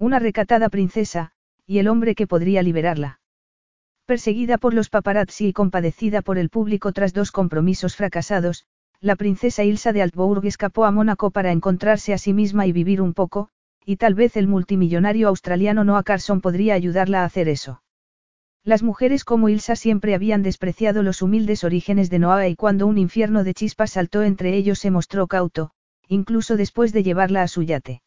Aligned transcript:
Una 0.00 0.18
recatada 0.18 0.70
princesa, 0.70 1.32
y 1.66 1.78
el 1.78 1.86
hombre 1.86 2.14
que 2.14 2.26
podría 2.26 2.62
liberarla. 2.62 3.20
Perseguida 4.06 4.56
por 4.56 4.72
los 4.72 4.88
paparazzi 4.88 5.48
y 5.48 5.52
compadecida 5.52 6.22
por 6.22 6.38
el 6.38 6.48
público 6.48 6.92
tras 6.92 7.12
dos 7.12 7.30
compromisos 7.30 7.96
fracasados, 7.96 8.64
la 9.02 9.14
princesa 9.14 9.62
Ilsa 9.62 9.92
de 9.92 10.00
Altbourg 10.00 10.46
escapó 10.46 10.86
a 10.86 10.90
Mónaco 10.90 11.30
para 11.30 11.52
encontrarse 11.52 12.14
a 12.14 12.18
sí 12.18 12.32
misma 12.32 12.66
y 12.66 12.72
vivir 12.72 13.02
un 13.02 13.12
poco, 13.12 13.50
y 13.84 13.96
tal 13.96 14.14
vez 14.14 14.38
el 14.38 14.48
multimillonario 14.48 15.28
australiano 15.28 15.84
Noah 15.84 16.02
Carson 16.02 16.40
podría 16.40 16.72
ayudarla 16.72 17.20
a 17.20 17.26
hacer 17.26 17.50
eso. 17.50 17.82
Las 18.64 18.82
mujeres 18.82 19.24
como 19.24 19.50
Ilsa 19.50 19.76
siempre 19.76 20.14
habían 20.14 20.42
despreciado 20.42 21.02
los 21.02 21.20
humildes 21.20 21.62
orígenes 21.62 22.08
de 22.08 22.20
Noah 22.20 22.48
y 22.48 22.56
cuando 22.56 22.86
un 22.86 22.96
infierno 22.96 23.44
de 23.44 23.52
chispas 23.52 23.90
saltó 23.90 24.22
entre 24.22 24.56
ellos 24.56 24.78
se 24.78 24.90
mostró 24.90 25.26
cauto, 25.26 25.72
incluso 26.08 26.56
después 26.56 26.94
de 26.94 27.02
llevarla 27.02 27.42
a 27.42 27.48
su 27.48 27.64
yate. 27.64 28.00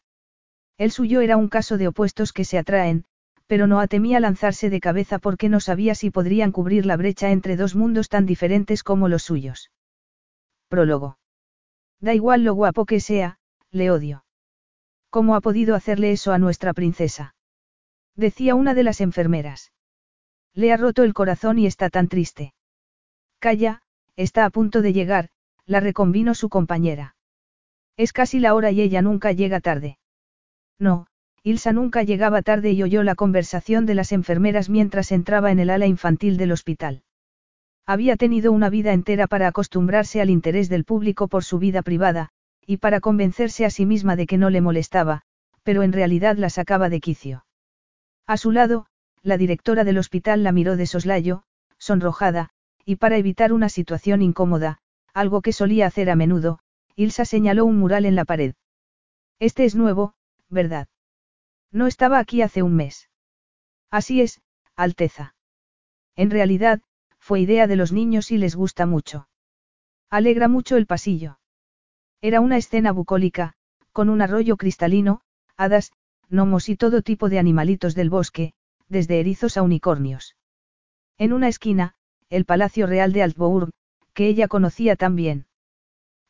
El 0.76 0.90
suyo 0.90 1.20
era 1.20 1.36
un 1.36 1.48
caso 1.48 1.78
de 1.78 1.88
opuestos 1.88 2.32
que 2.32 2.44
se 2.44 2.58
atraen, 2.58 3.04
pero 3.46 3.66
no 3.66 3.86
temía 3.86 4.20
lanzarse 4.20 4.70
de 4.70 4.80
cabeza 4.80 5.18
porque 5.18 5.48
no 5.48 5.60
sabía 5.60 5.94
si 5.94 6.10
podrían 6.10 6.50
cubrir 6.50 6.86
la 6.86 6.96
brecha 6.96 7.30
entre 7.30 7.56
dos 7.56 7.74
mundos 7.74 8.08
tan 8.08 8.26
diferentes 8.26 8.82
como 8.82 9.08
los 9.08 9.22
suyos. 9.22 9.70
Prólogo. 10.68 11.18
Da 12.00 12.14
igual 12.14 12.42
lo 12.42 12.54
guapo 12.54 12.86
que 12.86 13.00
sea, 13.00 13.38
le 13.70 13.90
odio. 13.90 14.24
¿Cómo 15.10 15.36
ha 15.36 15.40
podido 15.40 15.76
hacerle 15.76 16.10
eso 16.10 16.32
a 16.32 16.38
nuestra 16.38 16.72
princesa? 16.72 17.34
Decía 18.16 18.54
una 18.54 18.74
de 18.74 18.82
las 18.82 19.00
enfermeras. 19.00 19.72
Le 20.54 20.72
ha 20.72 20.76
roto 20.76 21.04
el 21.04 21.14
corazón 21.14 21.58
y 21.58 21.66
está 21.66 21.90
tan 21.90 22.08
triste. 22.08 22.54
Calla, 23.38 23.82
está 24.16 24.44
a 24.44 24.50
punto 24.50 24.82
de 24.82 24.92
llegar, 24.92 25.30
la 25.66 25.80
reconvino 25.80 26.34
su 26.34 26.48
compañera. 26.48 27.16
Es 27.96 28.12
casi 28.12 28.40
la 28.40 28.54
hora 28.54 28.70
y 28.70 28.80
ella 28.80 29.02
nunca 29.02 29.32
llega 29.32 29.60
tarde. 29.60 29.98
No, 30.78 31.06
Ilsa 31.42 31.72
nunca 31.72 32.02
llegaba 32.02 32.42
tarde 32.42 32.72
y 32.72 32.82
oyó 32.82 33.02
la 33.02 33.14
conversación 33.14 33.86
de 33.86 33.94
las 33.94 34.12
enfermeras 34.12 34.68
mientras 34.68 35.12
entraba 35.12 35.50
en 35.50 35.58
el 35.58 35.70
ala 35.70 35.86
infantil 35.86 36.36
del 36.36 36.52
hospital. 36.52 37.02
Había 37.86 38.16
tenido 38.16 38.50
una 38.50 38.70
vida 38.70 38.92
entera 38.92 39.26
para 39.26 39.46
acostumbrarse 39.46 40.22
al 40.22 40.30
interés 40.30 40.68
del 40.68 40.84
público 40.84 41.28
por 41.28 41.44
su 41.44 41.58
vida 41.58 41.82
privada, 41.82 42.30
y 42.66 42.78
para 42.78 43.00
convencerse 43.00 43.66
a 43.66 43.70
sí 43.70 43.84
misma 43.84 44.16
de 44.16 44.26
que 44.26 44.38
no 44.38 44.48
le 44.48 44.62
molestaba, 44.62 45.22
pero 45.62 45.82
en 45.82 45.92
realidad 45.92 46.36
la 46.38 46.48
sacaba 46.48 46.88
de 46.88 47.00
quicio. 47.00 47.44
A 48.26 48.38
su 48.38 48.52
lado, 48.52 48.86
la 49.22 49.36
directora 49.36 49.84
del 49.84 49.98
hospital 49.98 50.42
la 50.42 50.52
miró 50.52 50.76
de 50.76 50.86
soslayo, 50.86 51.42
sonrojada, 51.76 52.50
y 52.86 52.96
para 52.96 53.18
evitar 53.18 53.52
una 53.52 53.68
situación 53.68 54.22
incómoda, 54.22 54.78
algo 55.12 55.42
que 55.42 55.52
solía 55.52 55.86
hacer 55.86 56.08
a 56.08 56.16
menudo, 56.16 56.60
Ilsa 56.96 57.24
señaló 57.24 57.66
un 57.66 57.78
mural 57.78 58.06
en 58.06 58.14
la 58.14 58.24
pared. 58.24 58.54
Este 59.40 59.64
es 59.64 59.74
nuevo, 59.74 60.14
¿verdad? 60.54 60.88
No 61.70 61.86
estaba 61.86 62.18
aquí 62.18 62.40
hace 62.40 62.62
un 62.62 62.74
mes. 62.74 63.10
Así 63.90 64.22
es, 64.22 64.40
Alteza. 64.76 65.34
En 66.16 66.30
realidad, 66.30 66.80
fue 67.18 67.40
idea 67.40 67.66
de 67.66 67.76
los 67.76 67.92
niños 67.92 68.30
y 68.30 68.38
les 68.38 68.56
gusta 68.56 68.86
mucho. 68.86 69.28
Alegra 70.08 70.48
mucho 70.48 70.76
el 70.76 70.86
pasillo. 70.86 71.38
Era 72.22 72.40
una 72.40 72.56
escena 72.56 72.92
bucólica, 72.92 73.54
con 73.92 74.08
un 74.08 74.22
arroyo 74.22 74.56
cristalino, 74.56 75.20
hadas, 75.56 75.92
gnomos 76.30 76.68
y 76.68 76.76
todo 76.76 77.02
tipo 77.02 77.28
de 77.28 77.38
animalitos 77.38 77.94
del 77.94 78.08
bosque, 78.08 78.54
desde 78.88 79.20
erizos 79.20 79.56
a 79.56 79.62
unicornios. 79.62 80.36
En 81.18 81.32
una 81.32 81.48
esquina, 81.48 81.94
el 82.30 82.44
Palacio 82.44 82.86
Real 82.86 83.12
de 83.12 83.22
Altbourg, 83.22 83.70
que 84.14 84.28
ella 84.28 84.48
conocía 84.48 84.96
tan 84.96 85.16
bien. 85.16 85.46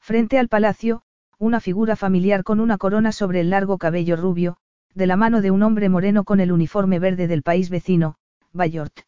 Frente 0.00 0.38
al 0.38 0.48
palacio, 0.48 1.03
una 1.38 1.60
figura 1.60 1.96
familiar 1.96 2.44
con 2.44 2.60
una 2.60 2.78
corona 2.78 3.12
sobre 3.12 3.40
el 3.40 3.50
largo 3.50 3.78
cabello 3.78 4.16
rubio, 4.16 4.56
de 4.94 5.06
la 5.06 5.16
mano 5.16 5.40
de 5.40 5.50
un 5.50 5.62
hombre 5.62 5.88
moreno 5.88 6.24
con 6.24 6.40
el 6.40 6.52
uniforme 6.52 6.98
verde 6.98 7.26
del 7.26 7.42
país 7.42 7.70
vecino, 7.70 8.16
Bayort. 8.52 9.00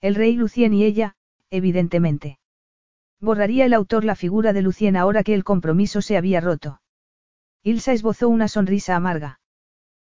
El 0.00 0.14
rey 0.14 0.34
Lucien 0.34 0.74
y 0.74 0.84
ella, 0.84 1.14
evidentemente. 1.50 2.38
Borraría 3.20 3.64
el 3.64 3.72
autor 3.72 4.04
la 4.04 4.16
figura 4.16 4.52
de 4.52 4.62
Lucien 4.62 4.96
ahora 4.96 5.22
que 5.22 5.34
el 5.34 5.44
compromiso 5.44 6.02
se 6.02 6.16
había 6.16 6.40
roto. 6.40 6.80
Ilsa 7.62 7.92
esbozó 7.92 8.28
una 8.28 8.48
sonrisa 8.48 8.96
amarga. 8.96 9.40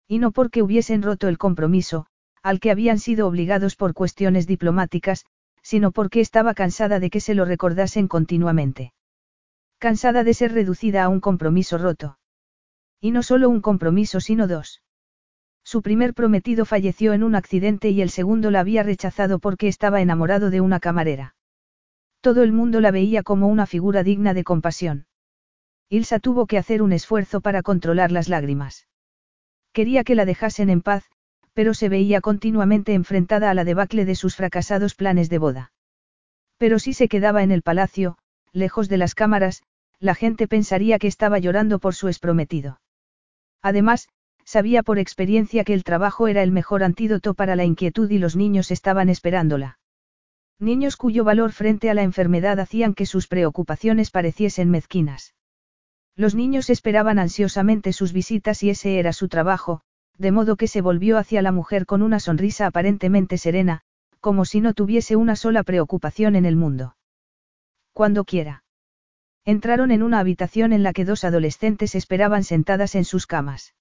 Y 0.08 0.20
no 0.20 0.32
porque 0.32 0.62
hubiesen 0.62 1.02
roto 1.02 1.28
el 1.28 1.38
compromiso, 1.38 2.08
al 2.42 2.60
que 2.60 2.72
habían 2.72 3.00
sido 3.00 3.28
obligados 3.28 3.76
por 3.76 3.94
cuestiones 3.94 4.48
diplomáticas, 4.48 5.26
sino 5.62 5.92
porque 5.92 6.20
estaba 6.20 6.54
cansada 6.54 7.00
de 7.00 7.10
que 7.10 7.20
se 7.20 7.34
lo 7.34 7.46
recordasen 7.46 8.08
continuamente. 8.08 8.94
Cansada 9.84 10.24
de 10.24 10.34
ser 10.34 10.54
reducida 10.54 11.04
a 11.04 11.10
un 11.10 11.20
compromiso 11.20 11.78
roto. 11.78 12.18
Y 13.02 13.12
no 13.12 13.22
solo 13.22 13.50
un 13.50 13.60
compromiso, 13.60 14.22
sino 14.22 14.48
dos. 14.48 14.82
Su 15.62 15.82
primer 15.82 16.14
prometido 16.14 16.64
falleció 16.64 17.12
en 17.12 17.22
un 17.22 17.36
accidente 17.36 17.90
y 17.90 18.02
el 18.02 18.10
segundo 18.10 18.50
la 18.50 18.62
había 18.62 18.84
rechazado 18.84 19.40
porque 19.40 19.68
estaba 19.68 20.00
enamorado 20.00 20.52
de 20.52 20.62
una 20.62 20.80
camarera. 20.80 21.36
Todo 22.22 22.44
el 22.44 22.54
mundo 22.54 22.80
la 22.80 22.92
veía 22.92 23.24
como 23.24 23.50
una 23.50 23.66
figura 23.66 24.04
digna 24.04 24.34
de 24.34 24.46
compasión. 24.46 25.06
Ilsa 25.90 26.20
tuvo 26.20 26.48
que 26.48 26.58
hacer 26.58 26.82
un 26.82 26.94
esfuerzo 26.94 27.42
para 27.42 27.62
controlar 27.62 28.10
las 28.10 28.30
lágrimas. 28.30 28.88
Quería 29.74 30.06
que 30.06 30.16
la 30.16 30.24
dejasen 30.24 30.70
en 30.70 30.82
paz, 30.82 31.04
pero 31.52 31.74
se 31.74 31.90
veía 31.90 32.22
continuamente 32.22 32.94
enfrentada 32.94 33.50
a 33.50 33.54
la 33.54 33.66
debacle 33.66 34.06
de 34.06 34.16
sus 34.16 34.38
fracasados 34.38 34.96
planes 34.96 35.30
de 35.30 35.40
boda. 35.40 35.74
Pero 36.58 36.80
si 36.80 36.94
se 36.94 37.10
quedaba 37.10 37.44
en 37.44 37.52
el 37.52 37.64
palacio, 37.64 38.18
lejos 38.54 38.88
de 38.88 38.98
las 38.98 39.14
cámaras, 39.14 39.62
la 40.04 40.16
gente 40.16 40.50
pensaría 40.50 41.00
que 41.00 41.08
estaba 41.08 41.40
llorando 41.40 41.80
por 41.80 41.96
su 41.96 42.10
exprometido. 42.10 42.82
Además, 43.62 44.10
sabía 44.44 44.84
por 44.84 45.00
experiencia 45.00 45.64
que 45.64 45.74
el 45.74 45.86
trabajo 45.86 46.28
era 46.28 46.44
el 46.44 46.52
mejor 46.52 46.84
antídoto 46.84 47.34
para 47.36 47.56
la 47.56 47.64
inquietud 47.64 48.12
y 48.12 48.18
los 48.18 48.36
niños 48.36 48.70
estaban 48.70 49.08
esperándola. 49.08 49.80
Niños 50.60 50.98
cuyo 50.98 51.24
valor 51.24 51.54
frente 51.54 51.90
a 51.90 51.94
la 51.94 52.04
enfermedad 52.04 52.60
hacían 52.60 52.94
que 52.96 53.06
sus 53.06 53.28
preocupaciones 53.28 54.12
pareciesen 54.12 54.70
mezquinas. 54.70 55.36
Los 56.18 56.36
niños 56.36 56.70
esperaban 56.70 57.18
ansiosamente 57.18 57.94
sus 57.94 58.12
visitas 58.12 58.62
y 58.62 58.72
ese 58.72 59.00
era 59.00 59.14
su 59.14 59.30
trabajo, 59.30 59.84
de 60.18 60.34
modo 60.34 60.58
que 60.58 60.68
se 60.68 60.82
volvió 60.82 61.18
hacia 61.18 61.42
la 61.42 61.54
mujer 61.54 61.86
con 61.86 62.02
una 62.02 62.20
sonrisa 62.20 62.66
aparentemente 62.68 63.38
serena, 63.38 63.84
como 64.20 64.44
si 64.44 64.60
no 64.60 64.74
tuviese 64.74 65.16
una 65.16 65.38
sola 65.38 65.64
preocupación 65.64 66.36
en 66.36 66.44
el 66.44 66.58
mundo. 66.58 66.98
Cuando 67.94 68.26
quiera. 68.26 68.63
Entraron 69.46 69.92
en 69.92 70.04
una 70.04 70.20
habitación 70.20 70.72
en 70.72 70.84
la 70.84 70.94
que 70.94 71.06
dos 71.06 71.24
adolescentes 71.24 71.96
esperaban 71.96 72.44
sentadas 72.44 72.96
en 72.96 73.04
sus 73.04 73.28
camas. 73.28 73.74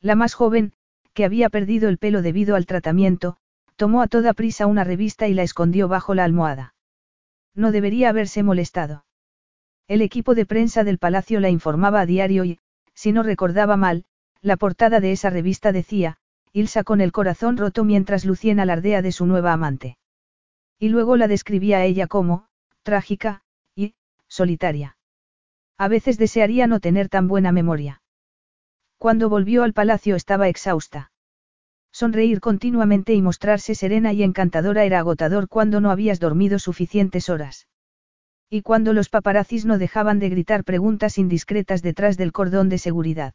La 0.00 0.14
más 0.14 0.34
joven, 0.34 0.72
que 1.12 1.24
había 1.24 1.50
perdido 1.50 1.88
el 1.88 1.98
pelo 1.98 2.22
debido 2.22 2.56
al 2.56 2.64
tratamiento, 2.64 3.36
tomó 3.76 4.02
a 4.02 4.08
toda 4.08 4.32
prisa 4.32 4.66
una 4.66 4.84
revista 4.84 5.28
y 5.28 5.34
la 5.34 5.42
escondió 5.42 5.88
bajo 5.88 6.14
la 6.14 6.24
almohada. 6.24 6.74
No 7.54 7.70
debería 7.70 8.08
haberse 8.08 8.42
molestado. 8.42 9.04
El 9.88 10.02
equipo 10.02 10.34
de 10.34 10.46
prensa 10.46 10.84
del 10.84 10.98
palacio 10.98 11.40
la 11.40 11.50
informaba 11.50 12.00
a 12.00 12.06
diario 12.06 12.44
y, 12.44 12.58
si 12.94 13.12
no 13.12 13.22
recordaba 13.22 13.76
mal, 13.76 14.04
la 14.40 14.56
portada 14.56 15.00
de 15.00 15.12
esa 15.12 15.30
revista 15.30 15.72
decía, 15.72 16.18
Ilsa 16.52 16.82
con 16.82 17.00
el 17.00 17.12
corazón 17.12 17.56
roto 17.56 17.84
mientras 17.84 18.24
Lucien 18.24 18.60
alardea 18.60 19.02
de 19.02 19.12
su 19.12 19.26
nueva 19.26 19.52
amante. 19.52 19.98
Y 20.78 20.88
luego 20.88 21.16
la 21.16 21.28
describía 21.28 21.78
a 21.78 21.84
ella 21.84 22.06
como, 22.06 22.46
trágica, 22.82 23.42
solitaria. 24.28 24.96
A 25.78 25.88
veces 25.88 26.18
desearía 26.18 26.66
no 26.66 26.80
tener 26.80 27.08
tan 27.08 27.28
buena 27.28 27.52
memoria. 27.52 28.02
Cuando 28.98 29.28
volvió 29.28 29.62
al 29.62 29.72
palacio 29.72 30.16
estaba 30.16 30.48
exhausta. 30.48 31.12
Sonreír 31.92 32.40
continuamente 32.40 33.14
y 33.14 33.22
mostrarse 33.22 33.74
serena 33.74 34.12
y 34.12 34.22
encantadora 34.22 34.84
era 34.84 34.98
agotador 34.98 35.48
cuando 35.48 35.80
no 35.80 35.90
habías 35.90 36.20
dormido 36.20 36.58
suficientes 36.58 37.28
horas. 37.28 37.68
Y 38.50 38.62
cuando 38.62 38.92
los 38.92 39.08
paparazzis 39.08 39.64
no 39.64 39.78
dejaban 39.78 40.18
de 40.18 40.30
gritar 40.30 40.64
preguntas 40.64 41.18
indiscretas 41.18 41.82
detrás 41.82 42.16
del 42.16 42.32
cordón 42.32 42.68
de 42.68 42.78
seguridad. 42.78 43.34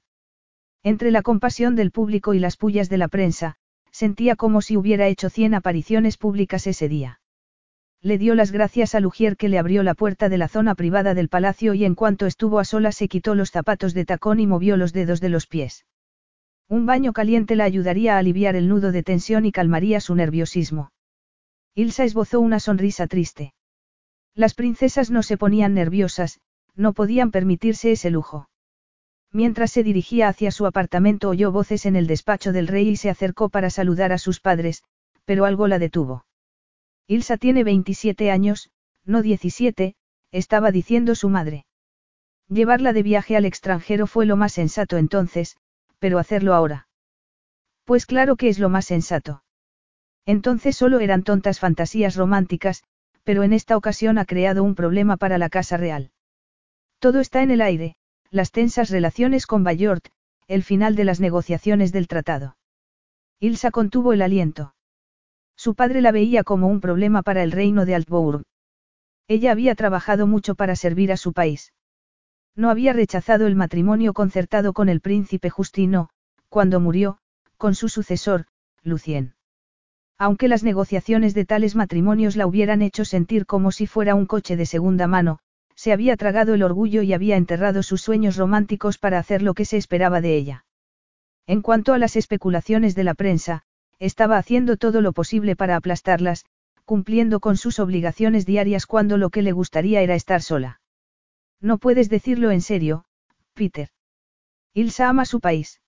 Entre 0.84 1.12
la 1.12 1.22
compasión 1.22 1.75
del 1.75 1.92
público 1.92 2.34
y 2.34 2.39
las 2.39 2.57
pullas 2.57 2.89
de 2.89 2.98
la 2.98 3.07
prensa, 3.07 3.56
sentía 3.92 4.36
como 4.36 4.62
si 4.62 4.75
hubiera 4.75 5.07
hecho 5.07 5.30
cien 5.30 5.54
apariciones 5.54 6.18
públicas 6.18 6.68
ese 6.68 6.89
día. 6.89 7.22
Le 8.06 8.18
dio 8.18 8.36
las 8.36 8.52
gracias 8.52 8.96
a 8.96 9.00
Lugier 9.00 9.38
que 9.38 9.48
le 9.48 9.58
abrió 9.58 9.82
la 9.82 9.94
puerta 9.94 10.28
de 10.28 10.38
la 10.38 10.50
zona 10.50 10.76
privada 10.76 11.14
del 11.14 11.30
palacio 11.30 11.74
y 11.74 11.86
en 11.86 11.96
cuanto 11.96 12.26
estuvo 12.26 12.60
a 12.60 12.66
solas 12.66 12.98
se 12.98 13.08
quitó 13.08 13.34
los 13.34 13.50
zapatos 13.50 13.94
de 13.94 14.04
tacón 14.04 14.42
y 14.42 14.46
movió 14.46 14.76
los 14.76 14.92
dedos 14.92 15.22
de 15.22 15.30
los 15.30 15.48
pies. 15.48 15.86
Un 16.68 16.86
baño 16.86 17.14
caliente 17.14 17.56
la 17.56 17.64
ayudaría 17.64 18.16
a 18.16 18.18
aliviar 18.18 18.58
el 18.58 18.68
nudo 18.68 18.92
de 18.92 19.04
tensión 19.04 19.46
y 19.46 19.54
calmaría 19.54 20.02
su 20.02 20.16
nerviosismo. 20.16 20.92
Ilsa 21.76 22.04
esbozó 22.04 22.42
una 22.42 22.60
sonrisa 22.60 23.08
triste. 23.08 23.54
Las 24.36 24.54
princesas 24.54 25.10
no 25.10 25.24
se 25.24 25.38
ponían 25.38 25.74
nerviosas, 25.74 26.42
no 26.76 26.92
podían 26.92 27.32
permitirse 27.32 27.94
ese 27.94 28.10
lujo. 28.10 28.50
Mientras 29.32 29.72
se 29.72 29.82
dirigía 29.82 30.28
hacia 30.28 30.52
su 30.52 30.66
apartamento 30.66 31.30
oyó 31.30 31.54
voces 31.54 31.86
en 31.86 31.96
el 31.96 32.08
despacho 32.08 32.52
del 32.52 32.68
rey 32.68 32.90
y 32.90 32.98
se 32.98 33.10
acercó 33.10 33.48
para 33.48 33.70
saludar 33.70 34.12
a 34.12 34.18
sus 34.18 34.42
padres, 34.42 34.84
pero 35.24 35.46
algo 35.46 35.70
la 35.70 35.80
detuvo. 35.80 36.26
Ilsa 37.08 37.38
tiene 37.38 37.64
27 37.64 38.32
años, 38.32 38.70
no 39.06 39.22
17, 39.22 39.96
estaba 40.32 40.72
diciendo 40.72 41.16
su 41.16 41.30
madre. 41.30 41.66
Llevarla 42.48 42.94
de 42.94 43.04
viaje 43.04 43.36
al 43.36 43.46
extranjero 43.46 44.08
fue 44.08 44.26
lo 44.26 44.38
más 44.38 44.54
sensato 44.54 44.98
entonces, 44.98 45.58
pero 46.00 46.20
hacerlo 46.20 46.54
ahora. 46.54 46.88
Pues 47.84 48.06
claro 48.06 48.36
que 48.36 48.50
es 48.50 48.60
lo 48.60 48.70
más 48.70 48.86
sensato. 48.86 49.44
Entonces 50.26 50.78
solo 50.78 51.00
eran 51.00 51.24
tontas 51.24 51.60
fantasías 51.60 52.16
románticas, 52.16 52.84
pero 53.24 53.44
en 53.44 53.54
esta 53.54 53.76
ocasión 53.78 54.18
ha 54.18 54.26
creado 54.26 54.64
un 54.64 54.76
problema 54.76 55.18
para 55.18 55.38
la 55.38 55.50
Casa 55.50 55.78
Real. 55.78 56.12
Todo 57.00 57.20
está 57.20 57.44
en 57.44 57.52
el 57.52 57.62
aire, 57.62 57.96
las 58.30 58.52
tensas 58.52 58.90
relaciones 58.90 59.46
con 59.46 59.64
Bayort, 59.64 60.08
el 60.48 60.64
final 60.64 60.96
de 60.96 61.04
las 61.04 61.20
negociaciones 61.20 61.92
del 61.92 62.08
tratado. 62.08 62.58
Ilsa 63.40 63.72
contuvo 63.72 64.14
el 64.14 64.22
aliento. 64.22 64.74
Su 65.56 65.76
padre 65.76 66.02
la 66.02 66.12
veía 66.12 66.44
como 66.44 66.68
un 66.68 66.82
problema 66.82 67.22
para 67.22 67.44
el 67.44 67.52
reino 67.52 67.86
de 67.86 67.96
Altbourg. 67.96 68.44
Ella 69.28 69.52
había 69.52 69.76
trabajado 69.76 70.28
mucho 70.28 70.56
para 70.56 70.76
servir 70.76 71.12
a 71.12 71.18
su 71.18 71.34
país. 71.34 71.74
No 72.56 72.70
había 72.70 72.94
rechazado 72.94 73.48
el 73.48 73.56
matrimonio 73.56 74.14
concertado 74.14 74.74
con 74.74 74.90
el 74.90 75.02
príncipe 75.02 75.50
Justino, 75.50 76.10
cuando 76.50 76.80
murió, 76.80 77.18
con 77.58 77.74
su 77.76 77.90
sucesor, 77.90 78.46
Lucien. 78.84 79.36
Aunque 80.18 80.48
las 80.48 80.64
negociaciones 80.64 81.34
de 81.34 81.46
tales 81.46 81.76
matrimonios 81.76 82.36
la 82.36 82.46
hubieran 82.46 82.82
hecho 82.82 83.06
sentir 83.06 83.46
como 83.46 83.72
si 83.72 83.88
fuera 83.88 84.16
un 84.16 84.26
coche 84.26 84.56
de 84.56 84.66
segunda 84.66 85.08
mano, 85.08 85.40
se 85.76 85.92
había 85.92 86.16
tragado 86.18 86.54
el 86.54 86.64
orgullo 86.64 87.02
y 87.02 87.14
había 87.14 87.36
enterrado 87.36 87.82
sus 87.82 88.02
sueños 88.02 88.38
románticos 88.38 88.98
para 88.98 89.18
hacer 89.18 89.42
lo 89.42 89.54
que 89.54 89.66
se 89.66 89.78
esperaba 89.78 90.22
de 90.22 90.36
ella. 90.36 90.66
En 91.48 91.62
cuanto 91.62 91.94
a 91.94 91.98
las 91.98 92.16
especulaciones 92.16 92.96
de 92.96 93.04
la 93.04 93.16
prensa, 93.16 93.64
estaba 94.04 94.38
haciendo 94.38 94.76
todo 94.76 95.00
lo 95.00 95.14
posible 95.14 95.56
para 95.56 95.78
aplastarlas, 95.78 96.46
cumpliendo 96.84 97.40
con 97.40 97.56
sus 97.56 97.80
obligaciones 97.80 98.46
diarias 98.46 98.86
cuando 98.86 99.18
lo 99.18 99.30
que 99.30 99.42
le 99.42 99.54
gustaría 99.54 100.02
era 100.02 100.16
estar 100.16 100.42
sola. 100.42 100.82
No 101.62 101.78
puedes 101.78 102.10
decirlo 102.10 102.52
en 102.52 102.60
serio, 102.60 103.06
Peter. 103.54 103.88
Ilsa 104.74 105.08
ama 105.08 105.24
su 105.24 105.40
país. 105.40 105.80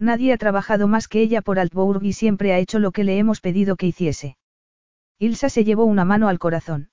Nadie 0.00 0.32
ha 0.32 0.36
trabajado 0.36 0.88
más 0.88 1.06
que 1.06 1.20
ella 1.20 1.40
por 1.40 1.60
Altbourg 1.60 2.02
y 2.02 2.12
siempre 2.12 2.52
ha 2.52 2.58
hecho 2.58 2.80
lo 2.80 2.90
que 2.90 3.04
le 3.04 3.18
hemos 3.18 3.40
pedido 3.40 3.76
que 3.76 3.86
hiciese. 3.86 4.36
Ilsa 5.20 5.48
se 5.48 5.62
llevó 5.62 5.84
una 5.84 6.04
mano 6.04 6.28
al 6.28 6.40
corazón. 6.40 6.90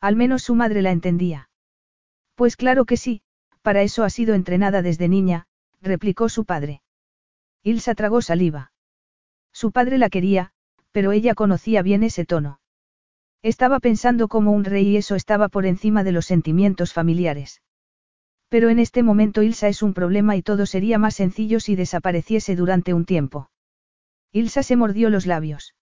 Al 0.00 0.14
menos 0.14 0.42
su 0.42 0.54
madre 0.54 0.82
la 0.82 0.92
entendía. 0.92 1.50
Pues 2.36 2.56
claro 2.56 2.84
que 2.84 2.96
sí, 2.96 3.22
para 3.62 3.82
eso 3.82 4.04
ha 4.04 4.10
sido 4.10 4.34
entrenada 4.34 4.82
desde 4.82 5.08
niña, 5.08 5.48
replicó 5.82 6.28
su 6.28 6.44
padre. 6.44 6.82
Ilsa 7.64 7.96
tragó 7.96 8.22
saliva. 8.22 8.70
Su 9.56 9.72
padre 9.72 9.96
la 9.96 10.10
quería, 10.10 10.50
pero 10.92 11.12
ella 11.12 11.34
conocía 11.34 11.80
bien 11.80 12.02
ese 12.02 12.26
tono. 12.26 12.60
Estaba 13.42 13.80
pensando 13.80 14.28
como 14.28 14.52
un 14.52 14.64
rey 14.64 14.86
y 14.88 14.96
eso 14.98 15.14
estaba 15.14 15.48
por 15.48 15.64
encima 15.64 16.04
de 16.04 16.12
los 16.12 16.26
sentimientos 16.26 16.92
familiares. 16.92 17.62
Pero 18.50 18.68
en 18.68 18.78
este 18.78 19.02
momento 19.02 19.42
Ilsa 19.42 19.68
es 19.68 19.82
un 19.82 19.94
problema 19.94 20.36
y 20.36 20.42
todo 20.42 20.66
sería 20.66 20.98
más 20.98 21.14
sencillo 21.14 21.58
si 21.58 21.74
desapareciese 21.74 22.54
durante 22.54 22.92
un 22.92 23.06
tiempo. 23.06 23.48
Ilsa 24.30 24.62
se 24.62 24.76
mordió 24.76 25.08
los 25.08 25.24
labios. 25.24 25.74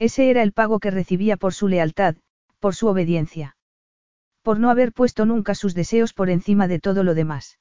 Ese 0.00 0.28
era 0.28 0.42
el 0.42 0.50
pago 0.50 0.80
que 0.80 0.90
recibía 0.90 1.36
por 1.36 1.54
su 1.54 1.68
lealtad, 1.68 2.16
por 2.58 2.74
su 2.74 2.88
obediencia. 2.88 3.56
Por 4.42 4.58
no 4.58 4.70
haber 4.70 4.92
puesto 4.92 5.24
nunca 5.24 5.54
sus 5.54 5.72
deseos 5.72 6.14
por 6.14 6.30
encima 6.30 6.66
de 6.66 6.80
todo 6.80 7.04
lo 7.04 7.14
demás. 7.14 7.60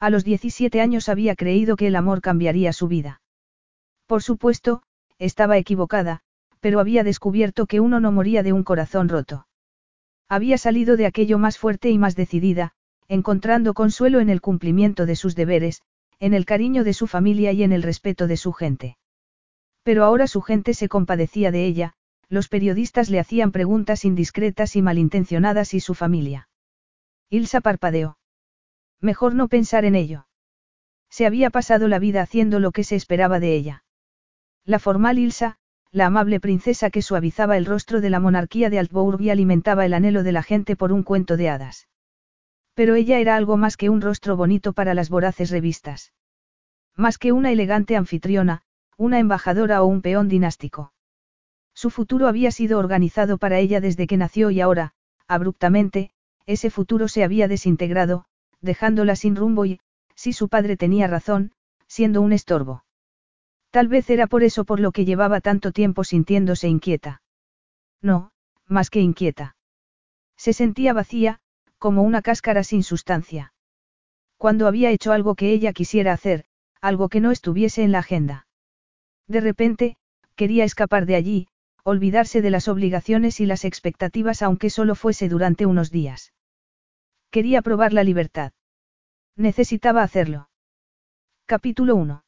A 0.00 0.10
los 0.10 0.24
17 0.24 0.80
años 0.80 1.08
había 1.08 1.36
creído 1.36 1.76
que 1.76 1.86
el 1.86 1.94
amor 1.94 2.20
cambiaría 2.20 2.72
su 2.72 2.88
vida. 2.88 3.20
Por 4.08 4.22
supuesto, 4.22 4.82
estaba 5.18 5.58
equivocada, 5.58 6.22
pero 6.60 6.80
había 6.80 7.04
descubierto 7.04 7.66
que 7.66 7.78
uno 7.78 8.00
no 8.00 8.10
moría 8.10 8.42
de 8.42 8.54
un 8.54 8.64
corazón 8.64 9.10
roto. 9.10 9.46
Había 10.30 10.56
salido 10.56 10.96
de 10.96 11.04
aquello 11.04 11.38
más 11.38 11.58
fuerte 11.58 11.90
y 11.90 11.98
más 11.98 12.16
decidida, 12.16 12.72
encontrando 13.06 13.74
consuelo 13.74 14.20
en 14.20 14.30
el 14.30 14.40
cumplimiento 14.40 15.04
de 15.04 15.14
sus 15.14 15.34
deberes, 15.34 15.82
en 16.20 16.32
el 16.32 16.46
cariño 16.46 16.84
de 16.84 16.94
su 16.94 17.06
familia 17.06 17.52
y 17.52 17.62
en 17.62 17.72
el 17.72 17.82
respeto 17.82 18.26
de 18.26 18.38
su 18.38 18.54
gente. 18.54 18.96
Pero 19.82 20.04
ahora 20.04 20.26
su 20.26 20.40
gente 20.40 20.72
se 20.72 20.88
compadecía 20.88 21.50
de 21.50 21.66
ella, 21.66 21.92
los 22.30 22.48
periodistas 22.48 23.10
le 23.10 23.20
hacían 23.20 23.52
preguntas 23.52 24.06
indiscretas 24.06 24.74
y 24.74 24.80
malintencionadas 24.80 25.74
y 25.74 25.80
su 25.80 25.92
familia. 25.94 26.48
Ilsa 27.28 27.60
parpadeó. 27.60 28.16
Mejor 29.02 29.34
no 29.34 29.48
pensar 29.48 29.84
en 29.84 29.94
ello. 29.94 30.26
Se 31.10 31.26
había 31.26 31.50
pasado 31.50 31.88
la 31.88 31.98
vida 31.98 32.22
haciendo 32.22 32.58
lo 32.58 32.72
que 32.72 32.84
se 32.84 32.96
esperaba 32.96 33.38
de 33.38 33.54
ella. 33.54 33.84
La 34.68 34.78
formal 34.78 35.18
Ilsa, 35.18 35.56
la 35.92 36.04
amable 36.04 36.40
princesa 36.40 36.90
que 36.90 37.00
suavizaba 37.00 37.56
el 37.56 37.64
rostro 37.64 38.02
de 38.02 38.10
la 38.10 38.20
monarquía 38.20 38.68
de 38.68 38.78
Altbourg 38.78 39.18
y 39.22 39.30
alimentaba 39.30 39.86
el 39.86 39.94
anhelo 39.94 40.22
de 40.22 40.32
la 40.32 40.42
gente 40.42 40.76
por 40.76 40.92
un 40.92 41.04
cuento 41.04 41.38
de 41.38 41.48
hadas. 41.48 41.88
Pero 42.74 42.94
ella 42.94 43.18
era 43.18 43.34
algo 43.36 43.56
más 43.56 43.78
que 43.78 43.88
un 43.88 44.02
rostro 44.02 44.36
bonito 44.36 44.74
para 44.74 44.92
las 44.92 45.08
voraces 45.08 45.48
revistas. 45.48 46.12
Más 46.94 47.16
que 47.16 47.32
una 47.32 47.50
elegante 47.50 47.96
anfitriona, 47.96 48.60
una 48.98 49.18
embajadora 49.18 49.82
o 49.82 49.86
un 49.86 50.02
peón 50.02 50.28
dinástico. 50.28 50.92
Su 51.72 51.88
futuro 51.88 52.28
había 52.28 52.50
sido 52.50 52.78
organizado 52.78 53.38
para 53.38 53.60
ella 53.60 53.80
desde 53.80 54.06
que 54.06 54.18
nació 54.18 54.50
y 54.50 54.60
ahora, 54.60 54.92
abruptamente, 55.26 56.10
ese 56.44 56.68
futuro 56.68 57.08
se 57.08 57.24
había 57.24 57.48
desintegrado, 57.48 58.26
dejándola 58.60 59.16
sin 59.16 59.34
rumbo 59.34 59.64
y, 59.64 59.80
si 60.14 60.34
su 60.34 60.50
padre 60.50 60.76
tenía 60.76 61.06
razón, 61.06 61.52
siendo 61.86 62.20
un 62.20 62.34
estorbo. 62.34 62.84
Tal 63.70 63.88
vez 63.88 64.08
era 64.10 64.26
por 64.26 64.42
eso 64.42 64.64
por 64.64 64.80
lo 64.80 64.92
que 64.92 65.04
llevaba 65.04 65.40
tanto 65.40 65.72
tiempo 65.72 66.04
sintiéndose 66.04 66.68
inquieta. 66.68 67.22
No, 68.00 68.30
más 68.66 68.90
que 68.90 69.00
inquieta. 69.00 69.56
Se 70.36 70.52
sentía 70.52 70.92
vacía, 70.92 71.40
como 71.78 72.02
una 72.02 72.22
cáscara 72.22 72.64
sin 72.64 72.82
sustancia. 72.82 73.52
Cuando 74.36 74.66
había 74.66 74.90
hecho 74.90 75.12
algo 75.12 75.34
que 75.34 75.52
ella 75.52 75.72
quisiera 75.72 76.12
hacer, 76.12 76.44
algo 76.80 77.08
que 77.08 77.20
no 77.20 77.30
estuviese 77.30 77.82
en 77.82 77.92
la 77.92 77.98
agenda. 77.98 78.46
De 79.26 79.40
repente, 79.40 79.96
quería 80.36 80.64
escapar 80.64 81.06
de 81.06 81.16
allí, 81.16 81.48
olvidarse 81.82 82.40
de 82.40 82.50
las 82.50 82.68
obligaciones 82.68 83.40
y 83.40 83.46
las 83.46 83.64
expectativas 83.64 84.42
aunque 84.42 84.70
solo 84.70 84.94
fuese 84.94 85.28
durante 85.28 85.66
unos 85.66 85.90
días. 85.90 86.32
Quería 87.30 87.62
probar 87.62 87.92
la 87.92 88.04
libertad. 88.04 88.52
Necesitaba 89.36 90.02
hacerlo. 90.02 90.48
Capítulo 91.46 91.96
1. 91.96 92.22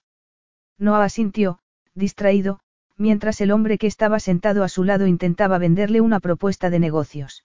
Noah 0.81 1.05
asintió, 1.05 1.59
distraído, 1.95 2.61
mientras 2.97 3.41
el 3.43 3.51
hombre 3.51 3.77
que 3.77 3.87
estaba 3.87 4.19
sentado 4.19 4.65
a 4.65 4.69
su 4.69 4.83
lado 4.83 5.07
intentaba 5.07 5.59
venderle 5.59 6.01
una 6.01 6.21
propuesta 6.21 6.71
de 6.71 6.79
negocios. 6.79 7.45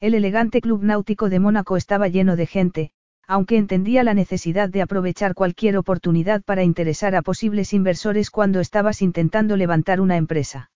El 0.00 0.14
elegante 0.14 0.60
club 0.60 0.82
náutico 0.84 1.28
de 1.28 1.40
Mónaco 1.40 1.76
estaba 1.76 2.06
lleno 2.06 2.36
de 2.36 2.46
gente, 2.46 2.92
aunque 3.26 3.56
entendía 3.56 4.04
la 4.04 4.14
necesidad 4.14 4.68
de 4.68 4.82
aprovechar 4.82 5.34
cualquier 5.34 5.76
oportunidad 5.76 6.42
para 6.42 6.62
interesar 6.62 7.16
a 7.16 7.22
posibles 7.22 7.72
inversores 7.72 8.30
cuando 8.30 8.60
estabas 8.60 9.02
intentando 9.02 9.56
levantar 9.56 10.00
una 10.00 10.16
empresa. 10.16 10.70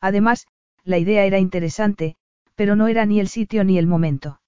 Además, 0.00 0.46
la 0.84 0.98
idea 0.98 1.24
era 1.24 1.38
interesante, 1.38 2.16
pero 2.54 2.76
no 2.76 2.88
era 2.88 3.04
ni 3.04 3.20
el 3.20 3.28
sitio 3.28 3.64
ni 3.64 3.76
el 3.76 3.86
momento. 3.86 4.40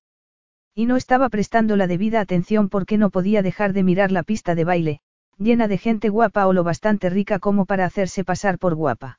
Y 0.75 0.87
no 0.87 0.97
estaba 0.97 1.29
prestando 1.29 1.77
la 1.77 1.87
debida 1.87 2.21
atención 2.21 2.69
porque 2.69 2.97
no 2.97 3.11
podía 3.11 3.43
dejar 3.43 3.73
de 3.73 3.83
mirar 3.83 4.13
la 4.13 4.23
pista 4.23 4.55
de 4.55 4.65
baile, 4.65 5.01
llena 5.39 5.69
de 5.69 5.79
gente 5.79 6.09
guapa 6.09 6.47
o 6.47 6.53
lo 6.53 6.65
bastante 6.65 7.11
rica 7.11 7.39
como 7.39 7.67
para 7.67 7.85
hacerse 7.85 8.25
pasar 8.25 8.59
por 8.59 8.75
guapa. 8.75 9.19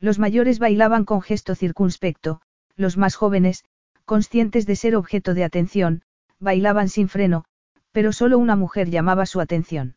Los 0.00 0.18
mayores 0.18 0.58
bailaban 0.58 1.04
con 1.04 1.22
gesto 1.22 1.54
circunspecto, 1.54 2.40
los 2.76 2.96
más 2.96 3.14
jóvenes, 3.14 3.64
conscientes 4.04 4.66
de 4.66 4.76
ser 4.76 4.96
objeto 4.96 5.34
de 5.34 5.44
atención, 5.44 6.02
bailaban 6.38 6.88
sin 6.88 7.08
freno, 7.08 7.44
pero 7.92 8.12
solo 8.12 8.38
una 8.38 8.56
mujer 8.56 8.90
llamaba 8.90 9.26
su 9.26 9.40
atención. 9.40 9.96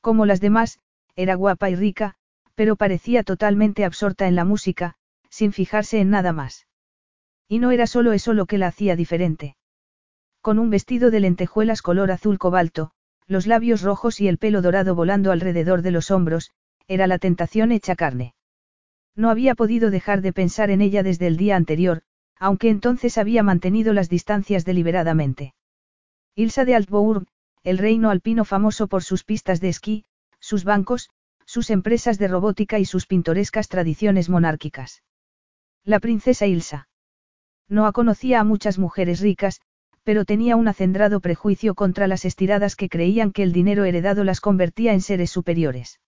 Como 0.00 0.26
las 0.26 0.40
demás, 0.40 0.80
era 1.14 1.34
guapa 1.34 1.70
y 1.70 1.76
rica, 1.76 2.14
pero 2.54 2.76
parecía 2.76 3.22
totalmente 3.22 3.84
absorta 3.84 4.26
en 4.26 4.34
la 4.34 4.44
música, 4.44 4.94
sin 5.28 5.52
fijarse 5.52 6.00
en 6.00 6.10
nada 6.10 6.32
más. 6.32 6.66
Y 7.48 7.58
no 7.58 7.70
era 7.70 7.86
solo 7.86 8.12
eso 8.12 8.32
lo 8.32 8.46
que 8.46 8.58
la 8.58 8.68
hacía 8.68 8.96
diferente. 8.96 9.56
Con 10.40 10.58
un 10.58 10.70
vestido 10.70 11.10
de 11.10 11.20
lentejuelas 11.20 11.82
color 11.82 12.10
azul 12.10 12.38
cobalto, 12.38 12.92
los 13.26 13.46
labios 13.46 13.82
rojos 13.82 14.20
y 14.20 14.28
el 14.28 14.38
pelo 14.38 14.62
dorado 14.62 14.94
volando 14.94 15.32
alrededor 15.32 15.82
de 15.82 15.90
los 15.90 16.10
hombros, 16.10 16.50
era 16.88 17.06
la 17.06 17.18
tentación 17.18 17.72
hecha 17.72 17.96
carne. 17.96 18.34
No 19.14 19.30
había 19.30 19.54
podido 19.54 19.90
dejar 19.90 20.22
de 20.22 20.32
pensar 20.32 20.70
en 20.70 20.80
ella 20.80 21.02
desde 21.02 21.26
el 21.26 21.36
día 21.36 21.56
anterior, 21.56 22.02
aunque 22.38 22.70
entonces 22.70 23.18
había 23.18 23.42
mantenido 23.42 23.92
las 23.92 24.08
distancias 24.08 24.64
deliberadamente. 24.64 25.54
Ilsa 26.34 26.64
de 26.64 26.74
Altbourg, 26.74 27.26
el 27.62 27.78
reino 27.78 28.10
alpino 28.10 28.44
famoso 28.44 28.88
por 28.88 29.02
sus 29.02 29.22
pistas 29.22 29.60
de 29.60 29.68
esquí, 29.68 30.04
sus 30.40 30.64
bancos, 30.64 31.10
sus 31.44 31.70
empresas 31.70 32.18
de 32.18 32.28
robótica 32.28 32.78
y 32.78 32.84
sus 32.84 33.06
pintorescas 33.06 33.68
tradiciones 33.68 34.28
monárquicas. 34.28 35.02
La 35.84 36.00
princesa 36.00 36.46
Ilsa. 36.46 36.88
No 37.68 37.90
conocía 37.92 38.40
a 38.40 38.44
muchas 38.44 38.78
mujeres 38.78 39.20
ricas, 39.20 39.60
pero 40.04 40.24
tenía 40.24 40.56
un 40.56 40.68
acendrado 40.68 41.20
prejuicio 41.20 41.74
contra 41.74 42.06
las 42.06 42.24
estiradas 42.24 42.76
que 42.76 42.88
creían 42.88 43.32
que 43.32 43.42
el 43.42 43.52
dinero 43.52 43.84
heredado 43.84 44.24
las 44.24 44.40
convertía 44.40 44.92
en 44.92 45.00
seres 45.00 45.30
superiores. 45.30 46.00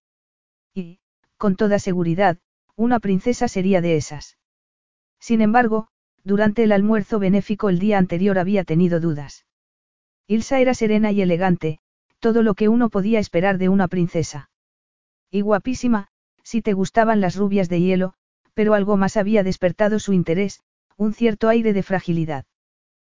Y, 0.75 0.99
con 1.37 1.57
toda 1.57 1.79
seguridad, 1.79 2.39
una 2.77 2.99
princesa 3.01 3.47
sería 3.49 3.81
de 3.81 3.97
esas. 3.97 4.37
Sin 5.21 5.41
embargo, 5.41 5.89
durante 6.25 6.65
el 6.65 6.73
almuerzo 6.73 7.19
benéfico 7.19 7.69
el 7.69 7.79
día 7.79 7.99
anterior 7.99 8.39
había 8.39 8.65
tenido 8.65 8.99
dudas. 8.99 9.47
Ilsa 10.27 10.59
era 10.59 10.75
serena 10.75 11.13
y 11.13 11.23
elegante, 11.23 11.79
todo 12.19 12.43
lo 12.43 12.55
que 12.55 12.69
uno 12.69 12.89
podía 12.89 13.19
esperar 13.19 13.59
de 13.59 13.69
una 13.69 13.89
princesa. 13.89 14.51
Y 15.31 15.43
guapísima, 15.43 16.09
si 16.43 16.63
te 16.63 16.73
gustaban 16.73 17.21
las 17.21 17.37
rubias 17.37 17.69
de 17.69 17.81
hielo, 17.81 18.15
pero 18.55 18.75
algo 18.75 18.97
más 18.97 19.17
había 19.17 19.43
despertado 19.43 19.99
su 19.99 20.13
interés, 20.13 20.61
un 20.97 21.13
cierto 21.13 21.49
aire 21.49 21.73
de 21.73 21.83
fragilidad. 21.83 22.47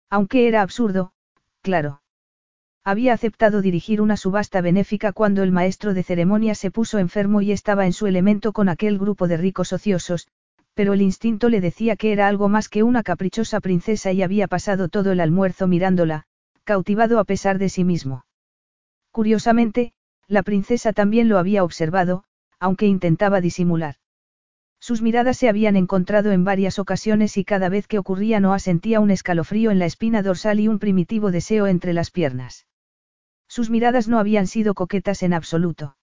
Aunque 0.09 0.47
era 0.47 0.61
absurdo, 0.61 1.11
claro. 1.61 2.01
Había 2.83 3.13
aceptado 3.13 3.61
dirigir 3.61 3.99
una 3.99 4.15
subasta 4.15 4.61
benéfica 4.61 5.11
cuando 5.11 5.41
el 5.41 5.51
maestro 5.51 5.93
de 5.93 6.03
ceremonia 6.03 6.53
se 6.53 6.69
puso 6.69 6.99
enfermo 6.99 7.41
y 7.41 7.51
estaba 7.51 7.87
en 7.87 7.93
su 7.93 8.05
elemento 8.05 8.53
con 8.53 8.69
aquel 8.69 8.99
grupo 8.99 9.27
de 9.27 9.37
ricos 9.37 9.73
ociosos, 9.73 10.27
pero 10.75 10.93
el 10.93 11.01
instinto 11.01 11.49
le 11.49 11.61
decía 11.61 11.95
que 11.95 12.11
era 12.11 12.27
algo 12.27 12.47
más 12.47 12.69
que 12.69 12.83
una 12.83 13.01
caprichosa 13.01 13.59
princesa 13.59 14.11
y 14.11 14.21
había 14.21 14.47
pasado 14.47 14.87
todo 14.87 15.11
el 15.11 15.19
almuerzo 15.19 15.67
mirándola, 15.67 16.25
cautivado 16.63 17.19
a 17.19 17.23
pesar 17.23 17.57
de 17.57 17.69
sí 17.69 17.83
mismo. 17.83 18.25
Curiosamente, 19.11 19.93
la 20.27 20.43
princesa 20.43 20.93
también 20.93 21.29
lo 21.29 21.39
había 21.39 21.63
observado, 21.63 22.25
aunque 22.59 22.85
intentaba 22.85 23.41
disimular. 23.41 23.95
Sus 24.79 25.01
miradas 25.01 25.37
se 25.37 25.49
habían 25.49 25.75
encontrado 25.75 26.31
en 26.31 26.43
varias 26.43 26.79
ocasiones 26.79 27.37
y 27.37 27.43
cada 27.43 27.69
vez 27.69 27.87
que 27.87 27.97
ocurría 27.97 28.39
Noah 28.39 28.59
sentía 28.59 28.99
un 28.99 29.11
escalofrío 29.11 29.71
en 29.71 29.79
la 29.79 29.85
espina 29.85 30.21
dorsal 30.21 30.59
y 30.59 30.67
un 30.67 30.79
primitivo 30.79 31.31
deseo 31.31 31.67
entre 31.67 31.93
las 31.93 32.11
piernas. 32.11 32.67
Sus 33.47 33.69
miradas 33.69 34.07
no 34.07 34.19
habían 34.19 34.47
sido 34.47 34.73
coquetas 34.73 35.23
en 35.23 35.33
absoluto. 35.33 35.97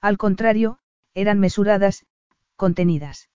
Al 0.00 0.16
contrario, 0.16 0.78
eran 1.14 1.40
mesuradas, 1.40 2.06
contenidas. 2.56 3.28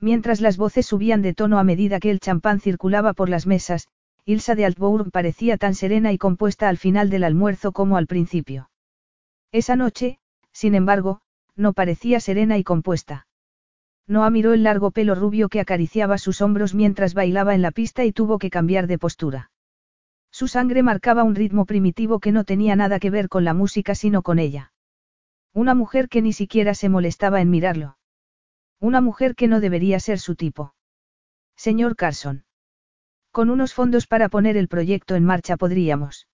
Mientras 0.00 0.40
las 0.40 0.56
voces 0.56 0.86
subían 0.86 1.22
de 1.22 1.34
tono 1.34 1.58
a 1.58 1.64
medida 1.64 2.00
que 2.00 2.10
el 2.10 2.20
champán 2.20 2.60
circulaba 2.60 3.14
por 3.14 3.28
las 3.28 3.46
mesas, 3.46 3.88
Ilsa 4.24 4.54
de 4.54 4.66
Altbourg 4.66 5.10
parecía 5.10 5.56
tan 5.56 5.74
serena 5.74 6.12
y 6.12 6.18
compuesta 6.18 6.68
al 6.68 6.78
final 6.78 7.10
del 7.10 7.24
almuerzo 7.24 7.72
como 7.72 7.96
al 7.96 8.06
principio. 8.06 8.70
Esa 9.52 9.76
noche, 9.76 10.18
sin 10.52 10.74
embargo, 10.74 11.20
no 11.54 11.72
parecía 11.72 12.20
serena 12.20 12.58
y 12.58 12.64
compuesta. 12.64 13.25
Noah 14.08 14.30
miró 14.30 14.52
el 14.52 14.62
largo 14.62 14.92
pelo 14.92 15.14
rubio 15.14 15.48
que 15.48 15.60
acariciaba 15.60 16.18
sus 16.18 16.40
hombros 16.40 16.74
mientras 16.74 17.14
bailaba 17.14 17.54
en 17.54 17.62
la 17.62 17.72
pista 17.72 18.04
y 18.04 18.12
tuvo 18.12 18.38
que 18.38 18.50
cambiar 18.50 18.86
de 18.86 18.98
postura. 18.98 19.50
Su 20.30 20.48
sangre 20.48 20.82
marcaba 20.82 21.24
un 21.24 21.34
ritmo 21.34 21.64
primitivo 21.64 22.20
que 22.20 22.30
no 22.30 22.44
tenía 22.44 22.76
nada 22.76 23.00
que 23.00 23.10
ver 23.10 23.28
con 23.28 23.44
la 23.44 23.54
música 23.54 23.94
sino 23.94 24.22
con 24.22 24.38
ella. 24.38 24.72
Una 25.52 25.74
mujer 25.74 26.08
que 26.08 26.22
ni 26.22 26.32
siquiera 26.32 26.74
se 26.74 26.88
molestaba 26.88 27.40
en 27.40 27.50
mirarlo. 27.50 27.96
Una 28.78 29.00
mujer 29.00 29.34
que 29.34 29.48
no 29.48 29.60
debería 29.60 29.98
ser 29.98 30.18
su 30.18 30.36
tipo. 30.36 30.74
Señor 31.56 31.96
Carson. 31.96 32.44
Con 33.32 33.50
unos 33.50 33.72
fondos 33.72 34.06
para 34.06 34.28
poner 34.28 34.56
el 34.56 34.68
proyecto 34.68 35.14
en 35.14 35.24
marcha 35.24 35.56
podríamos. 35.56 36.28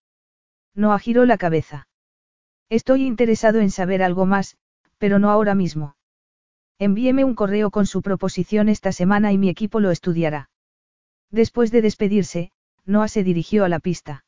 Noah 0.74 0.98
giró 0.98 1.24
la 1.24 1.38
cabeza. 1.38 1.86
Estoy 2.68 3.06
interesado 3.06 3.60
en 3.60 3.70
saber 3.70 4.02
algo 4.02 4.26
más, 4.26 4.56
pero 4.98 5.18
no 5.18 5.30
ahora 5.30 5.54
mismo. 5.54 5.94
Envíeme 6.78 7.24
un 7.24 7.34
correo 7.34 7.70
con 7.70 7.86
su 7.86 8.02
proposición 8.02 8.68
esta 8.68 8.92
semana 8.92 9.32
y 9.32 9.38
mi 9.38 9.48
equipo 9.48 9.80
lo 9.80 9.90
estudiará. 9.90 10.50
Después 11.30 11.70
de 11.70 11.82
despedirse, 11.82 12.52
Noah 12.84 13.08
se 13.08 13.24
dirigió 13.24 13.64
a 13.64 13.68
la 13.68 13.78
pista. 13.78 14.24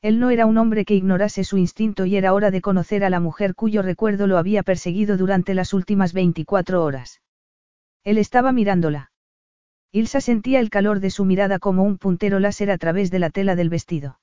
Él 0.00 0.20
no 0.20 0.30
era 0.30 0.46
un 0.46 0.58
hombre 0.58 0.84
que 0.84 0.94
ignorase 0.94 1.42
su 1.42 1.58
instinto 1.58 2.06
y 2.06 2.16
era 2.16 2.32
hora 2.32 2.50
de 2.50 2.60
conocer 2.60 3.04
a 3.04 3.10
la 3.10 3.18
mujer 3.18 3.54
cuyo 3.54 3.82
recuerdo 3.82 4.26
lo 4.26 4.38
había 4.38 4.62
perseguido 4.62 5.16
durante 5.16 5.54
las 5.54 5.72
últimas 5.72 6.12
24 6.12 6.84
horas. 6.84 7.20
Él 8.04 8.18
estaba 8.18 8.52
mirándola. 8.52 9.10
Ilsa 9.90 10.20
sentía 10.20 10.60
el 10.60 10.70
calor 10.70 11.00
de 11.00 11.10
su 11.10 11.24
mirada 11.24 11.58
como 11.58 11.82
un 11.82 11.98
puntero 11.98 12.38
láser 12.38 12.70
a 12.70 12.78
través 12.78 13.10
de 13.10 13.18
la 13.18 13.30
tela 13.30 13.56
del 13.56 13.70
vestido. 13.70 14.20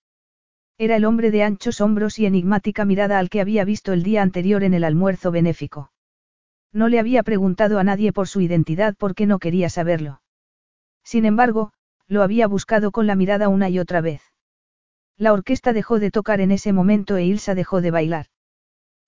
Era 0.77 0.95
el 0.95 1.05
hombre 1.05 1.31
de 1.31 1.43
anchos 1.43 1.81
hombros 1.81 2.19
y 2.19 2.25
enigmática 2.25 2.85
mirada 2.85 3.17
al 3.19 3.29
que 3.29 3.41
había 3.41 3.65
visto 3.65 3.91
el 3.91 4.03
día 4.03 4.21
anterior 4.21 4.63
en 4.63 4.73
el 4.73 4.83
almuerzo 4.83 5.31
benéfico. 5.31 5.91
No 6.75 6.89
le 6.89 6.99
había 6.99 7.23
preguntado 7.23 7.79
a 7.79 7.85
nadie 7.85 8.11
por 8.11 8.27
su 8.27 8.41
identidad 8.41 8.95
porque 8.99 9.25
no 9.25 9.39
quería 9.39 9.69
saberlo. 9.69 10.21
Sin 11.05 11.23
embargo, 11.23 11.71
lo 12.05 12.21
había 12.21 12.47
buscado 12.47 12.91
con 12.91 13.07
la 13.07 13.15
mirada 13.15 13.47
una 13.47 13.69
y 13.69 13.79
otra 13.79 14.01
vez. 14.01 14.21
La 15.17 15.31
orquesta 15.31 15.71
dejó 15.71 15.99
de 15.99 16.11
tocar 16.11 16.41
en 16.41 16.51
ese 16.51 16.73
momento 16.73 17.15
e 17.15 17.23
Ilsa 17.23 17.55
dejó 17.55 17.79
de 17.79 17.91
bailar. 17.91 18.25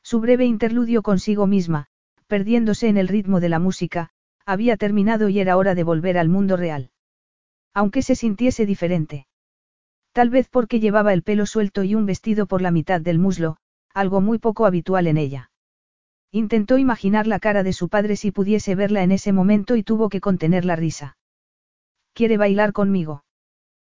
Su 0.01 0.21
breve 0.21 0.45
interludio 0.45 1.01
consigo 1.01 1.45
misma, 1.45 1.88
perdiéndose 2.27 2.88
en 2.88 2.95
el 2.95 3.09
ritmo 3.09 3.41
de 3.41 3.50
la 3.50 3.59
música, 3.59 4.12
había 4.45 4.77
terminado 4.77 5.27
y 5.27 5.41
era 5.41 5.57
hora 5.57 5.75
de 5.75 5.83
volver 5.83 6.17
al 6.17 6.29
mundo 6.29 6.55
real. 6.55 6.91
Aunque 7.74 8.01
se 8.01 8.15
sintiese 8.15 8.65
diferente. 8.65 9.27
Tal 10.13 10.29
vez 10.29 10.47
porque 10.47 10.79
llevaba 10.79 11.12
el 11.12 11.21
pelo 11.21 11.45
suelto 11.45 11.83
y 11.83 11.95
un 11.95 12.05
vestido 12.05 12.45
por 12.45 12.62
la 12.62 12.71
mitad 12.71 13.01
del 13.01 13.19
muslo, 13.19 13.57
algo 13.93 14.21
muy 14.21 14.39
poco 14.39 14.65
habitual 14.65 15.07
en 15.07 15.17
ella. 15.17 15.51
Intentó 16.31 16.77
imaginar 16.77 17.27
la 17.27 17.39
cara 17.39 17.63
de 17.63 17.74
su 17.74 17.89
padre 17.89 18.15
si 18.15 18.31
pudiese 18.31 18.75
verla 18.75 19.03
en 19.03 19.12
ese 19.12 19.31
momento 19.31 19.75
y 19.75 19.84
tuvo 19.84 20.10
que 20.10 20.22
contener 20.22 20.65
la 20.65 20.75
risa. 20.75 21.17
¿Quiere 22.13 22.38
bailar 22.38 22.74
conmigo? 22.74 23.24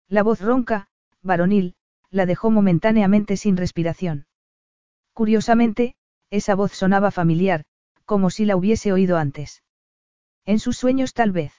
La 0.07 0.23
voz 0.23 0.41
ronca, 0.41 0.87
varonil, 1.21 1.75
la 2.11 2.25
dejó 2.25 2.51
momentáneamente 2.51 3.37
sin 3.37 3.57
respiración. 3.57 4.25
Curiosamente, 5.13 5.95
esa 6.29 6.55
voz 6.55 6.73
sonaba 6.73 7.11
familiar, 7.11 7.63
como 8.05 8.29
si 8.29 8.45
la 8.45 8.55
hubiese 8.55 8.91
oído 8.91 9.17
antes. 9.17 9.63
En 10.45 10.59
sus 10.59 10.77
sueños 10.77 11.13
tal 11.13 11.31
vez. 11.31 11.53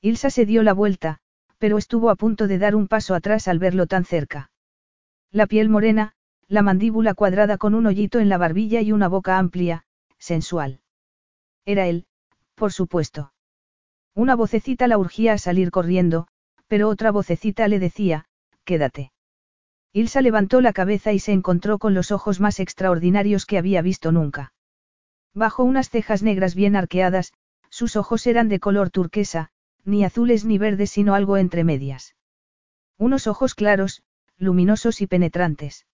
Ilsa 0.00 0.30
se 0.30 0.46
dio 0.46 0.62
la 0.62 0.72
vuelta, 0.72 1.18
pero 1.58 1.78
estuvo 1.78 2.10
a 2.10 2.16
punto 2.16 2.48
de 2.48 2.58
dar 2.58 2.74
un 2.74 2.88
paso 2.88 3.14
atrás 3.14 3.46
al 3.46 3.58
verlo 3.58 3.86
tan 3.86 4.04
cerca. 4.04 4.50
La 5.30 5.46
piel 5.46 5.68
morena, 5.68 6.14
la 6.52 6.60
mandíbula 6.60 7.14
cuadrada 7.14 7.56
con 7.56 7.74
un 7.74 7.86
hoyito 7.86 8.20
en 8.20 8.28
la 8.28 8.36
barbilla 8.36 8.82
y 8.82 8.92
una 8.92 9.08
boca 9.08 9.38
amplia, 9.38 9.86
sensual. 10.18 10.82
Era 11.64 11.86
él, 11.86 12.04
por 12.56 12.74
supuesto. 12.74 13.32
Una 14.14 14.34
vocecita 14.34 14.86
la 14.86 14.98
urgía 14.98 15.32
a 15.32 15.38
salir 15.38 15.70
corriendo, 15.70 16.26
pero 16.66 16.90
otra 16.90 17.10
vocecita 17.10 17.68
le 17.68 17.78
decía, 17.78 18.26
quédate. 18.64 19.12
Ilsa 19.94 20.20
levantó 20.20 20.60
la 20.60 20.74
cabeza 20.74 21.14
y 21.14 21.20
se 21.20 21.32
encontró 21.32 21.78
con 21.78 21.94
los 21.94 22.12
ojos 22.12 22.38
más 22.38 22.60
extraordinarios 22.60 23.46
que 23.46 23.56
había 23.56 23.80
visto 23.80 24.12
nunca. 24.12 24.52
Bajo 25.32 25.64
unas 25.64 25.88
cejas 25.88 26.22
negras 26.22 26.54
bien 26.54 26.76
arqueadas, 26.76 27.32
sus 27.70 27.96
ojos 27.96 28.26
eran 28.26 28.50
de 28.50 28.60
color 28.60 28.90
turquesa, 28.90 29.48
ni 29.86 30.04
azules 30.04 30.44
ni 30.44 30.58
verdes 30.58 30.90
sino 30.90 31.14
algo 31.14 31.38
entre 31.38 31.64
medias. 31.64 32.14
Unos 32.98 33.26
ojos 33.26 33.54
claros, 33.54 34.02
luminosos 34.36 35.00
y 35.00 35.06
penetrantes. 35.06 35.86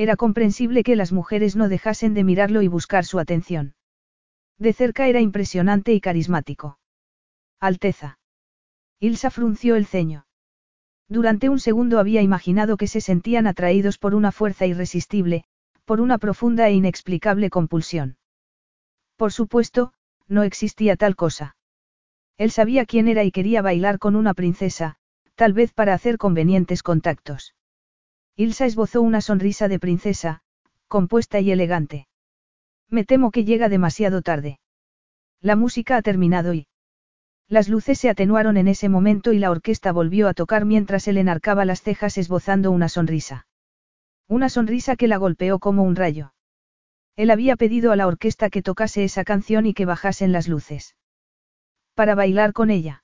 Era 0.00 0.16
comprensible 0.16 0.82
que 0.82 0.96
las 0.96 1.12
mujeres 1.12 1.56
no 1.56 1.68
dejasen 1.68 2.14
de 2.14 2.24
mirarlo 2.24 2.62
y 2.62 2.68
buscar 2.68 3.04
su 3.04 3.18
atención. 3.18 3.74
De 4.58 4.72
cerca 4.72 5.08
era 5.08 5.20
impresionante 5.20 5.92
y 5.92 6.00
carismático. 6.00 6.78
Alteza. 7.60 8.18
Ilsa 8.98 9.28
frunció 9.28 9.76
el 9.76 9.84
ceño. 9.84 10.24
Durante 11.06 11.50
un 11.50 11.60
segundo 11.60 11.98
había 11.98 12.22
imaginado 12.22 12.78
que 12.78 12.86
se 12.86 13.02
sentían 13.02 13.46
atraídos 13.46 13.98
por 13.98 14.14
una 14.14 14.32
fuerza 14.32 14.64
irresistible, 14.64 15.44
por 15.84 16.00
una 16.00 16.16
profunda 16.16 16.66
e 16.68 16.72
inexplicable 16.72 17.50
compulsión. 17.50 18.16
Por 19.16 19.34
supuesto, 19.34 19.92
no 20.28 20.44
existía 20.44 20.96
tal 20.96 21.14
cosa. 21.14 21.56
Él 22.38 22.50
sabía 22.50 22.86
quién 22.86 23.06
era 23.06 23.22
y 23.24 23.32
quería 23.32 23.60
bailar 23.60 23.98
con 23.98 24.16
una 24.16 24.32
princesa, 24.32 24.96
tal 25.34 25.52
vez 25.52 25.74
para 25.74 25.92
hacer 25.92 26.16
convenientes 26.16 26.82
contactos. 26.82 27.54
Ilsa 28.36 28.66
esbozó 28.66 29.02
una 29.02 29.20
sonrisa 29.20 29.68
de 29.68 29.78
princesa, 29.78 30.42
compuesta 30.88 31.40
y 31.40 31.50
elegante. 31.50 32.08
Me 32.88 33.04
temo 33.04 33.30
que 33.30 33.44
llega 33.44 33.68
demasiado 33.68 34.22
tarde. 34.22 34.58
La 35.40 35.56
música 35.56 35.96
ha 35.96 36.02
terminado 36.02 36.54
y... 36.54 36.66
Las 37.48 37.68
luces 37.68 37.98
se 37.98 38.08
atenuaron 38.08 38.56
en 38.56 38.68
ese 38.68 38.88
momento 38.88 39.32
y 39.32 39.38
la 39.38 39.50
orquesta 39.50 39.92
volvió 39.92 40.28
a 40.28 40.34
tocar 40.34 40.64
mientras 40.64 41.08
él 41.08 41.16
enarcaba 41.16 41.64
las 41.64 41.82
cejas 41.82 42.16
esbozando 42.18 42.70
una 42.70 42.88
sonrisa. 42.88 43.46
Una 44.28 44.48
sonrisa 44.48 44.94
que 44.94 45.08
la 45.08 45.16
golpeó 45.16 45.58
como 45.58 45.82
un 45.82 45.96
rayo. 45.96 46.32
Él 47.16 47.30
había 47.30 47.56
pedido 47.56 47.90
a 47.90 47.96
la 47.96 48.06
orquesta 48.06 48.50
que 48.50 48.62
tocase 48.62 49.02
esa 49.04 49.24
canción 49.24 49.66
y 49.66 49.74
que 49.74 49.84
bajasen 49.84 50.30
las 50.30 50.46
luces. 50.46 50.94
Para 51.94 52.14
bailar 52.14 52.52
con 52.52 52.70
ella. 52.70 53.02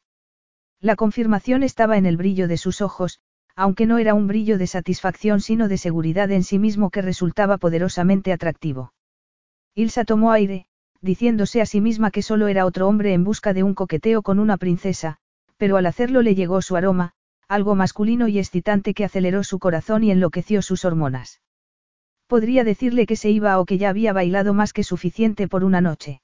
La 0.80 0.95
confirmación 0.95 1.62
estaba 1.62 1.97
en 1.97 2.06
el 2.06 2.16
brillo 2.16 2.47
de 2.49 2.56
sus 2.56 2.80
ojos, 2.80 3.21
aunque 3.57 3.87
no 3.87 3.99
era 3.99 4.15
un 4.15 4.27
brillo 4.27 4.59
de 4.59 4.67
satisfacción 4.67 5.41
sino 5.41 5.67
de 5.67 5.79
seguridad 5.79 6.31
en 6.31 6.45
sí 6.45 6.59
mismo 6.59 6.91
que 6.91 7.03
resultaba 7.03 7.57
poderosamente 7.57 8.33
atractivo. 8.33 8.93
Ilsa 9.75 10.05
tomó 10.05 10.31
aire, 10.31 10.67
diciéndose 11.01 11.61
a 11.63 11.67
sí 11.67 11.81
misma 11.81 12.11
que 12.11 12.23
solo 12.23 12.49
era 12.49 12.67
otro 12.67 12.87
hombre 12.87 13.15
en 13.15 13.25
busca 13.25 13.55
de 13.55 13.63
un 13.63 13.75
coqueteo 13.75 14.23
con 14.23 14.39
una 14.39 14.59
princesa, 14.59 15.17
pero 15.57 15.79
al 15.79 15.87
hacerlo 15.87 16.23
le 16.23 16.35
llegó 16.35 16.61
su 16.61 16.77
aroma, 16.77 17.13
algo 17.49 17.75
masculino 17.75 18.29
y 18.29 18.39
excitante 18.39 18.93
que 18.93 19.05
aceleró 19.05 19.43
su 19.43 19.59
corazón 19.59 20.05
y 20.05 20.11
enloqueció 20.11 20.63
sus 20.63 20.85
hormonas. 20.85 21.41
Podría 22.27 22.65
decirle 22.65 23.07
que 23.07 23.17
se 23.17 23.31
iba 23.31 23.59
o 23.59 23.65
que 23.65 23.79
ya 23.79 23.89
había 23.89 24.13
bailado 24.13 24.53
más 24.53 24.73
que 24.73 24.83
suficiente 24.83 25.49
por 25.49 25.65
una 25.65 25.81
noche. 25.81 26.21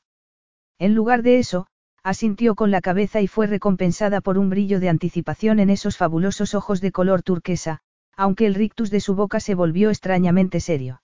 En 0.79 0.95
lugar 0.95 1.23
de 1.23 1.39
eso, 1.39 1.69
asintió 2.03 2.55
con 2.55 2.71
la 2.71 2.81
cabeza 2.81 3.21
y 3.21 3.29
fue 3.29 3.47
recompensada 3.47 4.21
por 4.21 4.39
un 4.39 4.51
brillo 4.51 4.81
de 4.81 4.89
anticipación 4.89 5.61
en 5.61 5.71
esos 5.71 5.97
fabulosos 5.97 6.55
ojos 6.55 6.81
de 6.81 6.93
color 6.93 7.23
turquesa, 7.23 7.81
aunque 8.17 8.47
el 8.47 8.55
rictus 8.55 8.91
de 8.91 9.01
su 9.01 9.15
boca 9.15 9.41
se 9.41 9.55
volvió 9.55 9.91
extrañamente 9.91 10.61
serio. 10.61 11.03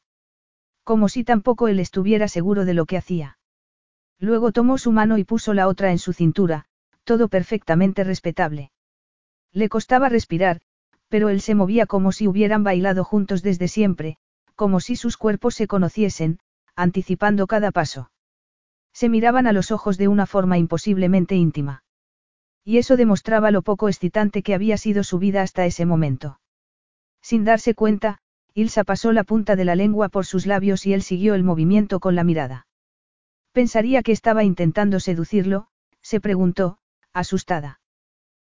Como 0.84 1.08
si 1.08 1.24
tampoco 1.24 1.68
él 1.68 1.80
estuviera 1.80 2.28
seguro 2.28 2.64
de 2.64 2.74
lo 2.74 2.86
que 2.86 2.96
hacía. 2.96 3.38
Luego 4.18 4.52
tomó 4.52 4.78
su 4.78 4.90
mano 4.90 5.18
y 5.18 5.24
puso 5.24 5.54
la 5.54 5.68
otra 5.68 5.92
en 5.92 5.98
su 5.98 6.12
cintura, 6.12 6.64
todo 7.04 7.28
perfectamente 7.28 8.04
respetable. 8.04 8.72
Le 9.52 9.68
costaba 9.68 10.08
respirar, 10.08 10.60
pero 11.08 11.28
él 11.28 11.40
se 11.40 11.54
movía 11.54 11.86
como 11.86 12.12
si 12.12 12.26
hubieran 12.26 12.64
bailado 12.64 13.04
juntos 13.04 13.42
desde 13.42 13.68
siempre, 13.68 14.18
como 14.56 14.80
si 14.80 14.96
sus 14.96 15.16
cuerpos 15.16 15.54
se 15.54 15.68
conociesen, 15.68 16.40
anticipando 16.74 17.46
cada 17.46 17.70
paso. 17.70 18.10
Se 18.98 19.08
miraban 19.08 19.46
a 19.46 19.52
los 19.52 19.70
ojos 19.70 19.96
de 19.96 20.08
una 20.08 20.26
forma 20.26 20.58
imposiblemente 20.58 21.36
íntima. 21.36 21.84
Y 22.64 22.78
eso 22.78 22.96
demostraba 22.96 23.52
lo 23.52 23.62
poco 23.62 23.86
excitante 23.86 24.42
que 24.42 24.54
había 24.54 24.76
sido 24.76 25.04
su 25.04 25.20
vida 25.20 25.42
hasta 25.42 25.64
ese 25.66 25.86
momento. 25.86 26.40
Sin 27.22 27.44
darse 27.44 27.76
cuenta, 27.76 28.18
Ilsa 28.54 28.82
pasó 28.82 29.12
la 29.12 29.22
punta 29.22 29.54
de 29.54 29.64
la 29.64 29.76
lengua 29.76 30.08
por 30.08 30.26
sus 30.26 30.46
labios 30.46 30.84
y 30.84 30.94
él 30.94 31.02
siguió 31.02 31.36
el 31.36 31.44
movimiento 31.44 32.00
con 32.00 32.16
la 32.16 32.24
mirada. 32.24 32.66
Pensaría 33.52 34.02
que 34.02 34.10
estaba 34.10 34.42
intentando 34.42 34.98
seducirlo, 34.98 35.68
se 36.02 36.20
preguntó, 36.20 36.78
asustada. 37.12 37.80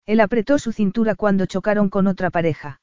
Él 0.06 0.20
apretó 0.20 0.60
su 0.60 0.74
cintura 0.74 1.16
cuando 1.16 1.46
chocaron 1.46 1.88
con 1.88 2.06
otra 2.06 2.32
pareja. 2.32 2.82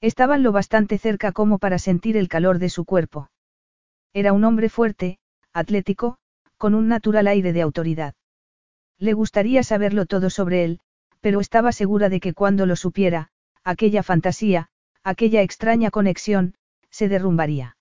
Estaban 0.00 0.42
lo 0.42 0.50
bastante 0.50 0.98
cerca 0.98 1.30
como 1.30 1.60
para 1.60 1.78
sentir 1.78 2.16
el 2.16 2.26
calor 2.26 2.58
de 2.58 2.70
su 2.70 2.84
cuerpo. 2.84 3.30
Era 4.12 4.32
un 4.32 4.42
hombre 4.42 4.68
fuerte, 4.68 5.20
atlético, 5.52 6.18
con 6.62 6.76
un 6.76 6.86
natural 6.86 7.26
aire 7.26 7.52
de 7.52 7.60
autoridad. 7.60 8.14
Le 8.96 9.14
gustaría 9.14 9.64
saberlo 9.64 10.06
todo 10.06 10.30
sobre 10.30 10.62
él, 10.62 10.78
pero 11.20 11.40
estaba 11.40 11.72
segura 11.72 12.08
de 12.08 12.20
que 12.20 12.34
cuando 12.34 12.66
lo 12.66 12.76
supiera, 12.76 13.30
aquella 13.64 14.04
fantasía, 14.04 14.68
aquella 15.02 15.42
extraña 15.42 15.90
conexión, 15.90 16.54
se 16.88 17.08
derrumbaría. 17.08 17.76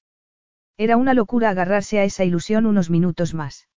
Era 0.78 0.98
una 0.98 1.14
locura 1.14 1.52
agarrarse 1.52 2.00
a 2.00 2.06
esa 2.06 2.24
ilusión 2.24 2.66
unos 2.66 2.90
minutos 2.90 3.36
más. 3.36 3.70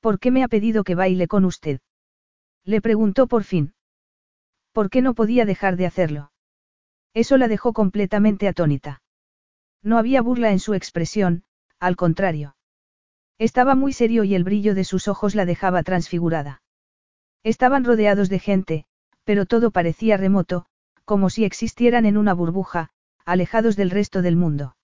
¿Por 0.00 0.18
qué 0.18 0.30
me 0.30 0.42
ha 0.44 0.48
pedido 0.48 0.82
que 0.82 0.94
baile 0.94 1.28
con 1.28 1.44
usted? 1.44 1.80
Le 2.64 2.80
preguntó 2.80 3.26
por 3.26 3.44
fin. 3.44 3.74
¿Por 4.72 4.88
qué 4.88 5.02
no 5.02 5.12
podía 5.12 5.44
dejar 5.44 5.76
de 5.76 5.84
hacerlo? 5.84 6.32
Eso 7.12 7.36
la 7.36 7.48
dejó 7.48 7.74
completamente 7.74 8.48
atónita. 8.48 9.02
No 9.82 9.98
había 9.98 10.22
burla 10.22 10.52
en 10.52 10.58
su 10.58 10.72
expresión, 10.72 11.44
al 11.78 11.96
contrario. 11.96 12.55
Estaba 13.38 13.74
muy 13.74 13.92
serio 13.92 14.24
y 14.24 14.34
el 14.34 14.44
brillo 14.44 14.74
de 14.74 14.84
sus 14.84 15.08
ojos 15.08 15.34
la 15.34 15.44
dejaba 15.44 15.82
transfigurada. 15.82 16.62
Estaban 17.42 17.84
rodeados 17.84 18.28
de 18.28 18.38
gente, 18.38 18.86
pero 19.24 19.44
todo 19.44 19.70
parecía 19.70 20.16
remoto, 20.16 20.66
como 21.04 21.28
si 21.28 21.44
existieran 21.44 22.06
en 22.06 22.16
una 22.16 22.32
burbuja, 22.32 22.90
alejados 23.24 23.76
del 23.76 23.90
resto 23.90 24.22
del 24.22 24.36
mundo. 24.36 24.76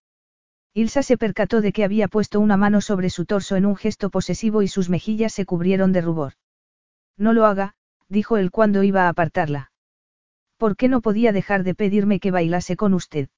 Ilsa 0.74 1.02
se 1.02 1.16
percató 1.16 1.60
de 1.60 1.72
que 1.72 1.84
había 1.84 2.08
puesto 2.08 2.40
una 2.40 2.56
mano 2.56 2.80
sobre 2.80 3.10
su 3.10 3.24
torso 3.24 3.56
en 3.56 3.66
un 3.66 3.76
gesto 3.76 4.10
posesivo 4.10 4.62
y 4.62 4.68
sus 4.68 4.88
mejillas 4.88 5.32
se 5.32 5.44
cubrieron 5.44 5.92
de 5.92 6.00
rubor. 6.00 6.34
No 7.16 7.32
lo 7.32 7.46
haga, 7.46 7.74
dijo 8.08 8.36
él 8.36 8.50
cuando 8.50 8.82
iba 8.82 9.02
a 9.04 9.08
apartarla. 9.08 9.72
¿Por 10.56 10.76
qué 10.76 10.88
no 10.88 11.00
podía 11.00 11.32
dejar 11.32 11.62
de 11.62 11.74
pedirme 11.74 12.20
que 12.20 12.30
bailase 12.30 12.76
con 12.76 12.94
usted? 12.94 13.28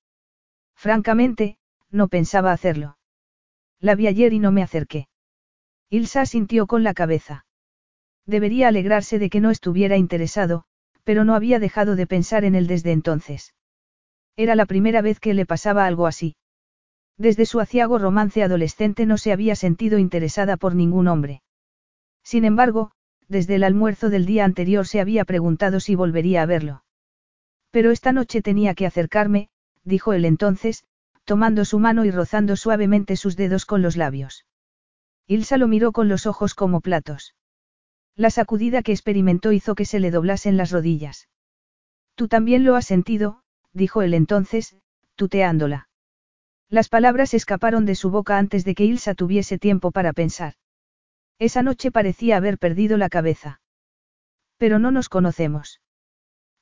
Francamente, 0.74 1.58
no 1.90 2.08
pensaba 2.08 2.52
hacerlo. 2.52 2.98
La 3.84 3.94
vi 3.96 4.06
ayer 4.06 4.32
y 4.32 4.38
no 4.38 4.50
me 4.50 4.62
acerqué. 4.62 5.08
Ilsa 5.90 6.24
sintió 6.24 6.66
con 6.66 6.84
la 6.84 6.94
cabeza. 6.94 7.44
Debería 8.24 8.68
alegrarse 8.68 9.18
de 9.18 9.28
que 9.28 9.42
no 9.42 9.50
estuviera 9.50 9.98
interesado, 9.98 10.64
pero 11.04 11.26
no 11.26 11.34
había 11.34 11.58
dejado 11.58 11.94
de 11.94 12.06
pensar 12.06 12.46
en 12.46 12.54
él 12.54 12.66
desde 12.66 12.92
entonces. 12.92 13.52
Era 14.36 14.54
la 14.54 14.64
primera 14.64 15.02
vez 15.02 15.20
que 15.20 15.34
le 15.34 15.44
pasaba 15.44 15.84
algo 15.84 16.06
así. 16.06 16.34
Desde 17.18 17.44
su 17.44 17.60
aciago 17.60 17.98
romance 17.98 18.42
adolescente 18.42 19.04
no 19.04 19.18
se 19.18 19.32
había 19.32 19.54
sentido 19.54 19.98
interesada 19.98 20.56
por 20.56 20.74
ningún 20.74 21.06
hombre. 21.06 21.42
Sin 22.22 22.46
embargo, 22.46 22.90
desde 23.28 23.56
el 23.56 23.64
almuerzo 23.64 24.08
del 24.08 24.24
día 24.24 24.46
anterior 24.46 24.86
se 24.86 25.00
había 25.00 25.26
preguntado 25.26 25.78
si 25.78 25.94
volvería 25.94 26.40
a 26.40 26.46
verlo. 26.46 26.84
Pero 27.70 27.90
esta 27.90 28.12
noche 28.12 28.40
tenía 28.40 28.74
que 28.74 28.86
acercarme, 28.86 29.50
dijo 29.84 30.14
él 30.14 30.24
entonces, 30.24 30.86
tomando 31.24 31.64
su 31.64 31.78
mano 31.78 32.04
y 32.04 32.10
rozando 32.10 32.56
suavemente 32.56 33.16
sus 33.16 33.36
dedos 33.36 33.66
con 33.66 33.82
los 33.82 33.96
labios. 33.96 34.46
Ilsa 35.26 35.56
lo 35.56 35.68
miró 35.68 35.92
con 35.92 36.08
los 36.08 36.26
ojos 36.26 36.54
como 36.54 36.80
platos. 36.80 37.34
La 38.14 38.30
sacudida 38.30 38.82
que 38.82 38.92
experimentó 38.92 39.52
hizo 39.52 39.74
que 39.74 39.86
se 39.86 39.98
le 39.98 40.10
doblasen 40.10 40.56
las 40.56 40.70
rodillas. 40.70 41.28
Tú 42.14 42.28
también 42.28 42.64
lo 42.64 42.76
has 42.76 42.86
sentido, 42.86 43.40
dijo 43.72 44.02
él 44.02 44.14
entonces, 44.14 44.76
tuteándola. 45.16 45.88
Las 46.68 46.88
palabras 46.88 47.34
escaparon 47.34 47.86
de 47.86 47.94
su 47.94 48.10
boca 48.10 48.38
antes 48.38 48.64
de 48.64 48.74
que 48.74 48.84
Ilsa 48.84 49.14
tuviese 49.14 49.58
tiempo 49.58 49.90
para 49.90 50.12
pensar. 50.12 50.54
Esa 51.38 51.62
noche 51.62 51.90
parecía 51.90 52.36
haber 52.36 52.58
perdido 52.58 52.96
la 52.96 53.08
cabeza. 53.08 53.60
Pero 54.58 54.78
no 54.78 54.90
nos 54.90 55.08
conocemos. 55.08 55.80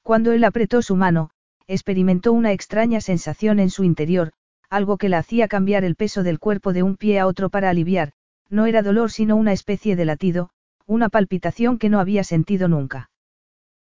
Cuando 0.03 0.33
él 0.33 0.45
apretó 0.45 0.83
su 0.83 0.97
mano, 0.97 1.31
experimentó 1.67 2.33
una 2.33 2.53
extraña 2.53 3.01
sensación 3.01 3.61
en 3.61 3.71
su 3.71 3.85
interior, 3.85 4.33
algo 4.73 4.97
que 4.97 5.11
la 5.11 5.19
hacía 5.19 5.49
cambiar 5.49 5.85
el 5.85 5.97
peso 5.97 6.23
del 6.23 6.39
cuerpo 6.39 6.73
de 6.73 6.83
un 6.83 6.97
pie 6.97 7.21
a 7.21 7.27
otro 7.27 7.51
para 7.51 7.69
aliviar, 7.69 8.15
no 8.49 8.65
era 8.65 8.81
dolor 8.81 9.11
sino 9.11 9.37
una 9.37 9.53
especie 9.53 9.97
de 9.97 10.07
latido, 10.07 10.49
una 10.87 11.11
palpitación 11.11 11.79
que 11.79 11.91
no 11.91 12.01
había 12.01 12.25
sentido 12.25 12.69
nunca. 12.69 13.11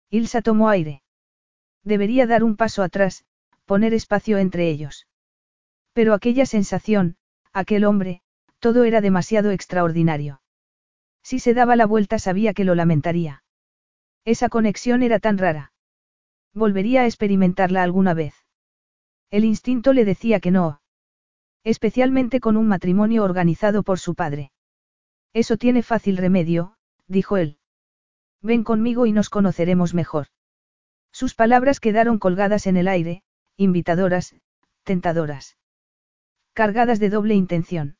Ilsa 0.09 0.41
tomó 0.41 0.67
aire. 0.67 1.01
Debería 1.85 2.27
dar 2.27 2.43
un 2.43 2.57
paso 2.57 2.83
atrás, 2.83 3.23
poner 3.65 3.93
espacio 3.93 4.37
entre 4.37 4.69
ellos. 4.69 5.07
Pero 5.93 6.13
aquella 6.13 6.45
sensación, 6.45 7.15
aquel 7.53 7.85
hombre, 7.85 8.21
todo 8.59 8.83
era 8.83 8.99
demasiado 8.99 9.51
extraordinario. 9.51 10.41
Si 11.23 11.39
se 11.39 11.53
daba 11.53 11.77
la 11.77 11.85
vuelta 11.85 12.19
sabía 12.19 12.53
que 12.53 12.65
lo 12.65 12.75
lamentaría. 12.75 13.43
Esa 14.25 14.49
conexión 14.49 15.03
era 15.03 15.19
tan 15.19 15.37
rara. 15.37 15.71
Volvería 16.53 17.03
a 17.03 17.05
experimentarla 17.05 17.81
alguna 17.81 18.13
vez. 18.13 18.33
El 19.29 19.45
instinto 19.45 19.93
le 19.93 20.03
decía 20.03 20.41
que 20.41 20.51
no. 20.51 20.80
Especialmente 21.63 22.39
con 22.39 22.57
un 22.57 22.67
matrimonio 22.67 23.23
organizado 23.23 23.83
por 23.83 23.99
su 23.99 24.15
padre. 24.15 24.51
Eso 25.33 25.57
tiene 25.57 25.83
fácil 25.83 26.17
remedio, 26.17 26.75
dijo 27.07 27.37
él. 27.37 27.57
Ven 28.41 28.63
conmigo 28.63 29.05
y 29.05 29.11
nos 29.11 29.29
conoceremos 29.29 29.93
mejor. 29.93 30.27
Sus 31.11 31.35
palabras 31.35 31.79
quedaron 31.79 32.17
colgadas 32.17 32.65
en 32.65 32.77
el 32.77 32.87
aire, 32.87 33.23
invitadoras, 33.57 34.35
tentadoras. 34.83 35.57
Cargadas 36.53 36.99
de 36.99 37.09
doble 37.09 37.35
intención. 37.35 37.97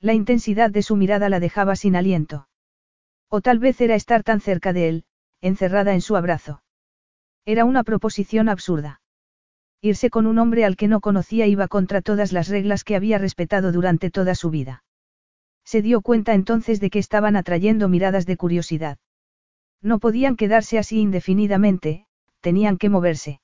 La 0.00 0.14
intensidad 0.14 0.70
de 0.70 0.82
su 0.82 0.96
mirada 0.96 1.28
la 1.28 1.38
dejaba 1.38 1.76
sin 1.76 1.94
aliento. 1.94 2.48
O 3.28 3.40
tal 3.40 3.60
vez 3.60 3.80
era 3.80 3.94
estar 3.94 4.24
tan 4.24 4.40
cerca 4.40 4.72
de 4.72 4.88
él, 4.88 5.04
encerrada 5.40 5.94
en 5.94 6.00
su 6.00 6.16
abrazo. 6.16 6.62
Era 7.44 7.64
una 7.64 7.84
proposición 7.84 8.48
absurda. 8.48 9.01
Irse 9.84 10.10
con 10.10 10.26
un 10.26 10.38
hombre 10.38 10.64
al 10.64 10.76
que 10.76 10.86
no 10.86 11.00
conocía 11.00 11.48
iba 11.48 11.66
contra 11.66 12.02
todas 12.02 12.30
las 12.32 12.46
reglas 12.46 12.84
que 12.84 12.94
había 12.94 13.18
respetado 13.18 13.72
durante 13.72 14.12
toda 14.12 14.36
su 14.36 14.48
vida. 14.48 14.84
Se 15.64 15.82
dio 15.82 16.02
cuenta 16.02 16.34
entonces 16.34 16.78
de 16.78 16.88
que 16.88 17.00
estaban 17.00 17.34
atrayendo 17.34 17.88
miradas 17.88 18.24
de 18.24 18.36
curiosidad. 18.36 18.98
No 19.80 19.98
podían 19.98 20.36
quedarse 20.36 20.78
así 20.78 21.00
indefinidamente, 21.00 22.06
tenían 22.40 22.78
que 22.78 22.90
moverse. 22.90 23.40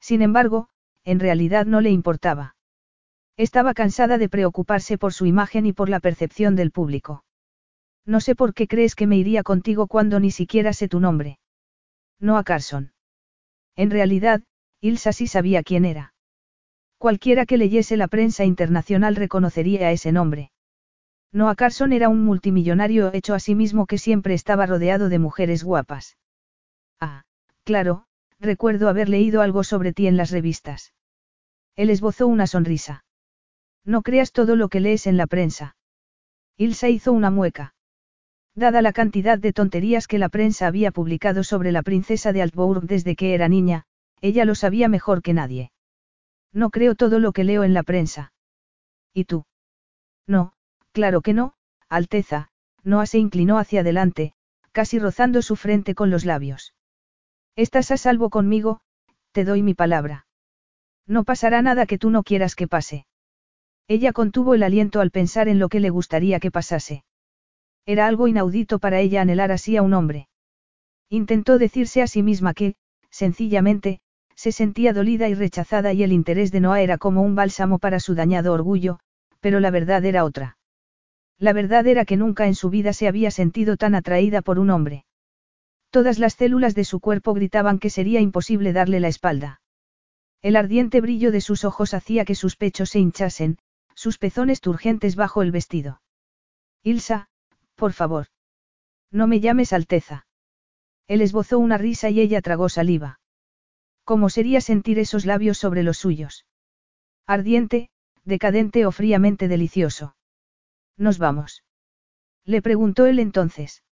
Sin 0.00 0.22
embargo, 0.22 0.68
en 1.04 1.20
realidad 1.20 1.66
no 1.66 1.82
le 1.82 1.90
importaba. 1.90 2.56
Estaba 3.36 3.74
cansada 3.74 4.16
de 4.16 4.30
preocuparse 4.30 4.96
por 4.96 5.12
su 5.12 5.26
imagen 5.26 5.66
y 5.66 5.74
por 5.74 5.90
la 5.90 6.00
percepción 6.00 6.56
del 6.56 6.70
público. 6.70 7.24
No 8.06 8.20
sé 8.20 8.34
por 8.34 8.54
qué 8.54 8.66
crees 8.66 8.94
que 8.94 9.06
me 9.06 9.18
iría 9.18 9.42
contigo 9.42 9.86
cuando 9.88 10.20
ni 10.20 10.30
siquiera 10.30 10.72
sé 10.72 10.88
tu 10.88 11.00
nombre. 11.00 11.38
No 12.18 12.38
a 12.38 12.44
Carson. 12.44 12.92
En 13.76 13.90
realidad, 13.90 14.42
Ilsa 14.80 15.12
sí 15.12 15.26
sabía 15.26 15.62
quién 15.62 15.84
era. 15.84 16.14
Cualquiera 16.98 17.46
que 17.46 17.58
leyese 17.58 17.96
la 17.96 18.08
prensa 18.08 18.44
internacional 18.44 19.16
reconocería 19.16 19.88
a 19.88 19.92
ese 19.92 20.12
nombre. 20.12 20.52
Noah 21.32 21.54
Carson 21.54 21.92
era 21.92 22.08
un 22.08 22.24
multimillonario 22.24 23.12
hecho 23.14 23.34
a 23.34 23.40
sí 23.40 23.54
mismo 23.54 23.86
que 23.86 23.98
siempre 23.98 24.34
estaba 24.34 24.66
rodeado 24.66 25.08
de 25.08 25.18
mujeres 25.18 25.62
guapas. 25.62 26.16
Ah, 26.98 27.22
claro, 27.64 28.04
recuerdo 28.38 28.88
haber 28.88 29.08
leído 29.08 29.42
algo 29.42 29.64
sobre 29.64 29.92
ti 29.92 30.06
en 30.06 30.16
las 30.16 30.30
revistas. 30.30 30.92
Él 31.76 31.90
esbozó 31.90 32.26
una 32.26 32.46
sonrisa. 32.46 33.04
No 33.84 34.02
creas 34.02 34.32
todo 34.32 34.56
lo 34.56 34.68
que 34.68 34.80
lees 34.80 35.06
en 35.06 35.16
la 35.16 35.26
prensa. 35.26 35.76
Ilsa 36.56 36.88
hizo 36.88 37.12
una 37.12 37.30
mueca. 37.30 37.74
Dada 38.54 38.82
la 38.82 38.92
cantidad 38.92 39.38
de 39.38 39.52
tonterías 39.52 40.06
que 40.06 40.18
la 40.18 40.28
prensa 40.28 40.66
había 40.66 40.90
publicado 40.90 41.44
sobre 41.44 41.70
la 41.70 41.82
princesa 41.82 42.32
de 42.32 42.42
Altbourg 42.42 42.82
desde 42.82 43.14
que 43.14 43.34
era 43.34 43.48
niña, 43.48 43.86
ella 44.20 44.44
lo 44.44 44.54
sabía 44.54 44.88
mejor 44.88 45.22
que 45.22 45.32
nadie. 45.32 45.72
No 46.52 46.70
creo 46.70 46.94
todo 46.94 47.18
lo 47.18 47.32
que 47.32 47.44
leo 47.44 47.64
en 47.64 47.74
la 47.74 47.82
prensa. 47.82 48.32
¿Y 49.14 49.24
tú? 49.24 49.44
No, 50.26 50.52
claro 50.92 51.20
que 51.20 51.32
no, 51.32 51.54
Alteza, 51.88 52.48
Noah 52.82 53.06
se 53.06 53.18
inclinó 53.18 53.58
hacia 53.58 53.80
adelante, 53.80 54.32
casi 54.72 54.98
rozando 54.98 55.42
su 55.42 55.56
frente 55.56 55.94
con 55.94 56.10
los 56.10 56.24
labios. 56.24 56.74
Estás 57.56 57.90
a 57.90 57.96
salvo 57.96 58.30
conmigo, 58.30 58.80
te 59.32 59.44
doy 59.44 59.62
mi 59.62 59.74
palabra. 59.74 60.26
No 61.06 61.24
pasará 61.24 61.62
nada 61.62 61.86
que 61.86 61.98
tú 61.98 62.10
no 62.10 62.22
quieras 62.22 62.54
que 62.54 62.68
pase. 62.68 63.06
Ella 63.88 64.12
contuvo 64.12 64.54
el 64.54 64.62
aliento 64.62 65.00
al 65.00 65.10
pensar 65.10 65.48
en 65.48 65.58
lo 65.58 65.68
que 65.68 65.80
le 65.80 65.90
gustaría 65.90 66.38
que 66.38 66.52
pasase. 66.52 67.04
Era 67.86 68.06
algo 68.06 68.28
inaudito 68.28 68.78
para 68.78 69.00
ella 69.00 69.22
anhelar 69.22 69.50
así 69.50 69.76
a 69.76 69.82
un 69.82 69.94
hombre. 69.94 70.28
Intentó 71.08 71.58
decirse 71.58 72.02
a 72.02 72.06
sí 72.06 72.22
misma 72.22 72.54
que, 72.54 72.76
sencillamente, 73.10 74.00
se 74.40 74.52
sentía 74.52 74.94
dolida 74.94 75.28
y 75.28 75.34
rechazada 75.34 75.92
y 75.92 76.02
el 76.02 76.12
interés 76.12 76.50
de 76.50 76.60
Noah 76.60 76.80
era 76.80 76.96
como 76.96 77.20
un 77.20 77.34
bálsamo 77.34 77.78
para 77.78 78.00
su 78.00 78.14
dañado 78.14 78.54
orgullo, 78.54 78.98
pero 79.40 79.60
la 79.60 79.70
verdad 79.70 80.02
era 80.02 80.24
otra. 80.24 80.56
La 81.38 81.52
verdad 81.52 81.86
era 81.86 82.06
que 82.06 82.16
nunca 82.16 82.46
en 82.46 82.54
su 82.54 82.70
vida 82.70 82.94
se 82.94 83.06
había 83.06 83.30
sentido 83.30 83.76
tan 83.76 83.94
atraída 83.94 84.40
por 84.40 84.58
un 84.58 84.70
hombre. 84.70 85.04
Todas 85.90 86.18
las 86.18 86.36
células 86.36 86.74
de 86.74 86.84
su 86.84 87.00
cuerpo 87.00 87.34
gritaban 87.34 87.78
que 87.78 87.90
sería 87.90 88.22
imposible 88.22 88.72
darle 88.72 88.98
la 88.98 89.08
espalda. 89.08 89.60
El 90.40 90.56
ardiente 90.56 91.02
brillo 91.02 91.32
de 91.32 91.42
sus 91.42 91.66
ojos 91.66 91.92
hacía 91.92 92.24
que 92.24 92.34
sus 92.34 92.56
pechos 92.56 92.88
se 92.88 92.98
hinchasen, 92.98 93.58
sus 93.94 94.16
pezones 94.16 94.62
turgentes 94.62 95.16
bajo 95.16 95.42
el 95.42 95.50
vestido. 95.50 96.00
Ilsa, 96.82 97.28
por 97.74 97.92
favor. 97.92 98.28
No 99.10 99.26
me 99.26 99.40
llames 99.40 99.74
Alteza. 99.74 100.24
Él 101.08 101.20
esbozó 101.20 101.58
una 101.58 101.76
risa 101.76 102.08
y 102.08 102.20
ella 102.20 102.40
tragó 102.40 102.70
saliva. 102.70 103.19
¿Cómo 104.10 104.28
sería 104.28 104.60
sentir 104.60 104.98
esos 104.98 105.24
labios 105.24 105.56
sobre 105.56 105.84
los 105.84 105.98
suyos? 105.98 106.44
Ardiente, 107.28 107.90
decadente 108.24 108.84
o 108.84 108.90
fríamente 108.90 109.46
delicioso. 109.46 110.16
Nos 110.96 111.18
vamos. 111.18 111.62
Le 112.44 112.60
preguntó 112.60 113.06
él 113.06 113.20
entonces. 113.20 113.84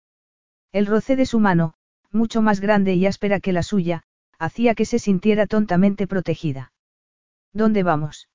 El 0.71 0.87
roce 0.87 1.17
de 1.17 1.27
su 1.27 1.39
mano, 1.39 1.75
mucho 2.11 2.41
más 2.41 2.61
grande 2.61 2.95
y 2.95 3.05
áspera 3.05 3.39
que 3.39 3.53
la 3.53 3.61
suya, 3.61 4.05
hacía 4.39 4.73
que 4.73 4.85
se 4.85 4.97
sintiera 4.97 5.45
tontamente 5.45 6.07
protegida. 6.07 6.73
¿Dónde 7.53 7.83
vamos? 7.83 8.27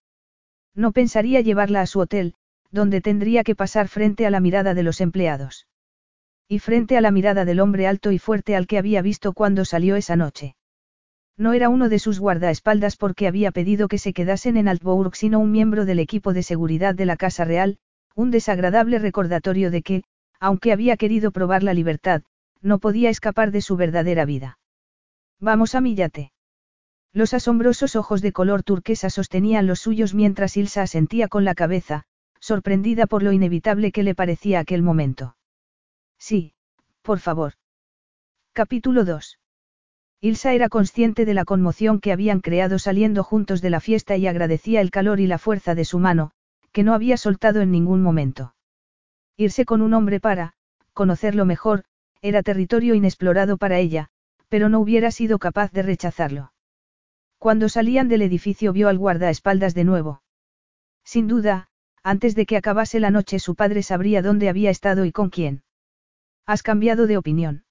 No 0.77 0.93
pensaría 0.93 1.41
llevarla 1.41 1.81
a 1.81 1.87
su 1.87 1.99
hotel, 1.99 2.35
donde 2.71 3.01
tendría 3.01 3.43
que 3.43 3.57
pasar 3.57 3.89
frente 3.89 4.25
a 4.25 4.31
la 4.31 4.39
mirada 4.39 4.75
de 4.75 4.85
los 4.85 5.01
empleados. 5.01 5.67
Y 6.47 6.61
frente 6.61 6.97
a 6.97 7.01
la 7.01 7.11
mirada 7.11 7.45
del 7.45 7.59
hombre 7.59 7.89
alto 7.89 8.13
y 8.13 8.21
fuerte 8.21 8.55
al 8.55 8.69
que 8.69 8.79
había 8.79 9.03
visto 9.03 9.33
cuando 9.33 9.65
salió 9.65 9.97
esa 9.97 10.15
noche. 10.15 10.55
No 11.37 11.53
era 11.55 11.69
uno 11.69 11.89
de 11.89 11.99
sus 11.99 12.21
guardaespaldas 12.21 12.97
porque 12.97 13.27
había 13.27 13.53
pedido 13.53 13.89
que 13.89 13.99
se 13.99 14.13
quedasen 14.13 14.57
en 14.57 14.69
Altbourg, 14.69 15.17
sino 15.17 15.39
un 15.41 15.51
miembro 15.51 15.85
del 15.85 15.99
equipo 15.99 16.33
de 16.33 16.43
seguridad 16.43 16.95
de 16.95 17.07
la 17.07 17.17
Casa 17.17 17.45
Real, 17.45 17.79
un 18.15 18.31
desagradable 18.31 18.99
recordatorio 18.99 19.71
de 19.71 19.83
que, 19.83 20.05
aunque 20.39 20.73
había 20.73 20.97
querido 20.97 21.31
probar 21.31 21.63
la 21.63 21.75
libertad, 21.75 22.23
no 22.61 22.79
podía 22.79 23.11
escapar 23.11 23.51
de 23.51 23.63
su 23.63 23.77
verdadera 23.77 24.25
vida. 24.25 24.59
Vamos 25.41 25.75
a 25.75 25.81
mi. 25.81 25.97
Los 27.13 27.35
asombrosos 27.35 27.97
ojos 27.97 28.23
de 28.23 28.33
color 28.33 28.63
turquesa 28.63 29.11
sostenían 29.11 29.67
los 29.67 29.81
suyos 29.81 30.15
mientras 30.15 30.57
Ilsa 30.57 30.83
asentía 30.83 31.29
con 31.29 31.45
la 31.45 31.55
cabeza, 31.55 32.05
sorprendida 32.41 33.07
por 33.07 33.23
lo 33.23 33.33
inevitable 33.33 33.93
que 33.93 34.03
le 34.03 34.15
parecía 34.15 34.61
aquel 34.61 34.83
momento. 34.83 35.37
Sí, 36.19 36.55
por 37.03 37.19
favor. 37.19 37.55
Capítulo 38.53 39.05
2. 39.05 39.42
Ilsa 40.25 40.53
era 40.53 40.69
consciente 40.69 41.25
de 41.25 41.35
la 41.35 41.45
conmoción 41.45 41.99
que 41.99 42.13
habían 42.13 42.39
creado 42.39 42.79
saliendo 42.79 43.25
juntos 43.25 43.61
de 43.61 43.71
la 43.71 43.81
fiesta 43.81 44.17
y 44.17 44.29
agradecía 44.29 44.81
el 44.81 44.93
calor 44.93 45.19
y 45.19 45.27
la 45.27 45.37
fuerza 45.37 45.75
de 45.75 45.85
su 45.85 45.99
mano, 45.99 46.31
que 46.71 46.85
no 46.85 46.95
había 46.95 47.17
soltado 47.17 47.61
en 47.61 47.73
ningún 47.73 48.05
momento. 48.05 48.55
Irse 49.37 49.65
con 49.65 49.83
un 49.83 49.95
hombre 49.95 50.21
para, 50.21 50.55
conocerlo 50.93 51.45
mejor, 51.45 51.83
era 52.21 52.45
territorio 52.45 52.95
inexplorado 52.95 53.57
para 53.57 53.81
ella, 53.81 54.11
pero 54.49 54.69
no 54.69 54.79
hubiera 54.79 55.11
sido 55.11 55.41
capaz 55.41 55.73
de 55.73 55.83
rechazarlo. 55.83 56.53
Cuando 57.39 57.69
salían 57.69 58.07
del 58.07 58.23
edificio 58.23 58.73
vio 58.73 58.89
al 58.89 58.99
guardaespaldas 58.99 59.75
de 59.75 59.83
nuevo. 59.83 60.23
Sin 61.03 61.27
duda, 61.27 61.67
antes 62.05 62.37
de 62.37 62.47
que 62.47 62.57
acabase 62.57 63.01
la 63.01 63.11
noche 63.11 63.41
su 63.41 63.57
padre 63.57 63.83
sabría 63.83 64.23
dónde 64.23 64.49
había 64.49 64.71
estado 64.71 65.05
y 65.05 65.11
con 65.11 65.31
quién. 65.31 65.65
¿Has 66.47 66.63
cambiado 66.63 67.09
de 67.09 67.17
opinión? 67.17 67.65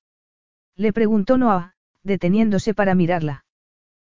Le 0.75 0.91
preguntó 0.91 1.37
Noah, 1.37 1.75
deteniéndose 2.03 2.73
para 2.73 2.95
mirarla. 2.95 3.45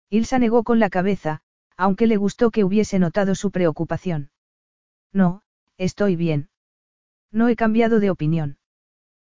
Ilsa 0.09 0.39
negó 0.39 0.63
con 0.63 0.79
la 0.79 0.89
cabeza, 0.89 1.41
aunque 1.77 2.07
le 2.07 2.17
gustó 2.17 2.51
que 2.51 2.63
hubiese 2.63 2.99
notado 2.99 3.35
su 3.35 3.51
preocupación. 3.51 4.31
No, 5.11 5.41
estoy 5.77 6.15
bien. 6.15 6.49
No 7.31 7.47
he 7.49 7.55
cambiado 7.55 7.99
de 7.99 8.09
opinión. 8.09 8.57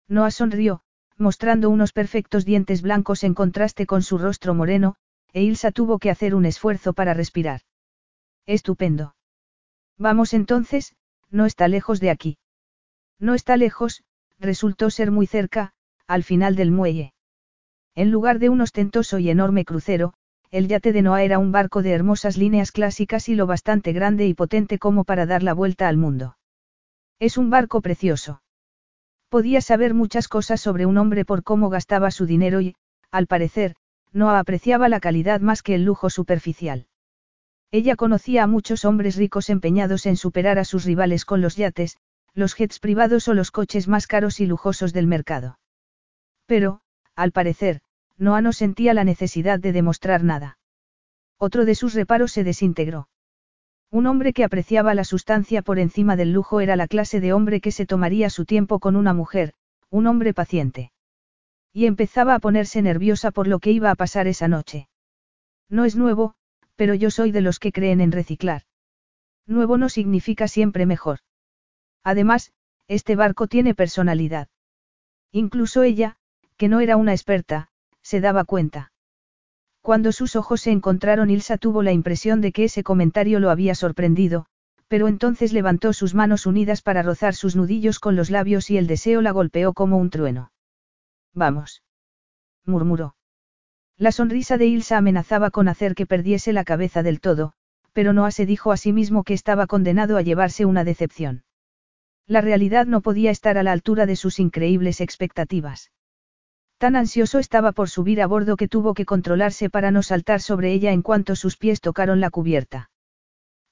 Noah 0.09 0.31
sonrió, 0.31 0.83
mostrando 1.17 1.71
unos 1.71 1.93
perfectos 1.93 2.45
dientes 2.45 2.83
blancos 2.83 3.25
en 3.25 3.35
contraste 3.35 3.87
con 3.87 4.03
su 4.03 4.19
rostro 4.19 4.55
moreno, 4.55 4.97
e 5.33 5.43
Ilsa 5.43 5.71
tuvo 5.71 5.99
que 5.99 6.11
hacer 6.11 6.35
un 6.35 6.45
esfuerzo 6.45 6.93
para 6.93 7.15
respirar. 7.15 7.61
Estupendo. 8.45 9.15
Vamos 9.97 10.35
entonces, 10.35 10.95
no 11.31 11.47
está 11.47 11.69
lejos 11.69 12.01
de 12.01 12.11
aquí. 12.11 12.39
No 13.19 13.35
está 13.35 13.57
lejos, 13.57 14.03
resultó 14.39 14.91
ser 14.91 15.11
muy 15.11 15.27
cerca, 15.27 15.73
al 16.07 16.25
final 16.25 16.57
del 16.57 16.73
muelle. 16.73 17.15
En 17.95 18.11
lugar 18.11 18.39
de 18.39 18.49
un 18.49 18.61
ostentoso 18.61 19.19
y 19.19 19.29
enorme 19.29 19.65
crucero, 19.65 20.15
el 20.51 20.69
yate 20.69 20.93
de 20.93 21.03
Noah 21.03 21.23
era 21.23 21.39
un 21.39 21.53
barco 21.53 21.83
de 21.83 21.93
hermosas 21.93 22.37
líneas 22.37 22.73
clásicas 22.73 23.29
y 23.29 23.35
lo 23.35 23.47
bastante 23.47 23.93
grande 23.93 24.27
y 24.27 24.35
potente 24.35 24.79
como 24.79 25.05
para 25.05 25.27
dar 25.27 25.43
la 25.43 25.55
vuelta 25.55 25.89
al 25.89 25.97
mundo. 25.97 26.37
Es 27.19 27.39
un 27.39 27.51
barco 27.51 27.81
precioso. 27.81 28.43
Podía 29.29 29.61
saber 29.61 29.95
muchas 29.95 30.29
cosas 30.29 30.61
sobre 30.61 30.87
un 30.87 30.99
hombre 30.99 31.25
por 31.25 31.43
cómo 31.43 31.71
gastaba 31.71 32.11
su 32.11 32.27
dinero 32.27 32.61
y, 32.61 32.75
al 33.11 33.27
parecer, 33.27 33.77
Noah 34.13 34.39
apreciaba 34.39 34.89
la 34.89 35.01
calidad 35.01 35.41
más 35.41 35.63
que 35.63 35.75
el 35.75 35.85
lujo 35.85 36.11
superficial. 36.11 36.87
Ella 37.71 37.97
conocía 37.97 38.43
a 38.43 38.47
muchos 38.47 38.85
hombres 38.85 39.17
ricos 39.17 39.49
empeñados 39.49 40.05
en 40.05 40.17
superar 40.17 40.59
a 40.59 40.65
sus 40.65 40.85
rivales 40.85 41.25
con 41.25 41.41
los 41.41 41.57
yates, 41.57 41.97
los 42.35 42.55
jets 42.55 42.79
privados 42.79 43.29
o 43.29 43.35
los 43.35 43.51
coches 43.51 43.89
más 43.89 44.07
caros 44.07 44.41
y 44.41 44.47
lujosos 44.47 44.93
del 44.93 45.07
mercado. 45.07 45.59
Pero, 46.45 46.83
al 47.17 47.33
parecer, 47.33 47.81
Noah 48.19 48.41
no 48.41 48.53
sentía 48.53 48.95
la 48.95 49.05
necesidad 49.05 49.59
de 49.59 49.73
demostrar 49.73 50.23
nada. 50.25 50.59
Otro 51.39 51.65
de 51.65 51.75
sus 51.75 51.95
reparos 51.95 52.33
se 52.33 52.45
desintegró. 52.45 53.09
Un 53.91 54.07
hombre 54.07 54.33
que 54.33 54.45
apreciaba 54.45 54.95
la 54.95 55.05
sustancia 55.05 55.61
por 55.61 55.79
encima 55.79 56.17
del 56.17 56.33
lujo 56.33 56.61
era 56.61 56.77
la 56.77 56.89
clase 56.89 57.21
de 57.21 57.33
hombre 57.33 57.61
que 57.61 57.73
se 57.73 57.85
tomaría 57.85 58.31
su 58.31 58.45
tiempo 58.45 58.79
con 58.79 58.97
una 58.97 59.13
mujer, 59.13 59.53
un 59.91 60.07
hombre 60.07 60.33
paciente. 60.33 60.93
Y 61.73 61.87
empezaba 61.87 62.35
a 62.35 62.39
ponerse 62.39 62.81
nerviosa 62.81 63.31
por 63.31 63.49
lo 63.49 63.59
que 63.59 63.71
iba 63.71 63.91
a 63.91 63.95
pasar 63.95 64.27
esa 64.29 64.49
noche. 64.49 64.89
No 65.69 65.85
es 65.85 65.97
nuevo, 65.97 66.35
pero 66.77 66.95
yo 66.95 67.11
soy 67.11 67.33
de 67.33 67.43
los 67.43 67.59
que 67.59 67.73
creen 67.73 68.01
en 68.01 68.13
reciclar. 68.13 68.63
Nuevo 69.47 69.77
no 69.77 69.89
significa 69.89 70.49
siempre 70.49 70.87
mejor. 70.87 71.19
Además, 72.03 72.53
este 72.89 73.17
barco 73.17 73.47
tiene 73.47 73.75
personalidad. 73.75 74.49
Incluso 75.33 75.83
ella, 75.83 76.17
que 76.63 76.69
no 76.69 76.79
era 76.79 76.97
una 76.97 77.11
experta, 77.11 77.67
se 78.03 78.21
daba 78.21 78.45
cuenta. 78.45 78.93
Cuando 79.81 80.13
sus 80.13 80.37
ojos 80.37 80.61
se 80.61 80.71
encontraron 80.71 81.29
Ilsa 81.29 81.59
tuvo 81.59 81.83
la 81.83 81.91
impresión 81.91 82.41
de 82.41 82.53
que 82.53 82.63
ese 82.63 82.85
comentario 82.85 83.41
lo 83.41 83.51
había 83.51 83.75
sorprendido, 83.75 84.47
pero 84.87 85.09
entonces 85.09 85.53
levantó 85.53 85.93
sus 85.93 86.15
manos 86.15 86.47
unidas 86.47 86.81
para 86.81 87.03
rozar 87.03 87.35
sus 87.35 87.57
nudillos 87.57 87.99
con 87.99 88.15
los 88.15 88.31
labios 88.31 88.71
y 88.71 88.79
el 88.79 88.87
deseo 88.87 89.23
la 89.23 89.33
golpeó 89.33 89.73
como 89.73 89.97
un 89.97 90.11
trueno. 90.11 90.53
Vamos. 91.35 91.83
murmuró. 92.65 93.17
La 93.99 94.13
sonrisa 94.13 94.57
de 94.57 94.67
Ilsa 94.67 94.99
amenazaba 94.99 95.51
con 95.51 95.67
hacer 95.67 95.97
que 95.97 96.07
perdiese 96.07 96.53
la 96.53 96.63
cabeza 96.63 97.03
del 97.03 97.21
todo, 97.21 97.55
pero 97.93 98.13
Noah 98.13 98.31
se 98.31 98.47
dijo 98.47 98.71
a 98.71 98.77
sí 98.77 98.93
mismo 98.93 99.25
que 99.25 99.35
estaba 99.35 99.67
condenado 99.67 100.17
a 100.17 100.23
llevarse 100.23 100.65
una 100.65 100.85
decepción. 100.85 101.43
La 102.29 102.41
realidad 102.41 102.87
no 102.87 103.01
podía 103.01 103.33
estar 103.33 103.59
a 103.59 103.65
la 103.65 103.73
altura 103.73 104.07
de 104.07 104.15
sus 104.15 104.39
increíbles 104.39 105.01
expectativas. 105.01 105.91
Tan 106.83 106.97
ansioso 106.97 107.39
estaba 107.39 107.71
por 107.71 107.89
subir 107.89 108.21
a 108.21 108.27
bordo 108.27 108.57
que 108.57 108.67
tuvo 108.67 108.93
que 108.93 109.05
controlarse 109.05 109.71
para 109.71 109.93
no 109.93 110.03
saltar 110.03 110.41
sobre 110.41 110.73
ella 110.73 110.91
en 110.91 111.03
cuanto 111.03 111.37
sus 111.37 111.57
pies 111.57 111.81
tocaron 111.81 112.19
la 112.19 112.29
cubierta. 112.29 112.91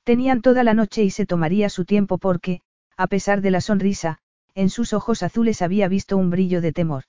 Tenían 0.04 0.42
toda 0.42 0.62
la 0.62 0.74
noche 0.74 1.02
y 1.02 1.10
se 1.10 1.26
tomaría 1.26 1.70
su 1.70 1.84
tiempo 1.84 2.18
porque, 2.18 2.60
a 2.96 3.08
pesar 3.08 3.40
de 3.40 3.50
la 3.50 3.60
sonrisa, 3.60 4.18
en 4.54 4.70
sus 4.70 4.92
ojos 4.92 5.24
azules 5.24 5.60
había 5.60 5.88
visto 5.88 6.16
un 6.16 6.30
brillo 6.30 6.60
de 6.60 6.70
temor. 6.70 7.02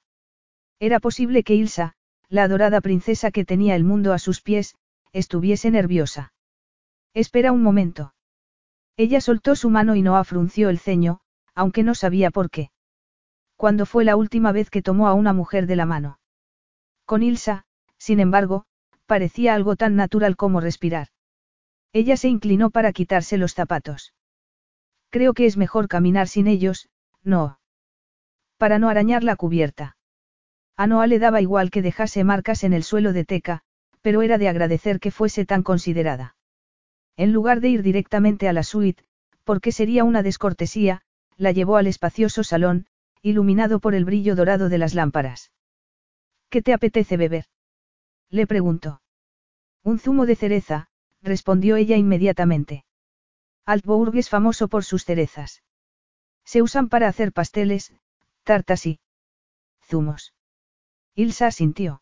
Era 0.80 1.00
posible 1.00 1.44
que 1.44 1.54
Ilsa, 1.54 1.94
la 2.30 2.46
adorada 2.46 2.82
princesa 2.82 3.30
que 3.30 3.46
tenía 3.46 3.76
el 3.76 3.84
mundo 3.84 4.12
a 4.12 4.18
sus 4.18 4.42
pies, 4.42 4.74
estuviese 5.14 5.70
nerviosa. 5.70 6.34
Espera 7.14 7.52
un 7.52 7.62
momento. 7.62 8.16
Ella 8.98 9.22
soltó 9.22 9.56
su 9.56 9.70
mano 9.70 9.96
y 9.96 10.02
no 10.02 10.18
afrunció 10.18 10.70
el 10.70 10.80
ceño, 10.80 11.20
aunque 11.54 11.84
no 11.84 11.94
sabía 11.94 12.32
por 12.32 12.50
qué. 12.50 12.72
¿Cuándo 13.62 13.86
fue 13.86 14.06
la 14.06 14.16
última 14.16 14.52
vez 14.52 14.72
que 14.72 14.82
tomó 14.82 15.08
a 15.08 15.14
una 15.14 15.34
mujer 15.34 15.68
de 15.68 15.76
la 15.76 15.86
mano? 15.86 16.18
Con 17.06 17.22
Ilsa, 17.22 17.64
sin 18.00 18.20
embargo, 18.20 18.66
parecía 19.06 19.54
algo 19.54 19.76
tan 19.76 19.96
natural 19.96 20.36
como 20.36 20.62
respirar. 20.62 21.10
Ella 21.94 22.18
se 22.18 22.28
inclinó 22.28 22.72
para 22.72 22.92
quitarse 22.92 23.38
los 23.38 23.54
zapatos. 23.54 24.16
Creo 25.12 25.36
que 25.36 25.46
es 25.46 25.58
mejor 25.58 25.88
caminar 25.88 26.28
sin 26.28 26.48
ellos, 26.48 26.90
no. 27.22 27.60
Para 28.58 28.80
no 28.80 28.90
arañar 28.90 29.24
la 29.24 29.36
cubierta. 29.36 29.96
A 30.76 30.88
Noah 30.88 31.06
le 31.06 31.20
daba 31.20 31.40
igual 31.40 31.70
que 31.70 31.84
dejase 31.84 32.24
marcas 32.24 32.64
en 32.64 32.74
el 32.74 32.84
suelo 32.84 33.14
de 33.14 33.26
teca, 33.26 33.62
pero 34.02 34.24
era 34.24 34.40
de 34.40 34.50
agradecer 34.50 35.00
que 35.00 35.12
fuese 35.12 35.46
tan 35.46 35.62
considerada. 35.62 36.36
En 37.16 37.32
lugar 37.32 37.62
de 37.62 37.70
ir 37.70 37.84
directamente 37.84 38.48
a 38.48 38.54
la 38.54 38.64
suite, 38.64 39.04
porque 39.44 39.72
sería 39.72 40.04
una 40.04 40.24
descortesía, 40.24 41.04
la 41.38 41.52
llevó 41.52 41.78
al 41.78 41.86
espacioso 41.86 42.44
salón, 42.44 42.88
iluminado 43.22 43.80
por 43.80 43.96
el 43.96 44.06
brillo 44.06 44.36
dorado 44.36 44.70
de 44.70 44.78
las 44.78 44.94
lámparas. 44.94 45.52
¿Qué 46.50 46.62
te 46.62 46.74
apetece 46.74 47.18
beber? 47.18 47.46
Le 48.30 48.48
preguntó. 48.48 49.02
Un 49.84 50.00
zumo 50.00 50.26
de 50.26 50.36
cereza, 50.36 50.90
respondió 51.22 51.76
ella 51.76 51.98
inmediatamente. 51.98 52.86
Altbourg 53.66 54.16
es 54.18 54.30
famoso 54.30 54.68
por 54.68 54.84
sus 54.84 55.06
cerezas. 55.06 55.64
Se 56.44 56.62
usan 56.62 56.90
para 56.90 57.08
hacer 57.08 57.32
pasteles, 57.32 57.94
tartas 58.44 58.86
y 58.86 59.00
zumos. 59.84 60.34
Ilsa 61.16 61.48
asintió. 61.48 62.02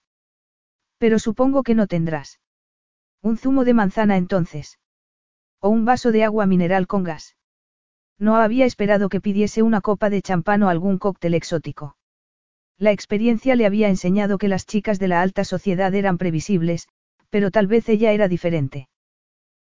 Pero 0.98 1.20
supongo 1.20 1.64
que 1.64 1.76
no 1.76 1.88
tendrás. 1.88 2.40
Un 3.22 3.38
zumo 3.38 3.66
de 3.66 3.74
manzana 3.74 4.18
entonces. 4.18 4.80
O 5.60 5.70
un 5.70 5.86
vaso 5.86 6.12
de 6.12 6.24
agua 6.24 6.46
mineral 6.46 6.88
con 6.88 7.04
gas. 7.04 7.36
No 8.20 8.36
había 8.36 8.66
esperado 8.66 9.08
que 9.08 9.22
pidiese 9.22 9.64
una 9.64 9.80
copa 9.80 10.10
de 10.10 10.22
champán 10.22 10.62
o 10.64 10.70
algún 10.70 11.00
cóctel 11.00 11.34
exótico. 11.34 11.96
La 12.78 12.92
experiencia 12.92 13.56
le 13.56 13.66
había 13.66 13.88
enseñado 13.88 14.38
que 14.38 14.50
las 14.50 14.66
chicas 14.66 15.00
de 15.00 15.08
la 15.08 15.22
alta 15.22 15.46
sociedad 15.46 15.94
eran 15.96 16.18
previsibles, 16.18 16.90
pero 17.30 17.50
tal 17.50 17.68
vez 17.68 17.88
ella 17.88 18.12
era 18.12 18.28
diferente. 18.28 18.90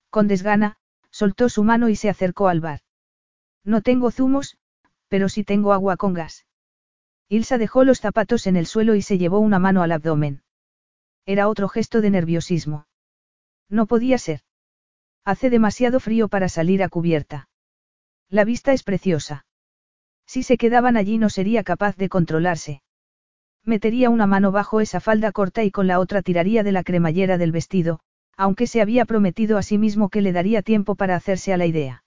Con 0.09 0.27
desgana, 0.27 0.77
soltó 1.11 1.49
su 1.49 1.63
mano 1.63 1.89
y 1.89 1.95
se 1.95 2.09
acercó 2.09 2.47
al 2.47 2.61
bar. 2.61 2.79
No 3.65 3.81
tengo 3.81 4.09
zumos, 4.11 4.57
pero 5.09 5.27
sí 5.27 5.43
tengo 5.43 5.73
agua 5.73 5.97
con 5.97 6.13
gas. 6.13 6.45
Ilsa 7.27 7.57
dejó 7.57 7.83
los 7.83 7.99
zapatos 7.99 8.47
en 8.47 8.55
el 8.55 8.65
suelo 8.65 8.95
y 8.95 9.01
se 9.01 9.17
llevó 9.17 9.39
una 9.39 9.59
mano 9.59 9.81
al 9.81 9.91
abdomen. 9.91 10.43
Era 11.25 11.49
otro 11.49 11.67
gesto 11.67 12.01
de 12.01 12.11
nerviosismo. 12.11 12.87
No 13.69 13.87
podía 13.87 14.17
ser. 14.17 14.41
Hace 15.23 15.49
demasiado 15.49 15.99
frío 15.99 16.27
para 16.27 16.49
salir 16.49 16.83
a 16.83 16.89
cubierta. 16.89 17.49
La 18.29 18.43
vista 18.43 18.73
es 18.73 18.83
preciosa. 18.83 19.45
Si 20.25 20.43
se 20.43 20.57
quedaban 20.57 20.97
allí 20.97 21.17
no 21.17 21.29
sería 21.29 21.63
capaz 21.63 21.95
de 21.97 22.09
controlarse. 22.09 22.81
Metería 23.63 24.09
una 24.09 24.27
mano 24.27 24.51
bajo 24.51 24.81
esa 24.81 24.99
falda 24.99 25.31
corta 25.31 25.63
y 25.63 25.71
con 25.71 25.88
la 25.88 25.99
otra 25.99 26.21
tiraría 26.21 26.63
de 26.63 26.71
la 26.71 26.83
cremallera 26.83 27.38
del 27.38 27.51
vestido, 27.51 27.99
aunque 28.38 28.67
se 28.67 28.81
había 28.81 29.05
prometido 29.05 29.57
a 29.57 29.63
sí 29.63 29.77
mismo 29.77 30.09
que 30.09 30.21
le 30.21 30.31
daría 30.31 30.61
tiempo 30.61 30.95
para 30.95 31.15
hacerse 31.15 31.53
a 31.53 31.57
la 31.57 31.65
idea. 31.65 32.03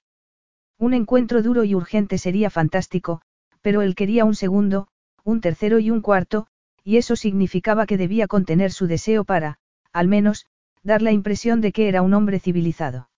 Un 0.79 0.95
encuentro 0.95 1.43
duro 1.43 1.65
y 1.65 1.75
urgente 1.75 2.19
sería 2.19 2.51
fantástico, 2.51 3.23
pero 3.63 3.83
él 3.83 3.95
quería 3.95 4.25
un 4.25 4.35
segundo, 4.35 4.89
un 5.25 5.41
tercero 5.41 5.79
y 5.79 5.91
un 5.91 6.01
cuarto, 6.01 6.47
y 6.85 6.97
eso 6.97 7.17
significaba 7.17 7.87
que 7.87 7.97
debía 7.97 8.29
contener 8.29 8.73
su 8.73 8.87
deseo 8.87 9.25
para, 9.25 9.59
al 9.93 10.07
menos, 10.09 10.47
dar 10.83 11.03
la 11.03 11.13
impresión 11.13 11.61
de 11.61 11.73
que 11.73 11.89
era 11.89 12.03
un 12.03 12.15
hombre 12.15 12.39
civilizado. 12.39 13.11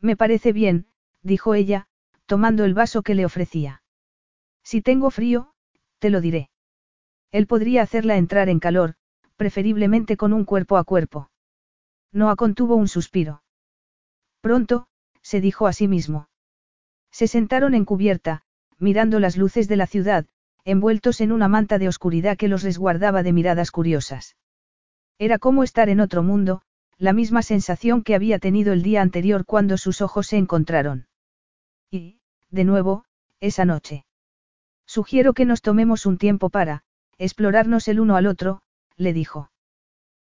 Me 0.00 0.16
parece 0.16 0.52
bien, 0.52 0.86
dijo 1.22 1.54
ella, 1.54 1.88
tomando 2.26 2.64
el 2.64 2.74
vaso 2.74 3.02
que 3.02 3.14
le 3.14 3.24
ofrecía. 3.24 3.82
Si 4.62 4.82
tengo 4.82 5.10
frío, 5.10 5.52
te 5.98 6.10
lo 6.10 6.20
diré. 6.20 6.50
Él 7.32 7.46
podría 7.46 7.82
hacerla 7.82 8.16
entrar 8.16 8.48
en 8.48 8.60
calor, 8.60 8.94
preferiblemente 9.36 10.16
con 10.16 10.32
un 10.32 10.44
cuerpo 10.44 10.76
a 10.76 10.84
cuerpo. 10.84 11.30
Noah 12.12 12.36
contuvo 12.36 12.76
un 12.76 12.88
suspiro. 12.88 13.42
Pronto, 14.40 14.86
se 15.22 15.40
dijo 15.40 15.66
a 15.66 15.72
sí 15.72 15.88
mismo. 15.88 16.28
Se 17.10 17.28
sentaron 17.28 17.74
en 17.74 17.84
cubierta, 17.84 18.42
mirando 18.78 19.20
las 19.20 19.36
luces 19.36 19.68
de 19.68 19.76
la 19.76 19.86
ciudad, 19.86 20.26
envueltos 20.64 21.20
en 21.20 21.32
una 21.32 21.48
manta 21.48 21.78
de 21.78 21.88
oscuridad 21.88 22.36
que 22.36 22.48
los 22.48 22.62
resguardaba 22.62 23.22
de 23.22 23.32
miradas 23.32 23.70
curiosas. 23.70 24.36
Era 25.18 25.38
como 25.38 25.62
estar 25.62 25.88
en 25.88 26.00
otro 26.00 26.22
mundo, 26.22 26.62
la 26.98 27.12
misma 27.12 27.42
sensación 27.42 28.02
que 28.02 28.14
había 28.14 28.38
tenido 28.38 28.72
el 28.72 28.82
día 28.82 29.02
anterior 29.02 29.44
cuando 29.44 29.78
sus 29.78 30.00
ojos 30.00 30.26
se 30.26 30.36
encontraron. 30.36 31.06
De 32.50 32.64
nuevo, 32.64 33.04
esa 33.40 33.64
noche. 33.64 34.04
Sugiero 34.86 35.34
que 35.34 35.44
nos 35.44 35.62
tomemos 35.62 36.06
un 36.06 36.16
tiempo 36.18 36.48
para, 36.48 36.82
explorarnos 37.18 37.88
el 37.88 38.00
uno 38.00 38.16
al 38.16 38.26
otro, 38.26 38.62
le 38.96 39.12
dijo. 39.12 39.50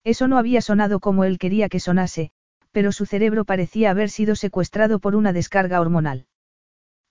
Eso 0.04 0.28
no 0.28 0.38
había 0.38 0.62
sonado 0.62 1.00
como 1.00 1.24
él 1.24 1.38
quería 1.38 1.70
que 1.70 1.80
sonase, 1.80 2.32
pero 2.72 2.92
su 2.92 3.06
cerebro 3.06 3.46
parecía 3.46 3.92
haber 3.92 4.10
sido 4.10 4.36
secuestrado 4.36 5.00
por 5.00 5.16
una 5.16 5.34
descarga 5.34 5.82
hormonal. 5.82 6.28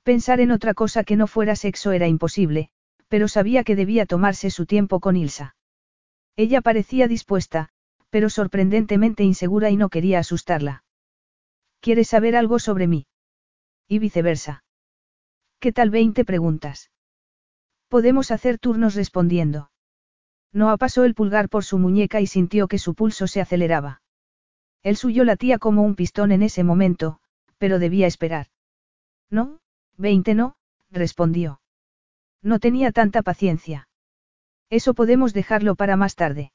Pensar 0.03 0.41
en 0.41 0.51
otra 0.51 0.75
cosa 0.75 1.05
que 1.05 1.17
no 1.17 1.27
fuera 1.27 1.57
sexo 1.57 1.93
era 1.93 2.09
imposible, 2.09 2.71
pero 3.09 3.29
sabía 3.29 3.65
que 3.65 3.77
debía 3.77 4.07
tomarse 4.07 4.51
su 4.51 4.67
tiempo 4.67 5.01
con 5.01 5.17
Ilsa. 5.17 5.57
Ella 6.37 6.61
parecía 6.61 7.09
dispuesta, 7.09 7.71
pero 8.11 8.31
sorprendentemente 8.31 9.25
insegura 9.25 9.71
y 9.71 9.77
no 9.77 9.89
quería 9.89 10.19
asustarla. 10.19 10.85
¿Quieres 11.81 12.09
saber 12.09 12.37
algo 12.37 12.59
sobre 12.59 12.87
mí? 12.87 13.07
Y 13.89 13.99
viceversa. 13.99 14.65
¿Qué 15.67 15.73
tal 15.73 15.91
veinte 15.91 16.25
preguntas? 16.25 16.93
Podemos 17.89 18.31
hacer 18.31 18.57
turnos 18.57 18.95
respondiendo. 18.95 19.73
Noah 20.53 20.77
pasó 20.77 21.03
el 21.03 21.17
pulgar 21.17 21.49
por 21.49 21.65
su 21.65 21.77
muñeca 21.77 22.21
y 22.21 22.29
sintió 22.29 22.69
que 22.69 22.79
su 22.79 22.95
pulso 22.95 23.27
se 23.27 23.41
aceleraba. 23.41 24.01
El 24.85 24.97
suyo 24.97 25.25
latía 25.25 25.59
como 25.59 25.83
un 25.83 25.97
pistón 25.97 26.31
en 26.31 26.45
ese 26.45 26.63
momento, 26.63 27.19
pero 27.59 27.81
debía 27.81 28.07
esperar. 28.07 28.47
No, 29.29 29.59
veinte 29.97 30.37
no, 30.37 30.55
respondió. 30.89 31.61
No 32.43 32.61
tenía 32.61 32.93
tanta 32.93 33.23
paciencia. 33.23 33.89
Eso 34.71 34.95
podemos 34.95 35.35
dejarlo 35.35 35.75
para 35.75 35.97
más 35.97 36.15
tarde. 36.15 36.53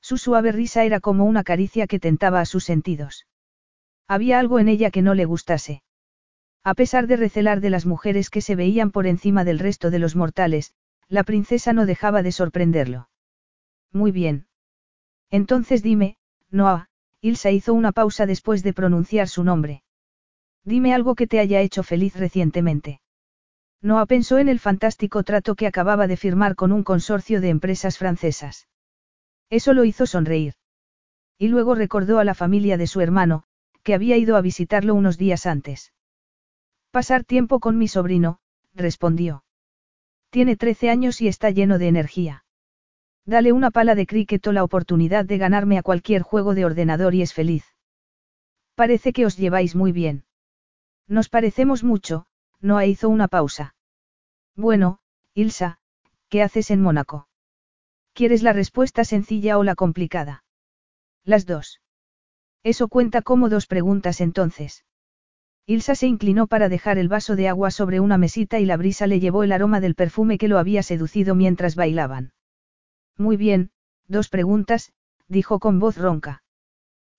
Su 0.00 0.18
suave 0.18 0.50
risa 0.50 0.82
era 0.82 0.98
como 0.98 1.24
una 1.24 1.44
caricia 1.44 1.86
que 1.86 2.00
tentaba 2.00 2.40
a 2.40 2.46
sus 2.46 2.64
sentidos. 2.64 3.28
Había 4.08 4.40
algo 4.40 4.58
en 4.58 4.66
ella 4.66 4.90
que 4.90 5.02
no 5.02 5.14
le 5.14 5.24
gustase. 5.24 5.83
A 6.64 6.74
pesar 6.74 7.06
de 7.06 7.16
recelar 7.16 7.60
de 7.60 7.68
las 7.68 7.84
mujeres 7.84 8.30
que 8.30 8.40
se 8.40 8.56
veían 8.56 8.90
por 8.90 9.06
encima 9.06 9.44
del 9.44 9.58
resto 9.58 9.90
de 9.90 9.98
los 9.98 10.16
mortales, 10.16 10.72
la 11.08 11.22
princesa 11.22 11.74
no 11.74 11.84
dejaba 11.84 12.22
de 12.22 12.32
sorprenderlo. 12.32 13.10
Muy 13.92 14.12
bien. 14.12 14.46
Entonces 15.30 15.82
dime, 15.82 16.16
Noah, 16.50 16.88
Ilsa 17.20 17.50
hizo 17.50 17.74
una 17.74 17.92
pausa 17.92 18.24
después 18.24 18.62
de 18.62 18.72
pronunciar 18.72 19.28
su 19.28 19.44
nombre. 19.44 19.82
Dime 20.64 20.94
algo 20.94 21.14
que 21.14 21.26
te 21.26 21.38
haya 21.38 21.60
hecho 21.60 21.82
feliz 21.82 22.16
recientemente. 22.16 23.02
Noah 23.82 24.06
pensó 24.06 24.38
en 24.38 24.48
el 24.48 24.58
fantástico 24.58 25.22
trato 25.22 25.56
que 25.56 25.66
acababa 25.66 26.06
de 26.06 26.16
firmar 26.16 26.54
con 26.54 26.72
un 26.72 26.82
consorcio 26.82 27.42
de 27.42 27.50
empresas 27.50 27.98
francesas. 27.98 28.66
Eso 29.50 29.74
lo 29.74 29.84
hizo 29.84 30.06
sonreír. 30.06 30.54
Y 31.36 31.48
luego 31.48 31.74
recordó 31.74 32.18
a 32.18 32.24
la 32.24 32.34
familia 32.34 32.78
de 32.78 32.86
su 32.86 33.02
hermano, 33.02 33.44
que 33.82 33.92
había 33.92 34.16
ido 34.16 34.36
a 34.36 34.40
visitarlo 34.40 34.94
unos 34.94 35.18
días 35.18 35.44
antes. 35.44 35.92
Pasar 36.94 37.24
tiempo 37.24 37.58
con 37.58 37.76
mi 37.76 37.88
sobrino, 37.88 38.38
respondió. 38.72 39.42
Tiene 40.30 40.54
13 40.54 40.90
años 40.90 41.20
y 41.20 41.26
está 41.26 41.50
lleno 41.50 41.80
de 41.80 41.88
energía. 41.88 42.44
Dale 43.26 43.50
una 43.50 43.72
pala 43.72 43.96
de 43.96 44.06
cricket 44.06 44.46
o 44.46 44.52
la 44.52 44.62
oportunidad 44.62 45.24
de 45.24 45.36
ganarme 45.36 45.76
a 45.76 45.82
cualquier 45.82 46.22
juego 46.22 46.54
de 46.54 46.64
ordenador 46.64 47.16
y 47.16 47.22
es 47.22 47.34
feliz. 47.34 47.64
Parece 48.76 49.12
que 49.12 49.26
os 49.26 49.36
lleváis 49.36 49.74
muy 49.74 49.90
bien. 49.90 50.24
Nos 51.08 51.28
parecemos 51.28 51.82
mucho, 51.82 52.26
no 52.60 52.80
hizo 52.80 53.08
una 53.08 53.26
pausa. 53.26 53.74
Bueno, 54.54 55.00
Ilsa, 55.34 55.80
¿qué 56.28 56.44
haces 56.44 56.70
en 56.70 56.80
Mónaco? 56.80 57.26
¿Quieres 58.12 58.44
la 58.44 58.52
respuesta 58.52 59.02
sencilla 59.04 59.58
o 59.58 59.64
la 59.64 59.74
complicada? 59.74 60.44
Las 61.24 61.44
dos. 61.44 61.80
Eso 62.62 62.86
cuenta 62.86 63.20
como 63.20 63.48
dos 63.48 63.66
preguntas 63.66 64.20
entonces. 64.20 64.84
Ilsa 65.66 65.94
se 65.94 66.06
inclinó 66.06 66.46
para 66.46 66.68
dejar 66.68 66.98
el 66.98 67.08
vaso 67.08 67.36
de 67.36 67.48
agua 67.48 67.70
sobre 67.70 67.98
una 68.00 68.18
mesita 68.18 68.58
y 68.60 68.66
la 68.66 68.76
brisa 68.76 69.06
le 69.06 69.18
llevó 69.18 69.42
el 69.44 69.52
aroma 69.52 69.80
del 69.80 69.94
perfume 69.94 70.36
que 70.36 70.48
lo 70.48 70.58
había 70.58 70.82
seducido 70.82 71.34
mientras 71.34 71.74
bailaban. 71.74 72.32
Muy 73.16 73.36
bien, 73.36 73.70
dos 74.06 74.28
preguntas, 74.28 74.92
dijo 75.28 75.58
con 75.60 75.78
voz 75.78 75.96
ronca. 75.96 76.42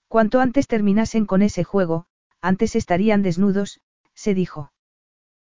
Cuanto 0.07 0.39
antes 0.39 0.67
terminasen 0.67 1.25
con 1.25 1.41
ese 1.41 1.63
juego, 1.63 2.05
antes 2.39 2.75
estarían 2.75 3.23
desnudos, 3.23 3.81
se 4.13 4.35
dijo. 4.35 4.71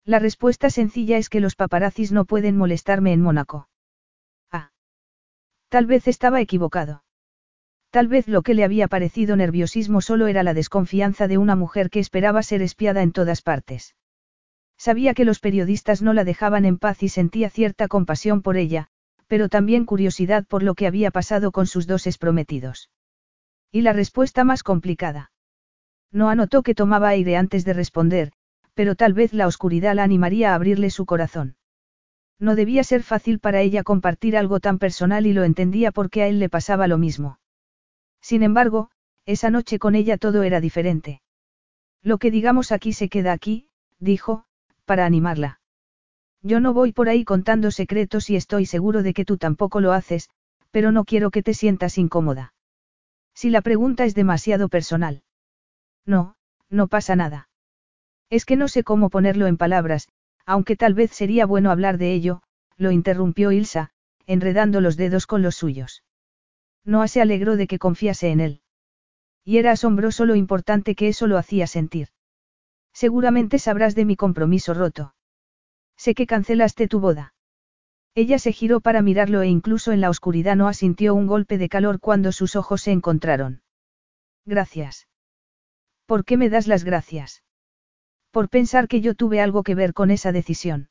La 0.05 0.19
respuesta 0.19 0.71
sencilla 0.71 1.19
es 1.19 1.29
que 1.29 1.41
los 1.41 1.57
paparazzis 1.57 2.13
no 2.13 2.25
pueden 2.25 2.57
molestarme 2.57 3.13
en 3.13 3.21
Mónaco. 3.21 3.69
Ah. 4.51 4.71
Tal 5.69 5.87
vez 5.87 6.09
estaba 6.09 6.41
equivocado. 6.41 7.03
Tal 7.91 8.09
vez 8.09 8.29
lo 8.29 8.43
que 8.43 8.55
le 8.55 8.65
había 8.65 8.89
parecido 8.89 9.37
nerviosismo 9.37 10.01
solo 10.01 10.27
era 10.27 10.43
la 10.43 10.55
desconfianza 10.55 11.29
de 11.29 11.39
una 11.39 11.57
mujer 11.57 11.91
que 11.91 12.01
esperaba 12.01 12.43
ser 12.43 12.63
espiada 12.63 13.03
en 13.03 13.13
todas 13.13 13.43
partes. 13.43 13.95
Sabía 14.77 15.15
que 15.15 15.25
los 15.25 15.41
periodistas 15.41 16.03
no 16.03 16.13
la 16.13 16.25
dejaban 16.25 16.65
en 16.65 16.79
paz 16.79 17.03
y 17.03 17.09
sentía 17.09 17.49
cierta 17.49 17.89
compasión 17.89 18.43
por 18.43 18.57
ella, 18.57 18.89
pero 19.27 19.49
también 19.49 19.85
curiosidad 19.85 20.47
por 20.47 20.63
lo 20.63 20.75
que 20.75 20.87
había 20.87 21.11
pasado 21.11 21.53
con 21.53 21.67
sus 21.67 21.87
dos 21.87 22.07
prometidos. 22.19 22.91
Y 23.73 23.81
la 23.81 23.93
respuesta 23.93 24.45
más 24.45 24.63
complicada. 24.63 25.33
No 26.13 26.29
anotó 26.29 26.63
que 26.63 26.75
tomaba 26.75 27.09
aire 27.09 27.37
antes 27.37 27.65
de 27.65 27.73
responder, 27.73 28.33
pero 28.75 28.95
tal 28.95 29.15
vez 29.15 29.33
la 29.33 29.47
oscuridad 29.47 29.95
la 29.95 30.05
animaría 30.05 30.53
a 30.53 30.55
abrirle 30.55 30.91
su 30.91 31.07
corazón. 31.07 31.57
No 32.39 32.55
debía 32.55 32.85
ser 32.85 33.03
fácil 33.03 33.39
para 33.39 33.63
ella 33.63 33.83
compartir 33.83 34.37
algo 34.37 34.61
tan 34.61 34.79
personal 34.79 35.27
y 35.27 35.33
lo 35.33 35.45
entendía 35.45 35.91
porque 35.93 36.23
a 36.23 36.29
él 36.29 36.39
le 36.39 36.51
pasaba 36.51 36.87
lo 36.87 36.99
mismo. 36.99 37.39
Sin 38.27 38.43
embargo, 38.43 38.91
esa 39.25 39.51
noche 39.51 39.79
con 39.79 39.95
ella 39.95 40.19
todo 40.19 40.43
era 40.43 40.61
diferente. 40.61 41.23
Lo 42.03 42.19
que 42.19 42.33
digamos 42.33 42.73
aquí 42.73 42.93
se 42.93 43.09
queda 43.09 43.31
aquí, 43.31 43.69
dijo, 44.01 44.47
para 44.85 45.07
animarla. 45.07 45.61
Yo 46.43 46.59
no 46.59 46.75
voy 46.75 46.91
por 46.91 47.09
ahí 47.09 47.25
contando 47.25 47.71
secretos 47.71 48.29
y 48.29 48.35
estoy 48.35 48.67
seguro 48.67 49.05
de 49.05 49.15
que 49.15 49.25
tú 49.25 49.37
tampoco 49.39 49.81
lo 49.81 49.93
haces, 49.93 50.29
pero 50.73 50.91
no 50.91 51.05
quiero 51.05 51.31
que 51.31 51.45
te 51.45 51.55
sientas 51.55 51.99
incómoda. 51.99 52.53
Si 53.33 53.49
la 53.49 53.63
pregunta 53.63 54.05
es 54.05 54.17
demasiado 54.17 54.69
personal. 54.69 55.23
No, 56.05 56.35
no 56.69 56.89
pasa 56.89 57.15
nada. 57.15 57.49
Es 58.29 58.45
que 58.45 58.57
no 58.57 58.67
sé 58.67 58.83
cómo 58.83 59.09
ponerlo 59.09 59.47
en 59.47 59.57
palabras, 59.57 60.09
aunque 60.45 60.75
tal 60.75 60.95
vez 60.95 61.13
sería 61.13 61.47
bueno 61.47 61.71
hablar 61.71 61.97
de 61.97 62.13
ello, 62.13 62.43
lo 62.77 62.91
interrumpió 62.91 63.53
Ilsa, 63.53 63.91
enredando 64.27 64.81
los 64.81 64.97
dedos 64.97 65.29
con 65.29 65.43
los 65.43 65.55
suyos. 65.55 66.03
Noah 66.87 67.09
se 67.09 67.21
alegró 67.21 67.57
de 67.57 67.67
que 67.67 67.79
confiase 67.79 68.31
en 68.31 68.41
él. 68.41 68.61
Y 69.45 69.59
era 69.59 69.73
asombroso 69.73 70.25
lo 70.25 70.37
importante 70.37 70.95
que 70.95 71.09
eso 71.09 71.27
lo 71.27 71.37
hacía 71.37 71.67
sentir. 71.67 72.09
Seguramente 72.93 73.59
sabrás 73.59 73.95
de 73.95 74.05
mi 74.05 74.17
compromiso 74.17 74.73
roto. 74.73 75.15
Sé 75.97 76.15
que 76.15 76.27
cancelaste 76.27 76.89
tu 76.89 77.01
boda. 77.01 77.35
Ella 78.15 78.39
se 78.39 78.53
giró 78.53 78.81
para 78.81 79.03
mirarlo 79.03 79.43
e 79.43 79.49
incluso 79.49 79.93
en 79.93 80.01
la 80.01 80.09
oscuridad 80.09 80.57
no 80.57 80.73
sintió 80.73 81.15
un 81.15 81.27
golpe 81.27 81.59
de 81.59 81.69
calor 81.69 82.01
cuando 82.01 82.33
sus 82.33 82.57
ojos 82.57 82.83
se 82.83 82.93
encontraron. 82.93 83.63
Gracias. 84.47 85.09
¿Por 86.07 86.25
qué 86.25 86.37
me 86.37 86.49
das 86.49 86.67
las 86.67 86.85
gracias? 86.85 87.43
Por 88.31 88.49
pensar 88.49 88.89
que 88.89 89.01
yo 89.01 89.15
tuve 89.15 89.41
algo 89.41 89.63
que 89.65 89.75
ver 89.75 89.93
con 89.93 90.11
esa 90.11 90.33
decisión. 90.33 90.89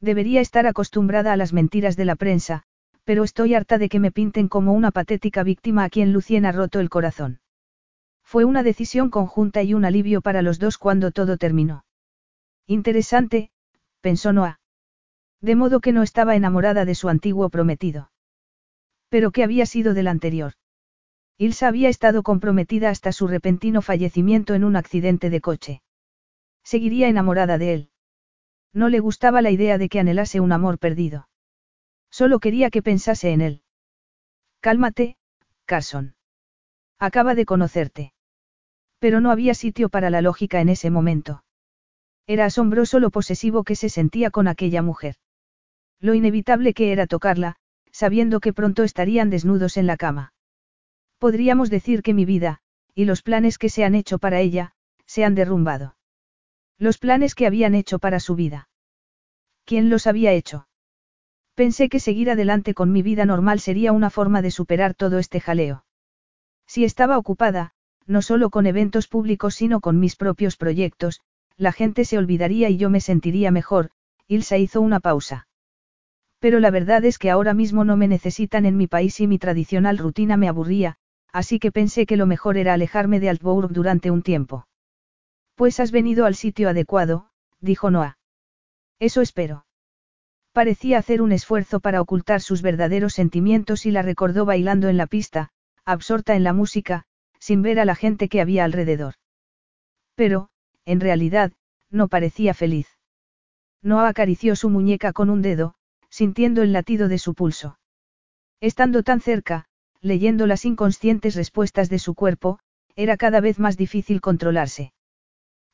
Debería 0.00 0.40
estar 0.40 0.66
acostumbrada 0.66 1.32
a 1.32 1.36
las 1.36 1.52
mentiras 1.52 1.96
de 1.96 2.04
la 2.04 2.16
prensa, 2.16 2.64
pero 3.04 3.22
estoy 3.22 3.54
harta 3.54 3.78
de 3.78 3.88
que 3.88 4.00
me 4.00 4.10
pinten 4.10 4.48
como 4.48 4.72
una 4.72 4.90
patética 4.90 5.42
víctima 5.42 5.84
a 5.84 5.90
quien 5.90 6.12
Lucien 6.12 6.46
ha 6.46 6.52
roto 6.52 6.80
el 6.80 6.90
corazón. 6.90 7.40
Fue 8.22 8.44
una 8.44 8.62
decisión 8.62 9.10
conjunta 9.10 9.62
y 9.62 9.74
un 9.74 9.84
alivio 9.84 10.22
para 10.22 10.42
los 10.42 10.58
dos 10.58 10.78
cuando 10.78 11.10
todo 11.10 11.36
terminó. 11.36 11.84
Interesante, 12.66 13.50
pensó 14.00 14.32
Noah. 14.32 14.60
De 15.40 15.54
modo 15.54 15.80
que 15.80 15.92
no 15.92 16.02
estaba 16.02 16.34
enamorada 16.34 16.86
de 16.86 16.94
su 16.94 17.10
antiguo 17.10 17.50
prometido. 17.50 18.10
Pero 19.10 19.30
¿qué 19.30 19.44
había 19.44 19.66
sido 19.66 19.92
del 19.92 20.08
anterior? 20.08 20.54
Ilsa 21.36 21.68
había 21.68 21.88
estado 21.88 22.22
comprometida 22.22 22.88
hasta 22.88 23.12
su 23.12 23.26
repentino 23.26 23.82
fallecimiento 23.82 24.54
en 24.54 24.64
un 24.64 24.76
accidente 24.76 25.28
de 25.28 25.40
coche. 25.40 25.82
Seguiría 26.62 27.08
enamorada 27.08 27.58
de 27.58 27.74
él. 27.74 27.90
No 28.72 28.88
le 28.88 29.00
gustaba 29.00 29.42
la 29.42 29.50
idea 29.50 29.76
de 29.76 29.88
que 29.88 30.00
anhelase 30.00 30.40
un 30.40 30.52
amor 30.52 30.78
perdido. 30.78 31.28
Solo 32.18 32.38
quería 32.38 32.70
que 32.70 32.80
pensase 32.80 33.32
en 33.32 33.40
él. 33.40 33.62
Cálmate, 34.60 35.16
Carson. 35.64 36.14
Acaba 37.00 37.34
de 37.34 37.44
conocerte. 37.44 38.12
Pero 39.00 39.20
no 39.20 39.32
había 39.32 39.52
sitio 39.54 39.88
para 39.88 40.10
la 40.10 40.22
lógica 40.22 40.60
en 40.60 40.68
ese 40.68 40.90
momento. 40.90 41.42
Era 42.28 42.44
asombroso 42.44 43.00
lo 43.00 43.10
posesivo 43.10 43.64
que 43.64 43.74
se 43.74 43.88
sentía 43.88 44.30
con 44.30 44.46
aquella 44.46 44.80
mujer. 44.80 45.16
Lo 45.98 46.14
inevitable 46.14 46.72
que 46.72 46.92
era 46.92 47.08
tocarla, 47.08 47.56
sabiendo 47.90 48.38
que 48.38 48.52
pronto 48.52 48.84
estarían 48.84 49.28
desnudos 49.28 49.76
en 49.76 49.88
la 49.88 49.96
cama. 49.96 50.32
Podríamos 51.18 51.68
decir 51.68 52.00
que 52.04 52.14
mi 52.14 52.24
vida, 52.24 52.60
y 52.94 53.06
los 53.06 53.22
planes 53.22 53.58
que 53.58 53.70
se 53.70 53.84
han 53.84 53.96
hecho 53.96 54.20
para 54.20 54.38
ella, 54.38 54.76
se 55.04 55.24
han 55.24 55.34
derrumbado. 55.34 55.96
Los 56.78 56.98
planes 56.98 57.34
que 57.34 57.48
habían 57.48 57.74
hecho 57.74 57.98
para 57.98 58.20
su 58.20 58.36
vida. 58.36 58.68
¿Quién 59.64 59.90
los 59.90 60.06
había 60.06 60.30
hecho? 60.30 60.68
Pensé 61.54 61.88
que 61.88 62.00
seguir 62.00 62.30
adelante 62.30 62.74
con 62.74 62.90
mi 62.90 63.02
vida 63.02 63.26
normal 63.26 63.60
sería 63.60 63.92
una 63.92 64.10
forma 64.10 64.42
de 64.42 64.50
superar 64.50 64.94
todo 64.94 65.18
este 65.18 65.40
jaleo. 65.40 65.84
Si 66.66 66.84
estaba 66.84 67.16
ocupada, 67.16 67.72
no 68.06 68.22
solo 68.22 68.50
con 68.50 68.66
eventos 68.66 69.06
públicos 69.06 69.54
sino 69.54 69.80
con 69.80 70.00
mis 70.00 70.16
propios 70.16 70.56
proyectos, 70.56 71.20
la 71.56 71.70
gente 71.70 72.04
se 72.04 72.18
olvidaría 72.18 72.68
y 72.70 72.76
yo 72.76 72.90
me 72.90 73.00
sentiría 73.00 73.52
mejor, 73.52 73.90
Ilsa 74.26 74.58
hizo 74.58 74.80
una 74.80 74.98
pausa. 74.98 75.46
Pero 76.40 76.58
la 76.58 76.70
verdad 76.70 77.04
es 77.04 77.18
que 77.18 77.30
ahora 77.30 77.54
mismo 77.54 77.84
no 77.84 77.96
me 77.96 78.08
necesitan 78.08 78.66
en 78.66 78.76
mi 78.76 78.86
país 78.86 79.20
y 79.20 79.26
mi 79.26 79.38
tradicional 79.38 79.98
rutina 79.98 80.36
me 80.36 80.48
aburría, 80.48 80.96
así 81.32 81.58
que 81.58 81.70
pensé 81.70 82.04
que 82.04 82.16
lo 82.16 82.26
mejor 82.26 82.56
era 82.56 82.74
alejarme 82.74 83.20
de 83.20 83.30
Altbourg 83.30 83.72
durante 83.72 84.10
un 84.10 84.22
tiempo. 84.22 84.66
Pues 85.54 85.78
has 85.78 85.92
venido 85.92 86.26
al 86.26 86.34
sitio 86.34 86.68
adecuado, 86.68 87.30
dijo 87.60 87.90
Noah. 87.90 88.18
Eso 88.98 89.20
espero. 89.20 89.63
Parecía 90.54 90.98
hacer 90.98 91.20
un 91.20 91.32
esfuerzo 91.32 91.80
para 91.80 92.00
ocultar 92.00 92.40
sus 92.40 92.62
verdaderos 92.62 93.12
sentimientos 93.14 93.86
y 93.86 93.90
la 93.90 94.02
recordó 94.02 94.44
bailando 94.44 94.88
en 94.88 94.96
la 94.96 95.08
pista, 95.08 95.50
absorta 95.84 96.36
en 96.36 96.44
la 96.44 96.52
música, 96.52 97.06
sin 97.40 97.60
ver 97.60 97.80
a 97.80 97.84
la 97.84 97.96
gente 97.96 98.28
que 98.28 98.40
había 98.40 98.64
alrededor. 98.64 99.14
Pero, 100.14 100.50
en 100.84 101.00
realidad, 101.00 101.50
no 101.90 102.06
parecía 102.06 102.54
feliz. 102.54 102.86
Noah 103.82 104.06
acarició 104.06 104.54
su 104.54 104.70
muñeca 104.70 105.12
con 105.12 105.28
un 105.28 105.42
dedo, 105.42 105.74
sintiendo 106.08 106.62
el 106.62 106.72
latido 106.72 107.08
de 107.08 107.18
su 107.18 107.34
pulso. 107.34 107.80
Estando 108.60 109.02
tan 109.02 109.20
cerca, 109.20 109.64
leyendo 110.00 110.46
las 110.46 110.64
inconscientes 110.64 111.34
respuestas 111.34 111.90
de 111.90 111.98
su 111.98 112.14
cuerpo, 112.14 112.60
era 112.94 113.16
cada 113.16 113.40
vez 113.40 113.58
más 113.58 113.76
difícil 113.76 114.20
controlarse. 114.20 114.92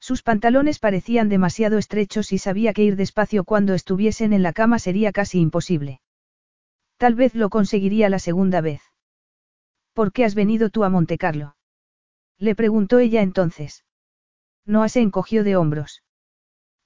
Sus 0.00 0.22
pantalones 0.22 0.78
parecían 0.78 1.28
demasiado 1.28 1.76
estrechos 1.76 2.32
y 2.32 2.38
sabía 2.38 2.72
que 2.72 2.82
ir 2.82 2.96
despacio 2.96 3.44
cuando 3.44 3.74
estuviesen 3.74 4.32
en 4.32 4.42
la 4.42 4.54
cama 4.54 4.78
sería 4.78 5.12
casi 5.12 5.40
imposible. 5.40 6.00
Tal 6.96 7.14
vez 7.14 7.34
lo 7.34 7.50
conseguiría 7.50 8.08
la 8.08 8.18
segunda 8.18 8.60
vez. 8.60 8.82
¿Por 9.92 10.12
qué 10.12 10.24
has 10.24 10.34
venido 10.34 10.70
tú 10.70 10.84
a 10.84 10.88
Montecarlo? 10.88 11.56
Le 12.38 12.54
preguntó 12.54 12.98
ella 12.98 13.20
entonces. 13.20 13.84
Noah 14.64 14.88
se 14.88 15.00
encogió 15.00 15.44
de 15.44 15.56
hombros. 15.56 16.02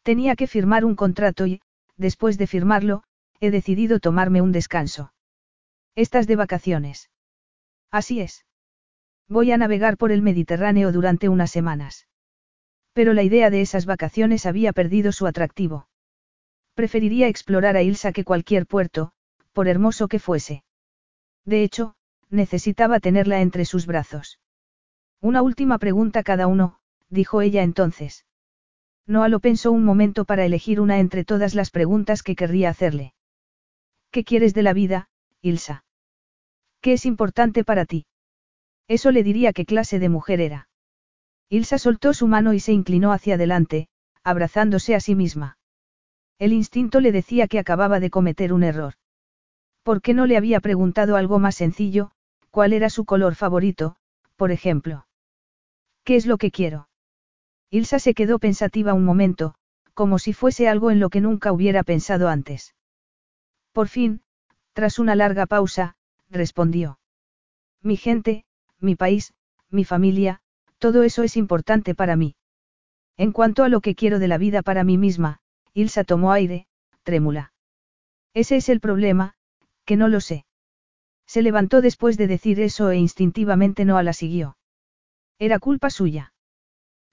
Tenía 0.02 0.34
que 0.34 0.48
firmar 0.48 0.84
un 0.84 0.96
contrato 0.96 1.46
y, 1.46 1.60
después 1.96 2.36
de 2.38 2.48
firmarlo, 2.48 3.04
he 3.40 3.50
decidido 3.50 4.00
tomarme 4.00 4.40
un 4.40 4.52
descanso. 4.52 5.12
Estás 5.94 6.26
de 6.26 6.36
vacaciones. 6.36 7.10
Así 7.90 8.20
es. 8.20 8.44
Voy 9.28 9.52
a 9.52 9.56
navegar 9.56 9.96
por 9.96 10.10
el 10.10 10.22
Mediterráneo 10.22 10.90
durante 10.90 11.28
unas 11.28 11.50
semanas. 11.50 12.08
Pero 12.94 13.12
la 13.12 13.22
idea 13.22 13.50
de 13.50 13.60
esas 13.60 13.86
vacaciones 13.86 14.46
había 14.46 14.72
perdido 14.72 15.12
su 15.12 15.26
atractivo. 15.26 15.88
Preferiría 16.74 17.28
explorar 17.28 17.76
a 17.76 17.82
Ilsa 17.82 18.12
que 18.12 18.24
cualquier 18.24 18.66
puerto, 18.66 19.12
por 19.52 19.68
hermoso 19.68 20.08
que 20.08 20.18
fuese. 20.18 20.64
De 21.44 21.62
hecho, 21.62 21.96
necesitaba 22.30 23.00
tenerla 23.00 23.40
entre 23.40 23.64
sus 23.64 23.86
brazos. 23.86 24.40
Una 25.20 25.42
última 25.42 25.78
pregunta 25.78 26.22
cada 26.22 26.46
uno, 26.46 26.78
dijo 27.10 27.42
ella 27.42 27.62
entonces. 27.62 28.24
Noah 29.06 29.28
lo 29.28 29.40
pensó 29.40 29.72
un 29.72 29.84
momento 29.84 30.24
para 30.24 30.46
elegir 30.46 30.80
una 30.80 30.98
entre 30.98 31.24
todas 31.24 31.54
las 31.54 31.70
preguntas 31.70 32.22
que 32.22 32.36
querría 32.36 32.70
hacerle. 32.70 33.12
¿Qué 34.10 34.24
quieres 34.24 34.54
de 34.54 34.62
la 34.62 34.72
vida, 34.72 35.08
Ilsa? 35.42 35.84
¿Qué 36.80 36.94
es 36.94 37.06
importante 37.06 37.64
para 37.64 37.84
ti? 37.84 38.06
Eso 38.86 39.10
le 39.10 39.22
diría 39.22 39.52
qué 39.52 39.64
clase 39.64 39.98
de 39.98 40.08
mujer 40.08 40.40
era. 40.40 40.68
Ilsa 41.48 41.78
soltó 41.78 42.14
su 42.14 42.26
mano 42.26 42.52
y 42.52 42.60
se 42.60 42.72
inclinó 42.72 43.12
hacia 43.12 43.34
adelante, 43.34 43.88
abrazándose 44.22 44.94
a 44.94 45.00
sí 45.00 45.14
misma. 45.14 45.58
El 46.38 46.52
instinto 46.52 47.00
le 47.00 47.12
decía 47.12 47.46
que 47.46 47.58
acababa 47.58 48.00
de 48.00 48.10
cometer 48.10 48.52
un 48.52 48.64
error. 48.64 48.94
¿Por 49.82 50.00
qué 50.00 50.14
no 50.14 50.26
le 50.26 50.36
había 50.36 50.60
preguntado 50.60 51.16
algo 51.16 51.38
más 51.38 51.54
sencillo, 51.54 52.10
cuál 52.50 52.72
era 52.72 52.90
su 52.90 53.04
color 53.04 53.34
favorito, 53.34 53.96
por 54.36 54.50
ejemplo? 54.50 55.06
¿Qué 56.04 56.16
es 56.16 56.26
lo 56.26 56.38
que 56.38 56.50
quiero? 56.50 56.88
Ilsa 57.70 57.98
se 57.98 58.14
quedó 58.14 58.38
pensativa 58.38 58.94
un 58.94 59.04
momento, 59.04 59.54
como 59.94 60.18
si 60.18 60.32
fuese 60.32 60.68
algo 60.68 60.90
en 60.90 61.00
lo 61.00 61.10
que 61.10 61.20
nunca 61.20 61.52
hubiera 61.52 61.82
pensado 61.82 62.28
antes. 62.28 62.74
Por 63.72 63.88
fin, 63.88 64.22
tras 64.72 64.98
una 64.98 65.14
larga 65.14 65.46
pausa, 65.46 65.96
respondió. 66.30 66.98
Mi 67.82 67.96
gente, 67.96 68.44
mi 68.80 68.96
país, 68.96 69.34
mi 69.70 69.84
familia, 69.84 70.40
todo 70.84 71.02
eso 71.02 71.22
es 71.22 71.38
importante 71.38 71.94
para 71.94 72.14
mí. 72.14 72.36
En 73.16 73.32
cuanto 73.32 73.64
a 73.64 73.70
lo 73.70 73.80
que 73.80 73.94
quiero 73.94 74.18
de 74.18 74.28
la 74.28 74.36
vida 74.36 74.60
para 74.60 74.84
mí 74.84 74.98
misma, 74.98 75.38
Ilsa 75.72 76.04
tomó 76.04 76.30
aire, 76.30 76.66
trémula. 77.04 77.54
Ese 78.34 78.56
es 78.56 78.68
el 78.68 78.80
problema, 78.80 79.32
que 79.86 79.96
no 79.96 80.08
lo 80.08 80.20
sé. 80.20 80.44
Se 81.26 81.40
levantó 81.40 81.80
después 81.80 82.18
de 82.18 82.26
decir 82.26 82.60
eso 82.60 82.90
e 82.90 82.98
instintivamente 82.98 83.86
Noah 83.86 84.02
la 84.02 84.12
siguió. 84.12 84.58
Era 85.38 85.58
culpa 85.58 85.88
suya. 85.88 86.34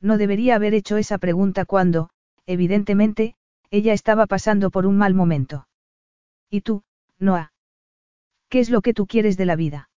No 0.02 0.18
debería 0.18 0.56
haber 0.56 0.74
hecho 0.74 0.98
esa 0.98 1.18
pregunta 1.18 1.64
cuando, 1.64 2.10
evidentemente, 2.46 3.36
ella 3.70 3.94
estaba 3.94 4.28
pasando 4.28 4.70
por 4.70 4.86
un 4.86 4.98
mal 4.98 5.14
momento. 5.14 5.66
¿Y 6.50 6.60
tú, 6.60 6.84
Noah? 7.20 7.54
¿Qué 8.50 8.60
es 8.60 8.70
lo 8.70 8.82
que 8.82 8.94
tú 8.94 9.08
quieres 9.08 9.38
de 9.38 9.46
la 9.46 9.56
vida? 9.56 9.90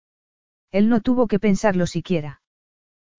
Él 0.72 0.90
no 0.90 1.00
tuvo 1.00 1.26
que 1.26 1.38
pensarlo 1.38 1.86
siquiera. 1.86 2.41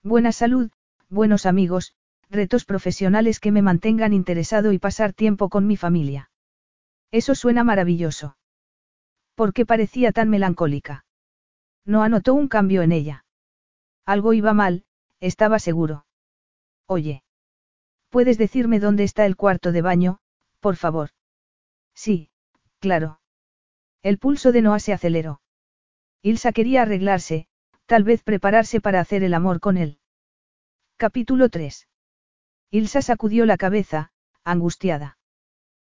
Buena 0.05 0.33
salud, 0.33 0.69
buenos 1.09 1.45
amigos, 1.45 1.93
retos 2.29 2.65
profesionales 2.65 3.39
que 3.39 3.53
me 3.53 3.61
mantengan 3.61 4.11
interesado 4.11 4.73
y 4.73 4.79
pasar 4.79 5.13
tiempo 5.13 5.47
con 5.47 5.65
mi 5.65 5.77
familia. 5.77 6.29
Eso 7.11 7.35
suena 7.35 7.63
maravilloso. 7.63 8.35
¿Por 9.35 9.53
qué 9.53 9.65
parecía 9.65 10.11
tan 10.11 10.29
melancólica? 10.29 11.05
No 11.85 12.03
anotó 12.03 12.33
un 12.33 12.49
cambio 12.49 12.81
en 12.81 12.91
ella. 12.91 13.25
Algo 14.05 14.33
iba 14.33 14.53
mal, 14.53 14.83
estaba 15.21 15.57
seguro. 15.57 16.05
Oye. 16.85 17.23
¿Puedes 18.09 18.37
decirme 18.37 18.81
dónde 18.81 19.05
está 19.05 19.25
el 19.25 19.37
cuarto 19.37 19.71
de 19.71 19.81
baño, 19.81 20.19
por 20.59 20.75
favor? 20.75 21.11
Sí, 21.95 22.29
claro. 22.79 23.21
El 24.01 24.17
pulso 24.17 24.51
de 24.51 24.61
Noah 24.61 24.79
se 24.79 24.91
aceleró. 24.91 25.39
Ilsa 26.21 26.51
quería 26.51 26.81
arreglarse, 26.81 27.47
tal 27.93 28.03
vez 28.03 28.23
prepararse 28.23 28.81
para 28.81 28.99
hacer 28.99 29.23
el 29.23 29.35
amor 29.35 29.59
con 29.59 29.77
él. 29.77 29.99
Capítulo 30.97 31.49
3. 31.49 31.87
Ilsa 32.71 33.03
sacudió 33.03 33.45
la 33.45 33.55
cabeza, 33.55 34.11
angustiada. 34.43 35.19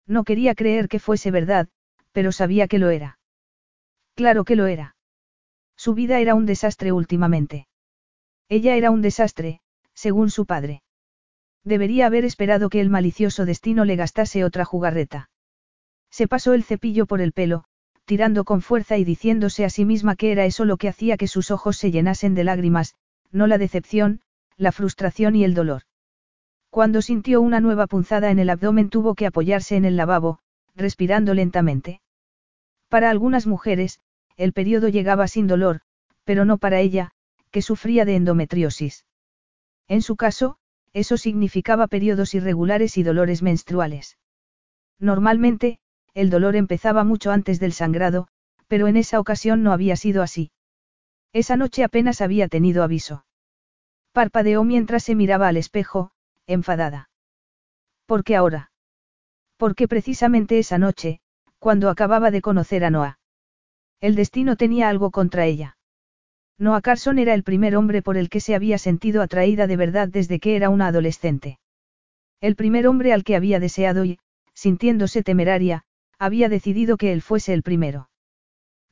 No 0.09 0.25
quería 0.25 0.57
creer 0.57 0.89
que 0.89 0.99
fuese 0.99 1.31
verdad, 1.31 1.69
pero 2.11 2.33
sabía 2.33 2.67
que 2.67 2.81
lo 2.81 2.91
era. 2.91 3.21
Claro 4.17 4.43
que 4.43 4.57
lo 4.57 4.67
era. 4.67 4.97
Su 5.77 5.95
vida 5.95 6.19
era 6.19 6.35
un 6.35 6.45
desastre 6.45 6.91
últimamente. 6.91 7.69
Ella 8.49 8.75
era 8.75 8.91
un 8.91 9.01
desastre, 9.01 9.61
según 9.95 10.31
su 10.31 10.45
padre. 10.45 10.83
Debería 11.63 12.07
haber 12.07 12.25
esperado 12.25 12.69
que 12.69 12.81
el 12.81 12.91
malicioso 12.91 13.45
destino 13.45 13.85
le 13.85 13.95
gastase 13.95 14.45
otra 14.45 14.65
jugarreta. 14.65 15.31
Se 16.11 16.27
pasó 16.27 16.53
el 16.53 16.65
cepillo 16.65 17.07
por 17.07 17.21
el 17.21 17.31
pelo, 17.31 17.63
tirando 18.05 18.45
con 18.45 18.63
fuerza 18.63 18.97
y 18.99 19.05
diciéndose 19.05 19.65
a 19.65 19.71
sí 19.71 19.85
misma 19.85 20.17
que 20.17 20.33
era 20.33 20.45
eso 20.45 20.65
lo 20.65 20.77
que 20.77 20.89
hacía 20.89 21.17
que 21.17 21.29
sus 21.29 21.51
ojos 21.51 21.77
se 21.77 21.91
llenasen 21.91 22.35
de 22.35 22.45
lágrimas, 22.45 22.95
no 23.31 23.47
la 23.47 23.59
decepción, 23.59 24.21
la 24.57 24.73
frustración 24.73 25.37
y 25.37 25.45
el 25.45 25.55
dolor. 25.55 25.83
Cuando 26.71 27.03
sintió 27.03 27.41
una 27.41 27.61
nueva 27.61 27.87
punzada 27.87 28.31
en 28.31 28.39
el 28.39 28.51
abdomen 28.51 28.89
tuvo 28.89 29.15
que 29.15 29.27
apoyarse 29.27 29.77
en 29.77 29.85
el 29.85 29.97
lavabo, 29.97 30.39
respirando 30.75 31.35
lentamente. 31.35 32.01
Para 32.89 33.11
algunas 33.11 33.47
mujeres, 33.47 34.01
el 34.37 34.53
periodo 34.53 34.89
llegaba 34.89 35.29
sin 35.29 35.47
dolor, 35.47 35.81
pero 36.25 36.45
no 36.45 36.59
para 36.59 36.81
ella, 36.81 37.13
que 37.51 37.63
sufría 37.63 38.05
de 38.05 38.17
endometriosis. 38.17 39.05
En 39.89 40.03
su 40.03 40.17
caso, 40.17 40.57
eso 40.93 41.17
significaba 41.17 41.87
periodos 41.87 42.35
irregulares 42.35 42.97
y 42.99 43.03
dolores 43.03 43.43
menstruales. 43.43 44.19
Normalmente, 44.99 45.79
el 46.15 46.31
dolor 46.31 46.57
empezaba 46.57 47.05
mucho 47.05 47.31
antes 47.31 47.59
del 47.61 47.73
sangrado, 47.73 48.29
pero 48.69 48.87
en 48.87 48.97
esa 48.97 49.21
ocasión 49.21 49.63
no 49.63 49.73
había 49.73 49.97
sido 49.97 50.23
así. 50.23 50.51
Esa 51.33 51.57
noche 51.57 51.85
apenas 51.85 52.21
había 52.21 52.49
tenido 52.49 52.83
aviso. 52.83 53.25
Parpadeó 54.13 54.65
mientras 54.65 55.05
se 55.05 55.15
miraba 55.15 55.49
al 55.49 55.57
espejo, 55.57 56.13
enfadada. 56.47 57.09
¿Por 58.07 58.25
qué 58.25 58.37
ahora? 58.37 58.73
Porque 59.57 59.89
precisamente 59.89 60.59
esa 60.59 60.77
noche, 60.77 61.21
cuando 61.59 61.89
acababa 61.89 62.31
de 62.31 62.43
conocer 62.43 62.85
a 62.85 62.91
Noah. 62.91 63.19
El 64.01 64.17
destino 64.17 64.57
tenía 64.57 64.89
algo 64.89 65.11
contra 65.11 65.47
ella. 65.47 65.79
Noah 66.59 66.83
Carson 66.83 67.19
era 67.19 67.35
el 67.35 67.45
primer 67.45 67.77
hombre 67.77 68.03
por 68.03 68.17
el 68.17 68.29
que 68.29 68.41
se 68.41 68.55
había 68.55 68.77
sentido 68.77 69.23
atraída 69.23 69.67
de 69.67 69.77
verdad 69.77 70.09
desde 70.09 70.41
que 70.41 70.57
era 70.57 70.69
una 70.69 70.89
adolescente. 70.89 71.59
El 72.41 72.57
primer 72.57 72.87
hombre 72.87 73.13
al 73.13 73.25
que 73.25 73.37
había 73.37 73.61
deseado 73.61 74.05
y, 74.05 74.19
sintiéndose 74.55 75.23
temeraria, 75.23 75.85
había 76.23 76.49
decidido 76.49 76.97
que 76.99 77.13
él 77.13 77.21
fuese 77.21 77.53
el 77.53 77.65
primero. 77.65 78.09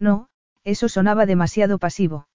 No, 0.00 0.26
eso 0.64 0.88
sonaba 0.88 1.26
demasiado 1.26 1.78
pasivo. 1.78 2.26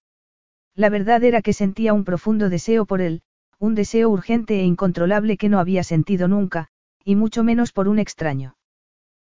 La 0.73 0.89
verdad 0.89 1.21
era 1.25 1.41
que 1.41 1.51
sentía 1.51 1.93
un 1.93 2.05
profundo 2.05 2.49
deseo 2.49 2.85
por 2.85 3.01
él, 3.01 3.21
un 3.59 3.75
deseo 3.75 4.09
urgente 4.09 4.57
e 4.61 4.63
incontrolable 4.63 5.35
que 5.35 5.49
no 5.49 5.59
había 5.59 5.83
sentido 5.83 6.29
nunca, 6.29 6.69
y 7.03 7.17
mucho 7.17 7.43
menos 7.43 7.73
por 7.73 7.89
un 7.89 7.99
extraño. 7.99 8.55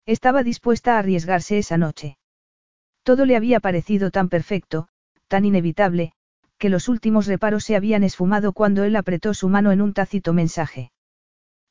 Estaba 0.05 0.43
dispuesta 0.43 0.97
a 0.97 0.99
arriesgarse 0.99 1.59
esa 1.59 1.79
noche. 1.79 2.19
Todo 3.05 3.25
le 3.25 3.37
había 3.37 3.61
parecido 3.61 4.11
tan 4.11 4.29
perfecto, 4.29 4.89
tan 5.29 5.45
inevitable, 5.45 6.13
que 6.59 6.71
los 6.71 6.89
últimos 6.89 7.27
reparos 7.29 7.63
se 7.63 7.77
habían 7.77 8.03
esfumado 8.03 8.53
cuando 8.53 8.83
él 8.83 8.97
apretó 8.97 9.33
su 9.33 9.49
mano 9.49 9.71
en 9.71 9.81
un 9.81 9.93
tácito 9.93 10.33
mensaje. 10.33 10.91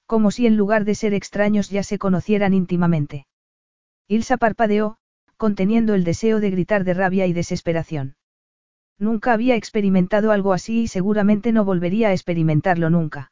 Como 0.05 0.31
si 0.31 0.47
en 0.47 0.55
lugar 0.55 0.85
de 0.85 0.95
ser 0.95 1.13
extraños 1.13 1.69
ya 1.69 1.83
se 1.83 1.97
conocieran 1.97 2.53
íntimamente. 2.53 3.25
Ilsa 4.11 4.35
parpadeó, 4.35 4.97
conteniendo 5.37 5.93
el 5.93 6.03
deseo 6.03 6.41
de 6.41 6.49
gritar 6.49 6.83
de 6.83 6.93
rabia 6.93 7.27
y 7.27 7.33
desesperación. 7.33 8.17
Nunca 8.99 9.31
había 9.31 9.55
experimentado 9.55 10.33
algo 10.33 10.51
así 10.51 10.81
y 10.81 10.87
seguramente 10.89 11.53
no 11.53 11.63
volvería 11.63 12.09
a 12.09 12.11
experimentarlo 12.11 12.89
nunca. 12.89 13.31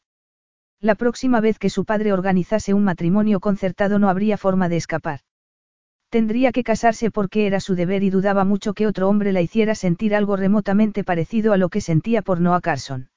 La 0.80 0.96
próxima 0.96 1.42
vez 1.42 1.60
que 1.60 1.70
su 1.70 1.84
padre 1.84 2.14
organizase 2.14 2.74
un 2.74 2.86
matrimonio 2.86 3.42
concertado 3.42 4.00
no 4.00 4.08
habría 4.08 4.38
forma 4.38 4.70
de 4.70 4.78
escapar. 4.78 5.20
Tendría 6.10 6.54
que 6.54 6.64
casarse 6.64 7.12
porque 7.12 7.46
era 7.46 7.60
su 7.60 7.76
deber 7.76 8.02
y 8.02 8.10
dudaba 8.10 8.46
mucho 8.46 8.74
que 8.74 8.88
otro 8.88 9.10
hombre 9.10 9.34
la 9.34 9.42
hiciera 9.42 9.76
sentir 9.76 10.16
algo 10.16 10.38
remotamente 10.38 11.04
parecido 11.04 11.52
a 11.52 11.58
lo 11.58 11.68
que 11.68 11.82
sentía 11.82 12.22
por 12.22 12.40
Noah 12.40 12.62
Carson. 12.62 13.10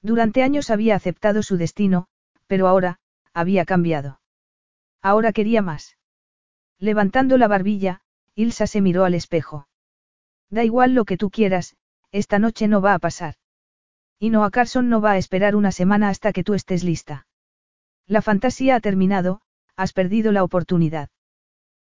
Durante 0.00 0.42
años 0.42 0.70
había 0.70 0.96
aceptado 0.96 1.42
su 1.42 1.58
destino, 1.58 2.06
pero 2.46 2.66
ahora, 2.66 2.98
había 3.34 3.66
cambiado. 3.66 4.22
Ahora 5.02 5.34
quería 5.34 5.60
más. 5.60 5.97
Levantando 6.78 7.38
la 7.38 7.48
barbilla, 7.48 8.00
Ilsa 8.34 8.66
se 8.66 8.80
miró 8.80 9.04
al 9.04 9.14
espejo. 9.14 9.68
Da 10.50 10.64
igual 10.64 10.94
lo 10.94 11.04
que 11.04 11.16
tú 11.16 11.30
quieras, 11.30 11.76
esta 12.12 12.38
noche 12.38 12.68
no 12.68 12.80
va 12.80 12.94
a 12.94 12.98
pasar. 12.98 13.34
Y 14.18 14.30
Noah 14.30 14.50
Carson 14.50 14.88
no 14.88 15.00
va 15.00 15.12
a 15.12 15.18
esperar 15.18 15.56
una 15.56 15.72
semana 15.72 16.08
hasta 16.08 16.32
que 16.32 16.44
tú 16.44 16.54
estés 16.54 16.84
lista. 16.84 17.26
La 18.06 18.22
fantasía 18.22 18.76
ha 18.76 18.80
terminado, 18.80 19.40
has 19.76 19.92
perdido 19.92 20.32
la 20.32 20.44
oportunidad. 20.44 21.10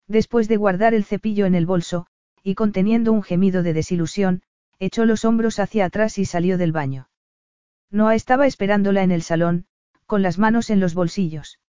Después 0.06 0.48
de 0.48 0.56
guardar 0.56 0.94
el 0.94 1.04
cepillo 1.04 1.46
en 1.46 1.54
el 1.54 1.66
bolso, 1.66 2.06
y 2.42 2.54
conteniendo 2.54 3.12
un 3.12 3.22
gemido 3.22 3.62
de 3.62 3.72
desilusión, 3.72 4.42
echó 4.78 5.04
los 5.06 5.24
hombros 5.24 5.58
hacia 5.58 5.86
atrás 5.86 6.18
y 6.18 6.24
salió 6.24 6.58
del 6.58 6.72
baño. 6.72 7.08
Noah 7.90 8.14
estaba 8.14 8.46
esperándola 8.46 9.02
en 9.02 9.10
el 9.10 9.22
salón, 9.22 9.66
con 10.06 10.22
las 10.22 10.38
manos 10.38 10.70
en 10.70 10.80
los 10.80 10.94
bolsillos. 10.94 11.60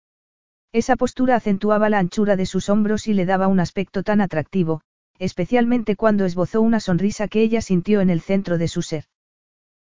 Esa 0.74 0.96
postura 0.96 1.36
acentuaba 1.36 1.88
la 1.88 2.00
anchura 2.00 2.36
de 2.36 2.48
sus 2.48 2.68
hombros 2.68 3.08
y 3.08 3.14
le 3.14 3.26
daba 3.26 3.48
un 3.48 3.60
aspecto 3.60 4.02
tan 4.02 4.22
atractivo, 4.22 4.82
especialmente 5.20 5.96
cuando 5.96 6.26
esbozó 6.26 6.62
una 6.62 6.80
sonrisa 6.80 7.28
que 7.28 7.42
ella 7.44 7.62
sintió 7.62 8.02
en 8.02 8.10
el 8.10 8.22
centro 8.22 8.58
de 8.58 8.68
su 8.68 8.82
ser. 8.82 9.06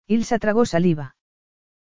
Ilsa 0.05 0.37
tragó 0.37 0.65
saliva. 0.65 1.15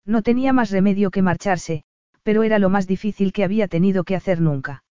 No 0.04 0.20
tenía 0.22 0.52
más 0.52 0.70
remedio 0.70 1.10
que 1.10 1.22
marcharse, 1.22 1.84
pero 2.22 2.42
era 2.42 2.58
lo 2.58 2.68
más 2.68 2.86
difícil 2.86 3.32
que 3.32 3.42
había 3.42 3.68
tenido 3.68 4.04
que 4.04 4.16
hacer 4.16 4.42
nunca. 4.42 4.84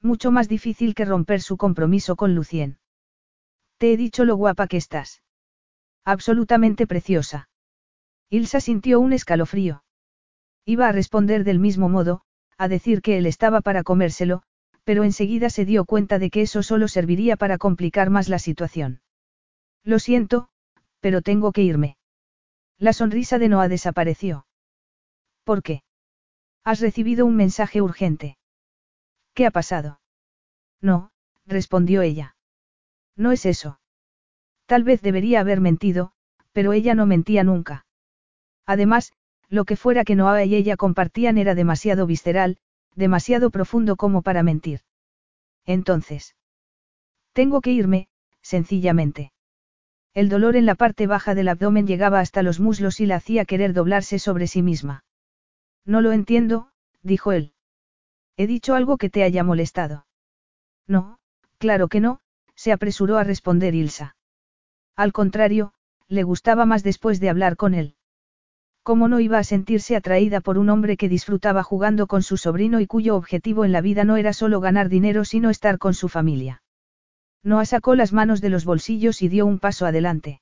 Mucho 0.00 0.30
más 0.30 0.48
difícil 0.48 0.94
que 0.94 1.04
romper 1.04 1.42
su 1.42 1.58
compromiso 1.58 2.16
con 2.16 2.34
Lucien. 2.34 2.78
Te 3.76 3.92
he 3.92 3.98
dicho 3.98 4.24
lo 4.24 4.36
guapa 4.36 4.66
que 4.66 4.78
estás. 4.78 5.22
Absolutamente 6.06 6.86
preciosa. 6.86 7.50
Ilsa 8.30 8.60
sintió 8.60 8.98
un 8.98 9.12
escalofrío. 9.12 9.84
Iba 10.64 10.88
a 10.88 10.92
responder 10.92 11.44
del 11.44 11.58
mismo 11.58 11.88
modo, 11.88 12.22
a 12.58 12.68
decir 12.68 13.02
que 13.02 13.18
él 13.18 13.26
estaba 13.26 13.60
para 13.60 13.82
comérselo, 13.82 14.42
pero 14.84 15.04
enseguida 15.04 15.50
se 15.50 15.64
dio 15.64 15.84
cuenta 15.84 16.18
de 16.18 16.30
que 16.30 16.42
eso 16.42 16.62
solo 16.62 16.88
serviría 16.88 17.36
para 17.36 17.58
complicar 17.58 18.08
más 18.10 18.28
la 18.28 18.38
situación. 18.38 19.00
Lo 19.82 19.98
siento, 19.98 20.48
pero 21.00 21.22
tengo 21.22 21.52
que 21.52 21.62
irme. 21.62 21.96
La 22.78 22.92
sonrisa 22.92 23.38
de 23.38 23.48
Noah 23.48 23.68
desapareció. 23.68 24.46
¿Por 25.44 25.62
qué? 25.62 25.82
Has 26.64 26.80
recibido 26.80 27.26
un 27.26 27.36
mensaje 27.36 27.80
urgente. 27.82 28.38
¿Qué 29.34 29.46
ha 29.46 29.50
pasado? 29.50 30.00
No, 30.80 31.10
respondió 31.46 32.02
ella. 32.02 32.36
No 33.16 33.32
es 33.32 33.46
eso. 33.46 33.80
Tal 34.66 34.82
vez 34.82 35.00
debería 35.02 35.40
haber 35.40 35.60
mentido, 35.60 36.12
pero 36.52 36.72
ella 36.72 36.94
no 36.94 37.06
mentía 37.06 37.44
nunca. 37.44 37.86
Además, 38.66 39.12
lo 39.48 39.64
que 39.64 39.76
fuera 39.76 40.04
que 40.04 40.16
Noah 40.16 40.44
y 40.44 40.54
ella 40.54 40.76
compartían 40.76 41.38
era 41.38 41.54
demasiado 41.54 42.06
visceral, 42.06 42.58
demasiado 42.94 43.50
profundo 43.50 43.96
como 43.96 44.22
para 44.22 44.42
mentir. 44.42 44.80
Entonces. 45.64 46.34
Tengo 47.32 47.60
que 47.60 47.72
irme, 47.72 48.08
sencillamente. 48.40 49.32
El 50.14 50.28
dolor 50.28 50.56
en 50.56 50.64
la 50.64 50.74
parte 50.74 51.06
baja 51.06 51.34
del 51.34 51.48
abdomen 51.48 51.86
llegaba 51.86 52.20
hasta 52.20 52.42
los 52.42 52.58
muslos 52.58 53.00
y 53.00 53.06
la 53.06 53.16
hacía 53.16 53.44
querer 53.44 53.74
doblarse 53.74 54.18
sobre 54.18 54.46
sí 54.46 54.62
misma. 54.62 55.04
No 55.84 56.00
lo 56.00 56.12
entiendo, 56.12 56.70
dijo 57.02 57.32
él. 57.32 57.52
¿He 58.36 58.46
dicho 58.46 58.74
algo 58.74 58.96
que 58.96 59.10
te 59.10 59.22
haya 59.22 59.44
molestado? 59.44 60.06
No, 60.86 61.18
claro 61.58 61.88
que 61.88 62.00
no, 62.00 62.20
se 62.54 62.72
apresuró 62.72 63.18
a 63.18 63.24
responder 63.24 63.74
Ilsa. 63.74 64.16
Al 64.94 65.12
contrario, 65.12 65.74
le 66.08 66.22
gustaba 66.22 66.64
más 66.64 66.82
después 66.82 67.20
de 67.20 67.28
hablar 67.28 67.56
con 67.56 67.74
él. 67.74 67.95
¿Cómo 68.86 69.08
no 69.08 69.18
iba 69.18 69.38
a 69.38 69.42
sentirse 69.42 69.96
atraída 69.96 70.40
por 70.40 70.58
un 70.58 70.68
hombre 70.68 70.96
que 70.96 71.08
disfrutaba 71.08 71.64
jugando 71.64 72.06
con 72.06 72.22
su 72.22 72.36
sobrino 72.36 72.78
y 72.78 72.86
cuyo 72.86 73.16
objetivo 73.16 73.64
en 73.64 73.72
la 73.72 73.80
vida 73.80 74.04
no 74.04 74.16
era 74.16 74.32
solo 74.32 74.60
ganar 74.60 74.88
dinero 74.88 75.24
sino 75.24 75.50
estar 75.50 75.78
con 75.78 75.92
su 75.92 76.08
familia? 76.08 76.62
Noah 77.42 77.64
sacó 77.64 77.96
las 77.96 78.12
manos 78.12 78.40
de 78.40 78.48
los 78.48 78.64
bolsillos 78.64 79.22
y 79.22 79.28
dio 79.28 79.44
un 79.44 79.58
paso 79.58 79.86
adelante. 79.86 80.40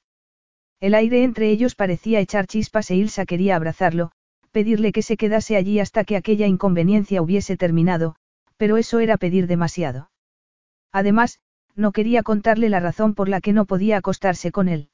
El 0.78 0.92
aire 0.92 1.24
entre 1.24 1.48
ellos 1.48 1.74
parecía 1.74 2.20
echar 2.20 2.46
chispas 2.46 2.90
e 2.90 2.96
Ilsa 2.96 3.24
quería 3.24 3.56
abrazarlo, 3.56 4.10
pedirle 4.52 4.92
que 4.92 5.00
se 5.00 5.16
quedase 5.16 5.56
allí 5.56 5.80
hasta 5.80 6.04
que 6.04 6.14
aquella 6.14 6.46
inconveniencia 6.46 7.22
hubiese 7.22 7.56
terminado, 7.56 8.16
pero 8.58 8.76
eso 8.76 8.98
era 8.98 9.16
pedir 9.16 9.46
demasiado. 9.46 10.10
Además, 10.92 11.40
no 11.76 11.92
quería 11.92 12.22
contarle 12.22 12.68
la 12.68 12.80
razón 12.80 13.14
por 13.14 13.30
la 13.30 13.40
que 13.40 13.54
no 13.54 13.64
podía 13.64 13.96
acostarse 13.96 14.52
con 14.52 14.68
él. 14.68 14.90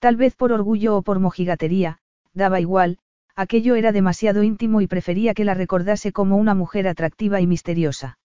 Tal 0.00 0.16
vez 0.16 0.34
por 0.34 0.50
orgullo 0.50 0.96
o 0.96 1.02
por 1.02 1.20
mojigatería, 1.20 2.00
daba 2.36 2.60
igual, 2.60 2.98
aquello 3.34 3.74
era 3.74 3.90
demasiado 3.90 4.44
íntimo 4.44 4.80
y 4.80 4.86
prefería 4.86 5.34
que 5.34 5.44
la 5.44 5.54
recordase 5.54 6.12
como 6.12 6.36
una 6.36 6.54
mujer 6.54 6.86
atractiva 6.86 7.40
y 7.40 7.46
misteriosa. 7.46 8.18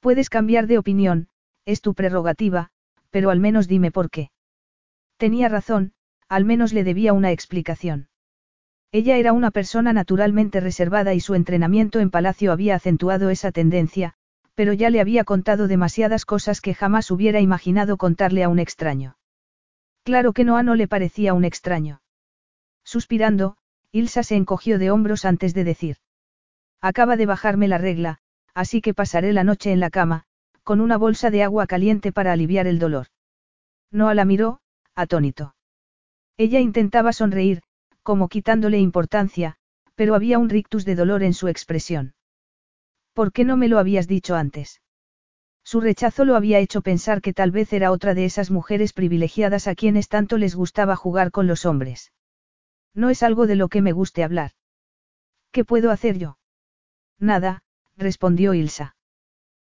Puedes 0.00 0.30
cambiar 0.30 0.66
de 0.66 0.78
opinión, 0.78 1.28
es 1.64 1.80
tu 1.80 1.94
prerrogativa, 1.94 2.70
pero 3.10 3.30
al 3.30 3.40
menos 3.40 3.66
dime 3.66 3.90
por 3.90 4.10
qué. 4.10 4.30
Tenía 5.16 5.48
razón, 5.48 5.92
al 6.28 6.44
menos 6.44 6.72
le 6.72 6.84
debía 6.84 7.12
una 7.12 7.32
explicación. 7.32 8.08
Ella 8.90 9.16
era 9.16 9.32
una 9.32 9.50
persona 9.50 9.94
naturalmente 9.94 10.60
reservada 10.60 11.14
y 11.14 11.20
su 11.20 11.34
entrenamiento 11.34 11.98
en 12.00 12.10
palacio 12.10 12.52
había 12.52 12.74
acentuado 12.74 13.30
esa 13.30 13.50
tendencia, 13.50 14.14
pero 14.54 14.74
ya 14.74 14.90
le 14.90 15.00
había 15.00 15.24
contado 15.24 15.68
demasiadas 15.68 16.26
cosas 16.26 16.60
que 16.60 16.74
jamás 16.74 17.10
hubiera 17.10 17.40
imaginado 17.40 17.96
contarle 17.96 18.42
a 18.42 18.50
un 18.50 18.58
extraño. 18.58 19.16
Claro 20.04 20.34
que 20.34 20.44
Noah 20.44 20.62
no 20.62 20.74
le 20.74 20.88
parecía 20.88 21.32
un 21.32 21.44
extraño. 21.44 22.01
Suspirando, 22.92 23.56
Ilsa 23.90 24.22
se 24.22 24.36
encogió 24.36 24.78
de 24.78 24.90
hombros 24.90 25.24
antes 25.24 25.54
de 25.54 25.64
decir. 25.64 25.96
Acaba 26.82 27.16
de 27.16 27.24
bajarme 27.24 27.66
la 27.66 27.78
regla, 27.78 28.18
así 28.52 28.82
que 28.82 28.92
pasaré 28.92 29.32
la 29.32 29.44
noche 29.44 29.72
en 29.72 29.80
la 29.80 29.88
cama, 29.88 30.24
con 30.62 30.78
una 30.78 30.98
bolsa 30.98 31.30
de 31.30 31.42
agua 31.42 31.66
caliente 31.66 32.12
para 32.12 32.34
aliviar 32.34 32.66
el 32.66 32.78
dolor. 32.78 33.06
Noah 33.90 34.12
la 34.12 34.26
miró, 34.26 34.60
atónito. 34.94 35.54
Ella 36.36 36.60
intentaba 36.60 37.14
sonreír, 37.14 37.62
como 38.02 38.28
quitándole 38.28 38.78
importancia, 38.78 39.56
pero 39.94 40.14
había 40.14 40.38
un 40.38 40.50
rictus 40.50 40.84
de 40.84 40.94
dolor 40.94 41.22
en 41.22 41.32
su 41.32 41.48
expresión. 41.48 42.14
¿Por 43.14 43.32
qué 43.32 43.46
no 43.46 43.56
me 43.56 43.68
lo 43.68 43.78
habías 43.78 44.06
dicho 44.06 44.34
antes? 44.34 44.82
Su 45.64 45.80
rechazo 45.80 46.26
lo 46.26 46.36
había 46.36 46.58
hecho 46.58 46.82
pensar 46.82 47.22
que 47.22 47.32
tal 47.32 47.52
vez 47.52 47.72
era 47.72 47.90
otra 47.90 48.12
de 48.12 48.26
esas 48.26 48.50
mujeres 48.50 48.92
privilegiadas 48.92 49.66
a 49.66 49.74
quienes 49.74 50.08
tanto 50.08 50.36
les 50.36 50.54
gustaba 50.54 50.94
jugar 50.94 51.30
con 51.30 51.46
los 51.46 51.64
hombres. 51.64 52.12
No 52.94 53.10
es 53.10 53.22
algo 53.22 53.46
de 53.46 53.56
lo 53.56 53.68
que 53.68 53.82
me 53.82 53.92
guste 53.92 54.22
hablar. 54.22 54.52
¿Qué 55.50 55.64
puedo 55.64 55.90
hacer 55.90 56.18
yo? 56.18 56.38
Nada, 57.18 57.62
respondió 57.96 58.54
Ilsa. 58.54 58.96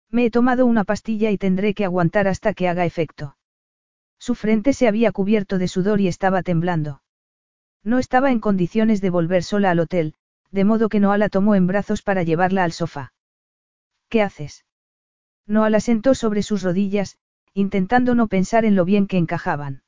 Me 0.10 0.26
he 0.26 0.32
tomado 0.32 0.66
una 0.66 0.84
pastilla 0.84 1.32
y 1.32 1.38
tendré 1.38 1.74
que 1.74 1.86
aguantar 1.86 2.28
hasta 2.28 2.54
que 2.54 2.68
haga 2.68 2.86
efecto. 2.86 3.38
Su 4.20 4.36
frente 4.36 4.74
se 4.74 4.88
había 4.88 5.12
cubierto 5.12 5.58
de 5.58 5.68
sudor 5.68 6.02
y 6.02 6.08
estaba 6.08 6.44
temblando. 6.44 7.02
No 7.84 8.00
estaba 8.00 8.32
en 8.32 8.40
condiciones 8.40 9.02
de 9.02 9.10
volver 9.10 9.44
sola 9.44 9.72
al 9.72 9.80
hotel, 9.80 10.16
de 10.52 10.64
modo 10.64 10.90
que 10.90 11.00
Noah 11.00 11.18
la 11.18 11.30
tomó 11.30 11.56
en 11.56 11.68
brazos 11.68 12.02
para 12.02 12.24
llevarla 12.24 12.64
al 12.64 12.72
sofá. 12.72 13.14
¿Qué 14.10 14.22
haces? 14.22 14.66
Noah 15.46 15.70
la 15.70 15.80
sentó 15.80 16.16
sobre 16.16 16.44
sus 16.44 16.64
rodillas, 16.64 17.18
intentando 17.54 18.16
no 18.16 18.28
pensar 18.28 18.66
en 18.66 18.76
lo 18.76 18.86
bien 18.86 19.08
que 19.08 19.18
encajaban. 19.18 19.84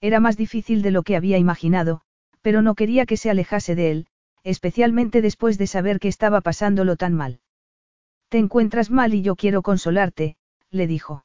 Era 0.00 0.20
más 0.20 0.36
difícil 0.36 0.82
de 0.82 0.90
lo 0.90 1.02
que 1.02 1.16
había 1.16 1.36
imaginado, 1.36 2.02
pero 2.42 2.62
no 2.62 2.74
quería 2.74 3.06
que 3.06 3.16
se 3.16 3.30
alejase 3.30 3.74
de 3.74 3.90
él, 3.90 4.06
especialmente 4.42 5.22
después 5.22 5.58
de 5.58 5.66
saber 5.66 6.00
que 6.00 6.08
estaba 6.08 6.40
pasándolo 6.40 6.96
tan 6.96 7.14
mal. 7.14 7.40
Te 8.28 8.38
encuentras 8.38 8.90
mal 8.90 9.14
y 9.14 9.22
yo 9.22 9.36
quiero 9.36 9.62
consolarte, 9.62 10.36
le 10.70 10.86
dijo. 10.86 11.24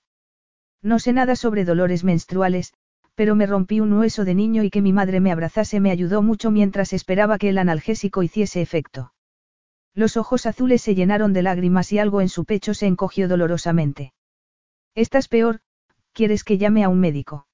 No 0.82 1.00
sé 1.00 1.14
nada 1.14 1.36
sobre 1.36 1.66
dolores 1.66 2.04
menstruales, 2.04 2.74
pero 3.16 3.36
me 3.36 3.46
rompí 3.46 3.80
un 3.80 3.94
hueso 3.94 4.26
de 4.26 4.36
niño 4.36 4.64
y 4.64 4.70
que 4.70 4.82
mi 4.82 4.92
madre 4.92 5.20
me 5.20 5.32
abrazase 5.32 5.80
me 5.80 5.92
ayudó 5.92 6.22
mucho 6.22 6.52
mientras 6.52 6.94
esperaba 6.94 7.38
que 7.38 7.50
el 7.50 7.58
analgésico 7.58 8.24
hiciese 8.24 8.62
efecto. 8.62 9.14
Los 9.94 10.18
ojos 10.18 10.46
azules 10.46 10.82
se 10.82 10.94
llenaron 10.94 11.32
de 11.32 11.42
lágrimas 11.42 11.94
y 11.94 12.00
algo 12.00 12.20
en 12.20 12.28
su 12.28 12.44
pecho 12.44 12.74
se 12.74 12.88
encogió 12.88 13.30
dolorosamente. 13.30 14.14
Estás 14.94 15.30
peor, 15.30 15.62
¿quieres 16.12 16.44
que 16.44 16.58
llame 16.58 16.84
a 16.84 16.90
un 16.90 17.00
médico? 17.00 17.48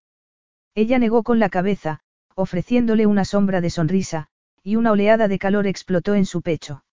Ella 0.73 0.97
negó 0.97 1.21
con 1.21 1.39
la 1.39 1.49
cabeza, 1.49 2.01
ofreciéndole 2.35 3.05
una 3.05 3.25
sombra 3.25 3.61
de 3.61 3.69
sonrisa, 3.69 4.27
y 4.63 4.75
una 4.75 4.91
oleada 4.91 5.27
de 5.27 5.39
calor 5.39 5.67
explotó 5.67 6.15
en 6.15 6.25
su 6.25 6.41
pecho. 6.41 6.83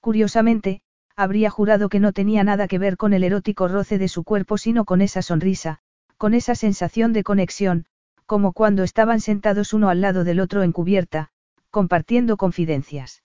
Curiosamente, 0.00 0.82
habría 1.16 1.50
jurado 1.50 1.88
que 1.88 2.00
no 2.00 2.12
tenía 2.12 2.44
nada 2.44 2.66
que 2.66 2.78
ver 2.78 2.96
con 2.96 3.12
el 3.12 3.24
erótico 3.24 3.68
roce 3.68 3.98
de 3.98 4.08
su 4.08 4.24
cuerpo 4.24 4.58
sino 4.58 4.84
con 4.84 5.00
esa 5.02 5.22
sonrisa, 5.22 5.78
con 6.16 6.34
esa 6.34 6.54
sensación 6.54 7.12
de 7.12 7.22
conexión, 7.22 7.86
como 8.26 8.52
cuando 8.52 8.82
estaban 8.82 9.20
sentados 9.20 9.72
uno 9.72 9.88
al 9.88 10.00
lado 10.00 10.24
del 10.24 10.40
otro 10.40 10.62
en 10.62 10.72
cubierta, 10.72 11.30
compartiendo 11.70 12.36
confidencias. 12.36 13.22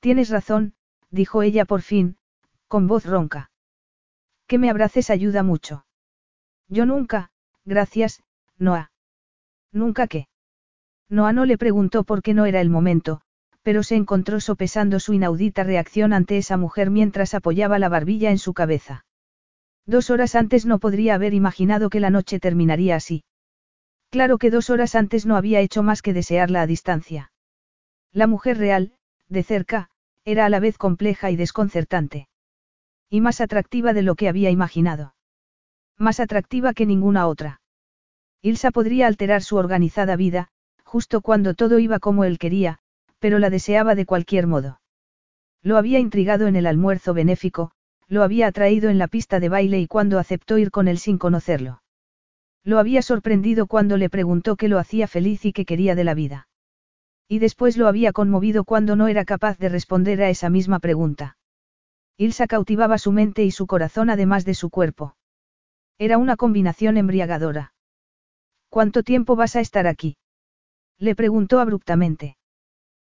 Tienes 0.00 0.30
razón, 0.30 0.74
dijo 1.10 1.42
ella 1.42 1.64
por 1.64 1.82
fin, 1.82 2.16
con 2.68 2.86
voz 2.86 3.04
ronca. 3.04 3.50
Que 4.46 4.58
me 4.58 4.70
abraces 4.70 5.10
ayuda 5.10 5.42
mucho. 5.42 5.84
Yo 6.68 6.86
nunca, 6.86 7.30
gracias, 7.64 8.22
Noah. 8.58 8.90
¿Nunca 9.72 10.06
qué? 10.06 10.29
Noah 11.10 11.32
no 11.32 11.44
le 11.44 11.58
preguntó 11.58 12.04
por 12.04 12.22
qué 12.22 12.34
no 12.34 12.46
era 12.46 12.60
el 12.60 12.70
momento, 12.70 13.20
pero 13.62 13.82
se 13.82 13.96
encontró 13.96 14.40
sopesando 14.40 15.00
su 15.00 15.12
inaudita 15.12 15.64
reacción 15.64 16.12
ante 16.12 16.38
esa 16.38 16.56
mujer 16.56 16.90
mientras 16.90 17.34
apoyaba 17.34 17.78
la 17.80 17.88
barbilla 17.88 18.30
en 18.30 18.38
su 18.38 18.54
cabeza. 18.54 19.04
Dos 19.86 20.10
horas 20.10 20.36
antes 20.36 20.66
no 20.66 20.78
podría 20.78 21.16
haber 21.16 21.34
imaginado 21.34 21.90
que 21.90 21.98
la 21.98 22.10
noche 22.10 22.38
terminaría 22.38 22.94
así. 22.94 23.24
Claro 24.08 24.38
que 24.38 24.50
dos 24.50 24.70
horas 24.70 24.94
antes 24.94 25.26
no 25.26 25.36
había 25.36 25.60
hecho 25.60 25.82
más 25.82 26.00
que 26.00 26.12
desearla 26.12 26.62
a 26.62 26.66
distancia. 26.66 27.32
La 28.12 28.28
mujer 28.28 28.58
real, 28.58 28.92
de 29.28 29.42
cerca, 29.42 29.90
era 30.24 30.46
a 30.46 30.48
la 30.48 30.60
vez 30.60 30.78
compleja 30.78 31.30
y 31.30 31.36
desconcertante. 31.36 32.28
Y 33.08 33.20
más 33.20 33.40
atractiva 33.40 33.92
de 33.92 34.02
lo 34.02 34.14
que 34.14 34.28
había 34.28 34.50
imaginado. 34.50 35.14
Más 35.98 36.20
atractiva 36.20 36.72
que 36.72 36.86
ninguna 36.86 37.26
otra. 37.26 37.60
Ilsa 38.42 38.70
podría 38.70 39.06
alterar 39.06 39.42
su 39.42 39.56
organizada 39.56 40.16
vida, 40.16 40.48
justo 40.90 41.20
cuando 41.20 41.54
todo 41.54 41.78
iba 41.78 42.00
como 42.00 42.24
él 42.24 42.36
quería, 42.36 42.80
pero 43.20 43.38
la 43.38 43.48
deseaba 43.48 43.94
de 43.94 44.06
cualquier 44.06 44.48
modo. 44.48 44.80
Lo 45.62 45.76
había 45.76 46.00
intrigado 46.00 46.48
en 46.48 46.56
el 46.56 46.66
almuerzo 46.66 47.14
benéfico, 47.14 47.70
lo 48.08 48.24
había 48.24 48.48
atraído 48.48 48.90
en 48.90 48.98
la 48.98 49.06
pista 49.06 49.38
de 49.38 49.48
baile 49.48 49.78
y 49.78 49.86
cuando 49.86 50.18
aceptó 50.18 50.58
ir 50.58 50.72
con 50.72 50.88
él 50.88 50.98
sin 50.98 51.16
conocerlo. 51.16 51.80
Lo 52.64 52.80
había 52.80 53.02
sorprendido 53.02 53.68
cuando 53.68 53.96
le 53.98 54.10
preguntó 54.10 54.56
qué 54.56 54.66
lo 54.66 54.80
hacía 54.80 55.06
feliz 55.06 55.44
y 55.44 55.52
qué 55.52 55.64
quería 55.64 55.94
de 55.94 56.02
la 56.02 56.14
vida. 56.14 56.48
Y 57.28 57.38
después 57.38 57.76
lo 57.76 57.86
había 57.86 58.10
conmovido 58.12 58.64
cuando 58.64 58.96
no 58.96 59.06
era 59.06 59.24
capaz 59.24 59.58
de 59.58 59.68
responder 59.68 60.20
a 60.22 60.28
esa 60.28 60.50
misma 60.50 60.80
pregunta. 60.80 61.36
Ilsa 62.16 62.48
cautivaba 62.48 62.98
su 62.98 63.12
mente 63.12 63.44
y 63.44 63.52
su 63.52 63.68
corazón 63.68 64.10
además 64.10 64.44
de 64.44 64.54
su 64.54 64.70
cuerpo. 64.70 65.14
Era 65.98 66.18
una 66.18 66.34
combinación 66.34 66.96
embriagadora. 66.96 67.74
¿Cuánto 68.68 69.04
tiempo 69.04 69.36
vas 69.36 69.54
a 69.54 69.60
estar 69.60 69.86
aquí? 69.86 70.16
Le 71.00 71.14
preguntó 71.14 71.60
abruptamente. 71.60 72.36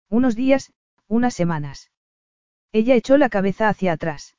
Unos 0.09 0.33
días, 0.33 0.71
unas 1.09 1.33
semanas. 1.33 1.91
Ella 2.71 2.95
echó 2.95 3.17
la 3.17 3.27
cabeza 3.27 3.67
hacia 3.67 3.91
atrás. 3.91 4.37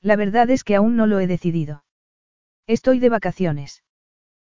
La 0.00 0.16
verdad 0.16 0.50
es 0.50 0.64
que 0.64 0.74
aún 0.74 0.96
no 0.96 1.06
lo 1.06 1.20
he 1.20 1.28
decidido. 1.28 1.84
Estoy 2.66 2.98
de 2.98 3.08
vacaciones. 3.10 3.84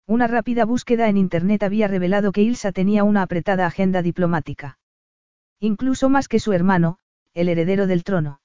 Una 0.07 0.29
rápida 0.29 0.65
búsqueda 0.65 1.11
en 1.11 1.19
Internet 1.19 1.63
había 1.63 1.89
revelado 1.89 2.33
que 2.33 2.41
Ilsa 2.41 2.73
tenía 2.73 3.05
una 3.05 3.21
apretada 3.21 3.67
agenda 3.67 4.01
diplomática. 4.01 4.79
Incluso 5.61 6.09
más 6.09 6.27
que 6.27 6.41
su 6.41 6.55
hermano, 6.55 6.99
el 7.35 7.51
heredero 7.51 7.87
del 7.87 8.03
trono. 8.03 8.41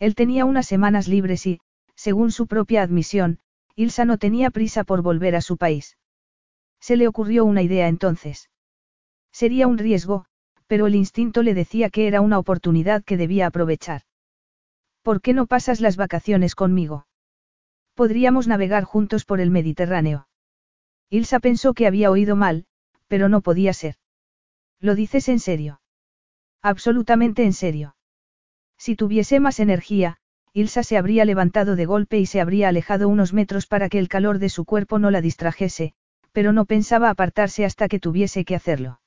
Él 0.00 0.14
tenía 0.14 0.44
unas 0.44 0.66
semanas 0.66 1.08
libres 1.08 1.46
y, 1.46 1.60
según 1.94 2.30
su 2.30 2.46
propia 2.46 2.82
admisión, 2.82 3.38
Ilsa 3.74 4.04
no 4.04 4.18
tenía 4.18 4.50
prisa 4.50 4.84
por 4.84 5.00
volver 5.00 5.34
a 5.34 5.40
su 5.40 5.56
país. 5.56 5.96
Se 6.78 6.96
le 6.96 7.08
ocurrió 7.08 7.46
una 7.46 7.62
idea 7.62 7.88
entonces. 7.88 8.50
Sería 9.32 9.66
un 9.66 9.78
riesgo, 9.78 10.26
pero 10.66 10.86
el 10.86 10.94
instinto 10.94 11.42
le 11.42 11.54
decía 11.54 11.90
que 11.90 12.06
era 12.06 12.20
una 12.20 12.38
oportunidad 12.38 13.02
que 13.02 13.16
debía 13.16 13.46
aprovechar. 13.46 14.02
¿Por 15.02 15.20
qué 15.20 15.32
no 15.32 15.46
pasas 15.46 15.80
las 15.80 15.96
vacaciones 15.96 16.54
conmigo? 16.54 17.06
Podríamos 17.94 18.46
navegar 18.46 18.84
juntos 18.84 19.24
por 19.24 19.40
el 19.40 19.50
Mediterráneo. 19.50 20.28
Ilsa 21.10 21.40
pensó 21.40 21.74
que 21.74 21.86
había 21.86 22.10
oído 22.10 22.36
mal, 22.36 22.64
pero 23.08 23.28
no 23.28 23.42
podía 23.42 23.74
ser. 23.74 23.96
¿Lo 24.80 24.94
dices 24.94 25.28
en 25.28 25.40
serio? 25.40 25.82
Absolutamente 26.62 27.44
en 27.44 27.52
serio. 27.52 27.96
Si 28.78 28.96
tuviese 28.96 29.40
más 29.40 29.60
energía, 29.60 30.16
Ilsa 30.54 30.82
se 30.82 30.96
habría 30.96 31.24
levantado 31.26 31.76
de 31.76 31.84
golpe 31.84 32.18
y 32.18 32.26
se 32.26 32.40
habría 32.40 32.68
alejado 32.68 33.08
unos 33.08 33.34
metros 33.34 33.66
para 33.66 33.88
que 33.88 33.98
el 33.98 34.08
calor 34.08 34.38
de 34.38 34.48
su 34.48 34.64
cuerpo 34.64 34.98
no 34.98 35.10
la 35.10 35.20
distrajese, 35.20 35.92
pero 36.32 36.52
no 36.52 36.64
pensaba 36.64 37.10
apartarse 37.10 37.66
hasta 37.66 37.88
que 37.88 38.00
tuviese 38.00 38.46
que 38.46 38.54
hacerlo. 38.54 39.01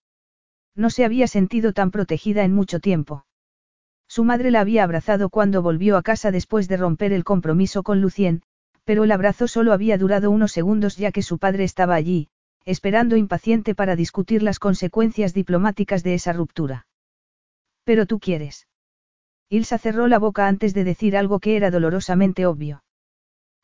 No 0.76 0.90
se 0.90 1.06
había 1.06 1.28
sentido 1.28 1.74
tan 1.74 1.92
protegida 1.92 2.44
en 2.44 2.54
mucho 2.54 2.80
tiempo. 2.80 3.26
Su 4.08 4.24
madre 4.24 4.52
la 4.52 4.60
había 4.60 4.84
abrazado 4.84 5.30
cuando 5.30 5.62
volvió 5.62 5.98
a 5.98 6.04
casa 6.04 6.32
después 6.32 6.68
de 6.68 6.78
romper 6.78 7.14
el 7.14 7.24
compromiso 7.24 7.82
con 7.82 8.02
Lucien, 8.02 8.44
pero 8.84 9.04
el 9.04 9.12
abrazo 9.12 9.48
solo 9.48 9.74
había 9.74 9.98
durado 9.98 10.30
unos 10.30 10.52
segundos 10.52 10.98
ya 10.98 11.12
que 11.12 11.24
su 11.24 11.40
padre 11.40 11.64
estaba 11.64 11.96
allí, 11.96 12.30
esperando 12.66 13.16
impaciente 13.16 13.74
para 13.74 13.96
discutir 13.96 14.44
las 14.44 14.60
consecuencias 14.60 15.34
diplomáticas 15.34 16.04
de 16.04 16.14
esa 16.14 16.34
ruptura. 16.34 16.88
Pero 17.84 18.06
tú 18.06 18.20
quieres. 18.20 18.68
Ilsa 19.50 19.78
cerró 19.78 20.08
la 20.08 20.20
boca 20.20 20.48
antes 20.48 20.74
de 20.74 20.84
decir 20.84 21.16
algo 21.16 21.40
que 21.40 21.56
era 21.56 21.72
dolorosamente 21.72 22.46
obvio. 22.46 22.84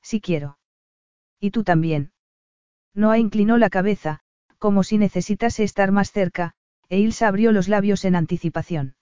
Sí 0.01 0.21
quiero. 0.21 0.57
Y 1.39 1.51
tú 1.51 1.63
también. 1.63 2.11
Noah 2.93 3.17
inclinó 3.17 3.57
la 3.57 3.69
cabeza, 3.69 4.19
como 4.57 4.83
si 4.83 4.97
necesitase 4.97 5.63
estar 5.63 5.91
más 5.91 6.11
cerca, 6.11 6.53
e 6.91 6.99
Ilsa 6.99 7.29
abrió 7.29 7.53
los 7.53 7.69
labios 7.69 8.03
en 8.03 8.17
anticipación. 8.17 8.95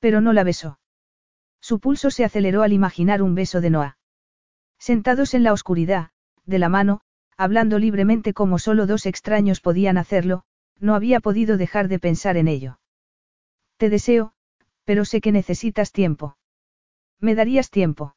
Pero 0.00 0.22
no 0.22 0.32
la 0.32 0.44
besó. 0.44 0.80
Su 1.60 1.78
pulso 1.78 2.10
se 2.10 2.24
aceleró 2.24 2.62
al 2.62 2.72
imaginar 2.72 3.20
un 3.20 3.34
beso 3.34 3.60
de 3.60 3.68
Noah. 3.68 3.98
Sentados 4.78 5.34
en 5.34 5.42
la 5.42 5.52
oscuridad, 5.52 6.08
de 6.46 6.58
la 6.58 6.70
mano, 6.70 7.02
hablando 7.36 7.78
libremente 7.78 8.32
como 8.32 8.58
solo 8.58 8.86
dos 8.86 9.04
extraños 9.04 9.60
podían 9.60 9.98
hacerlo, 9.98 10.44
no 10.80 10.94
había 10.94 11.20
podido 11.20 11.58
dejar 11.58 11.88
de 11.88 11.98
pensar 11.98 12.38
en 12.38 12.48
ello. 12.48 12.80
Te 13.76 13.90
deseo, 13.90 14.32
pero 14.84 15.04
sé 15.04 15.20
que 15.20 15.32
necesitas 15.32 15.92
tiempo. 15.92 16.38
¿Me 17.20 17.34
darías 17.34 17.68
tiempo? 17.68 18.16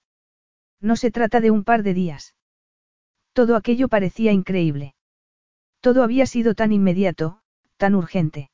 No 0.80 0.96
se 0.96 1.12
trata 1.12 1.42
de 1.42 1.52
un 1.52 1.66
par 1.66 1.84
de 1.84 1.94
días. 1.94 2.34
Todo 3.34 3.58
aquello 3.58 3.90
parecía 3.90 4.32
increíble. 4.32 4.96
Todo 5.82 6.02
había 6.02 6.26
sido 6.26 6.56
tan 6.56 6.72
inmediato, 6.72 7.42
tan 7.76 7.94
urgente. 7.94 8.49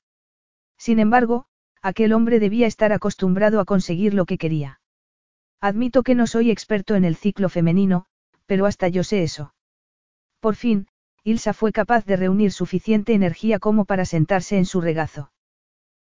Sin 0.77 0.99
embargo, 0.99 1.45
aquel 1.81 2.13
hombre 2.13 2.39
debía 2.39 2.67
estar 2.67 2.91
acostumbrado 2.91 3.59
a 3.59 3.65
conseguir 3.65 4.13
lo 4.13 4.25
que 4.25 4.37
quería. 4.37 4.79
Admito 5.61 6.03
que 6.03 6.15
no 6.15 6.27
soy 6.27 6.51
experto 6.51 6.95
en 6.95 7.05
el 7.05 7.15
ciclo 7.15 7.49
femenino, 7.49 8.05
pero 8.45 8.65
hasta 8.65 8.87
yo 8.87 9.03
sé 9.03 9.23
eso. 9.23 9.53
Por 10.39 10.55
fin, 10.55 10.87
Ilsa 11.23 11.53
fue 11.53 11.71
capaz 11.71 12.05
de 12.05 12.17
reunir 12.17 12.51
suficiente 12.51 13.13
energía 13.13 13.57
como 13.59 13.85
para 13.85 14.05
sentarse 14.05 14.57
en 14.57 14.65
su 14.65 14.79
regazo. 14.79 15.31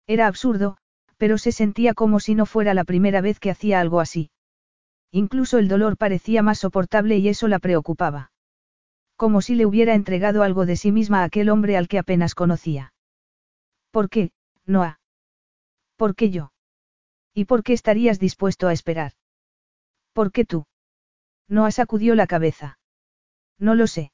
Era 0.07 0.27
absurdo, 0.27 0.77
pero 1.16 1.39
se 1.39 1.51
sentía 1.51 1.93
como 1.93 2.21
si 2.21 2.35
no 2.35 2.47
fuera 2.47 2.73
la 2.73 2.85
primera 2.85 3.21
vez 3.21 3.41
que 3.41 3.51
hacía 3.51 3.81
algo 3.81 4.01
así. 4.01 4.31
Incluso 5.11 5.59
el 5.59 5.69
dolor 5.69 5.97
parecía 5.97 6.43
más 6.43 6.59
soportable 6.59 7.19
y 7.19 7.29
eso 7.29 7.49
la 7.49 7.59
preocupaba. 7.59 8.31
Como 9.16 9.43
si 9.43 9.57
le 9.57 9.66
hubiera 9.66 9.95
entregado 9.95 10.43
algo 10.43 10.66
de 10.66 10.77
sí 10.77 10.93
misma 10.93 11.23
a 11.23 11.25
aquel 11.25 11.49
hombre 11.49 11.77
al 11.77 11.89
que 11.89 11.99
apenas 11.99 12.35
conocía. 12.37 12.93
¿Por 13.91 14.09
qué, 14.09 14.31
Noah? 14.69 15.01
¿Por 15.97 16.14
qué 16.14 16.31
yo? 16.31 16.53
¿Y 17.35 17.47
por 17.47 17.62
qué 17.62 17.73
estarías 17.73 18.21
dispuesto 18.21 18.69
a 18.69 18.73
esperar? 18.73 19.12
¿Por 20.12 20.31
qué 20.31 20.45
tú? 20.45 20.66
Noah 21.49 21.71
sacudió 21.71 22.14
la 22.14 22.27
cabeza. 22.27 22.79
No 23.59 23.75
lo 23.75 23.87
sé. 23.87 24.12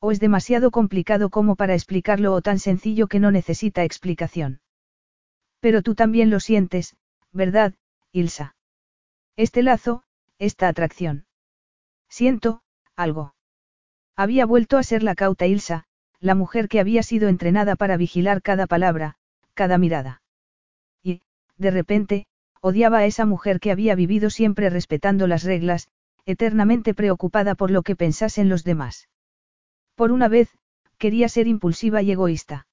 O 0.00 0.12
es 0.12 0.18
demasiado 0.18 0.70
complicado 0.70 1.28
como 1.28 1.56
para 1.56 1.74
explicarlo 1.74 2.32
o 2.32 2.40
tan 2.40 2.58
sencillo 2.58 3.06
que 3.06 3.20
no 3.20 3.30
necesita 3.30 3.84
explicación. 3.84 4.60
Pero 5.60 5.82
tú 5.82 5.94
también 5.94 6.30
lo 6.30 6.40
sientes, 6.40 6.96
¿verdad, 7.32 7.74
Ilsa? 8.12 8.56
Este 9.36 9.62
lazo, 9.62 10.04
esta 10.38 10.68
atracción. 10.68 11.26
Siento, 12.08 12.62
algo. 12.94 13.34
Había 14.16 14.46
vuelto 14.46 14.78
a 14.78 14.82
ser 14.82 15.02
la 15.02 15.14
cauta 15.14 15.46
Ilsa, 15.46 15.84
la 16.20 16.34
mujer 16.34 16.68
que 16.68 16.80
había 16.80 17.02
sido 17.02 17.28
entrenada 17.28 17.76
para 17.76 17.98
vigilar 17.98 18.40
cada 18.40 18.66
palabra, 18.66 19.18
cada 19.56 19.78
mirada. 19.78 20.22
Y, 21.02 21.22
de 21.56 21.72
repente, 21.72 22.26
odiaba 22.60 22.98
a 22.98 23.06
esa 23.06 23.26
mujer 23.26 23.58
que 23.58 23.72
había 23.72 23.96
vivido 23.96 24.30
siempre 24.30 24.70
respetando 24.70 25.26
las 25.26 25.42
reglas, 25.42 25.88
eternamente 26.26 26.94
preocupada 26.94 27.56
por 27.56 27.72
lo 27.72 27.82
que 27.82 27.96
pensasen 27.96 28.48
los 28.48 28.62
demás. 28.62 29.08
Por 29.96 30.12
una 30.12 30.28
vez, 30.28 30.56
quería 30.98 31.28
ser 31.28 31.48
impulsiva 31.48 32.02
y 32.02 32.12
egoísta. 32.12 32.66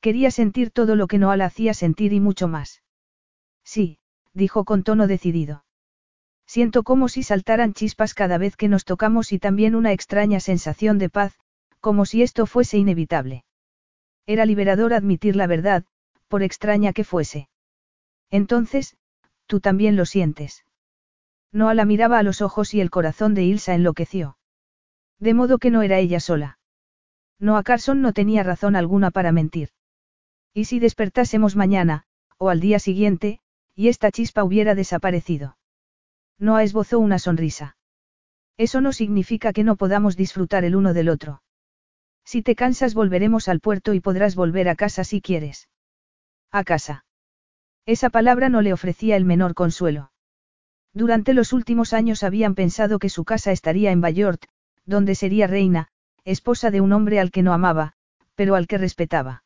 Quería 0.00 0.30
sentir 0.30 0.70
todo 0.70 0.94
lo 0.94 1.06
que 1.06 1.18
Noah 1.18 1.36
la 1.36 1.46
hacía 1.46 1.74
sentir 1.74 2.12
y 2.12 2.20
mucho 2.20 2.46
más. 2.46 2.82
Sí, 3.64 3.98
dijo 4.34 4.64
con 4.64 4.82
tono 4.82 5.06
decidido. 5.06 5.64
Siento 6.46 6.82
como 6.82 7.08
si 7.08 7.22
saltaran 7.22 7.72
chispas 7.72 8.12
cada 8.12 8.36
vez 8.36 8.56
que 8.56 8.68
nos 8.68 8.84
tocamos 8.84 9.32
y 9.32 9.38
también 9.38 9.74
una 9.74 9.92
extraña 9.92 10.40
sensación 10.40 10.98
de 10.98 11.08
paz, 11.08 11.38
como 11.80 12.04
si 12.04 12.22
esto 12.22 12.46
fuese 12.46 12.76
inevitable. 12.76 13.44
Era 14.26 14.44
liberador 14.44 14.92
admitir 14.92 15.36
la 15.36 15.46
verdad, 15.46 15.84
por 16.34 16.42
extraña 16.42 16.92
que 16.92 17.04
fuese. 17.04 17.48
Entonces, 18.28 18.96
tú 19.46 19.60
también 19.60 19.94
lo 19.94 20.04
sientes. 20.04 20.64
Noah 21.52 21.74
la 21.74 21.84
miraba 21.84 22.18
a 22.18 22.24
los 22.24 22.42
ojos 22.42 22.74
y 22.74 22.80
el 22.80 22.90
corazón 22.90 23.34
de 23.34 23.44
Ilsa 23.44 23.72
enloqueció. 23.72 24.36
De 25.20 25.32
modo 25.32 25.58
que 25.58 25.70
no 25.70 25.82
era 25.82 26.00
ella 26.00 26.18
sola. 26.18 26.58
Noah 27.38 27.62
Carson 27.62 28.02
no 28.02 28.12
tenía 28.12 28.42
razón 28.42 28.74
alguna 28.74 29.12
para 29.12 29.30
mentir. 29.30 29.68
¿Y 30.52 30.64
si 30.64 30.80
despertásemos 30.80 31.54
mañana, 31.54 32.02
o 32.36 32.48
al 32.50 32.58
día 32.58 32.80
siguiente, 32.80 33.38
y 33.76 33.86
esta 33.86 34.10
chispa 34.10 34.42
hubiera 34.42 34.74
desaparecido? 34.74 35.56
No 36.36 36.58
esbozó 36.58 36.98
una 36.98 37.20
sonrisa. 37.20 37.76
Eso 38.56 38.80
no 38.80 38.92
significa 38.92 39.52
que 39.52 39.62
no 39.62 39.76
podamos 39.76 40.16
disfrutar 40.16 40.64
el 40.64 40.74
uno 40.74 40.94
del 40.94 41.10
otro. 41.10 41.44
Si 42.24 42.42
te 42.42 42.56
cansas 42.56 42.92
volveremos 42.92 43.46
al 43.46 43.60
puerto 43.60 43.94
y 43.94 44.00
podrás 44.00 44.34
volver 44.34 44.68
a 44.68 44.74
casa 44.74 45.04
si 45.04 45.20
quieres. 45.20 45.68
A 46.54 46.62
casa. 46.62 47.04
Esa 47.84 48.10
palabra 48.10 48.48
no 48.48 48.62
le 48.62 48.72
ofrecía 48.72 49.16
el 49.16 49.24
menor 49.24 49.54
consuelo. 49.54 50.12
Durante 50.92 51.34
los 51.34 51.52
últimos 51.52 51.92
años 51.92 52.22
habían 52.22 52.54
pensado 52.54 53.00
que 53.00 53.08
su 53.08 53.24
casa 53.24 53.50
estaría 53.50 53.90
en 53.90 54.00
Bayort, 54.00 54.44
donde 54.86 55.16
sería 55.16 55.48
reina, 55.48 55.88
esposa 56.24 56.70
de 56.70 56.80
un 56.80 56.92
hombre 56.92 57.18
al 57.18 57.32
que 57.32 57.42
no 57.42 57.52
amaba, 57.52 57.94
pero 58.36 58.54
al 58.54 58.68
que 58.68 58.78
respetaba. 58.78 59.42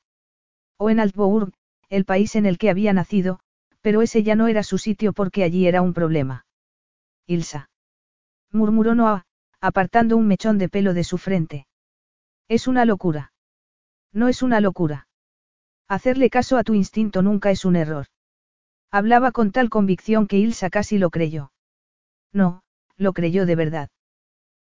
O 0.76 0.90
en 0.90 1.00
Altbourg, 1.00 1.54
el 1.88 2.04
país 2.04 2.36
en 2.36 2.44
el 2.44 2.58
que 2.58 2.68
había 2.68 2.92
nacido, 2.92 3.40
pero 3.80 4.02
ese 4.02 4.22
ya 4.22 4.34
no 4.34 4.46
era 4.46 4.62
su 4.62 4.76
sitio 4.76 5.14
porque 5.14 5.44
allí 5.44 5.66
era 5.66 5.80
un 5.80 5.94
problema. 5.94 6.44
Ilsa. 7.26 7.70
Murmuró 8.52 8.94
Noah, 8.94 9.24
apartando 9.62 10.18
un 10.18 10.26
mechón 10.26 10.58
de 10.58 10.68
pelo 10.68 10.92
de 10.92 11.04
su 11.04 11.16
frente. 11.16 11.66
Es 12.48 12.68
una 12.68 12.84
locura. 12.84 13.32
No 14.12 14.28
es 14.28 14.42
una 14.42 14.60
locura. 14.60 15.07
Hacerle 15.88 16.28
caso 16.28 16.58
a 16.58 16.64
tu 16.64 16.74
instinto 16.74 17.22
nunca 17.22 17.50
es 17.50 17.64
un 17.64 17.74
error. 17.74 18.06
Hablaba 18.90 19.32
con 19.32 19.52
tal 19.52 19.70
convicción 19.70 20.26
que 20.26 20.38
Ilsa 20.38 20.68
casi 20.70 20.98
lo 20.98 21.10
creyó. 21.10 21.50
No, 22.32 22.62
lo 22.96 23.12
creyó 23.14 23.46
de 23.46 23.56
verdad. 23.56 23.90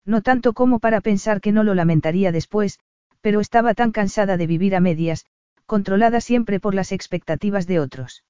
No 0.06 0.22
tanto 0.22 0.54
como 0.54 0.78
para 0.78 1.00
pensar 1.00 1.40
que 1.40 1.52
no 1.52 1.62
lo 1.62 1.74
lamentaría 1.74 2.32
después, 2.32 2.78
pero 3.20 3.40
estaba 3.40 3.74
tan 3.74 3.92
cansada 3.92 4.38
de 4.38 4.46
vivir 4.46 4.74
a 4.74 4.80
medias, 4.80 5.26
controlada 5.66 6.20
siempre 6.20 6.58
por 6.58 6.74
las 6.74 6.90
expectativas 6.90 7.66
de 7.66 7.80
otros. 7.80 8.24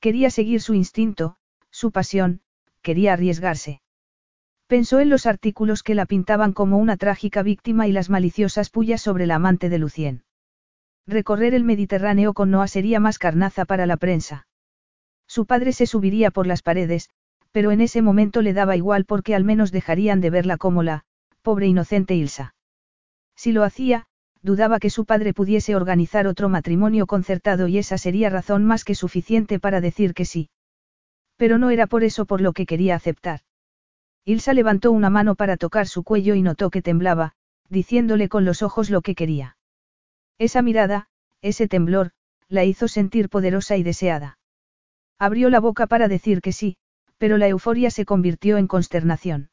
Quería 0.00 0.30
seguir 0.30 0.60
su 0.60 0.74
instinto, 0.74 1.36
su 1.70 1.92
pasión, 1.92 2.40
quería 2.82 3.12
arriesgarse. 3.12 3.82
Pensó 4.66 5.00
en 5.00 5.10
los 5.10 5.26
artículos 5.26 5.82
que 5.82 5.94
la 5.94 6.06
pintaban 6.06 6.52
como 6.52 6.78
una 6.78 6.96
trágica 6.96 7.42
víctima 7.42 7.86
y 7.86 7.92
las 7.92 8.10
maliciosas 8.10 8.70
pullas 8.70 9.00
sobre 9.00 9.26
la 9.26 9.36
amante 9.36 9.68
de 9.68 9.78
Lucien. 9.78 10.24
Recorrer 11.06 11.54
el 11.54 11.64
Mediterráneo 11.64 12.34
con 12.34 12.50
Noah 12.50 12.68
sería 12.68 13.00
más 13.00 13.18
carnaza 13.18 13.64
para 13.64 13.86
la 13.86 13.96
prensa. 13.96 14.46
Su 15.26 15.46
padre 15.46 15.72
se 15.72 15.86
subiría 15.86 16.30
por 16.30 16.46
las 16.46 16.62
paredes, 16.62 17.08
pero 17.52 17.70
en 17.70 17.80
ese 17.80 18.02
momento 18.02 18.42
le 18.42 18.52
daba 18.52 18.76
igual 18.76 19.04
porque 19.04 19.34
al 19.34 19.44
menos 19.44 19.72
dejarían 19.72 20.20
de 20.20 20.30
verla 20.30 20.56
como 20.56 20.82
la, 20.82 21.04
pobre 21.42 21.66
inocente 21.66 22.14
Ilsa. 22.14 22.54
Si 23.36 23.52
lo 23.52 23.64
hacía, 23.64 24.06
dudaba 24.42 24.78
que 24.78 24.90
su 24.90 25.04
padre 25.04 25.34
pudiese 25.34 25.74
organizar 25.74 26.26
otro 26.26 26.48
matrimonio 26.48 27.06
concertado 27.06 27.68
y 27.68 27.78
esa 27.78 27.98
sería 27.98 28.30
razón 28.30 28.64
más 28.64 28.84
que 28.84 28.94
suficiente 28.94 29.58
para 29.58 29.80
decir 29.80 30.14
que 30.14 30.24
sí. 30.24 30.50
Pero 31.36 31.58
no 31.58 31.70
era 31.70 31.86
por 31.86 32.04
eso 32.04 32.26
por 32.26 32.40
lo 32.40 32.52
que 32.52 32.66
quería 32.66 32.94
aceptar. 32.94 33.40
Ilsa 34.24 34.52
levantó 34.52 34.92
una 34.92 35.10
mano 35.10 35.34
para 35.34 35.56
tocar 35.56 35.86
su 35.86 36.04
cuello 36.04 36.34
y 36.34 36.42
notó 36.42 36.70
que 36.70 36.82
temblaba, 36.82 37.32
diciéndole 37.68 38.28
con 38.28 38.44
los 38.44 38.62
ojos 38.62 38.90
lo 38.90 39.00
que 39.00 39.14
quería. 39.14 39.56
Esa 40.40 40.62
mirada, 40.62 41.06
ese 41.42 41.68
temblor, 41.68 42.12
la 42.48 42.64
hizo 42.64 42.88
sentir 42.88 43.28
poderosa 43.28 43.76
y 43.76 43.82
deseada. 43.82 44.38
Abrió 45.18 45.50
la 45.50 45.60
boca 45.60 45.86
para 45.86 46.08
decir 46.08 46.40
que 46.40 46.52
sí, 46.52 46.78
pero 47.18 47.36
la 47.36 47.46
euforia 47.46 47.90
se 47.90 48.06
convirtió 48.06 48.56
en 48.56 48.66
consternación. 48.66 49.50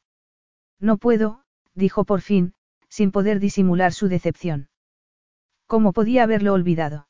No 0.80 0.98
puedo, 0.98 1.44
dijo 1.76 2.06
por 2.06 2.22
fin, 2.22 2.54
sin 2.88 3.12
poder 3.12 3.42
disimular 3.42 3.92
su 3.92 4.08
decepción. 4.08 4.70
¿Cómo 5.66 5.92
podía 5.92 6.24
haberlo 6.24 6.54
olvidado? 6.54 7.10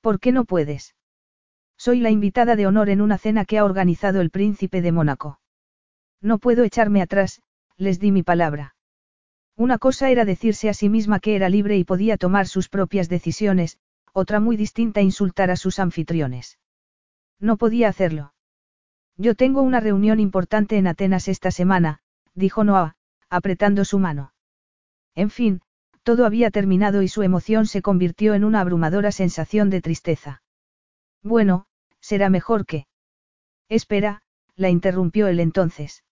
¿Por 0.00 0.18
qué 0.18 0.32
no 0.32 0.44
puedes? 0.44 0.96
Soy 1.76 2.00
la 2.00 2.10
invitada 2.10 2.56
de 2.56 2.66
honor 2.66 2.90
en 2.90 3.00
una 3.00 3.16
cena 3.16 3.44
que 3.44 3.58
ha 3.58 3.64
organizado 3.64 4.20
el 4.20 4.30
príncipe 4.30 4.82
de 4.82 4.90
Mónaco. 4.90 5.38
No 6.20 6.40
puedo 6.40 6.64
echarme 6.64 7.00
atrás, 7.00 7.42
les 7.76 8.00
di 8.00 8.10
mi 8.10 8.24
palabra. 8.24 8.74
Una 9.56 9.78
cosa 9.78 10.10
era 10.10 10.24
decirse 10.24 10.68
a 10.68 10.74
sí 10.74 10.88
misma 10.88 11.20
que 11.20 11.36
era 11.36 11.48
libre 11.48 11.76
y 11.76 11.84
podía 11.84 12.16
tomar 12.16 12.46
sus 12.46 12.68
propias 12.68 13.08
decisiones, 13.08 13.78
otra 14.12 14.40
muy 14.40 14.56
distinta 14.56 15.00
insultar 15.00 15.50
a 15.50 15.56
sus 15.56 15.78
anfitriones. 15.78 16.58
No 17.38 17.56
podía 17.56 17.88
hacerlo. 17.88 18.34
Yo 19.16 19.34
tengo 19.34 19.62
una 19.62 19.80
reunión 19.80 20.20
importante 20.20 20.78
en 20.78 20.86
Atenas 20.86 21.28
esta 21.28 21.50
semana, 21.50 22.00
dijo 22.34 22.64
Noah, 22.64 22.96
apretando 23.28 23.84
su 23.84 23.98
mano. 23.98 24.32
En 25.14 25.30
fin, 25.30 25.60
todo 26.02 26.26
había 26.26 26.50
terminado 26.50 27.02
y 27.02 27.08
su 27.08 27.22
emoción 27.22 27.66
se 27.66 27.82
convirtió 27.82 28.34
en 28.34 28.44
una 28.44 28.60
abrumadora 28.60 29.12
sensación 29.12 29.70
de 29.70 29.82
tristeza. 29.82 30.42
Bueno, 31.22 31.66
será 32.00 32.30
mejor 32.30 32.66
que... 32.66 32.86
Espera, 33.68 34.22
la 34.56 34.70
interrumpió 34.70 35.28
él 35.28 35.40
entonces. 35.40 36.04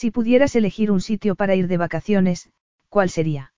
Si 0.00 0.10
pudieras 0.10 0.56
elegir 0.56 0.90
un 0.90 1.02
sitio 1.02 1.34
para 1.34 1.54
ir 1.54 1.68
de 1.68 1.76
vacaciones, 1.76 2.48
¿cuál 2.88 3.10
sería? 3.10 3.52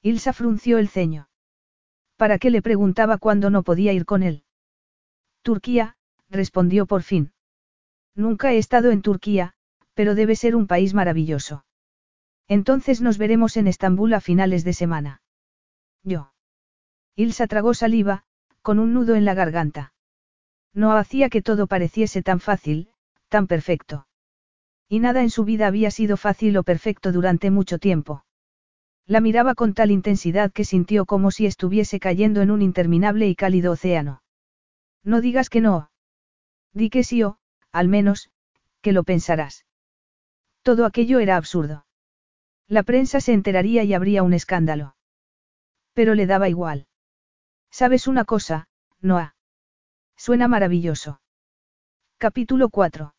Ilsa 0.00 0.32
frunció 0.32 0.78
el 0.78 0.88
ceño. 0.88 1.28
¿Para 2.16 2.38
qué 2.38 2.48
le 2.48 2.62
preguntaba 2.62 3.18
cuándo 3.18 3.50
no 3.50 3.62
podía 3.62 3.92
ir 3.92 4.06
con 4.06 4.22
él? 4.22 4.44
Turquía, 5.42 5.98
respondió 6.30 6.86
por 6.86 7.02
fin. 7.02 7.34
Nunca 8.14 8.50
he 8.54 8.56
estado 8.56 8.90
en 8.92 9.02
Turquía, 9.02 9.52
pero 9.92 10.14
debe 10.14 10.36
ser 10.36 10.56
un 10.56 10.66
país 10.66 10.94
maravilloso. 10.94 11.66
Entonces 12.46 13.02
nos 13.02 13.18
veremos 13.18 13.58
en 13.58 13.66
Estambul 13.66 14.14
a 14.14 14.20
finales 14.22 14.64
de 14.64 14.72
semana. 14.72 15.20
Yo. 16.02 16.32
Ilsa 17.14 17.46
tragó 17.46 17.74
saliva, 17.74 18.24
con 18.62 18.78
un 18.78 18.94
nudo 18.94 19.16
en 19.16 19.26
la 19.26 19.34
garganta. 19.34 19.92
No 20.72 20.92
hacía 20.92 21.28
que 21.28 21.42
todo 21.42 21.66
pareciese 21.66 22.22
tan 22.22 22.40
fácil, 22.40 22.88
tan 23.28 23.46
perfecto. 23.46 24.07
Y 24.88 25.00
nada 25.00 25.22
en 25.22 25.30
su 25.30 25.44
vida 25.44 25.66
había 25.66 25.90
sido 25.90 26.16
fácil 26.16 26.56
o 26.56 26.62
perfecto 26.62 27.12
durante 27.12 27.50
mucho 27.50 27.78
tiempo. 27.78 28.24
La 29.06 29.20
miraba 29.20 29.54
con 29.54 29.74
tal 29.74 29.90
intensidad 29.90 30.52
que 30.52 30.64
sintió 30.64 31.06
como 31.06 31.30
si 31.30 31.46
estuviese 31.46 32.00
cayendo 32.00 32.40
en 32.40 32.50
un 32.50 32.62
interminable 32.62 33.28
y 33.28 33.34
cálido 33.34 33.72
océano. 33.72 34.22
No 35.02 35.20
digas 35.20 35.50
que 35.50 35.60
no. 35.60 35.90
Di 36.72 36.90
que 36.90 37.04
sí 37.04 37.22
o, 37.22 37.38
al 37.72 37.88
menos, 37.88 38.30
que 38.82 38.92
lo 38.92 39.04
pensarás. 39.04 39.66
Todo 40.62 40.84
aquello 40.84 41.18
era 41.20 41.36
absurdo. 41.36 41.86
La 42.66 42.82
prensa 42.82 43.20
se 43.20 43.32
enteraría 43.32 43.84
y 43.84 43.94
habría 43.94 44.22
un 44.22 44.34
escándalo. 44.34 44.94
Pero 45.94 46.14
le 46.14 46.26
daba 46.26 46.48
igual. 46.48 46.86
¿Sabes 47.70 48.06
una 48.06 48.24
cosa, 48.24 48.68
Noah? 49.00 49.34
Suena 50.16 50.48
maravilloso. 50.48 51.20
Capítulo 52.18 52.68
4. 52.68 53.14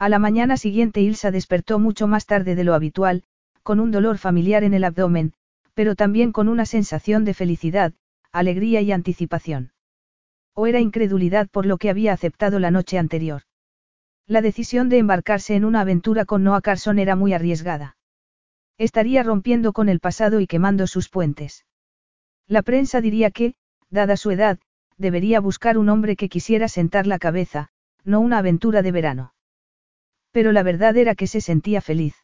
A 0.00 0.08
la 0.08 0.18
mañana 0.18 0.56
siguiente 0.56 1.02
Ilsa 1.02 1.30
despertó 1.30 1.78
mucho 1.78 2.06
más 2.06 2.24
tarde 2.24 2.54
de 2.54 2.64
lo 2.64 2.72
habitual, 2.72 3.22
con 3.62 3.80
un 3.80 3.90
dolor 3.90 4.16
familiar 4.16 4.64
en 4.64 4.72
el 4.72 4.84
abdomen, 4.84 5.34
pero 5.74 5.94
también 5.94 6.32
con 6.32 6.48
una 6.48 6.64
sensación 6.64 7.26
de 7.26 7.34
felicidad, 7.34 7.92
alegría 8.32 8.80
y 8.80 8.92
anticipación. 8.92 9.72
O 10.54 10.66
era 10.66 10.80
incredulidad 10.80 11.50
por 11.50 11.66
lo 11.66 11.76
que 11.76 11.90
había 11.90 12.14
aceptado 12.14 12.58
la 12.60 12.70
noche 12.70 12.96
anterior. 12.96 13.42
La 14.26 14.40
decisión 14.40 14.88
de 14.88 14.96
embarcarse 14.96 15.54
en 15.54 15.66
una 15.66 15.82
aventura 15.82 16.24
con 16.24 16.44
Noah 16.44 16.62
Carson 16.62 16.98
era 16.98 17.14
muy 17.14 17.34
arriesgada. 17.34 17.98
Estaría 18.78 19.22
rompiendo 19.22 19.74
con 19.74 19.90
el 19.90 20.00
pasado 20.00 20.40
y 20.40 20.46
quemando 20.46 20.86
sus 20.86 21.10
puentes. 21.10 21.66
La 22.46 22.62
prensa 22.62 23.02
diría 23.02 23.30
que, 23.30 23.54
dada 23.90 24.16
su 24.16 24.30
edad, 24.30 24.60
debería 24.96 25.40
buscar 25.40 25.76
un 25.76 25.90
hombre 25.90 26.16
que 26.16 26.30
quisiera 26.30 26.68
sentar 26.68 27.06
la 27.06 27.18
cabeza, 27.18 27.68
no 28.02 28.20
una 28.20 28.38
aventura 28.38 28.80
de 28.80 28.92
verano. 28.92 29.34
Pero 30.32 30.52
la 30.52 30.62
verdad 30.62 30.96
era 30.96 31.14
que 31.14 31.26
se 31.26 31.40
sentía 31.40 31.80
feliz. 31.80 32.14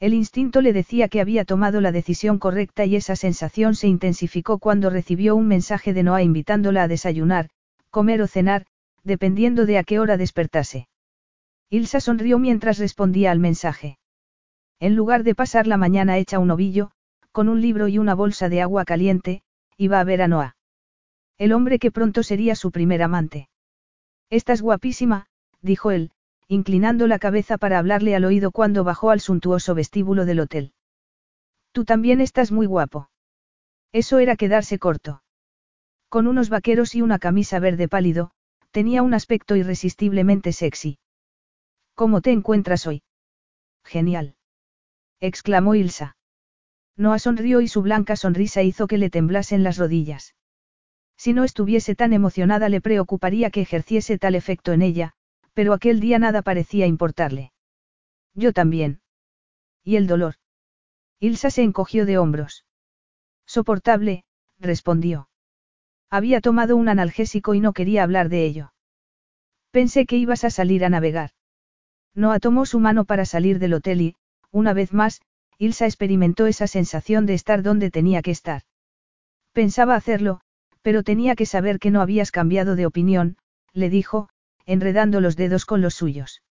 El 0.00 0.14
instinto 0.14 0.62
le 0.62 0.72
decía 0.72 1.08
que 1.08 1.20
había 1.20 1.44
tomado 1.44 1.82
la 1.82 1.92
decisión 1.92 2.38
correcta 2.38 2.86
y 2.86 2.96
esa 2.96 3.16
sensación 3.16 3.74
se 3.74 3.86
intensificó 3.86 4.58
cuando 4.58 4.88
recibió 4.88 5.36
un 5.36 5.46
mensaje 5.46 5.92
de 5.92 6.02
Noah 6.02 6.22
invitándola 6.22 6.84
a 6.84 6.88
desayunar, 6.88 7.50
comer 7.90 8.22
o 8.22 8.26
cenar, 8.26 8.64
dependiendo 9.04 9.66
de 9.66 9.76
a 9.76 9.84
qué 9.84 9.98
hora 9.98 10.16
despertase. 10.16 10.88
Ilsa 11.68 12.00
sonrió 12.00 12.38
mientras 12.38 12.78
respondía 12.78 13.30
al 13.30 13.38
mensaje. 13.38 13.98
En 14.80 14.96
lugar 14.96 15.22
de 15.22 15.34
pasar 15.34 15.66
la 15.66 15.76
mañana 15.76 16.16
hecha 16.16 16.38
un 16.38 16.50
ovillo, 16.50 16.92
con 17.30 17.50
un 17.50 17.60
libro 17.60 17.86
y 17.86 17.98
una 17.98 18.14
bolsa 18.14 18.48
de 18.48 18.62
agua 18.62 18.86
caliente, 18.86 19.42
iba 19.76 20.00
a 20.00 20.04
ver 20.04 20.22
a 20.22 20.28
Noah. 20.28 20.56
El 21.36 21.52
hombre 21.52 21.78
que 21.78 21.90
pronto 21.90 22.22
sería 22.22 22.54
su 22.54 22.70
primer 22.70 23.02
amante. 23.02 23.50
Estás 24.30 24.62
guapísima, 24.62 25.26
dijo 25.60 25.90
él, 25.90 26.10
inclinando 26.50 27.06
la 27.06 27.20
cabeza 27.20 27.58
para 27.58 27.78
hablarle 27.78 28.16
al 28.16 28.24
oído 28.24 28.50
cuando 28.50 28.82
bajó 28.82 29.10
al 29.10 29.20
suntuoso 29.20 29.72
vestíbulo 29.76 30.24
del 30.24 30.40
hotel. 30.40 30.72
Tú 31.70 31.84
también 31.84 32.20
estás 32.20 32.50
muy 32.50 32.66
guapo. 32.66 33.08
Eso 33.92 34.18
era 34.18 34.34
quedarse 34.34 34.80
corto. 34.80 35.22
Con 36.08 36.26
unos 36.26 36.48
vaqueros 36.48 36.96
y 36.96 37.02
una 37.02 37.20
camisa 37.20 37.60
verde 37.60 37.86
pálido, 37.86 38.32
tenía 38.72 39.02
un 39.04 39.14
aspecto 39.14 39.54
irresistiblemente 39.54 40.52
sexy. 40.52 40.98
¿Cómo 41.94 42.20
te 42.20 42.32
encuentras 42.32 42.84
hoy? 42.88 43.04
Genial. 43.84 44.34
exclamó 45.20 45.76
Ilsa. 45.76 46.16
Noah 46.96 47.20
sonrió 47.20 47.60
y 47.60 47.68
su 47.68 47.80
blanca 47.80 48.16
sonrisa 48.16 48.64
hizo 48.64 48.88
que 48.88 48.98
le 48.98 49.08
temblasen 49.08 49.62
las 49.62 49.78
rodillas. 49.78 50.34
Si 51.16 51.32
no 51.32 51.44
estuviese 51.44 51.94
tan 51.94 52.12
emocionada 52.12 52.68
le 52.68 52.80
preocuparía 52.80 53.50
que 53.50 53.60
ejerciese 53.60 54.18
tal 54.18 54.34
efecto 54.34 54.72
en 54.72 54.82
ella, 54.82 55.14
pero 55.54 55.72
aquel 55.72 56.00
día 56.00 56.18
nada 56.18 56.42
parecía 56.42 56.86
importarle. 56.86 57.52
Yo 58.34 58.52
también. 58.52 59.00
¿Y 59.84 59.96
el 59.96 60.06
dolor? 60.06 60.36
Ilsa 61.18 61.50
se 61.50 61.62
encogió 61.62 62.06
de 62.06 62.18
hombros. 62.18 62.64
Soportable, 63.46 64.24
respondió. 64.58 65.28
Había 66.08 66.40
tomado 66.40 66.76
un 66.76 66.88
analgésico 66.88 67.54
y 67.54 67.60
no 67.60 67.72
quería 67.72 68.02
hablar 68.02 68.28
de 68.28 68.44
ello. 68.44 68.72
Pensé 69.70 70.06
que 70.06 70.16
ibas 70.16 70.44
a 70.44 70.50
salir 70.50 70.84
a 70.84 70.88
navegar. 70.88 71.30
Noah 72.14 72.40
tomó 72.40 72.66
su 72.66 72.80
mano 72.80 73.04
para 73.04 73.24
salir 73.24 73.58
del 73.58 73.74
hotel 73.74 74.00
y, 74.00 74.16
una 74.50 74.72
vez 74.72 74.92
más, 74.92 75.20
Ilsa 75.58 75.86
experimentó 75.86 76.46
esa 76.46 76.66
sensación 76.66 77.26
de 77.26 77.34
estar 77.34 77.62
donde 77.62 77.90
tenía 77.90 78.22
que 78.22 78.30
estar. 78.30 78.62
Pensaba 79.52 79.94
hacerlo, 79.94 80.40
pero 80.82 81.02
tenía 81.02 81.36
que 81.36 81.46
saber 81.46 81.78
que 81.78 81.90
no 81.90 82.00
habías 82.00 82.32
cambiado 82.32 82.76
de 82.76 82.86
opinión, 82.86 83.36
le 83.72 83.90
dijo, 83.90 84.28
enredando 84.70 85.20
los 85.20 85.34
dedos 85.34 85.66
con 85.66 85.80
los 85.80 85.94
suyos. 85.94 86.44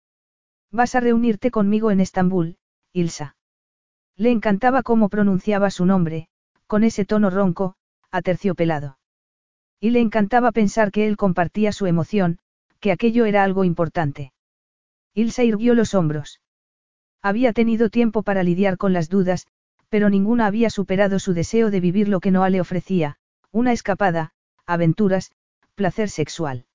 Vas 0.71 0.95
a 0.95 0.99
reunirte 0.99 1.51
conmigo 1.51 1.91
en 1.91 1.99
Estambul, 1.99 2.57
Ilsa. 2.91 3.35
Le 4.15 4.31
encantaba 4.31 4.81
cómo 4.81 5.07
pronunciaba 5.07 5.69
su 5.69 5.85
nombre, 5.85 6.27
con 6.65 6.83
ese 6.83 7.05
tono 7.05 7.29
ronco, 7.29 7.75
aterciopelado. 8.09 8.97
Y 9.79 9.91
le 9.91 9.99
encantaba 9.99 10.51
pensar 10.51 10.91
que 10.91 11.05
él 11.05 11.15
compartía 11.15 11.71
su 11.71 11.85
emoción, 11.85 12.39
que 12.79 12.91
aquello 12.91 13.25
era 13.25 13.43
algo 13.43 13.63
importante. 13.63 14.33
Ilsa 15.13 15.43
irguió 15.43 15.75
los 15.75 15.93
hombros. 15.93 16.41
Había 17.21 17.53
tenido 17.53 17.91
tiempo 17.91 18.23
para 18.23 18.41
lidiar 18.41 18.77
con 18.77 18.93
las 18.93 19.09
dudas, 19.09 19.45
pero 19.89 20.09
ninguna 20.09 20.47
había 20.47 20.71
superado 20.71 21.19
su 21.19 21.35
deseo 21.35 21.69
de 21.69 21.81
vivir 21.81 22.09
lo 22.09 22.19
que 22.19 22.31
Noah 22.31 22.49
le 22.49 22.61
ofrecía, 22.61 23.17
una 23.51 23.73
escapada, 23.73 24.31
aventuras, 24.65 25.31
placer 25.75 26.09
sexual. 26.09 26.65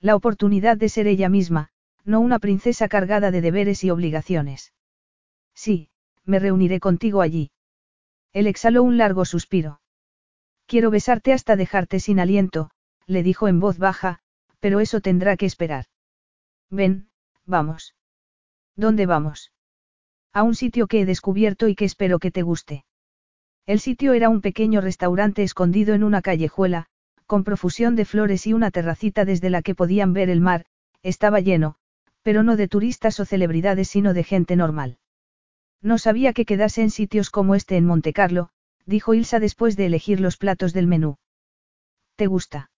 La 0.00 0.14
oportunidad 0.14 0.76
de 0.76 0.88
ser 0.88 1.06
ella 1.06 1.28
misma, 1.28 1.70
no 2.04 2.20
una 2.20 2.38
princesa 2.38 2.88
cargada 2.88 3.30
de 3.30 3.40
deberes 3.40 3.82
y 3.84 3.90
obligaciones. 3.90 4.72
Sí, 5.54 5.90
me 6.24 6.38
reuniré 6.38 6.78
contigo 6.78 7.20
allí. 7.20 7.50
Él 8.32 8.46
exhaló 8.46 8.82
un 8.82 8.96
largo 8.96 9.24
suspiro. 9.24 9.80
Quiero 10.66 10.90
besarte 10.90 11.32
hasta 11.32 11.56
dejarte 11.56 11.98
sin 11.98 12.20
aliento, 12.20 12.70
le 13.06 13.22
dijo 13.22 13.48
en 13.48 13.58
voz 13.58 13.78
baja, 13.78 14.20
pero 14.60 14.80
eso 14.80 15.00
tendrá 15.00 15.36
que 15.36 15.46
esperar. 15.46 15.86
Ven, 16.70 17.08
vamos. 17.44 17.94
¿Dónde 18.76 19.06
vamos? 19.06 19.52
A 20.32 20.42
un 20.42 20.54
sitio 20.54 20.86
que 20.86 21.00
he 21.00 21.06
descubierto 21.06 21.68
y 21.68 21.74
que 21.74 21.86
espero 21.86 22.18
que 22.18 22.30
te 22.30 22.42
guste. 22.42 22.84
El 23.66 23.80
sitio 23.80 24.12
era 24.12 24.28
un 24.28 24.40
pequeño 24.40 24.80
restaurante 24.80 25.42
escondido 25.42 25.94
en 25.94 26.04
una 26.04 26.22
callejuela, 26.22 26.86
con 27.28 27.44
profusión 27.44 27.94
de 27.94 28.06
flores 28.06 28.46
y 28.46 28.54
una 28.54 28.70
terracita 28.70 29.26
desde 29.26 29.50
la 29.50 29.60
que 29.60 29.74
podían 29.74 30.14
ver 30.14 30.30
el 30.30 30.40
mar, 30.40 30.64
estaba 31.02 31.40
lleno, 31.40 31.76
pero 32.22 32.42
no 32.42 32.56
de 32.56 32.68
turistas 32.68 33.20
o 33.20 33.26
celebridades 33.26 33.88
sino 33.88 34.14
de 34.14 34.24
gente 34.24 34.56
normal. 34.56 34.96
No 35.82 35.98
sabía 35.98 36.32
que 36.32 36.46
quedase 36.46 36.80
en 36.80 36.90
sitios 36.90 37.28
como 37.28 37.54
este 37.54 37.76
en 37.76 37.84
Montecarlo, 37.84 38.48
dijo 38.86 39.12
Ilsa 39.12 39.40
después 39.40 39.76
de 39.76 39.84
elegir 39.84 40.20
los 40.20 40.38
platos 40.38 40.72
del 40.72 40.86
menú. 40.86 41.18
¿Te 42.16 42.26
gusta? 42.26 42.70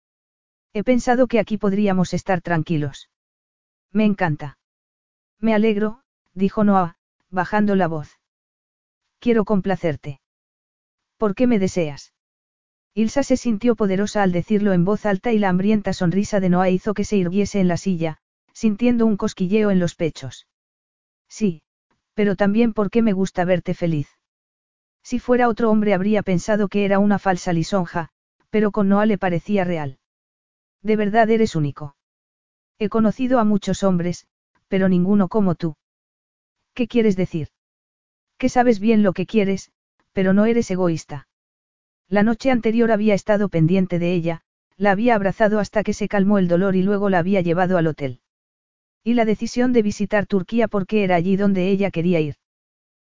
He 0.73 0.83
pensado 0.83 1.29
que 1.29 1.39
aquí 1.39 1.57
podríamos 1.57 2.13
estar 2.13 2.41
tranquilos. 2.41 3.09
Me 3.93 4.05
encanta. 4.05 4.59
Me 5.39 5.55
alegro, 5.55 6.03
dijo 6.35 6.65
Noah, 6.65 6.97
bajando 7.31 7.77
la 7.77 7.87
voz. 7.87 8.19
Quiero 9.21 9.45
complacerte. 9.45 10.21
¿Por 11.19 11.37
qué 11.37 11.47
me 11.47 11.61
deseas? 11.61 12.13
Ilsa 12.95 13.23
se 13.23 13.37
sintió 13.37 13.77
poderosa 13.77 14.23
al 14.23 14.33
decirlo 14.33 14.73
en 14.73 14.85
voz 14.85 15.07
alta 15.07 15.33
y 15.33 15.39
la 15.39 15.49
hambrienta 15.49 15.93
sonrisa 15.93 16.41
de 16.41 16.49
Noah 16.49 16.71
hizo 16.71 16.93
que 16.93 17.05
se 17.05 17.17
irguiese 17.17 17.61
en 17.61 17.69
la 17.69 17.77
silla, 17.77 18.19
sintiendo 18.53 19.07
un 19.07 19.17
cosquilleo 19.17 19.71
en 19.71 19.79
los 19.79 19.95
pechos. 19.95 20.49
Sí, 21.29 21.63
pero 22.15 22.35
también 22.35 22.73
porque 22.73 23.03
me 23.03 23.13
gusta 23.13 23.45
verte 23.45 23.75
feliz. 23.75 24.09
Si 25.03 25.19
fuera 25.19 25.49
otro 25.49 25.71
hombre 25.71 25.95
habría 25.95 26.23
pensado 26.23 26.69
que 26.69 26.85
era 26.85 26.99
una 26.99 27.19
falsa 27.19 27.53
lisonja, 27.53 28.11
pero 28.51 28.73
con 28.73 28.89
Noah 28.89 29.07
le 29.07 29.19
parecía 29.19 29.65
real. 29.65 29.99
De 30.83 30.97
verdad 30.97 31.31
eres 31.31 31.55
único. 31.55 31.97
He 32.79 32.89
conocido 32.89 33.39
a 33.39 33.45
muchos 33.45 33.83
hombres, 33.83 34.27
pero 34.67 34.89
ninguno 34.89 35.29
como 35.29 35.55
tú. 35.55 35.77
¿Qué 36.75 36.89
quieres 36.89 37.17
decir? 37.17 37.49
Que 38.37 38.49
sabes 38.49 38.81
bien 38.81 39.03
lo 39.03 39.13
que 39.13 39.27
quieres, 39.27 39.71
pero 40.13 40.33
no 40.33 40.45
eres 40.47 40.71
egoísta. 40.71 41.29
La 42.11 42.25
noche 42.25 42.51
anterior 42.51 42.91
había 42.91 43.15
estado 43.15 43.49
pendiente 43.49 44.01
de 44.01 44.13
ella, 44.13 44.43
la 44.77 44.91
había 44.91 45.15
abrazado 45.15 45.61
hasta 45.61 45.85
que 45.85 45.95
se 45.95 46.09
calmó 46.09 46.39
el 46.39 46.49
dolor 46.49 46.75
y 46.75 46.83
luego 46.83 47.09
la 47.09 47.21
había 47.21 47.41
llevado 47.41 47.79
al 47.79 47.87
hotel. 47.87 48.21
Y 49.05 49.15
la 49.15 49.25
decisión 49.25 49.73
de 49.73 49.83
visitar 49.83 50.27
Turquía 50.27 50.67
porque 50.67 51.05
era 51.05 51.15
allí 51.15 51.37
donde 51.37 51.69
ella 51.69 51.93
quería 51.93 52.19
ir. 52.19 52.35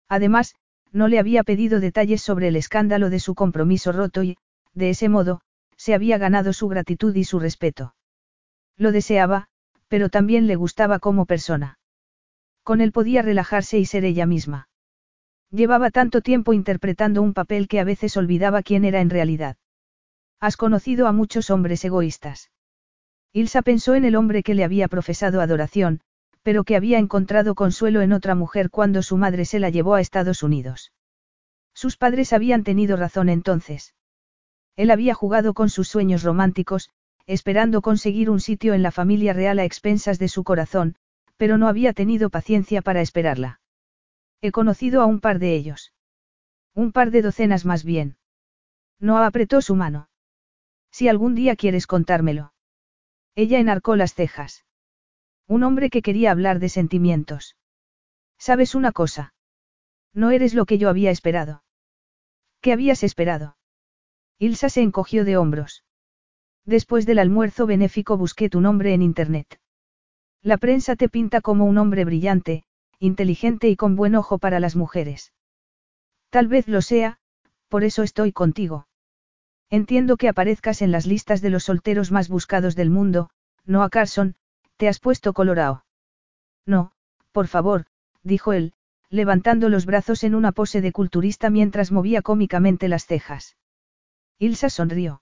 Además, 0.10 0.56
no 0.92 1.08
le 1.08 1.18
había 1.18 1.44
pedido 1.44 1.80
detalles 1.80 2.22
sobre 2.22 2.50
el 2.50 2.58
escándalo 2.58 3.10
de 3.10 3.22
su 3.22 3.36
compromiso 3.36 3.94
roto 3.94 4.22
y, 4.22 4.38
de 4.74 4.90
ese 4.90 5.08
modo, 5.08 5.40
se 5.78 5.94
había 5.94 6.18
ganado 6.18 6.52
su 6.52 6.68
gratitud 6.68 7.16
y 7.16 7.24
su 7.24 7.40
respeto. 7.40 7.96
Lo 8.76 8.92
deseaba, 8.92 9.48
pero 9.88 10.10
también 10.10 10.46
le 10.46 10.58
gustaba 10.58 11.00
como 11.00 11.26
persona. 11.26 11.80
Con 12.64 12.82
él 12.82 12.92
podía 12.92 13.22
relajarse 13.22 13.80
y 13.80 13.86
ser 13.86 14.04
ella 14.04 14.26
misma. 14.26 14.69
Llevaba 15.52 15.90
tanto 15.90 16.22
tiempo 16.22 16.54
interpretando 16.54 17.22
un 17.22 17.34
papel 17.34 17.68
que 17.68 17.80
a 17.80 17.84
veces 17.84 18.18
olvidaba 18.18 18.62
quién 18.62 18.86
era 18.86 19.02
en 19.02 19.10
realidad. 19.10 19.58
Has 20.40 20.58
conocido 20.58 21.08
a 21.08 21.12
muchos 21.12 21.50
hombres 21.50 21.84
egoístas. 21.84 22.52
Ilsa 23.34 23.62
pensó 23.62 23.96
en 23.96 24.06
el 24.06 24.16
hombre 24.16 24.44
que 24.44 24.54
le 24.54 24.64
había 24.64 24.88
profesado 24.88 25.42
adoración, 25.42 26.02
pero 26.44 26.64
que 26.64 26.76
había 26.76 27.00
encontrado 27.00 27.56
consuelo 27.56 28.02
en 28.02 28.14
otra 28.14 28.36
mujer 28.36 28.70
cuando 28.70 29.04
su 29.04 29.18
madre 29.18 29.46
se 29.46 29.60
la 29.60 29.70
llevó 29.70 29.96
a 29.96 30.02
Estados 30.02 30.44
Unidos. 30.44 30.92
Sus 31.74 31.98
padres 31.98 32.32
habían 32.34 32.64
tenido 32.64 32.96
razón 32.96 33.30
entonces. 33.30 33.96
Él 34.76 34.92
había 34.92 35.14
jugado 35.14 35.54
con 35.54 35.70
sus 35.70 35.88
sueños 35.88 36.24
románticos, 36.24 36.90
esperando 37.26 37.82
conseguir 37.82 38.30
un 38.30 38.40
sitio 38.40 38.74
en 38.74 38.82
la 38.82 38.92
familia 38.92 39.34
real 39.34 39.60
a 39.60 39.66
expensas 39.66 40.20
de 40.20 40.28
su 40.28 40.44
corazón, 40.44 40.96
pero 41.38 41.58
no 41.58 41.68
había 41.68 41.94
tenido 41.94 42.30
paciencia 42.30 42.82
para 42.82 43.02
esperarla. 43.02 43.59
He 44.42 44.52
conocido 44.52 45.02
a 45.02 45.06
un 45.06 45.20
par 45.20 45.40
de 45.40 45.56
ellos. 45.56 45.94
Un 46.74 46.92
par 46.92 47.12
de 47.12 47.22
docenas 47.22 47.66
más 47.66 47.84
bien. 47.84 48.18
No 49.00 49.18
apretó 49.18 49.62
su 49.62 49.76
mano. 49.76 50.10
Si 50.92 51.08
algún 51.08 51.36
día 51.36 51.56
quieres 51.56 51.88
contármelo. 51.88 52.54
Ella 53.36 53.60
enarcó 53.60 53.96
las 53.96 54.14
cejas. 54.14 54.66
Un 55.48 55.64
hombre 55.64 55.90
que 55.90 56.02
quería 56.02 56.32
hablar 56.32 56.60
de 56.60 56.70
sentimientos. 56.70 57.56
¿Sabes 58.38 58.76
una 58.76 58.92
cosa? 58.92 59.34
No 60.14 60.32
eres 60.32 60.54
lo 60.54 60.66
que 60.66 60.78
yo 60.78 60.90
había 60.90 61.12
esperado. 61.12 61.64
¿Qué 62.62 62.72
habías 62.74 63.04
esperado? 63.04 63.58
Ilsa 64.38 64.70
se 64.70 64.82
encogió 64.82 65.26
de 65.26 65.38
hombros. 65.38 65.84
Después 66.66 67.06
del 67.06 67.20
almuerzo 67.20 67.66
benéfico 67.66 68.18
busqué 68.18 68.50
tu 68.50 68.62
nombre 68.62 68.94
en 68.94 69.02
Internet. 69.02 69.60
La 70.42 70.58
prensa 70.58 70.96
te 70.96 71.10
pinta 71.10 71.42
como 71.42 71.66
un 71.66 71.78
hombre 71.78 72.06
brillante, 72.06 72.64
inteligente 73.00 73.70
y 73.70 73.76
con 73.76 73.96
buen 73.96 74.16
ojo 74.16 74.38
para 74.38 74.60
las 74.60 74.76
mujeres. 74.76 75.34
Tal 76.30 76.48
vez 76.48 76.68
lo 76.68 76.82
sea, 76.82 77.18
por 77.70 77.84
eso 77.84 78.04
estoy 78.04 78.32
contigo. 78.32 78.88
Entiendo 79.70 80.18
que 80.18 80.28
aparezcas 80.28 80.82
en 80.82 80.92
las 80.92 81.06
listas 81.06 81.42
de 81.42 81.50
los 81.50 81.66
solteros 81.66 82.12
más 82.12 82.28
buscados 82.28 82.76
del 82.76 82.90
mundo, 82.90 83.30
Noah 83.66 83.90
Carson, 83.90 84.36
te 84.78 84.88
has 84.88 85.00
puesto 85.00 85.34
colorado. 85.34 85.86
No, 86.66 86.92
por 87.32 87.48
favor, 87.48 87.86
dijo 88.24 88.54
él, 88.54 88.74
levantando 89.10 89.70
los 89.70 89.86
brazos 89.86 90.24
en 90.24 90.36
una 90.36 90.52
pose 90.52 90.82
de 90.82 90.92
culturista 90.92 91.50
mientras 91.50 91.92
movía 91.92 92.22
cómicamente 92.22 92.88
las 92.88 93.06
cejas. 93.06 93.58
Ilsa 94.40 94.70
sonrió. 94.70 95.22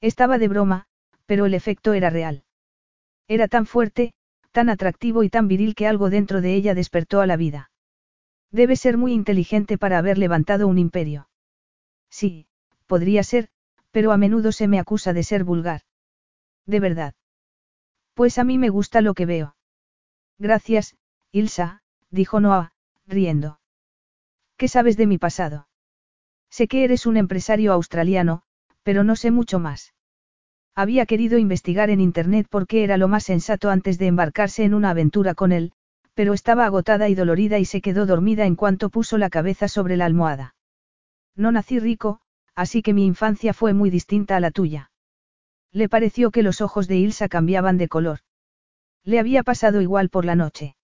Estaba 0.00 0.38
de 0.38 0.48
broma, 0.48 0.86
pero 1.24 1.46
el 1.46 1.54
efecto 1.54 1.92
era 1.92 2.10
real. 2.10 2.44
Era 3.28 3.48
tan 3.48 3.66
fuerte, 3.66 4.12
tan 4.56 4.70
atractivo 4.70 5.22
y 5.22 5.28
tan 5.28 5.48
viril 5.48 5.74
que 5.74 5.86
algo 5.86 6.08
dentro 6.08 6.40
de 6.40 6.54
ella 6.54 6.74
despertó 6.74 7.20
a 7.20 7.26
la 7.26 7.36
vida. 7.36 7.70
Debe 8.50 8.74
ser 8.74 8.96
muy 8.96 9.12
inteligente 9.12 9.76
para 9.76 9.98
haber 9.98 10.16
levantado 10.16 10.66
un 10.66 10.78
imperio. 10.78 11.28
Sí, 12.08 12.46
podría 12.86 13.22
ser, 13.22 13.50
pero 13.90 14.12
a 14.12 14.16
menudo 14.16 14.52
se 14.52 14.66
me 14.66 14.78
acusa 14.78 15.12
de 15.12 15.24
ser 15.24 15.44
vulgar. 15.44 15.82
De 16.64 16.80
verdad. 16.80 17.14
Pues 18.14 18.38
a 18.38 18.44
mí 18.44 18.56
me 18.56 18.70
gusta 18.70 19.02
lo 19.02 19.12
que 19.12 19.26
veo. 19.26 19.56
Gracias, 20.38 20.96
Ilsa, 21.32 21.82
dijo 22.08 22.40
Noah, 22.40 22.72
riendo. 23.06 23.60
¿Qué 24.56 24.68
sabes 24.68 24.96
de 24.96 25.06
mi 25.06 25.18
pasado? 25.18 25.68
Sé 26.48 26.66
que 26.66 26.82
eres 26.84 27.04
un 27.04 27.18
empresario 27.18 27.74
australiano, 27.74 28.42
pero 28.84 29.04
no 29.04 29.16
sé 29.16 29.30
mucho 29.30 29.58
más. 29.58 29.92
Había 30.78 31.06
querido 31.06 31.38
investigar 31.38 31.88
en 31.88 32.02
Internet 32.02 32.48
porque 32.50 32.84
era 32.84 32.98
lo 32.98 33.08
más 33.08 33.24
sensato 33.24 33.70
antes 33.70 33.98
de 33.98 34.08
embarcarse 34.08 34.62
en 34.62 34.74
una 34.74 34.90
aventura 34.90 35.34
con 35.34 35.52
él, 35.52 35.72
pero 36.12 36.34
estaba 36.34 36.66
agotada 36.66 37.08
y 37.08 37.14
dolorida 37.14 37.58
y 37.58 37.64
se 37.64 37.80
quedó 37.80 38.04
dormida 38.04 38.44
en 38.44 38.56
cuanto 38.56 38.90
puso 38.90 39.16
la 39.16 39.30
cabeza 39.30 39.68
sobre 39.68 39.96
la 39.96 40.04
almohada. 40.04 40.54
No 41.34 41.50
nací 41.50 41.78
rico, 41.78 42.20
así 42.54 42.82
que 42.82 42.92
mi 42.92 43.06
infancia 43.06 43.54
fue 43.54 43.72
muy 43.72 43.88
distinta 43.88 44.36
a 44.36 44.40
la 44.40 44.50
tuya. 44.50 44.90
Le 45.72 45.88
pareció 45.88 46.30
que 46.30 46.42
los 46.42 46.60
ojos 46.60 46.88
de 46.88 46.96
Ilsa 46.96 47.28
cambiaban 47.28 47.78
de 47.78 47.88
color. 47.88 48.18
Le 49.02 49.18
había 49.18 49.42
pasado 49.42 49.80
igual 49.80 50.10
por 50.10 50.26
la 50.26 50.34
noche. 50.34 50.76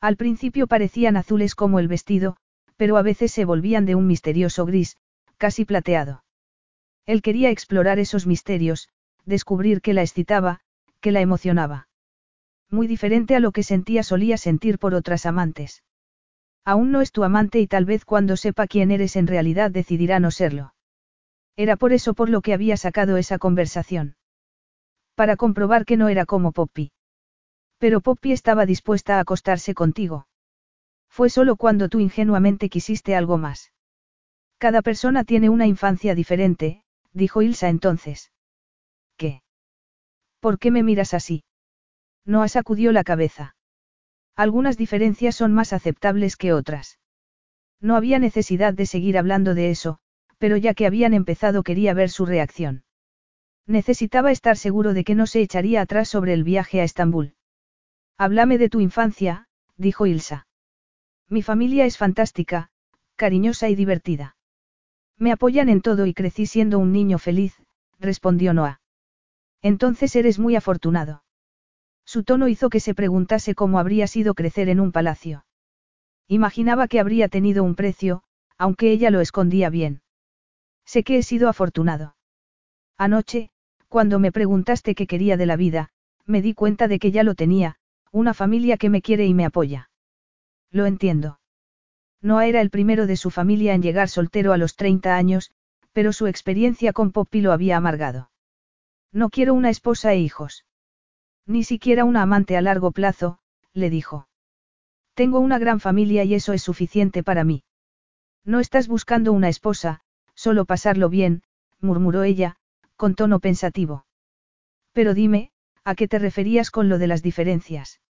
Al 0.00 0.16
principio 0.16 0.66
parecían 0.66 1.18
azules 1.18 1.54
como 1.54 1.78
el 1.78 1.88
vestido, 1.88 2.36
pero 2.78 2.96
a 2.96 3.02
veces 3.02 3.32
se 3.32 3.44
volvían 3.44 3.84
de 3.84 3.96
un 3.96 4.06
misterioso 4.06 4.64
gris, 4.64 4.96
casi 5.36 5.66
plateado. 5.66 6.24
Él 7.04 7.20
quería 7.20 7.50
explorar 7.50 7.98
esos 7.98 8.26
misterios, 8.26 8.88
descubrir 9.24 9.80
qué 9.80 9.94
la 9.94 10.02
excitaba, 10.02 10.60
qué 11.00 11.12
la 11.12 11.20
emocionaba. 11.20 11.88
Muy 12.70 12.86
diferente 12.86 13.34
a 13.34 13.40
lo 13.40 13.52
que 13.52 13.62
sentía 13.62 14.02
solía 14.02 14.36
sentir 14.36 14.78
por 14.78 14.94
otras 14.94 15.26
amantes. 15.26 15.82
Aún 16.64 16.92
no 16.92 17.00
es 17.00 17.10
tu 17.10 17.24
amante 17.24 17.58
y 17.58 17.66
tal 17.66 17.84
vez 17.84 18.04
cuando 18.04 18.36
sepa 18.36 18.66
quién 18.66 18.90
eres 18.90 19.16
en 19.16 19.26
realidad 19.26 19.70
decidirá 19.70 20.20
no 20.20 20.30
serlo. 20.30 20.74
Era 21.56 21.76
por 21.76 21.92
eso 21.92 22.14
por 22.14 22.28
lo 22.28 22.42
que 22.42 22.54
había 22.54 22.76
sacado 22.76 23.16
esa 23.16 23.38
conversación. 23.38 24.16
Para 25.14 25.36
comprobar 25.36 25.84
que 25.84 25.96
no 25.96 26.08
era 26.08 26.26
como 26.26 26.52
Poppy. 26.52 26.92
Pero 27.78 28.00
Poppy 28.00 28.32
estaba 28.32 28.66
dispuesta 28.66 29.16
a 29.16 29.20
acostarse 29.20 29.74
contigo. 29.74 30.26
Fue 31.08 31.28
solo 31.28 31.56
cuando 31.56 31.88
tú 31.88 31.98
ingenuamente 31.98 32.68
quisiste 32.68 33.16
algo 33.16 33.36
más. 33.36 33.72
Cada 34.58 34.82
persona 34.82 35.24
tiene 35.24 35.48
una 35.48 35.66
infancia 35.66 36.14
diferente, 36.14 36.84
dijo 37.12 37.42
Ilsa 37.42 37.68
entonces. 37.68 38.30
¿Por 40.40 40.58
qué 40.58 40.70
me 40.70 40.82
miras 40.82 41.14
así? 41.14 41.44
No 42.24 42.46
sacudió 42.48 42.92
la 42.92 43.04
cabeza. 43.04 43.54
Algunas 44.36 44.76
diferencias 44.76 45.36
son 45.36 45.52
más 45.52 45.72
aceptables 45.72 46.36
que 46.36 46.52
otras. 46.52 46.98
No 47.80 47.96
había 47.96 48.18
necesidad 48.18 48.74
de 48.74 48.86
seguir 48.86 49.18
hablando 49.18 49.54
de 49.54 49.70
eso, 49.70 49.98
pero 50.38 50.56
ya 50.56 50.74
que 50.74 50.86
habían 50.86 51.14
empezado 51.14 51.62
quería 51.62 51.94
ver 51.94 52.10
su 52.10 52.24
reacción. 52.26 52.84
Necesitaba 53.66 54.32
estar 54.32 54.56
seguro 54.56 54.94
de 54.94 55.04
que 55.04 55.14
no 55.14 55.26
se 55.26 55.42
echaría 55.42 55.82
atrás 55.82 56.08
sobre 56.08 56.32
el 56.32 56.44
viaje 56.44 56.80
a 56.80 56.84
Estambul. 56.84 57.34
Háblame 58.16 58.58
de 58.58 58.68
tu 58.68 58.80
infancia, 58.80 59.46
dijo 59.76 60.06
Ilsa. 60.06 60.46
Mi 61.28 61.42
familia 61.42 61.84
es 61.84 61.96
fantástica, 61.96 62.70
cariñosa 63.16 63.68
y 63.68 63.74
divertida. 63.74 64.36
Me 65.16 65.32
apoyan 65.32 65.68
en 65.68 65.82
todo 65.82 66.06
y 66.06 66.14
crecí 66.14 66.46
siendo 66.46 66.78
un 66.78 66.92
niño 66.92 67.18
feliz, 67.18 67.54
respondió 67.98 68.54
Noah. 68.54 68.79
Entonces 69.62 70.16
eres 70.16 70.38
muy 70.38 70.56
afortunado. 70.56 71.22
Su 72.04 72.24
tono 72.24 72.48
hizo 72.48 72.70
que 72.70 72.80
se 72.80 72.94
preguntase 72.94 73.54
cómo 73.54 73.78
habría 73.78 74.06
sido 74.06 74.34
crecer 74.34 74.68
en 74.68 74.80
un 74.80 74.92
palacio. 74.92 75.44
Imaginaba 76.28 76.88
que 76.88 77.00
habría 77.00 77.28
tenido 77.28 77.62
un 77.64 77.74
precio, 77.74 78.22
aunque 78.56 78.90
ella 78.90 79.10
lo 79.10 79.20
escondía 79.20 79.70
bien. 79.70 80.02
Sé 80.84 81.04
que 81.04 81.18
he 81.18 81.22
sido 81.22 81.48
afortunado. 81.48 82.16
Anoche, 82.96 83.50
cuando 83.88 84.18
me 84.18 84.32
preguntaste 84.32 84.94
qué 84.94 85.06
quería 85.06 85.36
de 85.36 85.46
la 85.46 85.56
vida, 85.56 85.90
me 86.26 86.42
di 86.42 86.54
cuenta 86.54 86.88
de 86.88 86.98
que 86.98 87.10
ya 87.10 87.22
lo 87.22 87.34
tenía, 87.34 87.76
una 88.12 88.34
familia 88.34 88.76
que 88.76 88.90
me 88.90 89.02
quiere 89.02 89.26
y 89.26 89.34
me 89.34 89.44
apoya. 89.44 89.90
Lo 90.70 90.86
entiendo. 90.86 91.40
Noah 92.22 92.46
era 92.46 92.60
el 92.60 92.70
primero 92.70 93.06
de 93.06 93.16
su 93.16 93.30
familia 93.30 93.74
en 93.74 93.82
llegar 93.82 94.08
soltero 94.08 94.52
a 94.52 94.58
los 94.58 94.76
30 94.76 95.16
años, 95.16 95.50
pero 95.92 96.12
su 96.12 96.26
experiencia 96.26 96.92
con 96.92 97.12
Poppy 97.12 97.40
lo 97.40 97.52
había 97.52 97.76
amargado. 97.76 98.30
No 99.12 99.30
quiero 99.30 99.54
una 99.54 99.70
esposa 99.70 100.12
e 100.12 100.18
hijos. 100.18 100.64
Ni 101.46 101.64
siquiera 101.64 102.04
una 102.04 102.22
amante 102.22 102.56
a 102.56 102.60
largo 102.60 102.92
plazo, 102.92 103.38
le 103.72 103.90
dijo. 103.90 104.28
Tengo 105.14 105.40
una 105.40 105.58
gran 105.58 105.80
familia 105.80 106.24
y 106.24 106.34
eso 106.34 106.52
es 106.52 106.62
suficiente 106.62 107.22
para 107.22 107.44
mí. 107.44 107.64
No 108.44 108.60
estás 108.60 108.88
buscando 108.88 109.32
una 109.32 109.48
esposa, 109.48 110.02
Solo 110.44 110.64
pasarlo 110.64 111.10
bien, 111.10 111.42
murmuró 111.80 112.22
ella, 112.22 112.56
con 112.96 113.14
tono 113.14 113.40
pensativo. 113.40 114.06
Pero 114.92 115.12
dime, 115.12 115.52
¿a 115.84 115.94
qué 115.94 116.08
te 116.08 116.18
referías 116.18 116.70
con 116.70 116.88
lo 116.88 116.96
de 116.96 117.06
las 117.06 117.22
diferencias? 117.22 118.00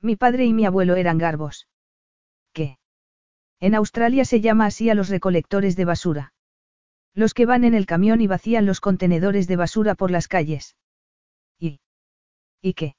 Mi 0.00 0.14
padre 0.14 0.44
y 0.44 0.52
mi 0.52 0.66
abuelo 0.66 0.94
eran 0.94 1.18
garbos. 1.18 1.66
¿Qué? 2.52 2.78
En 3.58 3.74
Australia 3.74 4.24
se 4.24 4.40
llama 4.40 4.66
así 4.66 4.88
a 4.88 4.94
los 4.94 5.08
recolectores 5.08 5.74
de 5.74 5.84
basura. 5.84 6.32
Los 7.14 7.34
que 7.34 7.46
van 7.46 7.64
en 7.64 7.74
el 7.74 7.86
camión 7.86 8.20
y 8.20 8.26
vacían 8.26 8.66
los 8.66 8.80
contenedores 8.80 9.48
de 9.48 9.56
basura 9.56 9.94
por 9.94 10.10
las 10.10 10.28
calles. 10.28 10.76
¿Y? 11.58 11.80
¿Y 12.62 12.74
qué? 12.74 12.96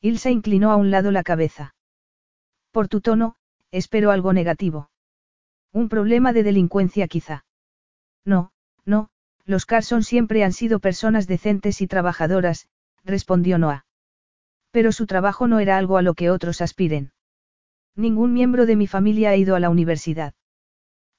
Ilsa 0.00 0.30
inclinó 0.30 0.70
a 0.70 0.76
un 0.76 0.90
lado 0.90 1.10
la 1.10 1.22
cabeza. 1.22 1.74
Por 2.70 2.88
tu 2.88 3.00
tono, 3.00 3.36
espero 3.70 4.10
algo 4.10 4.32
negativo. 4.32 4.90
Un 5.72 5.88
problema 5.88 6.32
de 6.32 6.42
delincuencia 6.42 7.08
quizá. 7.08 7.44
No, 8.24 8.52
no, 8.84 9.10
los 9.44 9.66
Carson 9.66 10.02
siempre 10.02 10.44
han 10.44 10.52
sido 10.52 10.80
personas 10.80 11.26
decentes 11.26 11.80
y 11.80 11.86
trabajadoras, 11.86 12.68
respondió 13.04 13.58
Noah. 13.58 13.86
Pero 14.70 14.92
su 14.92 15.06
trabajo 15.06 15.46
no 15.46 15.60
era 15.60 15.76
algo 15.76 15.96
a 15.96 16.02
lo 16.02 16.14
que 16.14 16.30
otros 16.30 16.60
aspiren. 16.60 17.12
Ningún 17.94 18.32
miembro 18.32 18.66
de 18.66 18.76
mi 18.76 18.86
familia 18.86 19.30
ha 19.30 19.36
ido 19.36 19.54
a 19.54 19.60
la 19.60 19.70
universidad. 19.70 20.34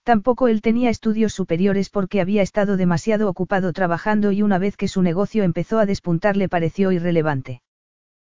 Tampoco 0.04 0.50
él 0.50 0.62
tenía 0.62 0.90
estudios 0.90 1.34
superiores 1.34 1.90
porque 1.90 2.20
había 2.20 2.42
estado 2.42 2.76
demasiado 2.76 3.30
ocupado 3.30 3.72
trabajando 3.72 4.32
y 4.32 4.42
una 4.42 4.58
vez 4.58 4.76
que 4.76 4.90
su 4.90 5.02
negocio 5.02 5.44
empezó 5.44 5.80
a 5.80 5.86
despuntar 5.86 6.36
le 6.36 6.50
pareció 6.50 6.92
irrelevante. 6.92 7.62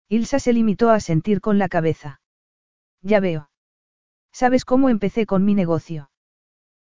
Ilsa 0.09 0.39
se 0.39 0.55
limitó 0.55 0.91
a 0.91 1.01
sentir 1.01 1.43
con 1.43 1.59
la 1.59 1.69
cabeza. 1.69 2.21
Ya 3.03 3.21
veo. 3.21 3.51
¿Sabes 4.33 4.65
cómo 4.65 4.89
empecé 4.89 5.27
con 5.27 5.45
mi 5.45 5.55
negocio? 5.55 6.11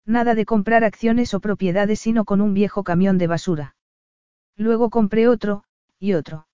Nada 0.05 0.35
de 0.35 0.45
comprar 0.45 0.83
acciones 0.83 1.33
o 1.33 1.41
propiedades 1.41 2.01
sino 2.01 2.25
con 2.25 2.41
un 2.41 2.53
viejo 2.53 2.83
camión 2.83 3.19
de 3.19 3.29
basura. 3.29 3.77
Luego 4.57 4.91
compré 4.91 5.29
otro, 5.29 5.63
y 6.01 6.15
otro. 6.15 6.49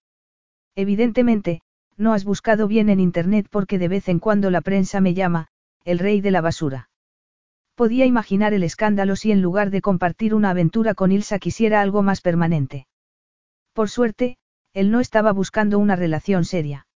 Evidentemente, 0.74 1.62
no 1.96 2.12
has 2.12 2.24
buscado 2.24 2.68
bien 2.68 2.90
en 2.90 3.00
Internet 3.00 3.48
porque 3.50 3.78
de 3.78 3.88
vez 3.88 4.08
en 4.10 4.18
cuando 4.18 4.50
la 4.50 4.60
prensa 4.60 5.00
me 5.00 5.14
llama, 5.14 5.48
el 5.84 5.98
rey 5.98 6.20
de 6.20 6.30
la 6.30 6.42
basura. 6.42 6.87
Podía 7.78 8.06
imaginar 8.06 8.54
el 8.54 8.64
escándalo 8.64 9.14
si 9.14 9.30
en 9.30 9.40
lugar 9.40 9.70
de 9.70 9.80
compartir 9.80 10.34
una 10.34 10.50
aventura 10.50 10.94
con 10.94 11.12
Ilsa 11.12 11.38
quisiera 11.38 11.80
algo 11.80 12.02
más 12.02 12.20
permanente. 12.20 12.88
Por 13.72 13.88
suerte, 13.88 14.36
él 14.74 14.90
no 14.90 14.98
estaba 14.98 15.30
buscando 15.30 15.78
una 15.78 15.94
relación 15.94 16.44
seria. 16.44 16.88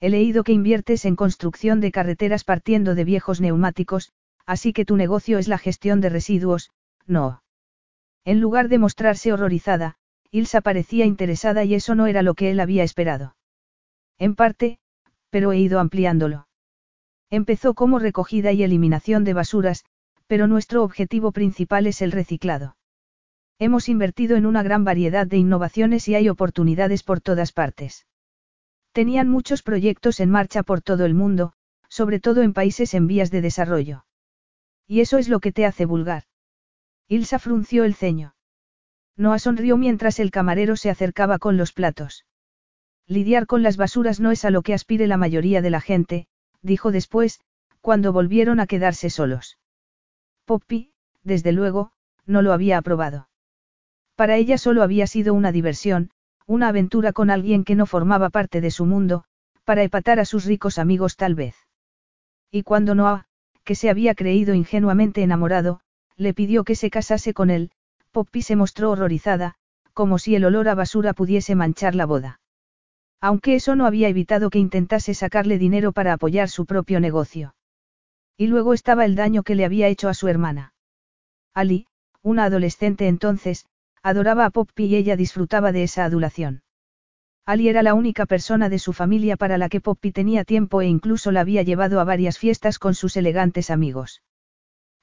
He 0.00 0.10
leído 0.10 0.42
que 0.42 0.50
inviertes 0.50 1.04
en 1.04 1.14
construcción 1.14 1.80
de 1.80 1.92
carreteras 1.92 2.42
partiendo 2.42 2.96
de 2.96 3.04
viejos 3.04 3.40
neumáticos, 3.40 4.10
así 4.46 4.72
que 4.72 4.84
tu 4.84 4.96
negocio 4.96 5.38
es 5.38 5.46
la 5.46 5.58
gestión 5.58 6.00
de 6.00 6.08
residuos, 6.08 6.72
no. 7.06 7.44
En 8.24 8.40
lugar 8.40 8.68
de 8.68 8.78
mostrarse 8.78 9.32
horrorizada, 9.32 9.94
Ilsa 10.32 10.60
parecía 10.60 11.04
interesada 11.04 11.62
y 11.62 11.74
eso 11.74 11.94
no 11.94 12.08
era 12.08 12.22
lo 12.22 12.34
que 12.34 12.50
él 12.50 12.58
había 12.58 12.82
esperado. 12.82 13.36
En 14.18 14.34
parte, 14.34 14.80
pero 15.30 15.52
he 15.52 15.58
ido 15.60 15.78
ampliándolo. 15.78 16.48
Empezó 17.30 17.74
como 17.74 18.00
recogida 18.00 18.50
y 18.50 18.64
eliminación 18.64 19.22
de 19.22 19.34
basuras, 19.34 19.84
pero 20.30 20.46
nuestro 20.46 20.84
objetivo 20.84 21.32
principal 21.32 21.88
es 21.88 22.00
el 22.02 22.12
reciclado. 22.12 22.76
Hemos 23.58 23.88
invertido 23.88 24.36
en 24.36 24.46
una 24.46 24.62
gran 24.62 24.84
variedad 24.84 25.26
de 25.26 25.38
innovaciones 25.38 26.06
y 26.06 26.14
hay 26.14 26.28
oportunidades 26.28 27.02
por 27.02 27.20
todas 27.20 27.50
partes. 27.50 28.06
Tenían 28.92 29.28
muchos 29.28 29.64
proyectos 29.64 30.20
en 30.20 30.30
marcha 30.30 30.62
por 30.62 30.82
todo 30.82 31.04
el 31.04 31.14
mundo, 31.14 31.52
sobre 31.88 32.20
todo 32.20 32.42
en 32.42 32.52
países 32.52 32.94
en 32.94 33.08
vías 33.08 33.32
de 33.32 33.40
desarrollo. 33.40 34.04
Y 34.86 35.00
eso 35.00 35.18
es 35.18 35.28
lo 35.28 35.40
que 35.40 35.50
te 35.50 35.66
hace 35.66 35.84
vulgar. 35.84 36.22
Ilsa 37.08 37.40
frunció 37.40 37.82
el 37.82 37.96
ceño. 37.96 38.36
Noah 39.16 39.40
sonrió 39.40 39.76
mientras 39.76 40.20
el 40.20 40.30
camarero 40.30 40.76
se 40.76 40.90
acercaba 40.90 41.40
con 41.40 41.56
los 41.56 41.72
platos. 41.72 42.24
Lidiar 43.08 43.48
con 43.48 43.64
las 43.64 43.76
basuras 43.76 44.20
no 44.20 44.30
es 44.30 44.44
a 44.44 44.50
lo 44.50 44.62
que 44.62 44.74
aspire 44.74 45.08
la 45.08 45.16
mayoría 45.16 45.60
de 45.60 45.70
la 45.70 45.80
gente, 45.80 46.28
dijo 46.62 46.92
después, 46.92 47.40
cuando 47.80 48.12
volvieron 48.12 48.60
a 48.60 48.68
quedarse 48.68 49.10
solos. 49.10 49.56
Poppy, 50.50 50.90
desde 51.22 51.52
luego, 51.52 51.92
no 52.26 52.42
lo 52.42 52.52
había 52.52 52.76
aprobado. 52.76 53.28
Para 54.16 54.34
ella 54.34 54.58
solo 54.58 54.82
había 54.82 55.06
sido 55.06 55.32
una 55.32 55.52
diversión, 55.52 56.10
una 56.44 56.66
aventura 56.66 57.12
con 57.12 57.30
alguien 57.30 57.62
que 57.62 57.76
no 57.76 57.86
formaba 57.86 58.30
parte 58.30 58.60
de 58.60 58.72
su 58.72 58.84
mundo, 58.84 59.22
para 59.62 59.84
epatar 59.84 60.18
a 60.18 60.24
sus 60.24 60.46
ricos 60.46 60.80
amigos 60.80 61.14
tal 61.14 61.36
vez. 61.36 61.54
Y 62.50 62.64
cuando 62.64 62.96
Noah, 62.96 63.26
que 63.62 63.76
se 63.76 63.90
había 63.90 64.16
creído 64.16 64.52
ingenuamente 64.52 65.22
enamorado, 65.22 65.82
le 66.16 66.34
pidió 66.34 66.64
que 66.64 66.74
se 66.74 66.90
casase 66.90 67.32
con 67.32 67.50
él, 67.50 67.70
Poppy 68.10 68.42
se 68.42 68.56
mostró 68.56 68.90
horrorizada, 68.90 69.54
como 69.94 70.18
si 70.18 70.34
el 70.34 70.44
olor 70.44 70.68
a 70.68 70.74
basura 70.74 71.12
pudiese 71.12 71.54
manchar 71.54 71.94
la 71.94 72.06
boda. 72.06 72.40
Aunque 73.20 73.54
eso 73.54 73.76
no 73.76 73.86
había 73.86 74.08
evitado 74.08 74.50
que 74.50 74.58
intentase 74.58 75.14
sacarle 75.14 75.58
dinero 75.58 75.92
para 75.92 76.12
apoyar 76.12 76.48
su 76.48 76.66
propio 76.66 76.98
negocio. 76.98 77.54
Y 78.40 78.46
luego 78.46 78.72
estaba 78.72 79.04
el 79.04 79.16
daño 79.16 79.42
que 79.42 79.54
le 79.54 79.66
había 79.66 79.88
hecho 79.88 80.08
a 80.08 80.14
su 80.14 80.26
hermana. 80.26 80.72
Ali, 81.52 81.86
una 82.22 82.44
adolescente 82.44 83.06
entonces, 83.06 83.66
adoraba 84.02 84.46
a 84.46 84.50
Poppy 84.50 84.86
y 84.86 84.96
ella 84.96 85.14
disfrutaba 85.14 85.72
de 85.72 85.82
esa 85.82 86.06
adulación. 86.06 86.62
Ali 87.44 87.68
era 87.68 87.82
la 87.82 87.92
única 87.92 88.24
persona 88.24 88.70
de 88.70 88.78
su 88.78 88.94
familia 88.94 89.36
para 89.36 89.58
la 89.58 89.68
que 89.68 89.82
Poppy 89.82 90.10
tenía 90.10 90.44
tiempo 90.44 90.80
e 90.80 90.86
incluso 90.86 91.32
la 91.32 91.42
había 91.42 91.62
llevado 91.64 92.00
a 92.00 92.04
varias 92.04 92.38
fiestas 92.38 92.78
con 92.78 92.94
sus 92.94 93.14
elegantes 93.18 93.70
amigos. 93.70 94.22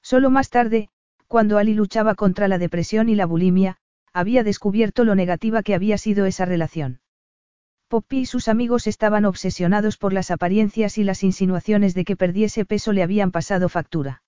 Solo 0.02 0.30
más 0.30 0.50
tarde, 0.50 0.88
cuando 1.28 1.58
Ali 1.58 1.74
luchaba 1.74 2.16
contra 2.16 2.48
la 2.48 2.58
depresión 2.58 3.08
y 3.08 3.14
la 3.14 3.26
bulimia, 3.26 3.76
había 4.12 4.42
descubierto 4.42 5.04
lo 5.04 5.14
negativa 5.14 5.62
que 5.62 5.76
había 5.76 5.96
sido 5.96 6.26
esa 6.26 6.44
relación. 6.44 6.98
Poppy 7.88 8.18
y 8.18 8.26
sus 8.26 8.48
amigos 8.48 8.86
estaban 8.86 9.24
obsesionados 9.24 9.96
por 9.96 10.12
las 10.12 10.30
apariencias 10.30 10.98
y 10.98 11.04
las 11.04 11.24
insinuaciones 11.24 11.94
de 11.94 12.04
que 12.04 12.16
perdiese 12.16 12.66
peso 12.66 12.92
le 12.92 13.02
habían 13.02 13.30
pasado 13.30 13.70
factura. 13.70 14.22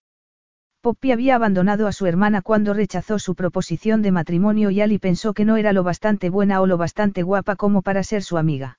Poppy 0.80 1.12
había 1.12 1.34
abandonado 1.34 1.86
a 1.86 1.92
su 1.92 2.06
hermana 2.06 2.40
cuando 2.40 2.72
rechazó 2.72 3.18
su 3.18 3.34
proposición 3.34 4.00
de 4.00 4.12
matrimonio 4.12 4.70
y 4.70 4.80
Ali 4.80 4.98
pensó 4.98 5.34
que 5.34 5.44
no 5.44 5.58
era 5.58 5.74
lo 5.74 5.82
bastante 5.82 6.30
buena 6.30 6.62
o 6.62 6.66
lo 6.66 6.78
bastante 6.78 7.22
guapa 7.22 7.54
como 7.56 7.82
para 7.82 8.02
ser 8.02 8.22
su 8.22 8.38
amiga. 8.38 8.78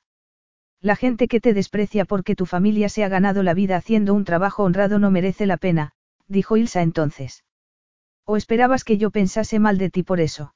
La 0.81 0.95
gente 0.95 1.27
que 1.27 1.39
te 1.39 1.53
desprecia 1.53 2.05
porque 2.05 2.35
tu 2.35 2.47
familia 2.47 2.89
se 2.89 3.03
ha 3.03 3.07
ganado 3.07 3.43
la 3.43 3.53
vida 3.53 3.75
haciendo 3.75 4.15
un 4.15 4.25
trabajo 4.25 4.63
honrado 4.63 4.97
no 4.97 5.11
merece 5.11 5.45
la 5.45 5.57
pena, 5.57 5.91
dijo 6.27 6.57
Ilsa 6.57 6.81
entonces. 6.81 7.43
¿O 8.25 8.35
esperabas 8.35 8.83
que 8.83 8.97
yo 8.97 9.11
pensase 9.11 9.59
mal 9.59 9.77
de 9.77 9.91
ti 9.91 10.01
por 10.01 10.19
eso? 10.19 10.55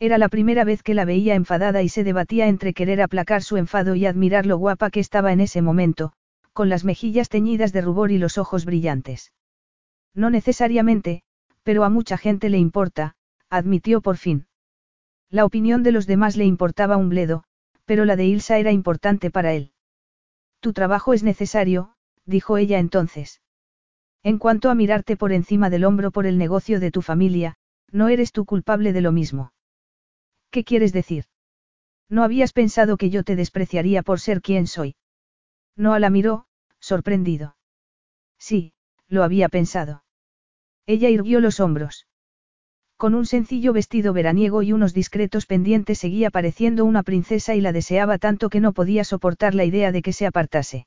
Era 0.00 0.18
la 0.18 0.28
primera 0.28 0.64
vez 0.64 0.82
que 0.82 0.94
la 0.94 1.04
veía 1.04 1.34
enfadada 1.34 1.82
y 1.82 1.88
se 1.88 2.04
debatía 2.04 2.48
entre 2.48 2.74
querer 2.74 3.00
aplacar 3.00 3.42
su 3.42 3.56
enfado 3.56 3.94
y 3.94 4.06
admirar 4.06 4.44
lo 4.44 4.58
guapa 4.58 4.90
que 4.90 5.00
estaba 5.00 5.32
en 5.32 5.40
ese 5.40 5.62
momento, 5.62 6.12
con 6.52 6.68
las 6.68 6.84
mejillas 6.84 7.28
teñidas 7.28 7.72
de 7.72 7.80
rubor 7.80 8.10
y 8.10 8.18
los 8.18 8.38
ojos 8.38 8.64
brillantes. 8.64 9.32
No 10.14 10.30
necesariamente, 10.30 11.22
pero 11.62 11.84
a 11.84 11.90
mucha 11.90 12.16
gente 12.16 12.48
le 12.48 12.58
importa, 12.58 13.14
admitió 13.50 14.00
por 14.00 14.16
fin. 14.16 14.46
La 15.30 15.44
opinión 15.44 15.82
de 15.82 15.92
los 15.92 16.06
demás 16.06 16.36
le 16.36 16.44
importaba 16.44 16.96
un 16.96 17.08
bledo, 17.08 17.44
pero 17.84 18.04
la 18.04 18.16
de 18.16 18.26
Ilsa 18.26 18.58
era 18.58 18.72
importante 18.72 19.30
para 19.30 19.52
él. 19.54 19.72
Tu 20.60 20.72
trabajo 20.72 21.12
es 21.12 21.22
necesario, 21.22 21.94
dijo 22.24 22.56
ella 22.56 22.78
entonces. 22.78 23.42
En 24.22 24.38
cuanto 24.38 24.70
a 24.70 24.74
mirarte 24.74 25.16
por 25.16 25.32
encima 25.32 25.70
del 25.70 25.84
hombro 25.84 26.10
por 26.10 26.26
el 26.26 26.38
negocio 26.38 26.80
de 26.80 26.90
tu 26.90 27.02
familia, 27.02 27.56
no 27.90 28.08
eres 28.08 28.32
tú 28.32 28.44
culpable 28.44 28.92
de 28.92 29.00
lo 29.00 29.12
mismo. 29.12 29.53
¿Qué 30.54 30.62
quieres 30.62 30.92
decir? 30.92 31.24
No 32.08 32.22
habías 32.22 32.52
pensado 32.52 32.96
que 32.96 33.10
yo 33.10 33.24
te 33.24 33.34
despreciaría 33.34 34.04
por 34.04 34.20
ser 34.20 34.40
quien 34.40 34.68
soy. 34.68 34.94
Noah 35.74 35.98
la 35.98 36.10
miró, 36.10 36.46
sorprendido. 36.78 37.56
Sí, 38.38 38.72
lo 39.08 39.24
había 39.24 39.48
pensado. 39.48 40.04
Ella 40.86 41.08
irguió 41.08 41.40
los 41.40 41.58
hombros. 41.58 42.06
Con 42.96 43.16
un 43.16 43.26
sencillo 43.26 43.72
vestido 43.72 44.12
veraniego 44.12 44.62
y 44.62 44.72
unos 44.72 44.94
discretos 44.94 45.46
pendientes 45.46 45.98
seguía 45.98 46.30
pareciendo 46.30 46.84
una 46.84 47.02
princesa 47.02 47.56
y 47.56 47.60
la 47.60 47.72
deseaba 47.72 48.18
tanto 48.18 48.48
que 48.48 48.60
no 48.60 48.72
podía 48.72 49.02
soportar 49.02 49.56
la 49.56 49.64
idea 49.64 49.90
de 49.90 50.02
que 50.02 50.12
se 50.12 50.24
apartase. 50.24 50.86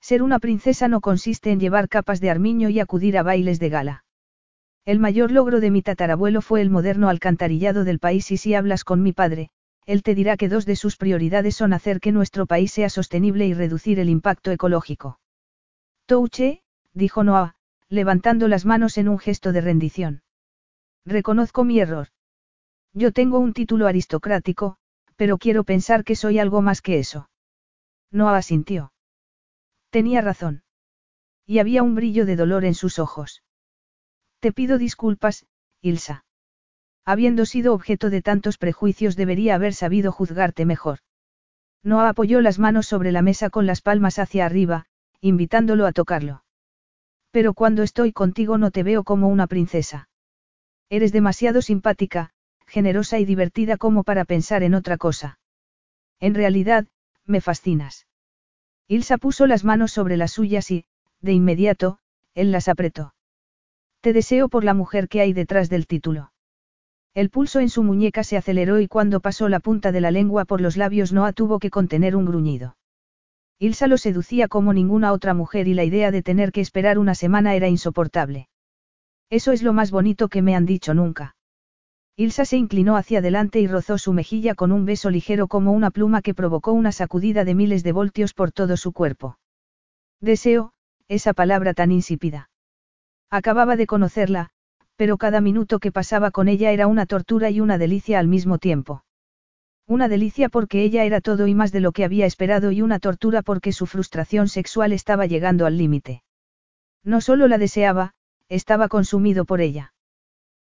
Ser 0.00 0.22
una 0.22 0.38
princesa 0.38 0.86
no 0.86 1.00
consiste 1.00 1.50
en 1.50 1.58
llevar 1.58 1.88
capas 1.88 2.20
de 2.20 2.30
armiño 2.30 2.68
y 2.68 2.78
acudir 2.78 3.18
a 3.18 3.24
bailes 3.24 3.58
de 3.58 3.68
gala. 3.68 4.05
El 4.86 5.00
mayor 5.00 5.32
logro 5.32 5.58
de 5.58 5.72
mi 5.72 5.82
tatarabuelo 5.82 6.40
fue 6.40 6.60
el 6.62 6.70
moderno 6.70 7.08
alcantarillado 7.08 7.82
del 7.82 7.98
país 7.98 8.30
y 8.30 8.36
si 8.36 8.54
hablas 8.54 8.84
con 8.84 9.02
mi 9.02 9.12
padre, 9.12 9.50
él 9.84 10.04
te 10.04 10.14
dirá 10.14 10.36
que 10.36 10.48
dos 10.48 10.64
de 10.64 10.76
sus 10.76 10.96
prioridades 10.96 11.56
son 11.56 11.72
hacer 11.72 11.98
que 11.98 12.12
nuestro 12.12 12.46
país 12.46 12.70
sea 12.70 12.88
sostenible 12.88 13.48
y 13.48 13.52
reducir 13.52 13.98
el 13.98 14.08
impacto 14.08 14.52
ecológico. 14.52 15.18
Touche, 16.06 16.62
dijo 16.94 17.24
Noah, 17.24 17.56
levantando 17.88 18.46
las 18.46 18.64
manos 18.64 18.96
en 18.96 19.08
un 19.08 19.18
gesto 19.18 19.50
de 19.50 19.60
rendición. 19.60 20.22
Reconozco 21.04 21.64
mi 21.64 21.80
error. 21.80 22.08
Yo 22.92 23.10
tengo 23.10 23.40
un 23.40 23.54
título 23.54 23.88
aristocrático, 23.88 24.76
pero 25.16 25.36
quiero 25.36 25.64
pensar 25.64 26.04
que 26.04 26.14
soy 26.14 26.38
algo 26.38 26.62
más 26.62 26.80
que 26.80 27.00
eso. 27.00 27.28
Noah 28.12 28.36
asintió. 28.36 28.92
Tenía 29.90 30.20
razón. 30.20 30.62
Y 31.44 31.58
había 31.58 31.82
un 31.82 31.96
brillo 31.96 32.24
de 32.24 32.36
dolor 32.36 32.64
en 32.64 32.74
sus 32.74 33.00
ojos. 33.00 33.42
Te 34.46 34.52
pido 34.52 34.78
disculpas, 34.78 35.44
Ilsa. 35.82 36.24
Habiendo 37.04 37.46
sido 37.46 37.74
objeto 37.74 38.10
de 38.10 38.22
tantos 38.22 38.58
prejuicios 38.58 39.16
debería 39.16 39.56
haber 39.56 39.74
sabido 39.74 40.12
juzgarte 40.12 40.64
mejor. 40.64 41.00
Noah 41.82 42.10
apoyó 42.10 42.40
las 42.40 42.60
manos 42.60 42.86
sobre 42.86 43.10
la 43.10 43.22
mesa 43.22 43.50
con 43.50 43.66
las 43.66 43.82
palmas 43.82 44.20
hacia 44.20 44.46
arriba, 44.46 44.86
invitándolo 45.20 45.84
a 45.84 45.90
tocarlo. 45.90 46.44
Pero 47.32 47.54
cuando 47.54 47.82
estoy 47.82 48.12
contigo 48.12 48.56
no 48.56 48.70
te 48.70 48.84
veo 48.84 49.02
como 49.02 49.26
una 49.26 49.48
princesa. 49.48 50.08
Eres 50.90 51.10
demasiado 51.10 51.60
simpática, 51.60 52.30
generosa 52.68 53.18
y 53.18 53.24
divertida 53.24 53.76
como 53.76 54.04
para 54.04 54.24
pensar 54.24 54.62
en 54.62 54.74
otra 54.74 54.96
cosa. 54.96 55.40
En 56.20 56.36
realidad, 56.36 56.86
me 57.24 57.40
fascinas. 57.40 58.06
Ilsa 58.86 59.18
puso 59.18 59.48
las 59.48 59.64
manos 59.64 59.90
sobre 59.90 60.16
las 60.16 60.30
suyas 60.30 60.70
y, 60.70 60.84
de 61.20 61.32
inmediato, 61.32 61.98
él 62.34 62.52
las 62.52 62.68
apretó. 62.68 63.15
Te 64.06 64.12
deseo 64.12 64.48
por 64.48 64.62
la 64.62 64.72
mujer 64.72 65.08
que 65.08 65.20
hay 65.20 65.32
detrás 65.32 65.68
del 65.68 65.88
título. 65.88 66.30
El 67.12 67.28
pulso 67.28 67.58
en 67.58 67.68
su 67.68 67.82
muñeca 67.82 68.22
se 68.22 68.36
aceleró 68.36 68.78
y 68.78 68.86
cuando 68.86 69.18
pasó 69.18 69.48
la 69.48 69.58
punta 69.58 69.90
de 69.90 70.00
la 70.00 70.12
lengua 70.12 70.44
por 70.44 70.60
los 70.60 70.76
labios 70.76 71.12
Noah 71.12 71.32
tuvo 71.32 71.58
que 71.58 71.70
contener 71.70 72.14
un 72.14 72.24
gruñido. 72.24 72.76
Ilsa 73.58 73.88
lo 73.88 73.98
seducía 73.98 74.46
como 74.46 74.72
ninguna 74.72 75.12
otra 75.12 75.34
mujer 75.34 75.66
y 75.66 75.74
la 75.74 75.82
idea 75.82 76.12
de 76.12 76.22
tener 76.22 76.52
que 76.52 76.60
esperar 76.60 77.00
una 77.00 77.16
semana 77.16 77.56
era 77.56 77.66
insoportable. 77.66 78.48
Eso 79.28 79.50
es 79.50 79.64
lo 79.64 79.72
más 79.72 79.90
bonito 79.90 80.28
que 80.28 80.40
me 80.40 80.54
han 80.54 80.66
dicho 80.66 80.94
nunca. 80.94 81.34
Ilsa 82.14 82.44
se 82.44 82.58
inclinó 82.58 82.96
hacia 82.96 83.18
adelante 83.18 83.58
y 83.58 83.66
rozó 83.66 83.98
su 83.98 84.12
mejilla 84.12 84.54
con 84.54 84.70
un 84.70 84.84
beso 84.84 85.10
ligero 85.10 85.48
como 85.48 85.72
una 85.72 85.90
pluma 85.90 86.22
que 86.22 86.32
provocó 86.32 86.70
una 86.70 86.92
sacudida 86.92 87.44
de 87.44 87.56
miles 87.56 87.82
de 87.82 87.90
voltios 87.90 88.34
por 88.34 88.52
todo 88.52 88.76
su 88.76 88.92
cuerpo. 88.92 89.36
Deseo, 90.20 90.74
esa 91.08 91.32
palabra 91.32 91.74
tan 91.74 91.90
insípida. 91.90 92.50
Acababa 93.30 93.76
de 93.76 93.86
conocerla, 93.86 94.50
pero 94.96 95.18
cada 95.18 95.40
minuto 95.40 95.78
que 95.78 95.92
pasaba 95.92 96.30
con 96.30 96.48
ella 96.48 96.70
era 96.72 96.86
una 96.86 97.06
tortura 97.06 97.50
y 97.50 97.60
una 97.60 97.78
delicia 97.78 98.18
al 98.18 98.28
mismo 98.28 98.58
tiempo. 98.58 99.04
Una 99.86 100.08
delicia 100.08 100.48
porque 100.48 100.82
ella 100.82 101.04
era 101.04 101.20
todo 101.20 101.46
y 101.46 101.54
más 101.54 101.70
de 101.70 101.80
lo 101.80 101.92
que 101.92 102.04
había 102.04 102.26
esperado 102.26 102.72
y 102.72 102.82
una 102.82 102.98
tortura 102.98 103.42
porque 103.42 103.72
su 103.72 103.86
frustración 103.86 104.48
sexual 104.48 104.92
estaba 104.92 105.26
llegando 105.26 105.66
al 105.66 105.76
límite. 105.76 106.22
No 107.04 107.20
solo 107.20 107.46
la 107.46 107.58
deseaba, 107.58 108.14
estaba 108.48 108.88
consumido 108.88 109.44
por 109.44 109.60
ella. 109.60 109.92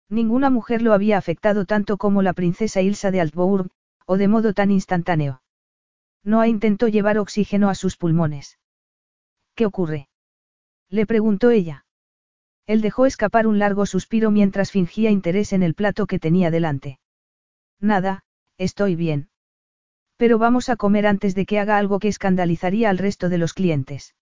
Ninguna 0.10 0.50
mujer 0.50 0.82
lo 0.82 0.94
había 0.94 1.18
afectado 1.18 1.66
tanto 1.66 1.98
como 1.98 2.22
la 2.22 2.34
princesa 2.34 2.82
Ilsa 2.82 3.12
de 3.12 3.22
Altbourg, 3.22 3.70
o 4.06 4.18
de 4.18 4.28
modo 4.28 4.54
tan 4.54 4.72
instantáneo. 4.72 5.42
Noah 6.24 6.48
intentó 6.48 6.88
llevar 6.88 7.18
oxígeno 7.18 7.70
a 7.70 7.76
sus 7.76 7.98
pulmones. 7.98 8.60
¿Qué 9.56 9.66
ocurre? 9.66 10.10
Le 10.90 11.06
preguntó 11.06 11.50
ella. 11.52 11.86
Él 12.68 12.82
dejó 12.82 13.06
escapar 13.06 13.48
un 13.48 13.60
largo 13.60 13.86
suspiro 13.86 14.32
mientras 14.32 14.72
fingía 14.72 15.10
interés 15.10 15.54
en 15.54 15.64
el 15.64 15.74
plato 15.74 16.06
que 16.06 16.20
tenía 16.20 16.52
delante. 16.52 17.00
Nada, 17.80 18.24
estoy 18.58 18.96
bien. 18.96 19.30
Pero 20.18 20.38
vamos 20.38 20.70
a 20.70 20.76
comer 20.76 21.08
antes 21.08 21.34
de 21.34 21.46
que 21.46 21.60
haga 21.60 21.78
algo 21.78 22.00
que 22.00 22.08
escandalizaría 22.08 22.90
al 22.90 22.98
resto 22.98 23.30
de 23.30 23.40
los 23.40 23.54
clientes. 23.54 24.16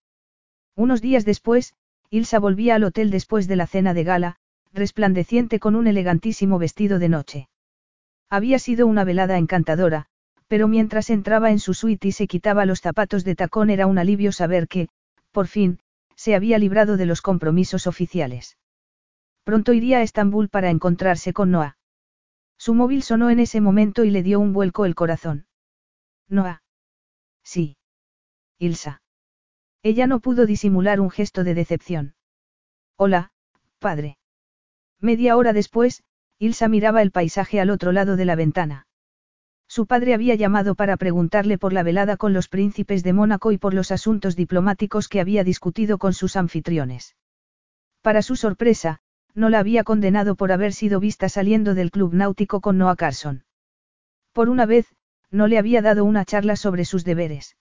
Unos 0.74 1.02
días 1.02 1.24
después, 1.24 1.74
Ilsa 2.08 2.38
volvía 2.38 2.74
al 2.76 2.84
hotel 2.84 3.10
después 3.10 3.46
de 3.46 3.56
la 3.56 3.66
cena 3.66 3.92
de 3.94 4.04
gala, 4.04 4.36
resplandeciente 4.72 5.58
con 5.58 5.76
un 5.76 5.86
elegantísimo 5.86 6.58
vestido 6.58 6.98
de 6.98 7.08
noche. 7.08 7.48
Había 8.30 8.58
sido 8.58 8.86
una 8.86 9.04
velada 9.04 9.36
encantadora, 9.36 10.06
pero 10.48 10.68
mientras 10.68 11.10
entraba 11.10 11.50
en 11.50 11.58
su 11.58 11.74
suite 11.74 12.08
y 12.08 12.12
se 12.12 12.26
quitaba 12.26 12.64
los 12.64 12.80
zapatos 12.80 13.24
de 13.24 13.36
tacón 13.36 13.70
era 13.70 13.86
un 13.86 13.98
alivio 13.98 14.32
saber 14.32 14.68
que, 14.68 14.88
por 15.32 15.46
fin, 15.46 15.80
se 16.20 16.34
había 16.34 16.58
librado 16.58 16.98
de 16.98 17.06
los 17.06 17.22
compromisos 17.22 17.86
oficiales. 17.86 18.58
Pronto 19.42 19.72
iría 19.72 20.00
a 20.00 20.02
Estambul 20.02 20.50
para 20.50 20.68
encontrarse 20.68 21.32
con 21.32 21.50
Noah. 21.50 21.78
Su 22.58 22.74
móvil 22.74 23.02
sonó 23.02 23.30
en 23.30 23.40
ese 23.40 23.62
momento 23.62 24.04
y 24.04 24.10
le 24.10 24.22
dio 24.22 24.38
un 24.38 24.52
vuelco 24.52 24.84
el 24.84 24.94
corazón. 24.94 25.46
Noah. 26.28 26.62
Sí. 27.42 27.78
Ilsa. 28.58 29.00
Ella 29.82 30.06
no 30.06 30.20
pudo 30.20 30.44
disimular 30.44 31.00
un 31.00 31.08
gesto 31.08 31.42
de 31.42 31.54
decepción. 31.54 32.14
Hola, 32.96 33.32
padre. 33.78 34.18
Media 35.00 35.38
hora 35.38 35.54
después, 35.54 36.02
Ilsa 36.38 36.68
miraba 36.68 37.00
el 37.00 37.12
paisaje 37.12 37.62
al 37.62 37.70
otro 37.70 37.92
lado 37.92 38.16
de 38.16 38.26
la 38.26 38.36
ventana. 38.36 38.86
Su 39.70 39.86
padre 39.86 40.14
había 40.14 40.34
llamado 40.34 40.74
para 40.74 40.96
preguntarle 40.96 41.56
por 41.56 41.72
la 41.72 41.84
velada 41.84 42.16
con 42.16 42.32
los 42.32 42.48
príncipes 42.48 43.04
de 43.04 43.12
Mónaco 43.12 43.52
y 43.52 43.56
por 43.56 43.72
los 43.72 43.92
asuntos 43.92 44.34
diplomáticos 44.34 45.06
que 45.06 45.20
había 45.20 45.44
discutido 45.44 45.96
con 45.96 46.12
sus 46.12 46.34
anfitriones. 46.34 47.14
Para 48.02 48.20
su 48.22 48.34
sorpresa, 48.34 48.98
no 49.32 49.48
la 49.48 49.60
había 49.60 49.84
condenado 49.84 50.34
por 50.34 50.50
haber 50.50 50.72
sido 50.72 50.98
vista 50.98 51.28
saliendo 51.28 51.76
del 51.76 51.92
club 51.92 52.14
náutico 52.14 52.60
con 52.60 52.78
Noah 52.78 52.96
Carson. 52.96 53.44
Por 54.32 54.48
una 54.48 54.66
vez, 54.66 54.88
no 55.30 55.46
le 55.46 55.56
había 55.56 55.82
dado 55.82 56.04
una 56.04 56.24
charla 56.24 56.56
sobre 56.56 56.84
sus 56.84 57.04
deberes. 57.04 57.56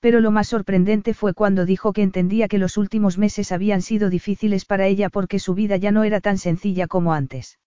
Pero 0.00 0.20
lo 0.20 0.30
más 0.30 0.48
sorprendente 0.48 1.12
fue 1.12 1.34
cuando 1.34 1.66
dijo 1.66 1.92
que 1.92 2.00
entendía 2.00 2.48
que 2.48 2.56
los 2.56 2.78
últimos 2.78 3.18
meses 3.18 3.52
habían 3.52 3.82
sido 3.82 4.08
difíciles 4.08 4.64
para 4.64 4.86
ella 4.86 5.10
porque 5.10 5.38
su 5.38 5.52
vida 5.52 5.76
ya 5.76 5.92
no 5.92 6.04
era 6.04 6.22
tan 6.22 6.38
sencilla 6.38 6.86
como 6.86 7.12
antes. 7.12 7.58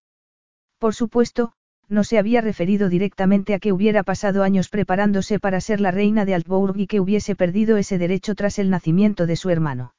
Por 0.80 0.96
supuesto, 0.96 1.54
no 1.90 2.04
se 2.04 2.18
había 2.18 2.42
referido 2.42 2.90
directamente 2.90 3.54
a 3.54 3.60
que 3.60 3.72
hubiera 3.72 4.04
pasado 4.04 4.44
años 4.44 4.70
preparándose 4.70 5.40
para 5.40 5.62
ser 5.62 5.82
la 5.82 5.92
reina 5.92 6.26
de 6.26 6.36
Altbourg 6.36 6.78
y 6.78 6.88
que 6.88 7.00
hubiese 7.00 7.36
perdido 7.36 7.78
ese 7.78 7.98
derecho 7.98 8.36
tras 8.36 8.60
el 8.60 8.70
nacimiento 8.70 9.26
de 9.26 9.36
su 9.36 9.50
hermano. 9.50 9.94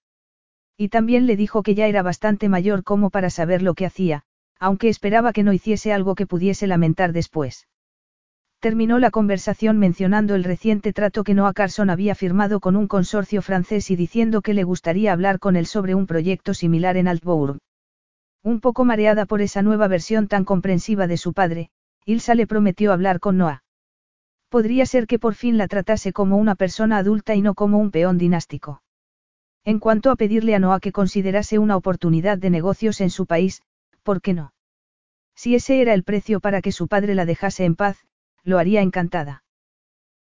Y 0.76 0.88
también 0.88 1.26
le 1.26 1.36
dijo 1.36 1.62
que 1.62 1.74
ya 1.74 1.86
era 1.86 2.02
bastante 2.02 2.48
mayor 2.48 2.82
como 2.82 3.10
para 3.10 3.30
saber 3.30 3.62
lo 3.62 3.74
que 3.74 3.86
hacía, 3.86 4.24
aunque 4.58 4.88
esperaba 4.88 5.32
que 5.32 5.42
no 5.42 5.52
hiciese 5.52 5.92
algo 5.92 6.14
que 6.14 6.26
pudiese 6.26 6.66
lamentar 6.66 7.12
después. 7.12 7.68
Terminó 8.60 8.98
la 8.98 9.10
conversación 9.10 9.78
mencionando 9.78 10.34
el 10.34 10.42
reciente 10.42 10.94
trato 10.94 11.22
que 11.22 11.34
Noah 11.34 11.52
Carson 11.52 11.90
había 11.90 12.14
firmado 12.14 12.60
con 12.60 12.76
un 12.76 12.88
consorcio 12.88 13.42
francés 13.42 13.90
y 13.90 13.96
diciendo 13.96 14.40
que 14.40 14.54
le 14.54 14.64
gustaría 14.64 15.12
hablar 15.12 15.38
con 15.38 15.56
él 15.56 15.66
sobre 15.66 15.94
un 15.94 16.06
proyecto 16.06 16.54
similar 16.54 16.96
en 16.96 17.08
Altbourg. 17.08 17.58
Un 18.44 18.60
poco 18.60 18.84
mareada 18.84 19.24
por 19.24 19.40
esa 19.40 19.62
nueva 19.62 19.88
versión 19.88 20.28
tan 20.28 20.44
comprensiva 20.44 21.06
de 21.06 21.16
su 21.16 21.32
padre, 21.32 21.70
Ilsa 22.04 22.34
le 22.34 22.46
prometió 22.46 22.92
hablar 22.92 23.18
con 23.18 23.38
Noah. 23.38 23.64
Podría 24.50 24.84
ser 24.84 25.06
que 25.06 25.18
por 25.18 25.34
fin 25.34 25.56
la 25.56 25.66
tratase 25.66 26.12
como 26.12 26.36
una 26.36 26.54
persona 26.54 26.98
adulta 26.98 27.34
y 27.34 27.40
no 27.40 27.54
como 27.54 27.78
un 27.78 27.90
peón 27.90 28.18
dinástico. 28.18 28.82
En 29.64 29.78
cuanto 29.78 30.10
a 30.10 30.16
pedirle 30.16 30.54
a 30.54 30.58
Noah 30.58 30.78
que 30.78 30.92
considerase 30.92 31.58
una 31.58 31.74
oportunidad 31.78 32.36
de 32.36 32.50
negocios 32.50 33.00
en 33.00 33.08
su 33.08 33.24
país, 33.24 33.62
¿por 34.02 34.20
qué 34.20 34.34
no? 34.34 34.52
Si 35.34 35.54
ese 35.54 35.80
era 35.80 35.94
el 35.94 36.04
precio 36.04 36.40
para 36.40 36.60
que 36.60 36.70
su 36.70 36.86
padre 36.86 37.14
la 37.14 37.24
dejase 37.24 37.64
en 37.64 37.76
paz, 37.76 37.96
lo 38.42 38.58
haría 38.58 38.82
encantada. 38.82 39.42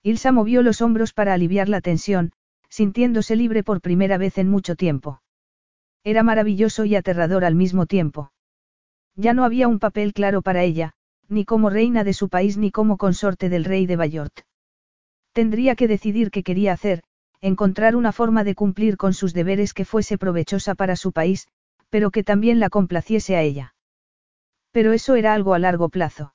Ilsa 0.01 0.31
movió 0.31 0.61
los 0.61 0.81
hombros 0.81 1.11
para 1.11 1.33
aliviar 1.33 1.67
la 1.67 1.81
tensión, 1.81 2.31
sintiéndose 2.69 3.35
libre 3.35 3.63
por 3.63 3.81
primera 3.81 4.17
vez 4.17 4.37
en 4.37 4.49
mucho 4.49 4.77
tiempo. 4.77 5.22
Era 6.03 6.23
maravilloso 6.23 6.83
y 6.85 6.95
aterrador 6.95 7.45
al 7.45 7.55
mismo 7.55 7.85
tiempo. 7.85 8.31
Ya 9.15 9.33
no 9.33 9.45
había 9.45 9.67
un 9.67 9.79
papel 9.79 10.13
claro 10.13 10.41
para 10.41 10.63
ella, 10.63 10.93
ni 11.29 11.45
como 11.45 11.69
reina 11.69 12.03
de 12.03 12.13
su 12.13 12.29
país 12.29 12.57
ni 12.57 12.71
como 12.71 12.97
consorte 12.97 13.47
del 13.47 13.63
rey 13.63 13.85
de 13.85 13.95
Bayort. 13.95 14.41
Tendría 15.31 15.75
que 15.75 15.87
decidir 15.87 16.29
qué 16.29 16.43
quería 16.43 16.73
hacer, 16.73 17.03
encontrar 17.41 17.95
una 17.95 18.11
forma 18.11 18.43
de 18.43 18.55
cumplir 18.55 18.97
con 18.97 19.13
sus 19.13 19.33
deberes 19.33 19.73
que 19.73 19.85
fuese 19.85 20.17
provechosa 20.17 20.75
para 20.75 20.95
su 20.95 21.11
país, 21.11 21.47
pero 21.89 22.11
que 22.11 22.23
también 22.23 22.59
la 22.59 22.69
complaciese 22.69 23.35
a 23.35 23.41
ella. 23.41 23.75
Pero 24.71 24.93
eso 24.93 25.15
era 25.15 25.33
algo 25.33 25.53
a 25.53 25.59
largo 25.59 25.89
plazo. 25.89 26.33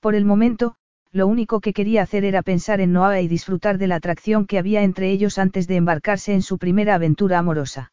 Por 0.00 0.14
el 0.14 0.24
momento, 0.24 0.74
lo 1.12 1.26
único 1.26 1.60
que 1.60 1.72
quería 1.72 2.02
hacer 2.02 2.24
era 2.24 2.42
pensar 2.42 2.80
en 2.80 2.92
Noah 2.92 3.20
y 3.20 3.28
disfrutar 3.28 3.78
de 3.78 3.86
la 3.86 3.96
atracción 3.96 4.46
que 4.46 4.58
había 4.58 4.82
entre 4.82 5.10
ellos 5.10 5.38
antes 5.38 5.68
de 5.68 5.76
embarcarse 5.76 6.32
en 6.32 6.42
su 6.42 6.58
primera 6.58 6.94
aventura 6.94 7.38
amorosa. 7.38 7.92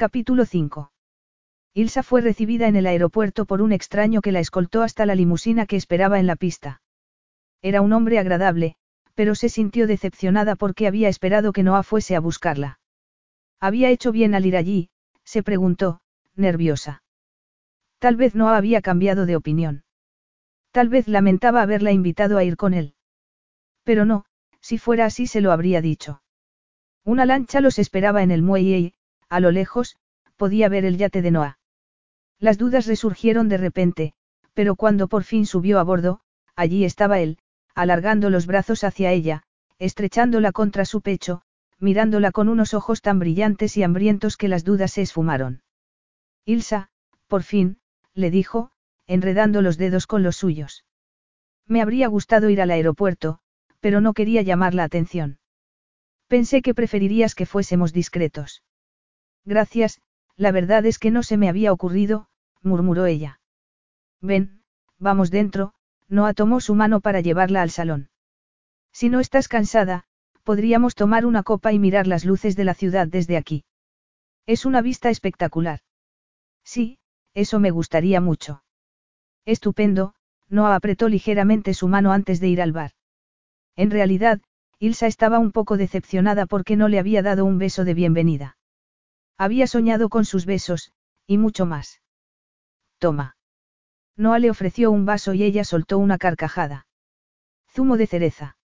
Capítulo 0.00 0.46
5. 0.46 0.92
Ilsa 1.74 2.02
fue 2.02 2.22
recibida 2.22 2.68
en 2.68 2.76
el 2.76 2.86
aeropuerto 2.86 3.44
por 3.44 3.60
un 3.60 3.70
extraño 3.70 4.22
que 4.22 4.32
la 4.32 4.40
escoltó 4.40 4.80
hasta 4.80 5.04
la 5.04 5.14
limusina 5.14 5.66
que 5.66 5.76
esperaba 5.76 6.18
en 6.18 6.26
la 6.26 6.36
pista. 6.36 6.80
Era 7.60 7.82
un 7.82 7.92
hombre 7.92 8.18
agradable, 8.18 8.76
pero 9.14 9.34
se 9.34 9.50
sintió 9.50 9.86
decepcionada 9.86 10.56
porque 10.56 10.86
había 10.86 11.10
esperado 11.10 11.52
que 11.52 11.62
Noah 11.62 11.82
fuese 11.82 12.16
a 12.16 12.20
buscarla. 12.20 12.80
¿Había 13.60 13.90
hecho 13.90 14.10
bien 14.10 14.34
al 14.34 14.46
ir 14.46 14.56
allí? 14.56 14.88
se 15.22 15.42
preguntó, 15.42 16.00
nerviosa. 16.34 17.02
Tal 17.98 18.16
vez 18.16 18.34
Noah 18.34 18.56
había 18.56 18.80
cambiado 18.80 19.26
de 19.26 19.36
opinión. 19.36 19.84
Tal 20.70 20.88
vez 20.88 21.08
lamentaba 21.08 21.60
haberla 21.60 21.92
invitado 21.92 22.38
a 22.38 22.44
ir 22.44 22.56
con 22.56 22.72
él. 22.72 22.94
Pero 23.84 24.06
no, 24.06 24.24
si 24.62 24.78
fuera 24.78 25.04
así 25.04 25.26
se 25.26 25.42
lo 25.42 25.52
habría 25.52 25.82
dicho. 25.82 26.22
Una 27.04 27.26
lancha 27.26 27.60
los 27.60 27.78
esperaba 27.78 28.22
en 28.22 28.30
el 28.30 28.40
muelle 28.40 28.78
y, 28.78 28.94
a 29.30 29.40
lo 29.40 29.50
lejos, 29.50 29.96
podía 30.36 30.68
ver 30.68 30.84
el 30.84 30.98
yate 30.98 31.22
de 31.22 31.30
Noah. 31.30 31.58
Las 32.38 32.58
dudas 32.58 32.86
resurgieron 32.86 33.48
de 33.48 33.56
repente, 33.56 34.12
pero 34.52 34.76
cuando 34.76 35.08
por 35.08 35.24
fin 35.24 35.46
subió 35.46 35.78
a 35.78 35.82
bordo, 35.82 36.20
allí 36.56 36.84
estaba 36.84 37.20
él, 37.20 37.38
alargando 37.74 38.28
los 38.28 38.46
brazos 38.46 38.84
hacia 38.84 39.12
ella, 39.12 39.44
estrechándola 39.78 40.52
contra 40.52 40.84
su 40.84 41.00
pecho, 41.00 41.42
mirándola 41.78 42.32
con 42.32 42.48
unos 42.48 42.74
ojos 42.74 43.00
tan 43.00 43.18
brillantes 43.18 43.76
y 43.76 43.82
hambrientos 43.82 44.36
que 44.36 44.48
las 44.48 44.64
dudas 44.64 44.92
se 44.92 45.02
esfumaron. 45.02 45.62
Ilsa, 46.44 46.90
por 47.26 47.42
fin, 47.42 47.78
le 48.12 48.30
dijo, 48.30 48.70
enredando 49.06 49.62
los 49.62 49.78
dedos 49.78 50.06
con 50.06 50.22
los 50.22 50.36
suyos. 50.36 50.84
Me 51.66 51.80
habría 51.80 52.08
gustado 52.08 52.50
ir 52.50 52.60
al 52.60 52.70
aeropuerto, 52.70 53.38
pero 53.80 54.00
no 54.00 54.12
quería 54.12 54.42
llamar 54.42 54.74
la 54.74 54.84
atención. 54.84 55.38
Pensé 56.26 56.62
que 56.62 56.74
preferirías 56.74 57.34
que 57.34 57.46
fuésemos 57.46 57.92
discretos. 57.92 58.62
Gracias, 59.44 60.00
la 60.36 60.52
verdad 60.52 60.86
es 60.86 60.98
que 60.98 61.10
no 61.10 61.22
se 61.22 61.36
me 61.36 61.48
había 61.48 61.72
ocurrido, 61.72 62.28
murmuró 62.62 63.06
ella. 63.06 63.40
Ven, 64.20 64.62
vamos 64.98 65.30
dentro, 65.30 65.72
Noah 66.08 66.34
tomó 66.34 66.60
su 66.60 66.74
mano 66.74 67.00
para 67.00 67.20
llevarla 67.20 67.62
al 67.62 67.70
salón. 67.70 68.10
Si 68.92 69.08
no 69.08 69.20
estás 69.20 69.48
cansada, 69.48 70.04
podríamos 70.44 70.94
tomar 70.94 71.26
una 71.26 71.42
copa 71.42 71.72
y 71.72 71.78
mirar 71.78 72.06
las 72.06 72.24
luces 72.24 72.56
de 72.56 72.64
la 72.64 72.74
ciudad 72.74 73.06
desde 73.06 73.36
aquí. 73.36 73.64
Es 74.46 74.66
una 74.66 74.82
vista 74.82 75.10
espectacular. 75.10 75.80
Sí, 76.64 76.98
eso 77.34 77.60
me 77.60 77.70
gustaría 77.70 78.20
mucho. 78.20 78.62
Estupendo, 79.44 80.14
Noah 80.48 80.74
apretó 80.74 81.08
ligeramente 81.08 81.74
su 81.74 81.88
mano 81.88 82.12
antes 82.12 82.40
de 82.40 82.48
ir 82.48 82.60
al 82.60 82.72
bar. 82.72 82.92
En 83.76 83.90
realidad, 83.90 84.40
Ilsa 84.78 85.06
estaba 85.06 85.38
un 85.38 85.52
poco 85.52 85.76
decepcionada 85.76 86.46
porque 86.46 86.76
no 86.76 86.88
le 86.88 86.98
había 86.98 87.22
dado 87.22 87.44
un 87.44 87.58
beso 87.58 87.84
de 87.84 87.94
bienvenida. 87.94 88.56
Había 89.40 89.66
soñado 89.66 90.10
con 90.10 90.26
sus 90.26 90.44
besos, 90.44 90.92
y 91.26 91.38
mucho 91.38 91.64
más. 91.64 92.02
Toma. 92.98 93.36
Noah 94.14 94.38
le 94.38 94.50
ofreció 94.50 94.90
un 94.90 95.06
vaso 95.06 95.32
y 95.32 95.42
ella 95.42 95.64
soltó 95.64 95.96
una 95.96 96.18
carcajada. 96.18 96.86
Zumo 97.66 97.96
de 97.96 98.06
cereza. 98.06 98.58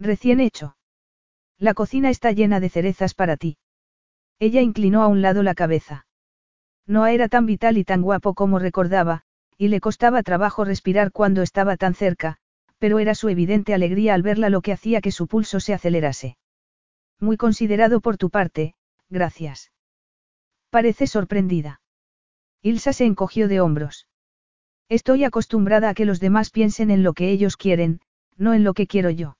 Recién 0.00 0.40
hecho. 0.40 0.76
La 1.56 1.72
cocina 1.72 2.10
está 2.10 2.32
llena 2.32 2.58
de 2.58 2.68
cerezas 2.68 3.14
para 3.14 3.36
ti. 3.36 3.58
Ella 4.40 4.60
inclinó 4.60 5.04
a 5.04 5.06
un 5.06 5.22
lado 5.22 5.44
la 5.44 5.54
cabeza. 5.54 6.04
Noah 6.84 7.12
era 7.12 7.28
tan 7.28 7.46
vital 7.46 7.78
y 7.78 7.84
tan 7.84 8.02
guapo 8.02 8.34
como 8.34 8.58
recordaba, 8.58 9.22
y 9.56 9.68
le 9.68 9.78
costaba 9.78 10.24
trabajo 10.24 10.64
respirar 10.64 11.12
cuando 11.12 11.42
estaba 11.42 11.76
tan 11.76 11.94
cerca, 11.94 12.38
pero 12.78 12.98
era 12.98 13.14
su 13.14 13.28
evidente 13.28 13.72
alegría 13.72 14.14
al 14.14 14.22
verla 14.22 14.50
lo 14.50 14.62
que 14.62 14.72
hacía 14.72 15.00
que 15.00 15.12
su 15.12 15.28
pulso 15.28 15.60
se 15.60 15.74
acelerase. 15.74 16.38
Muy 17.20 17.36
considerado 17.36 18.00
por 18.00 18.16
tu 18.16 18.30
parte, 18.30 18.74
gracias. 19.08 19.71
Parece 20.72 21.06
sorprendida. 21.06 21.82
Ilsa 22.62 22.94
se 22.94 23.04
encogió 23.04 23.46
de 23.46 23.60
hombros. 23.60 24.08
Estoy 24.88 25.22
acostumbrada 25.22 25.90
a 25.90 25.94
que 25.94 26.06
los 26.06 26.18
demás 26.18 26.48
piensen 26.48 26.90
en 26.90 27.02
lo 27.02 27.12
que 27.12 27.30
ellos 27.30 27.58
quieren, 27.58 28.00
no 28.38 28.54
en 28.54 28.64
lo 28.64 28.72
que 28.72 28.86
quiero 28.86 29.10
yo. 29.10 29.36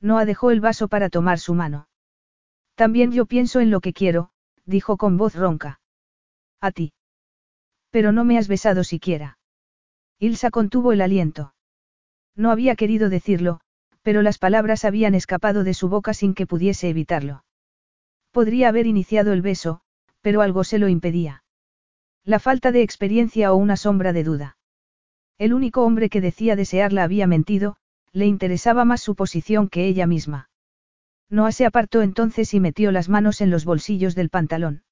Noah 0.00 0.24
dejó 0.24 0.52
el 0.52 0.60
vaso 0.60 0.86
para 0.86 1.10
tomar 1.10 1.40
su 1.40 1.54
mano. 1.54 1.88
También 2.76 3.10
yo 3.10 3.26
pienso 3.26 3.58
en 3.58 3.72
lo 3.72 3.80
que 3.80 3.92
quiero, 3.92 4.30
dijo 4.64 4.96
con 4.96 5.16
voz 5.16 5.34
ronca. 5.34 5.80
A 6.60 6.70
ti. 6.70 6.92
Pero 7.90 8.12
no 8.12 8.24
me 8.24 8.38
has 8.38 8.46
besado 8.46 8.84
siquiera. 8.84 9.38
Ilsa 10.20 10.52
contuvo 10.52 10.92
el 10.92 11.00
aliento. 11.00 11.56
No 12.36 12.52
había 12.52 12.76
querido 12.76 13.08
decirlo, 13.08 13.58
pero 14.02 14.22
las 14.22 14.38
palabras 14.38 14.84
habían 14.84 15.16
escapado 15.16 15.64
de 15.64 15.74
su 15.74 15.88
boca 15.88 16.14
sin 16.14 16.32
que 16.32 16.46
pudiese 16.46 16.88
evitarlo. 16.88 17.44
Podría 18.30 18.68
haber 18.68 18.86
iniciado 18.86 19.32
el 19.32 19.42
beso, 19.42 19.80
pero 20.24 20.40
algo 20.40 20.64
se 20.64 20.78
lo 20.78 20.88
impedía. 20.88 21.44
La 22.24 22.38
falta 22.38 22.72
de 22.72 22.80
experiencia 22.80 23.52
o 23.52 23.56
una 23.56 23.76
sombra 23.76 24.14
de 24.14 24.24
duda. 24.24 24.56
El 25.36 25.52
único 25.52 25.84
hombre 25.84 26.08
que 26.08 26.22
decía 26.22 26.56
desearla 26.56 27.02
había 27.02 27.26
mentido, 27.26 27.76
le 28.10 28.24
interesaba 28.24 28.86
más 28.86 29.02
su 29.02 29.16
posición 29.16 29.68
que 29.68 29.86
ella 29.86 30.06
misma. 30.06 30.48
Noah 31.28 31.52
se 31.52 31.66
apartó 31.66 32.00
entonces 32.00 32.54
y 32.54 32.60
metió 32.60 32.90
las 32.90 33.10
manos 33.10 33.42
en 33.42 33.50
los 33.50 33.66
bolsillos 33.66 34.14
del 34.14 34.30
pantalón. 34.30 34.84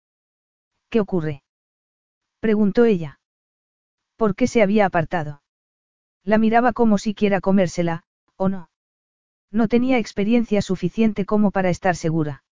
¿Qué 0.90 1.00
ocurre? 1.00 1.42
preguntó 2.40 2.84
ella. 2.84 3.18
¿Por 4.16 4.34
qué 4.34 4.46
se 4.46 4.60
había 4.60 4.84
apartado? 4.84 5.42
La 6.24 6.36
miraba 6.36 6.74
como 6.74 6.98
si 6.98 7.14
quiera 7.14 7.40
comérsela, 7.40 8.04
¿o 8.36 8.50
no? 8.50 8.68
No 9.50 9.66
tenía 9.66 9.96
experiencia 9.96 10.60
suficiente 10.60 11.24
como 11.24 11.52
para 11.52 11.70
estar 11.70 11.96
segura. 11.96 12.44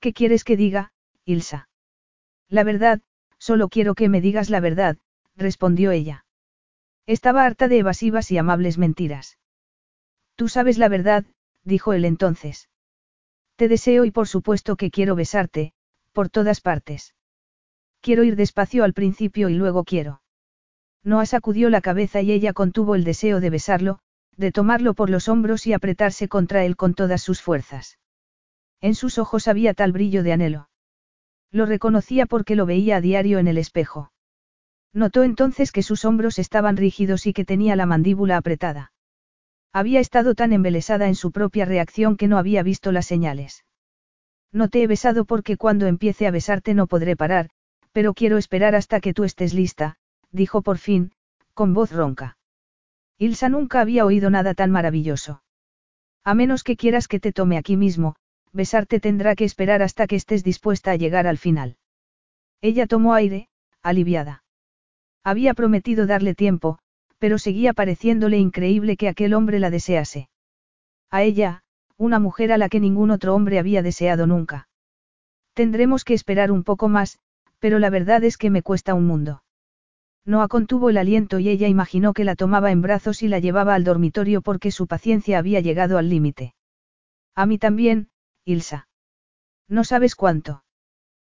¿Qué 0.00 0.14
quieres 0.14 0.42
que 0.42 0.56
diga, 0.56 0.94
Ilsa? 1.26 1.68
La 2.52 2.64
verdad, 2.64 3.00
solo 3.38 3.70
quiero 3.70 3.94
que 3.94 4.10
me 4.10 4.20
digas 4.20 4.50
la 4.50 4.60
verdad, 4.60 4.98
respondió 5.36 5.90
ella. 5.90 6.26
Estaba 7.06 7.46
harta 7.46 7.66
de 7.66 7.78
evasivas 7.78 8.30
y 8.30 8.36
amables 8.36 8.76
mentiras. 8.76 9.38
Tú 10.36 10.50
sabes 10.50 10.76
la 10.76 10.88
verdad, 10.90 11.24
dijo 11.64 11.94
él 11.94 12.04
entonces. 12.04 12.68
Te 13.56 13.68
deseo 13.68 14.04
y 14.04 14.10
por 14.10 14.28
supuesto 14.28 14.76
que 14.76 14.90
quiero 14.90 15.14
besarte, 15.14 15.72
por 16.12 16.28
todas 16.28 16.60
partes. 16.60 17.14
Quiero 18.02 18.22
ir 18.22 18.36
despacio 18.36 18.84
al 18.84 18.92
principio 18.92 19.48
y 19.48 19.54
luego 19.54 19.84
quiero. 19.84 20.20
Noah 21.02 21.24
sacudió 21.24 21.70
la 21.70 21.80
cabeza 21.80 22.20
y 22.20 22.32
ella 22.32 22.52
contuvo 22.52 22.96
el 22.96 23.04
deseo 23.04 23.40
de 23.40 23.48
besarlo, 23.48 23.98
de 24.36 24.52
tomarlo 24.52 24.92
por 24.92 25.08
los 25.08 25.26
hombros 25.30 25.66
y 25.66 25.72
apretarse 25.72 26.28
contra 26.28 26.66
él 26.66 26.76
con 26.76 26.92
todas 26.92 27.22
sus 27.22 27.40
fuerzas. 27.40 27.98
En 28.82 28.94
sus 28.94 29.16
ojos 29.16 29.48
había 29.48 29.72
tal 29.72 29.92
brillo 29.92 30.22
de 30.22 30.34
anhelo. 30.34 30.68
Lo 31.52 31.66
reconocía 31.66 32.26
porque 32.26 32.56
lo 32.56 32.66
veía 32.66 32.96
a 32.96 33.00
diario 33.00 33.38
en 33.38 33.46
el 33.46 33.58
espejo. 33.58 34.10
Notó 34.94 35.22
entonces 35.22 35.70
que 35.70 35.82
sus 35.82 36.04
hombros 36.04 36.38
estaban 36.38 36.76
rígidos 36.76 37.26
y 37.26 37.32
que 37.32 37.44
tenía 37.44 37.76
la 37.76 37.86
mandíbula 37.86 38.38
apretada. 38.38 38.92
Había 39.72 40.00
estado 40.00 40.34
tan 40.34 40.52
embelesada 40.52 41.08
en 41.08 41.14
su 41.14 41.30
propia 41.30 41.64
reacción 41.64 42.16
que 42.16 42.28
no 42.28 42.38
había 42.38 42.62
visto 42.62 42.90
las 42.90 43.06
señales. 43.06 43.64
No 44.52 44.68
te 44.68 44.82
he 44.82 44.86
besado 44.86 45.24
porque 45.24 45.56
cuando 45.56 45.86
empiece 45.86 46.26
a 46.26 46.30
besarte 46.30 46.74
no 46.74 46.86
podré 46.86 47.16
parar, 47.16 47.48
pero 47.92 48.12
quiero 48.12 48.38
esperar 48.38 48.74
hasta 48.74 49.00
que 49.00 49.14
tú 49.14 49.24
estés 49.24 49.54
lista, 49.54 49.96
dijo 50.30 50.62
por 50.62 50.78
fin, 50.78 51.12
con 51.54 51.72
voz 51.72 51.92
ronca. 51.92 52.36
Ilsa 53.18 53.48
nunca 53.48 53.80
había 53.80 54.04
oído 54.04 54.30
nada 54.30 54.54
tan 54.54 54.70
maravilloso. 54.70 55.42
A 56.24 56.34
menos 56.34 56.64
que 56.64 56.76
quieras 56.76 57.08
que 57.08 57.20
te 57.20 57.32
tome 57.32 57.56
aquí 57.56 57.76
mismo, 57.76 58.16
besarte 58.52 59.00
tendrá 59.00 59.34
que 59.34 59.44
esperar 59.44 59.82
hasta 59.82 60.06
que 60.06 60.16
estés 60.16 60.44
dispuesta 60.44 60.92
a 60.92 60.96
llegar 60.96 61.26
al 61.26 61.38
final. 61.38 61.76
Ella 62.60 62.86
tomó 62.86 63.14
aire, 63.14 63.48
aliviada. 63.82 64.44
Había 65.24 65.54
prometido 65.54 66.06
darle 66.06 66.34
tiempo, 66.34 66.78
pero 67.18 67.38
seguía 67.38 67.72
pareciéndole 67.72 68.38
increíble 68.38 68.96
que 68.96 69.08
aquel 69.08 69.34
hombre 69.34 69.58
la 69.58 69.70
desease. 69.70 70.28
A 71.10 71.22
ella, 71.22 71.62
una 71.96 72.18
mujer 72.18 72.52
a 72.52 72.58
la 72.58 72.68
que 72.68 72.80
ningún 72.80 73.10
otro 73.10 73.34
hombre 73.34 73.58
había 73.58 73.82
deseado 73.82 74.26
nunca. 74.26 74.68
Tendremos 75.54 76.04
que 76.04 76.14
esperar 76.14 76.50
un 76.50 76.64
poco 76.64 76.88
más, 76.88 77.18
pero 77.58 77.78
la 77.78 77.90
verdad 77.90 78.24
es 78.24 78.36
que 78.36 78.50
me 78.50 78.62
cuesta 78.62 78.94
un 78.94 79.06
mundo. 79.06 79.42
Noah 80.24 80.48
contuvo 80.48 80.90
el 80.90 80.96
aliento 80.96 81.38
y 81.38 81.48
ella 81.48 81.68
imaginó 81.68 82.12
que 82.12 82.24
la 82.24 82.36
tomaba 82.36 82.70
en 82.70 82.80
brazos 82.80 83.22
y 83.22 83.28
la 83.28 83.38
llevaba 83.40 83.74
al 83.74 83.84
dormitorio 83.84 84.40
porque 84.40 84.70
su 84.70 84.86
paciencia 84.86 85.38
había 85.38 85.60
llegado 85.60 85.98
al 85.98 86.08
límite. 86.08 86.54
A 87.34 87.46
mí 87.46 87.58
también, 87.58 88.08
Ilsa. 88.44 88.88
No 89.68 89.84
sabes 89.84 90.14
cuánto. 90.16 90.64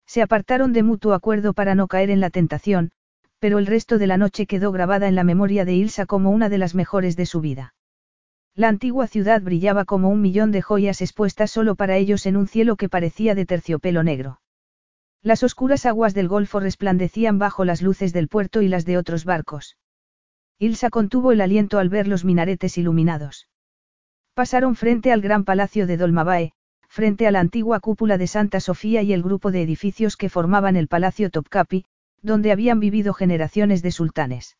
Se 0.06 0.22
apartaron 0.22 0.72
de 0.72 0.82
mutuo 0.82 1.14
acuerdo 1.14 1.52
para 1.52 1.74
no 1.74 1.88
caer 1.88 2.10
en 2.10 2.20
la 2.20 2.30
tentación, 2.30 2.92
pero 3.38 3.58
el 3.58 3.66
resto 3.66 3.98
de 3.98 4.06
la 4.06 4.16
noche 4.16 4.46
quedó 4.46 4.70
grabada 4.70 5.08
en 5.08 5.16
la 5.16 5.24
memoria 5.24 5.64
de 5.64 5.74
Ilsa 5.74 6.06
como 6.06 6.30
una 6.30 6.48
de 6.48 6.58
las 6.58 6.74
mejores 6.74 7.16
de 7.16 7.26
su 7.26 7.40
vida. 7.40 7.74
La 8.54 8.68
antigua 8.68 9.06
ciudad 9.06 9.42
brillaba 9.42 9.84
como 9.84 10.10
un 10.10 10.20
millón 10.20 10.52
de 10.52 10.62
joyas 10.62 11.00
expuestas 11.00 11.50
solo 11.50 11.74
para 11.74 11.96
ellos 11.96 12.26
en 12.26 12.36
un 12.36 12.46
cielo 12.46 12.76
que 12.76 12.88
parecía 12.88 13.34
de 13.34 13.46
terciopelo 13.46 14.02
negro. 14.02 14.40
Las 15.22 15.42
oscuras 15.42 15.86
aguas 15.86 16.14
del 16.14 16.28
golfo 16.28 16.60
resplandecían 16.60 17.38
bajo 17.38 17.64
las 17.64 17.82
luces 17.82 18.12
del 18.12 18.28
puerto 18.28 18.62
y 18.62 18.68
las 18.68 18.84
de 18.84 18.98
otros 18.98 19.24
barcos. 19.24 19.76
Ilsa 20.58 20.90
contuvo 20.90 21.32
el 21.32 21.40
aliento 21.40 21.78
al 21.78 21.88
ver 21.88 22.06
los 22.06 22.24
minaretes 22.24 22.78
iluminados. 22.78 23.48
Pasaron 24.34 24.76
frente 24.76 25.12
al 25.12 25.20
gran 25.20 25.44
palacio 25.44 25.86
de 25.86 25.96
Dolmabae, 25.96 26.52
frente 26.92 27.26
a 27.26 27.30
la 27.30 27.40
antigua 27.40 27.80
cúpula 27.80 28.18
de 28.18 28.26
Santa 28.26 28.60
Sofía 28.60 29.00
y 29.00 29.14
el 29.14 29.22
grupo 29.22 29.50
de 29.50 29.62
edificios 29.62 30.18
que 30.18 30.28
formaban 30.28 30.76
el 30.76 30.88
Palacio 30.88 31.30
Topkapi, 31.30 31.86
donde 32.20 32.52
habían 32.52 32.80
vivido 32.80 33.14
generaciones 33.14 33.80
de 33.80 33.92
sultanes. 33.92 34.58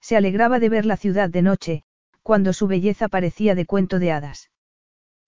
Se 0.00 0.16
alegraba 0.16 0.58
de 0.58 0.68
ver 0.68 0.84
la 0.84 0.96
ciudad 0.96 1.30
de 1.30 1.42
noche, 1.42 1.84
cuando 2.24 2.52
su 2.52 2.66
belleza 2.66 3.06
parecía 3.06 3.54
de 3.54 3.66
cuento 3.66 4.00
de 4.00 4.10
hadas. 4.10 4.50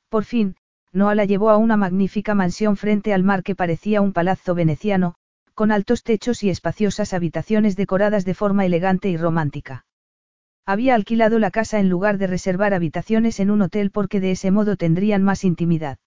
Por 0.09 0.25
fin, 0.25 0.57
Noah 0.93 1.15
la 1.15 1.27
llevó 1.27 1.49
a 1.51 1.59
una 1.59 1.77
magnífica 1.77 2.35
mansión 2.35 2.77
frente 2.77 3.15
al 3.15 3.23
mar 3.23 3.45
que 3.45 3.55
parecía 3.55 4.01
un 4.01 4.13
palazzo 4.13 4.57
veneciano, 4.57 5.15
con 5.55 5.71
altos 5.71 6.03
techos 6.03 6.43
y 6.43 6.51
espaciosas 6.51 7.15
habitaciones 7.15 7.77
decoradas 7.77 8.25
de 8.25 8.35
forma 8.35 8.67
elegante 8.67 9.09
y 9.09 9.17
romántica. 9.17 9.87
Había 10.67 10.97
alquilado 10.97 11.39
la 11.39 11.53
casa 11.53 11.79
en 11.79 11.89
lugar 11.89 12.19
de 12.19 12.27
reservar 12.27 12.75
habitaciones 12.75 13.39
en 13.39 13.53
un 13.53 13.63
hotel 13.63 13.93
porque 13.93 14.19
de 14.19 14.33
ese 14.33 14.51
modo 14.51 14.75
tendrían 14.75 15.23
más 15.23 15.45
intimidad. 15.45 15.99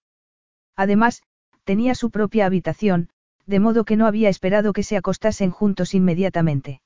Además, 0.80 1.22
tenía 1.64 1.94
su 1.94 2.10
propia 2.10 2.46
habitación, 2.46 3.10
de 3.44 3.60
modo 3.60 3.84
que 3.84 3.96
no 3.96 4.06
había 4.06 4.30
esperado 4.30 4.72
que 4.72 4.82
se 4.82 4.96
acostasen 4.96 5.50
juntos 5.50 5.92
inmediatamente. 5.92 6.80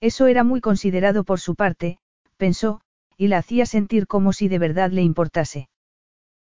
Eso 0.00 0.28
era 0.28 0.44
muy 0.44 0.60
considerado 0.60 1.24
por 1.24 1.40
su 1.40 1.56
parte, 1.56 1.98
pensó, 2.36 2.80
y 3.16 3.26
la 3.26 3.38
hacía 3.38 3.66
sentir 3.66 4.06
como 4.06 4.32
si 4.32 4.46
de 4.46 4.60
verdad 4.60 4.92
le 4.92 5.02
importase. 5.02 5.68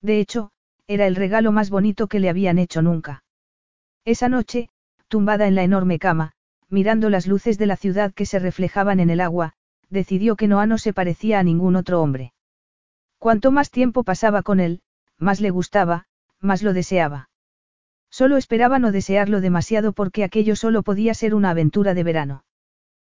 De 0.04 0.20
hecho, 0.20 0.52
era 0.86 1.08
el 1.08 1.16
regalo 1.16 1.52
más 1.52 1.72
bonito 1.72 2.06
que 2.06 2.20
le 2.20 2.30
habían 2.30 2.60
hecho 2.60 2.84
nunca. 2.84 3.24
Esa 4.06 4.30
noche, 4.30 4.70
tumbada 5.08 5.48
en 5.48 5.56
la 5.56 5.64
enorme 5.64 5.98
cama, 5.98 6.34
mirando 6.70 7.10
las 7.10 7.26
luces 7.26 7.58
de 7.58 7.66
la 7.66 7.78
ciudad 7.78 8.14
que 8.14 8.28
se 8.28 8.38
reflejaban 8.38 9.00
en 9.00 9.10
el 9.10 9.22
agua, 9.22 9.54
decidió 9.90 10.36
que 10.36 10.48
Noah 10.48 10.68
no 10.68 10.78
se 10.78 10.94
parecía 10.94 11.40
a 11.40 11.44
ningún 11.44 11.76
otro 11.76 12.00
hombre. 12.00 12.32
Cuanto 13.18 13.50
más 13.50 13.72
tiempo 13.72 14.04
pasaba 14.04 14.44
con 14.44 14.60
él, 14.60 14.84
más 15.18 15.42
le 15.42 15.50
gustaba, 15.50 16.06
más 16.42 16.64
lo 16.64 16.74
deseaba. 16.74 17.30
Solo 18.10 18.38
esperaba 18.38 18.80
no 18.80 18.92
desearlo 18.92 19.42
demasiado 19.42 19.94
porque 19.94 20.24
aquello 20.24 20.56
solo 20.56 20.84
podía 20.84 21.14
ser 21.14 21.36
una 21.36 21.52
aventura 21.52 21.94
de 21.94 22.04
verano. 22.04 22.44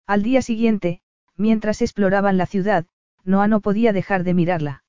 Al 0.08 0.24
día 0.24 0.42
siguiente, 0.42 1.02
mientras 1.36 1.82
exploraban 1.82 2.38
la 2.38 2.46
ciudad, 2.46 2.86
Noah 3.24 3.48
no 3.48 3.62
podía 3.62 3.94
dejar 3.94 4.24
de 4.24 4.34
mirarla. 4.34 4.84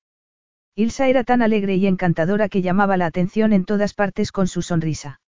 Ilsa 0.75 1.09
era 1.09 1.25
tan 1.25 1.43
alegre 1.43 1.77
y 1.77 1.87
encantadora 1.87 2.49
que 2.49 2.63
llamaba 2.63 2.97
la 2.97 3.07
atención 3.07 3.53
en 3.53 3.65
todas 3.65 3.93
partes 3.93 4.33
con 4.33 4.47
su 4.47 4.63
sonrisa. 4.63 5.21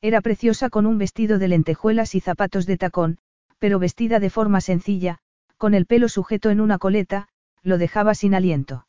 Era 0.00 0.22
preciosa 0.22 0.70
con 0.70 0.86
un 0.86 0.96
vestido 0.96 1.38
de 1.38 1.48
lentejuelas 1.48 2.14
y 2.14 2.20
zapatos 2.20 2.64
de 2.66 2.78
tacón, 2.78 3.18
pero 3.58 3.78
vestida 3.78 4.20
de 4.20 4.30
forma 4.30 4.62
sencilla, 4.62 5.18
con 5.58 5.74
el 5.74 5.84
pelo 5.84 6.08
sujeto 6.08 6.48
en 6.48 6.60
una 6.60 6.78
coleta, 6.78 7.28
lo 7.62 7.76
dejaba 7.76 8.14
sin 8.14 8.34
aliento. 8.34 8.86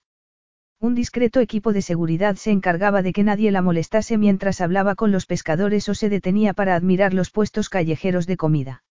Un 0.81 0.95
discreto 0.95 1.41
equipo 1.41 1.73
de 1.73 1.83
seguridad 1.83 2.37
se 2.37 2.49
encargaba 2.49 3.03
de 3.03 3.13
que 3.13 3.23
nadie 3.23 3.51
la 3.51 3.61
molestase 3.61 4.17
mientras 4.17 4.61
hablaba 4.61 4.95
con 4.95 5.11
los 5.11 5.27
pescadores 5.27 5.87
o 5.89 5.93
se 5.93 6.09
detenía 6.09 6.55
para 6.55 6.73
admirar 6.73 7.13
los 7.13 7.29
puestos 7.29 7.69
callejeros 7.69 8.25
de 8.25 8.35
comida. 8.35 8.83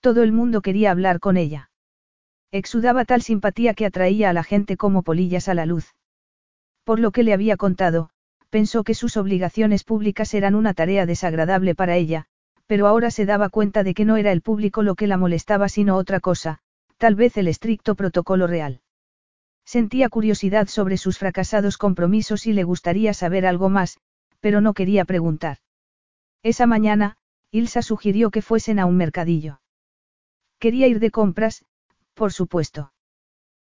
Todo 0.00 0.22
el 0.22 0.30
mundo 0.30 0.60
quería 0.60 0.92
hablar 0.92 1.18
con 1.18 1.36
ella. 1.36 1.70
Exudaba 2.52 3.04
tal 3.04 3.20
simpatía 3.20 3.74
que 3.74 3.84
atraía 3.84 4.30
a 4.30 4.32
la 4.32 4.44
gente 4.44 4.76
como 4.76 5.02
polillas 5.02 5.48
a 5.48 5.54
la 5.54 5.66
luz. 5.66 5.92
Por 6.84 7.00
lo 7.00 7.10
que 7.10 7.24
le 7.24 7.32
había 7.32 7.56
contado, 7.56 8.10
pensó 8.48 8.84
que 8.84 8.94
sus 8.94 9.16
obligaciones 9.16 9.82
públicas 9.82 10.32
eran 10.34 10.54
una 10.54 10.72
tarea 10.72 11.04
desagradable 11.04 11.74
para 11.74 11.96
ella, 11.96 12.26
pero 12.68 12.86
ahora 12.86 13.10
se 13.10 13.26
daba 13.26 13.48
cuenta 13.48 13.82
de 13.82 13.94
que 13.94 14.04
no 14.04 14.18
era 14.18 14.30
el 14.30 14.40
público 14.40 14.84
lo 14.84 14.94
que 14.94 15.08
la 15.08 15.16
molestaba 15.16 15.68
sino 15.68 15.96
otra 15.96 16.20
cosa, 16.20 16.60
tal 16.96 17.16
vez 17.16 17.36
el 17.36 17.48
estricto 17.48 17.96
protocolo 17.96 18.46
real. 18.46 18.82
Sentía 19.64 20.08
curiosidad 20.08 20.68
sobre 20.68 20.96
sus 20.96 21.18
fracasados 21.18 21.78
compromisos 21.78 22.46
y 22.46 22.52
le 22.52 22.64
gustaría 22.64 23.14
saber 23.14 23.46
algo 23.46 23.68
más, 23.68 23.98
pero 24.40 24.60
no 24.60 24.74
quería 24.74 25.04
preguntar. 25.04 25.58
Esa 26.42 26.66
mañana, 26.66 27.16
Ilsa 27.50 27.82
sugirió 27.82 28.30
que 28.30 28.42
fuesen 28.42 28.78
a 28.78 28.86
un 28.86 28.96
mercadillo. 28.96 29.60
Quería 30.58 30.88
ir 30.88 31.00
de 31.00 31.10
compras, 31.10 31.64
por 32.14 32.32
supuesto. 32.32 32.92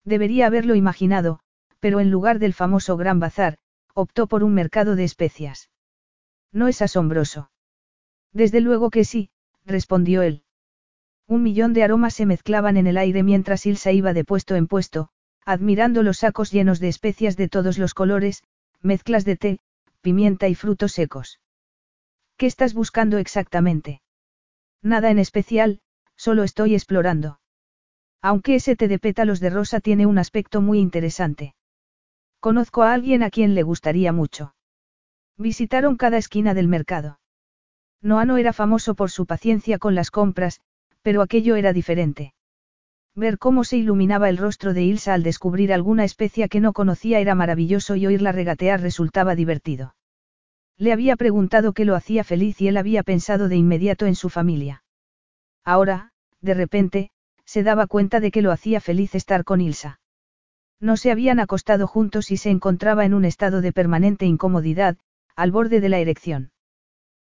Debería 0.05 0.47
haberlo 0.47 0.75
imaginado, 0.75 1.41
pero 1.81 2.01
en 2.01 2.11
lugar 2.11 2.39
del 2.39 2.55
famoso 2.55 2.97
Gran 2.97 3.21
Bazar, 3.21 3.59
optó 3.95 4.27
por 4.27 4.45
un 4.45 4.55
mercado 4.55 4.97
de 4.97 5.05
especias. 5.05 5.71
No 6.53 6.69
es 6.69 6.83
asombroso. 6.83 7.51
Desde 8.33 8.61
luego 8.61 8.91
que 8.91 9.05
sí, 9.05 9.31
respondió 9.65 10.23
él. 10.23 10.45
Un 11.27 11.43
millón 11.43 11.73
de 11.73 11.83
aromas 11.83 12.15
se 12.15 12.27
mezclaban 12.27 12.77
en 12.77 12.87
el 12.87 12.97
aire 12.97 13.23
mientras 13.23 13.67
Ilsa 13.67 13.93
iba 13.93 14.13
de 14.13 14.25
puesto 14.25 14.55
en 14.57 14.67
puesto, 14.67 15.11
admirando 15.45 16.03
los 16.03 16.19
sacos 16.19 16.51
llenos 16.51 16.81
de 16.81 16.89
especias 16.89 17.37
de 17.37 17.49
todos 17.49 17.79
los 17.79 17.95
colores, 17.95 18.43
mezclas 18.81 19.25
de 19.25 19.37
té, 19.37 19.59
pimienta 20.01 20.49
y 20.49 20.55
frutos 20.55 20.93
secos. 20.93 21.41
¿Qué 22.37 22.47
estás 22.47 22.75
buscando 22.75 23.19
exactamente? 23.19 24.03
Nada 24.83 25.11
en 25.11 25.19
especial, 25.19 25.81
solo 26.17 26.43
estoy 26.43 26.75
explorando. 26.75 27.41
Aunque 28.21 28.57
ese 28.57 28.77
té 28.77 28.89
de 28.89 28.99
pétalos 28.99 29.41
de 29.41 29.51
rosa 29.51 29.81
tiene 29.81 30.07
un 30.07 30.19
aspecto 30.19 30.61
muy 30.61 30.79
interesante. 30.79 31.55
Conozco 32.41 32.83
a 32.83 32.93
alguien 32.93 33.23
a 33.23 33.31
quien 33.31 33.55
le 33.55 33.63
gustaría 33.63 34.13
mucho. 34.13 34.55
Visitaron 35.37 35.97
cada 35.97 36.19
esquina 36.19 36.55
del 36.55 36.69
mercado. 36.69 37.21
Noah 38.01 38.25
no 38.25 38.37
era 38.37 38.53
famoso 38.53 38.95
por 38.95 39.11
su 39.11 39.27
paciencia 39.27 39.79
con 39.79 39.95
las 39.95 40.11
compras, 40.11 40.61
pero 41.03 41.23
aquello 41.23 41.57
era 41.57 41.73
diferente. 41.73 42.35
Ver 43.15 43.39
cómo 43.39 43.65
se 43.65 43.77
iluminaba 43.77 44.31
el 44.31 44.39
rostro 44.39 44.73
de 44.73 44.83
Ilsa 44.83 45.13
al 45.13 45.23
descubrir 45.23 45.73
alguna 45.73 46.05
especia 46.05 46.49
que 46.49 46.61
no 46.61 46.73
conocía 46.73 47.21
era 47.21 47.35
maravilloso 47.35 47.95
y 47.95 48.07
oírla 48.07 48.33
regatear 48.33 48.81
resultaba 48.81 49.35
divertido. 49.35 49.95
Le 50.79 50.93
había 50.93 51.17
preguntado 51.17 51.75
qué 51.75 51.85
lo 51.85 51.95
hacía 51.95 52.25
feliz 52.25 52.61
y 52.61 52.69
él 52.69 52.77
había 52.79 53.03
pensado 53.03 53.49
de 53.49 53.57
inmediato 53.57 54.07
en 54.07 54.15
su 54.15 54.31
familia. 54.31 54.83
Ahora, 55.63 56.13
de 56.41 56.55
repente, 56.55 57.11
se 57.45 57.63
daba 57.63 57.87
cuenta 57.87 58.19
de 58.19 58.31
que 58.31 58.41
lo 58.41 58.51
hacía 58.51 58.81
feliz 58.81 59.15
estar 59.15 59.45
con 59.45 59.61
Ilsa. 59.61 60.01
No 60.81 60.97
se 60.97 61.11
habían 61.11 61.39
acostado 61.39 61.87
juntos 61.87 62.31
y 62.31 62.39
se 62.39 62.51
encontraba 62.51 63.05
en 63.05 63.13
un 63.15 63.27
estado 63.27 63.61
de 63.61 63.73
permanente 63.73 64.25
incomodidad, 64.25 64.97
al 65.37 65.53
borde 65.53 65.81
de 65.81 65.89
la 65.91 65.99
erección. 65.99 66.51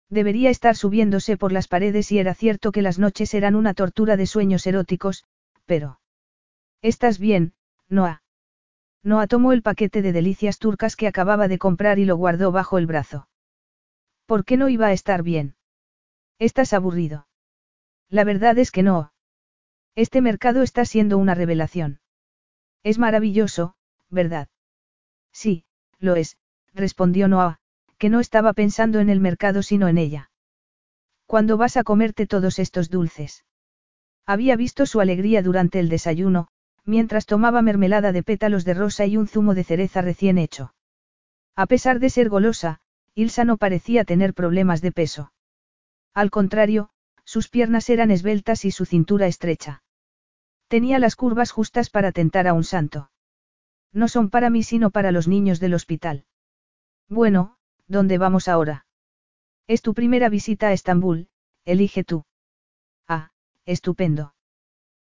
Debería 0.10 0.50
estar 0.50 0.76
subiéndose 0.76 1.38
por 1.38 1.52
las 1.52 1.68
paredes 1.68 2.12
y 2.12 2.20
era 2.20 2.34
cierto 2.34 2.72
que 2.72 2.82
las 2.82 3.00
noches 3.00 3.34
eran 3.34 3.56
una 3.56 3.74
tortura 3.74 4.18
de 4.18 4.28
sueños 4.28 4.68
eróticos, 4.68 5.24
pero... 5.68 6.00
¿Estás 6.82 7.20
bien, 7.20 7.54
Noah? 7.90 8.24
Noah 9.04 9.28
tomó 9.28 9.54
el 9.54 9.62
paquete 9.62 10.02
de 10.02 10.12
delicias 10.12 10.58
turcas 10.58 10.96
que 10.96 11.08
acababa 11.08 11.48
de 11.48 11.60
comprar 11.60 12.00
y 12.00 12.06
lo 12.06 12.16
guardó 12.16 12.52
bajo 12.52 12.80
el 12.80 12.88
brazo. 12.88 13.30
¿Por 14.26 14.44
qué 14.44 14.58
no 14.58 14.70
iba 14.70 14.88
a 14.88 14.94
estar 14.94 15.22
bien? 15.22 15.56
Estás 16.40 16.74
aburrido. 16.74 17.28
La 18.10 18.24
verdad 18.24 18.58
es 18.58 18.72
que 18.72 18.84
no. 18.84 19.14
Este 19.96 20.22
mercado 20.22 20.64
está 20.64 20.86
siendo 20.86 21.18
una 21.18 21.36
revelación. 21.36 22.00
Es 22.84 23.00
maravilloso, 23.00 23.76
¿verdad? 24.10 24.48
Sí, 25.32 25.66
lo 26.00 26.16
es, 26.16 26.38
respondió 26.74 27.28
Noah, 27.28 27.60
que 27.98 28.10
no 28.10 28.20
estaba 28.20 28.54
pensando 28.54 29.00
en 29.00 29.10
el 29.10 29.20
mercado 29.20 29.64
sino 29.64 29.88
en 29.88 29.98
ella. 29.98 30.32
¿Cuándo 31.26 31.58
vas 31.58 31.76
a 31.76 31.84
comerte 31.84 32.28
todos 32.28 32.60
estos 32.60 32.90
dulces? 32.90 33.44
Había 34.28 34.58
visto 34.58 34.86
su 34.86 35.00
alegría 35.00 35.42
durante 35.42 35.80
el 35.80 35.88
desayuno, 35.88 36.50
mientras 36.84 37.26
tomaba 37.26 37.62
mermelada 37.62 38.12
de 38.12 38.24
pétalos 38.24 38.66
de 38.66 38.74
rosa 38.74 39.06
y 39.06 39.16
un 39.16 39.28
zumo 39.28 39.56
de 39.56 39.64
cereza 39.64 40.02
recién 40.02 40.38
hecho. 40.38 40.74
A 41.56 41.66
pesar 41.66 42.00
de 42.00 42.10
ser 42.10 42.28
golosa, 42.28 42.82
Ilsa 43.16 43.46
no 43.46 43.56
parecía 43.56 44.04
tener 44.04 44.34
problemas 44.34 44.82
de 44.82 44.92
peso. 44.92 45.32
Al 46.14 46.30
contrario, 46.30 46.90
sus 47.24 47.48
piernas 47.48 47.90
eran 47.90 48.12
esbeltas 48.12 48.66
y 48.66 48.72
su 48.72 48.86
cintura 48.86 49.28
estrecha. 49.28 49.82
Tenía 50.68 51.00
las 51.00 51.16
curvas 51.16 51.52
justas 51.52 51.90
para 51.90 52.12
tentar 52.12 52.48
a 52.48 52.54
un 52.54 52.66
santo. 52.66 53.10
No 53.94 54.10
son 54.10 54.30
para 54.30 54.50
mí 54.50 54.62
sino 54.62 54.92
para 54.92 55.12
los 55.14 55.30
niños 55.30 55.62
del 55.62 55.74
hospital. 55.74 56.26
Bueno, 57.08 57.58
¿dónde 57.88 58.18
vamos 58.18 58.50
ahora? 58.50 58.86
Es 59.68 59.82
tu 59.82 59.94
primera 59.94 60.28
visita 60.28 60.68
a 60.68 60.74
Estambul, 60.74 61.30
elige 61.64 62.04
tú. 62.04 62.27
Estupendo. 63.68 64.34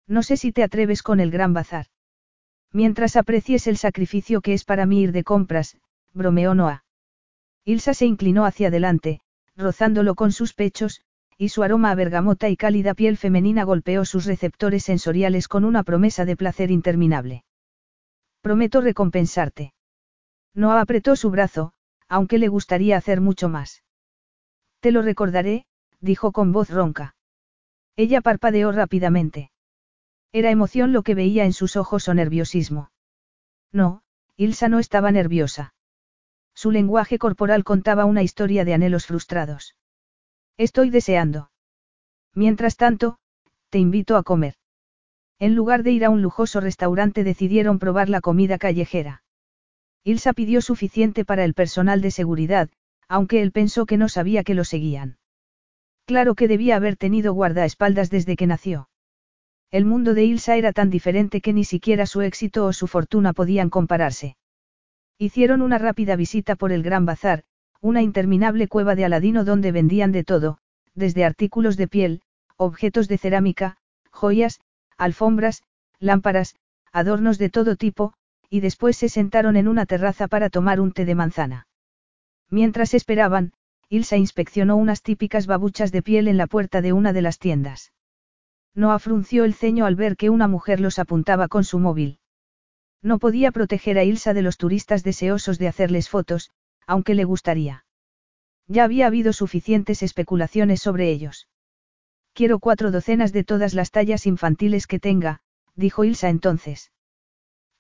No 0.08 0.24
sé 0.24 0.36
si 0.36 0.50
te 0.50 0.64
atreves 0.64 1.04
con 1.04 1.20
el 1.20 1.30
gran 1.30 1.54
bazar. 1.54 1.86
Mientras 2.72 3.14
aprecies 3.14 3.68
el 3.68 3.76
sacrificio 3.76 4.40
que 4.40 4.52
es 4.52 4.64
para 4.64 4.84
mí 4.84 5.00
ir 5.02 5.12
de 5.12 5.22
compras, 5.22 5.78
bromeó 6.12 6.54
Noah. 6.54 6.84
Ilsa 7.64 7.94
se 7.94 8.06
inclinó 8.06 8.44
hacia 8.46 8.66
adelante, 8.68 9.20
rozándolo 9.56 10.16
con 10.16 10.32
sus 10.32 10.54
pechos, 10.54 11.02
y 11.36 11.50
su 11.50 11.62
aroma 11.62 11.92
a 11.92 11.94
bergamota 11.94 12.48
y 12.48 12.56
cálida 12.56 12.94
piel 12.94 13.16
femenina 13.16 13.62
golpeó 13.62 14.04
sus 14.04 14.24
receptores 14.24 14.82
sensoriales 14.82 15.46
con 15.46 15.64
una 15.64 15.84
promesa 15.84 16.24
de 16.24 16.36
placer 16.36 16.72
interminable. 16.72 17.44
Prometo 18.40 18.80
recompensarte. 18.80 19.72
Noah 20.52 20.80
apretó 20.80 21.14
su 21.14 21.30
brazo, 21.30 21.74
aunque 22.08 22.38
le 22.38 22.48
gustaría 22.48 22.96
hacer 22.96 23.20
mucho 23.20 23.48
más. 23.48 23.84
Te 24.80 24.90
lo 24.90 25.02
recordaré, 25.02 25.66
dijo 26.00 26.32
con 26.32 26.50
voz 26.50 26.70
ronca. 26.70 27.14
Ella 27.98 28.20
parpadeó 28.20 28.70
rápidamente. 28.70 29.50
Era 30.32 30.52
emoción 30.52 30.92
lo 30.92 31.02
que 31.02 31.16
veía 31.16 31.44
en 31.46 31.52
sus 31.52 31.74
ojos 31.74 32.06
o 32.06 32.14
nerviosismo. 32.14 32.92
No, 33.72 34.02
Ilsa 34.36 34.68
no 34.68 34.78
estaba 34.78 35.10
nerviosa. 35.10 35.74
Su 36.54 36.70
lenguaje 36.70 37.18
corporal 37.18 37.64
contaba 37.64 38.04
una 38.04 38.22
historia 38.22 38.64
de 38.64 38.72
anhelos 38.72 39.06
frustrados. 39.06 39.74
Estoy 40.56 40.90
deseando. 40.90 41.50
Mientras 42.34 42.76
tanto, 42.76 43.18
te 43.68 43.80
invito 43.80 44.16
a 44.16 44.22
comer. 44.22 44.54
En 45.40 45.56
lugar 45.56 45.82
de 45.82 45.90
ir 45.90 46.04
a 46.04 46.10
un 46.10 46.22
lujoso 46.22 46.60
restaurante 46.60 47.24
decidieron 47.24 47.80
probar 47.80 48.08
la 48.08 48.20
comida 48.20 48.58
callejera. 48.58 49.24
Ilsa 50.04 50.34
pidió 50.34 50.60
suficiente 50.60 51.24
para 51.24 51.42
el 51.42 51.52
personal 51.52 52.00
de 52.00 52.12
seguridad, 52.12 52.70
aunque 53.08 53.42
él 53.42 53.50
pensó 53.50 53.86
que 53.86 53.96
no 53.96 54.08
sabía 54.08 54.44
que 54.44 54.54
lo 54.54 54.62
seguían. 54.62 55.18
Claro 56.08 56.34
que 56.34 56.48
debía 56.48 56.76
haber 56.76 56.96
tenido 56.96 57.34
guardaespaldas 57.34 58.08
desde 58.08 58.34
que 58.34 58.46
nació. 58.46 58.88
El 59.70 59.84
mundo 59.84 60.14
de 60.14 60.24
Ilsa 60.24 60.56
era 60.56 60.72
tan 60.72 60.88
diferente 60.88 61.42
que 61.42 61.52
ni 61.52 61.64
siquiera 61.64 62.06
su 62.06 62.22
éxito 62.22 62.64
o 62.64 62.72
su 62.72 62.86
fortuna 62.86 63.34
podían 63.34 63.68
compararse. 63.68 64.38
Hicieron 65.18 65.60
una 65.60 65.76
rápida 65.76 66.16
visita 66.16 66.56
por 66.56 66.72
el 66.72 66.82
Gran 66.82 67.04
Bazar, 67.04 67.44
una 67.82 68.00
interminable 68.00 68.68
cueva 68.68 68.94
de 68.94 69.04
Aladino 69.04 69.44
donde 69.44 69.70
vendían 69.70 70.10
de 70.10 70.24
todo, 70.24 70.56
desde 70.94 71.26
artículos 71.26 71.76
de 71.76 71.88
piel, 71.88 72.22
objetos 72.56 73.06
de 73.06 73.18
cerámica, 73.18 73.76
joyas, 74.10 74.60
alfombras, 74.96 75.62
lámparas, 76.00 76.56
adornos 76.90 77.36
de 77.36 77.50
todo 77.50 77.76
tipo, 77.76 78.14
y 78.48 78.60
después 78.60 78.96
se 78.96 79.10
sentaron 79.10 79.58
en 79.58 79.68
una 79.68 79.84
terraza 79.84 80.26
para 80.26 80.48
tomar 80.48 80.80
un 80.80 80.92
té 80.92 81.04
de 81.04 81.14
manzana. 81.14 81.66
Mientras 82.48 82.94
esperaban, 82.94 83.52
Ilsa 83.90 84.16
inspeccionó 84.16 84.76
unas 84.76 85.02
típicas 85.02 85.46
babuchas 85.46 85.92
de 85.92 86.02
piel 86.02 86.28
en 86.28 86.36
la 86.36 86.46
puerta 86.46 86.82
de 86.82 86.92
una 86.92 87.12
de 87.12 87.22
las 87.22 87.38
tiendas. 87.38 87.92
No 88.74 88.92
afrunció 88.92 89.44
el 89.44 89.54
ceño 89.54 89.86
al 89.86 89.96
ver 89.96 90.16
que 90.16 90.28
una 90.28 90.46
mujer 90.46 90.78
los 90.78 90.98
apuntaba 90.98 91.48
con 91.48 91.64
su 91.64 91.78
móvil. 91.78 92.18
No 93.02 93.18
podía 93.18 93.50
proteger 93.50 93.98
a 93.98 94.04
Ilsa 94.04 94.34
de 94.34 94.42
los 94.42 94.58
turistas 94.58 95.04
deseosos 95.04 95.58
de 95.58 95.68
hacerles 95.68 96.08
fotos, 96.08 96.50
aunque 96.86 97.14
le 97.14 97.24
gustaría. 97.24 97.86
Ya 98.66 98.84
había 98.84 99.06
habido 99.06 99.32
suficientes 99.32 100.02
especulaciones 100.02 100.80
sobre 100.82 101.10
ellos. 101.10 101.48
Quiero 102.34 102.58
cuatro 102.58 102.90
docenas 102.90 103.32
de 103.32 103.44
todas 103.44 103.72
las 103.72 103.90
tallas 103.90 104.26
infantiles 104.26 104.86
que 104.86 105.00
tenga, 105.00 105.40
dijo 105.74 106.04
Ilsa 106.04 106.28
entonces. 106.28 106.92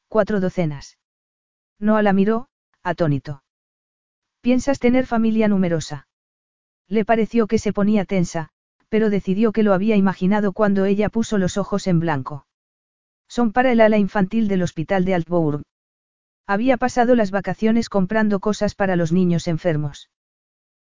Cuatro 0.08 0.40
docenas. 0.40 0.98
Noah 1.78 2.02
la 2.02 2.14
miró, 2.14 2.48
atónito. 2.82 3.42
¿Piensas 4.40 4.78
tener 4.78 5.06
familia 5.06 5.48
numerosa? 5.48 6.06
Le 6.88 7.04
pareció 7.04 7.46
que 7.46 7.58
se 7.58 7.72
ponía 7.72 8.04
tensa, 8.04 8.50
pero 8.88 9.10
decidió 9.10 9.52
que 9.52 9.62
lo 9.62 9.74
había 9.74 9.96
imaginado 9.96 10.52
cuando 10.52 10.84
ella 10.84 11.08
puso 11.08 11.38
los 11.38 11.56
ojos 11.56 11.86
en 11.86 12.00
blanco. 12.00 12.46
Son 13.28 13.52
para 13.52 13.72
el 13.72 13.80
ala 13.80 13.98
infantil 13.98 14.48
del 14.48 14.62
hospital 14.62 15.04
de 15.04 15.14
Altbourg. 15.14 15.62
Había 16.46 16.78
pasado 16.78 17.14
las 17.14 17.30
vacaciones 17.30 17.90
comprando 17.90 18.40
cosas 18.40 18.74
para 18.74 18.96
los 18.96 19.12
niños 19.12 19.48
enfermos. 19.48 20.08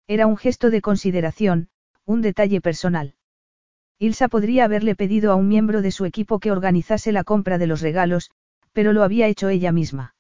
Era 0.07 0.27
un 0.27 0.37
gesto 0.37 0.69
de 0.69 0.83
consideración, 0.83 1.69
un 2.05 2.21
detalle 2.21 2.61
personal. 2.61 3.15
Ilsa 3.99 4.29
podría 4.29 4.65
haberle 4.65 4.95
pedido 4.95 5.33
a 5.33 5.37
un 5.37 5.49
miembro 5.49 5.81
de 5.81 5.91
su 5.91 6.05
equipo 6.05 6.39
que 6.39 6.53
organizase 6.53 7.13
la 7.13 7.25
compra 7.25 7.57
de 7.57 7.67
los 7.67 7.81
regalos, 7.81 8.31
pero 8.73 8.93
lo 8.93 9.03
había 9.03 9.29
hecho 9.29 9.49
ella 9.49 9.73
misma. 9.73 10.15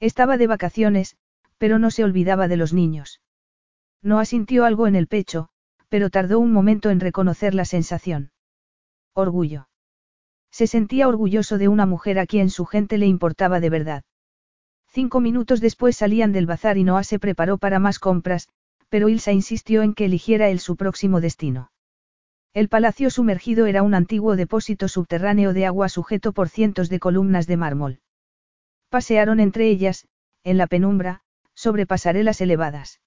Estaba 0.00 0.36
de 0.36 0.48
vacaciones, 0.48 1.16
pero 1.58 1.78
no 1.78 1.90
se 1.90 2.04
olvidaba 2.04 2.48
de 2.48 2.56
los 2.56 2.72
niños. 2.72 3.20
No 4.02 4.18
asintió 4.18 4.64
algo 4.64 4.86
en 4.86 4.96
el 4.96 5.06
pecho, 5.06 5.48
pero 5.88 6.10
tardó 6.10 6.38
un 6.38 6.52
momento 6.52 6.90
en 6.90 7.00
reconocer 7.00 7.54
la 7.54 7.64
sensación. 7.64 8.30
Orgullo. 9.14 9.68
Se 10.50 10.66
sentía 10.66 11.08
orgulloso 11.08 11.58
de 11.58 11.68
una 11.68 11.86
mujer 11.86 12.18
a 12.18 12.26
quien 12.26 12.50
su 12.50 12.64
gente 12.64 12.98
le 12.98 13.06
importaba 13.06 13.60
de 13.60 13.70
verdad. 13.70 14.04
Cinco 14.86 15.20
minutos 15.20 15.60
después 15.60 15.96
salían 15.96 16.32
del 16.32 16.46
bazar 16.46 16.78
y 16.78 16.84
Noah 16.84 17.04
se 17.04 17.18
preparó 17.18 17.58
para 17.58 17.78
más 17.78 17.98
compras, 17.98 18.48
pero 18.88 19.08
Ilsa 19.08 19.32
insistió 19.32 19.82
en 19.82 19.94
que 19.94 20.06
eligiera 20.06 20.48
él 20.48 20.60
su 20.60 20.76
próximo 20.76 21.20
destino. 21.20 21.70
El 22.54 22.68
palacio 22.68 23.10
sumergido 23.10 23.66
era 23.66 23.82
un 23.82 23.94
antiguo 23.94 24.34
depósito 24.34 24.88
subterráneo 24.88 25.52
de 25.52 25.66
agua 25.66 25.88
sujeto 25.88 26.32
por 26.32 26.48
cientos 26.48 26.88
de 26.88 26.98
columnas 26.98 27.46
de 27.46 27.56
mármol. 27.56 28.00
Pasearon 28.88 29.38
entre 29.38 29.68
ellas, 29.68 30.08
en 30.44 30.56
la 30.56 30.66
penumbra, 30.66 31.22
sobre 31.58 31.86
pasarelas 31.86 32.40
elevadas. 32.40 33.00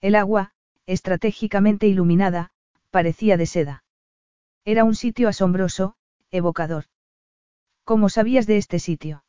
El 0.00 0.14
agua, 0.14 0.52
estratégicamente 0.86 1.86
iluminada, 1.86 2.50
parecía 2.90 3.36
de 3.36 3.44
seda. 3.44 3.84
Era 4.64 4.82
un 4.84 4.94
sitio 4.94 5.28
asombroso, 5.28 5.94
evocador. 6.30 6.84
¿Cómo 7.84 8.08
sabías 8.08 8.46
de 8.46 8.56
este 8.56 8.78
sitio? 8.78 9.24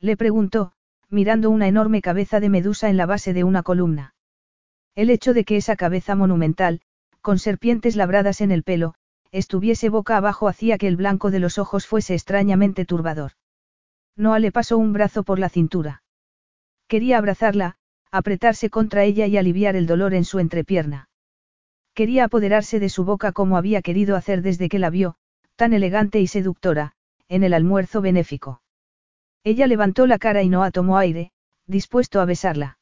Le 0.00 0.16
preguntó, 0.16 0.72
mirando 1.10 1.48
una 1.48 1.68
enorme 1.68 2.02
cabeza 2.02 2.40
de 2.40 2.48
medusa 2.48 2.88
en 2.88 2.96
la 2.96 3.06
base 3.06 3.32
de 3.34 3.44
una 3.44 3.62
columna. 3.62 4.16
El 4.96 5.08
hecho 5.08 5.32
de 5.32 5.44
que 5.44 5.56
esa 5.56 5.76
cabeza 5.76 6.16
monumental, 6.16 6.80
con 7.20 7.38
serpientes 7.38 7.94
labradas 7.94 8.40
en 8.40 8.50
el 8.50 8.64
pelo, 8.64 8.96
estuviese 9.30 9.90
boca 9.90 10.16
abajo 10.16 10.48
hacía 10.48 10.76
que 10.76 10.88
el 10.88 10.96
blanco 10.96 11.30
de 11.30 11.38
los 11.38 11.56
ojos 11.56 11.86
fuese 11.86 12.14
extrañamente 12.14 12.84
turbador. 12.84 13.34
Noah 14.16 14.40
le 14.40 14.50
pasó 14.50 14.76
un 14.76 14.92
brazo 14.92 15.22
por 15.22 15.38
la 15.38 15.48
cintura. 15.48 16.02
Quería 16.90 17.18
abrazarla, 17.18 17.76
apretarse 18.10 18.68
contra 18.68 19.04
ella 19.04 19.28
y 19.28 19.36
aliviar 19.36 19.76
el 19.76 19.86
dolor 19.86 20.12
en 20.12 20.24
su 20.24 20.40
entrepierna. 20.40 21.08
Quería 21.94 22.24
apoderarse 22.24 22.80
de 22.80 22.88
su 22.88 23.04
boca 23.04 23.30
como 23.30 23.56
había 23.56 23.80
querido 23.80 24.16
hacer 24.16 24.42
desde 24.42 24.68
que 24.68 24.80
la 24.80 24.90
vio, 24.90 25.14
tan 25.54 25.72
elegante 25.72 26.18
y 26.18 26.26
seductora, 26.26 26.94
en 27.28 27.44
el 27.44 27.54
almuerzo 27.54 28.00
benéfico. 28.00 28.60
Ella 29.44 29.68
levantó 29.68 30.08
la 30.08 30.18
cara 30.18 30.42
y 30.42 30.48
Noah 30.48 30.72
tomó 30.72 30.98
aire, 30.98 31.30
dispuesto 31.68 32.20
a 32.20 32.24
besarla. 32.24 32.78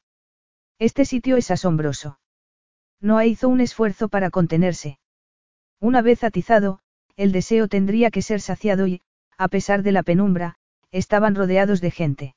Este 0.79 1.05
sitio 1.05 1.37
es 1.37 1.51
asombroso. 1.51 2.19
Noah 3.01 3.27
hizo 3.27 3.47
un 3.47 3.61
esfuerzo 3.61 4.09
para 4.09 4.31
contenerse. 4.31 4.97
Una 5.79 6.01
vez 6.01 6.23
atizado, 6.23 6.79
el 7.15 7.31
deseo 7.31 7.67
tendría 7.67 8.09
que 8.09 8.23
ser 8.23 8.41
saciado 8.41 8.87
y, 8.87 9.03
a 9.37 9.49
pesar 9.49 9.83
de 9.83 9.91
la 9.91 10.01
penumbra, 10.01 10.55
estaban 10.89 11.35
rodeados 11.35 11.79
de 11.79 11.91
gente. 11.91 12.35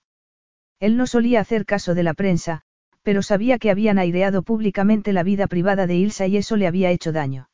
Él 0.83 0.97
no 0.97 1.07
solía 1.07 1.39
hacer 1.39 1.65
caso 1.65 1.95
de 1.95 2.03
la 2.03 2.13
prensa, 2.13 2.63
pero 3.05 3.23
sabía 3.23 3.61
que 3.61 3.71
habían 3.71 3.99
aireado 3.99 4.43
públicamente 4.43 5.13
la 5.13 5.23
vida 5.23 5.47
privada 5.47 5.87
de 5.87 5.95
Ilsa 5.95 6.27
y 6.27 6.37
eso 6.37 6.57
le 6.57 6.67
había 6.67 6.91
hecho 6.91 7.13
daño. 7.13 7.49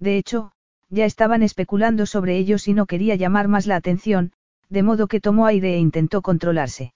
De 0.00 0.16
hecho, 0.16 0.50
ya 0.88 1.04
estaban 1.04 1.44
especulando 1.44 2.06
sobre 2.06 2.38
ellos 2.38 2.66
y 2.66 2.74
no 2.74 2.86
quería 2.86 3.14
llamar 3.14 3.46
más 3.46 3.68
la 3.68 3.76
atención, 3.76 4.32
de 4.68 4.82
modo 4.82 5.06
que 5.06 5.20
tomó 5.20 5.46
aire 5.46 5.74
e 5.74 5.78
intentó 5.78 6.22
controlarse. 6.22 6.92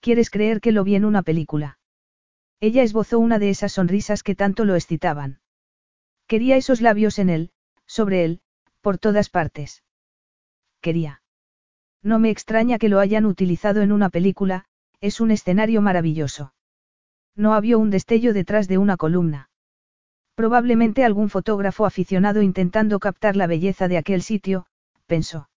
¿Quieres 0.00 0.28
creer 0.28 0.60
que 0.60 0.72
lo 0.72 0.84
vi 0.84 0.94
en 0.94 1.06
una 1.06 1.22
película? 1.22 1.78
Ella 2.60 2.82
esbozó 2.82 3.18
una 3.18 3.38
de 3.38 3.48
esas 3.48 3.72
sonrisas 3.72 4.22
que 4.22 4.34
tanto 4.34 4.66
lo 4.66 4.74
excitaban. 4.74 5.40
Quería 6.26 6.58
esos 6.58 6.82
labios 6.82 7.18
en 7.18 7.30
él, 7.30 7.50
sobre 7.86 8.26
él, 8.26 8.42
por 8.82 8.98
todas 8.98 9.30
partes. 9.30 9.84
Quería. 10.82 11.22
No 12.02 12.18
me 12.18 12.30
extraña 12.30 12.78
que 12.78 12.88
lo 12.88 12.98
hayan 12.98 13.26
utilizado 13.26 13.82
en 13.82 13.92
una 13.92 14.08
película, 14.08 14.64
es 15.00 15.20
un 15.20 15.30
escenario 15.30 15.82
maravilloso. 15.82 16.54
No 17.36 17.54
había 17.54 17.76
un 17.76 17.90
destello 17.90 18.32
detrás 18.32 18.68
de 18.68 18.78
una 18.78 18.96
columna. 18.96 19.50
Probablemente 20.34 21.04
algún 21.04 21.28
fotógrafo 21.28 21.84
aficionado 21.84 22.40
intentando 22.42 22.98
captar 22.98 23.36
la 23.36 23.46
belleza 23.46 23.88
de 23.88 23.98
aquel 23.98 24.22
sitio, 24.22 24.66
pensó. 25.06 25.50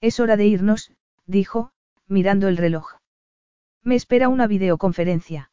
Es 0.00 0.18
hora 0.18 0.36
de 0.36 0.46
irnos, 0.46 0.92
dijo, 1.26 1.70
mirando 2.08 2.48
el 2.48 2.56
reloj. 2.56 2.96
Me 3.84 3.94
espera 3.94 4.28
una 4.28 4.46
videoconferencia. 4.46 5.52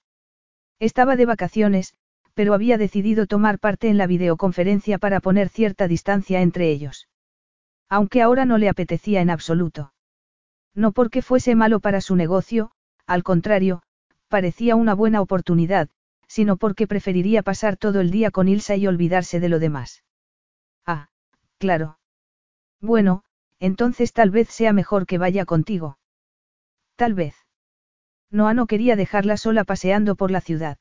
Estaba 0.79 1.15
de 1.15 1.25
vacaciones, 1.25 1.93
pero 2.33 2.53
había 2.53 2.77
decidido 2.77 3.27
tomar 3.27 3.59
parte 3.59 3.89
en 3.89 3.97
la 3.97 4.07
videoconferencia 4.07 4.97
para 4.97 5.19
poner 5.19 5.49
cierta 5.49 5.87
distancia 5.87 6.41
entre 6.41 6.71
ellos. 6.71 7.07
Aunque 7.89 8.21
ahora 8.21 8.45
no 8.45 8.57
le 8.57 8.69
apetecía 8.69 9.21
en 9.21 9.29
absoluto. 9.29 9.93
No 10.77 10.91
porque 10.91 11.23
fuese 11.23 11.55
malo 11.55 11.79
para 11.79 12.01
su 12.01 12.15
negocio, 12.15 12.69
al 13.07 13.23
contrario, 13.23 13.81
parecía 14.27 14.75
una 14.75 14.93
buena 14.93 15.21
oportunidad, 15.21 15.89
sino 16.27 16.55
porque 16.55 16.85
preferiría 16.85 17.41
pasar 17.41 17.77
todo 17.77 17.99
el 17.99 18.11
día 18.11 18.29
con 18.29 18.47
Ilsa 18.47 18.75
y 18.75 18.85
olvidarse 18.85 19.39
de 19.39 19.49
lo 19.49 19.57
demás. 19.57 20.03
Ah, 20.85 21.09
claro. 21.57 21.97
Bueno, 22.79 23.23
entonces 23.59 24.13
tal 24.13 24.29
vez 24.29 24.49
sea 24.49 24.71
mejor 24.71 25.07
que 25.07 25.17
vaya 25.17 25.45
contigo. 25.45 25.97
Tal 26.95 27.15
vez. 27.15 27.35
Noah 28.29 28.53
no 28.53 28.67
quería 28.67 28.95
dejarla 28.95 29.37
sola 29.37 29.63
paseando 29.63 30.15
por 30.15 30.29
la 30.29 30.41
ciudad. 30.41 30.77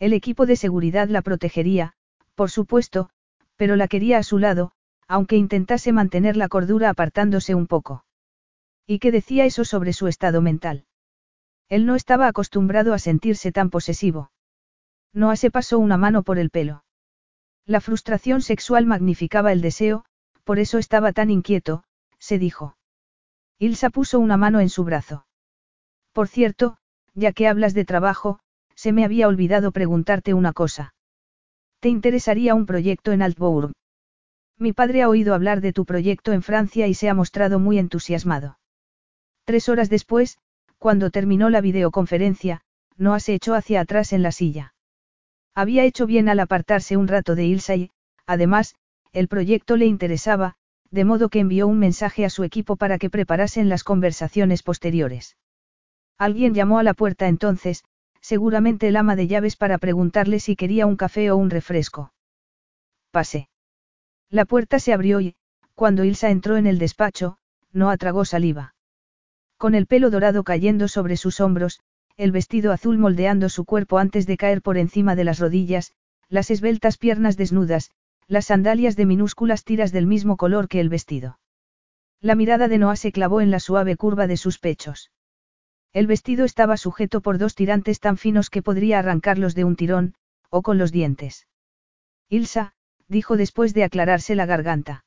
El 0.00 0.12
equipo 0.12 0.44
de 0.44 0.56
seguridad 0.56 1.08
la 1.08 1.22
protegería, 1.22 1.94
por 2.34 2.50
supuesto, 2.50 3.10
pero 3.54 3.76
la 3.76 3.86
quería 3.86 4.18
a 4.18 4.24
su 4.24 4.38
lado, 4.38 4.72
aunque 5.06 5.36
intentase 5.36 5.92
mantener 5.92 6.36
la 6.36 6.48
cordura 6.48 6.90
apartándose 6.90 7.54
un 7.54 7.68
poco. 7.68 8.03
¿Y 8.86 8.98
qué 8.98 9.10
decía 9.10 9.44
eso 9.44 9.64
sobre 9.64 9.92
su 9.92 10.08
estado 10.08 10.42
mental? 10.42 10.84
Él 11.68 11.86
no 11.86 11.94
estaba 11.94 12.28
acostumbrado 12.28 12.92
a 12.92 12.98
sentirse 12.98 13.50
tan 13.52 13.70
posesivo. 13.70 14.30
Noah 15.12 15.36
se 15.36 15.50
pasó 15.50 15.78
una 15.78 15.96
mano 15.96 16.22
por 16.22 16.38
el 16.38 16.50
pelo. 16.50 16.84
La 17.64 17.80
frustración 17.80 18.42
sexual 18.42 18.84
magnificaba 18.84 19.52
el 19.52 19.62
deseo, 19.62 20.04
por 20.44 20.58
eso 20.58 20.76
estaba 20.76 21.12
tan 21.12 21.30
inquieto, 21.30 21.84
se 22.18 22.38
dijo. 22.38 22.76
Ilsa 23.58 23.88
puso 23.88 24.18
una 24.18 24.36
mano 24.36 24.60
en 24.60 24.68
su 24.68 24.84
brazo. 24.84 25.26
Por 26.12 26.28
cierto, 26.28 26.76
ya 27.14 27.32
que 27.32 27.48
hablas 27.48 27.72
de 27.72 27.84
trabajo, 27.84 28.40
se 28.74 28.92
me 28.92 29.04
había 29.04 29.28
olvidado 29.28 29.72
preguntarte 29.72 30.34
una 30.34 30.52
cosa. 30.52 30.94
¿Te 31.80 31.88
interesaría 31.88 32.54
un 32.54 32.66
proyecto 32.66 33.12
en 33.12 33.22
Altbourg? 33.22 33.72
Mi 34.58 34.72
padre 34.72 35.02
ha 35.02 35.08
oído 35.08 35.34
hablar 35.34 35.60
de 35.60 35.72
tu 35.72 35.86
proyecto 35.86 36.32
en 36.32 36.42
Francia 36.42 36.86
y 36.86 36.94
se 36.94 37.08
ha 37.08 37.14
mostrado 37.14 37.58
muy 37.58 37.78
entusiasmado. 37.78 38.58
Tres 39.44 39.68
horas 39.68 39.90
después, 39.90 40.38
cuando 40.78 41.10
terminó 41.10 41.50
la 41.50 41.60
videoconferencia, 41.60 42.62
Noah 42.96 43.20
se 43.20 43.34
echó 43.34 43.54
hacia 43.54 43.80
atrás 43.80 44.12
en 44.12 44.22
la 44.22 44.32
silla. 44.32 44.74
Había 45.54 45.84
hecho 45.84 46.06
bien 46.06 46.28
al 46.28 46.40
apartarse 46.40 46.96
un 46.96 47.08
rato 47.08 47.34
de 47.34 47.44
Ilsa 47.44 47.76
y, 47.76 47.90
además, 48.26 48.74
el 49.12 49.28
proyecto 49.28 49.76
le 49.76 49.86
interesaba, 49.86 50.56
de 50.90 51.04
modo 51.04 51.28
que 51.28 51.40
envió 51.40 51.66
un 51.66 51.78
mensaje 51.78 52.24
a 52.24 52.30
su 52.30 52.44
equipo 52.44 52.76
para 52.76 52.98
que 52.98 53.10
preparasen 53.10 53.68
las 53.68 53.84
conversaciones 53.84 54.62
posteriores. 54.62 55.36
Alguien 56.18 56.54
llamó 56.54 56.78
a 56.78 56.82
la 56.82 56.94
puerta 56.94 57.28
entonces, 57.28 57.84
seguramente 58.20 58.88
el 58.88 58.96
ama 58.96 59.16
de 59.16 59.26
llaves 59.26 59.56
para 59.56 59.78
preguntarle 59.78 60.40
si 60.40 60.56
quería 60.56 60.86
un 60.86 60.96
café 60.96 61.30
o 61.30 61.36
un 61.36 61.50
refresco. 61.50 62.12
Pase. 63.10 63.48
La 64.30 64.44
puerta 64.44 64.78
se 64.78 64.92
abrió 64.92 65.20
y, 65.20 65.36
cuando 65.74 66.04
Ilsa 66.04 66.30
entró 66.30 66.56
en 66.56 66.66
el 66.66 66.78
despacho, 66.78 67.38
no 67.72 67.90
atragó 67.90 68.24
saliva. 68.24 68.73
Con 69.56 69.74
el 69.74 69.86
pelo 69.86 70.10
dorado 70.10 70.44
cayendo 70.44 70.88
sobre 70.88 71.16
sus 71.16 71.40
hombros, 71.40 71.80
el 72.16 72.32
vestido 72.32 72.72
azul 72.72 72.98
moldeando 72.98 73.48
su 73.48 73.64
cuerpo 73.64 73.98
antes 73.98 74.26
de 74.26 74.36
caer 74.36 74.62
por 74.62 74.78
encima 74.78 75.16
de 75.16 75.24
las 75.24 75.38
rodillas, 75.38 75.92
las 76.28 76.50
esbeltas 76.50 76.96
piernas 76.98 77.36
desnudas, 77.36 77.90
las 78.26 78.46
sandalias 78.46 78.96
de 78.96 79.06
minúsculas 79.06 79.64
tiras 79.64 79.92
del 79.92 80.06
mismo 80.06 80.36
color 80.36 80.68
que 80.68 80.80
el 80.80 80.88
vestido. 80.88 81.38
La 82.20 82.34
mirada 82.34 82.68
de 82.68 82.78
Noah 82.78 82.96
se 82.96 83.12
clavó 83.12 83.40
en 83.40 83.50
la 83.50 83.60
suave 83.60 83.96
curva 83.96 84.26
de 84.26 84.36
sus 84.36 84.58
pechos. 84.58 85.10
El 85.92 86.06
vestido 86.06 86.44
estaba 86.44 86.76
sujeto 86.76 87.20
por 87.20 87.38
dos 87.38 87.54
tirantes 87.54 88.00
tan 88.00 88.16
finos 88.16 88.50
que 88.50 88.62
podría 88.62 88.98
arrancarlos 88.98 89.54
de 89.54 89.64
un 89.64 89.76
tirón, 89.76 90.14
o 90.50 90.62
con 90.62 90.78
los 90.78 90.90
dientes. 90.90 91.46
Ilsa, 92.28 92.74
dijo 93.08 93.36
después 93.36 93.74
de 93.74 93.84
aclararse 93.84 94.34
la 94.34 94.46
garganta. 94.46 95.04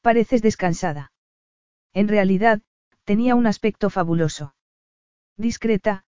Pareces 0.00 0.42
descansada. 0.42 1.12
En 1.92 2.08
realidad, 2.08 2.62
tenía 3.04 3.34
un 3.34 3.46
aspecto 3.46 3.90
fabuloso. 3.90 4.54
Discreta, 5.36 6.04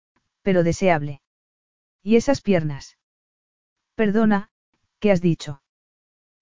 pero 0.43 0.63
deseable. 0.63 1.23
¿Y 2.03 2.17
esas 2.17 2.41
piernas? 2.41 2.99
Perdona, 3.95 4.51
¿qué 4.99 5.11
has 5.13 5.21
dicho? 5.21 5.63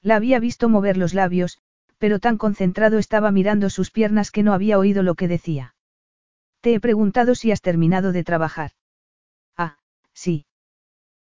La 0.02 0.16
había 0.16 0.38
visto 0.38 0.68
mover 0.68 0.96
los 0.96 1.14
labios, 1.14 1.58
pero 1.98 2.18
tan 2.18 2.38
concentrado 2.38 2.98
estaba 2.98 3.30
mirando 3.30 3.68
sus 3.68 3.90
piernas 3.90 4.30
que 4.30 4.42
no 4.42 4.54
había 4.54 4.78
oído 4.78 5.02
lo 5.02 5.14
que 5.14 5.28
decía. 5.28 5.74
Te 6.62 6.74
he 6.74 6.80
preguntado 6.80 7.34
si 7.34 7.52
has 7.52 7.60
terminado 7.60 8.12
de 8.12 8.24
trabajar. 8.24 8.72
Ah, 9.56 9.76
sí. 10.14 10.46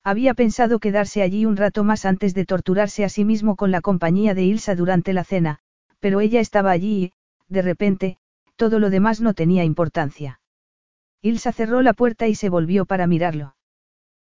Había 0.03 0.35
pensado 0.35 0.79
quedarse 0.79 1.21
allí 1.21 1.45
un 1.45 1.57
rato 1.57 1.83
más 1.83 2.05
antes 2.05 2.33
de 2.33 2.45
torturarse 2.45 3.03
a 3.03 3.09
sí 3.09 3.25
mismo 3.25 3.55
con 3.55 3.71
la 3.71 3.81
compañía 3.81 4.33
de 4.35 4.43
Ilsa 4.43 4.75
durante 4.75 5.13
la 5.13 5.23
cena, 5.23 5.59
pero 5.99 6.21
ella 6.21 6.39
estaba 6.39 6.71
allí 6.71 7.05
y, 7.05 7.13
de 7.47 7.61
repente, 7.61 8.17
todo 8.57 8.79
lo 8.79 8.89
demás 8.89 9.21
no 9.21 9.33
tenía 9.33 9.63
importancia. 9.63 10.41
Ilsa 11.21 11.53
cerró 11.53 11.81
la 11.81 11.93
puerta 11.93 12.27
y 12.27 12.35
se 12.35 12.49
volvió 12.49 12.85
para 12.85 13.07
mirarlo. 13.07 13.55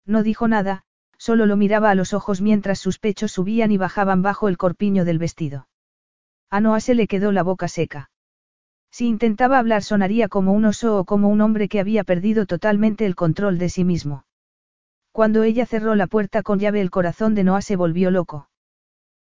No 0.05 0.23
dijo 0.23 0.47
nada, 0.47 0.83
solo 1.17 1.45
lo 1.45 1.55
miraba 1.55 1.89
a 1.89 1.95
los 1.95 2.13
ojos 2.13 2.41
mientras 2.41 2.79
sus 2.79 2.99
pechos 2.99 3.31
subían 3.31 3.71
y 3.71 3.77
bajaban 3.77 4.21
bajo 4.21 4.49
el 4.49 4.57
corpiño 4.57 5.05
del 5.05 5.19
vestido. 5.19 5.67
A 6.49 6.59
Noah 6.59 6.79
se 6.79 6.95
le 6.95 7.07
quedó 7.07 7.31
la 7.31 7.43
boca 7.43 7.67
seca. 7.67 8.09
Si 8.91 9.07
intentaba 9.07 9.59
hablar 9.59 9.83
sonaría 9.83 10.27
como 10.27 10.53
un 10.53 10.65
oso 10.65 10.99
o 10.99 11.05
como 11.05 11.29
un 11.29 11.41
hombre 11.41 11.67
que 11.67 11.79
había 11.79 12.03
perdido 12.03 12.45
totalmente 12.45 13.05
el 13.05 13.15
control 13.15 13.57
de 13.57 13.69
sí 13.69 13.83
mismo. 13.83 14.25
Cuando 15.11 15.43
ella 15.43 15.65
cerró 15.65 15.95
la 15.95 16.07
puerta 16.07 16.43
con 16.43 16.59
llave 16.59 16.81
el 16.81 16.91
corazón 16.91 17.35
de 17.35 17.43
Noah 17.43 17.61
se 17.61 17.75
volvió 17.75 18.11
loco. 18.11 18.49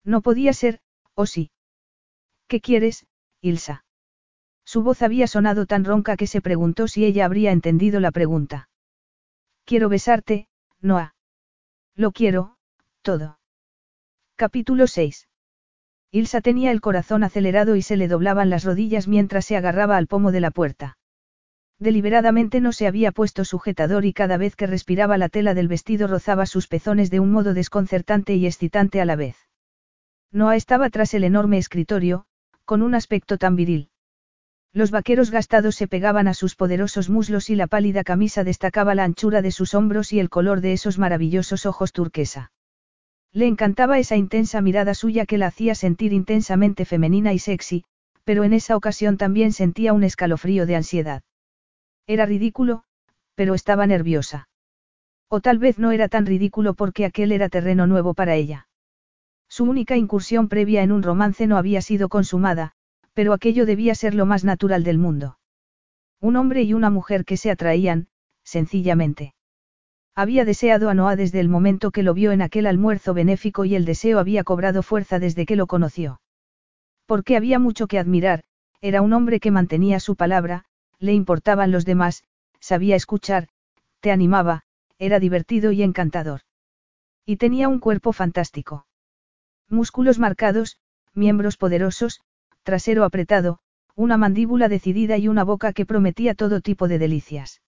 No 0.04 0.22
podía 0.22 0.54
ser, 0.54 0.80
¿o 1.14 1.26
sí? 1.26 1.52
¿Qué 2.48 2.62
quieres, 2.62 3.06
Ilsa? 3.42 3.84
Su 4.72 4.84
voz 4.84 5.02
había 5.02 5.26
sonado 5.26 5.66
tan 5.66 5.84
ronca 5.84 6.16
que 6.16 6.28
se 6.28 6.42
preguntó 6.42 6.88
si 6.88 7.04
ella 7.04 7.26
habría 7.26 7.52
entendido 7.52 8.00
la 8.00 8.12
pregunta. 8.12 8.70
Quiero 9.66 9.90
besarte, 9.90 10.48
Noah. 10.80 11.16
Lo 11.96 12.12
quiero, 12.12 12.56
todo. 13.02 13.40
Capítulo 14.36 14.86
6. 14.86 15.28
Ilsa 16.12 16.42
tenía 16.42 16.70
el 16.70 16.82
corazón 16.82 17.24
acelerado 17.24 17.76
y 17.76 17.82
se 17.82 17.98
le 17.98 18.08
doblaban 18.08 18.52
las 18.52 18.64
rodillas 18.64 19.08
mientras 19.08 19.46
se 19.46 19.58
agarraba 19.58 19.98
al 19.98 20.06
pomo 20.06 20.32
de 20.32 20.40
la 20.40 20.52
puerta. 20.52 21.00
Deliberadamente 21.80 22.62
no 22.62 22.72
se 22.72 22.86
había 22.86 23.12
puesto 23.12 23.46
sujetador 23.46 24.06
y 24.06 24.14
cada 24.14 24.38
vez 24.38 24.56
que 24.56 24.68
respiraba 24.68 25.18
la 25.18 25.30
tela 25.30 25.56
del 25.56 25.68
vestido 25.68 26.06
rozaba 26.06 26.46
sus 26.46 26.68
pezones 26.68 27.10
de 27.10 27.20
un 27.20 27.32
modo 27.32 27.56
desconcertante 27.56 28.36
y 28.36 28.46
excitante 28.46 29.02
a 29.02 29.06
la 29.06 29.16
vez. 29.16 29.36
Noah 30.32 30.56
estaba 30.56 30.92
tras 30.92 31.16
el 31.16 31.24
enorme 31.24 31.58
escritorio, 31.58 32.28
con 32.66 32.84
un 32.84 32.94
aspecto 32.94 33.40
tan 33.40 33.56
viril. 33.56 33.90
Los 34.72 34.92
vaqueros 34.92 35.32
gastados 35.32 35.76
se 35.76 35.88
pegaban 35.88 36.28
a 36.28 36.36
sus 36.36 36.56
poderosos 36.56 37.10
muslos 37.10 37.50
y 37.50 37.56
la 37.56 37.66
pálida 37.66 38.04
camisa 38.04 38.44
destacaba 38.44 38.94
la 38.94 39.04
anchura 39.04 39.42
de 39.42 39.52
sus 39.52 39.74
hombros 39.74 40.14
y 40.14 40.20
el 40.20 40.30
color 40.30 40.62
de 40.62 40.74
esos 40.74 41.00
maravillosos 41.00 41.66
ojos 41.66 41.92
turquesa. 41.92 42.52
Le 43.32 43.48
encantaba 43.48 43.98
esa 43.98 44.16
intensa 44.16 44.62
mirada 44.62 44.94
suya 44.94 45.26
que 45.26 45.38
la 45.38 45.48
hacía 45.48 45.74
sentir 45.74 46.14
intensamente 46.14 46.86
femenina 46.86 47.34
y 47.34 47.40
sexy, 47.40 47.84
pero 48.24 48.44
en 48.44 48.54
esa 48.54 48.76
ocasión 48.76 49.18
también 49.18 49.54
sentía 49.54 49.94
un 49.94 50.04
escalofrío 50.04 50.68
de 50.68 50.76
ansiedad. 50.76 51.24
Era 52.06 52.26
ridículo, 52.26 52.84
pero 53.34 53.56
estaba 53.56 53.88
nerviosa. 53.88 54.50
O 55.30 55.42
tal 55.42 55.58
vez 55.58 55.80
no 55.80 55.92
era 55.92 56.10
tan 56.10 56.26
ridículo 56.26 56.74
porque 56.76 57.06
aquel 57.06 57.32
era 57.32 57.50
terreno 57.50 57.88
nuevo 57.88 58.14
para 58.14 58.36
ella. 58.36 58.68
Su 59.48 59.64
única 59.64 59.96
incursión 59.96 60.48
previa 60.48 60.84
en 60.84 60.92
un 60.92 61.02
romance 61.02 61.48
no 61.48 61.58
había 61.58 61.82
sido 61.82 62.10
consumada, 62.10 62.74
pero 63.20 63.34
aquello 63.34 63.66
debía 63.66 63.96
ser 63.96 64.16
lo 64.16 64.26
más 64.26 64.46
natural 64.46 64.86
del 64.86 64.98
mundo. 64.98 65.38
Un 66.22 66.38
hombre 66.38 66.64
y 66.64 66.74
una 66.74 66.90
mujer 66.90 67.26
que 67.26 67.36
se 67.36 67.52
atraían, 67.52 68.08
sencillamente. 68.46 69.34
Había 70.16 70.46
deseado 70.46 70.90
a 70.90 70.94
Noah 70.94 71.18
desde 71.18 71.42
el 71.42 71.50
momento 71.50 71.92
que 71.92 72.02
lo 72.02 72.14
vio 72.14 72.32
en 72.32 72.42
aquel 72.42 72.66
almuerzo 72.66 73.14
benéfico 73.14 73.66
y 73.66 73.76
el 73.76 73.84
deseo 73.84 74.20
había 74.20 74.46
cobrado 74.46 74.84
fuerza 74.84 75.20
desde 75.20 75.46
que 75.46 75.58
lo 75.58 75.68
conoció. 75.68 76.22
Porque 77.06 77.36
había 77.36 77.60
mucho 77.60 77.88
que 77.88 78.00
admirar, 78.00 78.46
era 78.80 79.02
un 79.02 79.12
hombre 79.12 79.42
que 79.42 79.52
mantenía 79.52 80.00
su 80.00 80.16
palabra, 80.16 80.64
le 80.98 81.12
importaban 81.12 81.74
los 81.74 81.84
demás, 81.84 82.24
sabía 82.62 82.96
escuchar, 82.96 83.50
te 84.00 84.14
animaba, 84.14 84.62
era 84.98 85.20
divertido 85.20 85.74
y 85.74 85.84
encantador. 85.84 86.40
Y 87.26 87.36
tenía 87.36 87.68
un 87.68 87.80
cuerpo 87.80 88.14
fantástico. 88.14 88.88
Músculos 89.68 90.20
marcados, 90.20 90.78
miembros 91.14 91.58
poderosos, 91.58 92.22
trasero 92.70 93.04
apretado, 93.04 93.58
una 93.96 94.16
mandíbula 94.16 94.70
decidida 94.70 95.18
y 95.18 95.28
una 95.28 95.44
boca 95.44 95.74
que 95.74 95.88
prometía 95.88 96.36
todo 96.36 96.62
tipo 96.62 96.88
de 96.88 97.00
delicias. 97.00 97.64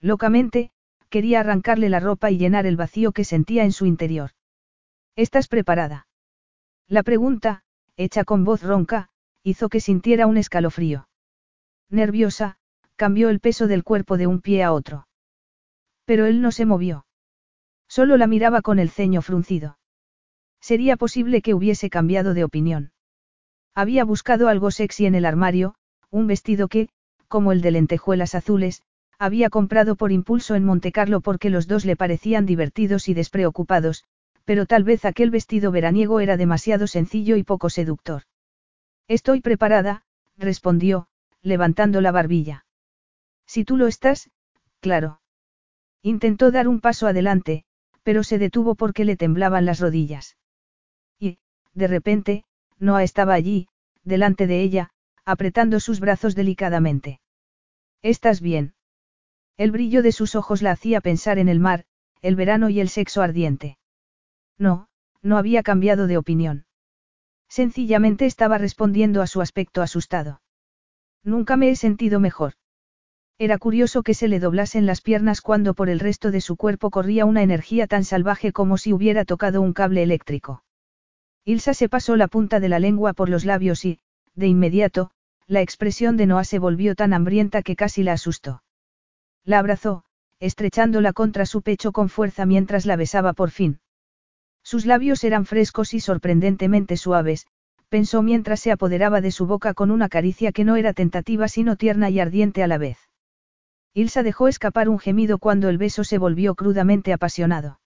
Locamente, 0.00 0.72
quería 1.10 1.38
arrancarle 1.38 1.88
la 1.88 2.00
ropa 2.00 2.32
y 2.32 2.36
llenar 2.36 2.66
el 2.66 2.76
vacío 2.76 3.12
que 3.12 3.22
sentía 3.22 3.62
en 3.62 3.70
su 3.70 3.86
interior. 3.86 4.32
¿Estás 5.14 5.46
preparada? 5.46 6.08
La 6.88 7.04
pregunta, 7.04 7.62
hecha 7.96 8.24
con 8.24 8.42
voz 8.42 8.64
ronca, 8.64 9.10
hizo 9.44 9.68
que 9.68 9.78
sintiera 9.78 10.26
un 10.26 10.38
escalofrío. 10.38 11.08
Nerviosa, 11.88 12.58
cambió 12.96 13.28
el 13.28 13.38
peso 13.38 13.68
del 13.68 13.84
cuerpo 13.84 14.16
de 14.16 14.26
un 14.26 14.40
pie 14.40 14.64
a 14.64 14.72
otro. 14.72 15.06
Pero 16.04 16.26
él 16.26 16.42
no 16.42 16.50
se 16.50 16.66
movió. 16.66 17.06
Solo 17.86 18.16
la 18.16 18.26
miraba 18.26 18.60
con 18.60 18.80
el 18.80 18.90
ceño 18.90 19.22
fruncido. 19.22 19.78
Sería 20.60 20.96
posible 20.96 21.42
que 21.42 21.54
hubiese 21.54 21.90
cambiado 21.90 22.34
de 22.34 22.42
opinión. 22.42 22.90
Había 23.76 24.06
buscado 24.06 24.48
algo 24.48 24.70
sexy 24.70 25.04
en 25.04 25.14
el 25.14 25.26
armario, 25.26 25.74
un 26.10 26.26
vestido 26.26 26.66
que, 26.66 26.88
como 27.28 27.52
el 27.52 27.60
de 27.60 27.72
lentejuelas 27.72 28.34
azules, 28.34 28.80
había 29.18 29.50
comprado 29.50 29.96
por 29.96 30.12
impulso 30.12 30.54
en 30.54 30.64
Montecarlo 30.64 31.20
porque 31.20 31.50
los 31.50 31.66
dos 31.66 31.84
le 31.84 31.94
parecían 31.94 32.46
divertidos 32.46 33.06
y 33.10 33.12
despreocupados, 33.12 34.04
pero 34.46 34.64
tal 34.64 34.82
vez 34.82 35.04
aquel 35.04 35.30
vestido 35.30 35.72
veraniego 35.72 36.20
era 36.20 36.38
demasiado 36.38 36.86
sencillo 36.86 37.36
y 37.36 37.42
poco 37.42 37.68
seductor. 37.68 38.22
Estoy 39.08 39.42
preparada, 39.42 40.04
respondió, 40.38 41.08
levantando 41.42 42.00
la 42.00 42.12
barbilla. 42.12 42.64
Si 43.44 43.66
tú 43.66 43.76
lo 43.76 43.88
estás, 43.88 44.30
claro. 44.80 45.20
Intentó 46.00 46.50
dar 46.50 46.66
un 46.66 46.80
paso 46.80 47.08
adelante, 47.08 47.64
pero 48.02 48.24
se 48.24 48.38
detuvo 48.38 48.74
porque 48.74 49.04
le 49.04 49.16
temblaban 49.16 49.66
las 49.66 49.80
rodillas. 49.80 50.38
Y, 51.18 51.38
de 51.74 51.88
repente, 51.88 52.44
Noah 52.78 53.02
estaba 53.02 53.34
allí, 53.34 53.68
delante 54.04 54.46
de 54.46 54.62
ella, 54.62 54.90
apretando 55.24 55.80
sus 55.80 56.00
brazos 56.00 56.34
delicadamente. 56.34 57.20
¿Estás 58.02 58.40
bien? 58.40 58.74
El 59.56 59.70
brillo 59.70 60.02
de 60.02 60.12
sus 60.12 60.34
ojos 60.34 60.62
la 60.62 60.72
hacía 60.72 61.00
pensar 61.00 61.38
en 61.38 61.48
el 61.48 61.60
mar, 61.60 61.84
el 62.22 62.36
verano 62.36 62.68
y 62.68 62.80
el 62.80 62.88
sexo 62.88 63.22
ardiente. 63.22 63.78
No, 64.58 64.88
no 65.22 65.38
había 65.38 65.62
cambiado 65.62 66.06
de 66.06 66.18
opinión. 66.18 66.66
Sencillamente 67.48 68.26
estaba 68.26 68.58
respondiendo 68.58 69.22
a 69.22 69.26
su 69.26 69.40
aspecto 69.40 69.82
asustado. 69.82 70.42
Nunca 71.22 71.56
me 71.56 71.70
he 71.70 71.76
sentido 71.76 72.20
mejor. 72.20 72.54
Era 73.38 73.58
curioso 73.58 74.02
que 74.02 74.14
se 74.14 74.28
le 74.28 74.40
doblasen 74.40 74.86
las 74.86 75.00
piernas 75.00 75.40
cuando 75.40 75.74
por 75.74 75.88
el 75.88 76.00
resto 76.00 76.30
de 76.30 76.40
su 76.40 76.56
cuerpo 76.56 76.90
corría 76.90 77.24
una 77.24 77.42
energía 77.42 77.86
tan 77.86 78.04
salvaje 78.04 78.52
como 78.52 78.78
si 78.78 78.92
hubiera 78.92 79.24
tocado 79.24 79.60
un 79.60 79.72
cable 79.72 80.02
eléctrico. 80.02 80.62
Ilsa 81.48 81.74
se 81.74 81.88
pasó 81.88 82.16
la 82.16 82.26
punta 82.26 82.58
de 82.58 82.68
la 82.68 82.80
lengua 82.80 83.12
por 83.12 83.28
los 83.28 83.44
labios 83.44 83.84
y, 83.84 84.00
de 84.34 84.48
inmediato, 84.48 85.12
la 85.46 85.60
expresión 85.60 86.16
de 86.16 86.26
Noah 86.26 86.42
se 86.42 86.58
volvió 86.58 86.96
tan 86.96 87.12
hambrienta 87.12 87.62
que 87.62 87.76
casi 87.76 88.02
la 88.02 88.14
asustó. 88.14 88.64
La 89.44 89.60
abrazó, 89.60 90.02
estrechándola 90.40 91.12
contra 91.12 91.46
su 91.46 91.62
pecho 91.62 91.92
con 91.92 92.08
fuerza 92.08 92.46
mientras 92.46 92.84
la 92.84 92.96
besaba 92.96 93.32
por 93.32 93.52
fin. 93.52 93.78
Sus 94.64 94.86
labios 94.86 95.22
eran 95.22 95.46
frescos 95.46 95.94
y 95.94 96.00
sorprendentemente 96.00 96.96
suaves, 96.96 97.46
pensó 97.88 98.22
mientras 98.22 98.58
se 98.58 98.72
apoderaba 98.72 99.20
de 99.20 99.30
su 99.30 99.46
boca 99.46 99.72
con 99.72 99.92
una 99.92 100.08
caricia 100.08 100.50
que 100.50 100.64
no 100.64 100.74
era 100.74 100.94
tentativa 100.94 101.46
sino 101.46 101.76
tierna 101.76 102.10
y 102.10 102.18
ardiente 102.18 102.64
a 102.64 102.66
la 102.66 102.78
vez. 102.78 102.98
Ilsa 103.94 104.24
dejó 104.24 104.48
escapar 104.48 104.88
un 104.88 104.98
gemido 104.98 105.38
cuando 105.38 105.68
el 105.68 105.78
beso 105.78 106.02
se 106.02 106.18
volvió 106.18 106.56
crudamente 106.56 107.12
apasionado. 107.12 107.78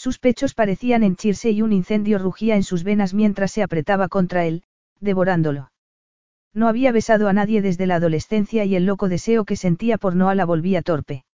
Sus 0.00 0.18
pechos 0.18 0.54
parecían 0.54 1.02
henchirse 1.02 1.50
y 1.50 1.60
un 1.60 1.74
incendio 1.74 2.18
rugía 2.18 2.56
en 2.56 2.62
sus 2.62 2.84
venas 2.84 3.12
mientras 3.12 3.52
se 3.52 3.62
apretaba 3.62 4.08
contra 4.08 4.46
él, 4.46 4.62
devorándolo. 4.98 5.72
No 6.54 6.68
había 6.68 6.90
besado 6.90 7.28
a 7.28 7.34
nadie 7.34 7.60
desde 7.60 7.86
la 7.86 7.96
adolescencia 7.96 8.64
y 8.64 8.76
el 8.76 8.86
loco 8.86 9.10
deseo 9.10 9.44
que 9.44 9.56
sentía 9.56 9.98
por 9.98 10.16
Noah 10.16 10.34
la 10.34 10.46
volvía 10.46 10.80
torpe. 10.80 11.26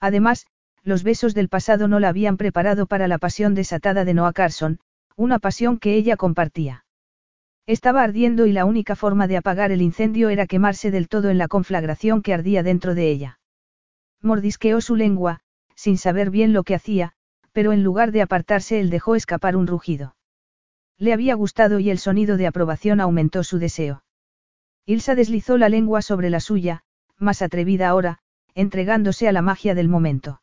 Además, 0.00 0.48
los 0.82 1.04
besos 1.04 1.34
del 1.34 1.48
pasado 1.48 1.86
no 1.86 2.00
la 2.00 2.08
habían 2.08 2.36
preparado 2.36 2.86
para 2.86 3.06
la 3.06 3.18
pasión 3.18 3.54
desatada 3.54 4.04
de 4.04 4.12
Noah 4.12 4.32
Carson, 4.32 4.80
una 5.14 5.38
pasión 5.38 5.78
que 5.78 5.94
ella 5.94 6.16
compartía. 6.16 6.86
Estaba 7.64 8.02
ardiendo 8.02 8.46
y 8.46 8.52
la 8.52 8.64
única 8.64 8.96
forma 8.96 9.28
de 9.28 9.36
apagar 9.36 9.70
el 9.70 9.82
incendio 9.82 10.30
era 10.30 10.48
quemarse 10.48 10.90
del 10.90 11.06
todo 11.06 11.30
en 11.30 11.38
la 11.38 11.46
conflagración 11.46 12.22
que 12.22 12.34
ardía 12.34 12.64
dentro 12.64 12.96
de 12.96 13.08
ella. 13.08 13.38
Mordisqueó 14.20 14.80
su 14.80 14.96
lengua, 14.96 15.42
sin 15.76 15.96
saber 15.96 16.30
bien 16.30 16.52
lo 16.52 16.64
que 16.64 16.74
hacía, 16.74 17.14
pero 17.54 17.72
en 17.72 17.84
lugar 17.84 18.10
de 18.10 18.20
apartarse 18.20 18.80
él 18.80 18.90
dejó 18.90 19.14
escapar 19.14 19.56
un 19.56 19.68
rugido. 19.68 20.16
Le 20.98 21.12
había 21.12 21.34
gustado 21.34 21.78
y 21.78 21.88
el 21.88 21.98
sonido 21.98 22.36
de 22.36 22.48
aprobación 22.48 23.00
aumentó 23.00 23.44
su 23.44 23.58
deseo. 23.58 24.04
Ilsa 24.84 25.14
deslizó 25.14 25.56
la 25.56 25.68
lengua 25.68 26.02
sobre 26.02 26.30
la 26.30 26.40
suya, 26.40 26.82
más 27.16 27.42
atrevida 27.42 27.88
ahora, 27.88 28.18
entregándose 28.54 29.28
a 29.28 29.32
la 29.32 29.40
magia 29.40 29.74
del 29.74 29.88
momento. 29.88 30.42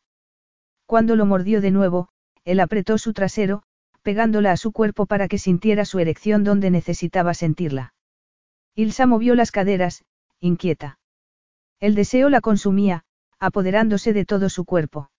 Cuando 0.86 1.14
lo 1.14 1.26
mordió 1.26 1.60
de 1.60 1.70
nuevo, 1.70 2.08
él 2.44 2.60
apretó 2.60 2.96
su 2.96 3.12
trasero, 3.12 3.62
pegándola 4.02 4.50
a 4.52 4.56
su 4.56 4.72
cuerpo 4.72 5.06
para 5.06 5.28
que 5.28 5.38
sintiera 5.38 5.84
su 5.84 5.98
erección 5.98 6.44
donde 6.44 6.70
necesitaba 6.70 7.34
sentirla. 7.34 7.94
Ilsa 8.74 9.06
movió 9.06 9.34
las 9.34 9.50
caderas, 9.50 10.04
inquieta. 10.40 10.98
El 11.78 11.94
deseo 11.94 12.30
la 12.30 12.40
consumía, 12.40 13.04
apoderándose 13.38 14.14
de 14.14 14.24
todo 14.24 14.48
su 14.48 14.64
cuerpo. 14.64 15.10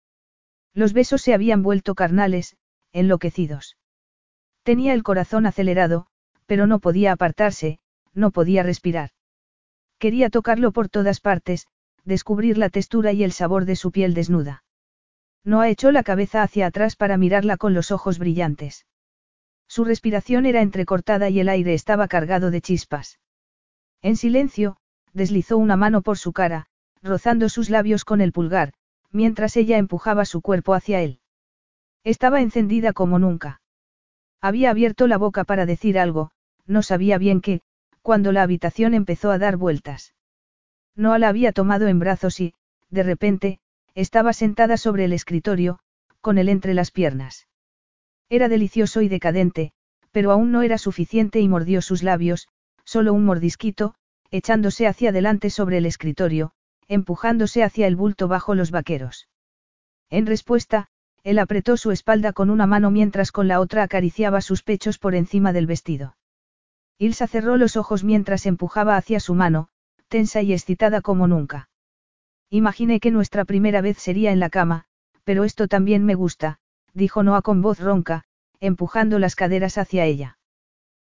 Los 0.74 0.94
besos 0.94 1.22
se 1.22 1.34
habían 1.34 1.62
vuelto 1.62 1.96
carnales, 1.96 2.56
enloquecidos. 2.92 3.78
Tenía 4.64 4.94
el 4.94 5.04
corazón 5.04 5.46
acelerado, 5.46 6.08
pero 6.46 6.68
no 6.68 6.80
podía 6.80 7.12
apartarse, 7.12 7.80
no 8.14 8.32
podía 8.32 8.64
respirar. 8.64 9.12
Quería 10.00 10.30
tocarlo 10.30 10.72
por 10.72 10.90
todas 10.90 11.20
partes, 11.20 11.68
descubrir 12.04 12.58
la 12.58 12.70
textura 12.70 13.12
y 13.12 13.24
el 13.24 13.32
sabor 13.32 13.66
de 13.66 13.76
su 13.76 13.92
piel 13.92 14.14
desnuda. 14.14 14.64
No 15.44 15.64
echó 15.64 15.92
la 15.92 16.04
cabeza 16.04 16.42
hacia 16.42 16.68
atrás 16.68 16.96
para 16.96 17.18
mirarla 17.18 17.58
con 17.58 17.74
los 17.74 17.92
ojos 17.92 18.18
brillantes. 18.18 18.86
Su 19.68 19.86
respiración 19.86 20.46
era 20.46 20.62
entrecortada 20.62 21.30
y 21.30 21.40
el 21.40 21.50
aire 21.50 21.74
estaba 21.74 22.08
cargado 22.08 22.52
de 22.52 22.62
chispas. 22.62 23.20
En 24.02 24.16
silencio, 24.16 24.78
deslizó 25.14 25.58
una 25.58 25.76
mano 25.76 26.02
por 26.02 26.18
su 26.18 26.34
cara, 26.34 26.68
rozando 27.02 27.50
sus 27.50 27.70
labios 27.70 28.06
con 28.06 28.22
el 28.22 28.32
pulgar, 28.32 28.74
mientras 29.14 29.56
ella 29.56 29.78
empujaba 29.78 30.26
su 30.26 30.42
cuerpo 30.42 30.74
hacia 30.74 31.02
él. 31.02 31.20
Estaba 32.04 32.42
encendida 32.42 32.92
como 32.92 33.20
nunca. 33.20 33.62
Había 34.42 34.72
abierto 34.72 35.08
la 35.08 35.18
boca 35.18 35.46
para 35.46 35.66
decir 35.66 35.98
algo, 35.98 36.32
no 36.66 36.82
sabía 36.82 37.18
bien 37.18 37.40
qué, 37.40 37.62
cuando 38.02 38.34
la 38.34 38.44
habitación 38.44 38.94
empezó 38.94 39.32
a 39.32 39.38
dar 39.38 39.56
vueltas. 39.56 40.14
Noah 40.96 41.20
la 41.20 41.30
había 41.30 41.54
tomado 41.54 41.88
en 41.88 42.00
brazos 42.00 42.42
y, 42.42 42.54
de 42.90 43.04
repente, 43.04 43.60
estaba 43.96 44.34
sentada 44.34 44.76
sobre 44.76 45.06
el 45.06 45.14
escritorio, 45.14 45.80
con 46.20 46.38
él 46.38 46.50
entre 46.50 46.74
las 46.74 46.92
piernas. 46.92 47.48
Era 48.30 48.50
delicioso 48.50 49.02
y 49.02 49.08
decadente, 49.08 49.72
pero 50.12 50.32
aún 50.32 50.52
no 50.52 50.62
era 50.62 50.78
suficiente 50.78 51.40
y 51.40 51.48
mordió 51.48 51.82
sus 51.82 52.04
labios, 52.04 52.48
solo 52.84 53.14
un 53.14 53.26
mordisquito, 53.26 53.96
echándose 54.32 54.88
hacia 54.88 55.10
adelante 55.10 55.50
sobre 55.50 55.78
el 55.78 55.86
escritorio, 55.86 56.54
empujándose 56.94 57.64
hacia 57.64 57.88
el 57.88 57.96
bulto 57.96 58.28
bajo 58.28 58.56
los 58.56 58.72
vaqueros. 58.72 59.28
En 60.10 60.26
respuesta, 60.26 60.88
él 61.24 61.40
apretó 61.40 61.78
su 61.78 61.92
espalda 61.92 62.34
con 62.34 62.50
una 62.50 62.68
mano 62.68 62.92
mientras 62.92 63.32
con 63.32 63.48
la 63.48 63.60
otra 63.60 63.84
acariciaba 63.84 64.42
sus 64.42 64.62
pechos 64.62 65.00
por 65.00 65.16
encima 65.16 65.54
del 65.54 65.68
vestido. 65.68 66.18
Ilsa 67.00 67.28
cerró 67.28 67.58
los 67.58 67.78
ojos 67.78 68.04
mientras 68.04 68.46
empujaba 68.46 68.96
hacia 68.98 69.20
su 69.20 69.34
mano, 69.34 69.70
tensa 70.08 70.42
y 70.42 70.54
excitada 70.54 71.02
como 71.02 71.28
nunca. 71.28 71.70
Imaginé 72.50 73.00
que 73.00 73.10
nuestra 73.10 73.46
primera 73.46 73.82
vez 73.82 73.98
sería 73.98 74.32
en 74.32 74.40
la 74.40 74.50
cama, 74.50 74.86
pero 75.24 75.44
esto 75.44 75.68
también 75.68 76.06
me 76.06 76.14
gusta, 76.14 76.60
dijo 76.94 77.24
Noah 77.24 77.42
con 77.42 77.62
voz 77.62 77.80
ronca, 77.80 78.26
empujando 78.60 79.18
las 79.18 79.36
caderas 79.36 79.78
hacia 79.78 80.06
ella. 80.06 80.38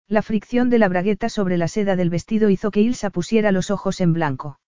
La 0.07 0.23
fricción 0.23 0.71
de 0.71 0.79
la 0.79 0.89
bragueta 0.89 1.29
sobre 1.29 1.57
la 1.57 1.69
seda 1.69 1.97
del 1.97 2.11
vestido 2.11 2.51
hizo 2.51 2.71
que 2.71 2.81
Ilsa 2.81 3.11
pusiera 3.11 3.51
los 3.51 3.71
ojos 3.71 4.01
en 4.01 4.13
blanco. 4.13 4.61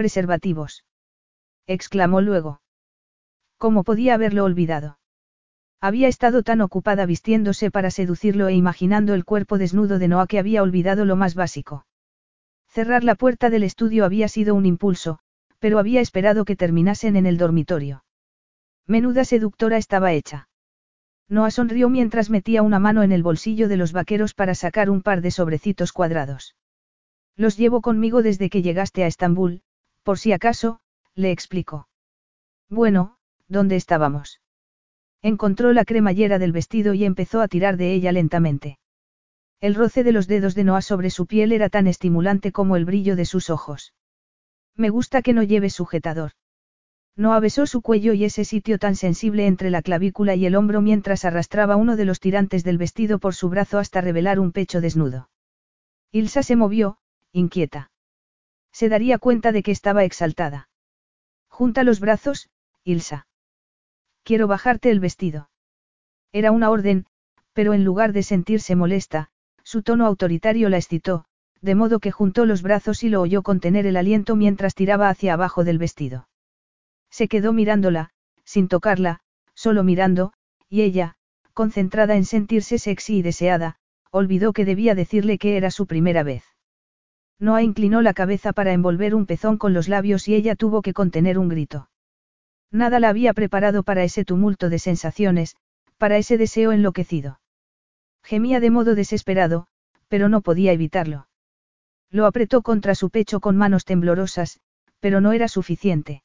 Preservativos. 0.00 0.86
exclamó 1.66 2.22
luego. 2.22 2.62
¿Cómo 3.58 3.84
podía 3.84 4.14
haberlo 4.14 4.44
olvidado? 4.44 4.98
Había 5.78 6.08
estado 6.08 6.42
tan 6.42 6.62
ocupada 6.62 7.04
vistiéndose 7.04 7.70
para 7.70 7.90
seducirlo 7.90 8.48
e 8.48 8.54
imaginando 8.54 9.12
el 9.12 9.26
cuerpo 9.26 9.58
desnudo 9.58 9.98
de 9.98 10.08
Noah 10.08 10.26
que 10.26 10.38
había 10.38 10.62
olvidado 10.62 11.04
lo 11.04 11.16
más 11.16 11.34
básico. 11.34 11.84
Cerrar 12.66 13.04
la 13.04 13.14
puerta 13.14 13.50
del 13.50 13.62
estudio 13.62 14.06
había 14.06 14.28
sido 14.28 14.54
un 14.54 14.64
impulso, 14.64 15.18
pero 15.58 15.78
había 15.78 16.00
esperado 16.00 16.46
que 16.46 16.56
terminasen 16.56 17.14
en 17.16 17.26
el 17.26 17.36
dormitorio. 17.36 18.02
Menuda 18.86 19.26
seductora 19.26 19.76
estaba 19.76 20.14
hecha. 20.14 20.48
Noah 21.28 21.50
sonrió 21.50 21.90
mientras 21.90 22.30
metía 22.30 22.62
una 22.62 22.78
mano 22.78 23.02
en 23.02 23.12
el 23.12 23.22
bolsillo 23.22 23.68
de 23.68 23.76
los 23.76 23.92
vaqueros 23.92 24.32
para 24.32 24.54
sacar 24.54 24.88
un 24.88 25.02
par 25.02 25.20
de 25.20 25.30
sobrecitos 25.30 25.92
cuadrados. 25.92 26.56
Los 27.36 27.58
llevo 27.58 27.82
conmigo 27.82 28.22
desde 28.22 28.48
que 28.48 28.62
llegaste 28.62 29.04
a 29.04 29.06
Estambul, 29.06 29.62
por 30.02 30.18
si 30.18 30.32
acaso, 30.32 30.80
le 31.14 31.30
explicó. 31.30 31.88
Bueno, 32.68 33.16
¿dónde 33.48 33.76
estábamos? 33.76 34.40
Encontró 35.22 35.72
la 35.72 35.84
cremallera 35.84 36.38
del 36.38 36.52
vestido 36.52 36.94
y 36.94 37.04
empezó 37.04 37.40
a 37.40 37.48
tirar 37.48 37.76
de 37.76 37.92
ella 37.92 38.12
lentamente. 38.12 38.78
El 39.60 39.74
roce 39.74 40.02
de 40.04 40.12
los 40.12 40.26
dedos 40.26 40.54
de 40.54 40.64
Noah 40.64 40.80
sobre 40.80 41.10
su 41.10 41.26
piel 41.26 41.52
era 41.52 41.68
tan 41.68 41.86
estimulante 41.86 42.52
como 42.52 42.76
el 42.76 42.86
brillo 42.86 43.16
de 43.16 43.26
sus 43.26 43.50
ojos. 43.50 43.92
Me 44.74 44.88
gusta 44.88 45.20
que 45.20 45.34
no 45.34 45.42
lleve 45.42 45.68
sujetador. 45.68 46.32
No 47.16 47.38
besó 47.38 47.66
su 47.66 47.82
cuello 47.82 48.14
y 48.14 48.24
ese 48.24 48.46
sitio 48.46 48.78
tan 48.78 48.96
sensible 48.96 49.46
entre 49.46 49.68
la 49.68 49.82
clavícula 49.82 50.34
y 50.36 50.46
el 50.46 50.54
hombro 50.54 50.80
mientras 50.80 51.26
arrastraba 51.26 51.76
uno 51.76 51.96
de 51.96 52.06
los 52.06 52.20
tirantes 52.20 52.64
del 52.64 52.78
vestido 52.78 53.18
por 53.18 53.34
su 53.34 53.50
brazo 53.50 53.78
hasta 53.78 54.00
revelar 54.00 54.40
un 54.40 54.52
pecho 54.52 54.80
desnudo. 54.80 55.28
Ilsa 56.12 56.42
se 56.42 56.56
movió, 56.56 56.96
inquieta. 57.32 57.90
Se 58.72 58.88
daría 58.88 59.18
cuenta 59.18 59.52
de 59.52 59.62
que 59.62 59.72
estaba 59.72 60.04
exaltada. 60.04 60.68
Junta 61.48 61.84
los 61.84 62.00
brazos, 62.00 62.48
Ilsa. 62.84 63.26
Quiero 64.22 64.46
bajarte 64.46 64.90
el 64.90 65.00
vestido. 65.00 65.50
Era 66.32 66.52
una 66.52 66.70
orden, 66.70 67.06
pero 67.52 67.74
en 67.74 67.84
lugar 67.84 68.12
de 68.12 68.22
sentirse 68.22 68.76
molesta, 68.76 69.30
su 69.62 69.82
tono 69.82 70.06
autoritario 70.06 70.68
la 70.68 70.76
excitó, 70.78 71.24
de 71.60 71.74
modo 71.74 71.98
que 71.98 72.12
juntó 72.12 72.46
los 72.46 72.62
brazos 72.62 73.02
y 73.02 73.08
lo 73.08 73.20
oyó 73.20 73.42
contener 73.42 73.86
el 73.86 73.96
aliento 73.96 74.36
mientras 74.36 74.74
tiraba 74.74 75.08
hacia 75.08 75.34
abajo 75.34 75.64
del 75.64 75.78
vestido. 75.78 76.28
Se 77.10 77.28
quedó 77.28 77.52
mirándola, 77.52 78.10
sin 78.44 78.68
tocarla, 78.68 79.20
solo 79.54 79.84
mirando, 79.84 80.32
y 80.68 80.82
ella, 80.82 81.16
concentrada 81.52 82.16
en 82.16 82.24
sentirse 82.24 82.78
sexy 82.78 83.18
y 83.18 83.22
deseada, 83.22 83.76
olvidó 84.10 84.52
que 84.52 84.64
debía 84.64 84.94
decirle 84.94 85.38
que 85.38 85.56
era 85.56 85.70
su 85.70 85.86
primera 85.86 86.22
vez. 86.22 86.44
Noah 87.40 87.62
inclinó 87.62 88.02
la 88.02 88.12
cabeza 88.12 88.52
para 88.52 88.72
envolver 88.72 89.14
un 89.14 89.24
pezón 89.24 89.56
con 89.56 89.72
los 89.72 89.88
labios 89.88 90.28
y 90.28 90.34
ella 90.34 90.54
tuvo 90.54 90.82
que 90.82 90.92
contener 90.92 91.38
un 91.38 91.48
grito. 91.48 91.88
Nada 92.70 93.00
la 93.00 93.08
había 93.08 93.32
preparado 93.32 93.82
para 93.82 94.04
ese 94.04 94.24
tumulto 94.24 94.68
de 94.68 94.78
sensaciones, 94.78 95.56
para 95.96 96.18
ese 96.18 96.36
deseo 96.36 96.72
enloquecido. 96.72 97.40
Gemía 98.22 98.60
de 98.60 98.70
modo 98.70 98.94
desesperado, 98.94 99.66
pero 100.08 100.28
no 100.28 100.42
podía 100.42 100.72
evitarlo. 100.72 101.28
Lo 102.10 102.26
apretó 102.26 102.60
contra 102.62 102.94
su 102.94 103.08
pecho 103.08 103.40
con 103.40 103.56
manos 103.56 103.84
temblorosas, 103.84 104.60
pero 105.00 105.20
no 105.20 105.32
era 105.32 105.48
suficiente. 105.48 106.22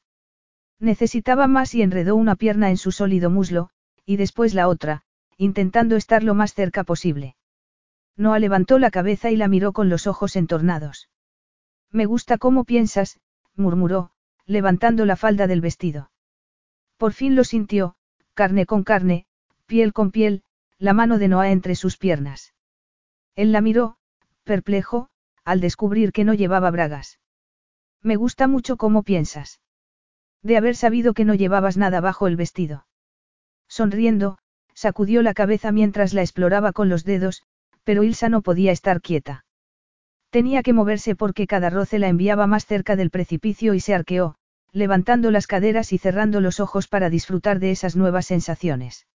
Necesitaba 0.78 1.46
más 1.46 1.74
y 1.74 1.82
enredó 1.82 2.16
una 2.16 2.36
pierna 2.36 2.68
en 2.68 2.76
su 2.76 2.92
sólido 2.92 3.30
muslo, 3.30 3.70
y 4.04 4.16
después 4.16 4.52
la 4.52 4.68
otra, 4.68 5.02
intentando 5.38 5.96
estar 5.96 6.22
lo 6.22 6.34
más 6.34 6.52
cerca 6.52 6.84
posible. 6.84 7.35
Noah 8.16 8.38
levantó 8.38 8.78
la 8.78 8.90
cabeza 8.90 9.30
y 9.30 9.36
la 9.36 9.48
miró 9.48 9.72
con 9.72 9.88
los 9.88 10.06
ojos 10.06 10.36
entornados. 10.36 11.08
Me 11.90 12.06
gusta 12.06 12.38
cómo 12.38 12.64
piensas, 12.64 13.20
murmuró, 13.54 14.10
levantando 14.46 15.04
la 15.04 15.16
falda 15.16 15.46
del 15.46 15.60
vestido. 15.60 16.10
Por 16.96 17.12
fin 17.12 17.36
lo 17.36 17.44
sintió, 17.44 17.94
carne 18.34 18.66
con 18.66 18.84
carne, 18.84 19.26
piel 19.66 19.92
con 19.92 20.10
piel, 20.10 20.42
la 20.78 20.92
mano 20.92 21.18
de 21.18 21.28
Noah 21.28 21.50
entre 21.50 21.74
sus 21.74 21.96
piernas. 21.96 22.54
Él 23.34 23.52
la 23.52 23.60
miró, 23.60 23.96
perplejo, 24.44 25.08
al 25.44 25.60
descubrir 25.60 26.12
que 26.12 26.24
no 26.24 26.34
llevaba 26.34 26.70
bragas. 26.70 27.18
Me 28.02 28.16
gusta 28.16 28.46
mucho 28.46 28.76
cómo 28.76 29.02
piensas. 29.02 29.60
De 30.42 30.56
haber 30.56 30.76
sabido 30.76 31.12
que 31.12 31.24
no 31.24 31.34
llevabas 31.34 31.76
nada 31.76 32.00
bajo 32.00 32.26
el 32.26 32.36
vestido. 32.36 32.86
Sonriendo, 33.68 34.38
sacudió 34.74 35.22
la 35.22 35.34
cabeza 35.34 35.72
mientras 35.72 36.14
la 36.14 36.22
exploraba 36.22 36.72
con 36.72 36.88
los 36.88 37.04
dedos, 37.04 37.42
pero 37.86 38.02
Ilsa 38.02 38.28
no 38.28 38.42
podía 38.42 38.72
estar 38.72 39.00
quieta. 39.00 39.44
Tenía 40.30 40.64
que 40.64 40.72
moverse 40.72 41.14
porque 41.14 41.46
cada 41.46 41.70
roce 41.70 42.00
la 42.00 42.08
enviaba 42.08 42.48
más 42.48 42.66
cerca 42.66 42.96
del 42.96 43.10
precipicio 43.10 43.74
y 43.74 43.80
se 43.80 43.94
arqueó, 43.94 44.34
levantando 44.72 45.30
las 45.30 45.46
caderas 45.46 45.92
y 45.92 45.98
cerrando 45.98 46.40
los 46.40 46.58
ojos 46.58 46.88
para 46.88 47.10
disfrutar 47.10 47.60
de 47.60 47.70
esas 47.70 47.94
nuevas 47.94 48.26
sensaciones. 48.26 49.06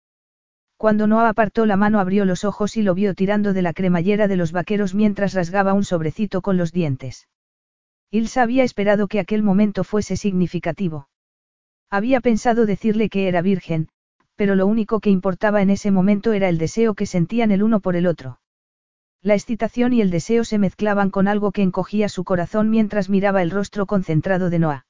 Cuando 0.77 1.05
Noah 1.05 1.27
apartó 1.27 1.65
la 1.65 1.75
mano 1.75 1.99
abrió 1.99 2.23
los 2.23 2.45
ojos 2.45 2.77
y 2.77 2.81
lo 2.81 2.95
vio 2.95 3.13
tirando 3.13 3.51
de 3.51 3.61
la 3.61 3.73
cremallera 3.73 4.29
de 4.29 4.37
los 4.37 4.53
vaqueros 4.53 4.95
mientras 4.95 5.33
rasgaba 5.33 5.73
un 5.73 5.83
sobrecito 5.83 6.41
con 6.41 6.55
los 6.55 6.71
dientes. 6.71 7.27
Ilsa 8.09 8.41
había 8.41 8.63
esperado 8.63 9.09
que 9.09 9.19
aquel 9.19 9.43
momento 9.43 9.83
fuese 9.83 10.15
significativo. 10.15 11.09
Había 11.89 12.21
pensado 12.21 12.65
decirle 12.65 13.09
que 13.09 13.27
era 13.27 13.41
virgen, 13.41 13.89
pero 14.37 14.55
lo 14.55 14.65
único 14.65 15.01
que 15.01 15.09
importaba 15.09 15.61
en 15.61 15.71
ese 15.71 15.91
momento 15.91 16.31
era 16.31 16.47
el 16.47 16.57
deseo 16.57 16.95
que 16.95 17.05
sentían 17.05 17.51
el 17.51 17.63
uno 17.63 17.81
por 17.81 17.97
el 17.97 18.07
otro. 18.07 18.40
La 19.23 19.35
excitación 19.35 19.93
y 19.93 20.01
el 20.01 20.09
deseo 20.09 20.43
se 20.43 20.57
mezclaban 20.57 21.11
con 21.11 21.27
algo 21.27 21.51
que 21.51 21.61
encogía 21.61 22.09
su 22.09 22.23
corazón 22.23 22.69
mientras 22.71 23.07
miraba 23.07 23.43
el 23.43 23.51
rostro 23.51 23.85
concentrado 23.85 24.49
de 24.49 24.57
Noah. 24.57 24.85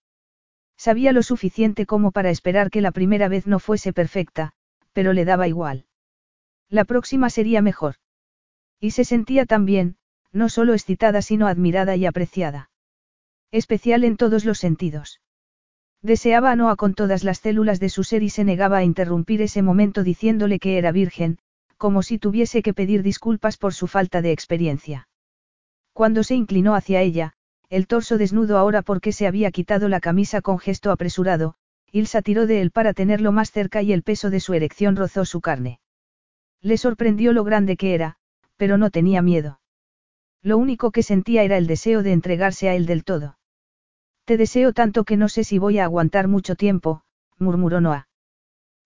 Sabía 0.77 1.11
lo 1.11 1.21
suficiente 1.21 1.85
como 1.85 2.11
para 2.11 2.29
esperar 2.29 2.69
que 2.69 2.81
la 2.81 2.91
primera 2.91 3.27
vez 3.27 3.45
no 3.45 3.59
fuese 3.59 3.91
perfecta, 3.91 4.53
pero 4.93 5.11
le 5.11 5.25
daba 5.25 5.49
igual. 5.49 5.85
La 6.69 6.85
próxima 6.85 7.29
sería 7.29 7.61
mejor. 7.61 7.95
Y 8.79 8.91
se 8.91 9.03
sentía 9.03 9.45
tan 9.45 9.65
bien, 9.65 9.97
no 10.31 10.47
solo 10.47 10.73
excitada 10.73 11.21
sino 11.21 11.47
admirada 11.47 11.97
y 11.97 12.05
apreciada. 12.05 12.69
Especial 13.51 14.05
en 14.05 14.15
todos 14.15 14.45
los 14.45 14.59
sentidos. 14.59 15.19
Deseaba 16.01 16.51
a 16.51 16.55
Noah 16.55 16.77
con 16.77 16.93
todas 16.93 17.25
las 17.25 17.39
células 17.39 17.81
de 17.81 17.89
su 17.89 18.05
ser 18.05 18.23
y 18.23 18.29
se 18.29 18.45
negaba 18.45 18.77
a 18.77 18.83
interrumpir 18.83 19.41
ese 19.41 19.61
momento 19.61 20.03
diciéndole 20.03 20.57
que 20.57 20.77
era 20.77 20.93
virgen, 20.93 21.37
como 21.81 22.03
si 22.03 22.19
tuviese 22.19 22.61
que 22.61 22.75
pedir 22.75 23.01
disculpas 23.01 23.57
por 23.57 23.73
su 23.73 23.87
falta 23.87 24.21
de 24.21 24.31
experiencia. 24.31 25.07
Cuando 25.93 26.21
se 26.21 26.35
inclinó 26.35 26.75
hacia 26.75 27.01
ella, 27.01 27.33
el 27.69 27.87
torso 27.87 28.19
desnudo 28.19 28.59
ahora 28.59 28.83
porque 28.83 29.11
se 29.11 29.25
había 29.25 29.49
quitado 29.49 29.89
la 29.89 29.99
camisa 29.99 30.43
con 30.43 30.59
gesto 30.59 30.91
apresurado, 30.91 31.55
Ilsa 31.91 32.21
tiró 32.21 32.45
de 32.45 32.61
él 32.61 32.69
para 32.69 32.93
tenerlo 32.93 33.31
más 33.31 33.49
cerca 33.49 33.81
y 33.81 33.93
el 33.93 34.03
peso 34.03 34.29
de 34.29 34.39
su 34.39 34.53
erección 34.53 34.95
rozó 34.95 35.25
su 35.25 35.41
carne. 35.41 35.79
Le 36.61 36.77
sorprendió 36.77 37.33
lo 37.33 37.43
grande 37.43 37.77
que 37.77 37.95
era, 37.95 38.17
pero 38.57 38.77
no 38.77 38.91
tenía 38.91 39.23
miedo. 39.23 39.59
Lo 40.43 40.59
único 40.59 40.91
que 40.91 41.01
sentía 41.01 41.41
era 41.41 41.57
el 41.57 41.65
deseo 41.65 42.03
de 42.03 42.11
entregarse 42.11 42.69
a 42.69 42.75
él 42.75 42.85
del 42.85 43.03
todo. 43.03 43.39
Te 44.25 44.37
deseo 44.37 44.71
tanto 44.71 45.03
que 45.03 45.17
no 45.17 45.29
sé 45.29 45.43
si 45.43 45.57
voy 45.57 45.79
a 45.79 45.85
aguantar 45.85 46.27
mucho 46.27 46.55
tiempo, 46.55 47.01
murmuró 47.39 47.81
Noah. 47.81 48.07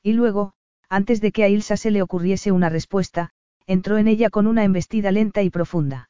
Y 0.01 0.13
luego, 0.13 0.53
antes 0.89 1.21
de 1.21 1.31
que 1.31 1.43
a 1.43 1.49
Ilsa 1.49 1.77
se 1.77 1.91
le 1.91 2.01
ocurriese 2.01 2.51
una 2.51 2.69
respuesta, 2.69 3.31
entró 3.67 3.97
en 3.97 4.07
ella 4.07 4.29
con 4.29 4.47
una 4.47 4.63
embestida 4.63 5.11
lenta 5.11 5.41
y 5.41 5.49
profunda. 5.49 6.09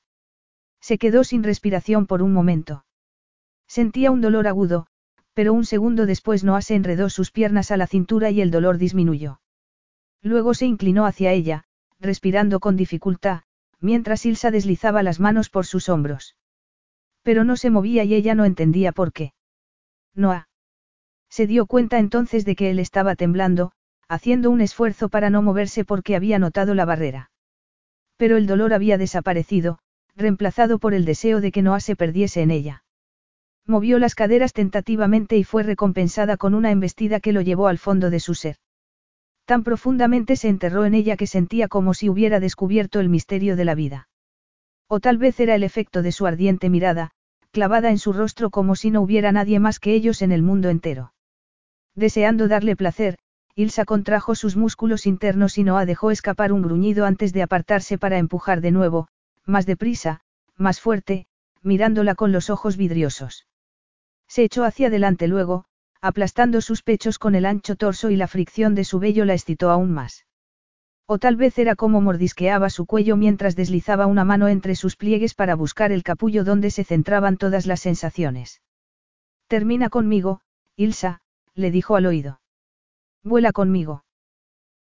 Se 0.81 0.97
quedó 0.97 1.23
sin 1.23 1.43
respiración 1.43 2.05
por 2.05 2.21
un 2.21 2.33
momento. 2.33 2.85
Sentía 3.67 4.11
un 4.11 4.21
dolor 4.21 4.47
agudo, 4.47 4.87
pero 5.33 5.53
un 5.53 5.65
segundo 5.65 6.05
después 6.05 6.43
Noah 6.43 6.61
se 6.61 6.75
enredó 6.75 7.09
sus 7.09 7.31
piernas 7.31 7.71
a 7.71 7.77
la 7.77 7.87
cintura 7.87 8.29
y 8.31 8.41
el 8.41 8.51
dolor 8.51 8.77
disminuyó. 8.77 9.41
Luego 10.21 10.53
se 10.53 10.65
inclinó 10.65 11.05
hacia 11.05 11.31
ella, 11.31 11.65
respirando 11.99 12.59
con 12.59 12.75
dificultad, 12.75 13.41
mientras 13.79 14.25
Ilsa 14.25 14.51
deslizaba 14.51 15.03
las 15.03 15.19
manos 15.19 15.49
por 15.49 15.65
sus 15.65 15.89
hombros. 15.89 16.35
Pero 17.21 17.43
no 17.43 17.57
se 17.57 17.69
movía 17.69 18.03
y 18.03 18.13
ella 18.13 18.35
no 18.35 18.45
entendía 18.45 18.91
por 18.91 19.11
qué. 19.11 19.33
Noah. 20.13 20.47
Se 21.29 21.47
dio 21.47 21.65
cuenta 21.65 21.99
entonces 21.99 22.45
de 22.45 22.55
que 22.55 22.69
él 22.69 22.79
estaba 22.79 23.15
temblando, 23.15 23.71
haciendo 24.07 24.51
un 24.51 24.61
esfuerzo 24.61 25.09
para 25.09 25.29
no 25.29 25.41
moverse 25.41 25.85
porque 25.85 26.15
había 26.15 26.39
notado 26.39 26.75
la 26.75 26.85
barrera. 26.85 27.31
Pero 28.17 28.37
el 28.37 28.47
dolor 28.47 28.73
había 28.73 28.97
desaparecido, 28.97 29.79
reemplazado 30.15 30.79
por 30.79 30.93
el 30.93 31.05
deseo 31.05 31.41
de 31.41 31.51
que 31.51 31.61
Noah 31.61 31.79
se 31.79 31.95
perdiese 31.95 32.41
en 32.41 32.51
ella. 32.51 32.83
Movió 33.67 33.97
las 33.97 34.15
caderas 34.15 34.53
tentativamente 34.53 35.37
y 35.37 35.43
fue 35.43 35.63
recompensada 35.63 36.37
con 36.37 36.53
una 36.53 36.71
embestida 36.71 37.19
que 37.19 37.33
lo 37.33 37.41
llevó 37.41 37.67
al 37.67 37.79
fondo 37.79 38.09
de 38.09 38.19
su 38.19 38.35
ser. 38.35 38.57
Tan 39.45 39.63
profundamente 39.63 40.35
se 40.35 40.49
enterró 40.49 40.85
en 40.85 40.93
ella 40.93 41.17
que 41.17 41.27
sentía 41.27 41.67
como 41.67 41.93
si 41.93 42.09
hubiera 42.09 42.39
descubierto 42.39 42.99
el 42.99 43.09
misterio 43.09 43.55
de 43.55 43.65
la 43.65 43.75
vida. 43.75 44.07
O 44.87 44.99
tal 44.99 45.17
vez 45.17 45.39
era 45.39 45.55
el 45.55 45.63
efecto 45.63 46.03
de 46.03 46.11
su 46.11 46.27
ardiente 46.27 46.69
mirada, 46.69 47.11
clavada 47.51 47.89
en 47.89 47.97
su 47.97 48.13
rostro 48.13 48.49
como 48.49 48.75
si 48.75 48.91
no 48.91 49.01
hubiera 49.01 49.31
nadie 49.31 49.59
más 49.59 49.79
que 49.79 49.93
ellos 49.93 50.21
en 50.21 50.31
el 50.31 50.43
mundo 50.43 50.69
entero. 50.69 51.13
Deseando 51.95 52.47
darle 52.47 52.75
placer, 52.75 53.17
Ilsa 53.57 53.85
contrajo 53.85 54.35
sus 54.35 54.57
músculos 54.57 55.05
internos 55.05 55.57
y 55.57 55.63
Noah 55.63 55.85
dejó 55.85 56.11
escapar 56.11 56.51
un 56.51 56.61
gruñido 56.61 57.05
antes 57.05 57.31
de 57.31 57.41
apartarse 57.41 57.97
para 57.97 58.17
empujar 58.17 58.59
de 58.59 58.71
nuevo, 58.71 59.07
más 59.45 59.65
deprisa, 59.65 60.19
más 60.57 60.81
fuerte, 60.81 61.27
mirándola 61.61 62.15
con 62.15 62.33
los 62.33 62.49
ojos 62.49 62.75
vidriosos. 62.75 63.47
Se 64.27 64.43
echó 64.43 64.65
hacia 64.65 64.87
adelante 64.87 65.29
luego, 65.29 65.65
aplastando 66.01 66.59
sus 66.59 66.83
pechos 66.83 67.17
con 67.17 67.33
el 67.33 67.45
ancho 67.45 67.77
torso 67.77 68.09
y 68.09 68.17
la 68.17 68.27
fricción 68.27 68.75
de 68.75 68.83
su 68.83 68.99
vello 68.99 69.23
la 69.23 69.33
excitó 69.33 69.71
aún 69.71 69.93
más. 69.93 70.25
O 71.05 71.17
tal 71.17 71.37
vez 71.37 71.57
era 71.57 71.75
como 71.75 72.01
mordisqueaba 72.01 72.69
su 72.69 72.85
cuello 72.85 73.15
mientras 73.15 73.55
deslizaba 73.55 74.05
una 74.05 74.25
mano 74.25 74.49
entre 74.49 74.75
sus 74.75 74.97
pliegues 74.97 75.33
para 75.33 75.55
buscar 75.55 75.93
el 75.93 76.03
capullo 76.03 76.43
donde 76.43 76.71
se 76.71 76.83
centraban 76.83 77.37
todas 77.37 77.67
las 77.67 77.79
sensaciones. 77.79 78.61
Termina 79.47 79.89
conmigo, 79.89 80.41
Ilsa, 80.75 81.21
le 81.53 81.71
dijo 81.71 81.95
al 81.95 82.07
oído. 82.07 82.41
Vuela 83.25 83.51
conmigo. 83.53 84.05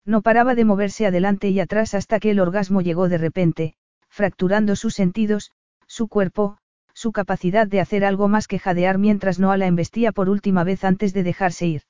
No 0.04 0.20
paraba 0.20 0.54
de 0.54 0.66
moverse 0.66 1.06
adelante 1.06 1.48
y 1.48 1.60
atrás 1.60 1.94
hasta 1.94 2.20
que 2.20 2.30
el 2.30 2.40
orgasmo 2.40 2.82
llegó 2.82 3.08
de 3.08 3.16
repente, 3.16 3.74
fracturando 4.10 4.76
sus 4.76 4.92
sentidos, 4.92 5.50
su 5.86 6.08
cuerpo, 6.08 6.58
su 6.92 7.10
capacidad 7.10 7.66
de 7.66 7.80
hacer 7.80 8.04
algo 8.04 8.28
más 8.28 8.46
que 8.46 8.58
jadear 8.58 8.98
mientras 8.98 9.38
Noah 9.38 9.56
la 9.56 9.66
embestía 9.66 10.12
por 10.12 10.28
última 10.28 10.62
vez 10.62 10.84
antes 10.84 11.14
de 11.14 11.22
dejarse 11.22 11.66
ir. 11.66 11.82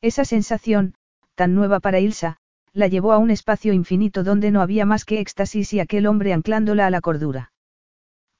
Esa 0.00 0.24
sensación, 0.24 0.94
tan 1.36 1.54
nueva 1.54 1.78
para 1.78 2.00
Ilsa, 2.00 2.38
la 2.72 2.88
llevó 2.88 3.12
a 3.12 3.18
un 3.18 3.30
espacio 3.30 3.72
infinito 3.72 4.24
donde 4.24 4.50
no 4.50 4.62
había 4.62 4.84
más 4.84 5.04
que 5.04 5.20
éxtasis 5.20 5.72
y 5.74 5.78
aquel 5.78 6.08
hombre 6.08 6.32
anclándola 6.32 6.88
a 6.88 6.90
la 6.90 7.00
cordura. 7.00 7.52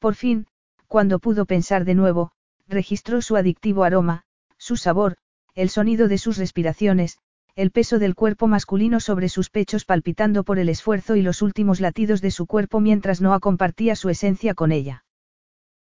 Por 0.01 0.17
fin, 0.17 0.49
cuando 0.89 1.21
pudo 1.21 1.47
pensar 1.47 1.85
de 1.85 1.95
nuevo, 1.95 2.33
registró 2.67 3.23
su 3.23 3.37
adictivo 3.37 3.85
aroma, 3.85 4.25
su 4.57 4.77
sabor, 4.77 5.19
el 5.55 5.71
sonido 5.71 6.09
de 6.09 6.19
sus 6.19 6.37
respiraciones, 6.37 7.19
el 7.59 7.73
peso 7.73 7.99
del 7.99 8.15
cuerpo 8.15 8.47
masculino 8.47 9.01
sobre 9.01 9.29
sus 9.29 9.51
pechos 9.51 9.85
palpitando 9.85 10.45
por 10.45 10.61
el 10.61 10.69
esfuerzo 10.69 11.17
y 11.17 11.23
los 11.23 11.43
últimos 11.43 11.81
latidos 11.81 12.21
de 12.21 12.31
su 12.31 12.47
cuerpo 12.47 12.79
mientras 12.79 13.21
Noah 13.21 13.41
compartía 13.41 13.97
su 13.97 14.11
esencia 14.11 14.55
con 14.55 14.71
ella. 14.71 15.05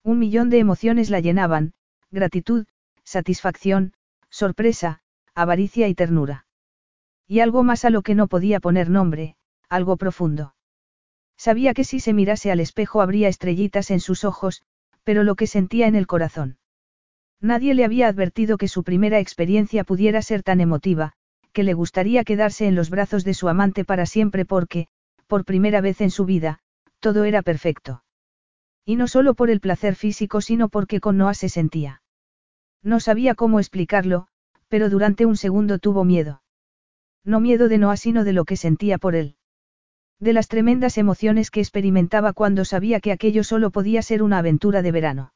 Un 0.03 0.19
millón 0.19 0.49
de 0.49 0.59
emociones 0.59 1.11
la 1.11 1.21
llenaban, 1.21 1.75
gratitud, 2.11 2.65
satisfacción, 3.05 3.93
sorpresa, 4.31 5.03
avaricia 5.35 5.87
y 5.87 5.95
ternura. 5.95 6.47
Y 7.29 7.41
algo 7.41 7.63
más 7.63 7.85
a 7.85 7.91
lo 7.91 8.01
que 8.01 8.15
no 8.15 8.27
podía 8.27 8.59
poner 8.59 8.89
nombre, 8.89 9.37
algo 9.69 9.99
profundo. 9.99 10.55
Sabía 11.37 11.75
que 11.75 11.85
si 11.85 12.01
se 12.01 12.15
mirase 12.15 12.51
al 12.51 12.61
espejo 12.61 13.03
habría 13.03 13.29
estrellitas 13.29 13.91
en 13.91 14.01
sus 14.01 14.25
ojos, 14.25 14.63
pero 15.05 15.25
lo 15.25 15.35
que 15.35 15.47
sentía 15.47 15.89
en 15.89 15.95
el 15.95 16.07
corazón. 16.07 16.57
Nadie 17.39 17.75
le 17.75 17.85
había 17.85 18.09
advertido 18.09 18.57
que 18.57 18.67
su 18.67 18.83
primera 18.83 19.19
experiencia 19.19 19.85
pudiera 19.85 20.23
ser 20.23 20.43
tan 20.43 20.63
emotiva, 20.63 21.13
que 21.57 21.65
le 21.65 21.73
gustaría 21.73 22.23
quedarse 22.23 22.67
en 22.67 22.75
los 22.75 22.91
brazos 22.91 23.25
de 23.25 23.33
su 23.33 23.49
amante 23.49 23.87
para 23.87 24.05
siempre 24.05 24.45
porque, 24.45 24.89
por 25.27 25.47
primera 25.47 25.81
vez 25.81 26.03
en 26.03 26.11
su 26.11 26.27
vida, 26.27 26.59
todo 27.01 27.25
era 27.25 27.41
perfecto. 27.41 28.05
Y 28.85 28.97
no 28.97 29.09
solo 29.09 29.33
por 29.33 29.49
el 29.49 29.61
placer 29.61 29.95
físico 29.95 30.43
sino 30.43 30.69
porque 30.69 31.01
con 31.01 31.17
Noah 31.17 31.33
se 31.33 31.49
sentía. 31.49 32.03
No 32.83 33.01
sabía 33.01 33.35
cómo 33.35 33.59
explicarlo, 33.59 34.27
pero 34.69 34.91
durante 34.91 35.25
un 35.25 35.39
segundo 35.39 35.79
tuvo 35.79 36.05
miedo. 36.05 36.43
No 37.25 37.41
miedo 37.41 37.69
de 37.69 37.79
Noah 37.79 37.97
sino 37.97 38.23
de 38.23 38.35
lo 38.35 38.45
que 38.45 38.59
sentía 38.59 38.99
por 38.99 39.15
él. 39.15 39.37
De 40.21 40.35
las 40.35 40.49
tremendas 40.49 40.99
emociones 40.99 41.51
que 41.51 41.61
experimentaba 41.61 42.35
cuando 42.35 42.67
sabía 42.67 43.01
que 43.01 43.13
aquello 43.13 43.45
solo 43.45 43.71
podía 43.71 44.03
ser 44.03 44.23
una 44.23 44.37
aventura 44.37 44.83
de 44.83 44.93
verano. 44.93 45.33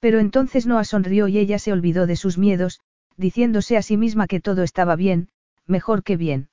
Pero 0.00 0.18
entonces 0.18 0.66
Noah 0.66 0.84
sonrió 0.84 1.28
y 1.28 1.36
ella 1.36 1.58
se 1.58 1.72
olvidó 1.72 2.06
de 2.06 2.16
sus 2.16 2.38
miedos, 2.38 2.80
diciéndose 3.16 3.76
a 3.76 3.82
sí 3.82 3.96
misma 3.96 4.26
que 4.26 4.40
todo 4.40 4.62
estaba 4.62 4.96
bien, 4.96 5.28
mejor 5.66 6.02
que 6.02 6.16
bien. 6.16 6.48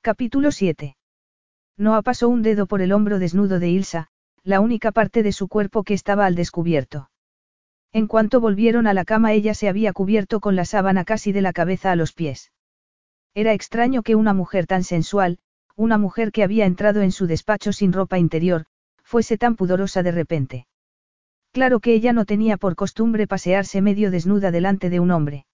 Capítulo 0.00 0.50
7. 0.50 0.96
Noah 1.76 2.02
pasó 2.02 2.28
un 2.28 2.42
dedo 2.42 2.66
por 2.66 2.82
el 2.82 2.92
hombro 2.92 3.18
desnudo 3.18 3.58
de 3.58 3.70
Ilsa, 3.70 4.08
la 4.42 4.60
única 4.60 4.92
parte 4.92 5.22
de 5.22 5.32
su 5.32 5.48
cuerpo 5.48 5.84
que 5.84 5.94
estaba 5.94 6.26
al 6.26 6.34
descubierto. 6.34 7.10
En 7.92 8.06
cuanto 8.06 8.40
volvieron 8.40 8.86
a 8.86 8.94
la 8.94 9.04
cama 9.04 9.32
ella 9.32 9.54
se 9.54 9.68
había 9.68 9.92
cubierto 9.92 10.40
con 10.40 10.56
la 10.56 10.64
sábana 10.64 11.04
casi 11.04 11.32
de 11.32 11.42
la 11.42 11.52
cabeza 11.52 11.90
a 11.90 11.96
los 11.96 12.12
pies. 12.12 12.52
Era 13.34 13.52
extraño 13.52 14.02
que 14.02 14.14
una 14.14 14.34
mujer 14.34 14.66
tan 14.66 14.84
sensual, 14.84 15.38
una 15.76 15.98
mujer 15.98 16.32
que 16.32 16.42
había 16.42 16.66
entrado 16.66 17.00
en 17.00 17.12
su 17.12 17.26
despacho 17.26 17.72
sin 17.72 17.92
ropa 17.92 18.18
interior, 18.18 18.66
fuese 19.02 19.38
tan 19.38 19.56
pudorosa 19.56 20.02
de 20.02 20.12
repente. 20.12 20.66
Claro 21.52 21.80
que 21.80 21.94
ella 21.94 22.12
no 22.12 22.26
tenía 22.26 22.56
por 22.56 22.76
costumbre 22.76 23.26
pasearse 23.26 23.82
medio 23.82 24.10
desnuda 24.10 24.50
delante 24.50 24.88
de 24.88 25.00
un 25.00 25.10
hombre. 25.10 25.46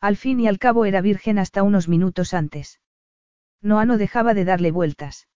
Al 0.00 0.16
fin 0.16 0.40
y 0.40 0.48
al 0.48 0.58
cabo 0.58 0.84
era 0.84 1.00
virgen 1.00 1.38
hasta 1.38 1.62
unos 1.62 1.88
minutos 1.88 2.34
antes. 2.34 2.80
Noah 3.62 3.86
no 3.86 3.96
dejaba 3.96 4.34
de 4.34 4.44
darle 4.44 4.70
vueltas. 4.70 5.26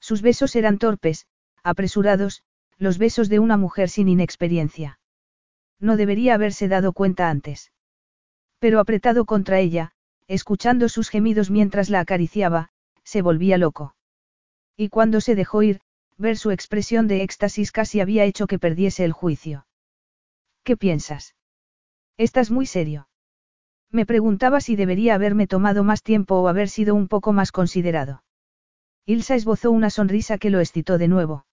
Sus 0.00 0.20
besos 0.22 0.56
eran 0.56 0.78
torpes, 0.78 1.26
apresurados, 1.62 2.42
los 2.78 2.98
besos 2.98 3.28
de 3.28 3.38
una 3.38 3.56
mujer 3.56 3.88
sin 3.88 4.08
inexperiencia. 4.08 4.98
No 5.80 5.96
debería 5.96 6.34
haberse 6.34 6.68
dado 6.68 6.92
cuenta 6.92 7.30
antes. 7.30 7.72
Pero 8.58 8.80
apretado 8.80 9.24
contra 9.24 9.60
ella, 9.60 9.92
escuchando 10.26 10.88
sus 10.88 11.08
gemidos 11.08 11.50
mientras 11.50 11.90
la 11.90 12.00
acariciaba, 12.00 12.70
se 13.04 13.22
volvía 13.22 13.58
loco. 13.58 13.94
Y 14.76 14.88
cuando 14.88 15.20
se 15.20 15.34
dejó 15.34 15.62
ir, 15.62 15.80
ver 16.16 16.36
su 16.36 16.50
expresión 16.50 17.06
de 17.06 17.22
éxtasis 17.22 17.72
casi 17.72 18.00
había 18.00 18.24
hecho 18.24 18.46
que 18.46 18.58
perdiese 18.58 19.04
el 19.04 19.12
juicio. 19.12 19.66
¿Qué 20.62 20.76
piensas? 20.76 21.34
Estás 22.16 22.50
muy 22.50 22.66
serio. 22.66 23.08
Me 23.94 24.06
preguntaba 24.06 24.60
si 24.60 24.74
debería 24.74 25.14
haberme 25.14 25.46
tomado 25.46 25.84
más 25.84 26.02
tiempo 26.02 26.34
o 26.40 26.48
haber 26.48 26.68
sido 26.68 26.96
un 26.96 27.06
poco 27.06 27.32
más 27.32 27.52
considerado. 27.52 28.24
Ilsa 29.06 29.36
esbozó 29.36 29.70
una 29.70 29.88
sonrisa 29.88 30.36
que 30.36 30.50
lo 30.50 30.58
excitó 30.58 30.98
de 30.98 31.06
nuevo. 31.06 31.46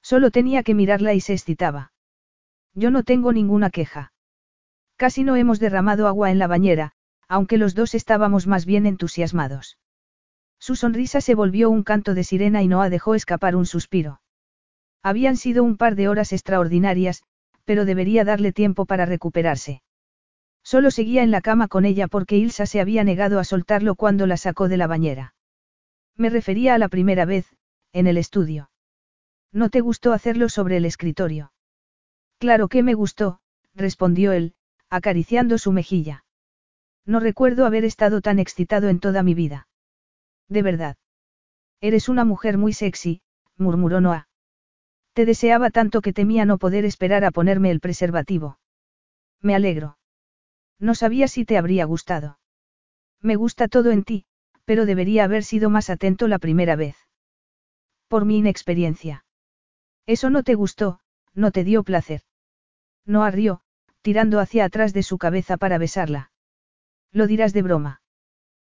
Solo 0.00 0.30
tenía 0.30 0.62
que 0.62 0.74
mirarla 0.74 1.12
y 1.12 1.20
se 1.20 1.34
excitaba. 1.34 1.92
Yo 2.72 2.90
no 2.90 3.02
tengo 3.02 3.34
ninguna 3.34 3.68
queja. 3.68 4.14
Casi 4.96 5.24
no 5.24 5.36
hemos 5.36 5.60
derramado 5.60 6.08
agua 6.08 6.30
en 6.30 6.38
la 6.38 6.46
bañera, 6.46 6.92
aunque 7.28 7.58
los 7.58 7.74
dos 7.74 7.94
estábamos 7.94 8.46
más 8.46 8.64
bien 8.64 8.86
entusiasmados. 8.86 9.76
Su 10.58 10.74
sonrisa 10.74 11.20
se 11.20 11.34
volvió 11.34 11.68
un 11.68 11.82
canto 11.82 12.14
de 12.14 12.24
sirena 12.24 12.62
y 12.62 12.68
Noah 12.68 12.88
dejó 12.88 13.14
escapar 13.14 13.54
un 13.54 13.66
suspiro. 13.66 14.22
Habían 15.02 15.36
sido 15.36 15.64
un 15.64 15.76
par 15.76 15.96
de 15.96 16.08
horas 16.08 16.32
extraordinarias, 16.32 17.24
pero 17.66 17.84
debería 17.84 18.24
darle 18.24 18.54
tiempo 18.54 18.86
para 18.86 19.04
recuperarse. 19.04 19.82
Solo 20.62 20.90
seguía 20.90 21.22
en 21.22 21.30
la 21.30 21.40
cama 21.40 21.68
con 21.68 21.84
ella 21.84 22.08
porque 22.08 22.36
Ilsa 22.36 22.66
se 22.66 22.80
había 22.80 23.04
negado 23.04 23.38
a 23.38 23.44
soltarlo 23.44 23.94
cuando 23.94 24.26
la 24.26 24.36
sacó 24.36 24.68
de 24.68 24.76
la 24.76 24.86
bañera. 24.86 25.34
Me 26.16 26.30
refería 26.30 26.74
a 26.74 26.78
la 26.78 26.88
primera 26.88 27.24
vez, 27.24 27.46
en 27.92 28.06
el 28.06 28.18
estudio. 28.18 28.70
¿No 29.52 29.70
te 29.70 29.80
gustó 29.80 30.12
hacerlo 30.12 30.48
sobre 30.48 30.76
el 30.76 30.84
escritorio? 30.84 31.52
Claro 32.38 32.68
que 32.68 32.82
me 32.82 32.94
gustó, 32.94 33.40
respondió 33.74 34.32
él, 34.32 34.54
acariciando 34.90 35.58
su 35.58 35.72
mejilla. 35.72 36.24
No 37.06 37.20
recuerdo 37.20 37.64
haber 37.64 37.84
estado 37.84 38.20
tan 38.20 38.38
excitado 38.38 38.88
en 38.88 39.00
toda 39.00 39.22
mi 39.22 39.34
vida. 39.34 39.68
De 40.48 40.62
verdad. 40.62 40.96
Eres 41.80 42.08
una 42.08 42.24
mujer 42.24 42.58
muy 42.58 42.72
sexy, 42.72 43.22
murmuró 43.56 44.00
Noah. 44.00 44.28
Te 45.14 45.24
deseaba 45.24 45.70
tanto 45.70 46.00
que 46.00 46.12
temía 46.12 46.44
no 46.44 46.58
poder 46.58 46.84
esperar 46.84 47.24
a 47.24 47.30
ponerme 47.30 47.70
el 47.70 47.80
preservativo. 47.80 48.58
Me 49.40 49.54
alegro. 49.54 49.98
No 50.78 50.94
sabía 50.94 51.28
si 51.28 51.44
te 51.44 51.58
habría 51.58 51.84
gustado. 51.84 52.38
Me 53.20 53.36
gusta 53.36 53.68
todo 53.68 53.90
en 53.90 54.04
ti, 54.04 54.26
pero 54.64 54.86
debería 54.86 55.24
haber 55.24 55.44
sido 55.44 55.70
más 55.70 55.90
atento 55.90 56.28
la 56.28 56.38
primera 56.38 56.76
vez. 56.76 56.96
Por 58.06 58.24
mi 58.24 58.38
inexperiencia. 58.38 59.24
Eso 60.06 60.30
no 60.30 60.42
te 60.42 60.54
gustó, 60.54 61.00
no 61.34 61.50
te 61.50 61.64
dio 61.64 61.82
placer. 61.82 62.22
No 63.04 63.24
arrió, 63.24 63.60
tirando 64.02 64.40
hacia 64.40 64.64
atrás 64.64 64.92
de 64.92 65.02
su 65.02 65.18
cabeza 65.18 65.56
para 65.56 65.78
besarla. 65.78 66.30
Lo 67.12 67.26
dirás 67.26 67.52
de 67.52 67.62
broma. 67.62 68.02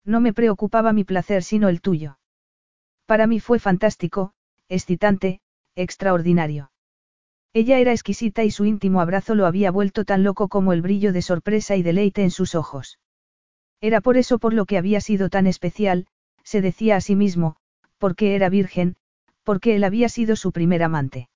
No 0.03 0.19
me 0.21 0.33
preocupaba 0.33 0.93
mi 0.93 1.03
placer 1.03 1.43
sino 1.43 1.69
el 1.69 1.81
tuyo. 1.81 2.17
Para 3.05 3.27
mí 3.27 3.39
fue 3.39 3.59
fantástico, 3.59 4.33
excitante, 4.69 5.41
extraordinario. 5.75 6.71
Ella 7.53 7.79
era 7.79 7.91
exquisita 7.91 8.43
y 8.45 8.51
su 8.51 8.65
íntimo 8.65 9.01
abrazo 9.01 9.35
lo 9.35 9.45
había 9.45 9.71
vuelto 9.71 10.05
tan 10.05 10.23
loco 10.23 10.47
como 10.47 10.71
el 10.71 10.81
brillo 10.81 11.11
de 11.11 11.21
sorpresa 11.21 11.75
y 11.75 11.83
deleite 11.83 12.23
en 12.23 12.31
sus 12.31 12.55
ojos. 12.55 12.97
Era 13.81 13.99
por 13.99 14.15
eso 14.17 14.39
por 14.39 14.53
lo 14.53 14.65
que 14.65 14.77
había 14.77 15.01
sido 15.01 15.29
tan 15.29 15.47
especial, 15.47 16.07
se 16.43 16.61
decía 16.61 16.95
a 16.95 17.01
sí 17.01 17.15
mismo, 17.15 17.57
porque 17.97 18.35
era 18.35 18.47
virgen, 18.49 18.95
porque 19.43 19.75
él 19.75 19.83
había 19.83 20.07
sido 20.07 20.35
su 20.35 20.51
primer 20.51 20.81
amante. 20.81 21.29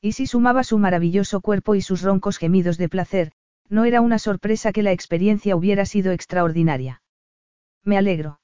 Y 0.00 0.12
si 0.12 0.26
sumaba 0.26 0.64
su 0.64 0.78
maravilloso 0.78 1.40
cuerpo 1.40 1.74
y 1.74 1.80
sus 1.80 2.02
roncos 2.02 2.38
gemidos 2.38 2.78
de 2.78 2.88
placer, 2.88 3.32
no 3.68 3.84
era 3.84 4.00
una 4.00 4.18
sorpresa 4.18 4.72
que 4.72 4.82
la 4.82 4.92
experiencia 4.92 5.56
hubiera 5.56 5.86
sido 5.86 6.12
extraordinaria. 6.12 7.02
Me 7.84 7.96
alegro. 7.96 8.40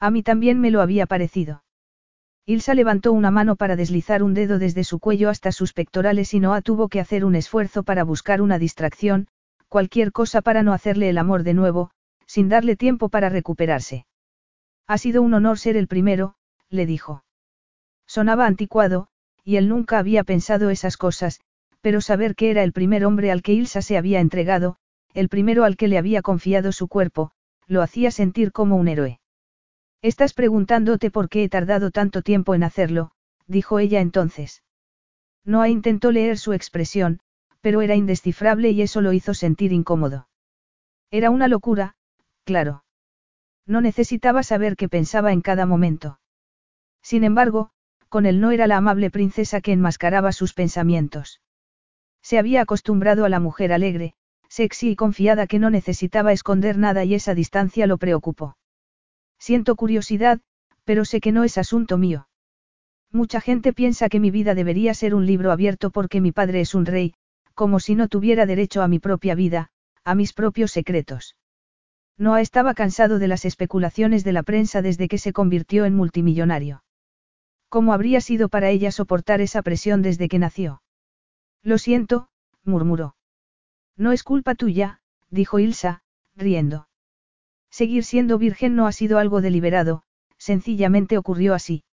A 0.00 0.10
mí 0.10 0.22
también 0.22 0.60
me 0.60 0.70
lo 0.70 0.82
había 0.82 1.06
parecido. 1.06 1.62
Ilsa 2.46 2.74
levantó 2.74 3.12
una 3.12 3.30
mano 3.30 3.56
para 3.56 3.76
deslizar 3.76 4.22
un 4.22 4.34
dedo 4.34 4.58
desde 4.58 4.84
su 4.84 4.98
cuello 4.98 5.28
hasta 5.28 5.52
sus 5.52 5.72
pectorales 5.72 6.34
y 6.34 6.40
Noah 6.40 6.62
tuvo 6.62 6.88
que 6.88 7.00
hacer 7.00 7.24
un 7.24 7.34
esfuerzo 7.34 7.82
para 7.82 8.02
buscar 8.02 8.42
una 8.42 8.58
distracción, 8.58 9.28
cualquier 9.68 10.10
cosa 10.10 10.42
para 10.42 10.62
no 10.62 10.72
hacerle 10.72 11.08
el 11.10 11.18
amor 11.18 11.42
de 11.44 11.54
nuevo, 11.54 11.90
sin 12.26 12.48
darle 12.48 12.76
tiempo 12.76 13.08
para 13.08 13.28
recuperarse. 13.28 14.06
Ha 14.86 14.98
sido 14.98 15.22
un 15.22 15.34
honor 15.34 15.58
ser 15.58 15.76
el 15.76 15.86
primero, 15.86 16.34
le 16.68 16.86
dijo. 16.86 17.24
Sonaba 18.06 18.46
anticuado, 18.46 19.08
y 19.44 19.56
él 19.56 19.68
nunca 19.68 19.98
había 19.98 20.24
pensado 20.24 20.70
esas 20.70 20.96
cosas, 20.96 21.40
pero 21.80 22.00
saber 22.00 22.34
que 22.34 22.50
era 22.50 22.64
el 22.64 22.72
primer 22.72 23.04
hombre 23.04 23.30
al 23.30 23.42
que 23.42 23.52
Ilsa 23.52 23.82
se 23.82 23.96
había 23.96 24.20
entregado, 24.20 24.76
el 25.14 25.28
primero 25.28 25.64
al 25.64 25.76
que 25.76 25.88
le 25.88 25.98
había 25.98 26.22
confiado 26.22 26.72
su 26.72 26.88
cuerpo, 26.88 27.30
lo 27.66 27.82
hacía 27.82 28.10
sentir 28.10 28.50
como 28.50 28.76
un 28.76 28.88
héroe. 28.88 29.19
Estás 30.02 30.32
preguntándote 30.32 31.10
por 31.10 31.28
qué 31.28 31.44
he 31.44 31.48
tardado 31.48 31.90
tanto 31.90 32.22
tiempo 32.22 32.54
en 32.54 32.62
hacerlo, 32.62 33.10
dijo 33.46 33.78
ella 33.78 34.00
entonces. 34.00 34.62
Noah 35.44 35.68
intentó 35.68 36.10
leer 36.10 36.38
su 36.38 36.52
expresión, 36.54 37.20
pero 37.60 37.82
era 37.82 37.96
indescifrable 37.96 38.70
y 38.70 38.80
eso 38.80 39.02
lo 39.02 39.12
hizo 39.12 39.34
sentir 39.34 39.72
incómodo. 39.72 40.28
Era 41.10 41.30
una 41.30 41.48
locura, 41.48 41.96
claro. 42.44 42.84
No 43.66 43.80
necesitaba 43.80 44.42
saber 44.42 44.76
qué 44.76 44.88
pensaba 44.88 45.32
en 45.32 45.42
cada 45.42 45.66
momento. 45.66 46.18
Sin 47.02 47.24
embargo, 47.24 47.70
con 48.08 48.26
él 48.26 48.40
no 48.40 48.50
era 48.50 48.66
la 48.66 48.78
amable 48.78 49.10
princesa 49.10 49.60
que 49.60 49.72
enmascaraba 49.72 50.32
sus 50.32 50.54
pensamientos. 50.54 51.40
Se 52.22 52.38
había 52.38 52.62
acostumbrado 52.62 53.24
a 53.24 53.28
la 53.28 53.40
mujer 53.40 53.72
alegre, 53.72 54.14
sexy 54.48 54.90
y 54.90 54.96
confiada 54.96 55.46
que 55.46 55.58
no 55.58 55.70
necesitaba 55.70 56.32
esconder 56.32 56.78
nada 56.78 57.04
y 57.04 57.14
esa 57.14 57.34
distancia 57.34 57.86
lo 57.86 57.98
preocupó. 57.98 58.56
Siento 59.40 59.74
curiosidad, 59.74 60.40
pero 60.84 61.04
sé 61.04 61.20
que 61.20 61.32
no 61.32 61.44
es 61.44 61.56
asunto 61.58 61.96
mío. 61.96 62.28
Mucha 63.10 63.40
gente 63.40 63.72
piensa 63.72 64.08
que 64.08 64.20
mi 64.20 64.30
vida 64.30 64.54
debería 64.54 64.94
ser 64.94 65.14
un 65.14 65.26
libro 65.26 65.50
abierto 65.50 65.90
porque 65.90 66.20
mi 66.20 66.30
padre 66.30 66.60
es 66.60 66.74
un 66.74 66.86
rey, 66.86 67.14
como 67.54 67.80
si 67.80 67.94
no 67.94 68.06
tuviera 68.06 68.46
derecho 68.46 68.82
a 68.82 68.88
mi 68.88 68.98
propia 68.98 69.34
vida, 69.34 69.70
a 70.04 70.14
mis 70.14 70.34
propios 70.34 70.70
secretos. 70.70 71.36
Noah 72.18 72.42
estaba 72.42 72.74
cansado 72.74 73.18
de 73.18 73.28
las 73.28 73.46
especulaciones 73.46 74.24
de 74.24 74.32
la 74.32 74.42
prensa 74.42 74.82
desde 74.82 75.08
que 75.08 75.16
se 75.16 75.32
convirtió 75.32 75.86
en 75.86 75.96
multimillonario. 75.96 76.84
¿Cómo 77.70 77.94
habría 77.94 78.20
sido 78.20 78.50
para 78.50 78.68
ella 78.68 78.92
soportar 78.92 79.40
esa 79.40 79.62
presión 79.62 80.02
desde 80.02 80.28
que 80.28 80.38
nació? 80.38 80.82
Lo 81.62 81.78
siento, 81.78 82.28
murmuró. 82.62 83.16
No 83.96 84.12
es 84.12 84.22
culpa 84.22 84.54
tuya, 84.54 85.00
dijo 85.30 85.58
Ilsa, 85.58 86.02
riendo. 86.36 86.89
Seguir 87.70 88.04
siendo 88.04 88.38
virgen 88.38 88.74
no 88.76 88.86
ha 88.86 88.92
sido 88.92 89.18
algo 89.18 89.40
deliberado, 89.40 90.02
sencillamente 90.38 91.16
ocurrió 91.16 91.54
así. 91.54 91.84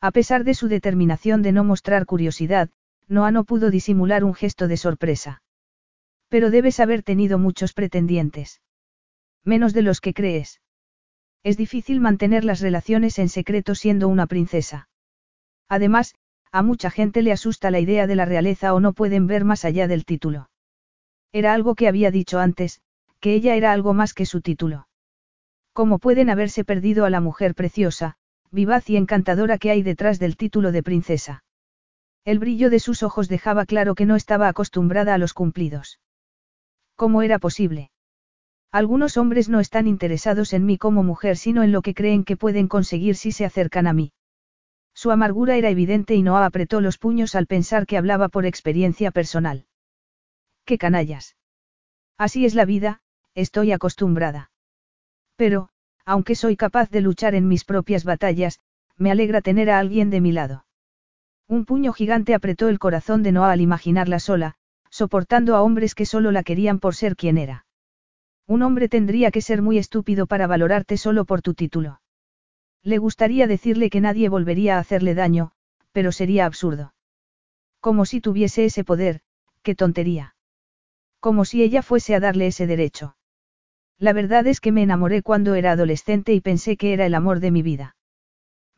A 0.00 0.10
pesar 0.10 0.44
de 0.44 0.54
su 0.54 0.68
determinación 0.68 1.42
de 1.42 1.52
no 1.52 1.64
mostrar 1.64 2.06
curiosidad, 2.06 2.70
Noah 3.08 3.30
no 3.30 3.44
pudo 3.44 3.70
disimular 3.70 4.24
un 4.24 4.34
gesto 4.34 4.68
de 4.68 4.76
sorpresa. 4.76 5.42
Pero 6.28 6.50
debes 6.50 6.80
haber 6.80 7.02
tenido 7.02 7.38
muchos 7.38 7.72
pretendientes. 7.72 8.60
Menos 9.44 9.72
de 9.72 9.82
los 9.82 10.00
que 10.00 10.12
crees. 10.12 10.60
Es 11.44 11.56
difícil 11.56 12.00
mantener 12.00 12.44
las 12.44 12.60
relaciones 12.60 13.20
en 13.20 13.28
secreto 13.28 13.76
siendo 13.76 14.08
una 14.08 14.26
princesa. 14.26 14.88
Además, 15.68 16.16
a 16.50 16.62
mucha 16.62 16.90
gente 16.90 17.22
le 17.22 17.30
asusta 17.30 17.70
la 17.70 17.78
idea 17.78 18.08
de 18.08 18.16
la 18.16 18.24
realeza 18.24 18.74
o 18.74 18.80
no 18.80 18.92
pueden 18.92 19.28
ver 19.28 19.44
más 19.44 19.64
allá 19.64 19.86
del 19.86 20.04
título. 20.04 20.50
Era 21.32 21.54
algo 21.54 21.76
que 21.76 21.86
había 21.86 22.10
dicho 22.10 22.40
antes, 22.40 22.80
que 23.20 23.34
ella 23.34 23.54
era 23.54 23.72
algo 23.72 23.94
más 23.94 24.14
que 24.14 24.26
su 24.26 24.40
título. 24.40 24.88
¿Cómo 25.76 25.98
pueden 25.98 26.30
haberse 26.30 26.64
perdido 26.64 27.04
a 27.04 27.10
la 27.10 27.20
mujer 27.20 27.54
preciosa, 27.54 28.16
vivaz 28.50 28.88
y 28.88 28.96
encantadora 28.96 29.58
que 29.58 29.70
hay 29.70 29.82
detrás 29.82 30.18
del 30.18 30.38
título 30.38 30.72
de 30.72 30.82
princesa? 30.82 31.44
El 32.24 32.38
brillo 32.38 32.70
de 32.70 32.80
sus 32.80 33.02
ojos 33.02 33.28
dejaba 33.28 33.66
claro 33.66 33.94
que 33.94 34.06
no 34.06 34.16
estaba 34.16 34.48
acostumbrada 34.48 35.12
a 35.12 35.18
los 35.18 35.34
cumplidos. 35.34 36.00
¿Cómo 36.94 37.20
era 37.20 37.38
posible? 37.38 37.90
Algunos 38.72 39.18
hombres 39.18 39.50
no 39.50 39.60
están 39.60 39.86
interesados 39.86 40.54
en 40.54 40.64
mí 40.64 40.78
como 40.78 41.02
mujer 41.02 41.36
sino 41.36 41.62
en 41.62 41.72
lo 41.72 41.82
que 41.82 41.92
creen 41.92 42.24
que 42.24 42.38
pueden 42.38 42.68
conseguir 42.68 43.14
si 43.14 43.30
se 43.30 43.44
acercan 43.44 43.86
a 43.86 43.92
mí. 43.92 44.14
Su 44.94 45.10
amargura 45.10 45.56
era 45.56 45.68
evidente 45.68 46.14
y 46.14 46.22
Noah 46.22 46.46
apretó 46.46 46.80
los 46.80 46.96
puños 46.96 47.34
al 47.34 47.46
pensar 47.46 47.84
que 47.84 47.98
hablaba 47.98 48.30
por 48.30 48.46
experiencia 48.46 49.10
personal. 49.10 49.66
¡Qué 50.64 50.78
canallas! 50.78 51.36
Así 52.16 52.46
es 52.46 52.54
la 52.54 52.64
vida, 52.64 53.02
estoy 53.34 53.72
acostumbrada. 53.72 54.50
Pero, 55.36 55.68
aunque 56.04 56.34
soy 56.34 56.56
capaz 56.56 56.90
de 56.90 57.00
luchar 57.00 57.34
en 57.34 57.48
mis 57.48 57.64
propias 57.64 58.04
batallas, 58.04 58.60
me 58.96 59.10
alegra 59.10 59.42
tener 59.42 59.70
a 59.70 59.78
alguien 59.78 60.10
de 60.10 60.20
mi 60.20 60.32
lado. 60.32 60.66
Un 61.48 61.64
puño 61.64 61.92
gigante 61.92 62.34
apretó 62.34 62.68
el 62.68 62.78
corazón 62.78 63.22
de 63.22 63.32
Noah 63.32 63.52
al 63.52 63.60
imaginarla 63.60 64.18
sola, 64.18 64.56
soportando 64.90 65.54
a 65.54 65.62
hombres 65.62 65.94
que 65.94 66.06
solo 66.06 66.32
la 66.32 66.42
querían 66.42 66.80
por 66.80 66.94
ser 66.94 67.16
quien 67.16 67.38
era. 67.38 67.66
Un 68.46 68.62
hombre 68.62 68.88
tendría 68.88 69.30
que 69.30 69.42
ser 69.42 69.60
muy 69.60 69.78
estúpido 69.78 70.26
para 70.26 70.46
valorarte 70.46 70.96
solo 70.96 71.24
por 71.24 71.42
tu 71.42 71.54
título. 71.54 72.00
Le 72.82 72.98
gustaría 72.98 73.46
decirle 73.46 73.90
que 73.90 74.00
nadie 74.00 74.28
volvería 74.28 74.76
a 74.76 74.78
hacerle 74.78 75.14
daño, 75.14 75.52
pero 75.92 76.12
sería 76.12 76.46
absurdo. 76.46 76.94
Como 77.80 78.04
si 78.06 78.20
tuviese 78.20 78.64
ese 78.64 78.84
poder, 78.84 79.20
qué 79.62 79.74
tontería. 79.74 80.36
Como 81.20 81.44
si 81.44 81.62
ella 81.62 81.82
fuese 81.82 82.14
a 82.14 82.20
darle 82.20 82.46
ese 82.46 82.66
derecho. 82.66 83.15
La 83.98 84.12
verdad 84.12 84.46
es 84.46 84.60
que 84.60 84.72
me 84.72 84.82
enamoré 84.82 85.22
cuando 85.22 85.54
era 85.54 85.72
adolescente 85.72 86.34
y 86.34 86.40
pensé 86.40 86.76
que 86.76 86.92
era 86.92 87.06
el 87.06 87.14
amor 87.14 87.40
de 87.40 87.50
mi 87.50 87.62
vida. 87.62 87.96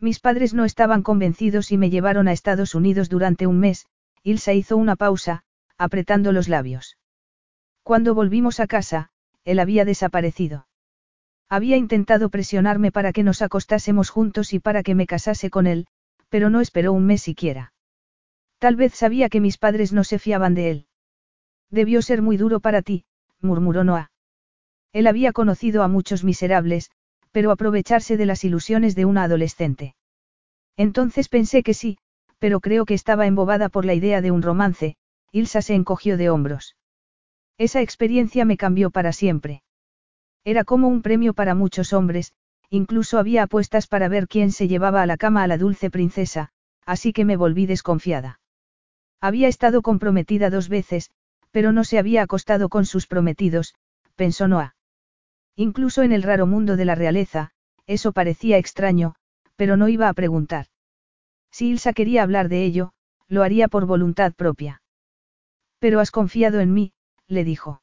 Mis 0.00 0.20
padres 0.20 0.54
no 0.54 0.64
estaban 0.64 1.02
convencidos 1.02 1.72
y 1.72 1.76
me 1.76 1.90
llevaron 1.90 2.28
a 2.28 2.32
Estados 2.32 2.74
Unidos 2.76 3.08
durante 3.08 3.46
un 3.48 3.58
mes, 3.58 3.86
Ilsa 4.22 4.52
hizo 4.52 4.76
una 4.76 4.94
pausa, 4.94 5.42
apretando 5.76 6.30
los 6.30 6.48
labios. 6.48 6.98
Cuando 7.82 8.14
volvimos 8.14 8.60
a 8.60 8.68
casa, 8.68 9.10
él 9.44 9.58
había 9.58 9.84
desaparecido. 9.84 10.68
Había 11.48 11.76
intentado 11.76 12.28
presionarme 12.28 12.92
para 12.92 13.12
que 13.12 13.24
nos 13.24 13.42
acostásemos 13.42 14.10
juntos 14.10 14.52
y 14.52 14.60
para 14.60 14.82
que 14.82 14.94
me 14.94 15.06
casase 15.06 15.50
con 15.50 15.66
él, 15.66 15.86
pero 16.28 16.50
no 16.50 16.60
esperó 16.60 16.92
un 16.92 17.06
mes 17.06 17.22
siquiera. 17.22 17.72
Tal 18.58 18.76
vez 18.76 18.94
sabía 18.94 19.28
que 19.28 19.40
mis 19.40 19.56
padres 19.56 19.92
no 19.92 20.04
se 20.04 20.18
fiaban 20.18 20.54
de 20.54 20.70
él. 20.70 20.86
Debió 21.70 22.02
ser 22.02 22.22
muy 22.22 22.36
duro 22.36 22.60
para 22.60 22.82
ti, 22.82 23.04
murmuró 23.40 23.82
Noah. 23.82 24.10
Él 24.92 25.06
había 25.06 25.32
conocido 25.32 25.82
a 25.82 25.88
muchos 25.88 26.24
miserables, 26.24 26.90
pero 27.32 27.50
aprovecharse 27.50 28.16
de 28.16 28.26
las 28.26 28.44
ilusiones 28.44 28.94
de 28.94 29.04
una 29.04 29.24
adolescente. 29.24 29.94
Entonces 30.76 31.28
pensé 31.28 31.62
que 31.62 31.74
sí, 31.74 31.98
pero 32.38 32.60
creo 32.60 32.84
que 32.84 32.94
estaba 32.94 33.26
embobada 33.26 33.68
por 33.68 33.84
la 33.84 33.94
idea 33.94 34.20
de 34.20 34.30
un 34.30 34.42
romance, 34.42 34.96
Ilsa 35.32 35.60
se 35.60 35.74
encogió 35.74 36.16
de 36.16 36.30
hombros. 36.30 36.76
Esa 37.58 37.82
experiencia 37.82 38.44
me 38.44 38.56
cambió 38.56 38.90
para 38.90 39.12
siempre. 39.12 39.62
Era 40.44 40.64
como 40.64 40.88
un 40.88 41.02
premio 41.02 41.34
para 41.34 41.54
muchos 41.54 41.92
hombres, 41.92 42.32
incluso 42.70 43.18
había 43.18 43.42
apuestas 43.42 43.86
para 43.86 44.08
ver 44.08 44.28
quién 44.28 44.52
se 44.52 44.68
llevaba 44.68 45.02
a 45.02 45.06
la 45.06 45.16
cama 45.16 45.42
a 45.42 45.46
la 45.46 45.58
dulce 45.58 45.90
princesa, 45.90 46.50
así 46.86 47.12
que 47.12 47.24
me 47.24 47.36
volví 47.36 47.66
desconfiada. 47.66 48.40
Había 49.20 49.48
estado 49.48 49.82
comprometida 49.82 50.48
dos 50.48 50.68
veces, 50.68 51.10
pero 51.50 51.72
no 51.72 51.82
se 51.84 51.98
había 51.98 52.22
acostado 52.22 52.68
con 52.68 52.86
sus 52.86 53.06
prometidos, 53.06 53.74
pensó 54.14 54.48
Noah. 54.48 54.77
Incluso 55.60 56.04
en 56.04 56.12
el 56.12 56.22
raro 56.22 56.46
mundo 56.46 56.76
de 56.76 56.84
la 56.84 56.94
realeza, 56.94 57.50
eso 57.88 58.12
parecía 58.12 58.58
extraño, 58.58 59.16
pero 59.56 59.76
no 59.76 59.88
iba 59.88 60.08
a 60.08 60.14
preguntar. 60.14 60.66
Si 61.50 61.68
Ilsa 61.68 61.92
quería 61.92 62.22
hablar 62.22 62.48
de 62.48 62.64
ello, 62.64 62.92
lo 63.26 63.42
haría 63.42 63.66
por 63.66 63.84
voluntad 63.84 64.34
propia. 64.34 64.82
Pero 65.80 65.98
has 65.98 66.12
confiado 66.12 66.60
en 66.60 66.72
mí, 66.72 66.92
le 67.26 67.42
dijo. 67.42 67.82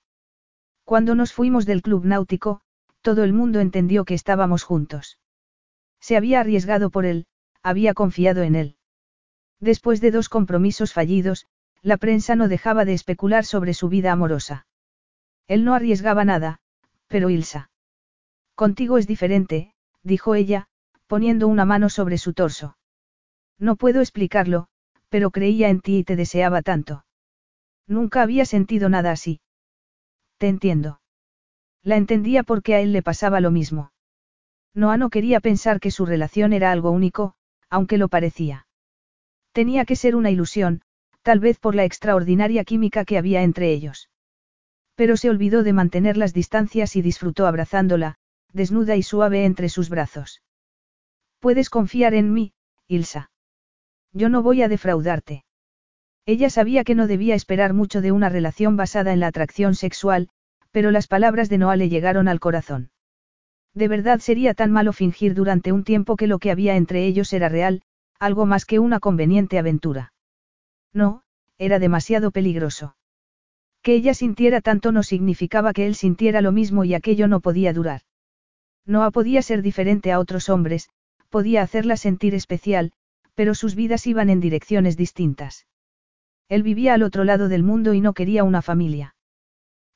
Cuando 0.85 1.15
nos 1.15 1.33
fuimos 1.33 1.65
del 1.65 1.81
club 1.81 2.05
náutico, 2.05 2.61
todo 3.01 3.25
el 3.25 3.33
mundo 3.33 3.59
entendió 3.59 4.05
que 4.05 4.13
estábamos 4.13 4.63
juntos. 4.63 5.19
Se 5.99 6.15
había 6.15 6.39
arriesgado 6.39 6.89
por 6.89 7.05
él, 7.05 7.27
había 7.61 7.93
confiado 7.93 8.43
en 8.43 8.55
él. 8.55 8.77
Después 9.59 9.99
de 9.99 10.11
dos 10.11 10.29
compromisos 10.29 10.93
fallidos, 10.93 11.45
la 11.81 11.97
prensa 11.97 12.37
no 12.37 12.47
dejaba 12.47 12.85
de 12.85 12.93
especular 12.93 13.43
sobre 13.43 13.73
su 13.73 13.89
vida 13.89 14.13
amorosa. 14.13 14.65
Él 15.49 15.65
no 15.65 15.73
arriesgaba 15.73 16.23
nada, 16.23 16.61
pero 17.07 17.29
Ilsa. 17.29 17.69
Contigo 18.55 18.97
es 18.97 19.07
diferente, 19.07 19.73
dijo 20.03 20.35
ella, 20.35 20.67
poniendo 21.07 21.47
una 21.47 21.65
mano 21.65 21.89
sobre 21.89 22.17
su 22.17 22.33
torso. 22.33 22.77
No 23.59 23.75
puedo 23.75 24.01
explicarlo, 24.01 24.67
pero 25.09 25.31
creía 25.31 25.69
en 25.69 25.81
ti 25.81 25.99
y 25.99 26.03
te 26.03 26.15
deseaba 26.15 26.61
tanto. 26.61 27.05
Nunca 27.87 28.21
había 28.21 28.45
sentido 28.45 28.89
nada 28.89 29.11
así. 29.11 29.41
Te 30.37 30.47
entiendo. 30.47 31.01
La 31.83 31.97
entendía 31.97 32.43
porque 32.43 32.75
a 32.75 32.81
él 32.81 32.93
le 32.93 33.03
pasaba 33.03 33.39
lo 33.39 33.51
mismo. 33.51 33.91
Noah 34.73 34.97
no 34.97 35.09
quería 35.09 35.39
pensar 35.39 35.79
que 35.79 35.91
su 35.91 36.05
relación 36.05 36.51
era 36.51 36.71
algo 36.71 36.91
único, 36.91 37.35
aunque 37.69 37.97
lo 37.97 38.09
parecía. 38.09 38.67
Tenía 39.51 39.85
que 39.85 39.95
ser 39.95 40.15
una 40.15 40.31
ilusión, 40.31 40.81
tal 41.21 41.39
vez 41.39 41.59
por 41.59 41.75
la 41.75 41.85
extraordinaria 41.85 42.63
química 42.65 43.05
que 43.05 43.17
había 43.17 43.43
entre 43.43 43.71
ellos. 43.71 44.09
Pero 44.95 45.17
se 45.17 45.29
olvidó 45.29 45.63
de 45.63 45.73
mantener 45.73 46.17
las 46.17 46.33
distancias 46.33 46.95
y 46.95 47.01
disfrutó 47.01 47.47
abrazándola, 47.47 48.15
desnuda 48.53 48.95
y 48.95 49.03
suave 49.03 49.45
entre 49.45 49.69
sus 49.69 49.89
brazos. 49.89 50.41
Puedes 51.39 51.69
confiar 51.69 52.13
en 52.13 52.33
mí, 52.33 52.53
Ilsa. 52.87 53.29
Yo 54.13 54.29
no 54.29 54.41
voy 54.41 54.61
a 54.61 54.69
defraudarte. 54.69 55.43
Ella 56.25 56.49
sabía 56.49 56.83
que 56.83 56.95
no 56.95 57.05
debía 57.05 57.35
esperar 57.35 57.73
mucho 57.73 58.01
de 58.01 58.11
una 58.11 58.29
relación 58.29 58.77
basada 58.77 59.13
en 59.13 59.19
la 59.19 59.27
atracción 59.27 59.75
sexual, 59.75 60.29
pero 60.71 60.89
las 60.91 61.07
palabras 61.07 61.49
de 61.49 61.57
Noah 61.57 61.75
le 61.75 61.89
llegaron 61.89 62.27
al 62.27 62.39
corazón. 62.39 62.89
De 63.73 63.87
verdad 63.89 64.19
sería 64.19 64.53
tan 64.53 64.71
malo 64.71 64.93
fingir 64.93 65.33
durante 65.35 65.71
un 65.71 65.83
tiempo 65.83 66.15
que 66.15 66.27
lo 66.27 66.39
que 66.39 66.49
había 66.49 66.77
entre 66.77 67.05
ellos 67.05 67.31
era 67.33 67.49
real, 67.49 67.81
algo 68.19 68.45
más 68.45 68.65
que 68.65 68.79
una 68.79 68.99
conveniente 68.99 69.59
aventura. 69.59 70.13
No, 70.93 71.23
era 71.57 71.77
demasiado 71.77 72.31
peligroso. 72.31 72.95
Que 73.85 73.93
ella 73.93 74.15
sintiera 74.15 74.61
tanto 74.61 74.91
no 74.91 75.03
significaba 75.03 75.71
que 75.71 75.85
él 75.85 75.93
sintiera 75.93 76.41
lo 76.41 76.51
mismo 76.51 76.85
y 76.85 76.95
aquello 76.95 77.27
no 77.27 77.39
podía 77.39 77.71
durar. 77.71 78.01
Noah 78.87 79.11
podía 79.11 79.43
ser 79.43 79.61
diferente 79.61 80.11
a 80.11 80.17
otros 80.17 80.49
hombres, 80.49 80.89
podía 81.29 81.61
hacerla 81.61 81.95
sentir 81.95 82.33
especial, 82.33 82.93
pero 83.35 83.53
sus 83.53 83.75
vidas 83.75 84.07
iban 84.07 84.31
en 84.31 84.39
direcciones 84.39 84.97
distintas. 84.97 85.67
Él 86.49 86.63
vivía 86.63 86.95
al 86.95 87.03
otro 87.03 87.25
lado 87.25 87.47
del 87.47 87.61
mundo 87.61 87.93
y 87.93 88.01
no 88.01 88.13
quería 88.13 88.43
una 88.43 88.63
familia. 88.63 89.15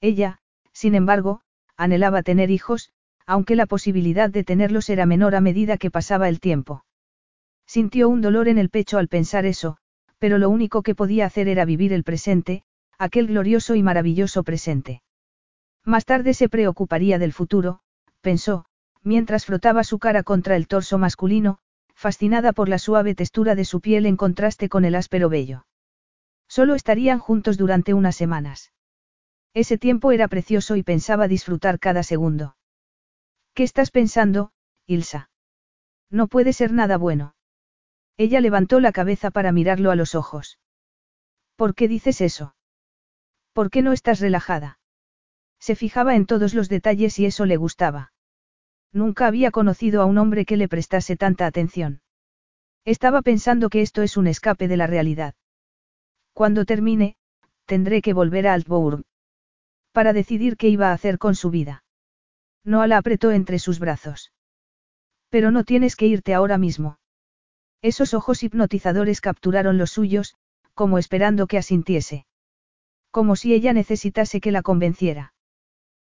Ella, 0.01 0.37
sin 0.71 0.93
embargo, 0.93 1.41
anhelaba 1.75 2.21
tener 2.21 2.51
hijos, 2.51 2.91
aunque 3.25 3.55
la 3.55 3.65
posibilidad 3.65 4.29
de 4.29 4.43
tenerlos 4.43 4.91
era 4.91 5.07
menor 5.07 5.33
a 5.33 5.41
medida 5.41 5.77
que 5.77 5.89
pasaba 5.89 6.29
el 6.29 6.39
tiempo. 6.39 6.85
Sintió 7.65 8.07
un 8.07 8.21
dolor 8.21 8.49
en 8.49 8.59
el 8.59 8.69
pecho 8.69 8.99
al 8.99 9.07
pensar 9.07 9.47
eso, 9.47 9.77
pero 10.19 10.37
lo 10.37 10.51
único 10.51 10.83
que 10.83 10.93
podía 10.93 11.25
hacer 11.25 11.47
era 11.47 11.65
vivir 11.65 11.91
el 11.91 12.03
presente, 12.03 12.61
aquel 12.99 13.27
glorioso 13.27 13.75
y 13.75 13.81
maravilloso 13.81 14.43
presente. 14.43 15.01
Más 15.85 16.05
tarde 16.05 16.33
se 16.33 16.49
preocuparía 16.49 17.17
del 17.17 17.31
futuro, 17.31 17.79
pensó, 18.19 18.65
mientras 19.01 19.45
frotaba 19.45 19.85
su 19.85 19.97
cara 19.97 20.23
contra 20.23 20.57
el 20.57 20.67
torso 20.67 20.97
masculino, 20.97 21.59
fascinada 21.95 22.51
por 22.51 22.67
la 22.67 22.77
suave 22.77 23.15
textura 23.15 23.55
de 23.55 23.63
su 23.63 23.79
piel 23.79 24.05
en 24.05 24.17
contraste 24.17 24.67
con 24.67 24.83
el 24.83 24.95
áspero 24.95 25.29
vello. 25.29 25.65
Solo 26.49 26.75
estarían 26.75 27.19
juntos 27.19 27.57
durante 27.57 27.93
unas 27.93 28.17
semanas. 28.17 28.73
Ese 29.53 29.77
tiempo 29.77 30.11
era 30.11 30.27
precioso 30.27 30.75
y 30.75 30.83
pensaba 30.83 31.27
disfrutar 31.27 31.79
cada 31.79 32.03
segundo. 32.03 32.57
¿Qué 33.53 33.63
estás 33.63 33.91
pensando, 33.91 34.51
Ilsa? 34.85 35.29
No 36.09 36.27
puede 36.27 36.53
ser 36.53 36.73
nada 36.73 36.97
bueno. 36.97 37.35
Ella 38.17 38.41
levantó 38.41 38.81
la 38.81 38.91
cabeza 38.91 39.31
para 39.31 39.53
mirarlo 39.53 39.91
a 39.91 39.95
los 39.95 40.15
ojos. 40.15 40.59
¿Por 41.55 41.75
qué 41.75 41.87
dices 41.87 42.19
eso? 42.19 42.55
¿Por 43.59 43.71
qué 43.71 43.81
no 43.81 43.91
estás 43.91 44.21
relajada? 44.21 44.79
Se 45.59 45.75
fijaba 45.75 46.15
en 46.15 46.25
todos 46.25 46.53
los 46.53 46.69
detalles 46.69 47.19
y 47.19 47.25
eso 47.25 47.45
le 47.45 47.57
gustaba. 47.57 48.13
Nunca 48.93 49.27
había 49.27 49.51
conocido 49.51 50.01
a 50.01 50.05
un 50.05 50.17
hombre 50.17 50.45
que 50.45 50.55
le 50.55 50.69
prestase 50.69 51.17
tanta 51.17 51.45
atención. 51.45 52.01
Estaba 52.85 53.21
pensando 53.21 53.69
que 53.69 53.81
esto 53.81 54.01
es 54.01 54.15
un 54.15 54.27
escape 54.27 54.69
de 54.69 54.77
la 54.77 54.87
realidad. 54.87 55.35
Cuando 56.31 56.63
termine, 56.63 57.17
tendré 57.65 58.01
que 58.01 58.13
volver 58.13 58.47
a 58.47 58.53
Altbourg 58.53 59.03
para 59.91 60.13
decidir 60.13 60.55
qué 60.55 60.69
iba 60.69 60.91
a 60.91 60.93
hacer 60.93 61.17
con 61.17 61.35
su 61.35 61.49
vida. 61.49 61.83
Noah 62.63 62.87
la 62.87 62.97
apretó 62.97 63.31
entre 63.31 63.59
sus 63.59 63.77
brazos. 63.79 64.31
Pero 65.27 65.51
no 65.51 65.65
tienes 65.65 65.97
que 65.97 66.07
irte 66.07 66.33
ahora 66.33 66.57
mismo. 66.57 66.97
Esos 67.81 68.13
ojos 68.13 68.41
hipnotizadores 68.41 69.19
capturaron 69.19 69.77
los 69.77 69.91
suyos, 69.91 70.35
como 70.73 70.97
esperando 70.97 71.45
que 71.45 71.57
asintiese. 71.57 72.25
Como 73.11 73.35
si 73.35 73.53
ella 73.53 73.73
necesitase 73.73 74.39
que 74.41 74.51
la 74.51 74.61
convenciera. 74.61 75.33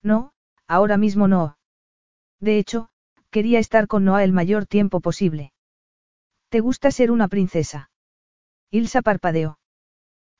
No, 0.02 0.32
ahora 0.66 0.96
mismo 0.96 1.28
no. 1.28 1.58
De 2.40 2.58
hecho, 2.58 2.88
quería 3.30 3.58
estar 3.58 3.86
con 3.86 4.04
Noah 4.04 4.24
el 4.24 4.32
mayor 4.32 4.66
tiempo 4.66 5.00
posible. 5.00 5.52
¿Te 6.48 6.60
gusta 6.60 6.90
ser 6.90 7.10
una 7.10 7.28
princesa? 7.28 7.90
Ilsa 8.70 9.02
parpadeó. 9.02 9.58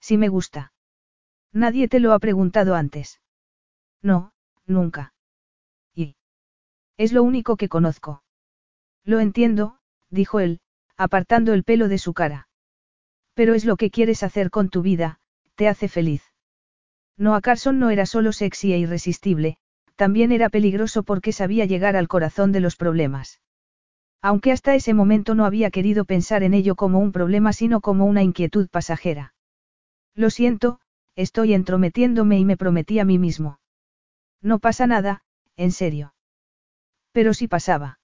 Sí 0.01 0.17
me 0.17 0.29
gusta. 0.29 0.73
Nadie 1.53 1.89
te 1.89 2.01
lo 2.01 2.13
ha 2.13 2.19
preguntado 2.19 2.75
antes. 2.75 3.21
No, 4.03 4.33
nunca. 4.67 5.13
Y. 5.95 6.17
Es 6.97 7.13
lo 7.13 7.23
único 7.23 7.57
que 7.57 7.69
conozco. 7.69 8.23
Lo 9.05 9.21
entiendo, 9.21 9.79
dijo 10.11 10.41
él, 10.41 10.61
apartando 10.97 11.53
el 11.53 11.65
pelo 11.65 11.89
de 11.89 11.99
su 11.99 12.13
cara. 12.13 12.49
Pero 13.35 13.55
es 13.55 13.65
lo 13.65 13.77
que 13.77 13.91
quieres 13.91 14.23
hacer 14.23 14.51
con 14.51 14.69
tu 14.69 14.83
vida, 14.83 15.21
te 15.55 15.69
hace 15.69 15.89
feliz. 15.89 16.28
Noah 17.19 17.41
Carson 17.41 17.81
no 17.81 17.91
era 17.91 18.07
solo 18.07 18.33
sexy 18.33 18.73
e 18.73 18.79
irresistible, 18.79 19.59
también 19.97 20.31
era 20.31 20.49
peligroso 20.49 21.03
porque 21.03 21.33
sabía 21.33 21.65
llegar 21.65 21.97
al 21.97 22.07
corazón 22.07 22.53
de 22.53 22.61
los 22.61 22.77
problemas. 22.77 23.41
Aunque 24.23 24.53
hasta 24.53 24.77
ese 24.77 24.95
momento 24.95 25.35
no 25.35 25.45
había 25.45 25.71
querido 25.71 26.05
pensar 26.05 26.45
en 26.45 26.55
ello 26.55 26.77
como 26.77 27.01
un 27.01 27.11
problema 27.11 27.53
sino 27.53 27.81
como 27.81 28.07
una 28.07 28.23
inquietud 28.23 28.69
pasajera. 28.69 29.35
Lo 30.15 30.31
siento, 30.31 30.81
estoy 31.17 31.55
entrometiéndome 31.55 32.39
y 32.39 32.45
me 32.45 32.57
prometí 32.57 33.01
a 33.01 33.05
mí 33.05 33.19
mismo. 33.19 33.59
No 34.41 34.61
pasa 34.61 34.87
nada, 34.87 35.23
en 35.57 35.73
serio. 35.73 36.15
Pero 37.11 37.35
sí 37.35 37.49
pasaba. 37.49 37.99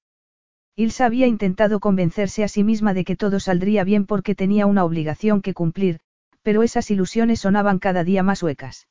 Ilsa 0.74 1.06
había 1.06 1.28
intentado 1.28 1.78
convencerse 1.78 2.42
a 2.42 2.48
sí 2.48 2.64
misma 2.64 2.94
de 2.94 3.04
que 3.04 3.14
todo 3.14 3.38
saldría 3.38 3.84
bien 3.84 4.06
porque 4.06 4.34
tenía 4.34 4.66
una 4.66 4.84
obligación 4.84 5.40
que 5.40 5.54
cumplir, 5.54 6.00
pero 6.42 6.64
esas 6.64 6.90
ilusiones 6.90 7.38
sonaban 7.38 7.78
cada 7.78 8.02
día 8.02 8.24
más 8.24 8.42
huecas. 8.42 8.88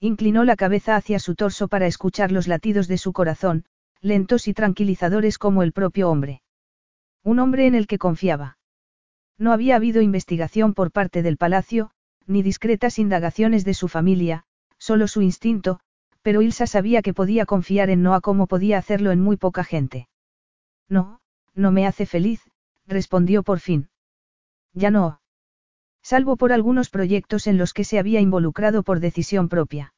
Inclinó 0.00 0.44
la 0.44 0.56
cabeza 0.56 0.96
hacia 0.96 1.18
su 1.18 1.34
torso 1.34 1.68
para 1.68 1.86
escuchar 1.86 2.32
los 2.32 2.48
latidos 2.48 2.88
de 2.88 2.98
su 2.98 3.12
corazón, 3.12 3.64
lentos 4.00 4.48
y 4.48 4.54
tranquilizadores 4.54 5.38
como 5.38 5.62
el 5.62 5.72
propio 5.72 6.10
hombre. 6.10 6.42
Un 7.22 7.38
hombre 7.38 7.66
en 7.66 7.74
el 7.74 7.86
que 7.86 7.98
confiaba. 7.98 8.58
No 9.38 9.52
había 9.52 9.76
habido 9.76 10.02
investigación 10.02 10.74
por 10.74 10.92
parte 10.92 11.22
del 11.22 11.36
palacio, 11.36 11.90
ni 12.26 12.42
discretas 12.42 12.98
indagaciones 12.98 13.64
de 13.64 13.74
su 13.74 13.88
familia, 13.88 14.44
solo 14.78 15.08
su 15.08 15.22
instinto, 15.22 15.80
pero 16.22 16.42
Ilsa 16.42 16.66
sabía 16.66 17.02
que 17.02 17.14
podía 17.14 17.46
confiar 17.46 17.90
en 17.90 18.02
Noah 18.02 18.20
como 18.20 18.46
podía 18.46 18.78
hacerlo 18.78 19.10
en 19.10 19.20
muy 19.20 19.36
poca 19.36 19.64
gente. 19.64 20.08
No, 20.88 21.20
no 21.54 21.70
me 21.70 21.86
hace 21.86 22.06
feliz, 22.06 22.42
respondió 22.86 23.42
por 23.42 23.60
fin. 23.60 23.88
Ya 24.72 24.90
no. 24.90 25.20
Salvo 26.04 26.36
por 26.36 26.52
algunos 26.52 26.90
proyectos 26.90 27.46
en 27.46 27.56
los 27.56 27.72
que 27.72 27.82
se 27.82 27.98
había 27.98 28.20
involucrado 28.20 28.82
por 28.82 29.00
decisión 29.00 29.48
propia. 29.48 29.94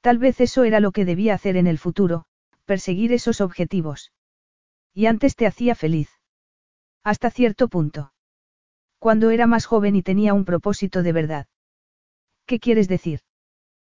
Tal 0.00 0.18
vez 0.18 0.40
eso 0.40 0.62
era 0.62 0.78
lo 0.78 0.92
que 0.92 1.04
debía 1.04 1.34
hacer 1.34 1.56
en 1.56 1.66
el 1.66 1.78
futuro, 1.78 2.26
perseguir 2.64 3.12
esos 3.12 3.40
objetivos. 3.40 4.12
Y 4.94 5.06
antes 5.06 5.34
te 5.34 5.48
hacía 5.48 5.74
feliz. 5.74 6.08
Hasta 7.02 7.32
cierto 7.32 7.66
punto. 7.66 8.12
Cuando 9.00 9.30
era 9.30 9.48
más 9.48 9.66
joven 9.66 9.96
y 9.96 10.02
tenía 10.02 10.32
un 10.32 10.44
propósito 10.44 11.02
de 11.02 11.12
verdad. 11.12 11.46
¿Qué 12.46 12.60
quieres 12.60 12.86
decir? 12.86 13.18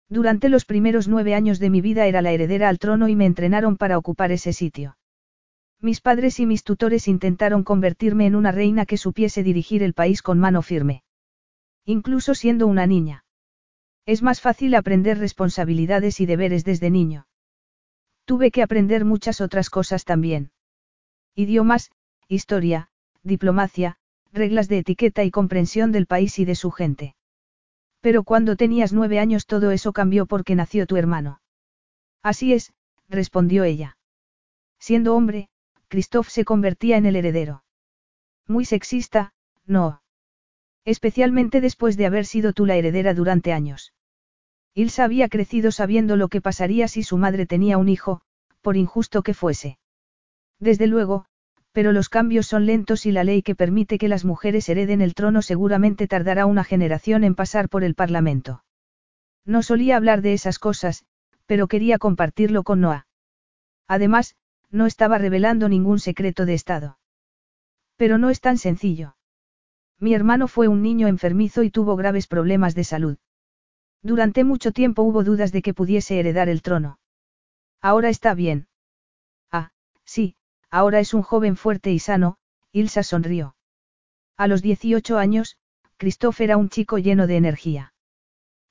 Durante 0.08 0.48
los 0.48 0.64
primeros 0.64 1.06
nueve 1.06 1.36
años 1.36 1.60
de 1.60 1.70
mi 1.70 1.80
vida 1.80 2.08
era 2.08 2.22
la 2.22 2.32
heredera 2.32 2.68
al 2.68 2.80
trono 2.80 3.06
y 3.06 3.14
me 3.14 3.26
entrenaron 3.26 3.76
para 3.76 3.98
ocupar 3.98 4.32
ese 4.32 4.52
sitio. 4.52 4.96
Mis 5.80 6.00
padres 6.00 6.40
y 6.40 6.46
mis 6.46 6.64
tutores 6.64 7.06
intentaron 7.06 7.62
convertirme 7.62 8.26
en 8.26 8.34
una 8.34 8.50
reina 8.50 8.84
que 8.84 8.96
supiese 8.96 9.44
dirigir 9.44 9.84
el 9.84 9.94
país 9.94 10.22
con 10.22 10.40
mano 10.40 10.60
firme. 10.62 11.04
Incluso 11.96 12.36
siendo 12.36 12.68
una 12.68 12.86
niña. 12.86 13.24
Es 14.06 14.22
más 14.22 14.40
fácil 14.40 14.76
aprender 14.76 15.18
responsabilidades 15.18 16.20
y 16.20 16.26
deberes 16.26 16.64
desde 16.64 16.88
niño. 16.88 17.26
Tuve 18.24 18.52
que 18.52 18.62
aprender 18.62 19.04
muchas 19.04 19.40
otras 19.40 19.70
cosas 19.70 20.04
también. 20.04 20.52
Idiomas, 21.34 21.90
historia, 22.28 22.90
diplomacia, 23.24 23.96
reglas 24.32 24.68
de 24.68 24.78
etiqueta 24.78 25.24
y 25.24 25.32
comprensión 25.32 25.90
del 25.90 26.06
país 26.06 26.38
y 26.38 26.44
de 26.44 26.54
su 26.54 26.70
gente. 26.70 27.16
Pero 28.00 28.22
cuando 28.22 28.54
tenías 28.54 28.92
nueve 28.92 29.18
años 29.18 29.46
todo 29.46 29.72
eso 29.72 29.92
cambió 29.92 30.26
porque 30.26 30.54
nació 30.54 30.86
tu 30.86 30.96
hermano. 30.96 31.40
Así 32.22 32.52
es, 32.52 32.72
respondió 33.08 33.64
ella. 33.64 33.98
Siendo 34.78 35.16
hombre, 35.16 35.48
Christoph 35.88 36.28
se 36.28 36.44
convertía 36.44 36.98
en 36.98 37.06
el 37.06 37.16
heredero. 37.16 37.64
Muy 38.46 38.64
sexista, 38.64 39.34
no. 39.66 39.99
Especialmente 40.84 41.60
después 41.60 41.96
de 41.96 42.06
haber 42.06 42.26
sido 42.26 42.52
tú 42.52 42.66
la 42.66 42.76
heredera 42.76 43.14
durante 43.14 43.52
años. 43.52 43.92
Ilsa 44.74 45.04
había 45.04 45.28
crecido 45.28 45.72
sabiendo 45.72 46.16
lo 46.16 46.28
que 46.28 46.40
pasaría 46.40 46.88
si 46.88 47.02
su 47.02 47.16
madre 47.16 47.46
tenía 47.46 47.76
un 47.76 47.88
hijo, 47.88 48.22
por 48.60 48.76
injusto 48.76 49.22
que 49.22 49.34
fuese. 49.34 49.78
Desde 50.58 50.86
luego, 50.86 51.26
pero 51.72 51.92
los 51.92 52.08
cambios 52.08 52.46
son 52.46 52.66
lentos 52.66 53.06
y 53.06 53.12
la 53.12 53.24
ley 53.24 53.42
que 53.42 53.54
permite 53.54 53.98
que 53.98 54.08
las 54.08 54.24
mujeres 54.24 54.68
hereden 54.68 55.00
el 55.00 55.14
trono 55.14 55.42
seguramente 55.42 56.08
tardará 56.08 56.46
una 56.46 56.64
generación 56.64 57.24
en 57.24 57.34
pasar 57.34 57.68
por 57.68 57.84
el 57.84 57.94
Parlamento. 57.94 58.64
No 59.44 59.62
solía 59.62 59.96
hablar 59.96 60.22
de 60.22 60.32
esas 60.32 60.58
cosas, 60.58 61.04
pero 61.46 61.68
quería 61.68 61.98
compartirlo 61.98 62.62
con 62.62 62.80
Noah. 62.80 63.06
Además, 63.88 64.36
no 64.70 64.86
estaba 64.86 65.18
revelando 65.18 65.68
ningún 65.68 65.98
secreto 65.98 66.46
de 66.46 66.54
Estado. 66.54 66.98
Pero 67.96 68.18
no 68.18 68.30
es 68.30 68.40
tan 68.40 68.56
sencillo. 68.56 69.16
Mi 70.00 70.14
hermano 70.14 70.48
fue 70.48 70.66
un 70.66 70.82
niño 70.82 71.08
enfermizo 71.08 71.62
y 71.62 71.70
tuvo 71.70 71.94
graves 71.94 72.26
problemas 72.26 72.74
de 72.74 72.84
salud. 72.84 73.18
Durante 74.02 74.44
mucho 74.44 74.72
tiempo 74.72 75.02
hubo 75.02 75.22
dudas 75.24 75.52
de 75.52 75.60
que 75.60 75.74
pudiese 75.74 76.18
heredar 76.18 76.48
el 76.48 76.62
trono. 76.62 76.98
Ahora 77.82 78.08
está 78.08 78.32
bien. 78.32 78.66
Ah, 79.52 79.72
sí, 80.04 80.36
ahora 80.70 81.00
es 81.00 81.12
un 81.12 81.22
joven 81.22 81.56
fuerte 81.56 81.92
y 81.92 81.98
sano, 81.98 82.38
Ilsa 82.72 83.02
sonrió. 83.02 83.56
A 84.38 84.46
los 84.46 84.62
18 84.62 85.18
años, 85.18 85.58
Christoph 85.98 86.40
era 86.40 86.56
un 86.56 86.70
chico 86.70 86.96
lleno 86.96 87.26
de 87.26 87.36
energía. 87.36 87.92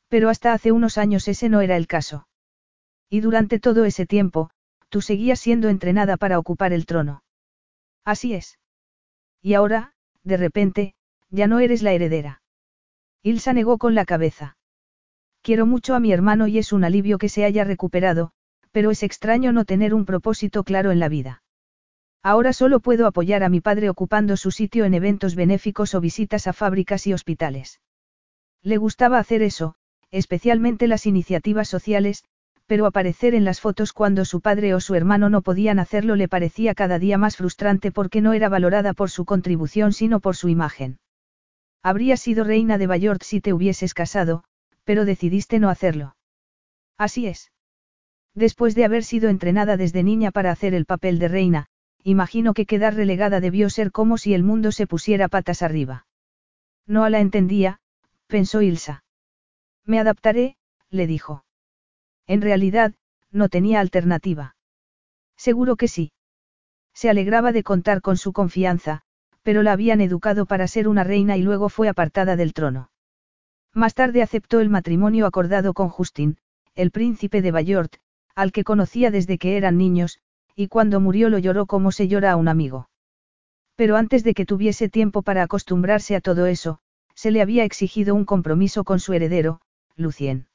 Pero 0.08 0.30
hasta 0.30 0.54
hace 0.54 0.72
unos 0.72 0.98
años 0.98 1.28
ese 1.28 1.48
no 1.48 1.62
era 1.62 1.78
el 1.78 1.86
caso. 1.86 2.28
Y 3.08 3.20
durante 3.20 3.60
todo 3.60 3.86
ese 3.86 4.08
tiempo, 4.08 4.50
tú 4.90 5.02
seguías 5.02 5.40
siendo 5.40 5.70
entrenada 5.70 6.18
para 6.18 6.40
ocupar 6.40 6.74
el 6.74 6.88
trono. 6.88 7.24
Así 8.04 8.34
es. 8.34 8.58
Y 9.44 9.54
ahora, 9.54 9.94
de 10.24 10.38
repente, 10.38 10.96
ya 11.30 11.48
no 11.48 11.60
eres 11.60 11.82
la 11.82 11.94
heredera. 11.94 12.42
Ilsa 13.24 13.54
negó 13.54 13.78
con 13.78 13.96
la 13.96 14.06
cabeza. 14.06 14.58
Quiero 15.42 15.66
mucho 15.66 15.96
a 15.96 16.00
mi 16.00 16.12
hermano 16.12 16.48
y 16.48 16.58
es 16.58 16.74
un 16.74 16.84
alivio 16.84 17.18
que 17.18 17.30
se 17.30 17.46
haya 17.46 17.64
recuperado, 17.64 18.32
pero 18.72 18.92
es 18.92 19.04
extraño 19.04 19.52
no 19.52 19.66
tener 19.66 19.94
un 19.94 20.06
propósito 20.06 20.64
claro 20.64 20.92
en 20.92 21.00
la 21.00 21.10
vida. 21.10 21.44
Ahora 22.22 22.52
solo 22.52 22.82
puedo 22.82 23.08
apoyar 23.08 23.44
a 23.44 23.50
mi 23.50 23.62
padre 23.62 23.90
ocupando 23.90 24.36
su 24.36 24.52
sitio 24.52 24.86
en 24.86 24.94
eventos 24.94 25.36
benéficos 25.36 25.96
o 25.96 26.02
visitas 26.02 26.48
a 26.48 26.54
fábricas 26.54 27.08
y 27.08 27.14
hospitales. 27.14 27.80
Le 28.62 28.78
gustaba 28.78 29.20
hacer 29.20 29.42
eso, 29.42 29.76
especialmente 30.12 30.88
las 30.88 31.06
iniciativas 31.06 31.70
sociales, 31.70 32.26
pero 32.66 32.86
aparecer 32.86 33.34
en 33.34 33.46
las 33.46 33.62
fotos 33.62 33.94
cuando 33.94 34.26
su 34.26 34.42
padre 34.42 34.74
o 34.74 34.80
su 34.80 34.96
hermano 34.96 35.30
no 35.30 35.42
podían 35.42 35.80
hacerlo 35.80 36.16
le 36.16 36.28
parecía 36.28 36.76
cada 36.76 37.00
día 37.00 37.18
más 37.18 37.38
frustrante 37.38 37.92
porque 37.92 38.22
no 38.22 38.34
era 38.34 38.50
valorada 38.50 38.94
por 38.94 39.10
su 39.10 39.26
contribución 39.26 39.94
sino 39.94 40.20
por 40.20 40.36
su 40.36 40.50
imagen. 40.50 41.00
Habrías 41.82 42.20
sido 42.20 42.44
reina 42.44 42.78
de 42.78 42.88
Bayort 42.88 43.24
si 43.24 43.42
te 43.42 43.54
hubieses 43.54 43.94
casado, 43.94 44.44
pero 44.84 45.06
decidiste 45.06 45.60
no 45.60 45.70
hacerlo. 45.70 46.16
Así 46.98 47.28
es. 47.28 47.52
Después 48.36 48.76
de 48.76 48.86
haber 48.86 49.04
sido 49.04 49.30
entrenada 49.30 49.78
desde 49.78 50.04
niña 50.04 50.32
para 50.32 50.52
hacer 50.52 50.74
el 50.74 50.86
papel 50.86 51.20
de 51.20 51.28
reina, 51.28 51.68
imagino 52.04 52.54
que 52.54 52.66
quedar 52.66 52.96
relegada 52.96 53.40
debió 53.40 53.70
ser 53.70 53.92
como 53.92 54.18
si 54.18 54.34
el 54.34 54.44
mundo 54.44 54.72
se 54.72 54.88
pusiera 54.88 55.28
patas 55.28 55.62
arriba. 55.62 56.06
No 56.86 57.08
la 57.10 57.20
entendía, 57.20 57.80
pensó 58.28 58.62
Ilsa. 58.62 59.04
Me 59.86 60.00
adaptaré, 60.00 60.58
le 60.90 61.08
dijo. 61.08 61.46
En 62.28 62.42
realidad, 62.42 62.94
no 63.32 63.50
tenía 63.50 63.80
alternativa. 63.80 64.56
Seguro 65.36 65.76
que 65.76 65.88
sí. 65.88 66.12
Se 66.94 67.10
alegraba 67.10 67.52
de 67.52 67.64
contar 67.64 68.02
con 68.02 68.18
su 68.18 68.34
confianza, 68.34 69.04
pero 69.50 69.64
la 69.64 69.72
habían 69.72 70.00
educado 70.00 70.46
para 70.46 70.68
ser 70.68 70.88
una 70.88 71.04
reina 71.04 71.36
y 71.36 71.42
luego 71.42 71.70
fue 71.70 71.90
apartada 71.90 72.36
del 72.36 72.54
trono. 72.54 72.92
Más 73.74 73.96
tarde 73.96 74.22
aceptó 74.22 74.60
el 74.60 74.70
matrimonio 74.70 75.26
acordado 75.26 75.74
con 75.74 75.90
Justin, 75.90 76.38
el 76.76 76.92
príncipe 76.92 77.42
de 77.42 77.50
Bayort, 77.50 77.96
al 78.36 78.52
que 78.52 78.64
conocía 78.64 79.10
desde 79.10 79.40
que 79.40 79.58
eran 79.58 79.76
niños, 79.76 80.20
y 80.56 80.68
cuando 80.68 81.00
murió 81.00 81.30
lo 81.30 81.40
lloró 81.40 81.66
como 81.66 81.92
se 81.92 82.08
llora 82.08 82.34
a 82.34 82.36
un 82.36 82.48
amigo. 82.48 82.92
Pero 83.76 83.96
antes 83.96 84.24
de 84.24 84.36
que 84.36 84.46
tuviese 84.46 84.88
tiempo 84.88 85.24
para 85.24 85.42
acostumbrarse 85.42 86.16
a 86.16 86.22
todo 86.22 86.46
eso, 86.46 86.78
se 87.16 87.32
le 87.32 87.42
había 87.42 87.64
exigido 87.64 88.14
un 88.14 88.26
compromiso 88.26 88.84
con 88.84 89.00
su 89.00 89.14
heredero, 89.14 89.62
Lucien. 89.96 90.46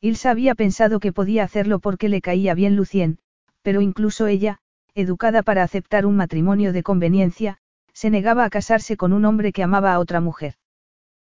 Ilsa 0.00 0.32
había 0.32 0.56
pensado 0.56 0.98
que 0.98 1.12
podía 1.12 1.44
hacerlo 1.44 1.78
porque 1.78 2.08
le 2.08 2.20
caía 2.20 2.54
bien 2.54 2.74
Lucien, 2.74 3.20
pero 3.62 3.80
incluso 3.80 4.26
ella, 4.26 4.58
educada 4.96 5.44
para 5.44 5.62
aceptar 5.62 6.04
un 6.04 6.16
matrimonio 6.16 6.72
de 6.72 6.82
conveniencia, 6.82 7.60
se 7.98 8.10
negaba 8.10 8.44
a 8.44 8.50
casarse 8.50 8.96
con 8.96 9.12
un 9.12 9.24
hombre 9.24 9.52
que 9.52 9.64
amaba 9.64 9.92
a 9.92 9.98
otra 9.98 10.20
mujer. 10.20 10.54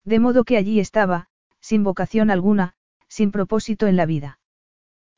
De 0.03 0.19
modo 0.19 0.45
que 0.45 0.57
allí 0.57 0.81
estaba, 0.81 1.27
sin 1.61 1.85
vocación 1.85 2.31
alguna, 2.31 2.73
sin 3.07 3.33
propósito 3.33 3.87
en 3.87 3.97
la 3.97 4.07
vida. 4.07 4.39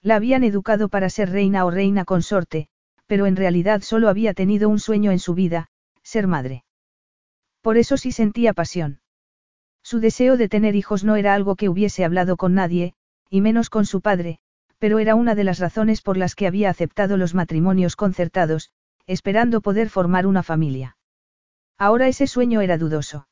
La 0.02 0.16
habían 0.16 0.43
educado 0.43 0.89
para 0.89 1.09
ser 1.09 1.31
reina 1.31 1.64
o 1.64 1.70
reina 1.70 2.05
consorte, 2.05 2.66
pero 3.06 3.27
en 3.27 3.36
realidad 3.36 3.82
solo 3.82 4.09
había 4.09 4.35
tenido 4.35 4.68
un 4.68 4.81
sueño 4.81 5.12
en 5.12 5.20
su 5.20 5.35
vida, 5.35 5.68
ser 6.02 6.27
madre. 6.27 6.64
Por 7.60 7.77
eso 7.77 7.97
sí 7.97 8.10
sentía 8.10 8.52
pasión. 8.52 8.98
Su 9.85 10.01
deseo 10.01 10.36
de 10.36 10.48
tener 10.48 10.74
hijos 10.74 11.05
no 11.05 11.14
era 11.14 11.32
algo 11.35 11.55
que 11.55 11.68
hubiese 11.68 12.05
hablado 12.05 12.36
con 12.36 12.55
nadie, 12.55 12.94
y 13.31 13.40
menos 13.40 13.70
con 13.70 13.86
su 13.86 14.01
padre, 14.01 14.40
pero 14.81 14.98
era 14.98 15.14
una 15.14 15.36
de 15.36 15.44
las 15.44 15.60
razones 15.60 16.02
por 16.02 16.16
las 16.16 16.35
que 16.35 16.48
había 16.48 16.70
aceptado 16.70 17.16
los 17.16 17.35
matrimonios 17.36 17.94
concertados, 17.94 18.73
esperando 19.06 19.60
poder 19.60 19.90
formar 19.90 20.27
una 20.27 20.43
familia. 20.43 20.95
Ahora 21.78 22.08
ese 22.08 22.26
sueño 22.26 22.60
era 22.60 22.78
dudoso. 22.78 23.28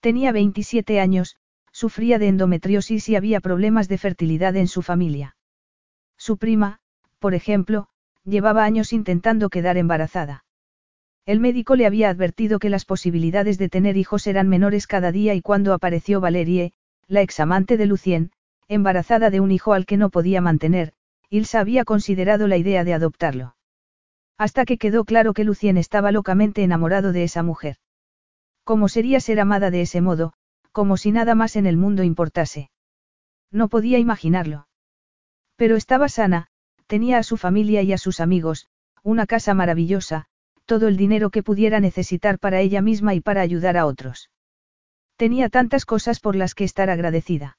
Tenía 0.00 0.32
27 0.32 0.98
años, 1.00 1.36
sufría 1.70 2.18
de 2.18 2.28
endometriosis 2.28 3.08
y 3.08 3.16
había 3.16 3.40
problemas 3.40 3.88
de 3.88 3.98
fertilidad 3.98 4.56
en 4.56 4.68
su 4.68 4.82
familia. 4.82 5.36
Su 6.16 6.38
prima, 6.38 6.80
por 7.18 7.34
ejemplo, 7.34 7.88
llevaba 8.24 8.64
años 8.64 8.92
intentando 8.92 9.48
quedar 9.48 9.76
embarazada. 9.76 10.44
El 11.24 11.38
médico 11.38 11.76
le 11.76 11.86
había 11.86 12.10
advertido 12.10 12.58
que 12.58 12.68
las 12.68 12.84
posibilidades 12.84 13.58
de 13.58 13.68
tener 13.68 13.96
hijos 13.96 14.26
eran 14.26 14.48
menores 14.48 14.88
cada 14.88 15.12
día 15.12 15.34
y 15.34 15.40
cuando 15.40 15.72
apareció 15.72 16.20
Valerie, 16.20 16.72
la 17.06 17.22
examante 17.22 17.76
de 17.76 17.86
Lucien, 17.86 18.32
embarazada 18.66 19.30
de 19.30 19.38
un 19.38 19.52
hijo 19.52 19.72
al 19.72 19.86
que 19.86 19.96
no 19.96 20.10
podía 20.10 20.40
mantener, 20.40 20.94
Ilsa 21.30 21.60
había 21.60 21.84
considerado 21.84 22.48
la 22.48 22.56
idea 22.56 22.84
de 22.84 22.94
adoptarlo. 22.94 23.54
Hasta 24.38 24.64
que 24.64 24.78
quedó 24.78 25.04
claro 25.04 25.34
que 25.34 25.44
Lucien 25.44 25.76
estaba 25.76 26.12
locamente 26.12 26.62
enamorado 26.62 27.12
de 27.12 27.24
esa 27.24 27.42
mujer. 27.42 27.76
¿Cómo 28.64 28.88
sería 28.88 29.20
ser 29.20 29.40
amada 29.40 29.70
de 29.70 29.82
ese 29.82 30.00
modo, 30.00 30.32
como 30.72 30.96
si 30.96 31.12
nada 31.12 31.34
más 31.34 31.56
en 31.56 31.66
el 31.66 31.76
mundo 31.76 32.02
importase? 32.02 32.70
No 33.50 33.68
podía 33.68 33.98
imaginarlo. 33.98 34.68
Pero 35.56 35.76
estaba 35.76 36.08
sana, 36.08 36.48
tenía 36.86 37.18
a 37.18 37.22
su 37.22 37.36
familia 37.36 37.82
y 37.82 37.92
a 37.92 37.98
sus 37.98 38.20
amigos, 38.20 38.68
una 39.02 39.26
casa 39.26 39.54
maravillosa, 39.54 40.26
todo 40.64 40.88
el 40.88 40.96
dinero 40.96 41.30
que 41.30 41.42
pudiera 41.42 41.80
necesitar 41.80 42.38
para 42.38 42.60
ella 42.60 42.80
misma 42.80 43.14
y 43.14 43.20
para 43.20 43.40
ayudar 43.40 43.76
a 43.76 43.86
otros. 43.86 44.30
Tenía 45.16 45.48
tantas 45.48 45.84
cosas 45.84 46.20
por 46.20 46.36
las 46.36 46.54
que 46.54 46.64
estar 46.64 46.88
agradecida. 46.88 47.58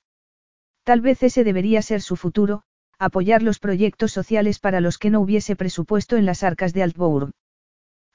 Tal 0.84 1.02
vez 1.02 1.24
ese 1.24 1.44
debería 1.44 1.82
ser 1.82 2.02
su 2.02 2.16
futuro, 2.16 2.64
apoyar 3.00 3.44
los 3.44 3.60
proyectos 3.60 4.12
sociales 4.12 4.60
para 4.60 4.82
los 4.82 4.98
que 4.98 5.10
no 5.10 5.22
hubiese 5.22 5.56
presupuesto 5.56 6.18
en 6.18 6.26
las 6.26 6.44
arcas 6.44 6.74
de 6.74 6.84
Altbourg. 6.84 7.32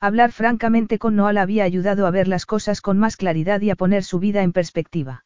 Hablar 0.00 0.32
francamente 0.32 0.98
con 0.98 1.16
Noah 1.16 1.40
había 1.40 1.64
ayudado 1.64 2.06
a 2.06 2.10
ver 2.10 2.28
las 2.28 2.46
cosas 2.46 2.80
con 2.80 2.98
más 2.98 3.16
claridad 3.16 3.60
y 3.60 3.70
a 3.70 3.76
poner 3.76 4.04
su 4.04 4.18
vida 4.18 4.42
en 4.42 4.52
perspectiva. 4.52 5.24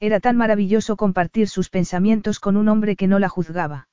Era 0.00 0.18
tan 0.18 0.36
maravilloso 0.36 0.96
compartir 0.96 1.48
sus 1.48 1.68
pensamientos 1.68 2.40
con 2.40 2.56
un 2.56 2.68
hombre 2.68 2.96
que 2.96 3.06
no 3.06 3.18
la 3.18 3.28
juzgaba. 3.28 3.88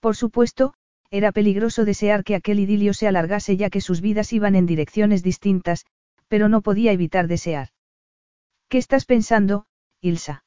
Por 0.00 0.16
supuesto, 0.16 0.74
era 1.10 1.32
peligroso 1.32 1.84
desear 1.84 2.22
que 2.22 2.34
aquel 2.34 2.60
idilio 2.60 2.94
se 2.94 3.08
alargase 3.08 3.56
ya 3.56 3.70
que 3.70 3.80
sus 3.80 4.00
vidas 4.00 4.32
iban 4.32 4.54
en 4.54 4.66
direcciones 4.66 5.22
distintas, 5.22 5.84
pero 6.28 6.48
no 6.48 6.62
podía 6.62 6.92
evitar 6.92 7.26
desear. 7.26 7.68
¿Qué 8.68 8.78
estás 8.78 9.04
pensando, 9.04 9.66
Ilsa? 10.00 10.44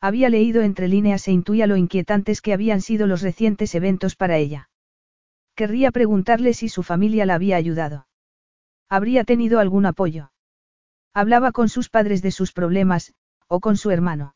Había 0.00 0.28
leído 0.28 0.62
entre 0.62 0.88
líneas 0.88 1.26
e 1.28 1.32
intuía 1.32 1.66
lo 1.66 1.76
inquietantes 1.76 2.42
que 2.42 2.52
habían 2.52 2.80
sido 2.80 3.06
los 3.06 3.22
recientes 3.22 3.74
eventos 3.74 4.16
para 4.16 4.36
ella. 4.36 4.68
Querría 5.54 5.90
preguntarle 5.90 6.52
si 6.52 6.68
su 6.68 6.82
familia 6.82 7.26
la 7.26 7.34
había 7.34 7.56
ayudado. 7.56 8.06
Habría 8.88 9.24
tenido 9.24 9.60
algún 9.60 9.86
apoyo. 9.86 10.32
Hablaba 11.14 11.52
con 11.52 11.68
sus 11.68 11.88
padres 11.88 12.22
de 12.22 12.32
sus 12.32 12.52
problemas, 12.52 13.14
o 13.46 13.60
con 13.60 13.76
su 13.76 13.90
hermano. 13.90 14.34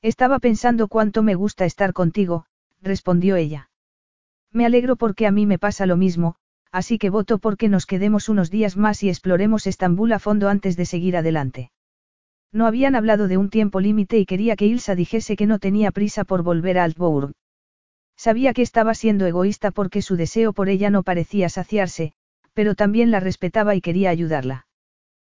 Estaba 0.00 0.38
pensando 0.38 0.88
cuánto 0.88 1.22
me 1.22 1.34
gusta 1.34 1.64
estar 1.64 1.92
contigo, 1.92 2.46
respondió 2.80 3.36
ella. 3.36 3.70
Me 4.52 4.64
alegro 4.64 4.96
porque 4.96 5.26
a 5.26 5.32
mí 5.32 5.44
me 5.44 5.58
pasa 5.58 5.86
lo 5.86 5.96
mismo, 5.96 6.36
así 6.70 6.98
que 6.98 7.10
voto 7.10 7.38
porque 7.38 7.68
nos 7.68 7.84
quedemos 7.84 8.28
unos 8.28 8.50
días 8.50 8.76
más 8.76 9.02
y 9.02 9.08
exploremos 9.08 9.66
Estambul 9.66 10.12
a 10.12 10.18
fondo 10.18 10.48
antes 10.48 10.76
de 10.76 10.86
seguir 10.86 11.16
adelante. 11.16 11.72
No 12.52 12.66
habían 12.66 12.94
hablado 12.94 13.28
de 13.28 13.36
un 13.36 13.50
tiempo 13.50 13.80
límite 13.80 14.18
y 14.18 14.26
quería 14.26 14.56
que 14.56 14.66
Ilsa 14.66 14.94
dijese 14.94 15.36
que 15.36 15.46
no 15.46 15.58
tenía 15.58 15.90
prisa 15.90 16.24
por 16.24 16.42
volver 16.42 16.78
a 16.78 16.84
Altbourg. 16.84 17.32
Sabía 18.16 18.52
que 18.52 18.62
estaba 18.62 18.94
siendo 18.94 19.26
egoísta 19.26 19.70
porque 19.70 20.02
su 20.02 20.16
deseo 20.16 20.52
por 20.52 20.68
ella 20.68 20.90
no 20.90 21.02
parecía 21.02 21.48
saciarse, 21.48 22.14
pero 22.54 22.74
también 22.74 23.10
la 23.10 23.20
respetaba 23.20 23.74
y 23.74 23.80
quería 23.80 24.10
ayudarla. 24.10 24.66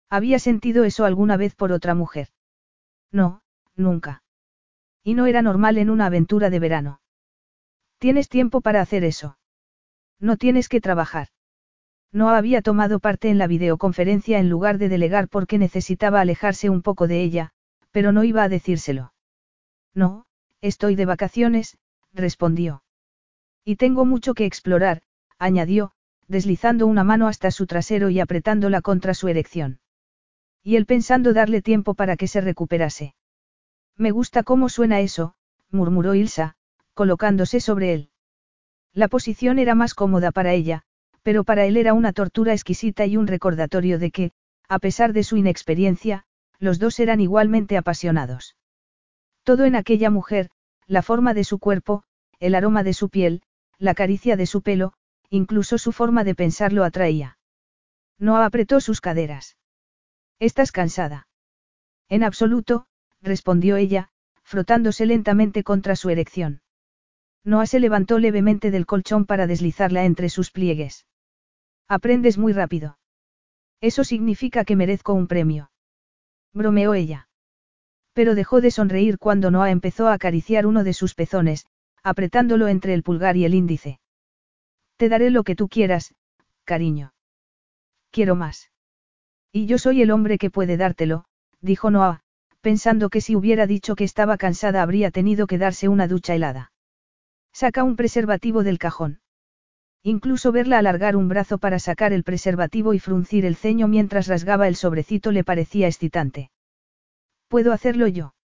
¿Había 0.09 0.39
sentido 0.39 0.85
eso 0.85 1.05
alguna 1.05 1.37
vez 1.37 1.55
por 1.55 1.73
otra 1.73 1.95
mujer? 1.95 2.29
No, 3.13 3.43
nunca. 3.77 4.23
Y 5.05 5.15
no 5.15 5.27
era 5.27 5.43
normal 5.43 5.79
en 5.79 5.91
una 5.91 6.07
aventura 6.07 6.49
de 6.49 6.59
verano. 6.59 7.01
Tienes 7.99 8.29
tiempo 8.29 8.61
para 8.61 8.81
hacer 8.81 9.05
eso. 9.05 9.37
No 10.19 10.37
tienes 10.37 10.69
que 10.69 10.81
trabajar. 10.81 11.29
No 12.13 12.31
había 12.31 12.61
tomado 12.61 12.99
parte 12.99 13.31
en 13.31 13.39
la 13.39 13.47
videoconferencia 13.47 14.39
en 14.39 14.49
lugar 14.49 14.79
de 14.79 14.89
delegar 14.89 15.29
porque 15.29 15.59
necesitaba 15.59 16.21
alejarse 16.21 16.69
un 16.69 16.83
poco 16.83 17.07
de 17.07 17.23
ella, 17.23 17.53
pero 17.93 18.11
no 18.13 18.25
iba 18.25 18.43
a 18.43 18.49
decírselo. 18.49 19.13
No, 19.95 20.27
estoy 20.61 20.97
de 20.97 21.07
vacaciones, 21.07 21.79
respondió. 22.13 22.83
Y 23.65 23.77
tengo 23.77 24.05
mucho 24.05 24.35
que 24.35 24.47
explorar, 24.47 25.03
añadió, 25.39 25.93
deslizando 26.27 26.87
una 26.87 27.05
mano 27.05 27.29
hasta 27.29 27.51
su 27.51 27.67
trasero 27.67 28.11
y 28.11 28.21
apretándola 28.21 28.81
contra 28.81 29.15
su 29.15 29.29
erección. 29.29 29.81
Y 30.63 30.77
él 30.77 30.87
pensando 30.87 31.33
darle 31.33 31.63
tiempo 31.63 31.95
para 31.95 32.17
que 32.17 32.29
se 32.29 32.41
recuperase. 32.41 33.15
Me 33.97 34.11
gusta 34.11 34.43
cómo 34.43 34.69
suena 34.69 35.01
eso, 35.01 35.35
murmuró 35.71 36.15
Ilsa, 36.15 36.57
colocándose 36.95 37.61
sobre 37.61 37.95
él. 37.95 38.11
La 38.93 39.09
posición 39.09 39.59
era 39.59 39.75
más 39.75 39.95
cómoda 39.95 40.33
para 40.33 40.53
ella, 40.53 40.85
pero 41.23 41.45
para 41.45 41.65
él 41.67 41.77
era 41.77 41.95
una 41.95 42.13
tortura 42.13 42.53
exquisita 42.53 43.07
y 43.07 43.17
un 43.17 43.27
recordatorio 43.27 43.99
de 43.99 44.11
que, 44.11 44.33
a 44.69 44.79
pesar 44.79 45.13
de 45.13 45.25
su 45.25 45.37
inexperiencia, 45.37 46.25
los 46.59 46.79
dos 46.79 47.01
eran 47.01 47.21
igualmente 47.21 47.77
apasionados. 47.77 48.57
Todo 49.43 49.65
en 49.65 49.75
aquella 49.75 50.11
mujer, 50.11 50.51
la 50.87 51.03
forma 51.03 51.35
de 51.35 51.45
su 51.45 51.59
cuerpo, 51.59 52.05
el 52.39 52.55
aroma 52.55 52.83
de 52.83 52.95
su 52.95 53.09
piel, 53.09 53.43
la 53.79 53.95
caricia 53.95 54.37
de 54.37 54.47
su 54.47 54.63
pelo, 54.63 54.93
incluso 55.31 55.79
su 55.79 55.93
forma 55.93 56.25
de 56.25 56.35
pensar 56.35 56.73
lo 56.73 56.85
atraía. 56.85 57.39
No 58.19 58.37
apretó 58.37 58.81
sus 58.81 59.01
caderas. 59.01 59.57
¿Estás 60.39 60.73
cansada? 60.73 61.29
En 62.09 62.25
absoluto, 62.25 62.87
respondió 63.23 63.77
ella, 63.77 64.11
frotándose 64.43 65.07
lentamente 65.07 65.63
contra 65.63 65.97
su 65.97 66.11
erección. 66.11 66.63
Noah 67.45 67.67
se 67.67 67.81
levantó 67.81 68.19
levemente 68.19 68.71
del 68.71 68.85
colchón 68.85 69.25
para 69.25 69.47
deslizarla 69.47 70.05
entre 70.05 70.29
sus 70.29 70.51
pliegues. 70.51 71.07
Aprendes 71.91 72.39
muy 72.39 72.53
rápido. 72.53 72.99
Eso 73.81 74.05
significa 74.05 74.65
que 74.65 74.77
merezco 74.77 75.13
un 75.13 75.27
premio. 75.27 75.73
Bromeó 76.55 76.95
ella. 76.95 77.29
Pero 78.13 78.37
dejó 78.37 78.61
de 78.61 78.71
sonreír 78.71 79.19
cuando 79.19 79.51
Noah 79.51 79.73
empezó 79.73 80.07
a 80.07 80.13
acariciar 80.13 80.67
uno 80.67 80.85
de 80.85 80.93
sus 80.93 81.17
pezones, 81.17 81.67
apretándolo 82.05 82.69
entre 82.69 82.95
el 82.95 83.03
pulgar 83.03 83.37
y 83.37 83.45
el 83.45 83.55
índice. 83.55 83.99
Te 84.99 85.09
daré 85.09 85.31
lo 85.31 85.43
que 85.43 85.57
tú 85.57 85.69
quieras, 85.69 86.15
cariño. 86.63 87.13
Quiero 88.13 88.37
más. 88.37 88.71
Y 89.51 89.67
yo 89.67 89.77
soy 89.77 90.01
el 90.01 90.13
hombre 90.13 90.39
que 90.39 90.49
puede 90.49 90.77
dártelo, 90.77 91.25
dijo 91.61 91.91
Noah, 91.91 92.21
pensando 92.61 93.11
que 93.11 93.21
si 93.21 93.35
hubiera 93.35 93.67
dicho 93.67 93.97
que 93.97 94.05
estaba 94.05 94.37
cansada 94.37 94.83
habría 94.83 95.11
tenido 95.11 95.49
que 95.49 95.59
darse 95.59 95.89
una 95.89 96.07
ducha 96.07 96.37
helada. 96.37 96.71
Saca 97.53 97.83
un 97.83 97.97
preservativo 97.97 98.63
del 98.63 98.79
cajón. 98.79 99.19
Incluso 100.03 100.51
verla 100.51 100.79
alargar 100.79 101.15
un 101.15 101.29
brazo 101.29 101.59
para 101.59 101.79
sacar 101.79 102.13
el 102.13 102.25
preservativo 102.25 102.95
y 102.95 102.99
fruncir 102.99 103.45
el 103.45 103.57
ceño 103.57 103.87
mientras 103.87 104.29
rasgaba 104.29 104.67
el 104.67 104.77
sobrecito 104.77 105.31
le 105.31 105.45
parecía 105.45 105.89
excitante. 105.89 106.51
¿Puedo 107.49 107.73
hacerlo 107.73 108.07
yo? 108.07 108.35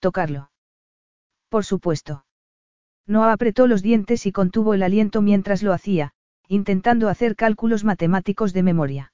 Tocarlo. 0.00 0.50
Por 1.48 1.64
supuesto. 1.64 2.26
Noah 3.06 3.32
apretó 3.32 3.66
los 3.66 3.82
dientes 3.82 4.26
y 4.26 4.32
contuvo 4.32 4.74
el 4.74 4.82
aliento 4.82 5.22
mientras 5.22 5.62
lo 5.62 5.72
hacía, 5.72 6.12
intentando 6.46 7.08
hacer 7.08 7.36
cálculos 7.36 7.84
matemáticos 7.84 8.52
de 8.52 8.62
memoria. 8.62 9.12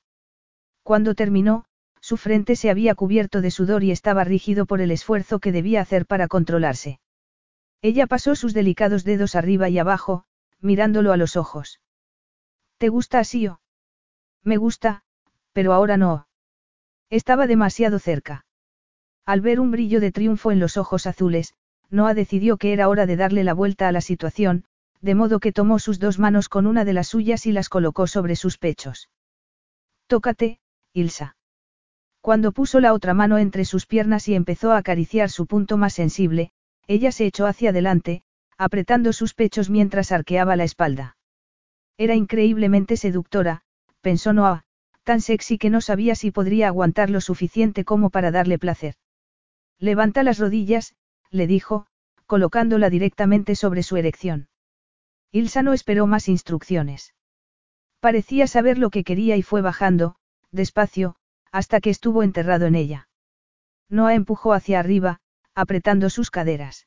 Cuando 0.82 1.14
terminó, 1.14 1.64
su 2.00 2.16
frente 2.16 2.56
se 2.56 2.70
había 2.70 2.94
cubierto 2.94 3.40
de 3.40 3.52
sudor 3.52 3.84
y 3.84 3.92
estaba 3.92 4.24
rígido 4.24 4.66
por 4.66 4.80
el 4.80 4.90
esfuerzo 4.90 5.38
que 5.38 5.52
debía 5.52 5.80
hacer 5.80 6.06
para 6.06 6.26
controlarse. 6.26 6.98
Ella 7.80 8.06
pasó 8.06 8.34
sus 8.34 8.52
delicados 8.52 9.04
dedos 9.04 9.36
arriba 9.36 9.68
y 9.68 9.78
abajo, 9.78 10.24
mirándolo 10.60 11.12
a 11.12 11.16
los 11.16 11.36
ojos. 11.36 11.80
¿Te 12.78 12.88
gusta 12.88 13.18
así 13.18 13.46
o? 13.46 13.60
Me 14.42 14.56
gusta, 14.56 15.02
pero 15.52 15.72
ahora 15.72 15.96
no. 15.96 16.26
Estaba 17.10 17.46
demasiado 17.46 17.98
cerca. 17.98 18.44
Al 19.24 19.40
ver 19.40 19.60
un 19.60 19.70
brillo 19.70 20.00
de 20.00 20.12
triunfo 20.12 20.52
en 20.52 20.60
los 20.60 20.76
ojos 20.76 21.06
azules, 21.06 21.54
Noah 21.90 22.14
decidió 22.14 22.56
que 22.56 22.72
era 22.72 22.88
hora 22.88 23.06
de 23.06 23.16
darle 23.16 23.44
la 23.44 23.54
vuelta 23.54 23.88
a 23.88 23.92
la 23.92 24.00
situación, 24.00 24.64
de 25.00 25.14
modo 25.14 25.38
que 25.38 25.52
tomó 25.52 25.78
sus 25.78 25.98
dos 25.98 26.18
manos 26.18 26.48
con 26.48 26.66
una 26.66 26.84
de 26.84 26.92
las 26.92 27.08
suyas 27.08 27.46
y 27.46 27.52
las 27.52 27.68
colocó 27.68 28.06
sobre 28.06 28.36
sus 28.36 28.58
pechos. 28.58 29.10
Tócate, 30.06 30.60
Ilsa. 30.92 31.36
Cuando 32.20 32.52
puso 32.52 32.80
la 32.80 32.94
otra 32.94 33.12
mano 33.12 33.38
entre 33.38 33.64
sus 33.64 33.86
piernas 33.86 34.28
y 34.28 34.34
empezó 34.34 34.72
a 34.72 34.78
acariciar 34.78 35.30
su 35.30 35.46
punto 35.46 35.76
más 35.76 35.92
sensible, 35.92 36.52
ella 36.86 37.12
se 37.12 37.26
echó 37.26 37.46
hacia 37.46 37.70
adelante, 37.70 38.22
apretando 38.58 39.12
sus 39.12 39.34
pechos 39.34 39.70
mientras 39.70 40.12
arqueaba 40.12 40.56
la 40.56 40.64
espalda. 40.64 41.16
Era 41.96 42.14
increíblemente 42.14 42.96
seductora, 42.96 43.62
pensó 44.00 44.32
Noah, 44.32 44.64
tan 45.04 45.20
sexy 45.20 45.58
que 45.58 45.70
no 45.70 45.80
sabía 45.80 46.14
si 46.14 46.30
podría 46.30 46.68
aguantar 46.68 47.10
lo 47.10 47.20
suficiente 47.20 47.84
como 47.84 48.10
para 48.10 48.30
darle 48.30 48.58
placer. 48.58 48.94
Levanta 49.78 50.22
las 50.22 50.38
rodillas, 50.38 50.94
le 51.30 51.46
dijo, 51.46 51.86
colocándola 52.26 52.90
directamente 52.90 53.54
sobre 53.54 53.82
su 53.82 53.96
erección. 53.96 54.48
Ilsa 55.30 55.62
no 55.62 55.72
esperó 55.72 56.06
más 56.06 56.28
instrucciones. 56.28 57.14
Parecía 58.00 58.46
saber 58.46 58.78
lo 58.78 58.90
que 58.90 59.04
quería 59.04 59.36
y 59.36 59.42
fue 59.42 59.60
bajando, 59.62 60.16
despacio, 60.52 61.16
hasta 61.52 61.80
que 61.80 61.90
estuvo 61.90 62.22
enterrado 62.22 62.66
en 62.66 62.74
ella. 62.74 63.08
Noah 63.88 64.14
empujó 64.14 64.52
hacia 64.52 64.80
arriba, 64.80 65.20
apretando 65.54 66.10
sus 66.10 66.30
caderas. 66.30 66.86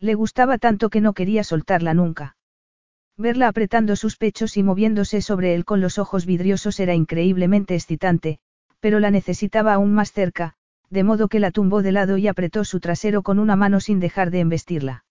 Le 0.00 0.14
gustaba 0.14 0.58
tanto 0.58 0.90
que 0.90 1.00
no 1.00 1.12
quería 1.12 1.44
soltarla 1.44 1.94
nunca. 1.94 2.36
Verla 3.16 3.48
apretando 3.48 3.94
sus 3.96 4.16
pechos 4.16 4.56
y 4.56 4.62
moviéndose 4.62 5.22
sobre 5.22 5.54
él 5.54 5.64
con 5.64 5.80
los 5.80 5.98
ojos 5.98 6.26
vidriosos 6.26 6.80
era 6.80 6.94
increíblemente 6.94 7.74
excitante, 7.74 8.38
pero 8.80 8.98
la 8.98 9.10
necesitaba 9.10 9.74
aún 9.74 9.94
más 9.94 10.12
cerca, 10.12 10.54
de 10.90 11.04
modo 11.04 11.28
que 11.28 11.40
la 11.40 11.50
tumbó 11.50 11.82
de 11.82 11.92
lado 11.92 12.18
y 12.18 12.28
apretó 12.28 12.64
su 12.64 12.80
trasero 12.80 13.22
con 13.22 13.38
una 13.38 13.56
mano 13.56 13.80
sin 13.80 14.00
dejar 14.00 14.30
de 14.30 14.40
embestirla. 14.40 15.04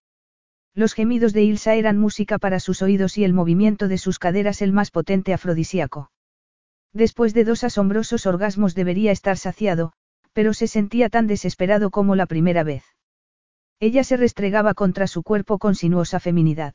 Los 0.76 0.93
gemidos 0.93 1.34
de 1.34 1.43
Ilsa 1.43 1.76
eran 1.76 1.97
música 1.97 2.39
para 2.39 2.60
sus 2.60 2.81
oídos 2.81 3.18
y 3.18 3.23
el 3.23 3.34
movimiento 3.34 3.88
de 3.88 3.97
sus 3.97 4.19
caderas 4.19 4.61
el 4.61 4.73
más 4.73 4.91
potente 4.91 5.34
afrodisíaco. 5.34 6.11
Después 6.93 7.34
de 7.34 7.43
dos 7.43 7.64
asombrosos 7.64 8.26
orgasmos 8.26 8.76
debería 8.76 9.11
estar 9.11 9.38
saciado, 9.38 9.93
pero 10.34 10.53
se 10.53 10.68
sentía 10.68 11.10
tan 11.10 11.27
desesperado 11.27 11.89
como 11.89 12.15
la 12.15 12.26
primera 12.26 12.64
vez. 12.64 12.84
Ella 13.84 14.05
se 14.05 14.15
restregaba 14.15 14.76
contra 14.76 15.07
su 15.07 15.23
cuerpo 15.23 15.60
con 15.60 15.76
sinuosa 15.76 16.22
feminidad. 16.22 16.73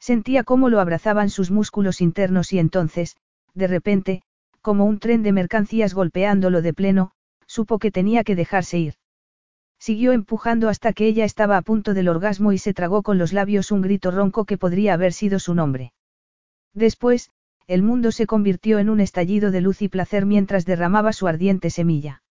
Sentía 0.00 0.42
cómo 0.42 0.70
lo 0.70 0.80
abrazaban 0.80 1.28
sus 1.28 1.50
músculos 1.50 2.00
internos 2.00 2.50
y 2.54 2.58
entonces, 2.58 3.18
de 3.52 3.66
repente, 3.66 4.22
como 4.62 4.86
un 4.86 5.00
tren 5.00 5.22
de 5.22 5.32
mercancías 5.32 5.92
golpeándolo 5.92 6.62
de 6.62 6.72
pleno, 6.72 7.10
supo 7.46 7.78
que 7.78 7.90
tenía 7.90 8.24
que 8.24 8.36
dejarse 8.36 8.78
ir. 8.78 8.94
Siguió 9.78 10.12
empujando 10.12 10.70
hasta 10.70 10.94
que 10.94 11.06
ella 11.06 11.26
estaba 11.26 11.58
a 11.58 11.62
punto 11.62 11.92
del 11.92 12.08
orgasmo 12.08 12.52
y 12.52 12.58
se 12.58 12.72
tragó 12.72 13.02
con 13.02 13.18
los 13.18 13.34
labios 13.34 13.70
un 13.70 13.82
grito 13.82 14.10
ronco 14.10 14.46
que 14.46 14.56
podría 14.56 14.94
haber 14.94 15.12
sido 15.12 15.38
su 15.38 15.54
nombre. 15.54 15.92
Después, 16.72 17.32
el 17.66 17.82
mundo 17.82 18.12
se 18.12 18.26
convirtió 18.26 18.78
en 18.78 18.88
un 18.88 19.00
estallido 19.00 19.50
de 19.50 19.60
luz 19.60 19.82
y 19.82 19.90
placer 19.90 20.24
mientras 20.24 20.64
derramaba 20.64 21.12
su 21.12 21.26
ardiente 21.26 21.68
semilla. 21.68 22.22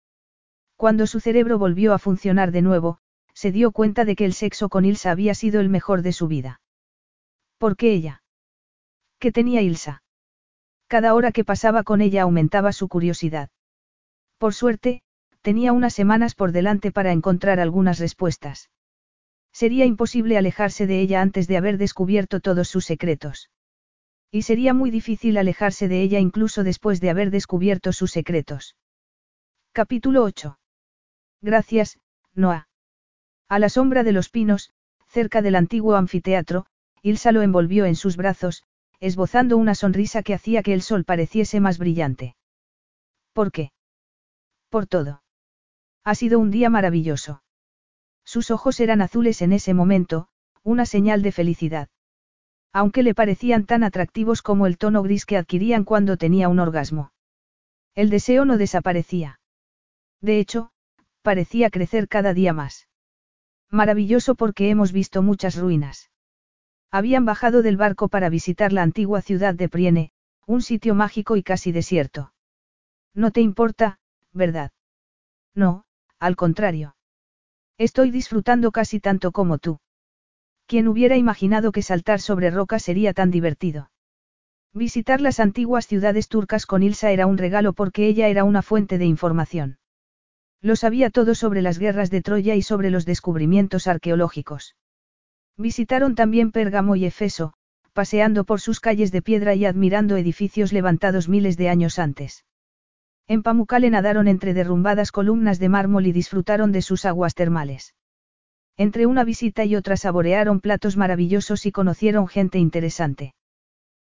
Cuando 0.78 1.06
su 1.06 1.20
cerebro 1.20 1.60
volvió 1.60 1.94
a 1.94 1.99
funcionar 1.99 2.52
de 2.52 2.64
nuevo, 2.64 2.98
se 3.34 3.52
dio 3.52 3.72
cuenta 3.72 4.06
de 4.06 4.16
que 4.16 4.26
el 4.26 4.34
sexo 4.34 4.70
con 4.70 4.86
Ilsa 4.86 5.12
había 5.12 5.36
sido 5.36 5.60
el 5.62 5.70
mejor 5.70 6.02
de 6.02 6.14
su 6.14 6.28
vida. 6.28 6.62
¿Por 7.58 7.76
qué 7.76 7.94
ella? 7.94 8.24
¿Qué 9.20 9.32
tenía 9.32 9.62
Ilsa? 9.62 10.04
Cada 10.88 11.14
hora 11.14 11.32
que 11.32 11.44
pasaba 11.44 11.84
con 11.84 12.02
ella 12.02 12.24
aumentaba 12.24 12.74
su 12.74 12.88
curiosidad. 12.88 13.50
Por 14.38 14.54
suerte, 14.54 15.02
tenía 15.42 15.74
unas 15.74 15.94
semanas 15.94 16.36
por 16.36 16.52
delante 16.52 16.92
para 16.92 17.12
encontrar 17.12 17.60
algunas 17.60 18.00
respuestas. 18.00 18.70
Sería 19.52 19.86
imposible 19.86 20.38
alejarse 20.38 20.88
de 20.88 21.00
ella 21.00 21.22
antes 21.22 21.48
de 21.48 21.58
haber 21.58 21.78
descubierto 21.78 22.40
todos 22.40 22.68
sus 22.68 22.86
secretos. 22.86 23.50
Y 24.32 24.42
sería 24.42 24.74
muy 24.74 24.90
difícil 24.90 25.38
alejarse 25.38 25.88
de 25.88 26.02
ella 26.02 26.20
incluso 26.20 26.64
después 26.64 27.00
de 27.02 27.12
haber 27.12 27.30
descubierto 27.30 27.94
sus 27.94 28.12
secretos. 28.12 28.76
Capítulo 29.74 30.24
8. 30.24 30.58
Gracias, 31.42 32.00
Noah. 32.34 32.68
A 33.49 33.60
la 33.60 33.70
sombra 33.70 34.03
de 34.03 34.11
los 34.11 34.30
pinos, 34.30 34.72
cerca 35.07 35.41
del 35.41 35.56
antiguo 35.56 35.95
anfiteatro, 35.95 36.65
Ilsa 37.02 37.32
lo 37.32 37.41
envolvió 37.41 37.86
en 37.86 37.95
sus 37.95 38.18
brazos, 38.18 38.64
esbozando 38.99 39.57
una 39.57 39.76
sonrisa 39.76 40.24
que 40.24 40.34
hacía 40.34 40.64
que 40.64 40.74
el 40.74 40.82
sol 40.82 41.03
pareciese 41.03 41.60
más 41.60 41.78
brillante. 41.78 42.36
¿Por 43.34 43.52
qué? 43.52 43.72
Por 44.70 44.88
todo. 44.88 45.24
Ha 46.03 46.15
sido 46.15 46.40
un 46.40 46.52
día 46.52 46.70
maravilloso. 46.70 47.44
Sus 48.24 48.52
ojos 48.52 48.80
eran 48.80 49.02
azules 49.02 49.41
en 49.41 49.53
ese 49.53 49.74
momento, 49.74 50.30
una 50.64 50.86
señal 50.86 51.22
de 51.22 51.32
felicidad. 51.32 51.90
Aunque 52.72 53.03
le 53.03 53.14
parecían 53.14 53.65
tan 53.65 53.84
atractivos 53.84 54.41
como 54.41 54.65
el 54.65 54.78
tono 54.78 55.03
gris 55.03 55.26
que 55.26 55.38
adquirían 55.38 55.84
cuando 55.84 56.18
tenía 56.18 56.48
un 56.48 56.60
orgasmo. 56.60 57.11
El 57.95 58.10
deseo 58.10 58.45
no 58.45 58.57
desaparecía. 58.57 59.40
De 60.22 60.40
hecho, 60.40 60.72
parecía 61.22 61.70
crecer 61.70 62.07
cada 62.07 62.34
día 62.34 62.53
más. 62.53 62.88
Maravilloso 63.74 64.36
porque 64.36 64.70
hemos 64.70 64.91
visto 64.91 65.24
muchas 65.24 65.56
ruinas. 65.58 66.12
Habían 66.91 67.26
bajado 67.26 67.64
del 67.64 67.76
barco 67.76 68.08
para 68.08 68.30
visitar 68.30 68.72
la 68.72 68.84
antigua 68.84 69.20
ciudad 69.22 69.56
de 69.56 69.68
Priene, 69.68 70.12
un 70.45 70.62
sitio 70.62 70.94
mágico 70.94 71.38
y 71.38 71.41
casi 71.41 71.72
desierto. 71.72 72.34
No 73.16 73.32
te 73.32 73.41
importa, 73.41 73.98
¿verdad? 74.32 74.72
No, 75.56 75.86
al 76.20 76.36
contrario. 76.36 76.95
Estoy 77.80 78.12
disfrutando 78.12 78.72
casi 78.72 79.00
tanto 79.00 79.32
como 79.32 79.58
tú. 79.58 79.80
¿Quién 80.68 80.88
hubiera 80.88 81.18
imaginado 81.18 81.72
que 81.72 81.82
saltar 81.82 82.22
sobre 82.22 82.52
roca 82.52 82.78
sería 82.78 83.12
tan 83.12 83.32
divertido? 83.32 83.90
Visitar 84.72 85.20
las 85.20 85.40
antiguas 85.40 85.88
ciudades 85.88 86.28
turcas 86.28 86.68
con 86.68 86.84
Ilsa 86.84 87.10
era 87.10 87.26
un 87.26 87.40
regalo 87.40 87.74
porque 87.74 88.06
ella 88.06 88.28
era 88.28 88.44
una 88.44 88.62
fuente 88.62 89.00
de 89.00 89.06
información. 89.06 89.80
Lo 90.64 90.77
sabía 90.77 91.10
todo 91.10 91.35
sobre 91.35 91.61
las 91.61 91.77
guerras 91.77 92.10
de 92.10 92.22
Troya 92.22 92.56
y 92.56 92.61
sobre 92.61 92.90
los 92.90 93.06
descubrimientos 93.06 93.85
arqueológicos. 93.85 94.77
Visitaron 95.57 96.15
también 96.15 96.53
Pérgamo 96.53 96.95
y 96.95 97.03
Efeso, 97.03 97.53
paseando 97.91 98.45
por 98.45 98.61
sus 98.61 98.80
calles 98.80 99.11
de 99.11 99.22
piedra 99.22 99.56
y 99.56 99.65
admirando 99.65 100.15
edificios 100.15 100.72
levantados 100.72 101.27
miles 101.27 101.57
de 101.57 101.68
años 101.68 101.99
antes. 101.99 102.45
En 103.27 103.44
Pamukkale 103.44 103.90
nadaron 103.90 104.30
entre 104.30 104.53
derrumbadas 104.53 105.11
columnas 105.11 105.60
de 105.60 105.68
mármol 105.68 106.07
y 106.07 106.14
disfrutaron 106.14 106.72
de 106.72 106.81
sus 106.81 107.03
aguas 107.03 107.35
termales. 107.35 107.94
Entre 108.77 109.06
una 109.06 109.26
visita 109.26 109.65
y 109.65 109.76
otra 109.76 109.98
saborearon 109.98 110.61
platos 110.61 110.95
maravillosos 110.95 111.65
y 111.65 111.73
conocieron 111.73 112.30
gente 112.30 112.57
interesante. 112.57 113.35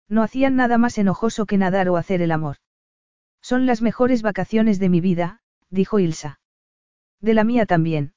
No 0.08 0.22
hacían 0.22 0.56
nada 0.56 0.78
más 0.78 0.96
enojoso 0.96 1.44
que 1.44 1.58
nadar 1.58 1.90
o 1.90 1.98
hacer 1.98 2.22
el 2.22 2.32
amor. 2.32 2.56
Son 3.42 3.66
las 3.66 3.82
mejores 3.82 4.22
vacaciones 4.22 4.78
de 4.78 4.88
mi 4.88 5.02
vida, 5.02 5.40
dijo 5.68 5.98
Ilsa. 5.98 6.40
De 7.20 7.34
la 7.34 7.44
mía 7.44 7.66
también. 7.66 8.14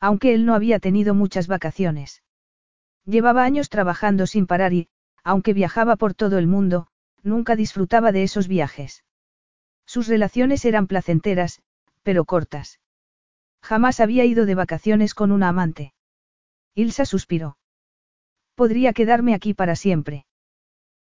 Aunque 0.00 0.34
él 0.34 0.46
no 0.46 0.54
había 0.54 0.78
tenido 0.78 1.14
muchas 1.14 1.46
vacaciones. 1.46 2.22
Llevaba 3.04 3.44
años 3.44 3.68
trabajando 3.68 4.26
sin 4.26 4.46
parar 4.46 4.72
y, 4.72 4.88
aunque 5.24 5.52
viajaba 5.52 5.96
por 5.96 6.14
todo 6.14 6.38
el 6.38 6.46
mundo, 6.46 6.86
nunca 7.22 7.56
disfrutaba 7.56 8.12
de 8.12 8.22
esos 8.22 8.48
viajes. 8.48 9.04
Sus 9.86 10.06
relaciones 10.06 10.64
eran 10.64 10.86
placenteras, 10.86 11.60
pero 12.02 12.24
cortas. 12.24 12.80
Jamás 13.62 14.00
había 14.00 14.24
ido 14.24 14.46
de 14.46 14.54
vacaciones 14.54 15.14
con 15.14 15.32
una 15.32 15.48
amante. 15.48 15.92
Ilsa 16.74 17.04
suspiró. 17.04 17.58
Podría 18.54 18.92
quedarme 18.92 19.34
aquí 19.34 19.54
para 19.54 19.76
siempre. 19.76 20.26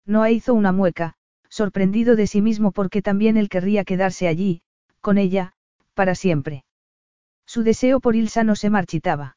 Noah 0.06 0.32
hizo 0.32 0.54
una 0.54 0.72
mueca, 0.72 1.16
sorprendido 1.50 2.16
de 2.16 2.28
sí 2.28 2.42
mismo 2.42 2.72
porque 2.72 3.02
también 3.02 3.38
él 3.38 3.50
querría 3.50 3.84
quedarse 3.84 4.28
allí, 4.28 4.62
con 5.02 5.18
ella, 5.18 5.54
para 5.94 6.16
siempre. 6.16 6.64
Su 7.50 7.64
deseo 7.64 8.00
por 8.00 8.16
Ilsa 8.16 8.44
no 8.44 8.56
se 8.56 8.70
marchitaba. 8.70 9.36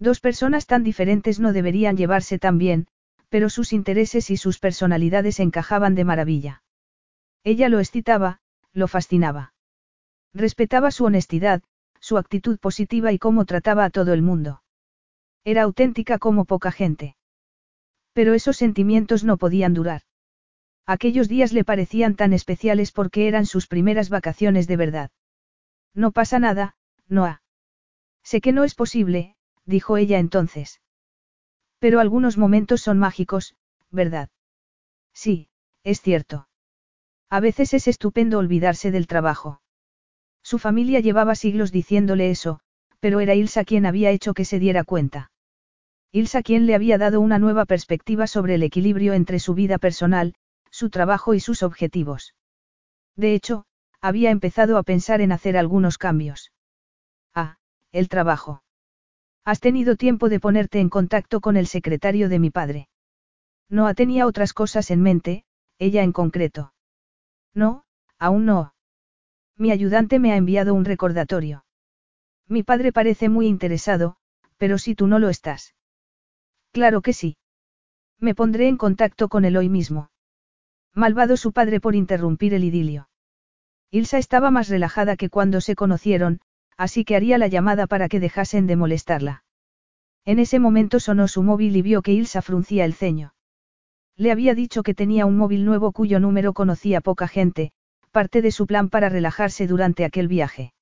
Dos 0.00 0.18
personas 0.18 0.66
tan 0.66 0.82
diferentes 0.82 1.38
no 1.38 1.52
deberían 1.52 1.96
llevarse 1.96 2.40
tan 2.40 2.58
bien, 2.58 2.88
pero 3.28 3.48
sus 3.50 3.72
intereses 3.72 4.30
y 4.30 4.36
sus 4.36 4.58
personalidades 4.58 5.38
encajaban 5.38 5.94
de 5.94 6.02
maravilla. 6.02 6.64
Ella 7.44 7.68
lo 7.68 7.78
excitaba, 7.78 8.40
lo 8.72 8.88
fascinaba. 8.88 9.54
Respetaba 10.34 10.90
su 10.90 11.04
honestidad, 11.04 11.62
su 12.00 12.18
actitud 12.18 12.58
positiva 12.58 13.12
y 13.12 13.20
cómo 13.20 13.44
trataba 13.44 13.84
a 13.84 13.90
todo 13.90 14.12
el 14.12 14.22
mundo. 14.22 14.64
Era 15.44 15.62
auténtica 15.62 16.18
como 16.18 16.46
poca 16.46 16.72
gente. 16.72 17.14
Pero 18.12 18.34
esos 18.34 18.56
sentimientos 18.56 19.22
no 19.22 19.36
podían 19.36 19.72
durar. 19.72 20.02
Aquellos 20.84 21.28
días 21.28 21.52
le 21.52 21.62
parecían 21.62 22.16
tan 22.16 22.32
especiales 22.32 22.90
porque 22.90 23.28
eran 23.28 23.46
sus 23.46 23.68
primeras 23.68 24.08
vacaciones 24.08 24.66
de 24.66 24.76
verdad. 24.76 25.10
No 25.94 26.10
pasa 26.10 26.40
nada, 26.40 26.74
Noah. 27.10 27.42
Sé 28.22 28.40
que 28.40 28.52
no 28.52 28.64
es 28.64 28.74
posible, 28.74 29.34
dijo 29.66 29.96
ella 29.96 30.18
entonces. 30.18 30.80
Pero 31.78 32.00
algunos 32.00 32.38
momentos 32.38 32.80
son 32.80 32.98
mágicos, 32.98 33.54
¿verdad? 33.90 34.28
Sí, 35.12 35.48
es 35.82 36.00
cierto. 36.00 36.48
A 37.28 37.40
veces 37.40 37.74
es 37.74 37.88
estupendo 37.88 38.38
olvidarse 38.38 38.90
del 38.90 39.06
trabajo. 39.06 39.60
Su 40.42 40.58
familia 40.58 41.00
llevaba 41.00 41.34
siglos 41.34 41.72
diciéndole 41.72 42.30
eso, 42.30 42.60
pero 43.00 43.20
era 43.20 43.34
Ilsa 43.34 43.64
quien 43.64 43.86
había 43.86 44.10
hecho 44.10 44.34
que 44.34 44.44
se 44.44 44.58
diera 44.58 44.84
cuenta. 44.84 45.30
Ilsa 46.12 46.42
quien 46.42 46.66
le 46.66 46.74
había 46.74 46.98
dado 46.98 47.20
una 47.20 47.38
nueva 47.38 47.66
perspectiva 47.66 48.26
sobre 48.26 48.56
el 48.56 48.62
equilibrio 48.62 49.12
entre 49.12 49.38
su 49.38 49.54
vida 49.54 49.78
personal, 49.78 50.34
su 50.70 50.90
trabajo 50.90 51.34
y 51.34 51.40
sus 51.40 51.62
objetivos. 51.62 52.34
De 53.16 53.34
hecho, 53.34 53.64
había 54.00 54.30
empezado 54.30 54.76
a 54.76 54.82
pensar 54.82 55.20
en 55.20 55.32
hacer 55.32 55.56
algunos 55.56 55.98
cambios. 55.98 56.52
El 57.92 58.08
trabajo. 58.08 58.62
Has 59.44 59.58
tenido 59.58 59.96
tiempo 59.96 60.28
de 60.28 60.38
ponerte 60.38 60.78
en 60.78 60.88
contacto 60.88 61.40
con 61.40 61.56
el 61.56 61.66
secretario 61.66 62.28
de 62.28 62.38
mi 62.38 62.50
padre. 62.50 62.88
No 63.68 63.92
tenía 63.94 64.26
otras 64.26 64.52
cosas 64.52 64.90
en 64.90 65.02
mente, 65.02 65.44
ella 65.78 66.02
en 66.02 66.12
concreto. 66.12 66.72
No, 67.52 67.84
aún 68.18 68.46
no. 68.46 68.74
Mi 69.56 69.72
ayudante 69.72 70.18
me 70.18 70.32
ha 70.32 70.36
enviado 70.36 70.74
un 70.74 70.84
recordatorio. 70.84 71.64
Mi 72.46 72.62
padre 72.62 72.92
parece 72.92 73.28
muy 73.28 73.46
interesado, 73.46 74.16
pero 74.56 74.78
si 74.78 74.94
tú 74.94 75.06
no 75.06 75.18
lo 75.18 75.28
estás. 75.28 75.74
Claro 76.72 77.02
que 77.02 77.12
sí. 77.12 77.36
Me 78.18 78.34
pondré 78.34 78.68
en 78.68 78.76
contacto 78.76 79.28
con 79.28 79.44
él 79.44 79.56
hoy 79.56 79.68
mismo. 79.68 80.10
Malvado 80.94 81.36
su 81.36 81.52
padre 81.52 81.80
por 81.80 81.94
interrumpir 81.94 82.54
el 82.54 82.64
idilio. 82.64 83.08
Ilsa 83.90 84.18
estaba 84.18 84.50
más 84.50 84.68
relajada 84.68 85.16
que 85.16 85.30
cuando 85.30 85.60
se 85.60 85.74
conocieron, 85.74 86.40
así 86.80 87.04
que 87.04 87.14
haría 87.14 87.36
la 87.36 87.46
llamada 87.46 87.86
para 87.86 88.08
que 88.08 88.20
dejasen 88.20 88.66
de 88.66 88.74
molestarla. 88.74 89.44
En 90.24 90.38
ese 90.38 90.58
momento 90.58 90.98
sonó 90.98 91.28
su 91.28 91.42
móvil 91.42 91.76
y 91.76 91.82
vio 91.82 92.00
que 92.00 92.14
Ilsa 92.14 92.40
fruncía 92.40 92.86
el 92.86 92.94
ceño. 92.94 93.34
Le 94.16 94.32
había 94.32 94.54
dicho 94.54 94.82
que 94.82 94.94
tenía 94.94 95.26
un 95.26 95.36
móvil 95.36 95.66
nuevo 95.66 95.92
cuyo 95.92 96.20
número 96.20 96.54
conocía 96.54 97.02
poca 97.02 97.28
gente, 97.28 97.72
parte 98.12 98.40
de 98.40 98.50
su 98.50 98.66
plan 98.66 98.88
para 98.88 99.10
relajarse 99.10 99.66
durante 99.66 100.06
aquel 100.06 100.26
viaje. 100.26 100.72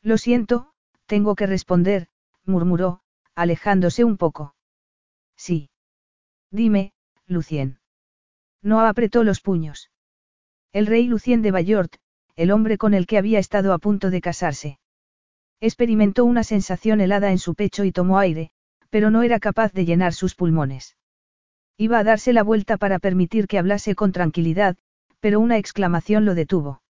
Lo 0.00 0.16
siento, 0.16 0.72
tengo 1.04 1.34
que 1.34 1.46
responder, 1.46 2.08
murmuró, 2.46 3.00
alejándose 3.34 4.04
un 4.04 4.16
poco. 4.16 4.54
Sí. 5.36 5.68
Dime, 6.50 6.94
Lucien. 7.26 7.80
No 8.62 8.80
apretó 8.80 9.24
los 9.24 9.42
puños. 9.42 9.90
El 10.72 10.86
rey 10.86 11.06
Lucien 11.06 11.42
de 11.42 11.50
Bayort, 11.50 11.96
el 12.34 12.50
hombre 12.50 12.78
con 12.78 12.94
el 12.94 13.06
que 13.06 13.18
había 13.18 13.38
estado 13.38 13.74
a 13.74 13.78
punto 13.78 14.08
de 14.08 14.22
casarse. 14.22 14.78
Experimentó 15.60 16.24
una 16.24 16.44
sensación 16.44 17.00
helada 17.00 17.30
en 17.30 17.38
su 17.38 17.54
pecho 17.54 17.84
y 17.84 17.92
tomó 17.92 18.18
aire, 18.18 18.50
pero 18.90 19.10
no 19.10 19.22
era 19.22 19.40
capaz 19.40 19.72
de 19.72 19.84
llenar 19.84 20.14
sus 20.14 20.34
pulmones. 20.34 20.96
Iba 21.76 21.98
a 21.98 22.04
darse 22.04 22.32
la 22.32 22.42
vuelta 22.42 22.76
para 22.76 22.98
permitir 22.98 23.46
que 23.46 23.58
hablase 23.58 23.94
con 23.94 24.12
tranquilidad, 24.12 24.76
pero 25.20 25.40
una 25.40 25.58
exclamación 25.58 26.24
lo 26.24 26.34
detuvo. 26.34 26.82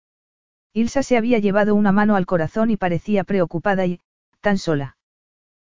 Ilsa 0.75 1.03
se 1.03 1.17
había 1.17 1.39
llevado 1.39 1.75
una 1.75 1.93
mano 1.93 2.15
al 2.15 2.27
corazón 2.27 2.71
y 2.71 2.77
parecía 2.77 3.25
preocupada 3.25 3.87
y, 3.87 4.01
tan 4.41 4.59
sola. 4.59 4.97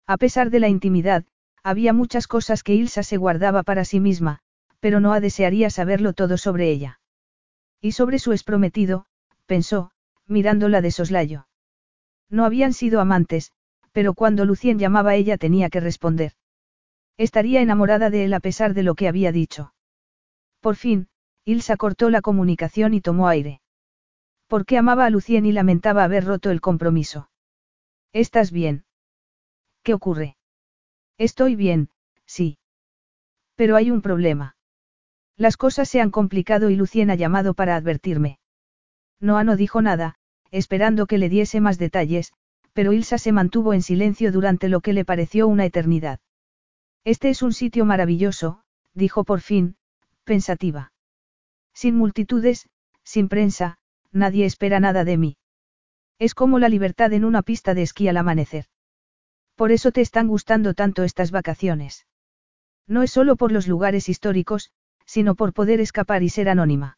A 0.07 0.17
pesar 0.17 0.49
de 0.49 0.59
la 0.59 0.67
intimidad, 0.67 1.25
había 1.63 1.93
muchas 1.93 2.27
cosas 2.27 2.63
que 2.63 2.73
Ilsa 2.73 3.03
se 3.03 3.17
guardaba 3.17 3.63
para 3.63 3.85
sí 3.85 3.99
misma, 3.99 4.39
pero 4.79 4.99
Noah 4.99 5.19
desearía 5.19 5.69
saberlo 5.69 6.13
todo 6.13 6.37
sobre 6.37 6.69
ella. 6.69 6.99
Y 7.81 7.91
sobre 7.91 8.19
su 8.19 8.31
exprometido, 8.31 9.05
pensó, 9.45 9.91
mirándola 10.27 10.81
de 10.81 10.91
soslayo. 10.91 11.46
No 12.29 12.45
habían 12.45 12.73
sido 12.73 12.99
amantes, 12.99 13.51
pero 13.91 14.13
cuando 14.13 14.45
Lucien 14.45 14.79
llamaba 14.79 15.15
ella 15.15 15.37
tenía 15.37 15.69
que 15.69 15.79
responder. 15.79 16.33
Estaría 17.17 17.61
enamorada 17.61 18.09
de 18.09 18.25
él 18.25 18.33
a 18.33 18.39
pesar 18.39 18.73
de 18.73 18.83
lo 18.83 18.95
que 18.95 19.07
había 19.07 19.31
dicho. 19.31 19.73
Por 20.59 20.75
fin, 20.75 21.07
Ilsa 21.45 21.77
cortó 21.77 22.09
la 22.09 22.21
comunicación 22.21 22.93
y 22.93 23.01
tomó 23.01 23.27
aire. 23.27 23.61
Porque 24.47 24.77
amaba 24.77 25.05
a 25.05 25.09
Lucien 25.09 25.45
y 25.45 25.51
lamentaba 25.51 26.03
haber 26.03 26.25
roto 26.25 26.51
el 26.51 26.61
compromiso. 26.61 27.29
¿Estás 28.13 28.51
bien? 28.51 28.85
¿Qué 29.83 29.93
ocurre? 29.93 30.37
Estoy 31.17 31.55
bien, 31.55 31.89
sí. 32.25 32.59
Pero 33.55 33.75
hay 33.75 33.89
un 33.89 34.01
problema. 34.01 34.55
Las 35.37 35.57
cosas 35.57 35.89
se 35.89 36.01
han 36.01 36.11
complicado 36.11 36.69
y 36.69 36.75
Lucien 36.75 37.09
ha 37.09 37.15
llamado 37.15 37.53
para 37.53 37.75
advertirme. 37.75 38.39
Noah 39.19 39.43
no 39.43 39.55
dijo 39.55 39.81
nada, 39.81 40.16
esperando 40.51 41.05
que 41.05 41.17
le 41.17 41.29
diese 41.29 41.61
más 41.61 41.77
detalles, 41.77 42.33
pero 42.73 42.93
Ilsa 42.93 43.17
se 43.17 43.31
mantuvo 43.31 43.73
en 43.73 43.81
silencio 43.81 44.31
durante 44.31 44.69
lo 44.69 44.81
que 44.81 44.93
le 44.93 45.05
pareció 45.05 45.47
una 45.47 45.65
eternidad. 45.65 46.19
Este 47.03 47.29
es 47.29 47.41
un 47.41 47.53
sitio 47.53 47.85
maravilloso, 47.85 48.61
dijo 48.93 49.23
por 49.23 49.41
fin, 49.41 49.77
pensativa. 50.23 50.91
Sin 51.73 51.95
multitudes, 51.95 52.69
sin 53.03 53.29
prensa, 53.29 53.77
nadie 54.11 54.45
espera 54.45 54.79
nada 54.79 55.03
de 55.05 55.17
mí. 55.17 55.37
Es 56.19 56.33
como 56.33 56.59
la 56.59 56.69
libertad 56.69 57.13
en 57.13 57.25
una 57.25 57.41
pista 57.43 57.73
de 57.73 57.83
esquí 57.83 58.07
al 58.07 58.17
amanecer. 58.17 58.65
Por 59.55 59.71
eso 59.71 59.91
te 59.91 60.01
están 60.01 60.27
gustando 60.27 60.73
tanto 60.73 61.03
estas 61.03 61.31
vacaciones. 61.31 62.05
No 62.87 63.03
es 63.03 63.11
solo 63.11 63.35
por 63.35 63.51
los 63.51 63.67
lugares 63.67 64.09
históricos, 64.09 64.71
sino 65.05 65.35
por 65.35 65.53
poder 65.53 65.79
escapar 65.79 66.23
y 66.23 66.29
ser 66.29 66.49
anónima. 66.49 66.97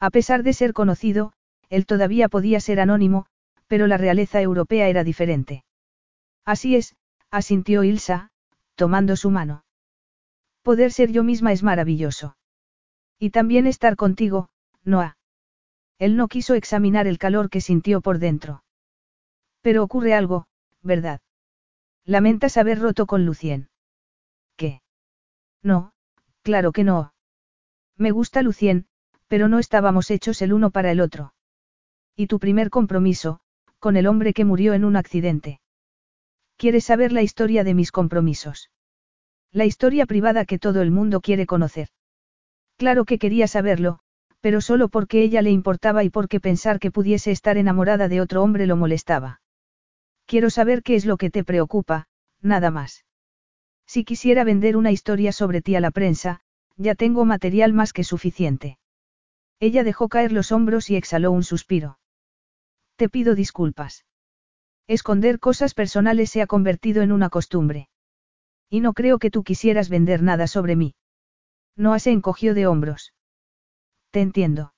A 0.00 0.10
pesar 0.10 0.42
de 0.42 0.52
ser 0.52 0.72
conocido, 0.72 1.32
él 1.68 1.86
todavía 1.86 2.28
podía 2.28 2.60
ser 2.60 2.80
anónimo, 2.80 3.26
pero 3.66 3.86
la 3.86 3.96
realeza 3.96 4.40
europea 4.40 4.88
era 4.88 5.04
diferente. 5.04 5.64
Así 6.44 6.76
es, 6.76 6.96
asintió 7.30 7.84
Ilsa, 7.84 8.30
tomando 8.74 9.16
su 9.16 9.30
mano. 9.30 9.64
Poder 10.62 10.92
ser 10.92 11.12
yo 11.12 11.22
misma 11.22 11.52
es 11.52 11.62
maravilloso. 11.62 12.36
Y 13.18 13.30
también 13.30 13.66
estar 13.66 13.96
contigo, 13.96 14.48
Noah. 14.84 15.16
Él 15.98 16.16
no 16.16 16.28
quiso 16.28 16.54
examinar 16.54 17.06
el 17.06 17.18
calor 17.18 17.50
que 17.50 17.60
sintió 17.60 18.00
por 18.00 18.18
dentro. 18.18 18.62
Pero 19.60 19.82
ocurre 19.82 20.14
algo, 20.14 20.46
¿verdad? 20.82 21.20
Lamentas 22.04 22.56
haber 22.56 22.78
roto 22.78 23.06
con 23.06 23.26
Lucien. 23.26 23.68
¿Qué? 24.56 24.80
No, 25.62 25.92
claro 26.42 26.72
que 26.72 26.84
no. 26.84 27.12
Me 27.96 28.12
gusta 28.12 28.42
Lucien, 28.42 28.86
pero 29.26 29.48
no 29.48 29.58
estábamos 29.58 30.10
hechos 30.10 30.40
el 30.40 30.52
uno 30.52 30.70
para 30.70 30.92
el 30.92 31.00
otro. 31.00 31.34
Y 32.20 32.26
tu 32.26 32.40
primer 32.40 32.68
compromiso, 32.68 33.38
con 33.78 33.96
el 33.96 34.08
hombre 34.08 34.32
que 34.32 34.44
murió 34.44 34.74
en 34.74 34.84
un 34.84 34.96
accidente. 34.96 35.60
¿Quieres 36.56 36.82
saber 36.82 37.12
la 37.12 37.22
historia 37.22 37.62
de 37.62 37.74
mis 37.74 37.92
compromisos? 37.92 38.72
La 39.52 39.66
historia 39.66 40.04
privada 40.04 40.44
que 40.44 40.58
todo 40.58 40.82
el 40.82 40.90
mundo 40.90 41.20
quiere 41.20 41.46
conocer. 41.46 41.90
Claro 42.76 43.04
que 43.04 43.20
quería 43.20 43.46
saberlo, 43.46 44.00
pero 44.40 44.60
solo 44.60 44.88
porque 44.88 45.22
ella 45.22 45.42
le 45.42 45.52
importaba 45.52 46.02
y 46.02 46.10
porque 46.10 46.40
pensar 46.40 46.80
que 46.80 46.90
pudiese 46.90 47.30
estar 47.30 47.56
enamorada 47.56 48.08
de 48.08 48.20
otro 48.20 48.42
hombre 48.42 48.66
lo 48.66 48.74
molestaba. 48.74 49.40
Quiero 50.26 50.50
saber 50.50 50.82
qué 50.82 50.96
es 50.96 51.06
lo 51.06 51.18
que 51.18 51.30
te 51.30 51.44
preocupa, 51.44 52.08
nada 52.42 52.72
más. 52.72 53.04
Si 53.86 54.02
quisiera 54.02 54.42
vender 54.42 54.76
una 54.76 54.90
historia 54.90 55.30
sobre 55.30 55.62
ti 55.62 55.76
a 55.76 55.80
la 55.80 55.92
prensa, 55.92 56.40
ya 56.76 56.96
tengo 56.96 57.24
material 57.24 57.74
más 57.74 57.92
que 57.92 58.02
suficiente. 58.02 58.76
Ella 59.60 59.84
dejó 59.84 60.08
caer 60.08 60.32
los 60.32 60.50
hombros 60.50 60.90
y 60.90 60.96
exhaló 60.96 61.30
un 61.30 61.44
suspiro. 61.44 61.97
Te 62.98 63.08
pido 63.08 63.36
disculpas. 63.36 64.04
Esconder 64.88 65.38
cosas 65.38 65.72
personales 65.72 66.30
se 66.30 66.42
ha 66.42 66.48
convertido 66.48 67.00
en 67.02 67.12
una 67.12 67.30
costumbre. 67.30 67.88
Y 68.68 68.80
no 68.80 68.92
creo 68.92 69.20
que 69.20 69.30
tú 69.30 69.44
quisieras 69.44 69.88
vender 69.88 70.20
nada 70.20 70.48
sobre 70.48 70.74
mí. 70.74 70.96
Noah 71.76 72.00
se 72.00 72.10
encogió 72.10 72.54
de 72.54 72.66
hombros. 72.66 73.14
Te 74.10 74.20
entiendo. 74.20 74.74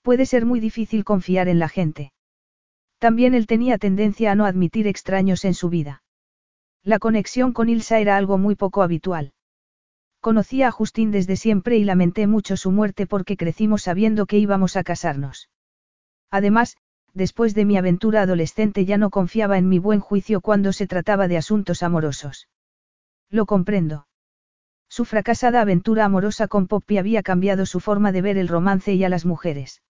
Puede 0.00 0.24
ser 0.24 0.46
muy 0.46 0.58
difícil 0.58 1.04
confiar 1.04 1.48
en 1.48 1.58
la 1.58 1.68
gente. 1.68 2.14
También 2.96 3.34
él 3.34 3.46
tenía 3.46 3.76
tendencia 3.76 4.32
a 4.32 4.34
no 4.34 4.46
admitir 4.46 4.86
extraños 4.86 5.44
en 5.44 5.52
su 5.52 5.68
vida. 5.68 6.02
La 6.82 6.98
conexión 6.98 7.52
con 7.52 7.68
Ilsa 7.68 7.98
era 7.98 8.16
algo 8.16 8.38
muy 8.38 8.54
poco 8.54 8.82
habitual. 8.82 9.34
Conocía 10.20 10.68
a 10.68 10.70
Justín 10.70 11.10
desde 11.10 11.36
siempre 11.36 11.76
y 11.76 11.84
lamenté 11.84 12.26
mucho 12.26 12.56
su 12.56 12.72
muerte 12.72 13.06
porque 13.06 13.36
crecimos 13.36 13.82
sabiendo 13.82 14.24
que 14.24 14.38
íbamos 14.38 14.78
a 14.78 14.82
casarnos. 14.82 15.50
Además, 16.30 16.78
después 17.14 17.54
de 17.54 17.64
mi 17.64 17.76
aventura 17.76 18.22
adolescente 18.22 18.84
ya 18.84 18.98
no 18.98 19.10
confiaba 19.10 19.58
en 19.58 19.68
mi 19.68 19.78
buen 19.78 20.00
juicio 20.00 20.40
cuando 20.40 20.72
se 20.72 20.86
trataba 20.86 21.28
de 21.28 21.36
asuntos 21.36 21.82
amorosos. 21.82 22.48
Lo 23.30 23.46
comprendo. 23.46 24.06
Su 24.88 25.04
fracasada 25.04 25.60
aventura 25.60 26.04
amorosa 26.04 26.48
con 26.48 26.66
Poppy 26.66 26.98
había 26.98 27.22
cambiado 27.22 27.66
su 27.66 27.80
forma 27.80 28.10
de 28.10 28.22
ver 28.22 28.38
el 28.38 28.48
romance 28.48 28.94
y 28.94 29.04
a 29.04 29.08
las 29.08 29.26
mujeres. 29.26 29.82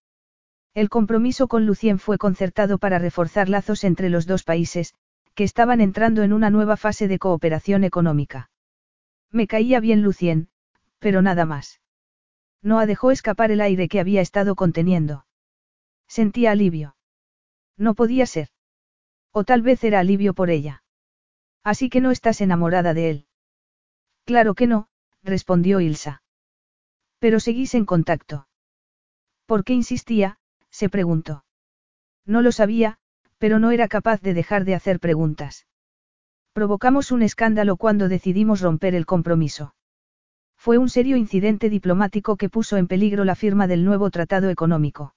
El 0.74 0.89
compromiso 0.89 1.49
con 1.49 1.66
Lucien 1.66 1.99
fue 1.99 2.19
concertado 2.19 2.78
para 2.78 2.99
reforzar 2.99 3.49
lazos 3.49 3.85
entre 3.85 4.11
los 4.11 4.27
dos 4.27 4.43
países, 4.43 4.95
que 5.35 5.45
estaban 5.45 5.81
entrando 5.81 6.23
en 6.23 6.32
una 6.32 6.51
nueva 6.51 6.77
fase 6.77 7.07
de 7.07 7.19
cooperación 7.19 7.85
económica. 7.85 8.51
Me 9.31 9.47
caía 9.47 9.78
bien 9.78 10.03
Lucien, 10.03 10.49
pero 10.99 11.23
nada 11.23 11.45
más. 11.45 11.81
Noah 12.62 12.86
dejó 12.86 13.12
escapar 13.12 13.53
el 13.53 13.61
aire 13.61 13.89
que 13.89 14.01
había 14.01 14.20
estado 14.20 14.57
conteniendo. 14.57 15.27
Sentía 16.09 16.51
alivio. 16.51 16.97
No 17.79 17.95
podía 17.95 18.27
ser. 18.27 18.49
O 19.33 19.45
tal 19.45 19.63
vez 19.63 19.83
era 19.85 20.01
alivio 20.01 20.35
por 20.35 20.51
ella. 20.51 20.83
Así 21.65 21.89
que 21.89 22.01
no 22.01 22.11
estás 22.11 22.41
enamorada 22.41 22.93
de 22.93 23.11
él. 23.11 23.27
Claro 24.25 24.55
que 24.55 24.67
no, 24.67 24.89
respondió 25.23 25.81
Ilsa. 25.81 26.23
Pero 27.19 27.41
seguís 27.41 27.75
en 27.75 27.87
contacto. 27.87 28.49
¿Por 29.47 29.65
qué 29.65 29.73
insistía? 29.73 30.39
se 30.71 30.89
preguntó. 30.89 31.45
No 32.27 32.43
lo 32.43 32.53
sabía, 32.53 32.99
pero 33.39 33.59
no 33.59 33.71
era 33.71 33.89
capaz 33.89 34.21
de 34.21 34.35
dejar 34.35 34.65
de 34.65 34.75
hacer 34.75 35.01
preguntas. 35.01 35.67
Provocamos 36.53 37.13
un 37.13 37.23
escándalo 37.23 37.77
cuando 37.77 38.09
decidimos 38.09 38.61
romper 38.61 38.95
el 38.95 39.07
compromiso. 39.07 39.75
Fue 40.57 40.77
un 40.77 40.89
serio 40.89 41.17
incidente 41.17 41.71
diplomático 41.71 42.37
que 42.37 42.51
puso 42.51 42.77
en 42.77 42.89
peligro 42.89 43.25
la 43.25 43.37
firma 43.37 43.69
del 43.69 43.85
nuevo 43.85 44.11
tratado 44.11 44.51
económico. 44.51 45.15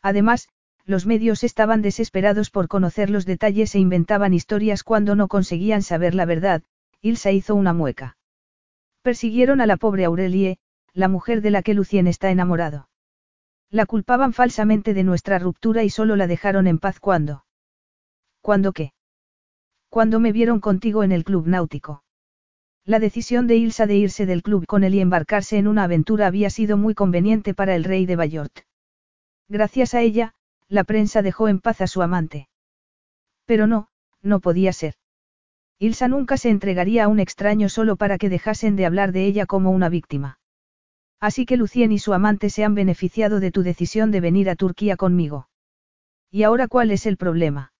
Además, 0.00 0.48
los 0.86 1.06
medios 1.06 1.44
estaban 1.44 1.82
desesperados 1.82 2.50
por 2.50 2.68
conocer 2.68 3.10
los 3.10 3.24
detalles 3.24 3.74
e 3.74 3.78
inventaban 3.78 4.34
historias 4.34 4.82
cuando 4.82 5.14
no 5.14 5.28
conseguían 5.28 5.82
saber 5.82 6.14
la 6.14 6.26
verdad, 6.26 6.62
Ilsa 7.00 7.32
hizo 7.32 7.54
una 7.54 7.72
mueca. 7.72 8.16
Persiguieron 9.02 9.60
a 9.60 9.66
la 9.66 9.76
pobre 9.76 10.04
Aurelie, 10.04 10.58
la 10.92 11.08
mujer 11.08 11.40
de 11.40 11.50
la 11.50 11.62
que 11.62 11.74
Lucien 11.74 12.06
está 12.06 12.30
enamorado. 12.30 12.88
La 13.70 13.86
culpaban 13.86 14.32
falsamente 14.32 14.94
de 14.94 15.04
nuestra 15.04 15.38
ruptura 15.38 15.82
y 15.82 15.90
solo 15.90 16.16
la 16.16 16.26
dejaron 16.26 16.66
en 16.66 16.78
paz 16.78 17.00
cuando. 17.00 17.44
¿Cuándo 18.40 18.72
qué? 18.72 18.92
Cuando 19.88 20.20
me 20.20 20.32
vieron 20.32 20.60
contigo 20.60 21.02
en 21.02 21.12
el 21.12 21.24
club 21.24 21.46
náutico. 21.46 22.04
La 22.84 22.98
decisión 22.98 23.46
de 23.46 23.56
Ilsa 23.56 23.86
de 23.86 23.96
irse 23.96 24.26
del 24.26 24.42
club 24.42 24.66
con 24.66 24.84
él 24.84 24.94
y 24.94 25.00
embarcarse 25.00 25.56
en 25.56 25.66
una 25.66 25.84
aventura 25.84 26.26
había 26.26 26.50
sido 26.50 26.76
muy 26.76 26.94
conveniente 26.94 27.54
para 27.54 27.74
el 27.74 27.84
rey 27.84 28.04
de 28.04 28.16
Bayort. 28.16 28.60
Gracias 29.48 29.94
a 29.94 30.02
ella, 30.02 30.34
la 30.68 30.84
prensa 30.84 31.22
dejó 31.22 31.48
en 31.48 31.60
paz 31.60 31.80
a 31.80 31.86
su 31.86 32.02
amante. 32.02 32.48
Pero 33.44 33.66
no, 33.66 33.88
no 34.22 34.40
podía 34.40 34.72
ser. 34.72 34.94
Ilsa 35.78 36.08
nunca 36.08 36.36
se 36.36 36.50
entregaría 36.50 37.04
a 37.04 37.08
un 37.08 37.20
extraño 37.20 37.68
solo 37.68 37.96
para 37.96 38.18
que 38.18 38.28
dejasen 38.28 38.76
de 38.76 38.86
hablar 38.86 39.12
de 39.12 39.26
ella 39.26 39.46
como 39.46 39.70
una 39.70 39.88
víctima. 39.88 40.38
Así 41.20 41.46
que 41.46 41.56
Lucien 41.56 41.92
y 41.92 41.98
su 41.98 42.14
amante 42.14 42.50
se 42.50 42.64
han 42.64 42.74
beneficiado 42.74 43.40
de 43.40 43.50
tu 43.50 43.62
decisión 43.62 44.10
de 44.10 44.20
venir 44.20 44.50
a 44.50 44.56
Turquía 44.56 44.96
conmigo. 44.96 45.48
¿Y 46.30 46.42
ahora 46.42 46.68
cuál 46.68 46.90
es 46.90 47.06
el 47.06 47.16
problema? 47.16 47.72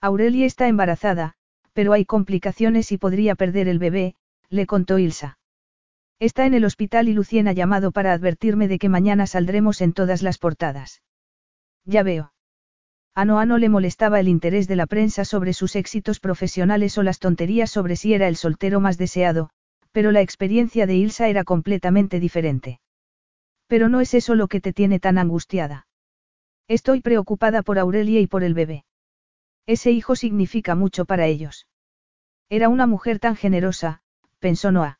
Aurelia 0.00 0.46
está 0.46 0.68
embarazada, 0.68 1.34
pero 1.72 1.92
hay 1.92 2.04
complicaciones 2.04 2.92
y 2.92 2.98
podría 2.98 3.34
perder 3.34 3.68
el 3.68 3.78
bebé, 3.78 4.14
le 4.48 4.66
contó 4.66 4.98
Ilsa. 4.98 5.38
Está 6.18 6.46
en 6.46 6.54
el 6.54 6.64
hospital 6.64 7.08
y 7.08 7.14
Lucien 7.14 7.48
ha 7.48 7.52
llamado 7.52 7.92
para 7.92 8.12
advertirme 8.12 8.68
de 8.68 8.78
que 8.78 8.88
mañana 8.88 9.26
saldremos 9.26 9.80
en 9.80 9.92
todas 9.92 10.22
las 10.22 10.38
portadas. 10.38 11.02
Ya 11.84 12.02
veo. 12.02 12.32
A 13.14 13.24
Noah 13.24 13.44
no 13.44 13.58
le 13.58 13.68
molestaba 13.68 14.20
el 14.20 14.28
interés 14.28 14.68
de 14.68 14.76
la 14.76 14.86
prensa 14.86 15.24
sobre 15.24 15.52
sus 15.52 15.76
éxitos 15.76 16.18
profesionales 16.20 16.96
o 16.96 17.02
las 17.02 17.18
tonterías 17.18 17.70
sobre 17.70 17.96
si 17.96 18.14
era 18.14 18.26
el 18.28 18.36
soltero 18.36 18.80
más 18.80 18.96
deseado, 18.96 19.50
pero 19.92 20.12
la 20.12 20.22
experiencia 20.22 20.86
de 20.86 20.96
Ilsa 20.96 21.28
era 21.28 21.44
completamente 21.44 22.20
diferente. 22.20 22.80
Pero 23.66 23.88
no 23.88 24.00
es 24.00 24.14
eso 24.14 24.34
lo 24.34 24.48
que 24.48 24.60
te 24.60 24.72
tiene 24.72 24.98
tan 24.98 25.18
angustiada. 25.18 25.86
Estoy 26.68 27.00
preocupada 27.02 27.62
por 27.62 27.78
Aurelia 27.78 28.20
y 28.20 28.26
por 28.26 28.44
el 28.44 28.54
bebé. 28.54 28.84
Ese 29.66 29.90
hijo 29.90 30.16
significa 30.16 30.74
mucho 30.74 31.04
para 31.04 31.26
ellos. 31.26 31.66
Era 32.48 32.68
una 32.68 32.86
mujer 32.86 33.18
tan 33.18 33.36
generosa, 33.36 34.02
pensó 34.38 34.72
Noah. 34.72 34.98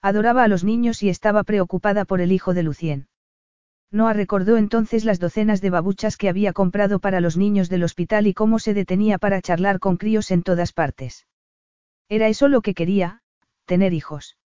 Adoraba 0.00 0.44
a 0.44 0.48
los 0.48 0.64
niños 0.64 1.02
y 1.02 1.08
estaba 1.08 1.42
preocupada 1.44 2.04
por 2.04 2.20
el 2.20 2.30
hijo 2.30 2.54
de 2.54 2.62
Lucien. 2.62 3.08
Noah 3.90 4.12
recordó 4.12 4.56
entonces 4.56 5.04
las 5.04 5.20
docenas 5.20 5.60
de 5.60 5.70
babuchas 5.70 6.16
que 6.16 6.28
había 6.28 6.52
comprado 6.52 6.98
para 6.98 7.20
los 7.20 7.36
niños 7.36 7.68
del 7.68 7.84
hospital 7.84 8.26
y 8.26 8.34
cómo 8.34 8.58
se 8.58 8.74
detenía 8.74 9.18
para 9.18 9.40
charlar 9.40 9.78
con 9.78 9.96
críos 9.96 10.30
en 10.30 10.42
todas 10.42 10.72
partes. 10.72 11.26
Era 12.08 12.28
eso 12.28 12.48
lo 12.48 12.60
que 12.60 12.74
quería, 12.74 13.22
tener 13.64 13.92
hijos. 13.92 14.36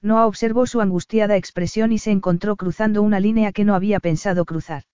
Noah 0.00 0.26
observó 0.26 0.66
su 0.66 0.80
angustiada 0.80 1.36
expresión 1.36 1.90
y 1.92 1.98
se 1.98 2.12
encontró 2.12 2.56
cruzando 2.56 3.02
una 3.02 3.18
línea 3.18 3.52
que 3.52 3.64
no 3.64 3.74
había 3.74 3.98
pensado 3.98 4.44
cruzar. 4.44 4.84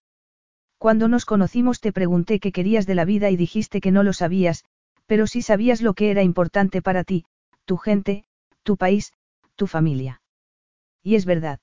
Cuando 0.78 1.08
nos 1.08 1.24
conocimos 1.24 1.80
te 1.80 1.92
pregunté 1.92 2.40
qué 2.40 2.52
querías 2.52 2.86
de 2.86 2.94
la 2.94 3.04
vida 3.04 3.30
y 3.30 3.36
dijiste 3.36 3.80
que 3.80 3.90
no 3.90 4.02
lo 4.02 4.12
sabías, 4.12 4.64
pero 5.06 5.26
sí 5.26 5.42
sabías 5.42 5.82
lo 5.82 5.94
que 5.94 6.10
era 6.10 6.22
importante 6.22 6.82
para 6.82 7.04
ti, 7.04 7.26
tu 7.64 7.76
gente, 7.76 8.24
tu 8.62 8.76
país, 8.76 9.12
tu 9.56 9.66
familia. 9.66 10.22
Y 11.02 11.16
es 11.16 11.26
verdad. 11.26 11.60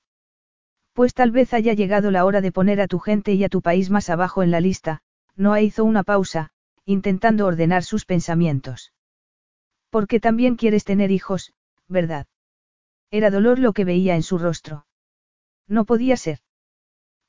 Pues 0.92 1.14
tal 1.14 1.30
vez 1.30 1.54
haya 1.54 1.72
llegado 1.72 2.10
la 2.10 2.24
hora 2.24 2.40
de 2.40 2.52
poner 2.52 2.80
a 2.80 2.86
tu 2.86 2.98
gente 2.98 3.32
y 3.32 3.44
a 3.44 3.48
tu 3.48 3.62
país 3.62 3.88
más 3.88 4.10
abajo 4.10 4.42
en 4.42 4.50
la 4.50 4.60
lista, 4.60 5.00
Noah 5.36 5.62
hizo 5.62 5.84
una 5.84 6.02
pausa, 6.02 6.50
intentando 6.84 7.46
ordenar 7.46 7.82
sus 7.82 8.04
pensamientos. 8.04 8.92
Porque 9.88 10.20
también 10.20 10.56
quieres 10.56 10.84
tener 10.84 11.10
hijos, 11.10 11.54
¿verdad? 11.88 12.26
Era 13.10 13.30
dolor 13.30 13.58
lo 13.58 13.72
que 13.72 13.84
veía 13.84 14.16
en 14.16 14.22
su 14.22 14.38
rostro. 14.38 14.86
No 15.66 15.84
podía 15.84 16.16
ser. 16.16 16.40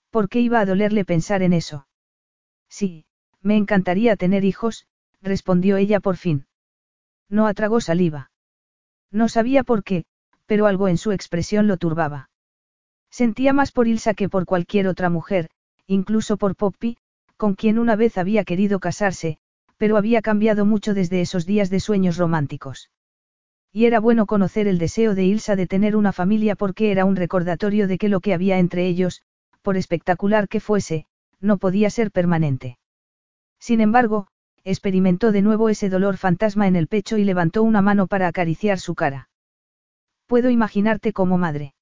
¿Por 0.10 0.30
qué 0.30 0.40
iba 0.42 0.60
a 0.60 0.66
dolerle 0.66 1.06
pensar 1.06 1.42
en 1.42 1.54
eso? 1.54 1.88
Sí, 2.70 3.06
me 3.42 3.56
encantaría 3.56 4.16
tener 4.16 4.44
hijos, 4.44 4.88
respondió 5.22 5.78
ella 5.78 6.00
por 6.00 6.18
fin. 6.18 6.48
No 7.30 7.48
atragó 7.48 7.80
saliva. 7.82 8.32
No 9.12 9.30
sabía 9.30 9.64
por 9.64 9.84
qué, 9.84 10.06
pero 10.46 10.68
algo 10.68 10.88
en 10.88 10.98
su 10.98 11.12
expresión 11.12 11.68
lo 11.68 11.78
turbaba. 11.78 12.30
Sentía 13.14 13.54
más 13.54 13.72
por 13.72 13.88
Ilsa 13.88 14.16
que 14.16 14.28
por 14.28 14.48
cualquier 14.48 14.88
otra 14.88 15.08
mujer, 15.12 15.48
incluso 15.86 16.36
por 16.36 16.56
Poppy, 16.56 16.98
con 17.38 17.54
quien 17.54 17.78
una 17.78 17.96
vez 17.96 18.18
había 18.18 18.44
querido 18.44 18.80
casarse, 18.80 19.38
pero 19.78 19.98
había 19.98 20.24
cambiado 20.24 20.66
mucho 20.66 20.96
desde 20.96 21.22
esos 21.22 21.46
días 21.46 21.70
de 21.70 21.80
sueños 21.80 22.18
románticos. 22.18 22.90
Y 23.72 23.86
era 23.86 24.00
bueno 24.00 24.26
conocer 24.26 24.68
el 24.68 24.80
deseo 24.80 25.14
de 25.14 25.26
Ilsa 25.26 25.56
de 25.56 25.68
tener 25.68 25.96
una 25.96 26.12
familia 26.12 26.56
porque 26.56 26.90
era 26.90 27.06
un 27.06 27.16
recordatorio 27.16 27.88
de 27.88 28.00
que 28.00 28.10
lo 28.10 28.20
que 28.20 28.34
había 28.34 28.58
entre 28.58 28.88
ellos, 28.88 29.22
por 29.62 29.78
espectacular 29.78 30.48
que 30.48 30.60
fuese, 30.60 31.06
no 31.40 31.60
podía 31.60 31.92
ser 31.92 32.10
permanente. 32.10 32.80
Sin 33.60 33.80
embargo, 33.80 34.26
experimentó 34.64 35.32
de 35.32 35.44
nuevo 35.44 35.70
ese 35.70 35.88
dolor 35.88 36.18
fantasma 36.18 36.68
en 36.68 36.76
el 36.76 36.88
pecho 36.88 37.20
y 37.20 37.26
levantó 37.26 37.62
una 37.62 37.84
mano 37.84 38.08
para 38.08 38.26
acariciar 38.26 38.80
su 38.80 38.96
cara. 38.96 39.30
Puedo 40.26 40.50
imaginarte 40.50 41.14
como 41.14 41.38
madre. 41.38 41.76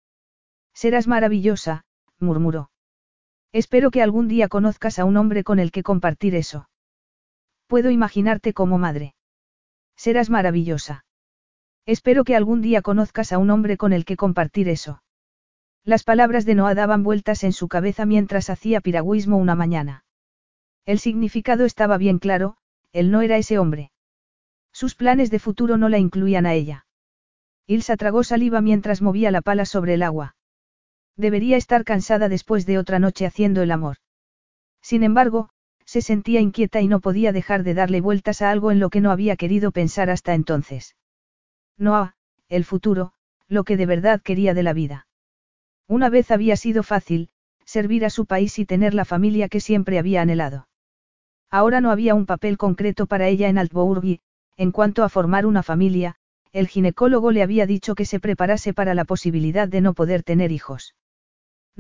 Serás 0.74 1.08
maravillosa, 1.08 1.84
murmuró. 2.20 2.72
Espero 3.52 3.92
que 3.92 4.02
algún 4.02 4.28
día 4.28 4.48
conozcas 4.48 5.00
a 5.00 5.06
un 5.06 5.18
hombre 5.18 5.44
con 5.44 5.60
el 5.60 5.72
que 5.72 5.84
compartir 5.84 6.36
eso. 6.36 6.70
Puedo 7.68 7.90
imaginarte 7.90 8.54
como 8.54 8.78
madre. 8.78 9.14
Serás 9.96 10.30
maravillosa. 10.30 11.06
Espero 11.86 12.24
que 12.24 12.36
algún 12.36 12.62
día 12.62 12.82
conozcas 12.82 13.34
a 13.34 13.38
un 13.38 13.50
hombre 13.50 13.78
con 13.78 13.92
el 13.92 14.06
que 14.06 14.16
compartir 14.16 14.70
eso. 14.70 15.04
Las 15.84 16.04
palabras 16.04 16.46
de 16.46 16.56
Noah 16.56 16.76
daban 16.76 17.04
vueltas 17.04 17.44
en 17.44 17.54
su 17.54 17.68
cabeza 17.68 18.06
mientras 18.06 18.50
hacía 18.50 18.82
piragüismo 18.82 19.38
una 19.38 19.56
mañana. 19.56 20.06
El 20.86 21.00
significado 21.00 21.66
estaba 21.66 21.98
bien 21.98 22.20
claro, 22.20 22.58
él 22.92 23.12
no 23.12 23.22
era 23.22 23.38
ese 23.38 23.58
hombre. 23.58 23.92
Sus 24.72 24.96
planes 24.96 25.32
de 25.32 25.40
futuro 25.40 25.78
no 25.78 25.90
la 25.90 25.98
incluían 25.98 26.46
a 26.46 26.54
ella. 26.54 26.86
Ilsa 27.68 27.98
tragó 27.98 28.24
saliva 28.24 28.62
mientras 28.62 29.02
movía 29.02 29.32
la 29.32 29.42
pala 29.42 29.66
sobre 29.66 29.96
el 29.96 30.04
agua. 30.04 30.36
Debería 31.22 31.56
estar 31.56 31.84
cansada 31.84 32.30
después 32.30 32.66
de 32.66 32.80
otra 32.80 32.98
noche 32.98 33.28
haciendo 33.28 33.62
el 33.62 33.70
amor. 33.70 33.98
Sin 34.82 35.04
embargo, 35.04 35.50
se 35.86 36.02
sentía 36.02 36.40
inquieta 36.40 36.82
y 36.82 36.88
no 36.88 37.00
podía 37.00 37.32
dejar 37.32 37.62
de 37.62 37.76
darle 37.76 38.02
vueltas 38.02 38.42
a 38.42 38.50
algo 38.50 38.72
en 38.72 38.80
lo 38.80 38.90
que 38.90 39.02
no 39.02 39.12
había 39.12 39.36
querido 39.36 39.72
pensar 39.72 40.10
hasta 40.10 40.34
entonces. 40.34 40.96
No 41.78 42.12
el 42.50 42.66
futuro, 42.66 43.14
lo 43.48 43.64
que 43.66 43.78
de 43.78 43.86
verdad 43.86 44.20
quería 44.20 44.56
de 44.56 44.64
la 44.64 44.74
vida. 44.74 45.06
Una 45.88 46.10
vez 46.10 46.32
había 46.32 46.56
sido 46.56 46.82
fácil, 46.82 47.30
servir 47.66 48.04
a 48.04 48.10
su 48.10 48.26
país 48.26 48.58
y 48.58 48.66
tener 48.66 48.96
la 48.96 49.06
familia 49.06 49.48
que 49.48 49.60
siempre 49.60 50.00
había 50.00 50.24
anhelado. 50.24 50.70
Ahora 51.52 51.82
no 51.82 51.92
había 51.92 52.16
un 52.16 52.26
papel 52.26 52.58
concreto 52.58 53.06
para 53.06 53.28
ella 53.28 53.48
en 53.48 53.60
Altbourg 53.60 54.04
y, 54.04 54.22
en 54.58 54.72
cuanto 54.72 55.04
a 55.04 55.10
formar 55.10 55.46
una 55.46 55.62
familia, 55.62 56.16
el 56.52 56.68
ginecólogo 56.68 57.32
le 57.32 57.44
había 57.44 57.68
dicho 57.68 57.94
que 57.94 58.06
se 58.06 58.20
preparase 58.20 58.74
para 58.74 58.96
la 58.96 59.06
posibilidad 59.06 59.68
de 59.68 59.82
no 59.82 59.94
poder 59.94 60.24
tener 60.24 60.52
hijos. 60.52 60.96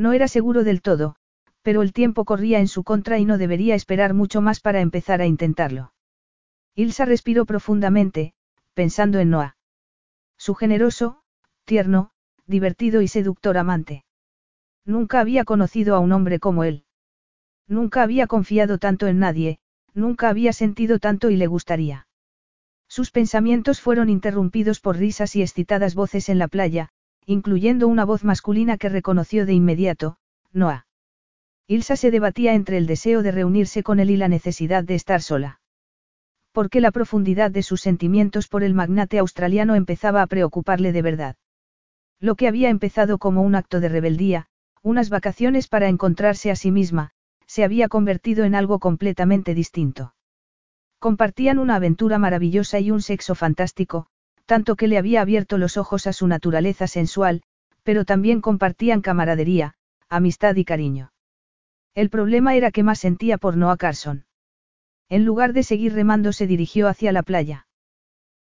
No 0.02 0.14
era 0.14 0.28
seguro 0.28 0.64
del 0.64 0.82
todo, 0.82 1.16
pero 1.62 1.84
el 1.84 1.94
tiempo 1.94 2.26
corría 2.26 2.60
en 2.60 2.68
su 2.68 2.84
contra 2.84 3.20
y 3.20 3.26
no 3.26 3.38
debería 3.38 3.76
esperar 3.76 4.16
mucho 4.16 4.42
más 4.42 4.60
para 4.60 4.82
empezar 4.82 5.22
a 5.22 5.28
intentarlo. 5.28 5.94
Ilsa 6.74 7.06
respiró 7.06 7.46
profundamente, 7.46 8.34
pensando 8.74 9.20
en 9.20 9.30
Noah. 9.30 9.58
Su 10.38 10.56
generoso, 10.56 11.22
tierno, 11.66 12.10
divertido 12.48 13.04
y 13.04 13.08
seductor 13.08 13.60
amante. 13.60 14.04
Nunca 14.86 15.20
había 15.20 15.46
conocido 15.46 15.96
a 15.96 16.00
un 16.00 16.14
hombre 16.14 16.40
como 16.40 16.64
él. 16.64 16.86
Nunca 17.68 18.02
había 18.02 18.26
confiado 18.26 18.80
tanto 18.80 19.06
en 19.06 19.20
nadie, 19.20 19.60
nunca 19.94 20.30
había 20.30 20.52
sentido 20.52 20.98
tanto 20.98 21.30
y 21.30 21.36
le 21.36 21.46
gustaría. 21.46 22.08
Sus 22.88 23.12
pensamientos 23.12 23.80
fueron 23.80 24.10
interrumpidos 24.10 24.80
por 24.80 24.98
risas 24.98 25.36
y 25.36 25.44
excitadas 25.44 25.94
voces 25.94 26.28
en 26.28 26.40
la 26.40 26.48
playa, 26.48 26.90
incluyendo 27.26 27.88
una 27.88 28.06
voz 28.06 28.24
masculina 28.24 28.78
que 28.78 28.90
reconoció 28.90 29.46
de 29.46 29.54
inmediato, 29.54 30.18
Noah. 30.52 30.86
Ilsa 31.68 31.96
se 31.96 32.12
debatía 32.12 32.54
entre 32.54 32.78
el 32.78 32.88
deseo 32.88 33.24
de 33.24 33.32
reunirse 33.32 33.84
con 33.84 34.00
él 34.00 34.10
y 34.10 34.18
la 34.18 34.28
necesidad 34.28 34.84
de 34.84 34.96
estar 34.96 35.22
sola. 35.22 35.62
Porque 36.52 36.82
la 36.82 36.92
profundidad 36.92 37.52
de 37.52 37.64
sus 37.64 37.82
sentimientos 37.82 38.48
por 38.48 38.64
el 38.64 38.74
magnate 38.74 39.20
australiano 39.20 39.76
empezaba 39.76 40.22
a 40.22 40.28
preocuparle 40.28 40.92
de 40.92 41.02
verdad. 41.02 41.36
Lo 42.20 42.36
que 42.36 42.48
había 42.48 42.70
empezado 42.70 43.18
como 43.18 43.42
un 43.42 43.56
acto 43.56 43.80
de 43.80 43.90
rebeldía, 43.90 44.48
unas 44.84 45.10
vacaciones 45.10 45.68
para 45.68 45.88
encontrarse 45.88 46.52
a 46.52 46.56
sí 46.56 46.72
misma, 46.72 47.12
se 47.46 47.64
había 47.64 47.88
convertido 47.88 48.44
en 48.44 48.56
algo 48.56 48.80
completamente 48.80 49.54
distinto. 49.54 50.14
Compartían 51.00 51.58
una 51.58 51.76
aventura 51.76 52.18
maravillosa 52.18 52.80
y 52.80 52.92
un 52.92 53.02
sexo 53.02 53.34
fantástico, 53.34 54.08
tanto 54.46 54.76
que 54.76 54.88
le 54.88 54.98
había 54.98 55.22
abierto 55.22 55.58
los 55.58 55.78
ojos 55.78 56.08
a 56.08 56.14
su 56.14 56.28
naturaleza 56.28 56.88
sensual, 56.88 57.44
pero 57.84 58.06
también 58.06 58.42
compartían 58.42 59.02
camaradería, 59.02 59.76
amistad 60.10 60.56
y 60.56 60.66
cariño. 60.66 61.12
El 61.96 62.10
problema 62.10 62.56
era 62.56 62.72
que 62.72 62.84
más 62.84 63.00
sentía 63.00 63.38
por 63.38 63.58
Noah 63.58 63.78
Carson. 63.78 64.26
En 65.10 65.26
lugar 65.26 65.54
de 65.54 65.64
seguir 65.64 65.94
remando 65.94 66.32
se 66.32 66.48
dirigió 66.48 66.88
hacia 66.88 67.12
la 67.12 67.24
playa. 67.24 67.68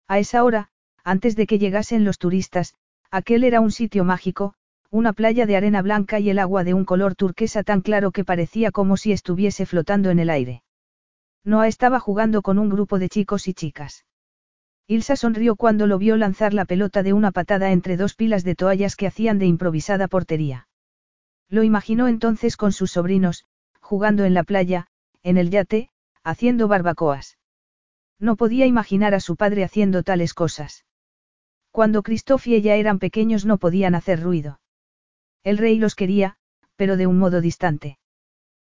A 0.07 0.19
esa 0.19 0.43
hora, 0.43 0.69
antes 1.03 1.35
de 1.35 1.47
que 1.47 1.59
llegasen 1.59 2.05
los 2.05 2.17
turistas, 2.17 2.75
aquel 3.09 3.43
era 3.43 3.59
un 3.59 3.71
sitio 3.71 4.03
mágico, 4.03 4.53
una 4.89 5.13
playa 5.13 5.45
de 5.45 5.55
arena 5.55 5.81
blanca 5.81 6.19
y 6.19 6.29
el 6.29 6.39
agua 6.39 6.63
de 6.63 6.73
un 6.73 6.85
color 6.85 7.15
turquesa 7.15 7.63
tan 7.63 7.81
claro 7.81 8.11
que 8.11 8.25
parecía 8.25 8.71
como 8.71 8.97
si 8.97 9.11
estuviese 9.11 9.65
flotando 9.65 10.09
en 10.09 10.19
el 10.19 10.29
aire. 10.29 10.63
Noah 11.43 11.67
estaba 11.67 11.99
jugando 11.99 12.41
con 12.41 12.59
un 12.59 12.69
grupo 12.69 12.99
de 12.99 13.09
chicos 13.09 13.47
y 13.47 13.53
chicas. 13.53 14.05
Ilsa 14.87 15.15
sonrió 15.15 15.55
cuando 15.55 15.87
lo 15.87 15.97
vio 15.97 16.17
lanzar 16.17 16.53
la 16.53 16.65
pelota 16.65 17.03
de 17.03 17.13
una 17.13 17.31
patada 17.31 17.71
entre 17.71 17.97
dos 17.97 18.15
pilas 18.15 18.43
de 18.43 18.55
toallas 18.55 18.95
que 18.95 19.07
hacían 19.07 19.39
de 19.39 19.45
improvisada 19.45 20.07
portería. 20.07 20.67
Lo 21.49 21.63
imaginó 21.63 22.07
entonces 22.07 22.57
con 22.57 22.71
sus 22.71 22.91
sobrinos, 22.91 23.45
jugando 23.79 24.25
en 24.25 24.33
la 24.33 24.43
playa, 24.43 24.87
en 25.23 25.37
el 25.37 25.49
yate, 25.49 25.89
haciendo 26.23 26.67
barbacoas. 26.67 27.37
No 28.19 28.35
podía 28.35 28.65
imaginar 28.65 29.13
a 29.13 29.19
su 29.19 29.35
padre 29.35 29.63
haciendo 29.63 30.03
tales 30.03 30.33
cosas. 30.33 30.85
Cuando 31.71 32.03
Christoph 32.03 32.47
y 32.47 32.55
ella 32.55 32.75
eran 32.75 32.99
pequeños 32.99 33.45
no 33.45 33.57
podían 33.57 33.95
hacer 33.95 34.21
ruido. 34.21 34.59
El 35.43 35.57
rey 35.57 35.77
los 35.79 35.95
quería, 35.95 36.35
pero 36.75 36.97
de 36.97 37.07
un 37.07 37.17
modo 37.17 37.41
distante. 37.41 37.97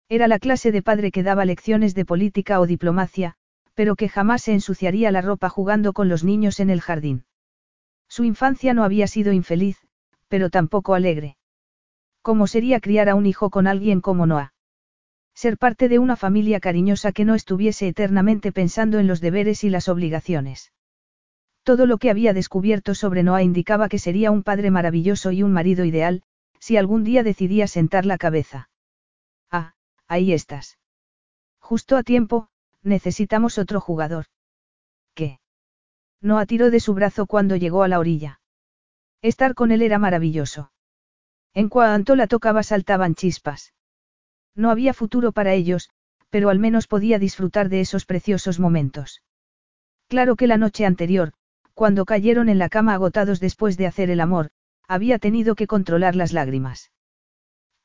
Era 0.08 0.28
la 0.28 0.38
clase 0.38 0.72
de 0.72 0.82
padre 0.82 1.10
que 1.10 1.22
daba 1.22 1.44
lecciones 1.44 1.94
de 1.94 2.04
política 2.04 2.60
o 2.60 2.66
diplomacia, 2.66 3.36
pero 3.80 3.96
que 3.96 4.10
jamás 4.10 4.42
se 4.42 4.52
ensuciaría 4.52 5.10
la 5.10 5.22
ropa 5.22 5.48
jugando 5.48 5.94
con 5.94 6.10
los 6.10 6.22
niños 6.22 6.60
en 6.60 6.68
el 6.68 6.82
jardín. 6.82 7.24
Su 8.10 8.24
infancia 8.24 8.74
no 8.74 8.84
había 8.84 9.06
sido 9.06 9.32
infeliz, 9.32 9.78
pero 10.28 10.50
tampoco 10.50 10.92
alegre. 10.92 11.38
¿Cómo 12.20 12.46
sería 12.46 12.80
criar 12.80 13.08
a 13.08 13.14
un 13.14 13.24
hijo 13.24 13.48
con 13.48 13.66
alguien 13.66 14.02
como 14.02 14.26
Noah? 14.26 14.52
Ser 15.34 15.56
parte 15.56 15.88
de 15.88 15.98
una 15.98 16.16
familia 16.16 16.60
cariñosa 16.60 17.10
que 17.12 17.24
no 17.24 17.34
estuviese 17.34 17.88
eternamente 17.88 18.52
pensando 18.52 18.98
en 18.98 19.06
los 19.06 19.22
deberes 19.22 19.64
y 19.64 19.70
las 19.70 19.88
obligaciones. 19.88 20.74
Todo 21.62 21.86
lo 21.86 21.96
que 21.96 22.10
había 22.10 22.34
descubierto 22.34 22.94
sobre 22.94 23.22
Noah 23.22 23.42
indicaba 23.42 23.88
que 23.88 23.98
sería 23.98 24.30
un 24.30 24.42
padre 24.42 24.70
maravilloso 24.70 25.32
y 25.32 25.42
un 25.42 25.54
marido 25.54 25.86
ideal, 25.86 26.22
si 26.58 26.76
algún 26.76 27.02
día 27.02 27.22
decidía 27.22 27.66
sentar 27.66 28.04
la 28.04 28.18
cabeza. 28.18 28.68
Ah, 29.50 29.72
ahí 30.06 30.34
estás. 30.34 30.78
Justo 31.60 31.96
a 31.96 32.02
tiempo, 32.02 32.50
necesitamos 32.82 33.58
otro 33.58 33.80
jugador. 33.80 34.26
¿Qué? 35.14 35.40
No 36.20 36.38
atiró 36.38 36.70
de 36.70 36.80
su 36.80 36.94
brazo 36.94 37.26
cuando 37.26 37.56
llegó 37.56 37.82
a 37.82 37.88
la 37.88 37.98
orilla. 37.98 38.40
Estar 39.22 39.54
con 39.54 39.72
él 39.72 39.82
era 39.82 39.98
maravilloso. 39.98 40.72
En 41.52 41.68
cuanto 41.68 42.16
la 42.16 42.26
tocaba 42.26 42.62
saltaban 42.62 43.14
chispas. 43.14 43.74
No 44.54 44.70
había 44.70 44.94
futuro 44.94 45.32
para 45.32 45.52
ellos, 45.52 45.90
pero 46.30 46.48
al 46.48 46.58
menos 46.58 46.86
podía 46.86 47.18
disfrutar 47.18 47.68
de 47.68 47.80
esos 47.80 48.06
preciosos 48.06 48.60
momentos. 48.60 49.22
Claro 50.08 50.36
que 50.36 50.46
la 50.46 50.56
noche 50.56 50.86
anterior, 50.86 51.32
Cuando 51.80 52.04
cayeron 52.04 52.50
en 52.50 52.58
la 52.58 52.68
cama 52.68 52.92
agotados 52.92 53.40
después 53.40 53.78
de 53.78 53.86
hacer 53.86 54.10
el 54.10 54.20
amor, 54.20 54.50
había 54.86 55.18
tenido 55.18 55.54
que 55.54 55.66
controlar 55.66 56.14
las 56.14 56.34
lágrimas. 56.34 56.90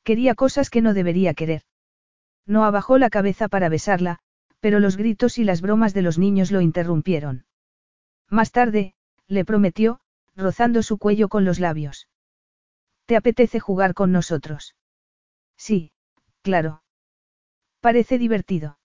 Quería 0.03 0.35
cosas 0.35 0.69
que 0.69 0.81
no 0.81 0.93
debería 0.93 1.33
querer. 1.33 1.61
No 2.45 2.65
abajó 2.65 2.97
la 2.97 3.09
cabeza 3.09 3.47
para 3.47 3.69
besarla, 3.69 4.19
pero 4.59 4.79
los 4.79 4.97
gritos 4.97 5.37
y 5.37 5.43
las 5.43 5.61
bromas 5.61 5.93
de 5.93 6.01
los 6.01 6.17
niños 6.17 6.51
lo 6.51 6.61
interrumpieron. 6.61 7.45
Más 8.29 8.51
tarde, 8.51 8.95
le 9.27 9.45
prometió, 9.45 9.99
rozando 10.35 10.83
su 10.83 10.97
cuello 10.97 11.29
con 11.29 11.45
los 11.45 11.59
labios. 11.59 12.07
¿Te 13.05 13.15
apetece 13.15 13.59
jugar 13.59 13.93
con 13.93 14.11
nosotros? 14.11 14.75
Sí, 15.57 15.91
claro. 16.41 16.83
Parece 17.79 18.17
divertido. 18.17 18.79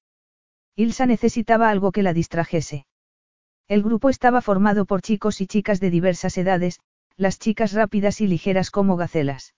Ilsa 0.77 1.07
necesitaba 1.07 1.71
algo 1.71 1.93
que 1.93 2.03
la 2.03 2.13
distrajese. 2.13 2.87
El 3.67 3.83
grupo 3.83 4.11
estaba 4.11 4.41
formado 4.41 4.85
por 4.85 5.01
chicos 5.01 5.41
y 5.41 5.47
chicas 5.47 5.81
de 5.81 5.91
diversas 5.91 6.37
edades, 6.37 6.81
las 7.17 7.39
chicas 7.39 7.73
rápidas 7.73 8.21
y 8.21 8.27
ligeras 8.27 8.71
como 8.71 8.97
gacelas. 8.97 9.55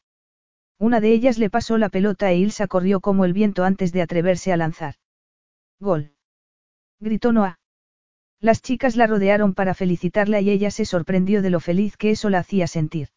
Una 0.78 1.00
de 1.00 1.12
ellas 1.12 1.38
le 1.38 1.48
pasó 1.48 1.78
la 1.78 1.88
pelota 1.88 2.30
e 2.30 2.36
Ilsa 2.36 2.66
corrió 2.66 3.00
como 3.00 3.24
el 3.24 3.32
viento 3.32 3.64
antes 3.64 3.92
de 3.92 4.02
atreverse 4.02 4.52
a 4.52 4.56
lanzar. 4.56 4.94
Gol. 5.82 6.12
Gritó 7.00 7.32
Noah. 7.32 7.58
Las 8.38 8.62
chicas 8.62 8.94
la 8.94 9.08
rodearon 9.08 9.52
para 9.52 9.74
felicitarla 9.74 10.40
y 10.40 10.48
ella 10.48 10.70
se 10.70 10.84
sorprendió 10.84 11.42
de 11.42 11.50
lo 11.50 11.58
feliz 11.58 11.96
que 11.96 12.12
eso 12.12 12.30
la 12.30 12.38
hacía 12.38 12.68
sentir. 12.68 13.08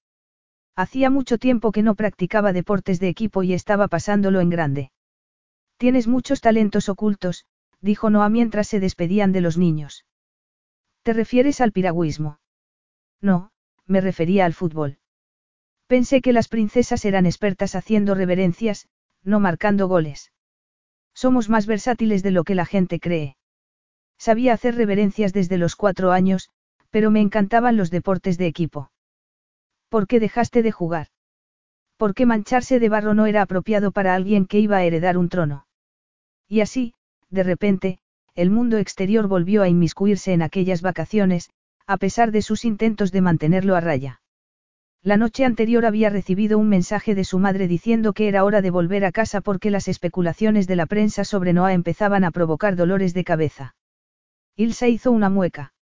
Hacía 0.75 1.11
mucho 1.11 1.37
tiempo 1.37 1.71
que 1.71 1.83
no 1.83 1.93
practicaba 1.93 2.53
deportes 2.53 2.99
de 2.99 3.07
equipo 3.07 3.43
y 3.43 3.53
estaba 3.53 3.87
pasándolo 3.87 4.41
en 4.41 4.49
grande. 4.49 4.91
Tienes 5.77 6.07
muchos 6.07 6.41
talentos 6.41 6.89
ocultos, 6.89 7.45
dijo 7.81 8.09
Noah 8.09 8.29
mientras 8.29 8.67
se 8.67 8.79
despedían 8.79 9.31
de 9.31 9.41
los 9.41 9.59
niños. 9.59 10.07
¿Te 11.03 11.13
refieres 11.13 11.61
al 11.61 11.71
piragüismo? 11.71 12.39
No, 13.21 13.51
me 13.85 14.01
refería 14.01 14.43
al 14.43 14.55
fútbol. 14.55 14.97
Pensé 15.85 16.19
que 16.19 16.33
las 16.33 16.47
princesas 16.47 17.05
eran 17.05 17.27
expertas 17.27 17.75
haciendo 17.75 18.15
reverencias, 18.15 18.87
no 19.21 19.39
marcando 19.39 19.87
goles. 19.87 20.31
Somos 21.15 21.49
más 21.49 21.65
versátiles 21.65 22.21
de 22.21 22.31
lo 22.31 22.43
que 22.43 22.53
la 22.53 22.65
gente 22.65 22.99
cree. 22.99 23.37
Sabía 24.19 24.53
hacer 24.53 24.75
reverencias 24.75 25.33
desde 25.33 25.57
los 25.57 25.75
cuatro 25.75 26.11
años, 26.11 26.49
pero 26.91 27.09
me 27.09 27.21
encantaban 27.21 27.77
los 27.77 27.89
deportes 27.89 28.37
de 28.37 28.47
equipo. 28.47 28.91
¿Por 29.89 30.07
qué 30.07 30.19
dejaste 30.19 30.61
de 30.61 30.71
jugar? 30.71 31.07
¿Por 31.97 32.13
qué 32.13 32.25
mancharse 32.25 32.79
de 32.79 32.89
barro 32.89 33.13
no 33.13 33.25
era 33.25 33.41
apropiado 33.41 33.91
para 33.91 34.13
alguien 34.13 34.45
que 34.45 34.59
iba 34.59 34.77
a 34.77 34.83
heredar 34.83 35.17
un 35.17 35.29
trono? 35.29 35.67
Y 36.47 36.59
así, 36.61 36.93
de 37.29 37.43
repente, 37.43 37.99
el 38.35 38.49
mundo 38.49 38.77
exterior 38.77 39.27
volvió 39.27 39.63
a 39.63 39.69
inmiscuirse 39.69 40.33
en 40.33 40.41
aquellas 40.41 40.81
vacaciones, 40.81 41.49
a 41.87 41.97
pesar 41.97 42.31
de 42.31 42.41
sus 42.41 42.65
intentos 42.65 43.11
de 43.13 43.21
mantenerlo 43.21 43.75
a 43.75 43.81
raya. 43.81 44.21
La 45.05 45.17
noche 45.17 45.45
anterior 45.45 45.85
había 45.85 46.09
recibido 46.09 46.57
un 46.57 46.67
mensaje 46.67 47.13
de 47.13 47.23
su 47.25 47.37
madre 47.37 47.67
diciendo 47.67 48.11
que 48.13 48.27
era 48.27 48.43
hora 48.43 48.63
de 48.63 48.71
volver 48.71 49.05
a 49.05 49.11
casa 49.11 49.39
porque 49.39 49.69
las 49.69 49.87
especulaciones 49.87 50.65
de 50.65 50.75
la 50.75 50.87
prensa 50.87 51.23
sobre 51.23 51.53
Noah 51.53 51.73
empezaban 51.73 52.23
a 52.23 52.31
provocar 52.31 52.75
dolores 52.75 53.13
de 53.13 53.23
cabeza. 53.23 53.75
Ilsa 54.55 54.87
hizo 54.87 55.11
una 55.11 55.29
mueca. 55.29 55.73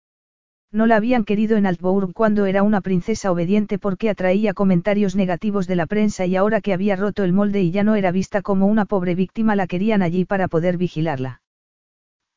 No 0.74 0.88
la 0.88 0.98
habían 0.98 1.24
querido 1.24 1.56
en 1.56 1.66
Altbourg 1.66 2.12
cuando 2.14 2.48
era 2.48 2.64
una 2.64 2.82
princesa 2.82 3.32
obediente 3.32 3.80
porque 3.80 4.10
atraía 4.10 4.54
comentarios 4.54 5.16
negativos 5.16 5.68
de 5.68 5.78
la 5.78 5.86
prensa 5.86 6.26
y 6.26 6.36
ahora 6.36 6.60
que 6.60 6.74
había 6.74 6.98
roto 6.98 7.24
el 7.24 7.32
molde 7.32 7.62
y 7.62 7.72
ya 7.72 7.86
no 7.86 7.96
era 7.96 8.12
vista 8.12 8.42
como 8.42 8.68
una 8.68 8.84
pobre 8.84 9.16
víctima 9.16 9.56
la 9.56 9.68
querían 9.68 10.02
allí 10.02 10.26
para 10.26 10.50
poder 10.50 10.76
vigilarla. 10.76 11.42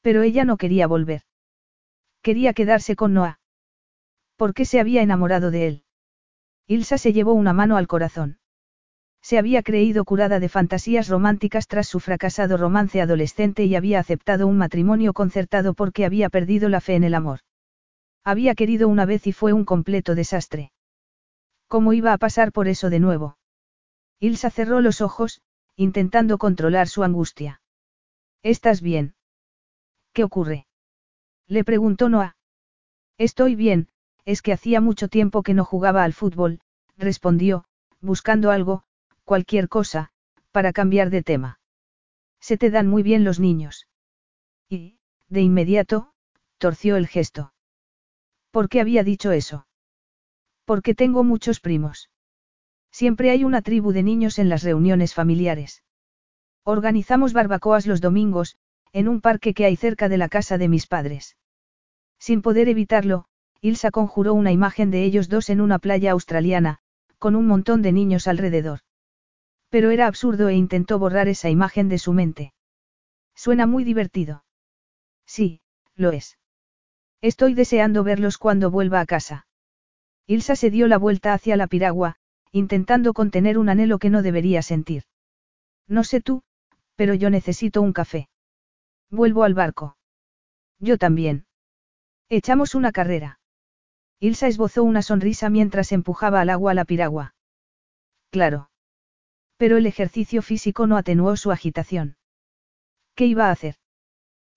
Pero 0.03 0.23
ella 0.23 0.45
no 0.45 0.57
quería 0.57 0.87
volver. 0.87 1.23
Quería 2.23 2.53
quedarse 2.53 2.95
con 2.95 3.13
Noah. 3.13 3.41
¿Por 4.37 4.55
qué 4.55 4.65
se 4.65 4.79
había 4.79 5.03
enamorado 5.03 5.51
de 5.51 5.67
él? 5.67 5.86
Ilsa 6.67 6.99
se 6.99 7.13
llevó 7.13 7.33
una 7.33 7.53
mano 7.53 7.77
al 7.77 7.87
corazón. 7.87 8.39
Se 9.23 9.39
había 9.39 9.63
creído 9.63 10.05
curada 10.05 10.41
de 10.41 10.49
fantasías 10.49 11.09
románticas 11.09 11.67
tras 11.67 11.89
su 11.89 12.01
fracasado 12.01 12.57
romance 12.57 13.01
adolescente 13.01 13.65
y 13.65 13.75
había 13.75 14.01
aceptado 14.01 14.47
un 14.47 14.57
matrimonio 14.57 15.13
concertado 15.13 15.75
porque 15.75 16.05
había 16.05 16.29
perdido 16.29 16.69
la 16.69 16.81
fe 16.81 16.95
en 16.95 17.05
el 17.05 17.15
amor. 17.15 17.41
Había 18.25 18.55
querido 18.55 18.89
una 18.89 19.05
vez 19.05 19.27
y 19.27 19.33
fue 19.33 19.53
un 19.53 19.65
completo 19.65 20.15
desastre. 20.15 20.73
¿Cómo 21.69 21.93
iba 21.93 22.13
a 22.13 22.19
pasar 22.19 22.53
por 22.53 22.69
eso 22.69 22.91
de 22.91 23.01
nuevo? 23.01 23.39
Ilsa 24.21 24.51
cerró 24.51 24.81
los 24.81 25.01
ojos, 25.01 25.43
intentando 25.77 26.39
controlar 26.39 26.89
su 26.89 27.05
angustia. 27.05 27.61
¿Estás 28.43 28.81
bien? 28.81 29.15
¿Qué 30.13 30.25
ocurre? 30.25 30.67
Le 31.47 31.65
preguntó 31.65 32.09
Noah. 32.09 32.37
Estoy 33.19 33.55
bien, 33.55 33.89
es 34.27 34.43
que 34.43 34.53
hacía 34.53 34.81
mucho 34.81 35.09
tiempo 35.09 35.43
que 35.43 35.55
no 35.55 35.65
jugaba 35.65 36.05
al 36.05 36.13
fútbol, 36.13 36.61
respondió, 36.99 37.65
buscando 38.01 38.51
algo, 38.51 38.83
cualquier 39.25 39.69
cosa, 39.69 40.11
para 40.51 40.73
cambiar 40.73 41.11
de 41.11 41.23
tema. 41.23 41.61
Se 42.41 42.59
te 42.59 42.71
dan 42.71 42.89
muy 42.89 43.03
bien 43.03 43.25
los 43.25 43.41
niños. 43.41 43.87
Y, 44.69 44.99
de 45.29 45.41
inmediato, 45.43 46.13
torció 46.59 46.97
el 46.97 47.07
gesto. 47.07 47.55
¿Por 48.51 48.69
qué 48.69 48.81
había 48.81 49.05
dicho 49.05 49.31
eso? 49.31 49.67
Porque 50.65 50.95
tengo 50.95 51.23
muchos 51.23 51.61
primos. 51.61 52.11
Siempre 52.91 53.31
hay 53.31 53.45
una 53.45 53.63
tribu 53.63 53.93
de 53.93 54.03
niños 54.03 54.39
en 54.41 54.49
las 54.49 54.65
reuniones 54.65 55.15
familiares. 55.15 55.85
Organizamos 56.65 57.33
barbacoas 57.33 57.87
los 57.87 58.01
domingos, 58.01 58.57
en 58.93 59.07
un 59.07 59.21
parque 59.21 59.55
que 59.55 59.67
hay 59.67 59.77
cerca 59.77 60.09
de 60.09 60.19
la 60.19 60.29
casa 60.29 60.59
de 60.59 60.69
mis 60.69 60.89
padres. 60.89 61.37
Sin 62.19 62.43
poder 62.43 62.69
evitarlo, 62.69 63.27
Ilsa 63.61 63.91
conjuró 63.91 64.35
una 64.35 64.53
imagen 64.53 64.91
de 64.91 65.05
ellos 65.05 65.29
dos 65.29 65.51
en 65.51 65.61
una 65.61 65.79
playa 65.79 66.13
australiana, 66.13 66.79
con 67.19 67.35
un 67.37 67.47
montón 67.47 67.83
de 67.83 67.93
niños 67.93 68.29
alrededor. 68.29 68.81
Pero 69.69 69.91
era 69.91 70.07
absurdo 70.07 70.49
e 70.49 70.55
intentó 70.55 70.99
borrar 70.99 71.29
esa 71.29 71.51
imagen 71.51 71.89
de 71.89 71.99
su 71.99 72.13
mente. 72.13 72.53
Suena 73.35 73.67
muy 73.67 73.85
divertido. 73.85 74.45
Sí, 75.27 75.61
lo 75.95 76.13
es. 76.13 76.39
Estoy 77.21 77.55
deseando 77.55 78.05
verlos 78.05 78.39
cuando 78.39 78.71
vuelva 78.71 79.01
a 79.01 79.07
casa. 79.07 79.47
Ilsa 80.27 80.57
se 80.57 80.71
dio 80.71 80.87
la 80.87 80.99
vuelta 80.99 81.33
hacia 81.33 81.57
la 81.57 81.67
piragua, 81.67 82.17
intentando 82.53 83.13
contener 83.13 83.59
un 83.59 83.69
anhelo 83.69 83.99
que 83.99 84.11
no 84.11 84.23
debería 84.23 84.63
sentir. 84.63 85.05
No 85.89 86.05
sé 86.05 86.21
tú, 86.21 86.43
pero 86.95 87.15
yo 87.15 87.31
necesito 87.31 87.83
un 87.83 87.93
café. 87.93 88.29
Vuelvo 89.11 89.45
al 89.45 89.55
barco. 89.55 89.97
Yo 90.79 90.99
también. 90.99 91.47
Echamos 92.29 92.75
una 92.75 92.93
carrera. 92.93 93.39
Ilsa 94.21 94.47
esbozó 94.47 94.83
una 94.83 95.03
sonrisa 95.03 95.51
mientras 95.51 95.93
empujaba 95.93 96.41
al 96.41 96.51
agua 96.51 96.75
la 96.75 96.85
piragua. 96.85 97.35
Claro. 98.31 98.71
Pero 99.57 99.77
el 99.77 99.87
ejercicio 99.87 100.43
físico 100.43 100.87
no 100.87 100.97
atenuó 100.97 101.37
su 101.37 101.53
agitación. 101.53 102.17
¿Qué 103.15 103.27
iba 103.27 103.49
a 103.49 103.51
hacer? 103.51 103.77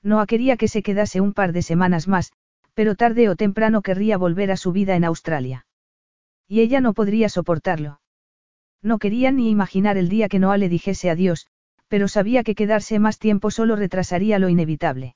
No 0.01 0.25
quería 0.25 0.57
que 0.57 0.67
se 0.67 0.81
quedase 0.81 1.21
un 1.21 1.33
par 1.33 1.51
de 1.51 1.61
semanas 1.61 2.07
más, 2.07 2.31
pero 2.73 2.95
tarde 2.95 3.29
o 3.29 3.35
temprano 3.35 3.81
querría 3.81 4.17
volver 4.17 4.51
a 4.51 4.57
su 4.57 4.71
vida 4.71 4.95
en 4.95 5.03
Australia. 5.03 5.65
Y 6.47 6.61
ella 6.61 6.81
no 6.81 6.93
podría 6.93 7.29
soportarlo. 7.29 8.01
No 8.81 8.97
quería 8.97 9.31
ni 9.31 9.49
imaginar 9.49 9.97
el 9.97 10.07
día 10.07 10.29
que 10.29 10.39
Noah 10.39 10.57
le 10.57 10.69
dijese 10.69 11.09
adiós, 11.09 11.47
pero 11.89 12.07
sabía 12.07 12.43
que 12.43 12.55
quedarse 12.55 12.99
más 12.99 13.19
tiempo 13.19 13.51
solo 13.51 13.75
retrasaría 13.75 14.39
lo 14.39 14.47
inevitable. 14.47 15.15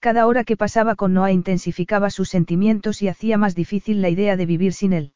Cada 0.00 0.26
hora 0.26 0.44
que 0.44 0.56
pasaba 0.56 0.94
con 0.94 1.12
Noah 1.12 1.32
intensificaba 1.32 2.10
sus 2.10 2.28
sentimientos 2.28 3.02
y 3.02 3.08
hacía 3.08 3.36
más 3.36 3.54
difícil 3.54 4.00
la 4.00 4.08
idea 4.08 4.36
de 4.36 4.46
vivir 4.46 4.72
sin 4.72 4.92
él. 4.92 5.12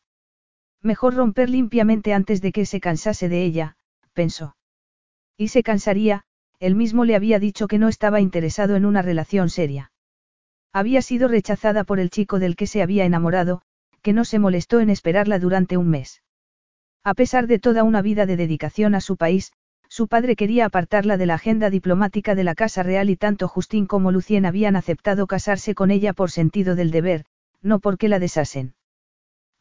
Mejor 0.80 1.14
romper 1.14 1.48
limpiamente 1.48 2.12
antes 2.12 2.42
de 2.42 2.50
que 2.50 2.66
se 2.66 2.80
cansase 2.80 3.28
de 3.28 3.44
ella, 3.44 3.76
pensó. 4.12 4.56
Y 5.36 5.48
se 5.48 5.62
cansaría, 5.62 6.24
él 6.58 6.74
mismo 6.74 7.04
le 7.04 7.14
había 7.14 7.38
dicho 7.38 7.68
que 7.68 7.78
no 7.78 7.88
estaba 7.88 8.20
interesado 8.20 8.74
en 8.74 8.84
una 8.84 9.02
relación 9.02 9.50
seria. 9.50 9.92
Había 10.72 11.02
sido 11.02 11.28
rechazada 11.28 11.84
por 11.84 12.00
el 12.00 12.10
chico 12.10 12.38
del 12.38 12.56
que 12.56 12.66
se 12.66 12.82
había 12.82 13.04
enamorado, 13.04 13.62
que 14.02 14.12
no 14.12 14.24
se 14.24 14.40
molestó 14.40 14.80
en 14.80 14.90
esperarla 14.90 15.38
durante 15.38 15.76
un 15.76 15.88
mes. 15.88 16.22
A 17.04 17.14
pesar 17.14 17.46
de 17.46 17.58
toda 17.58 17.84
una 17.84 18.02
vida 18.02 18.26
de 18.26 18.36
dedicación 18.36 18.94
a 18.94 19.00
su 19.00 19.16
país, 19.16 19.52
su 19.92 20.08
padre 20.08 20.36
quería 20.36 20.64
apartarla 20.64 21.18
de 21.18 21.26
la 21.26 21.34
agenda 21.34 21.68
diplomática 21.68 22.34
de 22.34 22.44
la 22.44 22.54
Casa 22.54 22.82
Real 22.82 23.10
y 23.10 23.16
tanto 23.16 23.46
Justín 23.46 23.84
como 23.84 24.10
Lucien 24.10 24.46
habían 24.46 24.74
aceptado 24.74 25.26
casarse 25.26 25.74
con 25.74 25.90
ella 25.90 26.14
por 26.14 26.30
sentido 26.30 26.74
del 26.74 26.90
deber, 26.90 27.26
no 27.60 27.78
porque 27.78 28.08
la 28.08 28.18
desasen. 28.18 28.72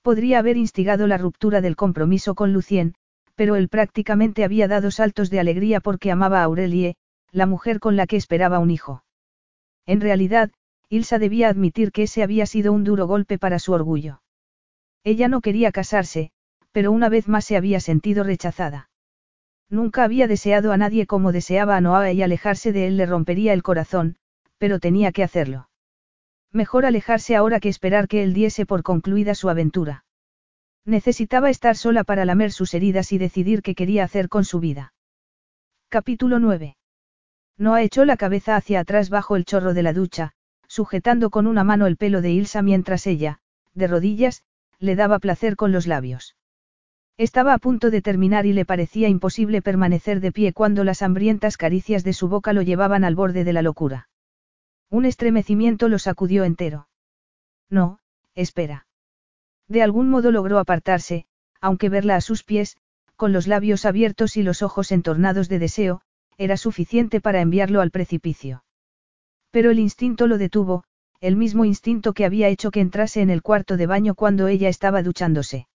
Podría 0.02 0.40
haber 0.40 0.56
instigado 0.56 1.06
la 1.06 1.18
ruptura 1.18 1.60
del 1.60 1.76
compromiso 1.76 2.34
con 2.34 2.54
Lucien, 2.54 2.96
pero 3.36 3.58
él 3.58 3.68
prácticamente 3.68 4.46
había 4.46 4.70
dado 4.70 4.90
saltos 4.90 5.30
de 5.32 5.42
alegría 5.42 5.82
porque 5.82 6.12
amaba 6.12 6.40
a 6.40 6.44
Aurelie, 6.46 6.96
la 7.34 7.46
mujer 7.46 7.82
con 7.82 7.98
la 7.98 8.08
que 8.08 8.16
esperaba 8.16 8.60
un 8.60 8.72
hijo. 8.72 9.04
En 9.86 10.00
realidad, 10.00 10.50
Ilsa 10.88 11.20
debía 11.20 11.50
admitir 11.50 11.92
que 11.92 12.04
ese 12.04 12.24
había 12.24 12.46
sido 12.46 12.72
un 12.72 12.86
duro 12.86 13.06
golpe 13.06 13.38
para 13.38 13.60
su 13.60 13.74
orgullo. 13.74 14.22
Ella 15.04 15.28
no 15.28 15.42
quería 15.42 15.74
casarse, 15.74 16.32
pero 16.72 16.94
una 16.94 17.10
vez 17.10 17.28
más 17.28 17.44
se 17.44 17.58
había 17.58 17.82
sentido 17.82 18.24
rechazada. 18.24 18.91
Nunca 19.72 20.04
había 20.04 20.28
deseado 20.28 20.74
a 20.74 20.78
nadie 20.78 21.08
como 21.08 21.32
deseaba 21.32 21.78
a 21.78 21.82
Noah 21.82 22.12
y 22.12 22.22
alejarse 22.22 22.74
de 22.74 22.88
él 22.88 22.98
le 22.98 23.06
rompería 23.06 23.54
el 23.54 23.64
corazón, 23.64 24.18
pero 24.58 24.80
tenía 24.80 25.14
que 25.14 25.24
hacerlo. 25.24 25.70
Mejor 26.52 26.86
alejarse 26.86 27.38
ahora 27.38 27.62
que 27.62 27.70
esperar 27.70 28.10
que 28.10 28.22
él 28.22 28.34
diese 28.34 28.66
por 28.66 28.84
concluida 28.84 29.34
su 29.34 29.50
aventura. 29.50 30.04
Necesitaba 30.84 31.50
estar 31.50 31.78
sola 31.78 32.04
para 32.04 32.26
lamer 32.26 32.52
sus 32.52 32.74
heridas 32.74 33.14
y 33.14 33.18
decidir 33.18 33.62
qué 33.62 33.74
quería 33.74 34.04
hacer 34.04 34.28
con 34.28 34.44
su 34.44 34.60
vida. 34.60 34.94
Capítulo 35.88 36.40
9. 36.40 36.76
Noah 37.58 37.82
echó 37.82 38.04
la 38.04 38.18
cabeza 38.18 38.58
hacia 38.58 38.82
atrás 38.82 39.10
bajo 39.10 39.38
el 39.38 39.46
chorro 39.46 39.74
de 39.74 39.84
la 39.84 39.94
ducha, 39.94 40.34
sujetando 40.68 41.30
con 41.30 41.48
una 41.48 41.64
mano 41.64 41.88
el 41.88 41.96
pelo 41.96 42.22
de 42.22 42.32
Ilsa 42.32 42.62
mientras 42.62 43.08
ella, 43.08 43.40
de 43.74 43.88
rodillas, 43.88 44.44
le 44.80 44.98
daba 44.98 45.20
placer 45.20 45.56
con 45.56 45.72
los 45.72 45.88
labios. 45.88 46.36
Estaba 47.22 47.54
a 47.54 47.60
punto 47.60 47.92
de 47.92 48.02
terminar 48.02 48.48
y 48.48 48.52
le 48.52 48.66
parecía 48.66 49.08
imposible 49.08 49.62
permanecer 49.62 50.22
de 50.22 50.32
pie 50.32 50.54
cuando 50.54 50.84
las 50.84 51.04
hambrientas 51.04 51.56
caricias 51.56 52.04
de 52.04 52.14
su 52.14 52.28
boca 52.28 52.52
lo 52.52 52.64
llevaban 52.64 53.04
al 53.04 53.14
borde 53.14 53.44
de 53.44 53.54
la 53.54 53.62
locura. 53.62 54.10
Un 54.90 55.06
estremecimiento 55.06 55.88
lo 55.88 56.00
sacudió 56.00 56.46
entero. 56.46 56.88
No, 57.70 58.00
espera. 58.34 58.88
De 59.68 59.84
algún 59.84 60.10
modo 60.10 60.32
logró 60.32 60.58
apartarse, 60.58 61.28
aunque 61.60 61.90
verla 61.90 62.16
a 62.16 62.22
sus 62.22 62.44
pies, 62.44 62.78
con 63.16 63.34
los 63.34 63.46
labios 63.46 63.86
abiertos 63.86 64.36
y 64.36 64.42
los 64.42 64.64
ojos 64.64 64.92
entornados 64.92 65.48
de 65.48 65.60
deseo, 65.60 66.02
era 66.40 66.58
suficiente 66.58 67.22
para 67.22 67.42
enviarlo 67.42 67.82
al 67.82 67.92
precipicio. 67.92 68.64
Pero 69.52 69.70
el 69.70 69.78
instinto 69.78 70.26
lo 70.26 70.40
detuvo, 70.40 70.86
el 71.20 71.36
mismo 71.36 71.66
instinto 71.66 72.14
que 72.14 72.26
había 72.26 72.48
hecho 72.48 72.72
que 72.72 72.80
entrase 72.80 73.22
en 73.22 73.30
el 73.30 73.44
cuarto 73.44 73.78
de 73.78 73.86
baño 73.86 74.16
cuando 74.16 74.48
ella 74.48 74.70
estaba 74.70 75.04
duchándose. 75.04 75.68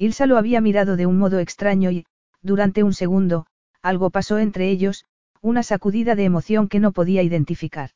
Ilsa 0.00 0.24
lo 0.24 0.38
había 0.38 0.62
mirado 0.62 0.96
de 0.96 1.04
un 1.04 1.18
modo 1.18 1.40
extraño 1.40 1.90
y, 1.90 2.06
durante 2.40 2.82
un 2.82 2.94
segundo, 2.94 3.44
algo 3.82 4.08
pasó 4.08 4.38
entre 4.38 4.70
ellos, 4.70 5.04
una 5.42 5.62
sacudida 5.62 6.14
de 6.14 6.24
emoción 6.24 6.68
que 6.68 6.80
no 6.80 6.92
podía 6.92 7.22
identificar. 7.22 7.90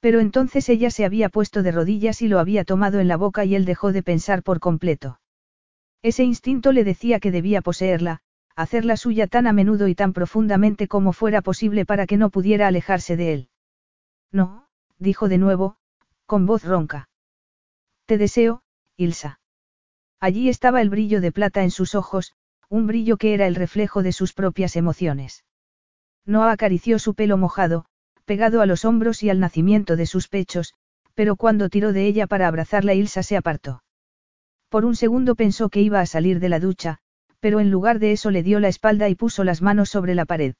Pero 0.00 0.20
entonces 0.20 0.70
ella 0.70 0.90
se 0.90 1.04
había 1.04 1.28
puesto 1.28 1.62
de 1.62 1.72
rodillas 1.72 2.22
y 2.22 2.28
lo 2.28 2.38
había 2.38 2.64
tomado 2.64 3.00
en 3.00 3.08
la 3.08 3.18
boca 3.18 3.44
y 3.44 3.54
él 3.54 3.66
dejó 3.66 3.92
de 3.92 4.02
pensar 4.02 4.42
por 4.42 4.60
completo. 4.60 5.20
Ese 6.00 6.24
instinto 6.24 6.72
le 6.72 6.84
decía 6.84 7.20
que 7.20 7.30
debía 7.30 7.60
poseerla, 7.60 8.22
hacerla 8.56 8.96
suya 8.96 9.26
tan 9.26 9.46
a 9.46 9.52
menudo 9.52 9.88
y 9.88 9.94
tan 9.94 10.14
profundamente 10.14 10.88
como 10.88 11.12
fuera 11.12 11.42
posible 11.42 11.84
para 11.84 12.06
que 12.06 12.16
no 12.16 12.30
pudiera 12.30 12.66
alejarse 12.66 13.18
de 13.18 13.34
él. 13.34 13.48
No, 14.32 14.68
dijo 14.98 15.28
de 15.28 15.36
nuevo, 15.36 15.76
con 16.24 16.46
voz 16.46 16.64
ronca. 16.64 17.10
Te 18.06 18.16
deseo, 18.16 18.62
Ilsa. 18.96 19.39
Allí 20.20 20.50
estaba 20.50 20.82
el 20.82 20.90
brillo 20.90 21.22
de 21.22 21.32
plata 21.32 21.62
en 21.62 21.70
sus 21.70 21.94
ojos, 21.94 22.34
un 22.68 22.86
brillo 22.86 23.16
que 23.16 23.32
era 23.32 23.46
el 23.46 23.54
reflejo 23.54 24.02
de 24.02 24.12
sus 24.12 24.34
propias 24.34 24.76
emociones. 24.76 25.44
No 26.26 26.44
acarició 26.44 26.98
su 26.98 27.14
pelo 27.14 27.38
mojado, 27.38 27.86
pegado 28.26 28.60
a 28.60 28.66
los 28.66 28.84
hombros 28.84 29.22
y 29.22 29.30
al 29.30 29.40
nacimiento 29.40 29.96
de 29.96 30.06
sus 30.06 30.28
pechos, 30.28 30.74
pero 31.14 31.36
cuando 31.36 31.68
tiró 31.70 31.92
de 31.92 32.06
ella 32.06 32.26
para 32.26 32.46
abrazarla 32.46 32.94
Ilsa 32.94 33.22
se 33.22 33.36
apartó. 33.36 33.82
Por 34.68 34.84
un 34.84 34.94
segundo 34.94 35.34
pensó 35.34 35.68
que 35.68 35.80
iba 35.80 36.00
a 36.00 36.06
salir 36.06 36.38
de 36.38 36.48
la 36.48 36.60
ducha, 36.60 36.98
pero 37.40 37.58
en 37.58 37.70
lugar 37.70 37.98
de 37.98 38.12
eso 38.12 38.30
le 38.30 38.42
dio 38.42 38.60
la 38.60 38.68
espalda 38.68 39.08
y 39.08 39.14
puso 39.14 39.42
las 39.42 39.62
manos 39.62 39.88
sobre 39.88 40.14
la 40.14 40.26
pared. 40.26 40.54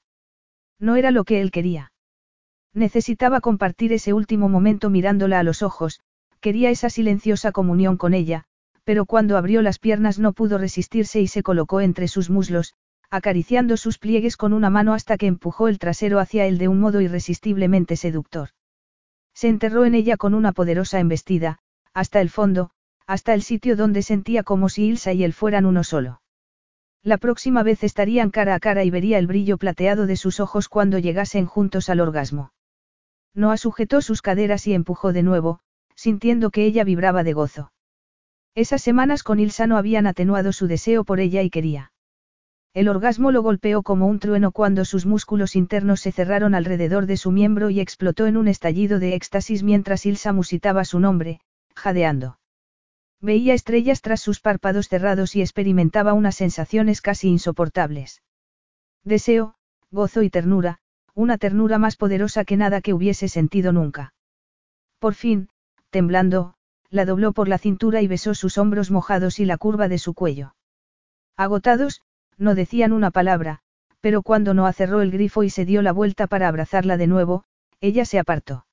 No 0.78 0.97
era 0.97 1.10
lo 1.10 1.24
que 1.24 1.40
él 1.40 1.50
quería. 1.50 1.92
Necesitaba 2.72 3.40
compartir 3.40 3.92
ese 3.92 4.14
último 4.14 4.48
momento 4.48 4.90
mirándola 4.90 5.39
a 5.39 5.42
los 5.42 5.62
ojos, 5.62 6.00
quería 6.40 6.70
esa 6.70 6.89
silenciosa 6.89 7.52
comunión 7.52 7.97
con 7.97 8.14
ella, 8.14 8.47
pero 8.84 9.07
cuando 9.07 9.36
abrió 9.36 9.62
las 9.62 9.78
piernas 9.78 10.18
no 10.18 10.33
pudo 10.33 10.59
resistirse 10.59 11.20
y 11.20 11.26
se 11.26 11.42
colocó 11.42 11.81
entre 11.81 12.09
sus 12.09 12.31
muslos, 12.31 12.75
acariciando 13.10 13.76
sus 13.76 13.99
pliegues 13.99 14.36
con 14.36 14.52
una 14.52 14.70
mano 14.70 14.94
hasta 14.94 15.17
que 15.17 15.26
empujó 15.26 15.68
el 15.68 15.78
trasero 15.78 16.20
hacia 16.20 16.47
él 16.47 16.59
de 16.59 16.68
un 16.68 16.81
modo 16.81 17.00
irresistiblemente 17.00 17.97
seductor. 17.97 18.50
Se 19.34 19.49
enterró 19.49 19.84
en 19.84 19.94
ella 19.94 20.17
con 20.17 20.34
una 20.34 20.52
poderosa 20.52 21.00
embestida, 21.00 21.59
hasta 21.92 22.20
el 22.20 22.31
fondo, 22.31 22.70
hasta 23.07 23.34
el 23.34 23.42
sitio 23.42 23.75
donde 23.75 24.02
sentía 24.02 24.44
como 24.44 24.68
si 24.68 24.84
Ilsa 24.84 25.12
y 25.12 25.25
él 25.25 25.33
fueran 25.33 25.67
uno 25.67 25.83
solo. 25.83 26.23
La 27.02 27.18
próxima 27.18 27.62
vez 27.62 27.83
estarían 27.83 28.31
cara 28.31 28.55
a 28.55 28.60
cara 28.60 28.84
y 28.84 28.91
vería 28.91 29.18
el 29.18 29.26
brillo 29.26 29.57
plateado 29.57 30.07
de 30.07 30.17
sus 30.17 30.39
ojos 30.39 30.68
cuando 30.68 30.99
llegasen 30.99 31.47
juntos 31.47 31.89
al 31.89 32.00
orgasmo. 32.00 32.52
Noah 33.34 33.57
sujetó 33.57 34.02
sus 34.02 34.23
caderas 34.23 34.67
y 34.67 34.75
empujó 34.75 35.12
de 35.12 35.23
nuevo, 35.23 35.60
sintiendo 35.94 36.50
que 36.50 36.65
ella 36.65 36.84
vibraba 36.84 37.25
de 37.25 37.33
gozo. 37.33 37.73
Esas 38.54 38.82
semanas 38.82 39.22
con 39.22 39.38
Ilsa 39.38 39.66
no 39.66 39.76
habían 39.76 40.06
atenuado 40.06 40.52
su 40.52 40.66
deseo 40.66 41.04
por 41.04 41.20
ella 41.20 41.42
y 41.42 41.50
quería. 41.50 41.92
El 42.72 42.88
orgasmo 42.88 43.32
lo 43.32 43.42
golpeó 43.42 43.82
como 43.82 44.06
un 44.06 44.20
trueno 44.20 44.52
cuando 44.52 44.84
sus 44.84 45.04
músculos 45.04 45.56
internos 45.56 46.00
se 46.00 46.12
cerraron 46.12 46.54
alrededor 46.54 47.06
de 47.06 47.16
su 47.16 47.32
miembro 47.32 47.70
y 47.70 47.80
explotó 47.80 48.26
en 48.26 48.36
un 48.36 48.46
estallido 48.46 48.98
de 48.98 49.14
éxtasis 49.14 49.62
mientras 49.62 50.06
Ilsa 50.06 50.32
musitaba 50.32 50.84
su 50.84 51.00
nombre, 51.00 51.40
jadeando. 51.74 52.38
Veía 53.20 53.54
estrellas 53.54 54.02
tras 54.02 54.20
sus 54.20 54.40
párpados 54.40 54.88
cerrados 54.88 55.36
y 55.36 55.40
experimentaba 55.40 56.12
unas 56.12 56.36
sensaciones 56.36 57.02
casi 57.02 57.28
insoportables. 57.28 58.22
Deseo, 59.04 59.54
gozo 59.90 60.22
y 60.22 60.30
ternura, 60.30 60.78
una 61.14 61.38
ternura 61.38 61.78
más 61.78 61.96
poderosa 61.96 62.44
que 62.44 62.56
nada 62.56 62.80
que 62.80 62.94
hubiese 62.94 63.28
sentido 63.28 63.72
nunca. 63.72 64.14
Por 65.00 65.14
fin, 65.14 65.48
temblando, 65.90 66.54
la 66.90 67.04
dobló 67.04 67.32
por 67.32 67.48
la 67.48 67.58
cintura 67.58 68.02
y 68.02 68.08
besó 68.08 68.34
sus 68.34 68.58
hombros 68.58 68.90
mojados 68.90 69.38
y 69.38 69.44
la 69.44 69.56
curva 69.56 69.88
de 69.88 69.98
su 69.98 70.14
cuello. 70.14 70.54
Agotados, 71.36 72.02
no 72.36 72.54
decían 72.54 72.92
una 72.92 73.10
palabra, 73.10 73.60
pero 74.00 74.22
cuando 74.22 74.54
no 74.54 74.70
cerró 74.72 75.00
el 75.02 75.10
grifo 75.10 75.42
y 75.42 75.50
se 75.50 75.64
dio 75.64 75.82
la 75.82 75.92
vuelta 75.92 76.26
para 76.26 76.48
abrazarla 76.48 76.96
de 76.96 77.06
nuevo, 77.06 77.44
ella 77.80 78.04
se 78.04 78.18
apartó. 78.18 78.66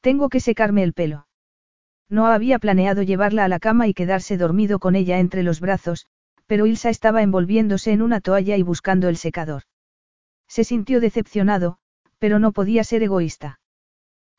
Tengo 0.00 0.28
que 0.28 0.40
secarme 0.40 0.82
el 0.82 0.92
pelo. 0.92 1.26
No 2.08 2.26
había 2.26 2.58
planeado 2.58 3.02
llevarla 3.02 3.44
a 3.44 3.48
la 3.48 3.58
cama 3.58 3.86
y 3.86 3.94
quedarse 3.94 4.38
dormido 4.38 4.78
con 4.78 4.96
ella 4.96 5.18
entre 5.18 5.42
los 5.42 5.60
brazos, 5.60 6.06
pero 6.46 6.66
Ilsa 6.66 6.88
estaba 6.88 7.22
envolviéndose 7.22 7.92
en 7.92 8.00
una 8.00 8.20
toalla 8.20 8.56
y 8.56 8.62
buscando 8.62 9.08
el 9.08 9.18
secador. 9.18 9.64
Se 10.48 10.64
sintió 10.64 11.00
decepcionado, 11.00 11.78
pero 12.18 12.38
no 12.38 12.52
podía 12.52 12.84
ser 12.84 13.02
egoísta. 13.02 13.60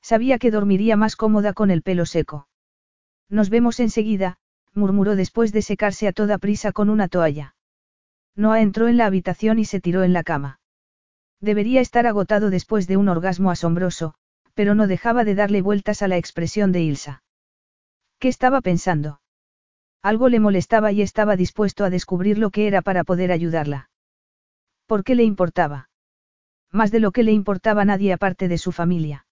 Sabía 0.02 0.40
que 0.40 0.50
dormiría 0.50 0.96
más 0.96 1.16
cómoda 1.16 1.54
con 1.54 1.70
el 1.70 1.84
pelo 1.84 2.06
seco. 2.06 2.48
Nos 3.30 3.50
vemos 3.50 3.80
enseguida, 3.80 4.38
murmuró 4.74 5.16
después 5.16 5.52
de 5.52 5.62
secarse 5.62 6.08
a 6.08 6.14
toda 6.14 6.38
prisa 6.38 6.72
con 6.72 6.90
una 6.90 7.08
toalla. 7.08 7.56
Noah 8.36 8.62
entró 8.62 8.88
en 8.88 8.98
la 8.98 9.06
habitación 9.06 9.60
y 9.60 9.66
se 9.66 9.80
tiró 9.80 10.04
en 10.04 10.14
la 10.14 10.24
cama. 10.24 10.60
Debería 11.40 11.82
estar 11.82 12.08
agotado 12.08 12.50
después 12.50 12.88
de 12.88 12.98
un 12.98 13.08
orgasmo 13.08 13.52
asombroso, 13.52 14.16
pero 14.54 14.76
no 14.76 14.88
dejaba 14.88 15.24
de 15.24 15.36
darle 15.36 15.62
vueltas 15.62 16.02
a 16.02 16.08
la 16.08 16.18
expresión 16.18 16.72
de 16.72 16.82
Ilsa. 16.82 17.24
¿Qué 18.20 18.28
estaba 18.28 18.62
pensando? 18.62 19.22
Algo 20.02 20.30
le 20.30 20.40
molestaba 20.40 20.92
y 20.92 21.02
estaba 21.02 21.36
dispuesto 21.36 21.86
a 21.86 21.90
descubrir 21.90 22.38
lo 22.38 22.50
que 22.50 22.68
era 22.68 22.82
para 22.82 23.04
poder 23.04 23.32
ayudarla. 23.32 23.90
¿Por 24.86 25.04
qué 25.04 25.16
le 25.16 25.24
importaba? 25.24 25.90
Más 26.72 26.92
de 26.92 27.00
lo 27.00 27.12
que 27.12 27.24
le 27.24 27.32
importaba 27.32 27.84
a 27.84 27.86
nadie 27.86 28.12
aparte 28.12 28.48
de 28.48 28.58
su 28.58 28.72
familia. 28.72 29.26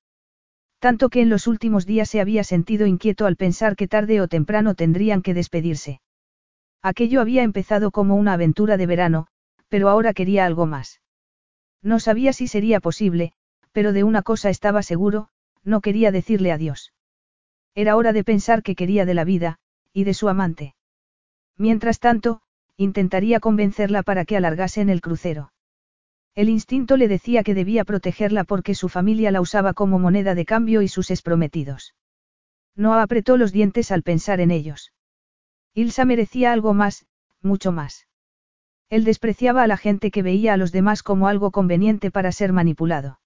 Tanto 0.80 1.10
que 1.10 1.22
en 1.22 1.30
los 1.30 1.48
últimos 1.48 1.86
días 1.86 2.10
se 2.10 2.22
había 2.22 2.44
sentido 2.44 2.86
inquieto 2.86 3.26
al 3.26 3.36
pensar 3.36 3.76
que 3.76 3.88
tarde 3.88 4.22
o 4.22 4.28
temprano 4.28 4.76
tendrían 4.76 5.22
que 5.22 5.34
despedirse. 5.34 6.02
Aquello 6.82 7.22
había 7.22 7.44
empezado 7.44 7.92
como 7.92 8.16
una 8.16 8.34
aventura 8.34 8.78
de 8.78 8.86
verano, 8.86 9.28
pero 9.70 9.90
ahora 9.90 10.14
quería 10.14 10.46
algo 10.46 10.66
más. 10.66 11.02
No 11.82 12.00
sabía 12.00 12.34
si 12.34 12.48
sería 12.48 12.80
posible, 12.80 13.34
pero 13.72 13.94
de 13.94 14.04
una 14.04 14.22
cosa 14.22 14.50
estaba 14.50 14.84
seguro, 14.84 15.30
no 15.64 15.82
quería 15.82 16.12
decirle 16.12 16.52
adiós. 16.52 16.94
Era 17.76 17.96
hora 17.96 18.14
de 18.14 18.24
pensar 18.24 18.64
qué 18.64 18.76
quería 18.76 19.06
de 19.06 19.14
la 19.14 19.24
vida, 19.24 19.60
y 19.94 20.04
de 20.04 20.14
su 20.14 20.30
amante. 20.30 20.76
Mientras 21.58 22.00
tanto, 22.00 22.42
intentaría 22.76 23.40
convencerla 23.40 24.04
para 24.04 24.26
que 24.26 24.38
alargase 24.38 24.82
en 24.82 24.90
el 24.90 25.02
crucero. 25.02 25.52
El 26.38 26.50
instinto 26.50 26.98
le 26.98 27.08
decía 27.08 27.42
que 27.42 27.56
debía 27.56 27.84
protegerla 27.84 28.44
porque 28.44 28.76
su 28.76 28.90
familia 28.90 29.32
la 29.32 29.42
usaba 29.42 29.74
como 29.74 29.98
moneda 29.98 30.36
de 30.36 30.46
cambio 30.46 30.84
y 30.84 30.88
sus 30.88 31.10
esprometidos. 31.10 31.96
No 32.76 32.94
apretó 32.94 33.38
los 33.38 33.52
dientes 33.52 33.92
al 33.92 34.04
pensar 34.04 34.40
en 34.40 34.52
ellos. 34.52 34.94
Ilsa 35.74 36.06
merecía 36.06 36.52
algo 36.52 36.76
más, 36.76 37.08
mucho 37.42 37.72
más. 37.72 38.06
Él 38.88 39.04
despreciaba 39.04 39.64
a 39.64 39.68
la 39.68 39.78
gente 39.78 40.12
que 40.12 40.22
veía 40.22 40.54
a 40.54 40.58
los 40.58 40.72
demás 40.72 41.02
como 41.02 41.28
algo 41.28 41.50
conveniente 41.50 42.12
para 42.12 42.32
ser 42.32 42.54
manipulado. 42.54 43.20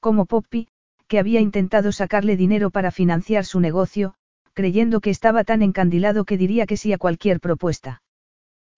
Como 0.00 0.24
Poppy, 0.24 0.68
que 1.08 1.18
había 1.18 1.40
intentado 1.40 1.92
sacarle 1.92 2.38
dinero 2.38 2.70
para 2.70 2.92
financiar 2.92 3.44
su 3.44 3.60
negocio, 3.60 4.14
creyendo 4.54 5.02
que 5.02 5.10
estaba 5.10 5.44
tan 5.44 5.60
encandilado 5.60 6.24
que 6.24 6.38
diría 6.38 6.64
que 6.64 6.78
sí 6.78 6.94
a 6.94 6.98
cualquier 6.98 7.40
propuesta. 7.40 8.02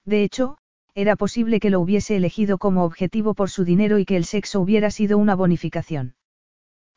De 0.05 0.25
hecho, 0.25 0.59
era 0.95 1.17
posible 1.17 1.61
que 1.61 1.71
lo 1.71 1.81
hubiese 1.81 2.17
elegido 2.17 2.59
como 2.59 2.85
objetivo 2.85 3.35
por 3.35 3.51
su 3.51 3.65
dinero 3.65 3.99
y 3.99 4.05
que 4.05 4.17
el 4.17 4.25
sexo 4.25 4.61
hubiera 4.61 4.91
sido 4.91 5.19
una 5.19 5.35
bonificación. 5.35 6.15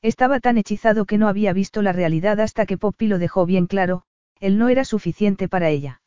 Estaba 0.02 0.40
tan 0.40 0.58
hechizado 0.58 1.06
que 1.06 1.18
no 1.18 1.28
había 1.28 1.54
visto 1.54 1.82
la 1.82 1.92
realidad 1.92 2.40
hasta 2.40 2.66
que 2.66 2.78
Poppy 2.78 3.08
lo 3.08 3.18
dejó 3.18 3.46
bien 3.46 3.66
claro, 3.66 4.04
él 4.40 4.60
no 4.60 4.70
era 4.70 4.86
suficiente 4.86 5.48
para 5.48 5.70
ella. 5.70 6.02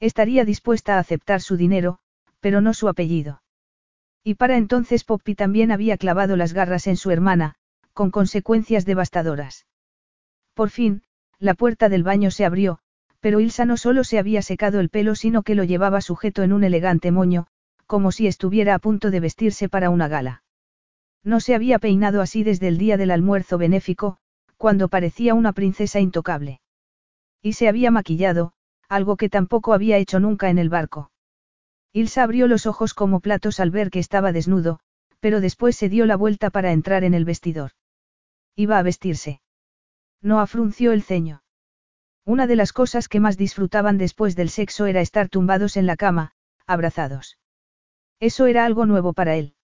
Estaría 0.00 0.44
dispuesta 0.44 0.96
a 0.96 0.98
aceptar 0.98 1.40
su 1.40 1.56
dinero, 1.56 1.98
pero 2.40 2.60
no 2.60 2.74
su 2.74 2.88
apellido. 2.88 3.42
Y 4.24 4.34
para 4.34 4.56
entonces 4.56 5.04
Poppy 5.04 5.34
también 5.34 5.70
había 5.70 5.96
clavado 5.96 6.36
las 6.36 6.52
garras 6.52 6.86
en 6.88 6.96
su 6.96 7.10
hermana, 7.10 7.54
con 7.92 8.10
consecuencias 8.10 8.84
devastadoras. 8.84 9.66
Por 10.54 10.70
fin, 10.70 11.02
la 11.38 11.54
puerta 11.54 11.88
del 11.88 12.02
baño 12.02 12.30
se 12.30 12.44
abrió, 12.44 12.80
pero 13.24 13.40
Ilsa 13.40 13.64
no 13.64 13.78
solo 13.78 14.04
se 14.04 14.18
había 14.18 14.42
secado 14.42 14.80
el 14.80 14.90
pelo 14.90 15.14
sino 15.14 15.44
que 15.44 15.54
lo 15.54 15.64
llevaba 15.64 16.02
sujeto 16.02 16.42
en 16.42 16.52
un 16.52 16.62
elegante 16.62 17.10
moño, 17.10 17.46
como 17.86 18.12
si 18.12 18.26
estuviera 18.26 18.74
a 18.74 18.78
punto 18.78 19.10
de 19.10 19.18
vestirse 19.18 19.70
para 19.70 19.88
una 19.88 20.08
gala. 20.08 20.42
No 21.22 21.40
se 21.40 21.54
había 21.54 21.78
peinado 21.78 22.20
así 22.20 22.44
desde 22.44 22.68
el 22.68 22.76
día 22.76 22.98
del 22.98 23.10
almuerzo 23.10 23.56
benéfico, 23.56 24.18
cuando 24.58 24.88
parecía 24.88 25.32
una 25.32 25.54
princesa 25.54 26.00
intocable. 26.00 26.60
Y 27.40 27.54
se 27.54 27.66
había 27.66 27.90
maquillado, 27.90 28.52
algo 28.90 29.16
que 29.16 29.30
tampoco 29.30 29.72
había 29.72 29.96
hecho 29.96 30.20
nunca 30.20 30.50
en 30.50 30.58
el 30.58 30.68
barco. 30.68 31.10
Ilsa 31.94 32.24
abrió 32.24 32.46
los 32.46 32.66
ojos 32.66 32.92
como 32.92 33.20
platos 33.20 33.58
al 33.58 33.70
ver 33.70 33.88
que 33.88 34.00
estaba 34.00 34.32
desnudo, 34.32 34.80
pero 35.20 35.40
después 35.40 35.76
se 35.76 35.88
dio 35.88 36.04
la 36.04 36.16
vuelta 36.16 36.50
para 36.50 36.72
entrar 36.72 37.04
en 37.04 37.14
el 37.14 37.24
vestidor. 37.24 37.70
Iba 38.54 38.78
a 38.78 38.82
vestirse. 38.82 39.40
No 40.20 40.40
afrunció 40.40 40.92
el 40.92 41.02
ceño. 41.02 41.40
Una 42.26 42.46
de 42.46 42.56
las 42.56 42.72
cosas 42.72 43.08
que 43.08 43.20
más 43.20 43.36
disfrutaban 43.36 43.98
después 43.98 44.34
del 44.34 44.48
sexo 44.48 44.86
era 44.86 45.00
estar 45.00 45.28
tumbados 45.28 45.76
en 45.76 45.86
la 45.86 45.96
cama, 45.96 46.32
abrazados. 46.66 47.38
Eso 48.18 48.46
era 48.46 48.64
algo 48.64 48.86
nuevo 48.86 49.12
para 49.12 49.36
él. 49.36 49.54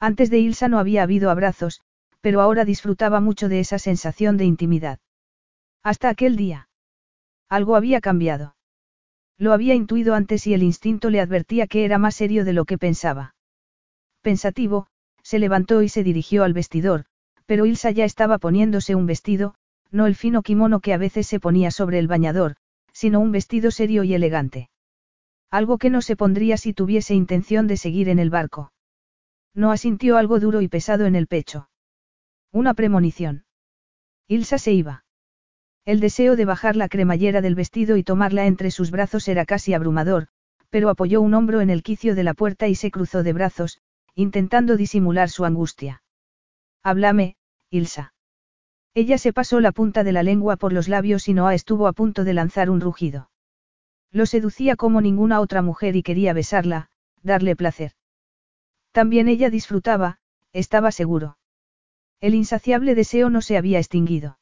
Antes 0.00 0.30
de 0.30 0.38
Ilsa 0.38 0.68
no 0.68 0.78
había 0.78 1.04
habido 1.04 1.30
abrazos, 1.30 1.80
pero 2.20 2.40
ahora 2.40 2.64
disfrutaba 2.64 3.20
mucho 3.20 3.48
de 3.48 3.60
esa 3.60 3.78
sensación 3.78 4.36
de 4.36 4.44
intimidad. 4.44 4.98
Hasta 5.82 6.08
aquel 6.08 6.36
día. 6.36 6.68
Algo 7.48 7.76
había 7.76 8.00
cambiado. 8.00 8.56
Lo 9.38 9.52
había 9.52 9.74
intuido 9.74 10.14
antes 10.14 10.46
y 10.46 10.54
el 10.54 10.62
instinto 10.62 11.10
le 11.10 11.20
advertía 11.20 11.68
que 11.68 11.84
era 11.84 11.98
más 11.98 12.16
serio 12.16 12.44
de 12.44 12.52
lo 12.52 12.64
que 12.64 12.78
pensaba. 12.78 13.36
Pensativo, 14.22 14.88
se 15.22 15.38
levantó 15.38 15.82
y 15.82 15.88
se 15.88 16.02
dirigió 16.02 16.42
al 16.42 16.52
vestidor, 16.52 17.04
pero 17.44 17.66
Ilsa 17.66 17.92
ya 17.92 18.04
estaba 18.04 18.38
poniéndose 18.38 18.96
un 18.96 19.06
vestido, 19.06 19.54
no 19.90 20.06
el 20.06 20.14
fino 20.14 20.42
kimono 20.42 20.80
que 20.80 20.92
a 20.92 20.98
veces 20.98 21.26
se 21.26 21.40
ponía 21.40 21.70
sobre 21.70 21.98
el 21.98 22.08
bañador, 22.08 22.56
sino 22.92 23.20
un 23.20 23.32
vestido 23.32 23.70
serio 23.70 24.04
y 24.04 24.14
elegante. 24.14 24.70
Algo 25.50 25.78
que 25.78 25.90
no 25.90 26.00
se 26.00 26.16
pondría 26.16 26.56
si 26.56 26.72
tuviese 26.72 27.14
intención 27.14 27.66
de 27.66 27.76
seguir 27.76 28.08
en 28.08 28.18
el 28.18 28.30
barco. 28.30 28.72
No 29.54 29.70
asintió 29.70 30.16
algo 30.16 30.40
duro 30.40 30.60
y 30.60 30.68
pesado 30.68 31.06
en 31.06 31.14
el 31.14 31.26
pecho. 31.26 31.68
Una 32.52 32.74
premonición. 32.74 33.44
Ilsa 34.28 34.58
se 34.58 34.72
iba. 34.72 35.04
El 35.84 36.00
deseo 36.00 36.34
de 36.34 36.44
bajar 36.44 36.74
la 36.74 36.88
cremallera 36.88 37.40
del 37.40 37.54
vestido 37.54 37.96
y 37.96 38.02
tomarla 38.02 38.46
entre 38.46 38.72
sus 38.72 38.90
brazos 38.90 39.28
era 39.28 39.46
casi 39.46 39.72
abrumador, 39.72 40.28
pero 40.68 40.90
apoyó 40.90 41.20
un 41.20 41.32
hombro 41.34 41.60
en 41.60 41.70
el 41.70 41.84
quicio 41.84 42.14
de 42.14 42.24
la 42.24 42.34
puerta 42.34 42.66
y 42.66 42.74
se 42.74 42.90
cruzó 42.90 43.22
de 43.22 43.32
brazos, 43.32 43.80
intentando 44.16 44.76
disimular 44.76 45.30
su 45.30 45.44
angustia. 45.44 46.02
Háblame, 46.82 47.36
Ilsa. 47.70 48.15
Ella 48.96 49.18
se 49.18 49.34
pasó 49.34 49.60
la 49.60 49.72
punta 49.72 50.04
de 50.04 50.12
la 50.12 50.22
lengua 50.22 50.56
por 50.56 50.72
los 50.72 50.88
labios 50.88 51.28
y 51.28 51.34
Noah 51.34 51.52
estuvo 51.52 51.86
a 51.86 51.92
punto 51.92 52.24
de 52.24 52.32
lanzar 52.32 52.70
un 52.70 52.80
rugido. 52.80 53.30
Lo 54.10 54.24
seducía 54.24 54.74
como 54.74 55.02
ninguna 55.02 55.40
otra 55.40 55.60
mujer 55.60 55.96
y 55.96 56.02
quería 56.02 56.32
besarla, 56.32 56.88
darle 57.22 57.56
placer. 57.56 57.92
También 58.92 59.28
ella 59.28 59.50
disfrutaba, 59.50 60.16
estaba 60.54 60.92
seguro. 60.92 61.36
El 62.22 62.34
insaciable 62.34 62.94
deseo 62.94 63.28
no 63.28 63.42
se 63.42 63.58
había 63.58 63.76
extinguido. 63.76 64.38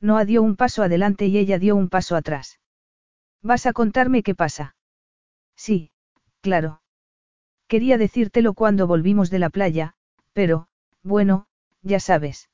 Noah 0.00 0.24
dio 0.24 0.42
un 0.42 0.56
paso 0.56 0.82
adelante 0.82 1.26
y 1.26 1.36
ella 1.36 1.58
dio 1.58 1.76
un 1.76 1.90
paso 1.90 2.16
atrás. 2.16 2.58
¿Vas 3.42 3.66
a 3.66 3.74
contarme 3.74 4.22
qué 4.22 4.34
pasa? 4.34 4.74
Sí, 5.54 5.90
claro. 6.40 6.80
Quería 7.68 7.98
decírtelo 7.98 8.54
cuando 8.54 8.86
volvimos 8.86 9.28
de 9.28 9.38
la 9.38 9.50
playa, 9.50 9.96
pero, 10.32 10.68
bueno, 11.02 11.46
ya 11.82 12.00
sabes. 12.00 12.48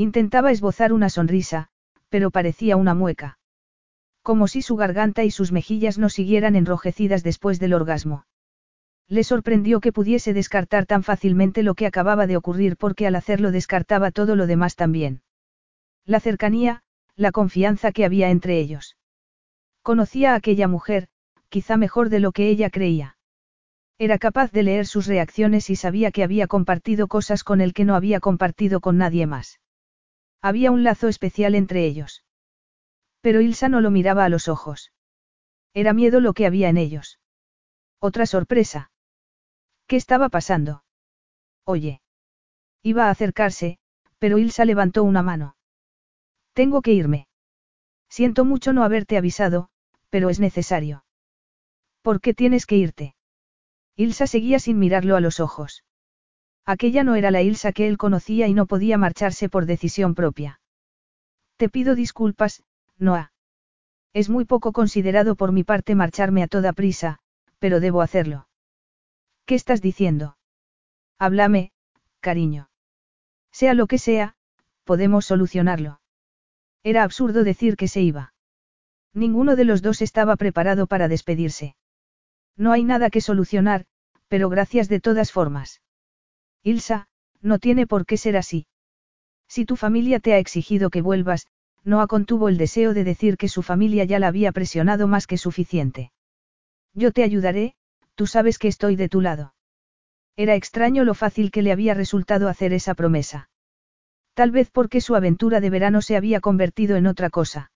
Intentaba 0.00 0.50
esbozar 0.50 0.94
una 0.94 1.10
sonrisa, 1.10 1.68
pero 2.08 2.30
parecía 2.30 2.78
una 2.78 2.94
mueca. 2.94 3.38
Como 4.22 4.48
si 4.48 4.62
su 4.62 4.74
garganta 4.74 5.24
y 5.24 5.30
sus 5.30 5.52
mejillas 5.52 5.98
no 5.98 6.08
siguieran 6.08 6.56
enrojecidas 6.56 7.22
después 7.22 7.60
del 7.60 7.74
orgasmo. 7.74 8.24
Le 9.08 9.24
sorprendió 9.24 9.78
que 9.80 9.92
pudiese 9.92 10.32
descartar 10.32 10.86
tan 10.86 11.02
fácilmente 11.02 11.62
lo 11.62 11.74
que 11.74 11.84
acababa 11.84 12.26
de 12.26 12.38
ocurrir 12.38 12.78
porque 12.78 13.06
al 13.06 13.14
hacerlo 13.14 13.50
descartaba 13.50 14.10
todo 14.10 14.36
lo 14.36 14.46
demás 14.46 14.74
también. 14.74 15.20
La 16.06 16.18
cercanía, 16.18 16.82
la 17.14 17.30
confianza 17.30 17.92
que 17.92 18.06
había 18.06 18.30
entre 18.30 18.58
ellos. 18.58 18.96
Conocía 19.82 20.32
a 20.32 20.36
aquella 20.36 20.66
mujer, 20.66 21.08
quizá 21.50 21.76
mejor 21.76 22.08
de 22.08 22.20
lo 22.20 22.32
que 22.32 22.48
ella 22.48 22.70
creía. 22.70 23.18
Era 23.98 24.16
capaz 24.16 24.50
de 24.50 24.62
leer 24.62 24.86
sus 24.86 25.06
reacciones 25.06 25.68
y 25.68 25.76
sabía 25.76 26.10
que 26.10 26.24
había 26.24 26.46
compartido 26.46 27.06
cosas 27.06 27.44
con 27.44 27.60
él 27.60 27.74
que 27.74 27.84
no 27.84 27.96
había 27.96 28.18
compartido 28.18 28.80
con 28.80 28.96
nadie 28.96 29.26
más. 29.26 29.60
Había 30.42 30.70
un 30.70 30.84
lazo 30.84 31.08
especial 31.08 31.54
entre 31.54 31.84
ellos. 31.84 32.24
Pero 33.20 33.40
Ilsa 33.40 33.68
no 33.68 33.80
lo 33.80 33.90
miraba 33.90 34.24
a 34.24 34.28
los 34.28 34.48
ojos. 34.48 34.92
Era 35.74 35.92
miedo 35.92 36.20
lo 36.20 36.32
que 36.32 36.46
había 36.46 36.68
en 36.68 36.78
ellos. 36.78 37.18
Otra 38.00 38.26
sorpresa. 38.26 38.90
¿Qué 39.86 39.96
estaba 39.96 40.28
pasando? 40.28 40.84
Oye. 41.64 42.00
Iba 42.82 43.06
a 43.06 43.10
acercarse, 43.10 43.78
pero 44.18 44.38
Ilsa 44.38 44.64
levantó 44.64 45.04
una 45.04 45.22
mano. 45.22 45.56
Tengo 46.54 46.80
que 46.80 46.92
irme. 46.92 47.28
Siento 48.08 48.44
mucho 48.44 48.72
no 48.72 48.84
haberte 48.84 49.18
avisado, 49.18 49.68
pero 50.08 50.30
es 50.30 50.40
necesario. 50.40 51.04
¿Por 52.02 52.20
qué 52.20 52.32
tienes 52.34 52.66
que 52.66 52.76
irte? 52.76 53.14
Ilsa 53.96 54.26
seguía 54.26 54.58
sin 54.58 54.78
mirarlo 54.78 55.16
a 55.16 55.20
los 55.20 55.40
ojos. 55.40 55.84
Aquella 56.66 57.04
no 57.04 57.14
era 57.14 57.30
la 57.30 57.42
Ilsa 57.42 57.72
que 57.72 57.88
él 57.88 57.98
conocía 57.98 58.46
y 58.48 58.54
no 58.54 58.66
podía 58.66 58.98
marcharse 58.98 59.48
por 59.48 59.66
decisión 59.66 60.14
propia. 60.14 60.60
Te 61.56 61.68
pido 61.68 61.94
disculpas, 61.94 62.62
Noah. 62.96 63.32
Es 64.12 64.28
muy 64.28 64.44
poco 64.44 64.72
considerado 64.72 65.36
por 65.36 65.52
mi 65.52 65.64
parte 65.64 65.94
marcharme 65.94 66.42
a 66.42 66.48
toda 66.48 66.72
prisa, 66.72 67.18
pero 67.58 67.80
debo 67.80 68.02
hacerlo. 68.02 68.48
¿Qué 69.46 69.54
estás 69.54 69.80
diciendo? 69.80 70.36
Háblame, 71.18 71.72
cariño. 72.20 72.70
Sea 73.52 73.74
lo 73.74 73.86
que 73.86 73.98
sea, 73.98 74.36
podemos 74.84 75.26
solucionarlo. 75.26 76.00
Era 76.82 77.02
absurdo 77.02 77.44
decir 77.44 77.76
que 77.76 77.88
se 77.88 78.00
iba. 78.00 78.32
Ninguno 79.12 79.56
de 79.56 79.64
los 79.64 79.82
dos 79.82 80.02
estaba 80.02 80.36
preparado 80.36 80.86
para 80.86 81.08
despedirse. 81.08 81.76
No 82.56 82.72
hay 82.72 82.84
nada 82.84 83.10
que 83.10 83.20
solucionar, 83.20 83.86
pero 84.28 84.48
gracias 84.48 84.88
de 84.88 85.00
todas 85.00 85.32
formas. 85.32 85.80
Ilsa, 86.62 87.06
no 87.40 87.58
tiene 87.58 87.86
por 87.86 88.06
qué 88.06 88.16
ser 88.16 88.36
así. 88.36 88.66
Si 89.48 89.64
tu 89.64 89.76
familia 89.76 90.20
te 90.20 90.34
ha 90.34 90.38
exigido 90.38 90.90
que 90.90 91.02
vuelvas, 91.02 91.46
Noah 91.82 92.06
contuvo 92.06 92.48
el 92.48 92.58
deseo 92.58 92.94
de 92.94 93.04
decir 93.04 93.36
que 93.36 93.48
su 93.48 93.62
familia 93.62 94.04
ya 94.04 94.18
la 94.18 94.28
había 94.28 94.52
presionado 94.52 95.08
más 95.08 95.26
que 95.26 95.38
suficiente. 95.38 96.12
Yo 96.94 97.12
te 97.12 97.22
ayudaré, 97.22 97.74
tú 98.14 98.26
sabes 98.26 98.58
que 98.58 98.68
estoy 98.68 98.96
de 98.96 99.08
tu 99.08 99.20
lado. 99.20 99.54
Era 100.36 100.54
extraño 100.54 101.04
lo 101.04 101.14
fácil 101.14 101.50
que 101.50 101.62
le 101.62 101.72
había 101.72 101.94
resultado 101.94 102.48
hacer 102.48 102.72
esa 102.72 102.94
promesa. 102.94 103.50
Tal 104.34 104.50
vez 104.50 104.70
porque 104.70 105.00
su 105.00 105.16
aventura 105.16 105.60
de 105.60 105.70
verano 105.70 106.02
se 106.02 106.16
había 106.16 106.40
convertido 106.40 106.96
en 106.96 107.06
otra 107.06 107.30
cosa. 107.30 107.72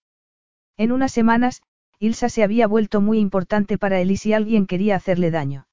En 0.77 0.91
unas 0.91 1.11
semanas, 1.11 1.61
Ilsa 1.99 2.29
se 2.29 2.43
había 2.43 2.67
vuelto 2.67 3.01
muy 3.01 3.19
importante 3.19 3.77
para 3.77 3.99
él 3.99 4.11
y 4.11 4.17
si 4.17 4.33
alguien 4.33 4.67
quería 4.67 4.95
hacerle 4.95 5.31
daño. 5.31 5.67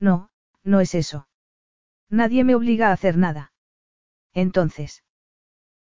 No, 0.00 0.30
no 0.62 0.80
es 0.80 0.94
eso. 0.94 1.26
Nadie 2.10 2.44
me 2.44 2.54
obliga 2.54 2.88
a 2.88 2.92
hacer 2.92 3.16
nada. 3.16 3.52
Entonces. 4.32 5.02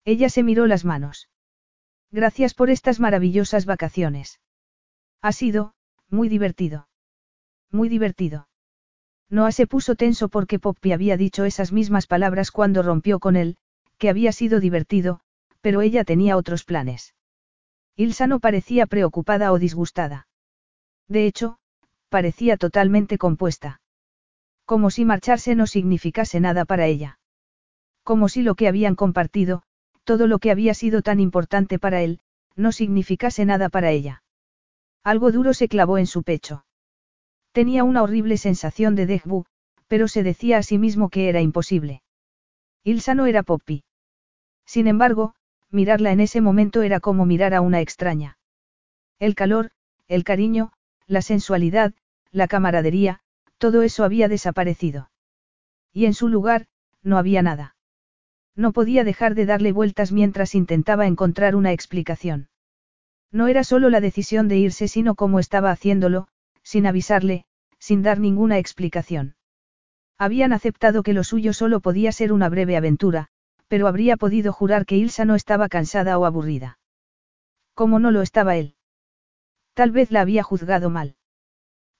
Ella 0.05 0.29
se 0.29 0.43
miró 0.43 0.67
las 0.67 0.85
manos. 0.85 1.29
Gracias 2.11 2.53
por 2.53 2.69
estas 2.69 2.99
maravillosas 2.99 3.65
vacaciones. 3.65 4.39
Ha 5.21 5.31
sido, 5.31 5.73
muy 6.09 6.29
divertido. 6.29 6.87
Muy 7.71 7.89
divertido. 7.89 8.47
Noah 9.29 9.51
se 9.51 9.67
puso 9.67 9.95
tenso 9.95 10.29
porque 10.29 10.59
Poppy 10.59 10.91
había 10.91 11.17
dicho 11.17 11.45
esas 11.45 11.71
mismas 11.71 12.07
palabras 12.07 12.51
cuando 12.51 12.83
rompió 12.83 13.19
con 13.19 13.35
él, 13.35 13.57
que 13.97 14.09
había 14.09 14.31
sido 14.31 14.59
divertido, 14.59 15.19
pero 15.61 15.81
ella 15.81 16.03
tenía 16.03 16.37
otros 16.37 16.63
planes. 16.63 17.15
Ilsa 17.95 18.27
no 18.27 18.39
parecía 18.39 18.85
preocupada 18.85 19.51
o 19.51 19.59
disgustada. 19.59 20.27
De 21.07 21.25
hecho, 21.25 21.57
parecía 22.09 22.57
totalmente 22.57 23.17
compuesta. 23.17 23.81
Como 24.65 24.89
si 24.89 25.05
marcharse 25.05 25.55
no 25.55 25.67
significase 25.67 26.39
nada 26.39 26.65
para 26.65 26.87
ella. 26.87 27.19
Como 28.03 28.29
si 28.29 28.41
lo 28.41 28.55
que 28.55 28.67
habían 28.67 28.95
compartido, 28.95 29.63
todo 30.03 30.27
lo 30.27 30.39
que 30.39 30.51
había 30.51 30.73
sido 30.73 31.01
tan 31.01 31.19
importante 31.19 31.79
para 31.79 32.01
él, 32.01 32.19
no 32.55 32.71
significase 32.71 33.45
nada 33.45 33.69
para 33.69 33.91
ella. 33.91 34.23
Algo 35.03 35.31
duro 35.31 35.53
se 35.53 35.67
clavó 35.67 35.97
en 35.97 36.07
su 36.07 36.23
pecho. 36.23 36.65
Tenía 37.51 37.83
una 37.83 38.03
horrible 38.03 38.37
sensación 38.37 38.95
de 38.95 39.07
déjà 39.07 39.45
pero 39.87 40.07
se 40.07 40.23
decía 40.23 40.57
a 40.57 40.63
sí 40.63 40.77
mismo 40.77 41.09
que 41.09 41.29
era 41.29 41.41
imposible. 41.41 42.01
Ilsa 42.83 43.13
no 43.13 43.27
era 43.27 43.43
Poppy. 43.43 43.83
Sin 44.65 44.87
embargo, 44.87 45.35
mirarla 45.69 46.11
en 46.11 46.19
ese 46.19 46.41
momento 46.41 46.81
era 46.81 46.99
como 46.99 47.25
mirar 47.25 47.53
a 47.53 47.61
una 47.61 47.81
extraña. 47.81 48.37
El 49.19 49.35
calor, 49.35 49.71
el 50.07 50.23
cariño, 50.23 50.71
la 51.07 51.21
sensualidad, 51.21 51.93
la 52.31 52.47
camaradería, 52.47 53.21
todo 53.65 53.81
eso 53.81 54.03
había 54.03 54.27
desaparecido. 54.27 55.09
Y 55.91 56.05
en 56.05 56.13
su 56.13 56.27
lugar, 56.27 56.67
no 57.01 57.17
había 57.17 57.41
nada. 57.41 57.75
No 58.55 58.73
podía 58.73 59.03
dejar 59.03 59.33
de 59.33 59.47
darle 59.47 59.71
vueltas 59.71 60.11
mientras 60.11 60.53
intentaba 60.53 61.07
encontrar 61.07 61.55
una 61.55 61.71
explicación. 61.71 62.47
No 63.31 63.47
era 63.47 63.63
solo 63.63 63.89
la 63.89 64.01
decisión 64.01 64.47
de 64.47 64.57
irse, 64.59 64.87
sino 64.87 65.15
cómo 65.15 65.39
estaba 65.39 65.71
haciéndolo, 65.71 66.27
sin 66.61 66.85
avisarle, 66.85 67.45
sin 67.79 68.03
dar 68.03 68.19
ninguna 68.19 68.59
explicación. 68.59 69.35
Habían 70.19 70.53
aceptado 70.53 71.01
que 71.01 71.13
lo 71.13 71.23
suyo 71.23 71.51
solo 71.51 71.79
podía 71.79 72.11
ser 72.11 72.33
una 72.33 72.49
breve 72.49 72.77
aventura, 72.77 73.29
pero 73.67 73.87
habría 73.87 74.15
podido 74.15 74.53
jurar 74.53 74.85
que 74.85 74.95
Ilsa 74.95 75.25
no 75.25 75.33
estaba 75.33 75.69
cansada 75.69 76.19
o 76.19 76.25
aburrida. 76.25 76.77
¿Cómo 77.73 77.97
no 77.97 78.11
lo 78.11 78.21
estaba 78.21 78.57
él? 78.57 78.75
Tal 79.73 79.89
vez 79.89 80.11
la 80.11 80.21
había 80.21 80.43
juzgado 80.43 80.91
mal. 80.91 81.15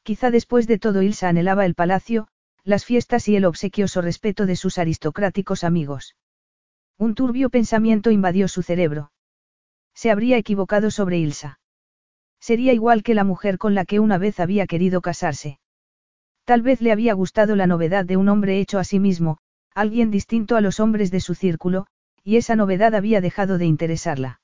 Quizá 0.05 0.29
después 0.29 0.67
de 0.67 0.77
todo 0.77 1.01
Ilsa 1.01 1.29
anhelaba 1.29 1.65
el 1.65 1.73
palacio, 1.73 2.27
las 2.63 2.85
fiestas 2.85 3.27
y 3.27 3.35
el 3.37 3.43
obsequioso 3.43 4.01
respeto 4.01 4.45
de 4.45 4.55
sus 4.55 4.77
aristocráticos 4.77 5.63
amigos. 5.63 6.15
Un 6.99 7.15
turbio 7.15 7.49
pensamiento 7.49 8.11
invadió 8.11 8.47
su 8.47 8.61
cerebro. 8.61 9.11
Se 9.95 10.11
habría 10.11 10.37
equivocado 10.37 10.91
sobre 10.91 11.17
Ilsa. 11.17 11.59
Sería 12.39 12.71
igual 12.71 13.01
que 13.01 13.15
la 13.15 13.23
mujer 13.23 13.57
con 13.57 13.73
la 13.73 13.83
que 13.83 13.99
una 13.99 14.19
vez 14.19 14.39
había 14.39 14.67
querido 14.67 15.01
casarse. 15.01 15.57
Tal 16.43 16.61
vez 16.61 16.81
le 16.81 16.91
había 16.91 17.13
gustado 17.15 17.55
la 17.55 17.65
novedad 17.65 18.05
de 18.05 18.15
un 18.15 18.29
hombre 18.29 18.59
hecho 18.59 18.77
a 18.77 18.83
sí 18.83 18.99
mismo, 18.99 19.39
alguien 19.73 20.11
distinto 20.11 20.55
a 20.55 20.61
los 20.61 20.79
hombres 20.79 21.09
de 21.09 21.19
su 21.19 21.33
círculo, 21.33 21.87
y 22.23 22.37
esa 22.37 22.55
novedad 22.55 22.93
había 22.93 23.21
dejado 23.21 23.57
de 23.57 23.65
interesarla. 23.65 24.39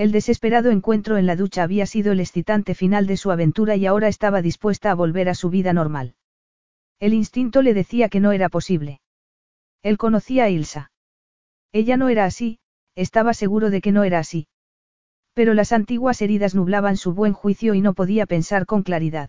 El 0.00 0.12
desesperado 0.12 0.70
encuentro 0.70 1.18
en 1.18 1.26
la 1.26 1.36
ducha 1.36 1.62
había 1.62 1.84
sido 1.84 2.12
el 2.12 2.20
excitante 2.20 2.74
final 2.74 3.06
de 3.06 3.18
su 3.18 3.30
aventura 3.30 3.76
y 3.76 3.84
ahora 3.84 4.08
estaba 4.08 4.40
dispuesta 4.40 4.90
a 4.90 4.94
volver 4.94 5.28
a 5.28 5.34
su 5.34 5.50
vida 5.50 5.74
normal. 5.74 6.14
El 7.00 7.12
instinto 7.12 7.60
le 7.60 7.74
decía 7.74 8.08
que 8.08 8.18
no 8.18 8.32
era 8.32 8.48
posible. 8.48 9.02
Él 9.82 9.98
conocía 9.98 10.44
a 10.44 10.48
Ilsa. 10.48 10.90
Ella 11.70 11.98
no 11.98 12.08
era 12.08 12.24
así, 12.24 12.60
estaba 12.94 13.34
seguro 13.34 13.68
de 13.68 13.82
que 13.82 13.92
no 13.92 14.04
era 14.04 14.20
así. 14.20 14.48
Pero 15.34 15.52
las 15.52 15.70
antiguas 15.70 16.22
heridas 16.22 16.54
nublaban 16.54 16.96
su 16.96 17.12
buen 17.12 17.34
juicio 17.34 17.74
y 17.74 17.82
no 17.82 17.92
podía 17.92 18.24
pensar 18.24 18.64
con 18.64 18.82
claridad. 18.82 19.28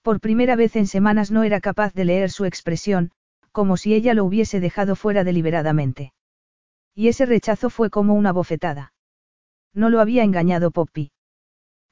Por 0.00 0.18
primera 0.18 0.56
vez 0.56 0.76
en 0.76 0.86
semanas 0.86 1.30
no 1.30 1.42
era 1.42 1.60
capaz 1.60 1.92
de 1.92 2.06
leer 2.06 2.30
su 2.30 2.46
expresión, 2.46 3.10
como 3.52 3.76
si 3.76 3.92
ella 3.92 4.14
lo 4.14 4.24
hubiese 4.24 4.60
dejado 4.60 4.96
fuera 4.96 5.24
deliberadamente. 5.24 6.14
Y 6.94 7.08
ese 7.08 7.26
rechazo 7.26 7.68
fue 7.68 7.90
como 7.90 8.14
una 8.14 8.32
bofetada. 8.32 8.93
No 9.74 9.90
lo 9.90 10.00
había 10.00 10.22
engañado 10.22 10.70
Poppy. 10.70 11.10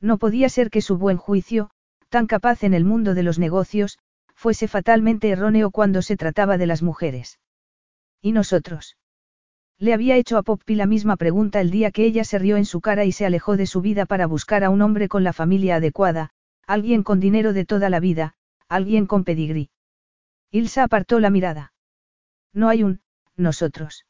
No 0.00 0.18
podía 0.18 0.48
ser 0.48 0.70
que 0.70 0.80
su 0.80 0.96
buen 0.96 1.16
juicio, 1.16 1.70
tan 2.08 2.26
capaz 2.26 2.64
en 2.64 2.74
el 2.74 2.84
mundo 2.84 3.14
de 3.14 3.22
los 3.22 3.38
negocios, 3.38 3.98
fuese 4.34 4.68
fatalmente 4.68 5.28
erróneo 5.28 5.70
cuando 5.70 6.00
se 6.00 6.16
trataba 6.16 6.58
de 6.58 6.66
las 6.66 6.82
mujeres. 6.82 7.38
¿Y 8.20 8.32
nosotros? 8.32 8.96
Le 9.78 9.92
había 9.92 10.16
hecho 10.16 10.38
a 10.38 10.42
Poppy 10.42 10.76
la 10.76 10.86
misma 10.86 11.16
pregunta 11.16 11.60
el 11.60 11.70
día 11.70 11.90
que 11.90 12.04
ella 12.04 12.24
se 12.24 12.38
rió 12.38 12.56
en 12.56 12.64
su 12.64 12.80
cara 12.80 13.04
y 13.04 13.12
se 13.12 13.26
alejó 13.26 13.56
de 13.56 13.66
su 13.66 13.80
vida 13.80 14.06
para 14.06 14.26
buscar 14.26 14.62
a 14.64 14.70
un 14.70 14.80
hombre 14.80 15.08
con 15.08 15.24
la 15.24 15.32
familia 15.32 15.76
adecuada, 15.76 16.32
Alguien 16.66 17.02
con 17.02 17.20
dinero 17.20 17.52
de 17.52 17.64
toda 17.64 17.90
la 17.90 18.00
vida, 18.00 18.34
alguien 18.68 19.06
con 19.06 19.24
pedigrí. 19.24 19.70
Ilsa 20.50 20.84
apartó 20.84 21.18
la 21.18 21.30
mirada. 21.30 21.72
No 22.52 22.68
hay 22.68 22.82
un, 22.82 23.00
nosotros. 23.36 24.06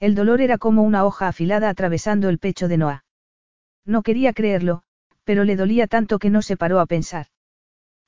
El 0.00 0.14
dolor 0.14 0.40
era 0.40 0.58
como 0.58 0.82
una 0.82 1.04
hoja 1.04 1.28
afilada 1.28 1.68
atravesando 1.68 2.28
el 2.28 2.38
pecho 2.38 2.68
de 2.68 2.78
Noah. 2.78 3.04
No 3.84 4.02
quería 4.02 4.32
creerlo, 4.32 4.82
pero 5.24 5.44
le 5.44 5.56
dolía 5.56 5.86
tanto 5.86 6.18
que 6.18 6.30
no 6.30 6.42
se 6.42 6.56
paró 6.56 6.80
a 6.80 6.86
pensar. 6.86 7.26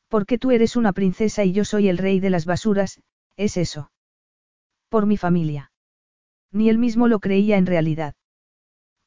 Porque 0.08 0.38
tú 0.38 0.50
eres 0.50 0.76
una 0.76 0.92
princesa 0.92 1.44
y 1.44 1.52
yo 1.52 1.64
soy 1.64 1.88
el 1.88 1.98
rey 1.98 2.20
de 2.20 2.30
las 2.30 2.44
basuras, 2.44 3.00
es 3.36 3.56
eso. 3.56 3.90
Por 4.88 5.06
mi 5.06 5.16
familia. 5.16 5.72
Ni 6.52 6.68
él 6.68 6.78
mismo 6.78 7.08
lo 7.08 7.20
creía 7.20 7.56
en 7.56 7.66
realidad. 7.66 8.14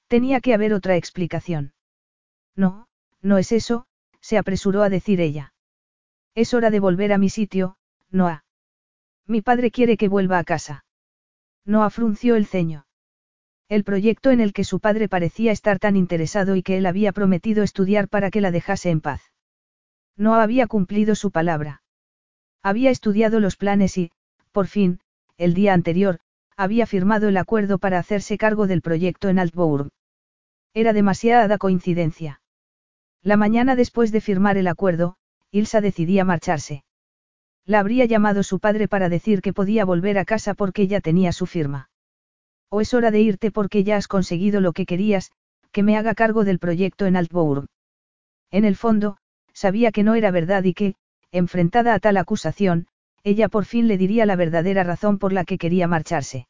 Tenía 0.08 0.42
que 0.42 0.54
haber 0.54 0.74
otra 0.74 0.96
explicación. 0.96 1.74
No, 2.56 2.88
no 3.22 3.38
es 3.38 3.52
eso, 3.52 3.86
se 4.22 4.38
apresuró 4.38 4.84
a 4.84 4.90
decir 4.90 5.22
ella. 5.22 5.54
Es 6.36 6.54
hora 6.54 6.70
de 6.70 6.80
volver 6.80 7.14
a 7.14 7.18
mi 7.18 7.30
sitio, 7.30 7.78
Noah. 8.10 8.44
Mi 9.26 9.42
padre 9.42 9.72
quiere 9.72 9.98
que 9.98 10.08
vuelva 10.08 10.40
a 10.40 10.44
casa. 10.44 10.84
Noah 11.70 11.92
frunció 11.92 12.36
el 12.36 12.48
ceño. 12.48 12.88
El 13.68 13.84
proyecto 13.84 14.32
en 14.32 14.40
el 14.40 14.54
que 14.54 14.64
su 14.64 14.80
padre 14.80 15.08
parecía 15.08 15.52
estar 15.52 15.78
tan 15.78 15.96
interesado 15.96 16.56
y 16.56 16.64
que 16.64 16.78
él 16.78 16.88
había 16.88 17.12
prometido 17.12 17.62
estudiar 17.62 18.08
para 18.08 18.32
que 18.32 18.42
la 18.42 18.50
dejase 18.50 18.90
en 18.90 19.02
paz. 19.02 19.22
Noah 20.18 20.42
había 20.42 20.66
cumplido 20.66 21.14
su 21.14 21.30
palabra. 21.30 21.84
Había 22.64 22.90
estudiado 22.90 23.40
los 23.40 23.56
planes 23.56 24.00
y, 24.00 24.12
por 24.52 24.66
fin, 24.66 25.00
el 25.38 25.54
día 25.54 25.76
anterior, 25.76 26.22
había 26.58 26.88
firmado 26.88 27.28
el 27.30 27.38
acuerdo 27.38 27.78
para 27.78 28.00
hacerse 28.00 28.40
cargo 28.40 28.66
del 28.66 28.82
proyecto 28.82 29.30
en 29.30 29.38
Altbourg. 29.38 29.90
Era 30.74 30.92
demasiada 30.92 31.60
coincidencia. 31.60 32.42
La 33.22 33.38
mañana 33.38 33.76
después 33.76 34.12
de 34.12 34.22
firmar 34.22 34.58
el 34.58 34.68
acuerdo, 34.68 35.18
Ilsa 35.52 35.82
decidía 35.82 36.26
marcharse. 36.26 36.84
La 37.70 37.82
habría 37.82 38.06
llamado 38.06 38.42
su 38.42 38.58
padre 38.58 38.88
para 38.88 39.10
decir 39.10 39.44
que 39.44 39.54
podía 39.54 39.86
volver 39.86 40.18
a 40.18 40.26
casa 40.26 40.56
porque 40.56 40.88
ya 40.88 41.02
tenía 41.02 41.32
su 41.32 41.46
firma. 41.46 41.92
O 42.68 42.82
es 42.82 42.96
hora 42.96 43.12
de 43.12 43.22
irte 43.22 43.52
porque 43.52 43.84
ya 43.84 43.96
has 43.96 44.08
conseguido 44.08 44.60
lo 44.60 44.74
que 44.74 44.88
querías, 44.88 45.32
que 45.72 45.84
me 45.84 45.96
haga 45.96 46.16
cargo 46.16 46.46
del 46.46 46.58
proyecto 46.58 47.06
en 47.06 47.16
Altbourg. 47.16 47.68
En 48.50 48.66
el 48.66 48.76
fondo, 48.76 49.18
sabía 49.54 49.92
que 49.92 50.02
no 50.02 50.16
era 50.16 50.32
verdad 50.32 50.64
y 50.64 50.74
que, 50.74 50.96
enfrentada 51.32 51.94
a 51.94 52.00
tal 52.00 52.18
acusación, 52.18 52.88
ella 53.24 53.50
por 53.50 53.66
fin 53.66 53.88
le 53.88 54.00
diría 54.00 54.26
la 54.26 54.36
verdadera 54.36 54.84
razón 54.84 55.20
por 55.20 55.32
la 55.32 55.46
que 55.46 55.60
quería 55.60 55.88
marcharse. 55.88 56.48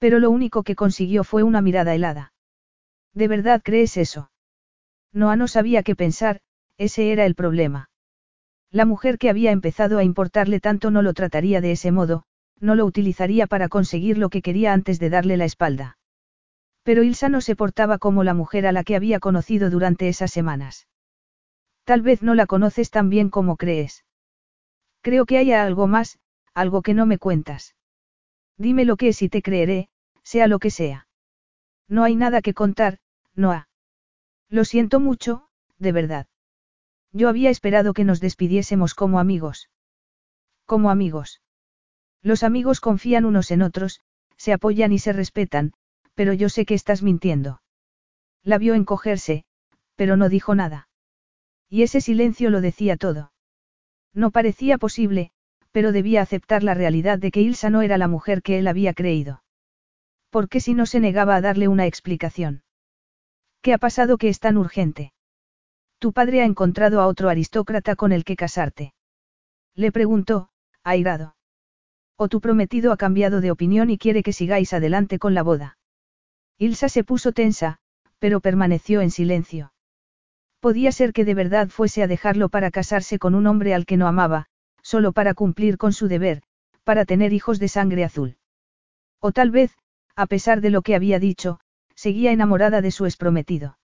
Pero 0.00 0.18
lo 0.18 0.32
único 0.32 0.64
que 0.64 0.74
consiguió 0.74 1.22
fue 1.22 1.44
una 1.44 1.60
mirada 1.60 1.94
helada. 1.94 2.32
¿De 3.12 3.28
verdad 3.28 3.62
crees 3.62 3.96
eso? 3.96 4.32
Noah 5.12 5.36
no 5.36 5.46
sabía 5.46 5.84
qué 5.84 5.94
pensar, 5.94 6.40
ese 6.76 7.12
era 7.12 7.24
el 7.24 7.36
problema. 7.36 7.88
La 8.74 8.86
mujer 8.86 9.18
que 9.18 9.30
había 9.30 9.52
empezado 9.52 9.98
a 9.98 10.02
importarle 10.02 10.58
tanto 10.58 10.90
no 10.90 11.00
lo 11.00 11.14
trataría 11.14 11.60
de 11.60 11.70
ese 11.70 11.92
modo, 11.92 12.24
no 12.58 12.74
lo 12.74 12.84
utilizaría 12.86 13.46
para 13.46 13.68
conseguir 13.68 14.18
lo 14.18 14.30
que 14.30 14.42
quería 14.42 14.72
antes 14.72 14.98
de 14.98 15.10
darle 15.10 15.36
la 15.36 15.44
espalda. 15.44 15.96
Pero 16.82 17.04
Ilsa 17.04 17.28
no 17.28 17.40
se 17.40 17.54
portaba 17.54 17.98
como 17.98 18.24
la 18.24 18.34
mujer 18.34 18.66
a 18.66 18.72
la 18.72 18.82
que 18.82 18.96
había 18.96 19.20
conocido 19.20 19.70
durante 19.70 20.08
esas 20.08 20.32
semanas. 20.32 20.88
Tal 21.84 22.02
vez 22.02 22.20
no 22.20 22.34
la 22.34 22.46
conoces 22.46 22.90
tan 22.90 23.10
bien 23.10 23.30
como 23.30 23.56
crees. 23.56 24.04
Creo 25.02 25.24
que 25.24 25.38
hay 25.38 25.52
algo 25.52 25.86
más, 25.86 26.18
algo 26.52 26.82
que 26.82 26.94
no 26.94 27.06
me 27.06 27.18
cuentas. 27.18 27.76
Dime 28.58 28.84
lo 28.84 28.96
que 28.96 29.06
es 29.06 29.22
y 29.22 29.28
te 29.28 29.40
creeré, 29.40 29.88
sea 30.24 30.48
lo 30.48 30.58
que 30.58 30.70
sea. 30.70 31.06
No 31.86 32.02
hay 32.02 32.16
nada 32.16 32.42
que 32.42 32.54
contar, 32.54 32.98
Noah. 33.36 33.68
Lo 34.48 34.64
siento 34.64 34.98
mucho, 34.98 35.46
de 35.78 35.92
verdad. 35.92 36.26
Yo 37.14 37.28
había 37.28 37.48
esperado 37.48 37.94
que 37.94 38.04
nos 38.04 38.20
despidiésemos 38.20 38.94
como 38.94 39.20
amigos. 39.20 39.70
Como 40.66 40.90
amigos. 40.90 41.40
Los 42.22 42.42
amigos 42.42 42.80
confían 42.80 43.24
unos 43.24 43.52
en 43.52 43.62
otros, 43.62 44.00
se 44.36 44.52
apoyan 44.52 44.92
y 44.92 44.98
se 44.98 45.12
respetan, 45.12 45.74
pero 46.14 46.32
yo 46.32 46.48
sé 46.48 46.66
que 46.66 46.74
estás 46.74 47.04
mintiendo. 47.04 47.62
La 48.42 48.58
vio 48.58 48.74
encogerse, 48.74 49.44
pero 49.94 50.16
no 50.16 50.28
dijo 50.28 50.56
nada. 50.56 50.88
Y 51.70 51.82
ese 51.82 52.00
silencio 52.00 52.50
lo 52.50 52.60
decía 52.60 52.96
todo. 52.96 53.32
No 54.12 54.32
parecía 54.32 54.76
posible, 54.76 55.30
pero 55.70 55.92
debía 55.92 56.20
aceptar 56.20 56.64
la 56.64 56.74
realidad 56.74 57.20
de 57.20 57.30
que 57.30 57.42
Ilsa 57.42 57.70
no 57.70 57.82
era 57.82 57.96
la 57.96 58.08
mujer 58.08 58.42
que 58.42 58.58
él 58.58 58.66
había 58.66 58.92
creído. 58.92 59.44
¿Por 60.30 60.48
qué 60.48 60.60
si 60.60 60.74
no 60.74 60.84
se 60.84 60.98
negaba 60.98 61.36
a 61.36 61.40
darle 61.40 61.68
una 61.68 61.86
explicación? 61.86 62.64
¿Qué 63.62 63.72
ha 63.72 63.78
pasado 63.78 64.18
que 64.18 64.28
es 64.28 64.40
tan 64.40 64.56
urgente? 64.56 65.12
Tu 66.04 66.12
padre 66.12 66.42
ha 66.42 66.44
encontrado 66.44 67.00
a 67.00 67.06
otro 67.06 67.30
aristócrata 67.30 67.96
con 67.96 68.12
el 68.12 68.24
que 68.24 68.36
casarte. 68.36 68.92
Le 69.74 69.90
preguntó, 69.90 70.50
airado. 70.82 71.34
O 72.18 72.28
tu 72.28 72.42
prometido 72.42 72.92
ha 72.92 72.98
cambiado 72.98 73.40
de 73.40 73.50
opinión 73.50 73.88
y 73.88 73.96
quiere 73.96 74.22
que 74.22 74.34
sigáis 74.34 74.74
adelante 74.74 75.18
con 75.18 75.32
la 75.32 75.42
boda. 75.42 75.78
Ilsa 76.58 76.90
se 76.90 77.04
puso 77.04 77.32
tensa, 77.32 77.78
pero 78.18 78.40
permaneció 78.40 79.00
en 79.00 79.10
silencio. 79.10 79.72
Podía 80.60 80.92
ser 80.92 81.14
que 81.14 81.24
de 81.24 81.32
verdad 81.32 81.70
fuese 81.70 82.02
a 82.02 82.06
dejarlo 82.06 82.50
para 82.50 82.70
casarse 82.70 83.18
con 83.18 83.34
un 83.34 83.46
hombre 83.46 83.72
al 83.72 83.86
que 83.86 83.96
no 83.96 84.06
amaba, 84.06 84.44
solo 84.82 85.12
para 85.12 85.32
cumplir 85.32 85.78
con 85.78 85.94
su 85.94 86.06
deber, 86.06 86.42
para 86.82 87.06
tener 87.06 87.32
hijos 87.32 87.58
de 87.58 87.68
sangre 87.68 88.04
azul. 88.04 88.36
O 89.20 89.32
tal 89.32 89.50
vez, 89.50 89.74
a 90.16 90.26
pesar 90.26 90.60
de 90.60 90.68
lo 90.68 90.82
que 90.82 90.96
había 90.96 91.18
dicho, 91.18 91.60
seguía 91.94 92.30
enamorada 92.30 92.82
de 92.82 92.90
su 92.90 93.06
exprometido. 93.06 93.78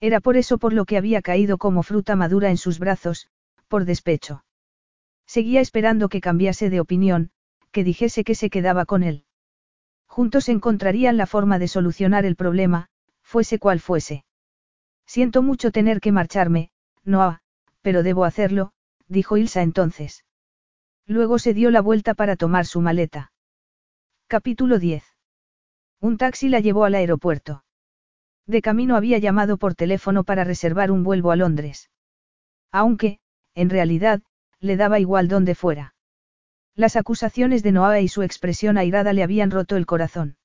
Era 0.00 0.20
por 0.20 0.36
eso 0.36 0.58
por 0.58 0.72
lo 0.72 0.84
que 0.84 0.96
había 0.96 1.22
caído 1.22 1.58
como 1.58 1.82
fruta 1.82 2.16
madura 2.16 2.50
en 2.50 2.56
sus 2.56 2.78
brazos, 2.78 3.28
por 3.68 3.84
despecho. 3.84 4.44
Seguía 5.26 5.60
esperando 5.60 6.08
que 6.08 6.20
cambiase 6.20 6.70
de 6.70 6.80
opinión, 6.80 7.30
que 7.72 7.84
dijese 7.84 8.24
que 8.24 8.34
se 8.34 8.50
quedaba 8.50 8.84
con 8.84 9.02
él. 9.02 9.24
Juntos 10.06 10.48
encontrarían 10.48 11.16
la 11.16 11.26
forma 11.26 11.58
de 11.58 11.68
solucionar 11.68 12.24
el 12.24 12.36
problema, 12.36 12.88
fuese 13.22 13.58
cual 13.58 13.80
fuese. 13.80 14.24
Siento 15.06 15.42
mucho 15.42 15.70
tener 15.70 16.00
que 16.00 16.12
marcharme, 16.12 16.70
Noah, 17.04 17.40
pero 17.82 18.02
debo 18.02 18.24
hacerlo, 18.24 18.72
dijo 19.08 19.36
Ilsa 19.36 19.62
entonces. 19.62 20.24
Luego 21.06 21.38
se 21.38 21.52
dio 21.52 21.70
la 21.70 21.80
vuelta 21.80 22.14
para 22.14 22.36
tomar 22.36 22.64
su 22.64 22.80
maleta. 22.80 23.32
Capítulo 24.26 24.78
10. 24.78 25.04
Un 26.00 26.16
taxi 26.16 26.48
la 26.48 26.60
llevó 26.60 26.84
al 26.84 26.94
aeropuerto. 26.94 27.63
De 28.46 28.60
camino 28.60 28.96
había 28.96 29.18
llamado 29.18 29.56
por 29.56 29.74
teléfono 29.74 30.24
para 30.24 30.44
reservar 30.44 30.90
un 30.90 31.02
vuelo 31.02 31.30
a 31.30 31.36
Londres. 31.36 31.90
Aunque, 32.70 33.18
en 33.54 33.70
realidad, 33.70 34.20
le 34.60 34.76
daba 34.76 34.98
igual 34.98 35.28
dónde 35.28 35.54
fuera. 35.54 35.94
Las 36.74 36.96
acusaciones 36.96 37.62
de 37.62 37.72
Noah 37.72 38.00
y 38.00 38.08
su 38.08 38.22
expresión 38.22 38.76
airada 38.76 39.12
le 39.12 39.22
habían 39.22 39.50
roto 39.50 39.76
el 39.76 39.86
corazón. 39.86 40.36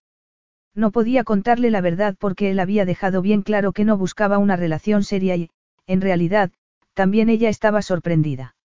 No 0.76 0.92
podía 0.92 1.24
contarle 1.24 1.72
la 1.72 1.82
verdad 1.82 2.16
porque 2.20 2.52
él 2.52 2.60
había 2.60 2.86
dejado 2.86 3.22
bien 3.22 3.42
claro 3.42 3.74
que 3.74 3.84
no 3.84 3.98
buscaba 3.98 4.38
una 4.38 4.56
relación 4.56 5.04
seria 5.04 5.36
y, 5.36 5.50
en 5.88 6.02
realidad, 6.02 6.52
también 6.94 7.30
ella 7.30 7.50
estaba 7.50 7.82
sorprendida. 7.82 8.56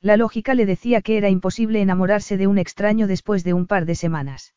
La 0.00 0.16
lógica 0.16 0.54
le 0.54 0.66
decía 0.66 1.02
que 1.02 1.16
era 1.16 1.30
imposible 1.30 1.80
enamorarse 1.80 2.36
de 2.36 2.46
un 2.46 2.58
extraño 2.58 3.06
después 3.06 3.42
de 3.42 3.54
un 3.54 3.66
par 3.66 3.86
de 3.86 3.94
semanas. 3.94 4.54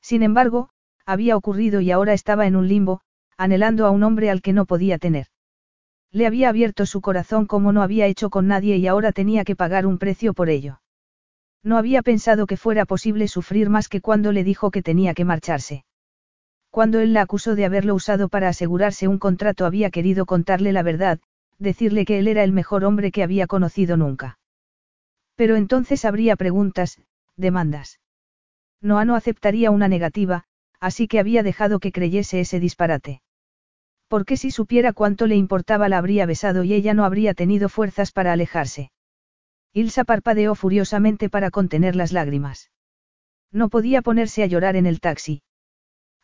Sin 0.00 0.22
embargo, 0.22 0.70
había 1.04 1.36
ocurrido 1.36 1.80
y 1.80 1.90
ahora 1.90 2.12
estaba 2.12 2.46
en 2.46 2.56
un 2.56 2.68
limbo, 2.68 3.02
anhelando 3.40 3.86
a 3.86 3.90
un 3.90 4.02
hombre 4.02 4.28
al 4.28 4.42
que 4.42 4.52
no 4.52 4.66
podía 4.66 4.98
tener. 4.98 5.28
Le 6.12 6.26
había 6.26 6.50
abierto 6.50 6.84
su 6.84 7.00
corazón 7.00 7.46
como 7.46 7.72
no 7.72 7.80
había 7.80 8.06
hecho 8.06 8.28
con 8.28 8.46
nadie 8.46 8.76
y 8.76 8.86
ahora 8.86 9.12
tenía 9.12 9.44
que 9.44 9.56
pagar 9.56 9.86
un 9.86 9.96
precio 9.96 10.34
por 10.34 10.50
ello. 10.50 10.82
No 11.64 11.78
había 11.78 12.02
pensado 12.02 12.46
que 12.46 12.58
fuera 12.58 12.84
posible 12.84 13.28
sufrir 13.28 13.70
más 13.70 13.88
que 13.88 14.02
cuando 14.02 14.32
le 14.32 14.44
dijo 14.44 14.70
que 14.70 14.82
tenía 14.82 15.14
que 15.14 15.24
marcharse. 15.24 15.86
Cuando 16.68 17.00
él 17.00 17.14
la 17.14 17.22
acusó 17.22 17.54
de 17.54 17.64
haberlo 17.64 17.94
usado 17.94 18.28
para 18.28 18.48
asegurarse 18.48 19.08
un 19.08 19.18
contrato 19.18 19.64
había 19.64 19.88
querido 19.88 20.26
contarle 20.26 20.72
la 20.72 20.82
verdad, 20.82 21.18
decirle 21.58 22.04
que 22.04 22.18
él 22.18 22.28
era 22.28 22.44
el 22.44 22.52
mejor 22.52 22.84
hombre 22.84 23.10
que 23.10 23.22
había 23.22 23.46
conocido 23.46 23.96
nunca. 23.96 24.38
Pero 25.34 25.56
entonces 25.56 26.04
habría 26.04 26.36
preguntas, 26.36 27.00
demandas. 27.38 28.00
Noah 28.82 29.06
no 29.06 29.14
aceptaría 29.14 29.70
una 29.70 29.88
negativa, 29.88 30.44
así 30.78 31.08
que 31.08 31.18
había 31.18 31.42
dejado 31.42 31.78
que 31.80 31.90
creyese 31.90 32.40
ese 32.40 32.60
disparate. 32.60 33.22
Porque 34.10 34.36
si 34.36 34.50
supiera 34.50 34.92
cuánto 34.92 35.28
le 35.28 35.36
importaba 35.36 35.88
la 35.88 35.98
habría 35.98 36.26
besado 36.26 36.64
y 36.64 36.74
ella 36.74 36.94
no 36.94 37.04
habría 37.04 37.32
tenido 37.32 37.68
fuerzas 37.68 38.10
para 38.10 38.32
alejarse. 38.32 38.90
Ilsa 39.72 40.02
parpadeó 40.02 40.56
furiosamente 40.56 41.28
para 41.28 41.52
contener 41.52 41.94
las 41.94 42.10
lágrimas. 42.10 42.72
No 43.52 43.68
podía 43.68 44.02
ponerse 44.02 44.42
a 44.42 44.46
llorar 44.46 44.74
en 44.74 44.86
el 44.86 44.98
taxi. 44.98 45.42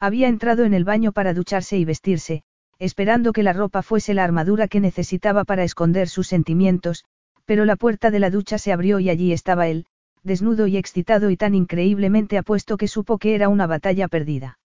Había 0.01 0.27
entrado 0.27 0.65
en 0.65 0.75
el 0.75 0.83
baño 0.83 1.13
para 1.13 1.33
ducharse 1.33 1.79
y 1.79 1.85
vestirse, 1.85 2.43
esperando 2.81 3.33
que 3.33 3.45
la 3.45 3.53
ropa 3.53 3.83
fuese 3.83 4.15
la 4.15 4.25
armadura 4.25 4.67
que 4.67 4.81
necesitaba 4.81 5.45
para 5.45 5.63
esconder 5.63 6.09
sus 6.09 6.27
sentimientos, 6.27 7.05
pero 7.45 7.65
la 7.65 7.77
puerta 7.77 8.11
de 8.11 8.19
la 8.19 8.31
ducha 8.31 8.59
se 8.59 8.73
abrió 8.73 8.99
y 8.99 9.11
allí 9.11 9.33
estaba 9.33 9.69
él, 9.69 9.87
desnudo 10.25 10.67
y 10.67 10.77
excitado 10.77 11.31
y 11.31 11.37
tan 11.37 11.55
increíblemente 11.55 12.37
apuesto 12.37 12.79
que 12.79 12.89
supo 12.89 13.19
que 13.19 13.37
era 13.37 13.49
una 13.49 13.69
batalla 13.69 14.09
perdida. 14.09 14.59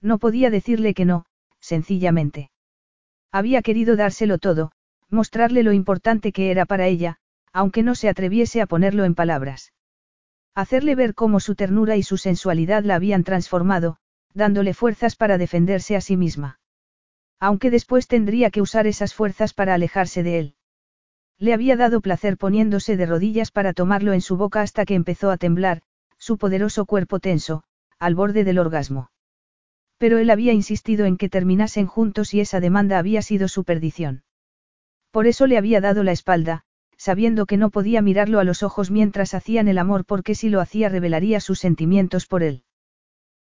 No 0.00 0.16
podía 0.16 0.48
decirle 0.48 0.94
que 0.94 1.04
no, 1.04 1.26
sencillamente. 1.60 2.50
Había 3.32 3.62
querido 3.62 3.96
dárselo 3.96 4.38
todo, 4.38 4.72
mostrarle 5.10 5.62
lo 5.62 5.72
importante 5.72 6.32
que 6.32 6.50
era 6.50 6.66
para 6.66 6.86
ella, 6.86 7.18
aunque 7.52 7.82
no 7.82 7.94
se 7.94 8.08
atreviese 8.08 8.60
a 8.60 8.66
ponerlo 8.66 9.04
en 9.04 9.14
palabras. 9.14 9.72
Hacerle 10.54 10.94
ver 10.94 11.14
cómo 11.14 11.40
su 11.40 11.54
ternura 11.54 11.96
y 11.96 12.02
su 12.02 12.16
sensualidad 12.16 12.84
la 12.84 12.96
habían 12.96 13.24
transformado, 13.24 13.98
dándole 14.34 14.74
fuerzas 14.74 15.16
para 15.16 15.38
defenderse 15.38 15.96
a 15.96 16.00
sí 16.00 16.16
misma. 16.16 16.60
Aunque 17.40 17.70
después 17.70 18.08
tendría 18.08 18.50
que 18.50 18.60
usar 18.60 18.86
esas 18.86 19.14
fuerzas 19.14 19.54
para 19.54 19.74
alejarse 19.74 20.22
de 20.22 20.38
él. 20.38 20.54
Le 21.38 21.54
había 21.54 21.76
dado 21.76 22.00
placer 22.00 22.36
poniéndose 22.36 22.96
de 22.96 23.06
rodillas 23.06 23.52
para 23.52 23.72
tomarlo 23.72 24.12
en 24.12 24.20
su 24.20 24.36
boca 24.36 24.60
hasta 24.60 24.84
que 24.84 24.94
empezó 24.94 25.30
a 25.30 25.36
temblar, 25.36 25.82
su 26.18 26.36
poderoso 26.36 26.84
cuerpo 26.84 27.20
tenso, 27.20 27.62
al 28.00 28.16
borde 28.16 28.42
del 28.42 28.58
orgasmo. 28.58 29.10
Pero 29.98 30.18
él 30.18 30.30
había 30.30 30.52
insistido 30.52 31.06
en 31.06 31.16
que 31.16 31.28
terminasen 31.28 31.86
juntos 31.86 32.32
y 32.32 32.40
esa 32.40 32.60
demanda 32.60 32.98
había 32.98 33.20
sido 33.20 33.48
su 33.48 33.64
perdición. 33.64 34.22
Por 35.10 35.26
eso 35.26 35.46
le 35.46 35.58
había 35.58 35.80
dado 35.80 36.04
la 36.04 36.12
espalda, 36.12 36.64
sabiendo 36.96 37.46
que 37.46 37.56
no 37.56 37.70
podía 37.70 38.02
mirarlo 38.02 38.40
a 38.40 38.44
los 38.44 38.62
ojos 38.62 38.90
mientras 38.90 39.34
hacían 39.34 39.68
el 39.68 39.78
amor 39.78 40.04
porque 40.04 40.34
si 40.34 40.48
lo 40.48 40.60
hacía 40.60 40.88
revelaría 40.88 41.40
sus 41.40 41.58
sentimientos 41.58 42.26
por 42.26 42.42
él. 42.42 42.62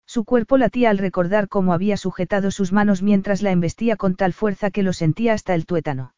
Su 0.06 0.24
cuerpo 0.24 0.58
latía 0.58 0.90
al 0.90 0.98
recordar 0.98 1.50
cómo 1.50 1.74
había 1.74 1.98
sujetado 1.98 2.50
sus 2.50 2.72
manos 2.72 3.02
mientras 3.02 3.42
la 3.42 3.52
embestía 3.52 3.98
con 3.98 4.16
tal 4.16 4.34
fuerza 4.34 4.72
que 4.72 4.84
lo 4.84 4.94
sentía 4.94 5.34
hasta 5.34 5.54
el 5.54 5.66
tuétano. 5.66 6.14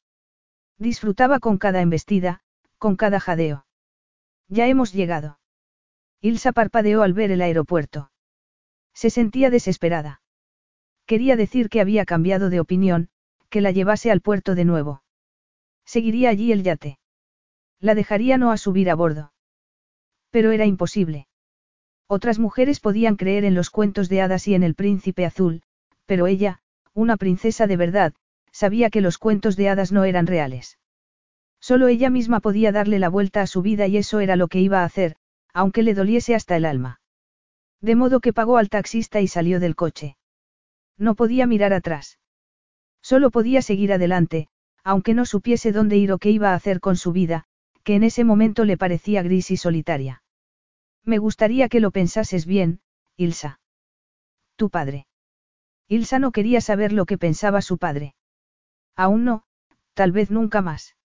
Disfrutaba 0.77 1.39
con 1.39 1.57
cada 1.57 1.81
embestida, 1.81 2.41
con 2.77 2.95
cada 2.95 3.19
jadeo. 3.19 3.65
Ya 4.47 4.67
hemos 4.67 4.93
llegado. 4.93 5.39
Ilsa 6.21 6.51
parpadeó 6.51 7.01
al 7.01 7.13
ver 7.13 7.31
el 7.31 7.41
aeropuerto. 7.41 8.11
Se 8.93 9.09
sentía 9.09 9.49
desesperada. 9.49 10.21
Quería 11.09 11.35
decir 11.35 11.69
que 11.69 11.81
había 11.81 12.05
cambiado 12.05 12.51
de 12.51 12.59
opinión, 12.59 13.09
que 13.49 13.61
la 13.61 13.71
llevase 13.71 14.11
al 14.11 14.21
puerto 14.21 14.53
de 14.53 14.63
nuevo. 14.63 15.01
Seguiría 15.83 16.29
allí 16.29 16.51
el 16.51 16.61
yate. 16.61 16.99
La 17.79 17.95
dejaría 17.95 18.37
no 18.37 18.51
a 18.51 18.57
subir 18.57 18.91
a 18.91 18.93
bordo. 18.93 19.33
Pero 20.29 20.51
era 20.51 20.67
imposible. 20.67 21.25
Otras 22.05 22.37
mujeres 22.37 22.79
podían 22.79 23.15
creer 23.15 23.43
en 23.43 23.55
los 23.55 23.71
cuentos 23.71 24.07
de 24.07 24.21
hadas 24.21 24.47
y 24.47 24.53
en 24.53 24.61
el 24.61 24.75
príncipe 24.75 25.25
azul, 25.25 25.63
pero 26.05 26.27
ella, 26.27 26.59
una 26.93 27.17
princesa 27.17 27.65
de 27.65 27.75
verdad, 27.75 28.13
sabía 28.51 28.91
que 28.91 29.01
los 29.01 29.17
cuentos 29.17 29.55
de 29.55 29.67
hadas 29.67 29.91
no 29.91 30.03
eran 30.03 30.27
reales. 30.27 30.77
Solo 31.59 31.87
ella 31.87 32.11
misma 32.11 32.39
podía 32.39 32.71
darle 32.71 32.99
la 32.99 33.09
vuelta 33.09 33.41
a 33.41 33.47
su 33.47 33.63
vida 33.63 33.87
y 33.87 33.97
eso 33.97 34.19
era 34.19 34.35
lo 34.35 34.47
que 34.47 34.59
iba 34.59 34.81
a 34.81 34.85
hacer, 34.85 35.15
aunque 35.55 35.81
le 35.81 35.95
doliese 35.95 36.35
hasta 36.35 36.55
el 36.55 36.65
alma. 36.65 37.01
De 37.81 37.95
modo 37.95 38.19
que 38.19 38.31
pagó 38.31 38.57
al 38.57 38.69
taxista 38.69 39.21
y 39.21 39.27
salió 39.27 39.59
del 39.59 39.75
coche. 39.75 40.18
No 40.99 41.15
podía 41.15 41.47
mirar 41.47 41.73
atrás. 41.73 42.19
Solo 43.01 43.31
podía 43.31 43.61
seguir 43.61 43.93
adelante, 43.93 44.49
aunque 44.83 45.13
no 45.13 45.25
supiese 45.25 45.71
dónde 45.71 45.97
ir 45.97 46.11
o 46.11 46.17
qué 46.17 46.29
iba 46.29 46.51
a 46.51 46.55
hacer 46.55 46.81
con 46.81 46.97
su 46.97 47.13
vida, 47.13 47.45
que 47.83 47.95
en 47.95 48.03
ese 48.03 48.25
momento 48.25 48.65
le 48.65 48.77
parecía 48.77 49.23
gris 49.23 49.49
y 49.49 49.57
solitaria. 49.57 50.21
Me 51.05 51.17
gustaría 51.17 51.69
que 51.69 51.79
lo 51.79 51.91
pensases 51.91 52.45
bien, 52.45 52.81
Ilsa. 53.15 53.61
Tu 54.57 54.69
padre. 54.69 55.07
Ilsa 55.87 56.19
no 56.19 56.31
quería 56.31 56.59
saber 56.59 56.91
lo 56.91 57.05
que 57.05 57.17
pensaba 57.17 57.61
su 57.61 57.77
padre. 57.77 58.13
Aún 58.95 59.23
no, 59.23 59.43
tal 59.93 60.11
vez 60.11 60.29
nunca 60.29 60.61
más. 60.61 60.97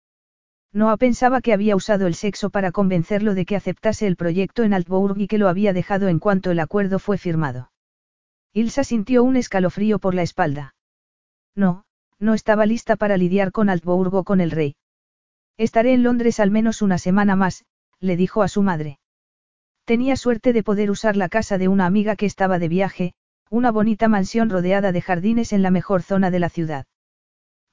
Noah 0.73 0.97
pensaba 0.97 1.41
que 1.41 1.53
había 1.53 1.77
usado 1.77 2.09
el 2.09 2.17
sexo 2.17 2.51
para 2.51 2.73
convencerlo 2.73 3.35
de 3.35 3.47
que 3.47 3.55
aceptase 3.55 4.09
el 4.09 4.17
proyecto 4.17 4.65
en 4.65 4.75
Altbourg 4.75 5.17
y 5.19 5.29
que 5.29 5.39
lo 5.39 5.49
había 5.49 5.73
dejado 5.73 6.09
en 6.09 6.19
cuanto 6.19 6.51
el 6.51 6.59
acuerdo 6.59 6.99
fue 6.99 7.17
firmado. 7.17 7.71
Ilsa 8.57 8.85
sintió 8.85 9.25
un 9.25 9.35
escalofrío 9.35 9.99
por 9.99 10.15
la 10.15 10.23
espalda. 10.23 10.77
No, 11.57 11.85
no 12.21 12.35
estaba 12.35 12.67
lista 12.67 12.95
para 12.95 13.17
lidiar 13.17 13.51
con 13.51 13.69
Altbourg 13.69 14.15
o 14.15 14.23
con 14.23 14.41
el 14.41 14.53
rey. 14.53 14.77
Estaré 15.57 15.93
en 15.93 16.05
Londres 16.05 16.39
al 16.39 16.53
menos 16.53 16.81
una 16.81 16.99
semana 16.99 17.35
más, 17.35 17.65
le 17.99 18.17
dijo 18.17 18.45
a 18.45 18.49
su 18.49 18.63
madre. 18.63 19.01
Tenía 19.85 20.15
suerte 20.15 20.53
de 20.53 20.63
poder 20.63 20.93
usar 20.93 21.17
la 21.17 21.29
casa 21.29 21.59
de 21.59 21.67
una 21.67 21.85
amiga 21.85 22.15
que 22.15 22.27
estaba 22.27 22.61
de 22.61 22.69
viaje, 22.69 23.15
una 23.51 23.73
bonita 23.73 24.07
mansión 24.07 24.49
rodeada 24.51 24.93
de 24.93 25.03
jardines 25.03 25.53
en 25.53 25.63
la 25.63 25.73
mejor 25.73 26.03
zona 26.03 26.31
de 26.31 26.39
la 26.39 26.49
ciudad. 26.49 26.87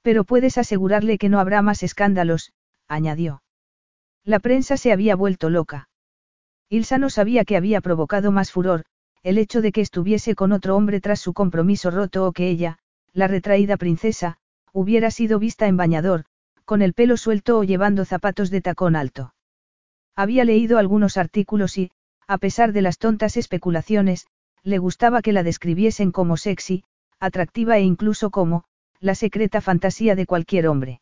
Pero 0.01 0.24
puedes 0.24 0.58
asegurarle 0.58 1.19
que 1.19 1.30
no 1.30 1.40
habrá 1.40 1.61
más 1.61 1.84
escándalos, 1.84 2.53
añadió. 2.88 3.43
La 4.24 4.40
prensa 4.40 4.77
se 4.77 4.92
había 4.92 5.16
vuelto 5.16 5.51
loca. 5.51 5.90
Ilsa 6.69 6.98
no 6.98 7.11
sabía 7.11 7.45
que 7.45 7.56
había 7.56 7.82
provocado 7.82 8.32
más 8.32 8.51
furor, 8.51 8.84
el 9.24 9.38
hecho 9.38 9.61
de 9.61 9.72
que 9.72 9.82
estuviese 9.82 10.35
con 10.35 10.51
otro 10.51 10.75
hombre 10.75 11.00
tras 11.00 11.19
su 11.19 11.33
compromiso 11.33 11.91
roto 11.91 12.25
o 12.25 12.32
que 12.32 12.50
ella, 12.50 12.80
la 13.14 13.27
retraída 13.27 13.77
princesa, 13.77 14.38
hubiera 14.74 15.11
sido 15.11 15.38
vista 15.38 15.67
en 15.67 15.77
bañador, 15.77 16.25
con 16.66 16.82
el 16.82 16.93
pelo 16.93 17.17
suelto 17.17 17.59
o 17.59 17.64
llevando 17.64 18.06
zapatos 18.06 18.50
de 18.50 18.61
tacón 18.61 18.95
alto. 18.95 19.33
Había 20.16 20.43
leído 20.43 20.77
algunos 20.77 21.17
artículos 21.17 21.77
y, 21.77 21.91
a 22.27 22.38
pesar 22.38 22.74
de 22.74 22.82
las 22.82 22.98
tontas 22.98 23.38
especulaciones, 23.38 24.27
le 24.64 24.77
gustaba 24.77 25.22
que 25.22 25.33
la 25.33 25.43
describiesen 25.43 26.11
como 26.11 26.38
sexy, 26.38 26.83
atractiva 27.19 27.77
e 27.77 27.82
incluso 27.82 28.30
como, 28.30 28.64
la 29.00 29.16
secreta 29.16 29.61
fantasía 29.61 30.16
de 30.16 30.25
cualquier 30.25 30.67
hombre. 30.67 31.01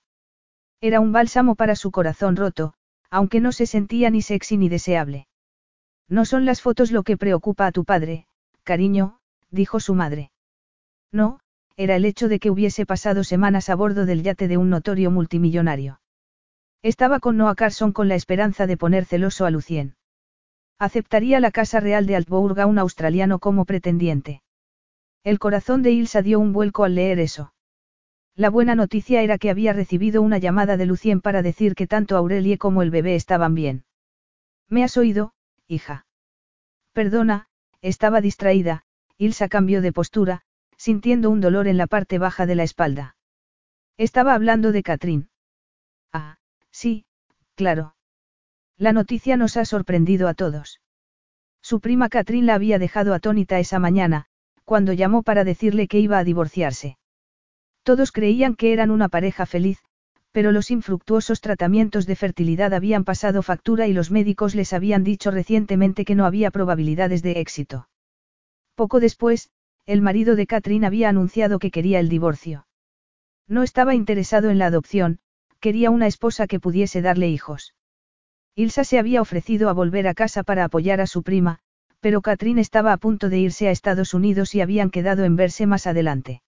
Era 0.81 0.99
un 0.99 1.11
bálsamo 1.11 1.55
para 1.55 1.75
su 1.75 1.91
corazón 1.91 2.35
roto, 2.35 2.73
aunque 3.09 3.39
no 3.39 3.51
se 3.51 3.65
sentía 3.65 4.09
ni 4.09 4.21
sexy 4.21 4.57
ni 4.57 4.69
deseable. 4.69 5.27
No 6.09 6.25
son 6.25 6.45
las 6.45 6.61
fotos 6.61 6.91
lo 6.91 7.03
que 7.03 7.17
preocupa 7.17 7.67
a 7.67 7.71
tu 7.71 7.85
padre, 7.85 8.25
cariño, 8.63 9.19
dijo 9.51 9.79
su 9.79 9.93
madre. 9.93 10.31
No, 11.11 11.39
era 11.77 11.95
el 11.95 12.03
hecho 12.03 12.27
de 12.27 12.39
que 12.39 12.49
hubiese 12.49 12.85
pasado 12.85 13.23
semanas 13.23 13.69
a 13.69 13.75
bordo 13.75 14.05
del 14.05 14.23
yate 14.23 14.47
de 14.47 14.57
un 14.57 14.69
notorio 14.69 15.11
multimillonario. 15.11 16.01
Estaba 16.81 17.19
con 17.19 17.37
Noah 17.37 17.55
Carson 17.55 17.91
con 17.91 18.07
la 18.07 18.15
esperanza 18.15 18.65
de 18.65 18.75
poner 18.75 19.05
celoso 19.05 19.45
a 19.45 19.51
Lucien. 19.51 19.95
Aceptaría 20.79 21.39
la 21.39 21.51
Casa 21.51 21.79
Real 21.79 22.05
de 22.05 22.15
Altbourg 22.15 22.59
a 22.59 22.65
un 22.65 22.79
australiano 22.79 23.39
como 23.39 23.65
pretendiente. 23.65 24.41
El 25.23 25.37
corazón 25.37 25.83
de 25.83 25.91
Ilsa 25.91 26.21
dio 26.21 26.39
un 26.39 26.53
vuelco 26.53 26.85
al 26.85 26.95
leer 26.95 27.19
eso. 27.19 27.53
La 28.35 28.49
buena 28.49 28.75
noticia 28.75 29.21
era 29.21 29.37
que 29.37 29.49
había 29.49 29.73
recibido 29.73 30.21
una 30.21 30.37
llamada 30.37 30.77
de 30.77 30.85
Lucien 30.85 31.19
para 31.19 31.41
decir 31.41 31.75
que 31.75 31.87
tanto 31.87 32.15
Aurelie 32.15 32.57
como 32.57 32.81
el 32.81 32.89
bebé 32.89 33.15
estaban 33.15 33.53
bien. 33.53 33.83
¿Me 34.69 34.83
has 34.85 34.95
oído, 34.95 35.33
hija? 35.69 36.05
Perdona, 36.91 37.47
estaba 37.81 38.19
distraída, 38.19 38.83
Ilsa 39.17 39.47
cambió 39.47 39.81
de 39.81 39.93
postura, 39.93 40.41
sintiendo 40.75 41.29
un 41.29 41.39
dolor 41.39 41.67
en 41.67 41.77
la 41.77 41.87
parte 41.87 42.17
baja 42.17 42.45
de 42.45 42.55
la 42.55 42.63
espalda. 42.63 43.15
Estaba 43.97 44.33
hablando 44.33 44.71
de 44.71 44.83
Catrín. 44.83 45.29
Ah, 46.11 46.37
sí, 46.71 47.05
claro. 47.55 47.95
La 48.77 48.93
noticia 48.93 49.37
nos 49.37 49.57
ha 49.57 49.65
sorprendido 49.65 50.27
a 50.27 50.33
todos. 50.33 50.81
Su 51.61 51.81
prima 51.81 52.09
Catrín 52.09 52.45
la 52.45 52.55
había 52.55 52.79
dejado 52.79 53.13
atónita 53.13 53.59
esa 53.59 53.77
mañana, 53.79 54.25
cuando 54.63 54.93
llamó 54.93 55.23
para 55.23 55.43
decirle 55.43 55.87
que 55.87 55.99
iba 55.99 56.17
a 56.17 56.23
divorciarse. 56.23 56.97
Todos 57.83 58.11
creían 58.11 58.55
que 58.55 58.71
eran 58.71 58.91
una 58.91 59.09
pareja 59.09 59.45
feliz, 59.45 59.79
pero 60.31 60.51
los 60.51 60.71
infructuosos 60.71 61.41
tratamientos 61.41 62.05
de 62.05 62.15
fertilidad 62.15 62.73
habían 62.73 63.03
pasado 63.03 63.41
factura 63.41 63.87
y 63.87 63.93
los 63.93 64.11
médicos 64.11 64.55
les 64.55 64.73
habían 64.73 65.03
dicho 65.03 65.31
recientemente 65.31 66.05
que 66.05 66.15
no 66.15 66.25
había 66.25 66.51
probabilidades 66.51 67.21
de 67.21 67.39
éxito. 67.39 67.89
Poco 68.75 68.99
después, 68.99 69.49
el 69.85 70.01
marido 70.01 70.35
de 70.35 70.45
Catherine 70.45 70.85
había 70.85 71.09
anunciado 71.09 71.59
que 71.59 71.71
quería 71.71 71.99
el 71.99 72.09
divorcio. 72.09 72.67
No 73.47 73.63
estaba 73.63 73.95
interesado 73.95 74.51
en 74.51 74.59
la 74.59 74.67
adopción, 74.67 75.19
quería 75.59 75.89
una 75.89 76.07
esposa 76.07 76.45
que 76.45 76.59
pudiese 76.59 77.01
darle 77.01 77.27
hijos. 77.27 77.73
Ilsa 78.55 78.83
se 78.83 78.99
había 78.99 79.21
ofrecido 79.21 79.69
a 79.69 79.73
volver 79.73 80.07
a 80.07 80.13
casa 80.13 80.43
para 80.43 80.65
apoyar 80.65 81.01
a 81.01 81.07
su 81.07 81.23
prima, 81.23 81.59
pero 81.99 82.21
Catherine 82.21 82.61
estaba 82.61 82.93
a 82.93 82.97
punto 82.97 83.29
de 83.29 83.39
irse 83.39 83.67
a 83.67 83.71
Estados 83.71 84.13
Unidos 84.13 84.53
y 84.53 84.61
habían 84.61 84.91
quedado 84.91 85.23
en 85.23 85.35
verse 85.35 85.65
más 85.65 85.87
adelante. 85.87 86.41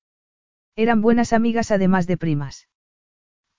Eran 0.75 1.01
buenas 1.01 1.33
amigas 1.33 1.71
además 1.71 2.07
de 2.07 2.17
primas. 2.17 2.67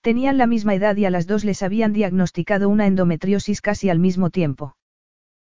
Tenían 0.03 0.37
la 0.37 0.47
misma 0.47 0.75
edad 0.75 0.97
y 0.97 1.05
a 1.05 1.09
las 1.09 1.27
dos 1.27 1.45
les 1.45 1.63
habían 1.63 1.93
diagnosticado 1.93 2.67
una 2.67 2.87
endometriosis 2.87 3.61
casi 3.61 3.89
al 3.89 3.99
mismo 3.99 4.31
tiempo. 4.31 4.75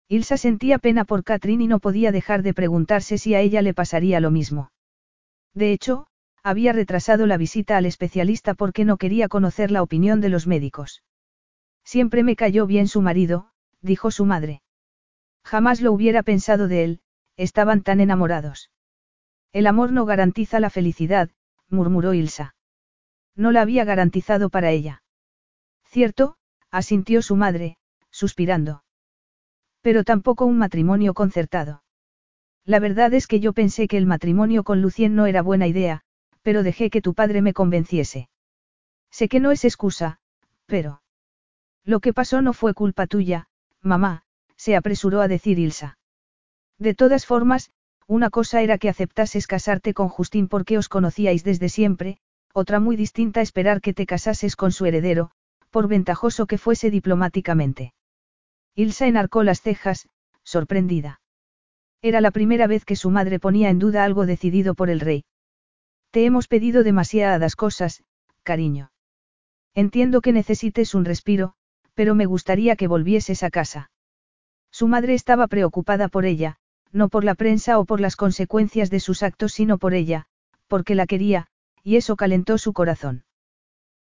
Ilsa 0.07 0.37
sentía 0.37 0.77
pena 0.77 1.05
por 1.05 1.23
Catherine 1.23 1.63
y 1.63 1.67
no 1.67 1.79
podía 1.79 2.11
dejar 2.11 2.43
de 2.43 2.53
preguntarse 2.53 3.17
si 3.17 3.33
a 3.33 3.39
ella 3.39 3.63
le 3.63 3.73
pasaría 3.73 4.19
lo 4.19 4.29
mismo. 4.29 4.71
De 5.55 5.71
hecho, 5.71 6.05
había 6.43 6.71
retrasado 6.71 7.25
la 7.25 7.37
visita 7.37 7.77
al 7.77 7.87
especialista 7.87 8.53
porque 8.53 8.85
no 8.85 8.97
quería 8.97 9.27
conocer 9.27 9.71
la 9.71 9.81
opinión 9.81 10.21
de 10.21 10.29
los 10.29 10.45
médicos. 10.45 11.01
Siempre 11.83 12.21
me 12.21 12.35
cayó 12.35 12.67
bien 12.67 12.87
su 12.87 13.01
marido, 13.01 13.49
dijo 13.81 14.11
su 14.11 14.23
madre. 14.23 14.61
Jamás 15.43 15.81
lo 15.81 15.91
hubiera 15.91 16.21
pensado 16.21 16.67
de 16.67 16.83
él, 16.83 17.01
estaban 17.37 17.81
tan 17.81 18.01
enamorados. 18.01 18.69
El 19.51 19.65
amor 19.65 19.91
no 19.91 20.05
garantiza 20.05 20.59
la 20.59 20.69
felicidad, 20.69 21.31
murmuró 21.69 22.13
Ilsa. 22.13 22.53
No 23.35 23.51
la 23.51 23.61
había 23.61 23.83
garantizado 23.83 24.49
para 24.49 24.71
ella. 24.71 25.03
Cierto, 25.85 26.35
asintió 26.71 27.21
su 27.21 27.35
madre, 27.35 27.77
suspirando. 28.09 28.83
Pero 29.81 30.03
tampoco 30.03 30.45
un 30.45 30.57
matrimonio 30.57 31.13
concertado. 31.13 31.83
La 32.65 32.79
verdad 32.79 33.13
es 33.13 33.27
que 33.27 33.39
yo 33.39 33.53
pensé 33.53 33.87
que 33.87 33.97
el 33.97 34.05
matrimonio 34.05 34.63
con 34.63 34.81
Lucien 34.81 35.15
no 35.15 35.25
era 35.25 35.41
buena 35.41 35.67
idea, 35.67 36.01
pero 36.41 36.63
dejé 36.63 36.89
que 36.89 37.01
tu 37.01 37.13
padre 37.13 37.41
me 37.41 37.53
convenciese. 37.53 38.29
Sé 39.11 39.27
que 39.27 39.39
no 39.39 39.51
es 39.51 39.65
excusa, 39.65 40.19
pero... 40.65 41.01
Lo 41.83 41.99
que 41.99 42.13
pasó 42.13 42.41
no 42.41 42.53
fue 42.53 42.73
culpa 42.73 43.07
tuya, 43.07 43.47
mamá, 43.81 44.23
se 44.55 44.75
apresuró 44.75 45.21
a 45.21 45.27
decir 45.27 45.59
Ilsa. 45.59 45.97
De 46.79 46.95
todas 46.95 47.25
formas, 47.25 47.71
una 48.07 48.29
cosa 48.29 48.61
era 48.61 48.77
que 48.77 48.89
aceptases 48.89 49.47
casarte 49.47 49.93
con 49.93 50.09
Justín 50.09 50.47
porque 50.47 50.77
os 50.77 50.89
conocíais 50.89 51.43
desde 51.43 51.69
siempre, 51.69 52.19
otra 52.53 52.79
muy 52.79 52.95
distinta 52.95 53.41
esperar 53.41 53.81
que 53.81 53.93
te 53.93 54.05
casases 54.05 54.55
con 54.55 54.71
su 54.71 54.85
heredero, 54.85 55.31
por 55.71 55.87
ventajoso 55.87 56.45
que 56.45 56.59
fuese 56.59 56.91
diplomáticamente. 56.91 57.93
Ilsa 58.75 59.07
enarcó 59.07 59.43
las 59.43 59.61
cejas, 59.61 60.07
sorprendida. 60.43 61.19
Era 62.01 62.21
la 62.21 62.31
primera 62.31 62.67
vez 62.67 62.85
que 62.85 62.95
su 62.95 63.09
madre 63.09 63.39
ponía 63.39 63.69
en 63.69 63.79
duda 63.79 64.03
algo 64.03 64.25
decidido 64.25 64.75
por 64.75 64.89
el 64.89 64.99
rey. 64.99 65.25
Te 66.11 66.25
hemos 66.25 66.47
pedido 66.47 66.83
demasiadas 66.83 67.55
cosas, 67.55 68.03
cariño. 68.43 68.91
Entiendo 69.73 70.21
que 70.21 70.31
necesites 70.31 70.93
un 70.93 71.05
respiro, 71.05 71.55
pero 71.95 72.13
me 72.13 72.25
gustaría 72.25 72.75
que 72.75 72.87
volvieses 72.87 73.41
a 73.41 73.49
casa. 73.49 73.89
Su 74.71 74.87
madre 74.87 75.15
estaba 75.15 75.47
preocupada 75.47 76.07
por 76.07 76.25
ella, 76.25 76.57
no 76.91 77.09
por 77.09 77.23
la 77.23 77.33
prensa 77.33 77.79
o 77.79 77.85
por 77.85 77.99
las 77.99 78.15
consecuencias 78.15 78.91
de 78.91 78.99
sus 78.99 79.23
actos, 79.23 79.53
sino 79.53 79.79
por 79.79 79.95
ella, 79.95 80.25
porque 80.67 80.93
la 80.93 81.07
quería, 81.07 81.47
y 81.83 81.97
eso 81.97 82.15
calentó 82.15 82.57
su 82.57 82.73
corazón. 82.73 83.25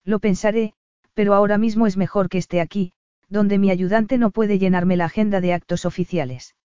Lo 0.05 0.21
pensaré, 0.21 0.75
pero 1.15 1.35
ahora 1.35 1.59
mismo 1.59 1.87
es 1.87 1.97
mejor 1.97 2.29
que 2.29 2.39
esté 2.39 2.61
aquí, 2.61 2.93
donde 3.29 3.59
mi 3.59 3.71
ayudante 3.71 4.19
no 4.19 4.31
puede 4.31 4.59
llenarme 4.59 4.97
la 4.97 5.07
agenda 5.07 5.41
de 5.41 5.55
actos 5.55 5.85
oficiales. 5.85 6.57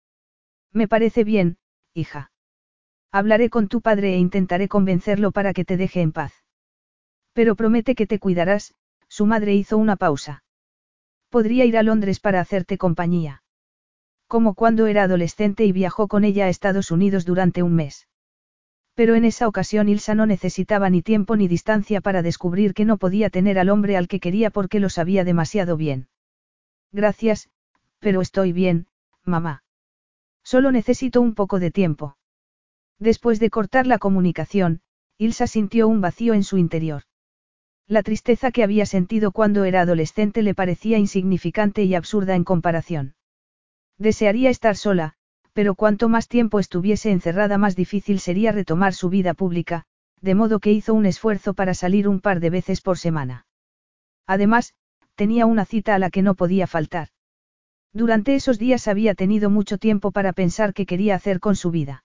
Me 0.73 0.89
parece 0.89 1.25
bien, 1.25 1.59
hija. 1.95 2.33
Hablaré 3.13 3.49
con 3.49 3.69
tu 3.69 3.81
padre 3.81 4.15
e 4.15 4.19
intentaré 4.19 4.69
convencerlo 4.69 5.31
para 5.31 5.53
que 5.53 5.65
te 5.65 5.77
deje 5.77 6.01
en 6.01 6.13
paz. 6.13 6.33
Pero 7.33 7.55
promete 7.55 7.95
que 7.95 8.07
te 8.07 8.19
cuidarás, 8.19 8.75
su 9.09 9.27
madre 9.27 9.55
hizo 9.55 9.79
una 9.79 9.97
pausa. 9.97 10.43
Podría 11.29 11.65
ir 11.65 11.77
a 11.77 11.83
Londres 11.83 12.19
para 12.19 12.41
hacerte 12.41 12.79
compañía. 12.79 13.43
Como 14.27 14.55
cuando 14.55 14.87
era 14.87 15.05
adolescente 15.05 15.65
y 15.65 15.73
viajó 15.73 16.09
con 16.09 16.25
ella 16.25 16.47
a 16.47 16.49
Estados 16.49 16.91
Unidos 16.91 17.25
durante 17.25 17.63
un 17.63 17.75
mes. 17.75 18.09
Pero 18.95 19.17
en 19.17 19.25
esa 19.25 19.49
ocasión 19.49 19.89
Ilsa 19.89 20.15
no 20.15 20.25
necesitaba 20.27 20.89
ni 20.89 21.03
tiempo 21.03 21.37
ni 21.37 21.49
distancia 21.49 22.01
para 22.01 22.23
descubrir 22.23 22.75
que 22.75 22.85
no 22.85 22.97
podía 22.97 23.29
tener 23.29 23.59
al 23.59 23.69
hombre 23.69 23.97
al 23.97 24.09
que 24.09 24.21
quería 24.21 24.51
porque 24.51 24.79
lo 24.81 24.89
sabía 24.89 25.25
demasiado 25.25 25.77
bien. 25.77 26.09
Gracias, 26.93 27.49
pero 27.99 28.21
estoy 28.21 28.53
bien, 28.53 28.87
mamá. 29.25 29.65
Solo 30.45 30.71
necesito 30.71 31.21
un 31.21 31.35
poco 31.35 31.59
de 31.59 31.71
tiempo. 31.71 32.17
Después 32.99 33.41
de 33.41 33.51
cortar 33.51 33.87
la 33.87 33.99
comunicación, 33.99 34.81
Ilsa 35.19 35.47
sintió 35.47 35.89
un 35.89 36.01
vacío 36.01 36.35
en 36.35 36.45
su 36.45 36.59
interior. 36.59 37.03
La 37.87 38.03
tristeza 38.03 38.51
que 38.51 38.63
había 38.63 38.87
sentido 38.87 39.33
cuando 39.33 39.65
era 39.65 39.83
adolescente 39.83 40.43
le 40.43 40.55
parecía 40.55 40.99
insignificante 40.99 41.83
y 41.83 41.95
absurda 41.95 42.35
en 42.35 42.45
comparación. 42.45 43.15
Desearía 43.99 44.51
estar 44.51 44.77
sola, 44.77 45.15
pero 45.55 45.77
cuanto 45.77 46.09
más 46.09 46.29
tiempo 46.29 46.59
estuviese 46.59 47.13
encerrada 47.13 47.59
más 47.59 47.77
difícil 47.77 48.19
sería 48.19 48.53
retomar 48.53 48.93
su 48.93 49.09
vida 49.09 49.35
pública, 49.35 49.85
de 50.21 50.35
modo 50.35 50.59
que 50.59 50.73
hizo 50.73 50.93
un 50.95 51.07
esfuerzo 51.07 51.55
para 51.55 51.75
salir 51.75 52.09
un 52.09 52.21
par 52.21 52.41
de 52.41 52.51
veces 52.51 52.81
por 52.81 52.99
semana. 52.99 53.47
Además, 54.27 54.75
tenía 55.15 55.47
una 55.47 55.65
cita 55.65 55.95
a 55.95 55.99
la 55.99 56.11
que 56.11 56.23
no 56.23 56.35
podía 56.35 56.67
faltar. 56.67 57.09
Durante 57.93 58.35
esos 58.35 58.59
días 58.59 58.89
había 58.89 59.15
tenido 59.15 59.49
mucho 59.49 59.79
tiempo 59.79 60.11
para 60.11 60.33
pensar 60.33 60.75
qué 60.75 60.87
quería 60.87 61.15
hacer 61.15 61.39
con 61.39 61.55
su 61.55 61.71
vida. 61.71 62.05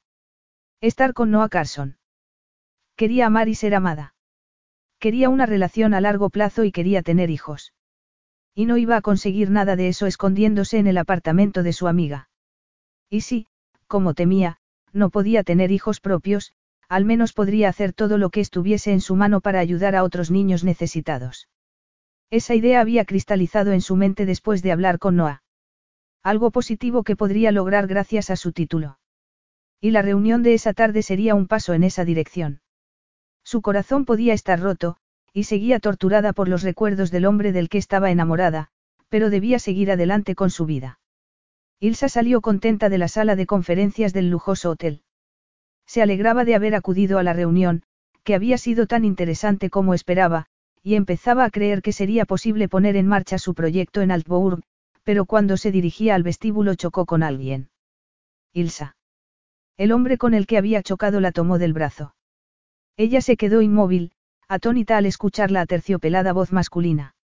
Estar 0.80 1.14
con 1.14 1.32
Noah 1.32 1.50
Carson. 1.50 1.98
Quería 2.96 3.26
amar 3.26 3.50
y 3.50 3.56
ser 3.56 3.74
amada. 3.74 4.14
Quería 5.00 5.30
una 5.30 5.48
relación 5.48 5.96
a 5.96 6.02
largo 6.02 6.30
plazo 6.30 6.66
y 6.66 6.72
quería 6.72 7.02
tener 7.02 7.32
hijos. 7.32 7.74
Y 8.54 8.66
no 8.66 8.78
iba 8.78 8.98
a 8.98 9.02
conseguir 9.02 9.50
nada 9.50 9.76
de 9.76 9.88
eso 9.88 10.06
escondiéndose 10.06 10.78
en 10.78 10.86
el 10.86 10.98
apartamento 11.00 11.64
de 11.64 11.74
su 11.74 11.88
amiga. 11.88 12.30
Y 13.10 13.22
si, 13.22 13.48
como 13.88 14.14
temía, 14.14 14.58
no 14.94 15.10
podía 15.10 15.44
tener 15.44 15.72
hijos 15.72 16.00
propios, 16.00 16.54
al 16.88 17.06
menos 17.06 17.34
podría 17.34 17.70
hacer 17.70 17.94
todo 17.94 18.18
lo 18.18 18.30
que 18.30 18.42
estuviese 18.42 18.92
en 18.92 19.02
su 19.02 19.16
mano 19.16 19.42
para 19.42 19.60
ayudar 19.60 19.96
a 19.96 20.04
otros 20.04 20.32
niños 20.32 20.64
necesitados. 20.64 21.48
Esa 22.32 22.56
idea 22.56 22.82
había 22.82 23.06
cristalizado 23.06 23.72
en 23.72 23.82
su 23.82 23.96
mente 23.96 24.26
después 24.26 24.62
de 24.62 24.72
hablar 24.72 25.00
con 25.00 25.16
Noah. 25.16 25.44
Algo 26.22 26.52
positivo 26.52 27.04
que 27.04 27.16
podría 27.16 27.52
lograr 27.52 27.88
gracias 27.88 28.30
a 28.30 28.36
su 28.36 28.52
título. 28.52 29.00
Y 29.82 29.92
la 29.92 30.02
reunión 30.02 30.44
de 30.44 30.54
esa 30.54 30.74
tarde 30.74 31.02
sería 31.02 31.36
un 31.36 31.48
paso 31.48 31.74
en 31.74 31.84
esa 31.84 32.06
dirección. 32.06 32.62
Su 33.44 33.62
corazón 33.62 34.06
podía 34.06 34.34
estar 34.34 34.60
roto, 34.60 34.98
y 35.34 35.46
seguía 35.46 35.80
torturada 35.80 36.34
por 36.34 36.48
los 36.48 36.64
recuerdos 36.64 37.12
del 37.12 37.26
hombre 37.26 37.52
del 37.52 37.70
que 37.70 37.78
estaba 37.78 38.12
enamorada, 38.12 38.70
pero 39.10 39.30
debía 39.30 39.58
seguir 39.58 39.92
adelante 39.92 40.36
con 40.36 40.50
su 40.50 40.66
vida. 40.66 41.00
Ilsa 41.80 42.10
salió 42.10 42.42
contenta 42.42 42.90
de 42.90 42.98
la 42.98 43.08
sala 43.08 43.36
de 43.36 43.46
conferencias 43.46 44.12
del 44.14 44.30
lujoso 44.30 44.72
hotel. 44.72 45.02
Se 45.86 46.02
alegraba 46.02 46.44
de 46.44 46.56
haber 46.56 46.76
acudido 46.76 47.20
a 47.20 47.24
la 47.24 47.34
reunión, 47.34 47.84
que 48.24 48.36
había 48.36 48.58
sido 48.58 48.86
tan 48.86 49.06
interesante 49.06 49.70
como 49.70 49.94
esperaba, 49.94 50.48
y 50.84 50.96
empezaba 50.96 51.46
a 51.46 51.50
creer 51.50 51.82
que 51.82 51.94
sería 51.94 52.26
posible 52.26 52.68
poner 52.68 52.96
en 52.96 53.08
marcha 53.08 53.38
su 53.38 53.54
proyecto 53.54 54.02
en 54.02 54.12
Altbourg, 54.12 54.62
pero 55.04 55.26
cuando 55.26 55.58
se 55.58 55.72
dirigía 55.72 56.16
al 56.16 56.24
vestíbulo 56.24 56.76
chocó 56.76 57.06
con 57.06 57.24
alguien. 57.24 57.70
Ilsa. 58.54 58.98
El 59.78 59.92
hombre 59.94 60.18
con 60.18 60.34
el 60.34 60.48
que 60.48 60.58
había 60.58 60.84
chocado 60.84 61.22
la 61.22 61.32
tomó 61.32 61.58
del 61.58 61.74
brazo. 61.74 62.14
Ella 62.98 63.22
se 63.22 63.38
quedó 63.38 63.62
inmóvil, 63.62 64.12
atónita 64.50 64.98
al 64.98 65.06
escuchar 65.06 65.52
la 65.52 65.62
aterciopelada 65.62 66.34
voz 66.34 66.52
masculina. 66.52 67.16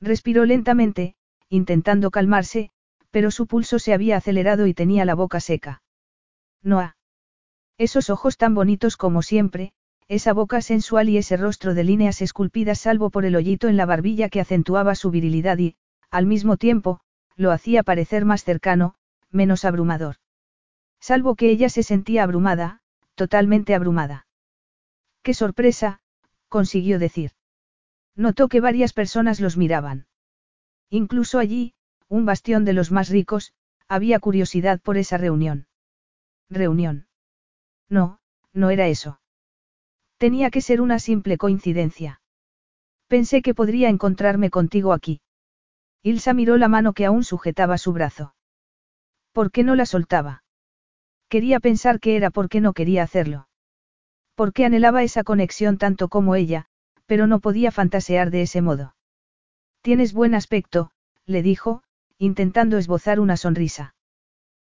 Respiró 0.00 0.46
lentamente, 0.46 1.14
intentando 1.50 2.10
calmarse, 2.10 2.70
pero 3.14 3.30
su 3.30 3.46
pulso 3.46 3.78
se 3.78 3.94
había 3.94 4.16
acelerado 4.16 4.66
y 4.66 4.74
tenía 4.74 5.04
la 5.04 5.14
boca 5.14 5.38
seca. 5.38 5.84
Noah. 6.64 6.96
Esos 7.78 8.10
ojos 8.10 8.36
tan 8.36 8.56
bonitos 8.56 8.96
como 8.96 9.22
siempre, 9.22 9.72
esa 10.08 10.32
boca 10.32 10.60
sensual 10.60 11.08
y 11.08 11.18
ese 11.18 11.36
rostro 11.36 11.74
de 11.74 11.84
líneas 11.84 12.22
esculpidas 12.22 12.80
salvo 12.80 13.10
por 13.10 13.24
el 13.24 13.36
hoyito 13.36 13.68
en 13.68 13.76
la 13.76 13.86
barbilla 13.86 14.28
que 14.28 14.40
acentuaba 14.40 14.96
su 14.96 15.12
virilidad 15.12 15.58
y, 15.58 15.76
al 16.10 16.26
mismo 16.26 16.56
tiempo, 16.56 17.02
lo 17.36 17.52
hacía 17.52 17.84
parecer 17.84 18.24
más 18.24 18.42
cercano, 18.42 18.96
menos 19.30 19.64
abrumador. 19.64 20.16
Salvo 20.98 21.36
que 21.36 21.50
ella 21.50 21.68
se 21.68 21.84
sentía 21.84 22.24
abrumada, 22.24 22.80
totalmente 23.14 23.76
abrumada. 23.76 24.26
¡Qué 25.22 25.34
sorpresa! 25.34 26.00
consiguió 26.48 26.98
decir. 26.98 27.30
Notó 28.16 28.48
que 28.48 28.60
varias 28.60 28.92
personas 28.92 29.38
los 29.38 29.56
miraban. 29.56 30.08
Incluso 30.90 31.38
allí, 31.38 31.73
un 32.08 32.24
bastión 32.24 32.64
de 32.64 32.72
los 32.72 32.90
más 32.90 33.08
ricos, 33.08 33.52
había 33.88 34.18
curiosidad 34.20 34.80
por 34.80 34.96
esa 34.96 35.16
reunión. 35.16 35.66
¿Reunión? 36.50 37.06
No, 37.88 38.18
no 38.52 38.70
era 38.70 38.88
eso. 38.88 39.20
Tenía 40.18 40.50
que 40.50 40.60
ser 40.60 40.80
una 40.80 40.98
simple 40.98 41.38
coincidencia. 41.38 42.20
Pensé 43.08 43.42
que 43.42 43.54
podría 43.54 43.88
encontrarme 43.88 44.50
contigo 44.50 44.92
aquí. 44.92 45.20
Ilsa 46.02 46.34
miró 46.34 46.56
la 46.56 46.68
mano 46.68 46.92
que 46.92 47.06
aún 47.06 47.24
sujetaba 47.24 47.78
su 47.78 47.92
brazo. 47.92 48.34
¿Por 49.32 49.50
qué 49.50 49.64
no 49.64 49.74
la 49.74 49.86
soltaba? 49.86 50.44
Quería 51.28 51.60
pensar 51.60 52.00
que 52.00 52.16
era 52.16 52.30
porque 52.30 52.60
no 52.60 52.72
quería 52.72 53.02
hacerlo. 53.02 53.48
Porque 54.34 54.64
anhelaba 54.64 55.02
esa 55.02 55.24
conexión 55.24 55.78
tanto 55.78 56.08
como 56.08 56.34
ella, 56.34 56.66
pero 57.06 57.26
no 57.26 57.40
podía 57.40 57.70
fantasear 57.72 58.30
de 58.30 58.42
ese 58.42 58.62
modo. 58.62 58.94
Tienes 59.82 60.12
buen 60.12 60.34
aspecto, 60.34 60.90
le 61.26 61.42
dijo, 61.42 61.82
intentando 62.18 62.78
esbozar 62.78 63.20
una 63.20 63.36
sonrisa. 63.36 63.94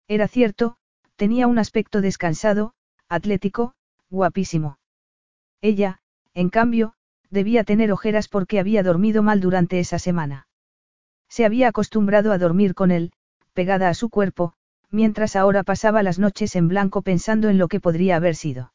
Era 0.08 0.28
cierto, 0.28 0.76
tenía 1.16 1.46
un 1.46 1.58
aspecto 1.58 2.00
descansado, 2.00 2.74
atlético, 3.08 3.74
guapísimo. 4.10 4.78
Ella, 5.60 6.00
en 6.34 6.50
cambio, 6.50 6.94
debía 7.30 7.64
tener 7.64 7.92
ojeras 7.92 8.28
porque 8.28 8.60
había 8.60 8.82
dormido 8.82 9.22
mal 9.22 9.40
durante 9.40 9.78
esa 9.80 9.98
semana. 9.98 10.48
Se 11.28 11.44
había 11.44 11.68
acostumbrado 11.68 12.32
a 12.32 12.38
dormir 12.38 12.74
con 12.74 12.90
él, 12.90 13.12
pegada 13.52 13.88
a 13.88 13.94
su 13.94 14.10
cuerpo, 14.10 14.54
mientras 14.90 15.34
ahora 15.34 15.64
pasaba 15.64 16.02
las 16.02 16.18
noches 16.18 16.54
en 16.56 16.68
blanco 16.68 17.02
pensando 17.02 17.48
en 17.48 17.58
lo 17.58 17.68
que 17.68 17.80
podría 17.80 18.16
haber 18.16 18.36
sido. 18.36 18.72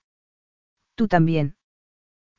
Tú 0.96 1.08
también. 1.08 1.56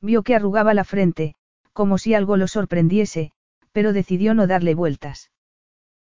Vio 0.01 0.23
que 0.23 0.35
arrugaba 0.35 0.73
la 0.73 0.83
frente, 0.83 1.35
como 1.71 1.97
si 1.97 2.13
algo 2.13 2.37
lo 2.37 2.47
sorprendiese, 2.47 3.31
pero 3.71 3.93
decidió 3.93 4.33
no 4.33 4.45
darle 4.45 4.75
vueltas. 4.75 5.31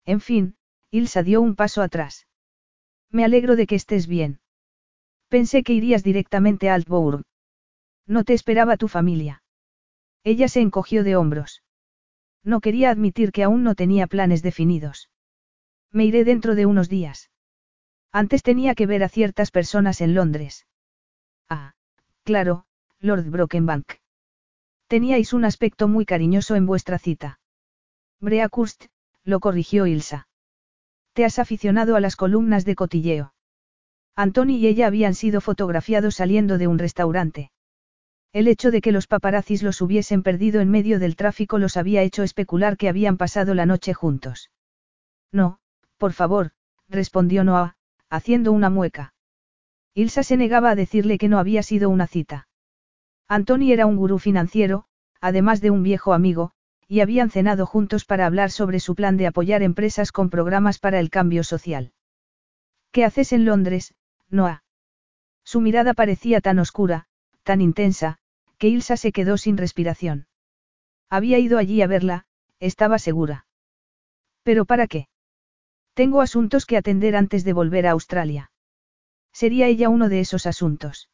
En 0.06 0.19
fin, 0.22 0.56
Ilsa 0.92 1.24
dio 1.24 1.42
un 1.42 1.56
paso 1.56 1.82
atrás. 1.82 2.27
Me 3.11 3.25
alegro 3.25 3.56
de 3.56 3.67
que 3.67 3.75
estés 3.75 4.08
bien. 4.08 4.40
Pensé 5.30 5.64
que 5.64 5.74
irías 5.74 6.03
directamente 6.03 6.69
a 6.69 6.75
Altbourg. 6.75 7.24
No 8.06 8.24
te 8.24 8.34
esperaba 8.34 8.77
tu 8.77 8.88
familia. 8.88 9.43
Ella 10.24 10.48
se 10.48 10.61
encogió 10.61 11.03
de 11.03 11.16
hombros. 11.16 11.64
No 12.43 12.61
quería 12.61 12.92
admitir 12.92 13.32
que 13.32 13.43
aún 13.43 13.64
no 13.64 13.74
tenía 13.75 14.08
planes 14.08 14.43
definidos. 14.43 15.09
Me 15.92 16.06
iré 16.06 16.24
dentro 16.24 16.56
de 16.56 16.66
unos 16.66 16.90
días. 16.90 17.32
Antes 18.11 18.43
tenía 18.43 18.75
que 18.75 18.85
ver 18.85 19.03
a 19.03 19.09
ciertas 19.09 19.51
personas 19.51 20.01
en 20.01 20.14
Londres. 20.14 20.67
Ah, 21.50 21.74
claro, 22.24 22.66
Lord 23.00 23.30
Brokenbank. 23.30 23.93
Teníais 24.88 25.34
un 25.34 25.45
aspecto 25.45 25.88
muy 25.88 26.06
cariñoso 26.06 26.56
en 26.56 26.66
vuestra 26.66 27.00
cita. 27.00 27.40
Breakurst, 28.19 28.85
lo 29.26 29.40
corrigió 29.40 29.88
Ilsa. 29.88 30.28
Te 31.14 31.26
has 31.26 31.40
aficionado 31.40 31.95
a 31.95 32.00
las 32.00 32.16
columnas 32.16 32.64
de 32.64 32.76
cotilleo. 32.76 33.34
Antoni 34.16 34.58
y 34.58 34.68
ella 34.68 34.88
habían 34.88 35.14
sido 35.14 35.42
fotografiados 35.42 36.16
saliendo 36.16 36.58
de 36.58 36.68
un 36.68 36.80
restaurante. 36.80 37.52
El 38.32 38.48
hecho 38.48 38.70
de 38.70 38.82
que 38.82 38.92
los 38.92 39.08
paparazzis 39.08 39.64
los 39.64 39.82
hubiesen 39.82 40.24
perdido 40.24 40.62
en 40.62 40.70
medio 40.70 41.00
del 41.00 41.16
tráfico 41.16 41.58
los 41.58 41.78
había 41.78 42.02
hecho 42.02 42.24
especular 42.24 42.78
que 42.78 42.90
habían 42.90 43.18
pasado 43.18 43.54
la 43.54 43.66
noche 43.66 43.94
juntos. 43.94 44.52
No, 45.32 45.60
por 45.98 46.14
favor, 46.14 46.52
respondió 46.88 47.44
Noah, 47.44 47.76
haciendo 48.10 48.52
una 48.52 48.70
mueca. 48.70 49.14
Ilsa 49.94 50.24
se 50.24 50.38
negaba 50.38 50.72
a 50.72 50.76
decirle 50.76 51.18
que 51.18 51.30
no 51.30 51.40
había 51.40 51.64
sido 51.64 51.90
una 51.90 52.08
cita. 52.08 52.48
Antoni 53.28 53.72
era 53.72 53.86
un 53.86 53.95
gurú 53.95 54.20
financiero, 54.20 54.86
además 55.22 55.62
de 55.62 55.72
un 55.72 55.82
viejo 55.82 56.14
amigo, 56.14 56.52
y 56.88 56.99
habían 56.99 57.30
cenado 57.30 57.65
juntos 57.65 58.05
para 58.05 58.25
hablar 58.25 58.51
sobre 58.51 58.80
su 58.80 58.95
plan 58.95 59.17
de 59.17 59.27
apoyar 59.27 59.64
empresas 59.64 60.11
con 60.11 60.30
programas 60.30 60.80
para 60.80 60.99
el 60.99 61.09
cambio 61.09 61.43
social. 61.43 61.93
¿Qué 62.91 63.03
haces 63.03 63.33
en 63.33 63.45
Londres, 63.45 63.95
Noah? 64.30 64.64
Su 65.43 65.61
mirada 65.61 65.93
parecía 65.93 66.41
tan 66.41 66.59
oscura, 66.59 67.07
tan 67.43 67.61
intensa, 67.61 68.17
que 68.57 68.67
Ilsa 68.69 68.97
se 68.97 69.11
quedó 69.11 69.38
sin 69.38 69.57
respiración. 69.57 70.27
Había 71.09 71.39
ido 71.39 71.57
allí 71.57 71.81
a 71.81 71.88
verla, 71.88 72.25
estaba 72.59 72.99
segura. 72.99 73.45
¿Pero 74.43 74.65
para 74.65 74.88
qué? 74.88 75.07
Tengo 75.93 76.22
asuntos 76.22 76.65
que 76.65 76.77
atender 76.77 77.15
antes 77.15 77.43
de 77.43 77.53
volver 77.53 77.88
a 77.88 77.91
Australia. 77.91 78.51
¿Sería 79.31 79.67
ella 79.67 79.89
uno 79.89 80.09
de 80.09 80.19
esos 80.19 80.45
asuntos? 80.45 81.09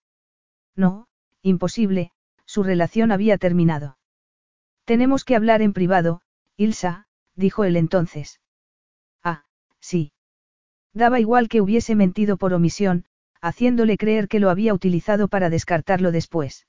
No, 0.76 1.08
imposible, 1.42 2.12
su 2.46 2.64
relación 2.64 3.12
había 3.12 3.38
terminado. 3.38 3.98
Tenemos 4.92 5.24
que 5.24 5.38
hablar 5.38 5.62
en 5.62 5.72
privado, 5.72 6.20
Ilsa, 6.58 7.08
dijo 7.34 7.64
él 7.64 7.78
entonces. 7.78 8.42
Ah, 9.24 9.46
sí. 9.80 10.12
Daba 10.94 11.22
igual 11.22 11.48
que 11.48 11.62
hubiese 11.62 11.96
mentido 11.96 12.36
por 12.36 12.54
omisión, 12.54 13.06
haciéndole 13.40 13.96
creer 13.96 14.28
que 14.28 14.42
lo 14.42 14.50
había 14.50 14.74
utilizado 14.74 15.30
para 15.30 15.50
descartarlo 15.50 16.12
después. 16.12 16.68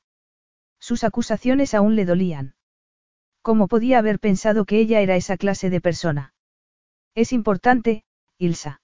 Sus 0.79 1.03
acusaciones 1.03 1.75
aún 1.75 1.97
le 1.97 2.05
dolían. 2.05 2.55
¿Cómo 3.43 3.67
podía 3.67 3.99
haber 3.99 4.21
pensado 4.21 4.67
que 4.67 4.79
ella 4.79 5.01
era 5.01 5.17
esa 5.17 5.37
clase 5.37 5.69
de 5.69 5.81
persona? 5.81 6.33
Es 7.17 7.33
importante, 7.33 8.05
Ilsa. 8.39 8.83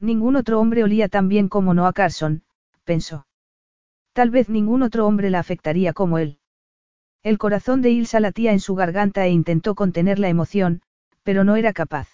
Ningún 0.00 0.36
otro 0.36 0.60
hombre 0.60 0.84
olía 0.84 1.08
tan 1.08 1.28
bien 1.28 1.48
como 1.48 1.72
Noah 1.72 1.94
Carson, 1.94 2.44
pensó. 2.84 3.26
Tal 4.12 4.28
vez 4.28 4.50
ningún 4.50 4.82
otro 4.82 5.06
hombre 5.06 5.30
la 5.30 5.38
afectaría 5.38 5.94
como 5.94 6.18
él. 6.18 6.39
El 7.22 7.36
corazón 7.36 7.82
de 7.82 7.90
Ilsa 7.90 8.18
latía 8.20 8.52
en 8.52 8.60
su 8.60 8.74
garganta 8.74 9.26
e 9.26 9.30
intentó 9.30 9.74
contener 9.74 10.18
la 10.18 10.28
emoción, 10.28 10.82
pero 11.22 11.44
no 11.44 11.56
era 11.56 11.72
capaz. 11.72 12.08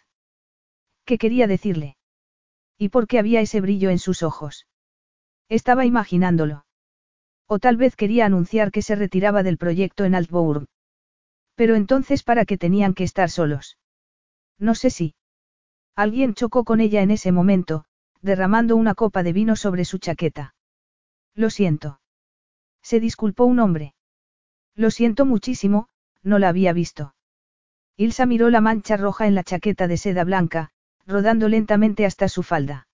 ¿Qué 1.05 1.19
quería 1.19 1.47
decirle? 1.47 1.97
¿Y 2.77 2.89
por 2.89 3.07
qué 3.07 3.19
había 3.19 3.41
ese 3.41 3.61
brillo 3.61 3.91
en 3.91 3.99
sus 3.99 4.23
ojos? 4.23 4.67
Estaba 5.49 5.87
imaginándolo. 5.87 6.67
O 7.47 7.61
tal 7.61 7.77
vez 7.77 7.95
quería 7.95 8.27
anunciar 8.27 8.73
que 8.73 8.83
se 8.83 8.97
retiraba 8.97 9.45
del 9.45 9.59
proyecto 9.59 10.05
en 10.05 10.17
Altbourg. 10.17 10.67
Pero 11.55 11.77
entonces, 11.77 12.25
¿para 12.25 12.45
qué 12.45 12.59
tenían 12.59 12.93
que 12.93 13.05
estar 13.05 13.31
solos? 13.31 13.79
No 14.59 14.75
sé 14.75 14.91
si. 14.91 15.15
Alguien 15.95 16.35
chocó 16.35 16.65
con 16.65 16.81
ella 16.81 17.03
en 17.03 17.13
ese 17.13 17.31
momento, 17.31 17.85
derramando 18.21 18.75
una 18.77 18.95
copa 18.95 19.23
de 19.23 19.33
vino 19.33 19.55
sobre 19.55 19.85
su 19.85 19.99
chaqueta. 19.99 20.55
Lo 21.35 21.49
siento. 21.51 22.01
Se 22.83 22.99
disculpó 23.01 23.45
un 23.45 23.61
hombre. 23.61 23.95
Lo 24.77 24.91
siento 24.91 25.25
muchísimo, 25.25 25.89
no 26.23 26.39
la 26.39 26.51
había 26.51 26.73
visto. 26.73 27.15
Ilsa 27.97 28.27
miró 28.27 28.51
la 28.51 28.61
mancha 28.61 28.99
roja 28.99 29.27
en 29.27 29.35
la 29.35 29.43
chaqueta 29.43 29.89
de 29.89 29.97
seda 29.97 30.23
blanca, 30.23 30.71
rodando 31.07 31.49
lentamente 31.49 32.05
hasta 32.05 32.29
su 32.29 32.43
falda. 32.43 32.87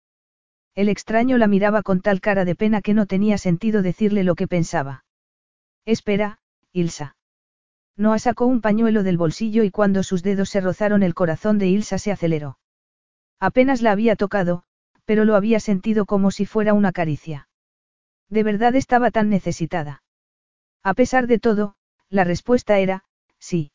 El 0.75 0.89
extraño 0.89 1.39
la 1.39 1.49
miraba 1.49 1.83
con 1.83 2.01
tal 2.01 2.21
cara 2.21 2.45
de 2.45 2.55
pena 2.55 2.83
que 2.83 2.95
no 2.95 3.07
tenía 3.07 3.37
sentido 3.37 3.83
decirle 3.83 4.23
lo 4.23 4.37
que 4.37 4.47
pensaba. 4.47 5.05
Espera, 5.85 6.39
Ilsa. 6.73 7.17
Noah 7.97 8.21
sacó 8.21 8.47
un 8.47 8.61
pañuelo 8.61 9.03
del 9.03 9.19
bolsillo 9.19 9.65
y 9.65 9.71
cuando 9.71 10.03
sus 10.03 10.23
dedos 10.23 10.49
se 10.49 10.61
rozaron 10.61 11.03
el 11.03 11.15
corazón 11.15 11.59
de 11.59 11.67
Ilsa 11.67 11.99
se 11.99 12.13
aceleró. 12.13 12.59
Apenas 13.41 13.83
la 13.83 13.91
había 13.91 14.15
tocado, 14.15 14.63
pero 15.05 15.25
lo 15.25 15.35
había 15.35 15.59
sentido 15.59 16.07
como 16.07 16.31
si 16.31 16.47
fuera 16.47 16.75
una 16.75 16.93
caricia. 16.93 17.49
De 18.31 18.45
verdad 18.45 18.77
estaba 18.77 19.11
tan 19.11 19.29
necesitada. 19.29 20.02
A 20.85 20.95
pesar 20.95 21.27
de 21.27 21.39
todo, 21.39 21.75
la 22.11 22.25
respuesta 22.25 22.79
era, 22.79 23.05
sí. 23.39 23.73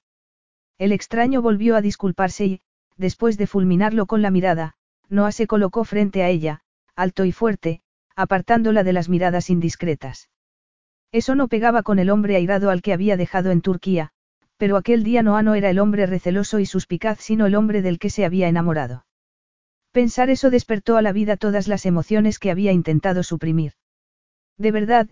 El 0.77 0.91
extraño 0.91 1.41
volvió 1.41 1.75
a 1.75 1.81
disculparse 1.81 2.45
y, 2.45 2.61
después 2.97 3.37
de 3.37 3.47
fulminarlo 3.47 4.05
con 4.05 4.21
la 4.21 4.31
mirada, 4.31 4.75
Noah 5.09 5.31
se 5.31 5.47
colocó 5.47 5.85
frente 5.85 6.23
a 6.23 6.29
ella, 6.29 6.61
alto 6.95 7.25
y 7.25 7.31
fuerte, 7.31 7.81
apartándola 8.15 8.83
de 8.83 8.93
las 8.93 9.09
miradas 9.09 9.49
indiscretas. 9.49 10.29
Eso 11.11 11.35
no 11.35 11.47
pegaba 11.47 11.83
con 11.83 11.99
el 11.99 12.09
hombre 12.09 12.35
airado 12.35 12.69
al 12.69 12.81
que 12.81 12.93
había 12.93 13.15
dejado 13.15 13.51
en 13.51 13.61
Turquía, 13.61 14.11
pero 14.57 14.75
aquel 14.75 15.03
día 15.03 15.23
Noah 15.23 15.43
no 15.43 15.55
era 15.55 15.69
el 15.69 15.79
hombre 15.79 16.05
receloso 16.05 16.59
y 16.59 16.65
suspicaz 16.65 17.19
sino 17.21 17.45
el 17.45 17.55
hombre 17.55 17.81
del 17.81 17.99
que 17.99 18.09
se 18.09 18.25
había 18.25 18.49
enamorado. 18.49 19.05
Pensar 19.91 20.29
eso 20.29 20.49
despertó 20.49 20.97
a 20.97 21.01
la 21.01 21.13
vida 21.13 21.37
todas 21.37 21.67
las 21.67 21.85
emociones 21.85 22.39
que 22.39 22.51
había 22.51 22.71
intentado 22.71 23.23
suprimir. 23.23 23.73
De 24.57 24.71
verdad, 24.71 25.07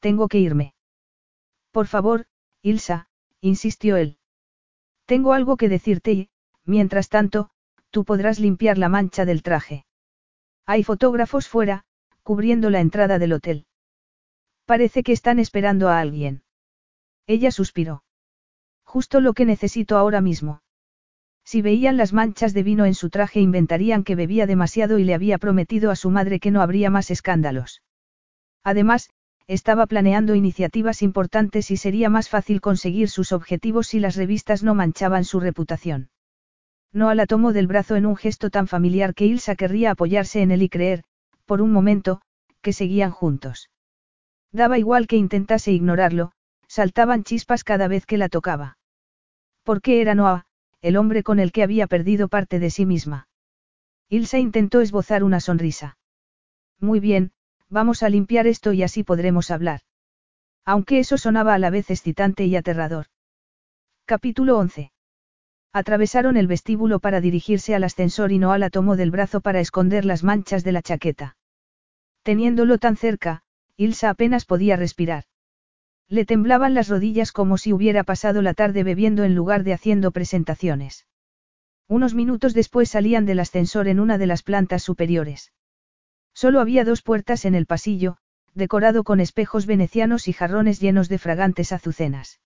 tengo 0.00 0.28
que 0.28 0.38
irme. 0.38 0.73
Por 1.74 1.88
favor, 1.88 2.26
Ilsa, 2.62 3.08
insistió 3.40 3.96
él. 3.96 4.18
Tengo 5.06 5.32
algo 5.32 5.56
que 5.56 5.68
decirte 5.68 6.12
y, 6.12 6.30
mientras 6.64 7.08
tanto, 7.08 7.50
tú 7.90 8.04
podrás 8.04 8.38
limpiar 8.38 8.78
la 8.78 8.88
mancha 8.88 9.24
del 9.24 9.42
traje. 9.42 9.84
Hay 10.66 10.84
fotógrafos 10.84 11.48
fuera, 11.48 11.84
cubriendo 12.22 12.70
la 12.70 12.78
entrada 12.78 13.18
del 13.18 13.32
hotel. 13.32 13.66
Parece 14.66 15.02
que 15.02 15.10
están 15.10 15.40
esperando 15.40 15.88
a 15.88 15.98
alguien. 15.98 16.44
Ella 17.26 17.50
suspiró. 17.50 18.04
Justo 18.84 19.20
lo 19.20 19.32
que 19.32 19.44
necesito 19.44 19.96
ahora 19.96 20.20
mismo. 20.20 20.62
Si 21.42 21.60
veían 21.60 21.96
las 21.96 22.12
manchas 22.12 22.54
de 22.54 22.62
vino 22.62 22.84
en 22.84 22.94
su 22.94 23.10
traje 23.10 23.40
inventarían 23.40 24.04
que 24.04 24.14
bebía 24.14 24.46
demasiado 24.46 25.00
y 25.00 25.04
le 25.04 25.14
había 25.14 25.38
prometido 25.38 25.90
a 25.90 25.96
su 25.96 26.08
madre 26.10 26.38
que 26.38 26.52
no 26.52 26.62
habría 26.62 26.88
más 26.88 27.10
escándalos. 27.10 27.82
Además, 28.62 29.10
estaba 29.46 29.86
planeando 29.86 30.34
iniciativas 30.34 31.02
importantes 31.02 31.70
y 31.70 31.76
sería 31.76 32.08
más 32.08 32.28
fácil 32.28 32.60
conseguir 32.60 33.10
sus 33.10 33.32
objetivos 33.32 33.88
si 33.88 34.00
las 34.00 34.16
revistas 34.16 34.62
no 34.62 34.74
manchaban 34.74 35.24
su 35.24 35.40
reputación. 35.40 36.08
Noah 36.92 37.14
la 37.14 37.26
tomó 37.26 37.52
del 37.52 37.66
brazo 37.66 37.96
en 37.96 38.06
un 38.06 38.16
gesto 38.16 38.50
tan 38.50 38.68
familiar 38.68 39.14
que 39.14 39.26
Ilsa 39.26 39.56
querría 39.56 39.90
apoyarse 39.90 40.42
en 40.42 40.50
él 40.50 40.62
y 40.62 40.68
creer, 40.68 41.02
por 41.44 41.60
un 41.60 41.72
momento, 41.72 42.20
que 42.62 42.72
seguían 42.72 43.10
juntos. 43.10 43.68
Daba 44.52 44.78
igual 44.78 45.06
que 45.06 45.16
intentase 45.16 45.72
ignorarlo, 45.72 46.32
saltaban 46.68 47.24
chispas 47.24 47.64
cada 47.64 47.88
vez 47.88 48.06
que 48.06 48.16
la 48.16 48.28
tocaba. 48.28 48.78
¿Por 49.64 49.82
qué 49.82 50.00
era 50.00 50.14
Noah, 50.14 50.46
el 50.80 50.96
hombre 50.96 51.22
con 51.22 51.40
el 51.40 51.50
que 51.50 51.62
había 51.62 51.86
perdido 51.86 52.28
parte 52.28 52.60
de 52.60 52.70
sí 52.70 52.86
misma? 52.86 53.28
Ilsa 54.08 54.38
intentó 54.38 54.80
esbozar 54.80 55.24
una 55.24 55.40
sonrisa. 55.40 55.98
Muy 56.78 57.00
bien, 57.00 57.32
vamos 57.74 58.02
a 58.02 58.08
limpiar 58.08 58.46
esto 58.46 58.72
y 58.72 58.82
así 58.82 59.02
podremos 59.02 59.50
hablar. 59.50 59.80
Aunque 60.64 61.00
eso 61.00 61.18
sonaba 61.18 61.52
a 61.54 61.58
la 61.58 61.68
vez 61.68 61.90
excitante 61.90 62.46
y 62.46 62.56
aterrador. 62.56 63.06
Capítulo 64.06 64.56
11. 64.58 64.92
Atravesaron 65.72 66.36
el 66.36 66.46
vestíbulo 66.46 67.00
para 67.00 67.20
dirigirse 67.20 67.74
al 67.74 67.82
ascensor 67.82 68.30
y 68.30 68.38
Noah 68.38 68.58
la 68.58 68.70
tomó 68.70 68.96
del 68.96 69.10
brazo 69.10 69.40
para 69.40 69.58
esconder 69.58 70.04
las 70.04 70.22
manchas 70.22 70.62
de 70.62 70.70
la 70.70 70.82
chaqueta. 70.82 71.36
Teniéndolo 72.22 72.78
tan 72.78 72.96
cerca, 72.96 73.42
Ilsa 73.76 74.08
apenas 74.08 74.44
podía 74.44 74.76
respirar. 74.76 75.24
Le 76.08 76.24
temblaban 76.24 76.74
las 76.74 76.88
rodillas 76.88 77.32
como 77.32 77.58
si 77.58 77.72
hubiera 77.72 78.04
pasado 78.04 78.40
la 78.40 78.54
tarde 78.54 78.84
bebiendo 78.84 79.24
en 79.24 79.34
lugar 79.34 79.64
de 79.64 79.72
haciendo 79.72 80.12
presentaciones. 80.12 81.08
Unos 81.88 82.14
minutos 82.14 82.54
después 82.54 82.88
salían 82.88 83.26
del 83.26 83.40
ascensor 83.40 83.88
en 83.88 83.98
una 83.98 84.16
de 84.16 84.28
las 84.28 84.44
plantas 84.44 84.84
superiores. 84.84 85.52
Solo 86.34 86.60
había 86.60 86.84
dos 86.84 87.02
puertas 87.02 87.44
en 87.44 87.54
el 87.54 87.66
pasillo, 87.66 88.16
decorado 88.54 89.04
con 89.04 89.20
espejos 89.20 89.66
venecianos 89.66 90.28
y 90.28 90.32
jarrones 90.32 90.80
llenos 90.80 91.08
de 91.08 91.18
fragantes 91.18 91.72
azucenas. 91.72 92.40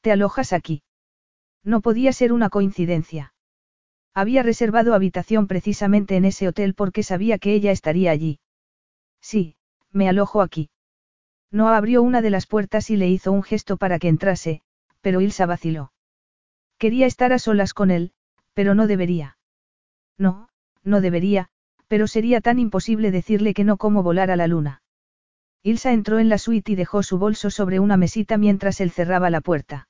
¿Te 0.00 0.12
alojas 0.12 0.52
aquí? 0.52 0.82
No 1.64 1.80
podía 1.80 2.12
ser 2.12 2.32
una 2.32 2.50
coincidencia. 2.50 3.34
Había 4.14 4.42
reservado 4.42 4.94
habitación 4.94 5.46
precisamente 5.46 6.16
en 6.16 6.24
ese 6.24 6.48
hotel 6.48 6.74
porque 6.74 7.02
sabía 7.02 7.38
que 7.38 7.54
ella 7.54 7.70
estaría 7.70 8.10
allí. 8.10 8.40
Sí, 9.20 9.56
me 9.92 10.08
alojo 10.08 10.42
aquí. 10.42 10.70
Noah 11.50 11.76
abrió 11.76 12.02
una 12.02 12.20
de 12.20 12.30
las 12.30 12.46
puertas 12.46 12.90
y 12.90 12.96
le 12.96 13.08
hizo 13.08 13.32
un 13.32 13.42
gesto 13.42 13.76
para 13.76 13.98
que 13.98 14.08
entrase, 14.08 14.62
pero 15.00 15.20
Ilsa 15.20 15.46
vaciló. 15.46 15.92
Quería 16.78 17.06
estar 17.06 17.32
a 17.32 17.38
solas 17.38 17.74
con 17.74 17.90
él, 17.90 18.12
pero 18.54 18.74
no 18.74 18.86
debería. 18.86 19.38
No, 20.16 20.48
no 20.82 21.00
debería, 21.00 21.50
pero 21.88 22.06
sería 22.06 22.40
tan 22.40 22.58
imposible 22.58 23.10
decirle 23.10 23.54
que 23.54 23.64
no 23.64 23.76
como 23.76 24.02
volar 24.02 24.30
a 24.30 24.36
la 24.36 24.46
luna. 24.46 24.82
Ilsa 25.62 25.92
entró 25.92 26.18
en 26.18 26.28
la 26.28 26.38
suite 26.38 26.72
y 26.72 26.74
dejó 26.76 27.02
su 27.02 27.18
bolso 27.18 27.50
sobre 27.50 27.80
una 27.80 27.96
mesita 27.96 28.38
mientras 28.38 28.80
él 28.80 28.90
cerraba 28.90 29.30
la 29.30 29.40
puerta. 29.40 29.88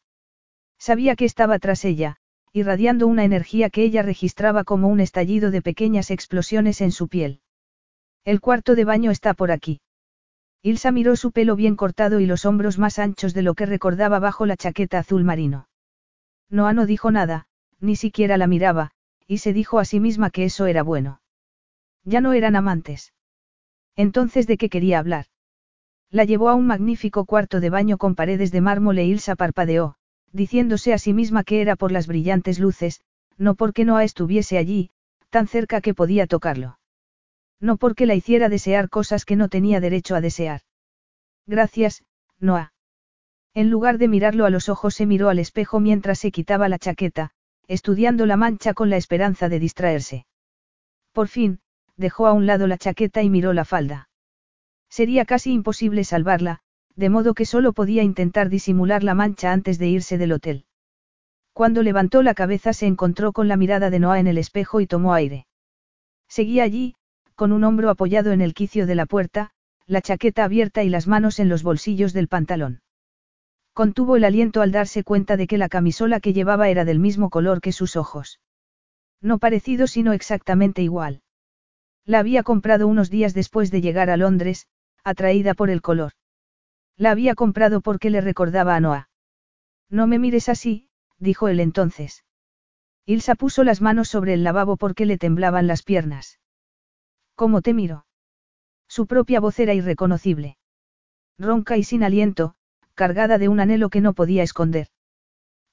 Sabía 0.79 1.17
que 1.17 1.25
estaba 1.25 1.59
tras 1.59 1.85
ella, 1.85 2.17
irradiando 2.53 3.07
una 3.07 3.25
energía 3.25 3.69
que 3.69 3.83
ella 3.83 4.03
registraba 4.03 4.65
como 4.65 4.89
un 4.89 5.01
estallido 5.01 5.51
de 5.51 5.61
pequeñas 5.61 6.11
explosiones 6.11 6.81
en 6.81 6.93
su 6.93 7.09
piel. 7.09 7.41
El 8.25 8.41
cuarto 8.41 8.75
de 8.75 8.85
baño 8.85 9.11
está 9.11 9.35
por 9.35 9.51
aquí. 9.51 9.81
Ilsa 10.63 10.91
miró 10.91 11.17
su 11.17 11.33
pelo 11.33 11.57
bien 11.57 11.77
cortado 11.77 12.21
y 12.21 12.27
los 12.27 12.45
hombros 12.45 12.79
más 12.79 12.99
anchos 12.99 13.35
de 13.35 13.43
lo 13.43 13.55
que 13.55 13.67
recordaba 13.67 14.19
bajo 14.19 14.47
la 14.47 14.57
chaqueta 14.57 14.99
azul 14.99 15.25
marino. 15.25 15.69
Noah 16.51 16.73
no 16.73 16.87
dijo 16.87 17.11
nada, 17.11 17.47
ni 17.81 17.95
siquiera 17.95 18.37
la 18.37 18.47
miraba, 18.47 18.91
y 19.27 19.39
se 19.39 19.53
dijo 19.53 19.79
a 19.79 19.85
sí 19.85 20.01
misma 20.01 20.31
que 20.31 20.45
eso 20.45 20.67
era 20.67 20.83
bueno. 20.83 21.21
Ya 22.05 22.21
no 22.21 22.33
eran 22.33 22.57
amantes. 22.57 23.13
Entonces, 23.97 24.47
¿de 24.47 24.57
qué 24.57 24.69
quería 24.69 24.99
hablar? 24.99 25.27
La 26.11 26.25
llevó 26.25 26.49
a 26.49 26.55
un 26.55 26.67
magnífico 26.67 27.25
cuarto 27.27 27.61
de 27.61 27.71
baño 27.71 27.99
con 27.99 28.15
paredes 28.15 28.51
de 28.51 28.61
mármol 28.61 28.99
e 28.99 29.05
Ilsa 29.05 29.37
parpadeó, 29.37 29.97
diciéndose 30.33 30.95
a 30.95 30.99
sí 30.99 31.13
misma 31.13 31.45
que 31.45 31.61
era 31.61 31.77
por 31.77 31.93
las 31.93 32.07
brillantes 32.07 32.59
luces, 32.59 33.03
no 33.37 33.55
porque 33.55 33.85
Noah 33.85 34.05
estuviese 34.05 34.57
allí, 34.57 34.91
tan 35.31 35.47
cerca 35.47 35.81
que 35.81 35.95
podía 35.95 36.27
tocarlo. 36.27 36.79
No 37.61 37.77
porque 37.77 38.07
la 38.07 38.15
hiciera 38.15 38.49
desear 38.49 38.89
cosas 38.89 39.25
que 39.25 39.37
no 39.37 39.49
tenía 39.49 39.81
derecho 39.81 40.15
a 40.15 40.21
desear. 40.21 40.63
Gracias, 41.47 42.05
Noah. 42.39 42.73
En 43.55 43.71
lugar 43.71 43.99
de 43.99 44.09
mirarlo 44.09 44.47
a 44.47 44.51
los 44.51 44.69
ojos 44.69 44.95
se 44.95 45.07
miró 45.07 45.29
al 45.29 45.39
espejo 45.39 45.81
mientras 45.81 46.19
se 46.21 46.31
quitaba 46.31 46.69
la 46.69 46.79
chaqueta, 46.79 47.33
estudiando 47.67 48.27
la 48.27 48.37
mancha 48.37 48.75
con 48.75 48.91
la 48.91 48.97
esperanza 48.97 49.49
de 49.49 49.59
distraerse. 49.59 50.27
Por 51.13 51.29
fin, 51.29 51.61
dejó 51.99 52.27
a 52.27 52.33
un 52.33 52.47
lado 52.47 52.67
la 52.67 52.79
chaqueta 52.79 53.23
y 53.23 53.29
miró 53.29 53.53
la 53.53 53.67
falda. 53.67 54.09
Sería 54.89 55.27
casi 55.27 55.53
imposible 55.53 56.05
salvarla, 56.05 56.61
de 56.97 57.11
modo 57.11 57.35
que 57.35 57.45
solo 57.45 57.75
podía 57.75 58.03
intentar 58.03 58.49
disimular 58.49 59.05
la 59.05 59.15
mancha 59.15 59.53
antes 59.53 59.79
de 59.79 59.89
irse 59.89 60.17
del 60.17 60.33
hotel. 60.33 60.65
Cuando 61.53 61.83
levantó 61.83 62.23
la 62.23 62.35
cabeza 62.35 62.73
se 62.73 62.87
encontró 62.87 63.33
con 63.33 63.49
la 63.49 63.57
mirada 63.57 63.91
de 63.91 63.99
Noah 63.99 64.21
en 64.21 64.29
el 64.29 64.39
espejo 64.39 64.81
y 64.81 64.87
tomó 64.87 65.13
aire. 65.13 65.47
Seguía 66.29 66.63
allí, 66.63 66.95
con 67.35 67.53
un 67.53 67.65
hombro 67.65 67.91
apoyado 67.91 68.33
en 68.33 68.41
el 68.41 68.55
quicio 68.55 68.87
de 68.87 68.95
la 68.95 69.07
puerta, 69.07 69.51
la 69.87 70.01
chaqueta 70.01 70.45
abierta 70.45 70.85
y 70.85 70.89
las 70.89 71.07
manos 71.07 71.41
en 71.41 71.49
los 71.49 71.63
bolsillos 71.63 72.13
del 72.13 72.29
pantalón. 72.29 72.81
Contuvo 73.73 74.17
el 74.17 74.25
aliento 74.25 74.61
al 74.61 74.73
darse 74.73 75.05
cuenta 75.05 75.37
de 75.37 75.47
que 75.47 75.59
la 75.59 75.69
camisola 75.69 76.21
que 76.21 76.33
llevaba 76.33 76.69
era 76.69 76.85
del 76.85 76.99
mismo 76.99 77.31
color 77.31 77.61
que 77.61 77.73
sus 77.73 77.97
ojos. 77.97 78.41
No 79.21 79.39
parecido 79.39 79.87
sino 79.87 80.13
exactamente 80.13 80.83
igual. 80.83 81.23
La 82.09 82.21
había 82.21 82.43
comprado 82.43 82.89
unos 82.89 83.11
días 83.11 83.35
después 83.35 83.71
de 83.71 83.83
llegar 83.83 84.09
a 84.09 84.17
Londres, 84.17 84.67
atraída 85.05 85.53
por 85.53 85.69
el 85.69 85.83
color. 85.83 86.13
La 86.97 87.11
había 87.11 87.35
comprado 87.35 87.83
porque 87.83 88.09
le 88.09 88.23
recordaba 88.23 88.75
a 88.75 88.81
Noah. 88.81 89.11
No 89.91 90.07
me 90.07 90.19
mires 90.19 90.49
así, 90.49 90.89
dijo 91.19 91.49
él 91.49 91.61
entonces. 91.61 92.25
Ilsa 93.05 93.35
puso 93.35 93.63
las 93.63 93.83
manos 93.83 94.09
sobre 94.09 94.33
el 94.33 94.43
lavabo 94.43 94.79
porque 94.79 95.05
le 95.05 95.19
temblaban 95.19 95.67
las 95.67 95.83
piernas. 95.83 96.41
¿Cómo 97.35 97.61
te 97.61 97.75
miro? 97.75 98.07
Su 98.89 99.07
propia 99.07 99.39
voz 99.39 99.59
era 99.59 99.75
irreconocible. 99.75 100.57
Ronca 101.39 101.77
y 101.77 101.85
sin 101.85 102.03
aliento, 102.05 102.55
cargada 102.95 103.37
de 103.37 103.49
un 103.49 103.61
anhelo 103.61 103.91
que 103.91 104.01
no 104.01 104.15
podía 104.15 104.43
esconder. 104.43 104.89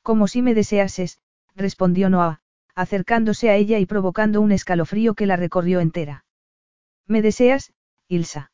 Como 0.02 0.28
si 0.28 0.42
me 0.42 0.54
deseases, 0.54 1.22
respondió 1.56 2.10
Noah, 2.10 2.42
acercándose 2.76 3.50
a 3.50 3.56
ella 3.56 3.80
y 3.80 3.86
provocando 3.86 4.42
un 4.42 4.52
escalofrío 4.52 5.16
que 5.16 5.26
la 5.26 5.38
recorrió 5.38 5.80
entera. 5.80 6.26
¿Me 7.08 7.22
deseas, 7.22 7.74
Ilsa? 8.08 8.52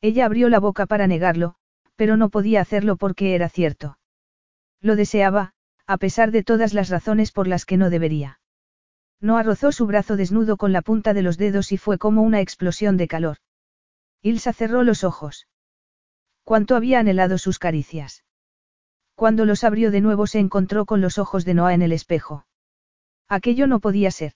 Ella 0.00 0.26
abrió 0.26 0.48
la 0.48 0.60
boca 0.60 0.86
para 0.86 1.06
negarlo, 1.06 1.54
pero 1.96 2.16
no 2.16 2.30
podía 2.30 2.60
hacerlo 2.60 2.96
porque 2.96 3.34
era 3.34 3.48
cierto. 3.48 3.98
Lo 4.80 4.96
deseaba, 4.96 5.54
a 5.86 5.96
pesar 5.98 6.30
de 6.30 6.42
todas 6.42 6.74
las 6.74 6.88
razones 6.88 7.32
por 7.32 7.46
las 7.46 7.64
que 7.64 7.76
no 7.76 7.90
debería. 7.90 8.40
No 9.20 9.36
arrozó 9.38 9.72
su 9.72 9.86
brazo 9.86 10.16
desnudo 10.16 10.56
con 10.56 10.72
la 10.72 10.82
punta 10.82 11.14
de 11.14 11.22
los 11.22 11.38
dedos 11.38 11.72
y 11.72 11.78
fue 11.78 11.98
como 11.98 12.22
una 12.22 12.40
explosión 12.40 12.96
de 12.96 13.08
calor. 13.08 13.38
Ilsa 14.22 14.52
cerró 14.52 14.82
los 14.82 15.04
ojos. 15.04 15.46
Cuánto 16.44 16.76
había 16.76 16.98
anhelado 16.98 17.38
sus 17.38 17.58
caricias. 17.58 18.24
Cuando 19.14 19.44
los 19.44 19.64
abrió 19.64 19.90
de 19.90 20.00
nuevo 20.00 20.26
se 20.26 20.40
encontró 20.40 20.84
con 20.84 21.00
los 21.00 21.18
ojos 21.18 21.44
de 21.44 21.54
Noah 21.54 21.74
en 21.74 21.82
el 21.82 21.92
espejo. 21.92 22.44
Aquello 23.28 23.66
no 23.66 23.80
podía 23.80 24.10
ser. 24.10 24.34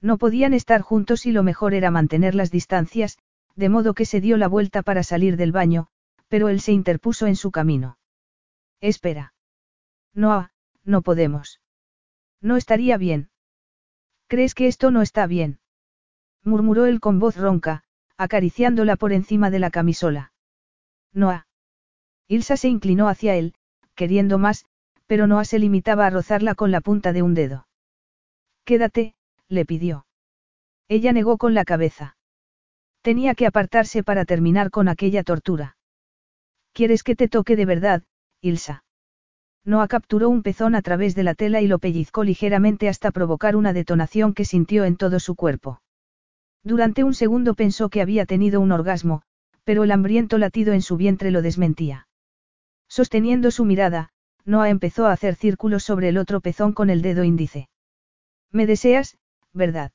No 0.00 0.18
podían 0.18 0.54
estar 0.54 0.80
juntos 0.80 1.26
y 1.26 1.32
lo 1.32 1.42
mejor 1.42 1.74
era 1.74 1.90
mantener 1.90 2.34
las 2.34 2.50
distancias, 2.50 3.18
de 3.56 3.68
modo 3.68 3.94
que 3.94 4.06
se 4.06 4.20
dio 4.20 4.36
la 4.36 4.48
vuelta 4.48 4.82
para 4.82 5.02
salir 5.02 5.36
del 5.36 5.52
baño, 5.52 5.88
pero 6.28 6.48
él 6.48 6.60
se 6.60 6.72
interpuso 6.72 7.26
en 7.26 7.36
su 7.36 7.50
camino. 7.50 7.98
Espera. 8.80 9.34
No, 10.14 10.50
no 10.84 11.02
podemos. 11.02 11.60
No 12.40 12.56
estaría 12.56 12.96
bien. 12.96 13.30
¿Crees 14.28 14.54
que 14.54 14.68
esto 14.68 14.90
no 14.90 15.02
está 15.02 15.26
bien? 15.26 15.58
murmuró 16.44 16.86
él 16.86 17.00
con 17.00 17.18
voz 17.18 17.36
ronca, 17.36 17.82
acariciándola 18.16 18.96
por 18.96 19.12
encima 19.12 19.50
de 19.50 19.58
la 19.58 19.70
camisola. 19.70 20.32
Noah. 21.12 21.46
Ilsa 22.26 22.56
se 22.56 22.68
inclinó 22.68 23.08
hacia 23.08 23.36
él, 23.36 23.54
queriendo 23.94 24.38
más, 24.38 24.66
pero 25.06 25.26
Noah 25.26 25.44
se 25.44 25.58
limitaba 25.58 26.06
a 26.06 26.10
rozarla 26.10 26.54
con 26.54 26.70
la 26.70 26.80
punta 26.80 27.12
de 27.12 27.22
un 27.22 27.34
dedo. 27.34 27.67
Quédate, 28.68 29.14
le 29.48 29.64
pidió. 29.64 30.04
Ella 30.88 31.14
negó 31.14 31.38
con 31.38 31.54
la 31.54 31.64
cabeza. 31.64 32.18
Tenía 33.00 33.34
que 33.34 33.46
apartarse 33.46 34.02
para 34.02 34.26
terminar 34.26 34.70
con 34.70 34.88
aquella 34.88 35.22
tortura. 35.22 35.78
¿Quieres 36.74 37.02
que 37.02 37.16
te 37.16 37.28
toque 37.28 37.56
de 37.56 37.64
verdad, 37.64 38.02
Ilsa? 38.42 38.84
Noah 39.64 39.88
capturó 39.88 40.28
un 40.28 40.42
pezón 40.42 40.74
a 40.74 40.82
través 40.82 41.14
de 41.14 41.22
la 41.22 41.32
tela 41.32 41.62
y 41.62 41.66
lo 41.66 41.78
pellizcó 41.78 42.24
ligeramente 42.24 42.90
hasta 42.90 43.10
provocar 43.10 43.56
una 43.56 43.72
detonación 43.72 44.34
que 44.34 44.44
sintió 44.44 44.84
en 44.84 44.98
todo 44.98 45.18
su 45.18 45.34
cuerpo. 45.34 45.80
Durante 46.62 47.04
un 47.04 47.14
segundo 47.14 47.54
pensó 47.54 47.88
que 47.88 48.02
había 48.02 48.26
tenido 48.26 48.60
un 48.60 48.70
orgasmo, 48.70 49.22
pero 49.64 49.82
el 49.82 49.92
hambriento 49.92 50.36
latido 50.36 50.74
en 50.74 50.82
su 50.82 50.98
vientre 50.98 51.30
lo 51.30 51.40
desmentía. 51.40 52.06
Sosteniendo 52.86 53.50
su 53.50 53.64
mirada, 53.64 54.10
Noah 54.44 54.68
empezó 54.68 55.06
a 55.06 55.12
hacer 55.12 55.36
círculos 55.36 55.84
sobre 55.84 56.10
el 56.10 56.18
otro 56.18 56.42
pezón 56.42 56.74
con 56.74 56.90
el 56.90 57.00
dedo 57.00 57.24
índice. 57.24 57.70
¿Me 58.50 58.66
deseas, 58.66 59.18
verdad? 59.52 59.92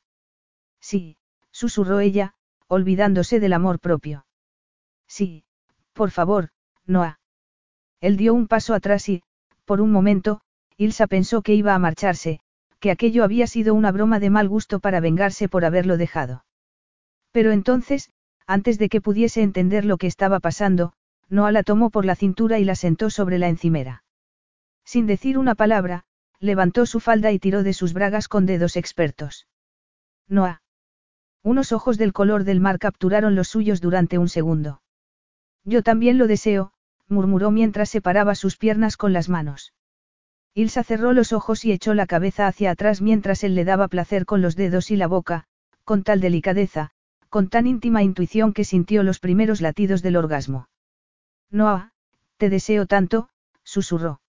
Sí, 0.80 1.17
susurró 1.51 1.99
ella, 1.99 2.35
olvidándose 2.67 3.40
del 3.40 3.53
amor 3.53 3.80
propio. 3.80 4.25
Sí, 5.07 5.45
Por 5.93 6.09
favor, 6.09 6.49
Noah. 6.85 7.19
Él 8.01 8.17
dio 8.17 8.33
un 8.33 8.48
paso 8.48 8.73
atrás 8.73 9.07
y, 9.09 9.23
por 9.65 9.80
un 9.80 9.91
momento, 9.91 10.41
Ilsa 10.75 11.07
pensó 11.07 11.41
que 11.41 11.53
iba 11.53 11.75
a 11.75 11.80
marcharse, 11.80 12.40
que 12.80 12.91
aquello 12.91 13.23
había 13.23 13.48
sido 13.48 13.75
una 13.75 13.91
broma 13.91 14.19
de 14.19 14.30
mal 14.30 14.49
gusto 14.49 14.80
para 14.80 14.99
vengarse 14.99 15.48
por 15.48 15.65
haberlo 15.65 15.98
dejado. 15.98 16.45
Pero 17.32 17.51
entonces, 17.51 18.09
antes 18.45 18.77
de 18.77 18.90
que 18.90 19.01
pudiese 19.01 19.41
entender 19.41 19.85
lo 19.85 19.98
que 19.98 20.07
estaba 20.07 20.40
pasando, 20.40 20.93
Noah 21.30 21.51
la 21.51 21.64
tomó 21.64 21.90
por 21.91 22.06
la 22.06 22.15
cintura 22.15 22.59
y 22.59 22.65
la 22.65 22.75
sentó 22.75 23.09
sobre 23.09 23.38
la 23.38 23.48
encimera. 23.48 24.03
Sin 24.83 25.06
decir 25.06 25.38
una 25.38 25.56
palabra, 25.56 26.03
levantó 26.44 26.86
su 26.86 27.00
falda 27.00 27.32
y 27.32 27.40
tiró 27.40 27.64
de 27.64 27.72
sus 27.74 27.94
bragas 27.94 28.28
con 28.28 28.46
dedos 28.46 28.76
expertos. 28.76 29.48
Noah. 30.28 30.62
Unos 31.42 31.72
ojos 31.72 31.98
del 31.98 32.12
color 32.12 32.44
del 32.44 32.60
mar 32.60 32.80
capturaron 32.80 33.34
los 33.34 33.48
suyos 33.48 33.80
durante 33.80 34.18
un 34.18 34.28
segundo. 34.28 34.82
Yo 35.64 35.84
también 35.84 36.18
lo 36.18 36.28
deseo, 36.28 36.74
murmuró 37.08 37.50
mientras 37.50 37.90
separaba 37.90 38.36
sus 38.36 38.58
piernas 38.58 38.98
con 38.98 39.14
las 39.14 39.30
manos. 39.30 39.74
Ilsa 40.54 40.84
cerró 40.84 41.14
los 41.14 41.32
ojos 41.32 41.64
y 41.64 41.72
echó 41.72 41.94
la 41.94 42.08
cabeza 42.08 42.48
hacia 42.48 42.72
atrás 42.72 43.02
mientras 43.02 43.46
él 43.46 43.56
le 43.56 43.64
daba 43.64 43.88
placer 43.88 44.26
con 44.26 44.42
los 44.42 44.58
dedos 44.58 44.92
y 44.92 44.98
la 44.98 45.08
boca, 45.08 45.46
con 45.86 46.04
tal 46.04 46.20
delicadeza, 46.20 46.92
con 47.30 47.48
tan 47.48 47.68
íntima 47.68 48.04
intuición 48.04 48.52
que 48.52 48.66
sintió 48.66 49.02
los 49.04 49.20
primeros 49.20 49.62
latidos 49.62 50.02
del 50.02 50.18
orgasmo. 50.18 50.68
Noah, 51.50 51.94
te 52.36 52.50
deseo 52.50 52.86
tanto, 52.86 53.30
susurró. 53.64 54.20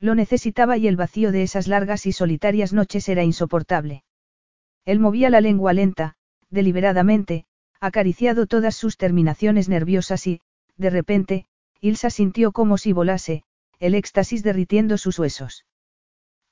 Lo 0.00 0.14
necesitaba 0.14 0.78
y 0.78 0.88
el 0.88 0.96
vacío 0.96 1.30
de 1.30 1.42
esas 1.42 1.68
largas 1.68 2.06
y 2.06 2.12
solitarias 2.12 2.72
noches 2.72 3.08
era 3.08 3.22
insoportable. 3.22 4.02
Él 4.86 4.98
movía 4.98 5.28
la 5.28 5.42
lengua 5.42 5.74
lenta, 5.74 6.16
deliberadamente, 6.48 7.44
acariciado 7.80 8.46
todas 8.46 8.74
sus 8.74 8.96
terminaciones 8.96 9.68
nerviosas 9.68 10.26
y, 10.26 10.40
de 10.76 10.90
repente, 10.90 11.46
Ilsa 11.80 12.08
sintió 12.08 12.52
como 12.52 12.78
si 12.78 12.92
volase, 12.92 13.42
el 13.78 13.94
éxtasis 13.94 14.42
derritiendo 14.42 14.96
sus 14.96 15.18
huesos. 15.18 15.66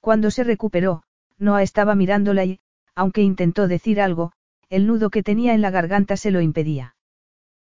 Cuando 0.01 0.31
se 0.31 0.45
recuperó, 0.45 1.03
Noah 1.39 1.63
estaba 1.63 1.95
mirándola 1.95 2.45
y, 2.45 2.61
aunque 2.95 3.23
intentó 3.23 3.67
decir 3.67 4.01
algo, 4.01 4.33
el 4.69 4.87
nudo 4.87 5.09
que 5.09 5.23
tenía 5.23 5.55
en 5.55 5.63
la 5.63 5.71
garganta 5.71 6.17
se 6.17 6.31
lo 6.31 6.41
impedía. 6.41 6.97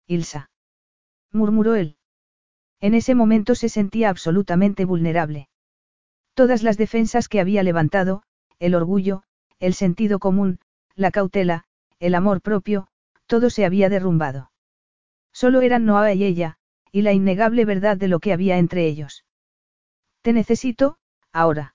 Ilsa. 0.06 0.50
murmuró 1.32 1.76
él. 1.76 1.96
En 2.80 2.94
ese 2.94 3.14
momento 3.14 3.54
se 3.54 3.68
sentía 3.68 4.08
absolutamente 4.08 4.84
vulnerable. 4.84 5.47
Todas 6.38 6.62
las 6.62 6.76
defensas 6.76 7.26
que 7.26 7.40
había 7.40 7.64
levantado, 7.64 8.22
el 8.60 8.76
orgullo, 8.76 9.24
el 9.58 9.74
sentido 9.74 10.20
común, 10.20 10.60
la 10.94 11.10
cautela, 11.10 11.64
el 11.98 12.14
amor 12.14 12.42
propio, 12.42 12.86
todo 13.26 13.50
se 13.50 13.64
había 13.64 13.88
derrumbado. 13.88 14.52
Solo 15.32 15.62
eran 15.62 15.84
Noah 15.84 16.14
y 16.14 16.22
ella, 16.22 16.56
y 16.92 17.02
la 17.02 17.12
innegable 17.12 17.64
verdad 17.64 17.96
de 17.96 18.06
lo 18.06 18.20
que 18.20 18.32
había 18.32 18.58
entre 18.58 18.86
ellos. 18.86 19.24
Te 20.22 20.32
necesito, 20.32 20.98
ahora. 21.32 21.74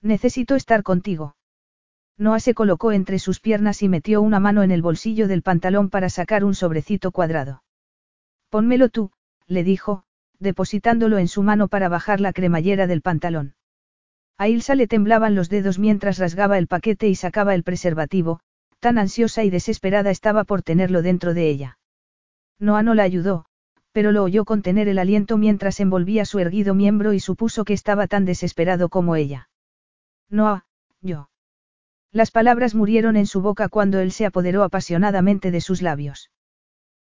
Necesito 0.00 0.54
estar 0.54 0.82
contigo. 0.82 1.36
Noah 2.16 2.40
se 2.40 2.54
colocó 2.54 2.90
entre 2.90 3.18
sus 3.18 3.38
piernas 3.38 3.82
y 3.82 3.90
metió 3.90 4.22
una 4.22 4.40
mano 4.40 4.62
en 4.62 4.70
el 4.70 4.80
bolsillo 4.80 5.28
del 5.28 5.42
pantalón 5.42 5.90
para 5.90 6.08
sacar 6.08 6.42
un 6.42 6.54
sobrecito 6.54 7.12
cuadrado. 7.12 7.62
Pónmelo 8.48 8.88
tú, 8.88 9.10
le 9.46 9.62
dijo, 9.62 10.04
depositándolo 10.38 11.18
en 11.18 11.28
su 11.28 11.42
mano 11.42 11.68
para 11.68 11.90
bajar 11.90 12.22
la 12.22 12.32
cremallera 12.32 12.86
del 12.86 13.02
pantalón. 13.02 13.54
A 14.36 14.48
Ilsa 14.48 14.74
le 14.74 14.86
temblaban 14.86 15.34
los 15.34 15.48
dedos 15.48 15.78
mientras 15.78 16.18
rasgaba 16.18 16.58
el 16.58 16.66
paquete 16.66 17.08
y 17.08 17.14
sacaba 17.14 17.54
el 17.54 17.62
preservativo, 17.62 18.40
tan 18.80 18.98
ansiosa 18.98 19.44
y 19.44 19.50
desesperada 19.50 20.10
estaba 20.10 20.44
por 20.44 20.62
tenerlo 20.62 21.02
dentro 21.02 21.34
de 21.34 21.48
ella. 21.48 21.78
Noah 22.58 22.82
no 22.82 22.94
la 22.94 23.04
ayudó, 23.04 23.46
pero 23.92 24.10
lo 24.10 24.24
oyó 24.24 24.44
contener 24.44 24.88
el 24.88 24.98
aliento 24.98 25.38
mientras 25.38 25.78
envolvía 25.78 26.24
su 26.24 26.40
erguido 26.40 26.74
miembro 26.74 27.12
y 27.12 27.20
supuso 27.20 27.64
que 27.64 27.74
estaba 27.74 28.08
tan 28.08 28.24
desesperado 28.24 28.88
como 28.88 29.14
ella. 29.14 29.48
Noah, 30.28 30.66
yo. 31.00 31.30
Las 32.10 32.30
palabras 32.30 32.74
murieron 32.74 33.16
en 33.16 33.26
su 33.26 33.40
boca 33.40 33.68
cuando 33.68 34.00
él 34.00 34.10
se 34.10 34.26
apoderó 34.26 34.64
apasionadamente 34.64 35.50
de 35.50 35.60
sus 35.60 35.80
labios. 35.80 36.30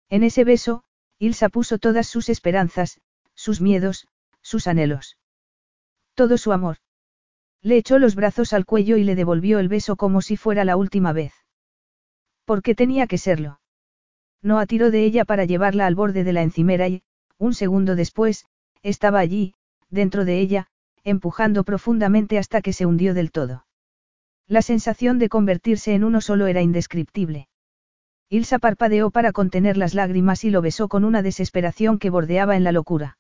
En 0.10 0.24
ese 0.24 0.44
beso, 0.44 0.84
Ilsa 1.18 1.50
puso 1.50 1.78
todas 1.78 2.08
sus 2.08 2.28
esperanzas, 2.28 3.00
sus 3.36 3.62
miedos, 3.62 4.08
sus 4.42 4.68
anhelos. 4.68 5.18
Todo 6.14 6.38
su 6.38 6.52
amor. 6.52 6.78
Le 7.64 7.78
echó 7.78 8.00
los 8.00 8.16
brazos 8.16 8.54
al 8.54 8.66
cuello 8.66 8.98
y 8.98 9.04
le 9.04 9.16
devolvió 9.16 9.60
el 9.60 9.68
beso 9.68 9.96
como 9.96 10.22
si 10.22 10.36
fuera 10.36 10.66
la 10.66 10.76
última 10.76 11.14
vez. 11.14 11.34
¿Por 12.46 12.64
qué 12.64 12.74
tenía 12.76 13.06
que 13.08 13.18
serlo? 13.18 13.60
No 14.42 14.58
atiró 14.58 14.90
de 14.90 15.04
ella 15.06 15.26
para 15.26 15.46
llevarla 15.46 15.86
al 15.86 15.96
borde 15.96 16.24
de 16.24 16.34
la 16.34 16.42
encimera 16.42 16.88
y, 16.88 17.04
un 17.38 17.54
segundo 17.54 17.96
después, 17.96 18.46
estaba 18.82 19.20
allí, 19.20 19.54
dentro 19.90 20.26
de 20.26 20.40
ella, 20.40 20.68
empujando 21.04 21.64
profundamente 21.64 22.40
hasta 22.40 22.62
que 22.62 22.74
se 22.74 22.86
hundió 22.86 23.14
del 23.14 23.32
todo. 23.32 23.66
La 24.48 24.62
sensación 24.62 25.20
de 25.20 25.30
convertirse 25.30 25.94
en 25.94 26.04
uno 26.04 26.20
solo 26.22 26.48
era 26.48 26.62
indescriptible. 26.62 27.48
Ilsa 28.30 28.60
parpadeó 28.60 29.12
para 29.12 29.32
contener 29.34 29.78
las 29.78 29.94
lágrimas 29.94 30.44
y 30.44 30.50
lo 30.50 30.62
besó 30.62 30.88
con 30.88 31.04
una 31.04 31.22
desesperación 31.22 32.00
que 32.00 32.10
bordeaba 32.10 32.56
en 32.56 32.64
la 32.64 32.72
locura. 32.72 33.18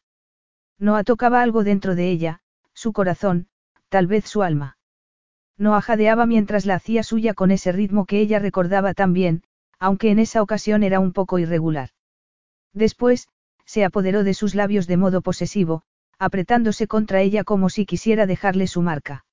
Noah 0.79 1.03
tocaba 1.03 1.41
algo 1.41 1.63
dentro 1.63 1.95
de 1.95 2.09
ella, 2.09 2.41
su 2.73 2.93
corazón, 2.93 3.47
tal 3.91 4.07
vez 4.07 4.25
su 4.25 4.41
alma. 4.41 4.77
Noah 5.57 5.81
jadeaba 5.81 6.25
mientras 6.25 6.65
la 6.65 6.75
hacía 6.75 7.03
suya 7.03 7.33
con 7.33 7.51
ese 7.51 7.73
ritmo 7.73 8.05
que 8.05 8.21
ella 8.21 8.39
recordaba 8.39 8.93
tan 8.93 9.11
bien, 9.11 9.43
aunque 9.79 10.11
en 10.11 10.19
esa 10.19 10.41
ocasión 10.41 10.81
era 10.81 11.01
un 11.01 11.11
poco 11.11 11.39
irregular. 11.39 11.89
Después, 12.73 13.27
se 13.65 13.83
apoderó 13.83 14.23
de 14.23 14.33
sus 14.33 14.55
labios 14.55 14.87
de 14.87 14.95
modo 14.95 15.21
posesivo, 15.21 15.83
apretándose 16.17 16.87
contra 16.87 17.19
ella 17.19 17.43
como 17.43 17.67
si 17.69 17.85
quisiera 17.85 18.25
dejarle 18.25 18.67
su 18.67 18.81
marca. 18.81 19.25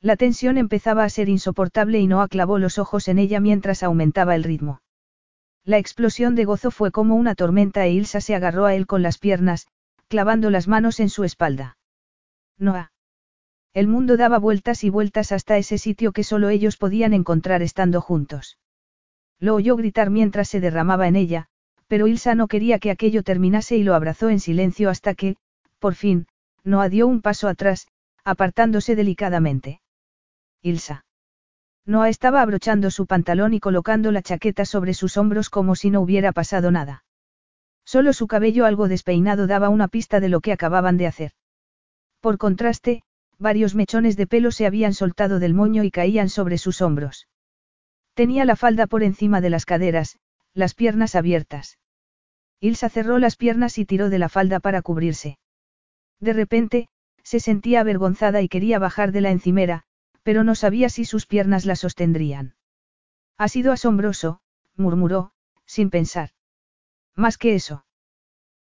La 0.00 0.16
tensión 0.16 0.58
empezaba 0.58 1.04
a 1.04 1.08
ser 1.08 1.28
insoportable 1.28 2.00
y 2.00 2.08
Noah 2.08 2.26
clavó 2.26 2.58
los 2.58 2.78
ojos 2.78 3.06
en 3.06 3.20
ella 3.20 3.38
mientras 3.38 3.84
aumentaba 3.84 4.34
el 4.34 4.42
ritmo. 4.42 4.82
La 5.64 5.78
explosión 5.78 6.34
de 6.34 6.44
gozo 6.44 6.72
fue 6.72 6.90
como 6.90 7.14
una 7.14 7.36
tormenta 7.36 7.86
e 7.86 7.92
Ilsa 7.92 8.20
se 8.20 8.34
agarró 8.34 8.66
a 8.66 8.74
él 8.74 8.86
con 8.88 9.02
las 9.02 9.18
piernas, 9.18 9.68
clavando 10.08 10.50
las 10.50 10.66
manos 10.66 10.98
en 10.98 11.08
su 11.08 11.22
espalda. 11.22 11.78
Noah. 12.58 12.90
El 13.76 13.88
mundo 13.88 14.16
daba 14.16 14.38
vueltas 14.38 14.84
y 14.84 14.88
vueltas 14.88 15.32
hasta 15.32 15.58
ese 15.58 15.76
sitio 15.76 16.12
que 16.12 16.24
solo 16.24 16.48
ellos 16.48 16.78
podían 16.78 17.12
encontrar 17.12 17.60
estando 17.60 18.00
juntos. 18.00 18.56
Lo 19.38 19.54
oyó 19.54 19.76
gritar 19.76 20.08
mientras 20.08 20.48
se 20.48 20.60
derramaba 20.60 21.08
en 21.08 21.14
ella, 21.14 21.48
pero 21.86 22.06
Ilsa 22.06 22.34
no 22.34 22.48
quería 22.48 22.78
que 22.78 22.90
aquello 22.90 23.22
terminase 23.22 23.76
y 23.76 23.82
lo 23.82 23.94
abrazó 23.94 24.30
en 24.30 24.40
silencio 24.40 24.88
hasta 24.88 25.12
que, 25.12 25.36
por 25.78 25.94
fin, 25.94 26.26
no 26.64 26.88
dio 26.88 27.06
un 27.06 27.20
paso 27.20 27.48
atrás, 27.48 27.86
apartándose 28.24 28.96
delicadamente. 28.96 29.82
Ilsa. 30.62 31.04
Noah 31.84 32.08
estaba 32.08 32.40
abrochando 32.40 32.90
su 32.90 33.04
pantalón 33.04 33.52
y 33.52 33.60
colocando 33.60 34.10
la 34.10 34.22
chaqueta 34.22 34.64
sobre 34.64 34.94
sus 34.94 35.18
hombros 35.18 35.50
como 35.50 35.76
si 35.76 35.90
no 35.90 36.00
hubiera 36.00 36.32
pasado 36.32 36.70
nada. 36.70 37.04
Solo 37.84 38.14
su 38.14 38.26
cabello 38.26 38.64
algo 38.64 38.88
despeinado 38.88 39.46
daba 39.46 39.68
una 39.68 39.88
pista 39.88 40.18
de 40.18 40.30
lo 40.30 40.40
que 40.40 40.52
acababan 40.52 40.96
de 40.96 41.08
hacer. 41.08 41.32
Por 42.22 42.38
contraste, 42.38 43.02
varios 43.38 43.74
mechones 43.74 44.16
de 44.16 44.26
pelo 44.26 44.50
se 44.50 44.66
habían 44.66 44.94
soltado 44.94 45.38
del 45.38 45.54
moño 45.54 45.84
y 45.84 45.90
caían 45.90 46.28
sobre 46.28 46.58
sus 46.58 46.80
hombros. 46.80 47.28
Tenía 48.14 48.44
la 48.44 48.56
falda 48.56 48.86
por 48.86 49.02
encima 49.02 49.40
de 49.40 49.50
las 49.50 49.66
caderas, 49.66 50.18
las 50.54 50.74
piernas 50.74 51.14
abiertas. 51.14 51.78
Ilsa 52.60 52.88
cerró 52.88 53.18
las 53.18 53.36
piernas 53.36 53.78
y 53.78 53.84
tiró 53.84 54.08
de 54.08 54.18
la 54.18 54.28
falda 54.28 54.60
para 54.60 54.80
cubrirse. 54.80 55.38
De 56.20 56.32
repente, 56.32 56.88
se 57.22 57.40
sentía 57.40 57.80
avergonzada 57.80 58.40
y 58.40 58.48
quería 58.48 58.78
bajar 58.78 59.12
de 59.12 59.20
la 59.20 59.30
encimera, 59.30 59.82
pero 60.22 60.44
no 60.44 60.54
sabía 60.54 60.88
si 60.88 61.04
sus 61.04 61.26
piernas 61.26 61.66
la 61.66 61.76
sostendrían. 61.76 62.56
Ha 63.36 63.48
sido 63.48 63.72
asombroso, 63.72 64.40
murmuró, 64.76 65.32
sin 65.66 65.90
pensar. 65.90 66.30
Más 67.14 67.36
que 67.36 67.54
eso. 67.54 67.84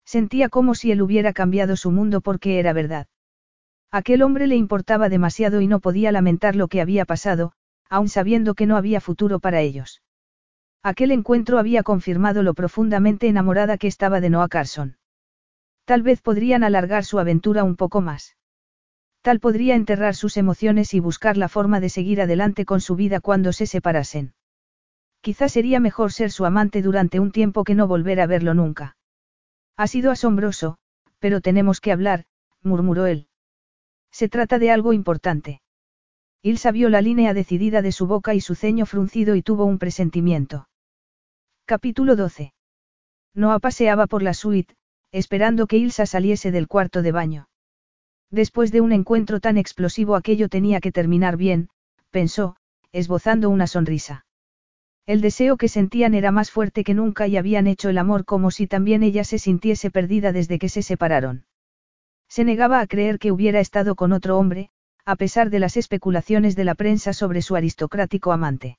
Sentía 0.04 0.48
como 0.48 0.74
si 0.74 0.90
él 0.90 1.00
hubiera 1.00 1.32
cambiado 1.32 1.76
su 1.76 1.90
mundo 1.90 2.20
porque 2.20 2.58
era 2.58 2.72
verdad. 2.72 3.06
Aquel 3.94 4.22
hombre 4.22 4.48
le 4.48 4.56
importaba 4.56 5.08
demasiado 5.08 5.60
y 5.60 5.68
no 5.68 5.78
podía 5.78 6.10
lamentar 6.10 6.56
lo 6.56 6.66
que 6.66 6.80
había 6.80 7.04
pasado, 7.04 7.52
aun 7.88 8.08
sabiendo 8.08 8.54
que 8.54 8.66
no 8.66 8.76
había 8.76 9.00
futuro 9.00 9.38
para 9.38 9.60
ellos. 9.60 10.02
Aquel 10.82 11.12
encuentro 11.12 11.60
había 11.60 11.84
confirmado 11.84 12.42
lo 12.42 12.54
profundamente 12.54 13.28
enamorada 13.28 13.78
que 13.78 13.86
estaba 13.86 14.20
de 14.20 14.30
Noah 14.30 14.48
Carson. 14.48 14.96
Tal 15.84 16.02
vez 16.02 16.20
podrían 16.22 16.64
alargar 16.64 17.04
su 17.04 17.20
aventura 17.20 17.62
un 17.62 17.76
poco 17.76 18.00
más. 18.00 18.36
Tal 19.22 19.38
podría 19.38 19.76
enterrar 19.76 20.16
sus 20.16 20.38
emociones 20.38 20.92
y 20.92 20.98
buscar 20.98 21.36
la 21.36 21.48
forma 21.48 21.78
de 21.78 21.88
seguir 21.88 22.20
adelante 22.20 22.64
con 22.64 22.80
su 22.80 22.96
vida 22.96 23.20
cuando 23.20 23.52
se 23.52 23.66
separasen. 23.66 24.34
Quizá 25.20 25.48
sería 25.48 25.78
mejor 25.78 26.10
ser 26.10 26.32
su 26.32 26.44
amante 26.46 26.82
durante 26.82 27.20
un 27.20 27.30
tiempo 27.30 27.62
que 27.62 27.76
no 27.76 27.86
volver 27.86 28.20
a 28.20 28.26
verlo 28.26 28.54
nunca. 28.54 28.96
Ha 29.76 29.86
sido 29.86 30.10
asombroso, 30.10 30.78
pero 31.20 31.40
tenemos 31.40 31.80
que 31.80 31.92
hablar, 31.92 32.24
murmuró 32.60 33.06
él. 33.06 33.28
Se 34.14 34.28
trata 34.28 34.60
de 34.60 34.70
algo 34.70 34.92
importante. 34.92 35.60
Ilsa 36.40 36.70
vio 36.70 36.88
la 36.88 37.00
línea 37.00 37.34
decidida 37.34 37.82
de 37.82 37.90
su 37.90 38.06
boca 38.06 38.32
y 38.32 38.40
su 38.40 38.54
ceño 38.54 38.86
fruncido 38.86 39.34
y 39.34 39.42
tuvo 39.42 39.64
un 39.64 39.80
presentimiento. 39.80 40.68
Capítulo 41.64 42.14
12. 42.14 42.54
Noah 43.34 43.58
paseaba 43.58 44.06
por 44.06 44.22
la 44.22 44.32
suite, 44.32 44.76
esperando 45.10 45.66
que 45.66 45.78
Ilsa 45.78 46.06
saliese 46.06 46.52
del 46.52 46.68
cuarto 46.68 47.02
de 47.02 47.10
baño. 47.10 47.48
Después 48.30 48.70
de 48.70 48.80
un 48.82 48.92
encuentro 48.92 49.40
tan 49.40 49.58
explosivo 49.58 50.14
aquello 50.14 50.48
tenía 50.48 50.78
que 50.78 50.92
terminar 50.92 51.36
bien, 51.36 51.68
pensó, 52.10 52.54
esbozando 52.92 53.50
una 53.50 53.66
sonrisa. 53.66 54.26
El 55.06 55.22
deseo 55.22 55.56
que 55.56 55.66
sentían 55.66 56.14
era 56.14 56.30
más 56.30 56.52
fuerte 56.52 56.84
que 56.84 56.94
nunca 56.94 57.26
y 57.26 57.36
habían 57.36 57.66
hecho 57.66 57.88
el 57.88 57.98
amor 57.98 58.24
como 58.24 58.52
si 58.52 58.68
también 58.68 59.02
ella 59.02 59.24
se 59.24 59.40
sintiese 59.40 59.90
perdida 59.90 60.30
desde 60.30 60.60
que 60.60 60.68
se 60.68 60.82
separaron. 60.82 61.46
Se 62.34 62.42
negaba 62.42 62.80
a 62.80 62.88
creer 62.88 63.20
que 63.20 63.30
hubiera 63.30 63.60
estado 63.60 63.94
con 63.94 64.12
otro 64.12 64.36
hombre, 64.36 64.68
a 65.04 65.14
pesar 65.14 65.50
de 65.50 65.60
las 65.60 65.76
especulaciones 65.76 66.56
de 66.56 66.64
la 66.64 66.74
prensa 66.74 67.12
sobre 67.12 67.42
su 67.42 67.54
aristocrático 67.54 68.32
amante. 68.32 68.76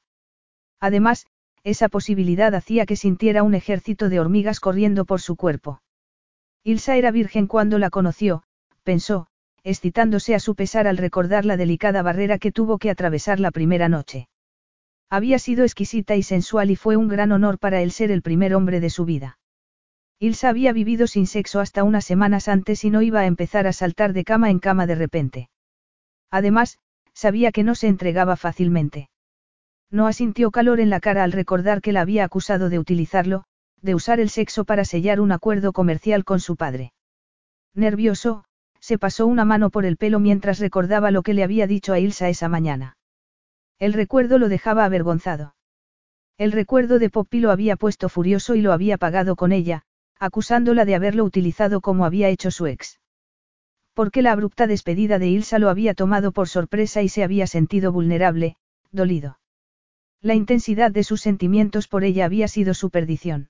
Además, 0.82 1.26
esa 1.64 1.88
posibilidad 1.88 2.54
hacía 2.54 2.86
que 2.86 2.98
sintiera 2.98 3.44
un 3.44 3.56
ejército 3.56 4.10
de 4.10 4.20
hormigas 4.20 4.60
corriendo 4.60 5.06
por 5.06 5.22
su 5.22 5.38
cuerpo. 5.38 5.82
Ilsa 6.66 6.98
era 6.98 7.12
virgen 7.12 7.48
cuando 7.48 7.80
la 7.80 7.90
conoció, 7.90 8.44
pensó, 8.84 9.28
excitándose 9.64 10.36
a 10.36 10.42
su 10.42 10.56
pesar 10.56 10.86
al 10.86 10.98
recordar 10.98 11.46
la 11.46 11.56
delicada 11.56 12.02
barrera 12.02 12.40
que 12.40 12.52
tuvo 12.52 12.78
que 12.78 12.90
atravesar 12.90 13.40
la 13.40 13.52
primera 13.52 13.88
noche. 13.88 14.28
Había 15.10 15.40
sido 15.40 15.64
exquisita 15.64 16.18
y 16.18 16.24
sensual 16.24 16.72
y 16.72 16.76
fue 16.76 16.98
un 16.98 17.08
gran 17.08 17.32
honor 17.32 17.58
para 17.58 17.82
él 17.82 17.92
ser 17.92 18.12
el 18.12 18.22
primer 18.22 18.54
hombre 18.54 18.82
de 18.82 18.90
su 18.90 19.06
vida. 19.06 19.38
Ilsa 20.26 20.50
había 20.50 20.74
vivido 20.74 21.06
sin 21.06 21.28
sexo 21.28 21.60
hasta 21.60 21.84
unas 21.84 22.04
semanas 22.04 22.48
antes 22.48 22.84
y 22.84 22.90
no 22.90 23.04
iba 23.04 23.20
a 23.20 23.28
empezar 23.28 23.68
a 23.68 23.74
saltar 23.74 24.12
de 24.12 24.24
cama 24.24 24.50
en 24.50 24.58
cama 24.58 24.88
de 24.88 24.96
repente. 24.96 25.50
Además, 26.32 26.80
sabía 27.14 27.52
que 27.52 27.62
no 27.62 27.76
se 27.76 27.88
entregaba 27.90 28.36
fácilmente. 28.36 29.12
No 29.92 30.08
asintió 30.08 30.50
calor 30.50 30.80
en 30.80 30.90
la 30.90 31.00
cara 31.00 31.24
al 31.24 31.32
recordar 31.32 31.80
que 31.80 31.92
la 31.92 32.02
había 32.02 32.24
acusado 32.24 32.70
de 32.70 32.80
utilizarlo, 32.80 33.44
de 33.84 33.94
usar 33.94 34.20
el 34.20 34.32
sexo 34.32 34.66
para 34.66 34.84
sellar 34.84 35.22
un 35.22 35.32
acuerdo 35.32 35.74
comercial 35.74 36.24
con 36.26 36.40
su 36.40 36.56
padre. 36.56 36.92
Nervioso, 37.76 38.46
se 38.80 38.98
pasó 38.98 39.28
una 39.28 39.46
mano 39.46 39.70
por 39.70 39.86
el 39.86 39.96
pelo 39.96 40.20
mientras 40.20 40.58
recordaba 40.58 41.12
lo 41.12 41.22
que 41.22 41.36
le 41.36 41.44
había 41.44 41.68
dicho 41.68 41.94
a 41.94 42.00
Ilsa 42.00 42.30
esa 42.30 42.50
mañana. 42.50 42.98
El 43.78 43.94
recuerdo 43.94 44.40
lo 44.40 44.50
dejaba 44.50 44.86
avergonzado. 44.86 45.54
El 46.40 46.52
recuerdo 46.52 46.98
de 46.98 47.12
Poppy 47.12 47.42
lo 47.42 47.52
había 47.52 47.76
puesto 47.76 48.10
furioso 48.10 48.56
y 48.56 48.62
lo 48.62 48.74
había 48.74 48.98
pagado 48.98 49.36
con 49.36 49.52
ella, 49.52 49.84
acusándola 50.20 50.86
de 50.86 50.96
haberlo 50.96 51.24
utilizado 51.24 51.82
como 51.82 52.06
había 52.06 52.30
hecho 52.30 52.52
su 52.52 52.68
ex. 52.68 53.00
Porque 53.94 54.22
la 54.22 54.32
abrupta 54.32 54.68
despedida 54.68 55.20
de 55.20 55.28
Ilsa 55.28 55.60
lo 55.60 55.70
había 55.70 55.94
tomado 55.94 56.32
por 56.32 56.48
sorpresa 56.50 57.02
y 57.02 57.10
se 57.10 57.24
había 57.24 57.48
sentido 57.48 57.92
vulnerable, 57.92 58.58
dolido. 58.92 59.40
La 60.22 60.34
intensidad 60.34 60.92
de 60.92 61.04
sus 61.04 61.22
sentimientos 61.22 61.88
por 61.88 62.04
ella 62.04 62.26
había 62.26 62.48
sido 62.48 62.74
su 62.74 62.90
perdición. 62.90 63.50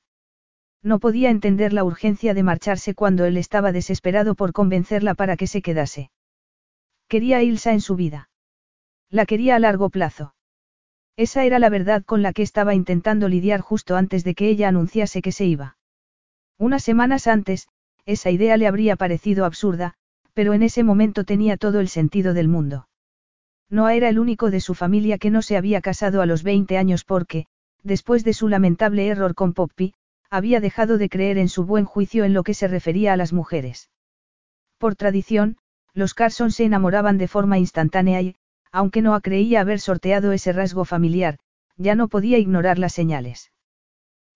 No 0.83 0.99
podía 0.99 1.29
entender 1.31 1.73
la 1.73 1.83
urgencia 1.83 2.33
de 2.33 2.43
marcharse 2.43 2.93
cuando 2.93 3.25
él 3.25 3.37
estaba 3.37 3.71
desesperado 3.71 4.35
por 4.35 4.53
convencerla 4.53 5.15
para 5.15 5.35
que 5.35 5.47
se 5.47 5.61
quedase. 5.61 6.11
Quería 7.07 7.41
Ilsa 7.41 7.71
en 7.73 7.81
su 7.81 7.95
vida. 7.95 8.29
La 9.09 9.25
quería 9.25 9.55
a 9.55 9.59
largo 9.59 9.89
plazo. 9.89 10.35
Esa 11.17 11.45
era 11.45 11.59
la 11.59 11.69
verdad 11.69 12.03
con 12.03 12.21
la 12.21 12.33
que 12.33 12.43
estaba 12.43 12.75
intentando 12.75 13.29
lidiar 13.29 13.61
justo 13.61 13.95
antes 13.95 14.23
de 14.23 14.35
que 14.35 14.49
ella 14.49 14.67
anunciase 14.67 15.21
que 15.21 15.31
se 15.31 15.45
iba. 15.45 15.74
Unas 16.57 16.83
semanas 16.83 17.27
antes, 17.27 17.67
esa 18.05 18.29
idea 18.31 18.55
le 18.57 18.67
habría 18.67 18.95
parecido 18.95 19.45
absurda, 19.45 19.93
pero 20.33 20.53
en 20.53 20.63
ese 20.63 20.83
momento 20.83 21.23
tenía 21.23 21.57
todo 21.57 21.79
el 21.79 21.89
sentido 21.89 22.33
del 22.33 22.47
mundo. 22.47 22.87
Noah 23.69 23.95
era 23.95 24.09
el 24.09 24.19
único 24.19 24.51
de 24.51 24.61
su 24.61 24.73
familia 24.73 25.17
que 25.17 25.31
no 25.31 25.41
se 25.41 25.57
había 25.57 25.81
casado 25.81 26.21
a 26.21 26.25
los 26.25 26.43
20 26.43 26.77
años 26.77 27.03
porque, 27.03 27.47
después 27.83 28.23
de 28.23 28.33
su 28.33 28.47
lamentable 28.47 29.07
error 29.07 29.35
con 29.35 29.53
Poppy, 29.53 29.93
había 30.29 30.59
dejado 30.59 30.97
de 30.97 31.09
creer 31.09 31.37
en 31.37 31.49
su 31.49 31.65
buen 31.65 31.85
juicio 31.85 32.25
en 32.25 32.33
lo 32.33 32.43
que 32.43 32.53
se 32.53 32.67
refería 32.67 33.13
a 33.13 33.17
las 33.17 33.33
mujeres. 33.33 33.89
Por 34.77 34.95
tradición, 34.95 35.57
los 35.93 36.13
Carson 36.13 36.51
se 36.51 36.65
enamoraban 36.65 37.17
de 37.17 37.27
forma 37.27 37.57
instantánea 37.57 38.21
y, 38.21 38.35
aunque 38.71 39.01
no 39.01 39.19
creía 39.21 39.61
haber 39.61 39.79
sorteado 39.79 40.31
ese 40.31 40.51
rasgo 40.51 40.85
familiar, 40.85 41.37
ya 41.77 41.95
no 41.95 42.07
podía 42.07 42.37
ignorar 42.37 42.77
las 42.77 42.93
señales. 42.93 43.51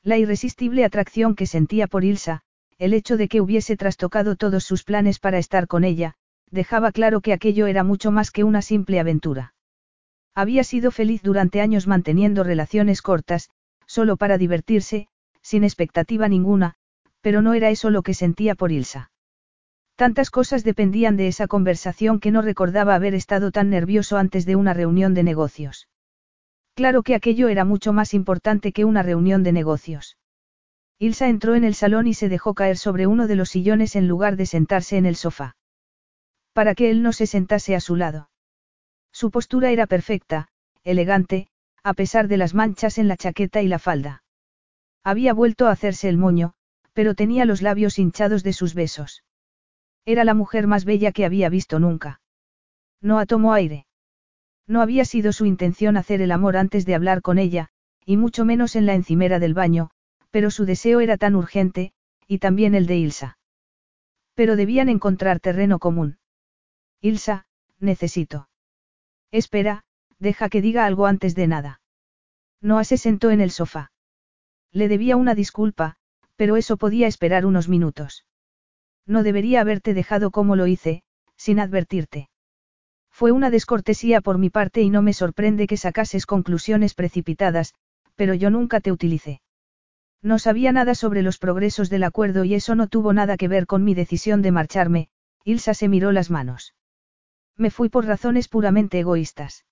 La 0.03 0.17
irresistible 0.17 0.85
atracción 0.85 1.35
que 1.35 1.45
sentía 1.45 1.87
por 1.87 2.05
Ilsa, 2.05 2.41
el 2.77 2.93
hecho 2.93 3.17
de 3.17 3.27
que 3.27 3.41
hubiese 3.41 3.75
trastocado 3.75 4.37
todos 4.37 4.63
sus 4.63 4.83
planes 4.83 5.19
para 5.19 5.37
estar 5.37 5.67
con 5.67 5.83
ella, 5.83 6.13
dejaba 6.49 6.91
claro 6.93 7.19
que 7.19 7.33
aquello 7.33 7.67
era 7.67 7.83
mucho 7.83 8.09
más 8.09 8.31
que 8.31 8.45
una 8.45 8.61
simple 8.61 8.99
aventura. 8.99 9.53
Había 10.33 10.63
sido 10.63 10.91
feliz 10.91 11.21
durante 11.21 11.59
años 11.59 11.85
manteniendo 11.85 12.45
relaciones 12.45 13.01
cortas, 13.01 13.49
solo 13.85 14.15
para 14.15 14.37
divertirse, 14.37 15.09
sin 15.41 15.65
expectativa 15.65 16.29
ninguna, 16.29 16.75
pero 17.19 17.41
no 17.41 17.53
era 17.53 17.69
eso 17.69 17.89
lo 17.89 18.01
que 18.01 18.13
sentía 18.13 18.55
por 18.55 18.71
Ilsa. 18.71 19.11
Tantas 19.97 20.31
cosas 20.31 20.63
dependían 20.63 21.17
de 21.17 21.27
esa 21.27 21.47
conversación 21.47 22.21
que 22.21 22.31
no 22.31 22.41
recordaba 22.41 22.95
haber 22.95 23.13
estado 23.15 23.51
tan 23.51 23.69
nervioso 23.69 24.17
antes 24.17 24.45
de 24.45 24.55
una 24.55 24.73
reunión 24.73 25.13
de 25.13 25.23
negocios. 25.23 25.88
Claro 26.79 27.03
que 27.03 27.13
aquello 27.13 27.49
era 27.49 27.65
mucho 27.65 27.91
más 27.91 28.13
importante 28.13 28.71
que 28.71 28.85
una 28.85 29.03
reunión 29.03 29.43
de 29.43 29.51
negocios. 29.51 30.17
Ilsa 30.97 31.27
entró 31.27 31.55
en 31.55 31.65
el 31.65 31.75
salón 31.75 32.07
y 32.07 32.13
se 32.13 32.29
dejó 32.29 32.53
caer 32.53 32.77
sobre 32.77 33.05
uno 33.05 33.27
de 33.27 33.35
los 33.35 33.49
sillones 33.49 33.97
en 33.97 34.07
lugar 34.07 34.37
de 34.37 34.45
sentarse 34.45 34.95
en 34.95 35.05
el 35.05 35.17
sofá. 35.17 35.57
Para 36.53 36.75
que 36.75 36.89
él 36.89 37.03
no 37.03 37.11
se 37.11 37.27
sentase 37.27 37.75
a 37.75 37.81
su 37.81 37.97
lado. 37.97 38.29
Su 39.11 39.29
postura 39.29 39.71
era 39.71 39.87
perfecta, 39.87 40.47
elegante, 40.85 41.49
a 41.83 41.93
pesar 41.93 42.29
de 42.29 42.37
las 42.37 42.53
manchas 42.53 42.97
en 42.97 43.09
la 43.09 43.17
chaqueta 43.17 43.61
y 43.61 43.67
la 43.67 43.79
falda. 43.79 44.23
Había 45.03 45.33
vuelto 45.33 45.67
a 45.67 45.71
hacerse 45.71 46.07
el 46.07 46.17
moño, 46.17 46.53
pero 46.93 47.13
tenía 47.13 47.43
los 47.43 47.61
labios 47.61 47.99
hinchados 47.99 48.41
de 48.41 48.53
sus 48.53 48.73
besos. 48.73 49.25
Era 50.05 50.23
la 50.23 50.33
mujer 50.33 50.65
más 50.65 50.85
bella 50.85 51.11
que 51.11 51.25
había 51.25 51.49
visto 51.49 51.77
nunca. 51.77 52.21
No 53.01 53.25
tomó 53.25 53.51
aire. 53.51 53.85
No 54.69 54.81
había 54.81 55.03
sido 55.03 55.33
su 55.33 55.47
intención 55.47 55.97
hacer 55.97 56.21
el 56.21 56.31
amor 56.31 56.55
antes 56.55 56.85
de 56.85 56.93
hablar 56.93 57.23
con 57.23 57.39
ella, 57.39 57.69
y 58.05 58.17
mucho 58.17 58.45
menos 58.45 58.75
en 58.75 58.85
la 58.85 58.93
encimera 58.93 59.39
del 59.39 59.55
baño, 59.55 59.89
pero 60.29 60.51
su 60.51 60.65
deseo 60.65 60.99
era 60.99 61.17
tan 61.17 61.35
urgente, 61.35 61.91
y 62.27 62.37
también 62.37 62.75
el 62.75 62.85
de 62.85 62.97
Ilsa. 62.97 63.39
Pero 64.35 64.55
debían 64.55 64.87
encontrar 64.87 65.39
terreno 65.39 65.79
común. 65.79 66.19
Ilsa, 67.01 67.47
necesito. 67.79 68.47
Espera, 69.31 69.85
deja 70.19 70.49
que 70.49 70.61
diga 70.61 70.85
algo 70.85 71.07
antes 71.07 71.33
de 71.33 71.47
nada. 71.47 71.81
Noah 72.61 72.83
se 72.83 72.97
sentó 72.97 73.31
en 73.31 73.41
el 73.41 73.49
sofá. 73.49 73.91
Le 74.71 74.87
debía 74.87 75.17
una 75.17 75.33
disculpa, 75.33 75.95
pero 76.35 76.57
eso 76.57 76.77
podía 76.77 77.07
esperar 77.07 77.47
unos 77.47 77.69
minutos. 77.69 78.27
No 79.07 79.23
debería 79.23 79.61
haberte 79.61 79.95
dejado 79.95 80.29
como 80.29 80.55
lo 80.55 80.67
hice, 80.67 81.01
sin 81.37 81.59
advertirte. 81.59 82.29
Fue 83.19 83.33
una 83.33 83.49
descortesía 83.49 84.21
por 84.21 84.37
mi 84.37 84.49
parte 84.49 84.81
y 84.81 84.89
no 84.89 85.01
me 85.01 85.11
sorprende 85.11 85.67
que 85.67 85.75
sacases 85.75 86.25
conclusiones 86.25 86.93
precipitadas, 86.93 87.73
pero 88.15 88.33
yo 88.33 88.49
nunca 88.49 88.79
te 88.79 88.93
utilicé. 88.93 89.41
No 90.21 90.39
sabía 90.39 90.71
nada 90.71 90.95
sobre 90.95 91.21
los 91.21 91.37
progresos 91.37 91.89
del 91.89 92.05
acuerdo 92.05 92.45
y 92.45 92.53
eso 92.53 92.75
no 92.75 92.87
tuvo 92.87 93.11
nada 93.11 93.35
que 93.35 93.49
ver 93.49 93.65
con 93.65 93.83
mi 93.83 93.93
decisión 93.93 94.41
de 94.41 94.53
marcharme, 94.53 95.09
Ilsa 95.43 95.73
se 95.73 95.89
miró 95.89 96.13
las 96.13 96.29
manos. 96.29 96.75
Me 97.57 97.71
fui 97.71 97.89
por 97.89 98.05
razones 98.05 98.47
puramente 98.47 99.01
egoístas. 99.01 99.65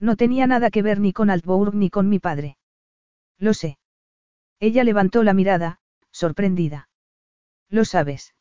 No 0.00 0.16
tenía 0.16 0.46
nada 0.46 0.70
que 0.70 0.80
ver 0.80 0.98
ni 0.98 1.12
con 1.12 1.28
Altbourg 1.28 1.74
ni 1.74 1.90
con 1.90 2.08
mi 2.08 2.20
padre. 2.20 2.56
Lo 3.36 3.52
sé. 3.52 3.76
Ella 4.60 4.82
levantó 4.82 5.22
la 5.24 5.34
mirada, 5.34 5.80
sorprendida. 6.10 6.88
Lo 7.68 7.84
sabes. 7.84 8.34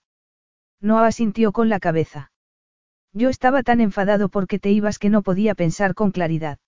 No 0.79 0.99
asintió 0.99 1.51
con 1.51 1.67
la 1.67 1.81
cabeza. 1.81 2.30
Yo 3.13 3.29
estaba 3.29 3.63
tan 3.63 3.81
enfadado 3.81 4.29
porque 4.29 4.59
te 4.59 4.71
ibas 4.71 4.99
que 4.99 5.09
no 5.09 5.21
podía 5.21 5.55
pensar 5.55 5.93
con 5.93 6.11
claridad. 6.11 6.59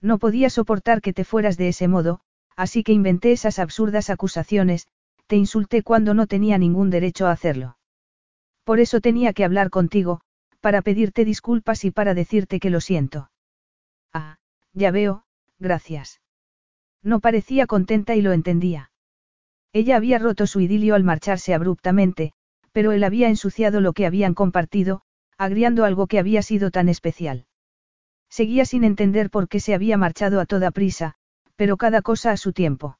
No 0.00 0.18
podía 0.18 0.50
soportar 0.50 1.00
que 1.00 1.12
te 1.12 1.24
fueras 1.24 1.56
de 1.56 1.68
ese 1.68 1.86
modo, 1.86 2.20
así 2.56 2.82
que 2.82 2.92
inventé 2.92 3.32
esas 3.32 3.58
absurdas 3.58 4.10
acusaciones, 4.10 4.88
te 5.26 5.36
insulté 5.36 5.82
cuando 5.82 6.14
no 6.14 6.26
tenía 6.26 6.58
ningún 6.58 6.90
derecho 6.90 7.26
a 7.26 7.32
hacerlo. 7.32 7.76
Por 8.64 8.80
eso 8.80 9.00
tenía 9.00 9.32
que 9.32 9.44
hablar 9.44 9.70
contigo, 9.70 10.20
para 10.60 10.82
pedirte 10.82 11.24
disculpas 11.24 11.84
y 11.84 11.90
para 11.90 12.14
decirte 12.14 12.60
que 12.60 12.70
lo 12.70 12.80
siento. 12.80 13.30
Ah, 14.12 14.38
ya 14.72 14.90
veo, 14.90 15.24
gracias. 15.58 16.20
No 17.02 17.20
parecía 17.20 17.66
contenta 17.66 18.14
y 18.14 18.22
lo 18.22 18.32
entendía. 18.32 18.90
Ella 19.72 19.96
había 19.96 20.18
roto 20.18 20.46
su 20.46 20.60
idilio 20.60 20.94
al 20.94 21.04
marcharse 21.04 21.54
abruptamente, 21.54 22.32
pero 22.72 22.92
él 22.92 23.04
había 23.04 23.28
ensuciado 23.28 23.80
lo 23.80 23.92
que 23.92 24.06
habían 24.06 24.34
compartido, 24.34 25.02
agriando 25.40 25.86
algo 25.86 26.06
que 26.06 26.18
había 26.18 26.42
sido 26.42 26.70
tan 26.70 26.90
especial. 26.90 27.46
Seguía 28.28 28.66
sin 28.66 28.84
entender 28.84 29.30
por 29.30 29.48
qué 29.48 29.58
se 29.58 29.72
había 29.72 29.96
marchado 29.96 30.38
a 30.38 30.44
toda 30.44 30.70
prisa, 30.70 31.14
pero 31.56 31.78
cada 31.78 32.02
cosa 32.02 32.30
a 32.30 32.36
su 32.36 32.52
tiempo. 32.52 32.98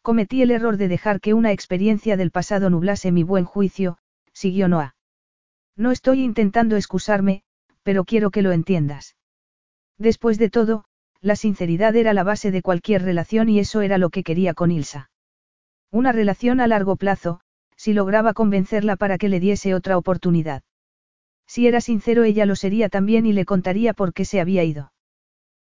Cometí 0.00 0.40
el 0.40 0.52
error 0.52 0.76
de 0.76 0.86
dejar 0.86 1.20
que 1.20 1.34
una 1.34 1.50
experiencia 1.50 2.16
del 2.16 2.30
pasado 2.30 2.70
nublase 2.70 3.10
mi 3.10 3.24
buen 3.24 3.44
juicio, 3.44 3.98
siguió 4.32 4.68
Noah. 4.68 4.94
No 5.74 5.90
estoy 5.90 6.22
intentando 6.22 6.76
excusarme, 6.76 7.42
pero 7.82 8.04
quiero 8.04 8.30
que 8.30 8.42
lo 8.42 8.52
entiendas. 8.52 9.16
Después 9.98 10.38
de 10.38 10.50
todo, 10.50 10.84
la 11.20 11.34
sinceridad 11.34 11.96
era 11.96 12.12
la 12.12 12.22
base 12.22 12.52
de 12.52 12.62
cualquier 12.62 13.02
relación 13.02 13.48
y 13.48 13.58
eso 13.58 13.80
era 13.80 13.98
lo 13.98 14.10
que 14.10 14.22
quería 14.22 14.54
con 14.54 14.70
Ilsa. 14.70 15.10
Una 15.90 16.12
relación 16.12 16.60
a 16.60 16.68
largo 16.68 16.94
plazo, 16.94 17.40
si 17.74 17.94
lograba 17.94 18.32
convencerla 18.32 18.94
para 18.94 19.18
que 19.18 19.28
le 19.28 19.40
diese 19.40 19.74
otra 19.74 19.98
oportunidad. 19.98 20.62
Si 21.48 21.66
era 21.66 21.80
sincero 21.80 22.24
ella 22.24 22.46
lo 22.46 22.54
sería 22.54 22.90
también 22.90 23.26
y 23.26 23.32
le 23.32 23.46
contaría 23.46 23.94
por 23.94 24.12
qué 24.12 24.26
se 24.26 24.40
había 24.40 24.62
ido. 24.64 24.92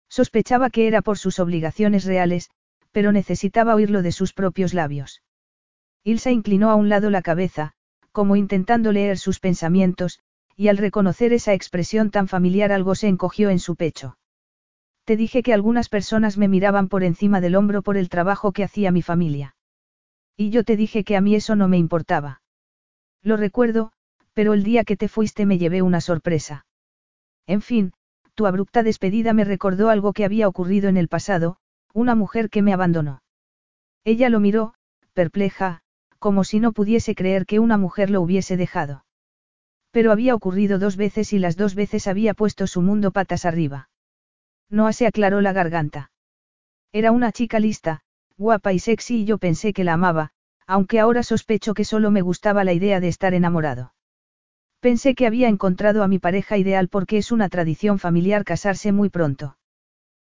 Sospechaba 0.10 0.70
que 0.70 0.88
era 0.88 1.02
por 1.02 1.18
sus 1.18 1.40
obligaciones 1.40 2.06
reales, 2.06 2.50
pero 2.92 3.12
necesitaba 3.12 3.76
oírlo 3.76 4.02
de 4.02 4.14
sus 4.14 4.34
propios 4.34 4.74
labios. 4.74 5.22
Ilsa 6.04 6.32
inclinó 6.32 6.70
a 6.70 6.76
un 6.76 6.88
lado 6.88 7.10
la 7.10 7.22
cabeza, 7.22 7.74
como 8.14 8.36
intentando 8.36 8.92
leer 8.94 9.18
sus 9.18 9.40
pensamientos, 9.40 10.20
y 10.56 10.70
al 10.70 10.78
reconocer 10.78 11.34
esa 11.34 11.54
expresión 11.54 12.12
tan 12.12 12.28
familiar 12.28 12.72
algo 12.72 12.96
se 12.96 13.08
encogió 13.08 13.50
en 13.50 13.60
su 13.60 13.76
pecho. 13.76 14.18
Te 15.04 15.18
dije 15.18 15.44
que 15.44 15.54
algunas 15.54 15.90
personas 15.90 16.38
me 16.38 16.48
miraban 16.48 16.88
por 16.88 17.04
encima 17.04 17.42
del 17.42 17.56
hombro 17.56 17.82
por 17.82 17.98
el 17.98 18.08
trabajo 18.08 18.54
que 18.54 18.64
hacía 18.64 18.92
mi 18.92 19.02
familia. 19.02 19.56
Y 20.38 20.50
yo 20.50 20.64
te 20.64 20.78
dije 20.78 21.04
que 21.04 21.18
a 21.18 21.22
mí 21.22 21.36
eso 21.36 21.56
no 21.56 21.68
me 21.68 21.78
importaba. 21.78 22.42
Lo 23.22 23.36
recuerdo, 23.36 23.92
pero 24.34 24.54
el 24.54 24.64
día 24.64 24.84
que 24.84 24.98
te 24.98 25.08
fuiste 25.08 25.46
me 25.46 25.58
llevé 25.58 25.82
una 25.82 26.02
sorpresa. 26.02 26.66
En 27.48 27.62
fin, 27.62 27.94
tu 28.36 28.46
abrupta 28.46 28.84
despedida 28.84 29.34
me 29.34 29.44
recordó 29.44 29.90
algo 29.90 30.14
que 30.14 30.26
había 30.26 30.48
ocurrido 30.48 30.90
en 30.90 30.98
el 30.98 31.08
pasado, 31.08 31.58
una 31.94 32.16
mujer 32.16 32.50
que 32.50 32.62
me 32.62 32.74
abandonó. 32.74 33.22
Ella 34.04 34.30
lo 34.30 34.40
miró, 34.40 34.74
perpleja, 35.14 35.82
como 36.20 36.44
si 36.44 36.60
no 36.60 36.72
pudiese 36.72 37.16
creer 37.16 37.46
que 37.46 37.60
una 37.60 37.78
mujer 37.78 38.10
lo 38.10 38.22
hubiese 38.22 38.58
dejado. 38.58 39.06
Pero 39.92 40.12
había 40.12 40.34
ocurrido 40.34 40.80
dos 40.80 40.98
veces 40.98 41.34
y 41.34 41.40
las 41.40 41.56
dos 41.56 41.76
veces 41.76 42.08
había 42.08 42.34
puesto 42.34 42.66
su 42.66 42.82
mundo 42.82 43.12
patas 43.12 43.46
arriba. 43.46 43.90
Noah 44.70 44.94
se 44.94 45.06
aclaró 45.06 45.42
la 45.42 45.54
garganta. 45.54 46.12
Era 46.92 47.12
una 47.12 47.32
chica 47.32 47.60
lista, 47.60 48.02
guapa 48.38 48.74
y 48.74 48.80
sexy 48.80 49.22
y 49.22 49.26
yo 49.26 49.38
pensé 49.38 49.74
que 49.74 49.84
la 49.84 49.94
amaba, 49.94 50.32
aunque 50.66 51.00
ahora 51.00 51.22
sospecho 51.22 51.74
que 51.74 51.86
solo 51.86 52.10
me 52.10 52.22
gustaba 52.22 52.64
la 52.64 52.74
idea 52.74 53.00
de 53.00 53.10
estar 53.10 53.34
enamorado. 53.34 53.94
Pensé 54.84 55.16
que 55.16 55.26
había 55.26 55.48
encontrado 55.48 56.04
a 56.04 56.10
mi 56.10 56.20
pareja 56.20 56.58
ideal 56.58 56.90
porque 56.90 57.18
es 57.18 57.32
una 57.32 57.48
tradición 57.48 58.00
familiar 58.00 58.44
casarse 58.44 58.92
muy 58.92 59.08
pronto. 59.08 59.58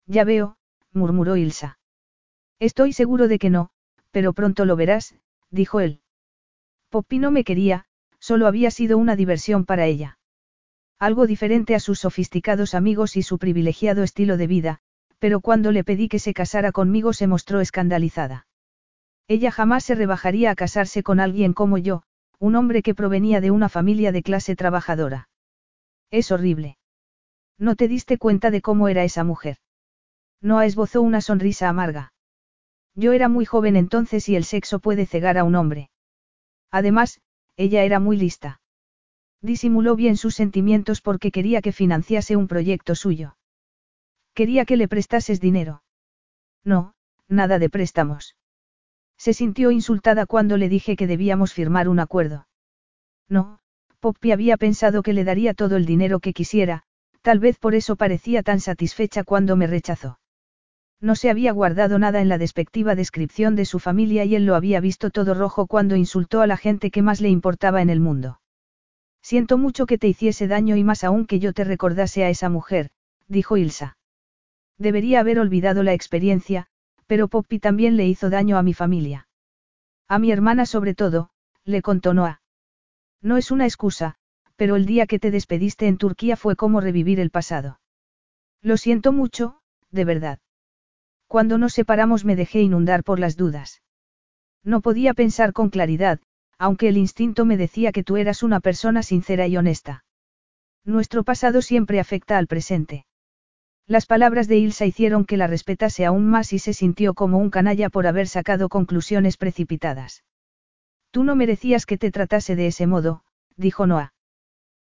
Ya 0.07 0.23
veo, 0.23 0.57
murmuró 0.91 1.37
Ilsa. 1.37 1.77
Estoy 2.57 2.91
seguro 2.93 3.27
de 3.27 3.37
que 3.37 3.51
no, 3.51 3.69
pero 4.09 4.33
pronto 4.33 4.65
lo 4.65 4.75
verás, 4.75 5.13
dijo 5.51 5.81
él. 5.81 6.01
Poppy 6.89 7.19
no 7.19 7.29
me 7.29 7.43
quería, 7.43 7.85
solo 8.17 8.47
había 8.47 8.71
sido 8.71 8.97
una 8.97 9.15
diversión 9.15 9.65
para 9.65 9.85
ella. 9.85 10.17
Algo 10.97 11.27
diferente 11.27 11.75
a 11.75 11.79
sus 11.79 11.99
sofisticados 11.99 12.73
amigos 12.73 13.17
y 13.17 13.21
su 13.21 13.37
privilegiado 13.37 14.01
estilo 14.01 14.35
de 14.35 14.47
vida, 14.47 14.79
pero 15.19 15.41
cuando 15.41 15.71
le 15.71 15.83
pedí 15.83 16.09
que 16.09 16.17
se 16.17 16.33
casara 16.33 16.71
conmigo 16.71 17.13
se 17.13 17.27
mostró 17.27 17.61
escandalizada. 17.61 18.47
Ella 19.27 19.51
jamás 19.51 19.83
se 19.83 19.93
rebajaría 19.93 20.49
a 20.49 20.55
casarse 20.55 21.03
con 21.03 21.19
alguien 21.19 21.53
como 21.53 21.77
yo, 21.77 22.01
un 22.39 22.55
hombre 22.55 22.81
que 22.81 22.95
provenía 22.95 23.41
de 23.41 23.51
una 23.51 23.69
familia 23.69 24.11
de 24.11 24.23
clase 24.23 24.55
trabajadora. 24.55 25.29
Es 26.09 26.31
horrible. 26.31 26.77
¿No 27.57 27.75
te 27.75 27.87
diste 27.87 28.17
cuenta 28.17 28.51
de 28.51 28.61
cómo 28.61 28.87
era 28.87 29.03
esa 29.03 29.23
mujer? 29.23 29.57
Noah 30.41 30.65
esbozó 30.65 31.01
una 31.01 31.19
sonrisa 31.19 31.67
amarga. 31.67 32.13
Yo 32.95 33.11
era 33.11 33.27
muy 33.27 33.45
joven 33.45 33.75
entonces 33.75 34.29
y 34.29 34.35
el 34.35 34.45
sexo 34.45 34.79
puede 34.79 35.05
cegar 35.05 35.37
a 35.37 35.43
un 35.43 35.55
hombre. 35.55 35.89
Además, 36.71 37.19
ella 37.57 37.83
era 37.83 37.99
muy 37.99 38.17
lista. 38.17 38.61
Disimuló 39.41 39.95
bien 39.95 40.15
sus 40.15 40.35
sentimientos 40.35 41.01
porque 41.01 41.31
quería 41.31 41.61
que 41.61 41.73
financiase 41.73 42.35
un 42.37 42.47
proyecto 42.47 42.95
suyo. 42.95 43.35
Quería 44.33 44.63
que 44.65 44.77
le 44.77 44.87
prestases 44.87 45.41
dinero. 45.41 45.83
No, 46.63 46.93
nada 47.27 47.59
de 47.59 47.69
préstamos. 47.69 48.35
Se 49.19 49.33
sintió 49.33 49.69
insultada 49.69 50.25
cuando 50.25 50.55
le 50.55 50.69
dije 50.69 50.95
que 50.95 51.05
debíamos 51.05 51.53
firmar 51.53 51.89
un 51.89 51.99
acuerdo. 51.99 52.47
No, 53.27 53.59
Poppy 53.99 54.31
había 54.31 54.55
pensado 54.55 55.03
que 55.03 55.11
le 55.11 55.25
daría 55.25 55.53
todo 55.53 55.75
el 55.75 55.85
dinero 55.85 56.21
que 56.21 56.31
quisiera, 56.31 56.83
tal 57.21 57.39
vez 57.39 57.59
por 57.59 57.75
eso 57.75 57.97
parecía 57.97 58.43
tan 58.43 58.61
satisfecha 58.61 59.25
cuando 59.25 59.57
me 59.57 59.67
rechazó. 59.67 60.19
No 61.01 61.15
se 61.15 61.29
había 61.29 61.51
guardado 61.51 61.99
nada 61.99 62.21
en 62.21 62.29
la 62.29 62.37
despectiva 62.37 62.95
descripción 62.95 63.57
de 63.57 63.65
su 63.65 63.79
familia 63.79 64.23
y 64.23 64.35
él 64.35 64.45
lo 64.45 64.55
había 64.55 64.79
visto 64.79 65.09
todo 65.09 65.33
rojo 65.33 65.67
cuando 65.67 65.97
insultó 65.97 66.41
a 66.41 66.47
la 66.47 66.55
gente 66.55 66.89
que 66.89 67.01
más 67.01 67.19
le 67.19 67.29
importaba 67.29 67.81
en 67.81 67.89
el 67.89 67.99
mundo. 67.99 68.39
Siento 69.21 69.57
mucho 69.57 69.85
que 69.85 69.97
te 69.97 70.07
hiciese 70.07 70.47
daño 70.47 70.77
y 70.77 70.83
más 70.85 71.03
aún 71.03 71.25
que 71.25 71.39
yo 71.39 71.51
te 71.51 71.65
recordase 71.65 72.23
a 72.23 72.29
esa 72.29 72.47
mujer, 72.47 72.89
dijo 73.27 73.57
Ilsa. 73.57 73.97
Debería 74.77 75.19
haber 75.19 75.39
olvidado 75.39 75.83
la 75.83 75.93
experiencia, 75.93 76.67
pero 77.09 77.27
Poppy 77.27 77.57
también 77.57 77.97
le 77.97 78.05
hizo 78.05 78.29
daño 78.29 78.59
a 78.59 78.61
mi 78.61 78.75
familia. 78.75 79.27
A 80.07 80.19
mi 80.19 80.31
hermana 80.31 80.67
sobre 80.67 80.93
todo, 80.93 81.31
le 81.65 81.81
contó 81.81 82.13
Noah. 82.13 82.43
No 83.19 83.37
es 83.37 83.49
una 83.49 83.65
excusa, 83.65 84.13
pero 84.55 84.75
el 84.75 84.85
día 84.85 85.07
que 85.07 85.17
te 85.17 85.31
despediste 85.31 85.87
en 85.87 85.97
Turquía 85.97 86.37
fue 86.37 86.55
como 86.55 86.81
revivir 86.81 87.19
el 87.19 87.31
pasado. 87.31 87.79
Lo 88.61 88.77
siento 88.77 89.11
mucho, 89.11 89.59
de 89.89 90.05
verdad. 90.05 90.37
Cuando 91.25 91.57
nos 91.57 91.73
separamos 91.73 92.25
me 92.25 92.35
dejé 92.35 92.61
inundar 92.61 93.03
por 93.03 93.19
las 93.19 93.35
dudas. 93.35 93.81
No 94.63 94.81
podía 94.81 95.15
pensar 95.15 95.51
con 95.51 95.71
claridad, 95.71 96.19
aunque 96.59 96.89
el 96.89 96.97
instinto 96.97 97.43
me 97.43 97.57
decía 97.57 97.91
que 97.91 98.03
tú 98.03 98.17
eras 98.17 98.43
una 98.43 98.59
persona 98.59 99.01
sincera 99.01 99.47
y 99.47 99.57
honesta. 99.57 100.05
Nuestro 100.85 101.23
pasado 101.23 101.63
siempre 101.63 101.99
afecta 101.99 102.37
al 102.37 102.45
presente. 102.45 103.07
Las 103.89 104.05
palabras 104.05 104.47
de 104.47 104.59
Ilsa 104.59 104.85
hicieron 104.85 105.25
que 105.25 105.35
la 105.35 105.47
respetase 105.47 106.05
aún 106.05 106.27
más 106.27 106.53
y 106.53 106.59
se 106.59 106.73
sintió 106.73 107.15
como 107.15 107.39
un 107.39 107.49
canalla 107.49 107.89
por 107.89 108.05
haber 108.05 108.27
sacado 108.27 108.69
conclusiones 108.69 109.35
precipitadas. 109.35 110.23
Tú 111.09 111.23
no 111.23 111.35
merecías 111.35 111.87
que 111.87 111.97
te 111.97 112.11
tratase 112.11 112.55
de 112.55 112.67
ese 112.67 112.85
modo, 112.85 113.23
dijo 113.57 113.87
Noah. 113.87 114.13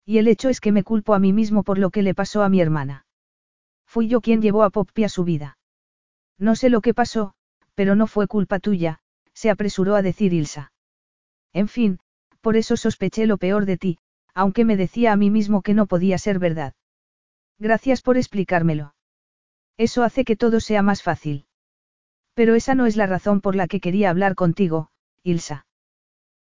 Y 0.04 0.18
el 0.18 0.28
hecho 0.28 0.50
es 0.50 0.60
que 0.60 0.70
me 0.70 0.84
culpo 0.84 1.14
a 1.14 1.18
mí 1.18 1.32
mismo 1.32 1.62
por 1.62 1.78
lo 1.78 1.88
que 1.88 2.02
le 2.02 2.14
pasó 2.14 2.42
a 2.42 2.50
mi 2.50 2.60
hermana. 2.60 3.06
Fui 3.86 4.06
yo 4.06 4.20
quien 4.20 4.42
llevó 4.42 4.64
a 4.64 4.70
Poppy 4.70 5.04
a 5.04 5.08
su 5.08 5.24
vida. 5.24 5.56
No 6.36 6.54
sé 6.54 6.68
lo 6.68 6.82
que 6.82 6.92
pasó, 6.92 7.32
pero 7.74 7.94
no 7.94 8.06
fue 8.06 8.26
culpa 8.26 8.58
tuya, 8.58 9.00
se 9.32 9.48
apresuró 9.48 9.94
a 9.94 10.02
decir 10.02 10.34
Ilsa. 10.34 10.72
En 11.54 11.68
fin, 11.68 12.00
por 12.42 12.58
eso 12.58 12.76
sospeché 12.76 13.26
lo 13.26 13.38
peor 13.38 13.64
de 13.64 13.78
ti, 13.78 13.98
aunque 14.34 14.66
me 14.66 14.76
decía 14.76 15.12
a 15.12 15.16
mí 15.16 15.30
mismo 15.30 15.62
que 15.62 15.72
no 15.72 15.86
podía 15.86 16.18
ser 16.18 16.38
verdad. 16.38 16.74
Gracias 17.60 18.00
por 18.00 18.16
explicármelo. 18.16 18.94
Eso 19.76 20.02
hace 20.02 20.24
que 20.24 20.34
todo 20.34 20.60
sea 20.60 20.80
más 20.80 21.02
fácil. 21.02 21.44
Pero 22.32 22.54
esa 22.54 22.74
no 22.74 22.86
es 22.86 22.96
la 22.96 23.06
razón 23.06 23.42
por 23.42 23.54
la 23.54 23.68
que 23.68 23.80
quería 23.80 24.08
hablar 24.08 24.34
contigo, 24.34 24.88
Ilsa. 25.22 25.66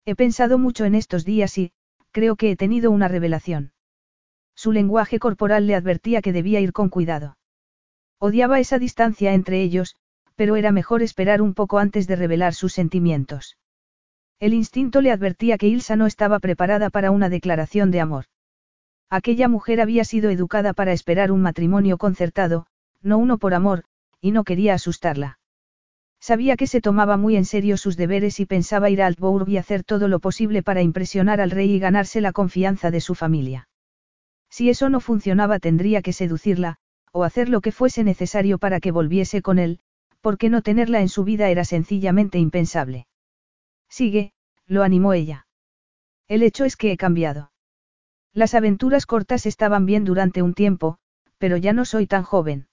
He 0.04 0.14
pensado 0.14 0.58
mucho 0.58 0.84
en 0.84 0.94
estos 0.94 1.24
días 1.24 1.58
y, 1.58 1.72
creo 2.12 2.36
que 2.36 2.52
he 2.52 2.56
tenido 2.56 2.92
una 2.92 3.08
revelación. 3.08 3.72
Su 4.54 4.70
lenguaje 4.70 5.18
corporal 5.18 5.66
le 5.66 5.74
advertía 5.74 6.22
que 6.22 6.32
debía 6.32 6.60
ir 6.60 6.72
con 6.72 6.88
cuidado. 6.88 7.36
Odiaba 8.20 8.60
esa 8.60 8.78
distancia 8.78 9.34
entre 9.34 9.60
ellos, 9.60 9.96
pero 10.36 10.54
era 10.54 10.70
mejor 10.70 11.02
esperar 11.02 11.42
un 11.42 11.52
poco 11.52 11.78
antes 11.78 12.06
de 12.06 12.14
revelar 12.14 12.54
sus 12.54 12.72
sentimientos. 12.72 13.58
El 14.38 14.54
instinto 14.54 15.00
le 15.00 15.10
advertía 15.10 15.58
que 15.58 15.66
Ilsa 15.66 15.96
no 15.96 16.06
estaba 16.06 16.38
preparada 16.38 16.90
para 16.90 17.10
una 17.10 17.28
declaración 17.28 17.90
de 17.90 18.00
amor. 18.00 18.26
Aquella 19.10 19.48
mujer 19.48 19.80
había 19.80 20.04
sido 20.04 20.30
educada 20.30 20.74
para 20.74 20.92
esperar 20.92 21.32
un 21.32 21.40
matrimonio 21.40 21.96
concertado, 21.96 22.66
no 23.02 23.18
uno 23.18 23.38
por 23.38 23.54
amor, 23.54 23.84
y 24.20 24.32
no 24.32 24.44
quería 24.44 24.74
asustarla. 24.74 25.38
Sabía 26.20 26.56
que 26.56 26.66
se 26.66 26.80
tomaba 26.80 27.16
muy 27.16 27.36
en 27.36 27.44
serio 27.44 27.76
sus 27.76 27.96
deberes 27.96 28.40
y 28.40 28.46
pensaba 28.46 28.90
ir 28.90 29.02
a 29.02 29.06
Altbourg 29.06 29.48
y 29.48 29.56
hacer 29.56 29.84
todo 29.84 30.08
lo 30.08 30.18
posible 30.18 30.62
para 30.62 30.82
impresionar 30.82 31.40
al 31.40 31.50
rey 31.50 31.70
y 31.70 31.78
ganarse 31.78 32.20
la 32.20 32.32
confianza 32.32 32.90
de 32.90 33.00
su 33.00 33.14
familia. 33.14 33.68
Si 34.50 34.68
eso 34.68 34.88
no 34.88 35.00
funcionaba 35.00 35.58
tendría 35.58 36.02
que 36.02 36.12
seducirla, 36.12 36.76
o 37.12 37.24
hacer 37.24 37.48
lo 37.48 37.60
que 37.60 37.72
fuese 37.72 38.04
necesario 38.04 38.58
para 38.58 38.80
que 38.80 38.90
volviese 38.90 39.42
con 39.42 39.58
él, 39.58 39.80
porque 40.20 40.50
no 40.50 40.62
tenerla 40.62 41.00
en 41.00 41.08
su 41.08 41.24
vida 41.24 41.48
era 41.48 41.64
sencillamente 41.64 42.38
impensable. 42.38 43.06
Sigue, 43.88 44.32
lo 44.66 44.82
animó 44.82 45.12
ella. 45.12 45.46
El 46.26 46.42
hecho 46.42 46.64
es 46.64 46.76
que 46.76 46.92
he 46.92 46.96
cambiado. 46.96 47.52
Las 48.38 48.54
aventuras 48.54 49.04
cortas 49.04 49.46
estaban 49.46 49.84
bien 49.84 50.04
durante 50.04 50.42
un 50.42 50.54
tiempo, 50.54 50.98
pero 51.38 51.56
ya 51.56 51.72
no 51.72 51.84
soy 51.84 52.06
tan 52.06 52.22
joven. 52.22 52.68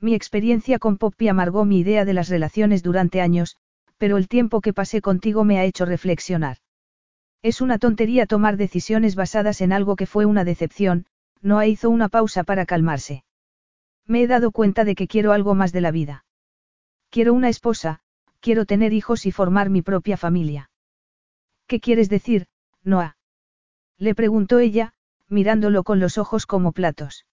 Mi 0.00 0.14
experiencia 0.14 0.78
con 0.78 0.96
Poppy 0.96 1.26
amargó 1.26 1.64
mi 1.64 1.80
idea 1.80 2.04
de 2.04 2.12
las 2.12 2.28
relaciones 2.28 2.84
durante 2.84 3.20
años, 3.20 3.56
pero 3.98 4.16
el 4.16 4.28
tiempo 4.28 4.60
que 4.60 4.72
pasé 4.72 5.00
contigo 5.00 5.42
me 5.42 5.58
ha 5.58 5.64
hecho 5.64 5.86
reflexionar. 5.86 6.58
Es 7.42 7.60
una 7.60 7.78
tontería 7.78 8.26
tomar 8.26 8.56
decisiones 8.56 9.16
basadas 9.16 9.60
en 9.60 9.72
algo 9.72 9.96
que 9.96 10.06
fue 10.06 10.24
una 10.24 10.44
decepción, 10.44 11.06
no 11.42 11.60
hizo 11.64 11.90
una 11.90 12.08
pausa 12.08 12.44
para 12.44 12.64
calmarse. 12.64 13.24
Me 14.06 14.22
he 14.22 14.28
dado 14.28 14.52
cuenta 14.52 14.84
de 14.84 14.94
que 14.94 15.08
quiero 15.08 15.32
algo 15.32 15.56
más 15.56 15.72
de 15.72 15.80
la 15.80 15.90
vida. 15.90 16.24
Quiero 17.10 17.34
una 17.34 17.48
esposa, 17.48 17.98
quiero 18.38 18.66
tener 18.66 18.92
hijos 18.92 19.26
y 19.26 19.32
formar 19.32 19.68
mi 19.68 19.82
propia 19.82 20.16
familia. 20.16 20.70
¿Qué 21.66 21.80
quieres 21.80 22.08
decir, 22.08 22.46
Noah? 22.84 23.15
Le 23.98 24.14
preguntó 24.14 24.58
ella, 24.58 24.92
mirándolo 25.28 25.82
con 25.84 26.00
los 26.00 26.18
ojos 26.18 26.46
como 26.46 26.72
platos. 26.72 27.26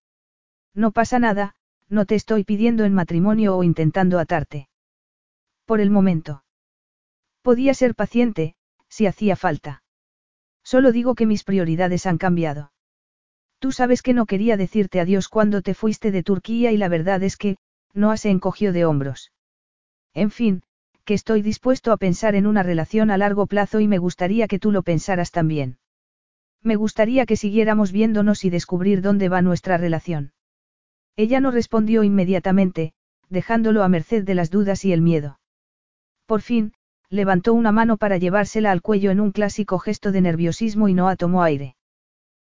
No 0.73 0.91
pasa 0.91 1.19
nada, 1.19 1.55
no 1.89 2.05
te 2.05 2.15
estoy 2.15 2.43
pidiendo 2.43 2.85
en 2.85 2.93
matrimonio 2.93 3.55
o 3.55 3.63
intentando 3.63 4.19
atarte. 4.19 4.69
Por 5.65 5.79
el 5.79 5.89
momento. 5.89 6.43
Podía 7.41 7.73
ser 7.73 7.95
paciente, 7.95 8.55
Si 8.87 9.05
hacía 9.05 9.35
falta. 9.35 9.83
Solo 10.63 10.91
digo 10.91 11.15
que 11.15 11.25
mis 11.25 11.43
prioridades 11.43 12.05
han 12.05 12.17
cambiado. 12.17 12.71
Tú 13.59 13.71
sabes 13.71 14.01
que 14.01 14.13
no 14.13 14.25
quería 14.25 14.55
decirte 14.55 14.99
adiós 14.99 15.29
cuando 15.29 15.61
te 15.61 15.73
fuiste 15.73 16.11
de 16.11 16.23
Turquía 16.23 16.71
y 16.71 16.77
la 16.77 16.89
verdad 16.89 17.23
es 17.23 17.37
que, 17.37 17.57
Noah 17.93 18.17
se 18.17 18.29
encogió 18.29 18.71
de 18.71 18.85
hombros. 18.85 19.31
En 20.13 20.31
fin, 20.31 20.63
que 21.05 21.13
estoy 21.13 21.41
dispuesto 21.41 21.91
a 21.91 21.97
pensar 21.97 22.35
en 22.35 22.45
una 22.45 22.63
relación 22.63 23.11
a 23.11 23.17
largo 23.17 23.47
plazo 23.47 23.79
y 23.79 23.87
me 23.87 23.97
gustaría 23.97 24.47
que 24.47 24.59
tú 24.59 24.71
lo 24.71 24.83
pensaras 24.83 25.31
también. 25.31 25.77
Me 26.63 26.75
gustaría 26.75 27.25
que 27.25 27.35
siguiéramos 27.35 27.91
viéndonos 27.91 28.45
y 28.45 28.49
descubrir 28.49 29.01
dónde 29.01 29.29
va 29.29 29.41
nuestra 29.41 29.77
relación. 29.77 30.31
Ella 31.15 31.39
no 31.39 31.51
respondió 31.51 32.03
inmediatamente, 32.03 32.93
dejándolo 33.29 33.83
a 33.83 33.89
merced 33.89 34.23
de 34.23 34.35
las 34.35 34.49
dudas 34.49 34.85
y 34.85 34.93
el 34.93 35.01
miedo. 35.01 35.39
Por 36.25 36.41
fin, 36.41 36.73
levantó 37.09 37.53
una 37.53 37.71
mano 37.71 37.97
para 37.97 38.17
llevársela 38.17 38.71
al 38.71 38.81
cuello 38.81 39.11
en 39.11 39.19
un 39.19 39.31
clásico 39.31 39.77
gesto 39.77 40.11
de 40.11 40.21
nerviosismo 40.21 40.87
y 40.87 40.93
Noah 40.93 41.17
tomó 41.17 41.43
aire. 41.43 41.75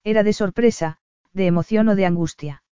Era 0.03 0.23
de 0.23 0.33
sorpresa, 0.33 0.97
de 1.33 1.45
emoción 1.45 1.87
o 1.89 1.95
de 1.95 2.05
angustia. 2.05 2.63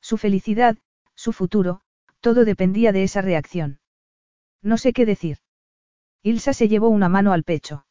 Su 0.00 0.18
felicidad, 0.18 0.76
su 1.14 1.32
futuro, 1.32 1.80
todo 2.20 2.44
dependía 2.44 2.92
de 2.92 3.04
esa 3.04 3.22
reacción. 3.22 3.78
No 4.62 4.78
sé 4.78 4.92
qué 4.92 5.06
decir. 5.06 5.38
Ilsa 6.22 6.52
se 6.52 6.68
llevó 6.68 6.88
una 6.88 7.08
mano 7.08 7.32
al 7.32 7.44
pecho. 7.44 7.86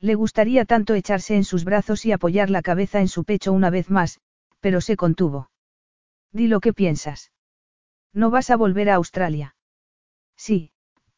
Le 0.00 0.14
gustaría 0.14 0.64
tanto 0.64 0.94
echarse 0.94 1.34
en 1.34 1.44
sus 1.44 1.64
brazos 1.64 2.06
y 2.06 2.12
apoyar 2.12 2.50
la 2.50 2.62
cabeza 2.62 3.00
en 3.00 3.08
su 3.08 3.24
pecho 3.24 3.52
una 3.52 3.70
vez 3.70 3.90
más, 3.90 4.20
pero 4.60 4.80
se 4.80 4.96
contuvo. 4.96 5.50
Di 6.32 6.46
lo 6.46 6.60
que 6.60 6.72
piensas. 6.72 7.32
¿No 8.12 8.30
vas 8.30 8.50
a 8.50 8.56
volver 8.56 8.90
a 8.90 8.94
Australia? 8.94 9.56
Sí, 10.36 10.70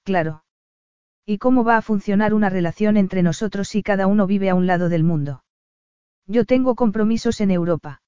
claro. 0.02 0.44
¿Y 1.26 1.38
cómo 1.38 1.62
va 1.62 1.76
a 1.76 1.82
funcionar 1.82 2.32
una 2.32 2.48
relación 2.48 2.96
entre 2.96 3.22
nosotros 3.22 3.68
si 3.68 3.82
cada 3.82 4.06
uno 4.06 4.26
vive 4.26 4.48
a 4.48 4.54
un 4.54 4.66
lado 4.66 4.88
del 4.88 5.04
mundo? 5.04 5.44
Yo 6.26 6.44
tengo 6.44 6.74
compromisos 6.74 7.40
en 7.40 7.50
Europa. 7.50 8.02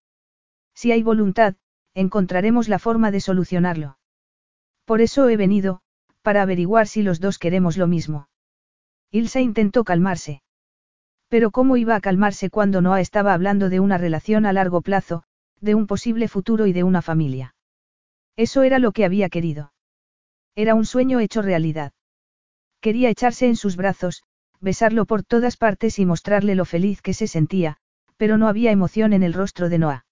Si 0.74 0.90
hay 0.90 1.02
voluntad, 1.02 1.54
encontraremos 1.94 2.68
la 2.68 2.78
forma 2.78 3.10
de 3.10 3.20
solucionarlo. 3.20 3.98
Por 4.86 5.00
eso 5.02 5.28
he 5.28 5.36
venido, 5.36 5.82
para 6.22 6.42
averiguar 6.42 6.88
si 6.88 7.02
los 7.02 7.20
dos 7.20 7.38
queremos 7.38 7.76
lo 7.76 7.86
mismo. 7.86 8.28
Ilsa 9.10 9.40
intentó 9.40 9.84
calmarse. 9.84 10.42
Pero 11.32 11.50
¿cómo 11.50 11.78
iba 11.78 11.96
a 11.96 12.00
calmarse 12.02 12.50
cuando 12.50 12.82
Noah 12.82 13.00
estaba 13.00 13.32
hablando 13.32 13.70
de 13.70 13.80
una 13.80 13.96
relación 13.96 14.44
a 14.44 14.52
largo 14.52 14.82
plazo, 14.82 15.22
de 15.62 15.74
un 15.74 15.86
posible 15.86 16.28
futuro 16.28 16.66
y 16.66 16.74
de 16.74 16.82
una 16.82 17.00
familia? 17.00 17.54
Eso 18.36 18.64
era 18.64 18.78
lo 18.78 18.92
que 18.92 19.06
había 19.06 19.30
querido. 19.30 19.72
Era 20.54 20.74
un 20.74 20.84
sueño 20.84 21.20
hecho 21.20 21.40
realidad. 21.40 21.94
Quería 22.82 23.08
echarse 23.08 23.46
en 23.46 23.56
sus 23.56 23.76
brazos, 23.76 24.24
besarlo 24.60 25.06
por 25.06 25.22
todas 25.22 25.56
partes 25.56 25.98
y 25.98 26.04
mostrarle 26.04 26.54
lo 26.54 26.66
feliz 26.66 27.00
que 27.00 27.14
se 27.14 27.26
sentía, 27.26 27.78
pero 28.18 28.36
no 28.36 28.46
había 28.46 28.70
emoción 28.70 29.14
en 29.14 29.22
el 29.22 29.32
rostro 29.32 29.70
de 29.70 29.78
Noah. 29.78 30.04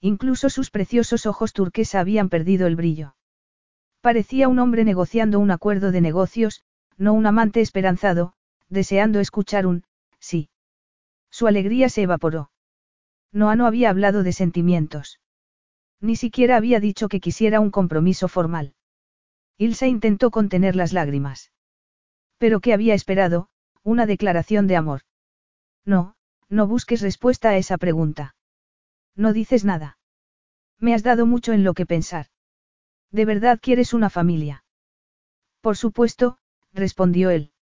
Incluso 0.00 0.48
sus 0.48 0.70
preciosos 0.70 1.26
ojos 1.26 1.54
turquesa 1.54 1.98
habían 1.98 2.28
perdido 2.28 2.68
el 2.68 2.76
brillo. 2.76 3.16
Parecía 4.00 4.46
un 4.46 4.60
hombre 4.60 4.84
negociando 4.84 5.40
un 5.40 5.50
acuerdo 5.50 5.90
de 5.90 6.02
negocios, 6.02 6.62
no 6.96 7.14
un 7.14 7.26
amante 7.26 7.62
esperanzado, 7.62 8.34
deseando 8.68 9.18
escuchar 9.18 9.66
un, 9.66 9.82
sí. 10.20 10.48
Su 11.30 11.46
alegría 11.46 11.88
se 11.88 12.02
evaporó. 12.02 12.50
Noah 13.32 13.56
no 13.56 13.66
había 13.66 13.90
hablado 13.90 14.22
de 14.22 14.32
sentimientos. 14.32 15.20
Ni 16.00 16.16
siquiera 16.16 16.56
había 16.56 16.80
dicho 16.80 17.08
que 17.08 17.20
quisiera 17.20 17.60
un 17.60 17.70
compromiso 17.70 18.28
formal. 18.28 18.74
Ilsa 19.58 19.86
intentó 19.86 20.30
contener 20.30 20.76
las 20.76 20.92
lágrimas. 20.92 21.52
Pero 22.38 22.60
¿qué 22.60 22.72
había 22.72 22.94
esperado? 22.94 23.48
Una 23.82 24.06
declaración 24.06 24.66
de 24.66 24.76
amor. 24.76 25.02
No, 25.84 26.16
no 26.48 26.66
busques 26.66 27.00
respuesta 27.00 27.50
a 27.50 27.56
esa 27.56 27.78
pregunta. 27.78 28.34
No 29.14 29.32
dices 29.32 29.64
nada. 29.64 29.98
Me 30.78 30.94
has 30.94 31.02
dado 31.02 31.26
mucho 31.26 31.52
en 31.52 31.64
lo 31.64 31.72
que 31.74 31.86
pensar. 31.86 32.26
¿De 33.10 33.24
verdad 33.24 33.58
quieres 33.62 33.94
una 33.94 34.10
familia? 34.10 34.64
Por 35.60 35.76
supuesto, 35.76 36.38
respondió 36.72 37.30
él. 37.30 37.52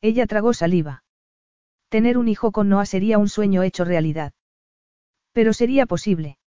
Ella 0.00 0.26
tragó 0.26 0.54
saliva. 0.54 1.04
Tener 1.92 2.16
un 2.16 2.26
hijo 2.26 2.52
con 2.52 2.70
Noah 2.70 2.86
sería 2.86 3.18
un 3.18 3.28
sueño 3.28 3.62
hecho 3.62 3.84
realidad. 3.84 4.32
Pero 5.32 5.52
sería 5.52 5.84
posible. 5.84 6.38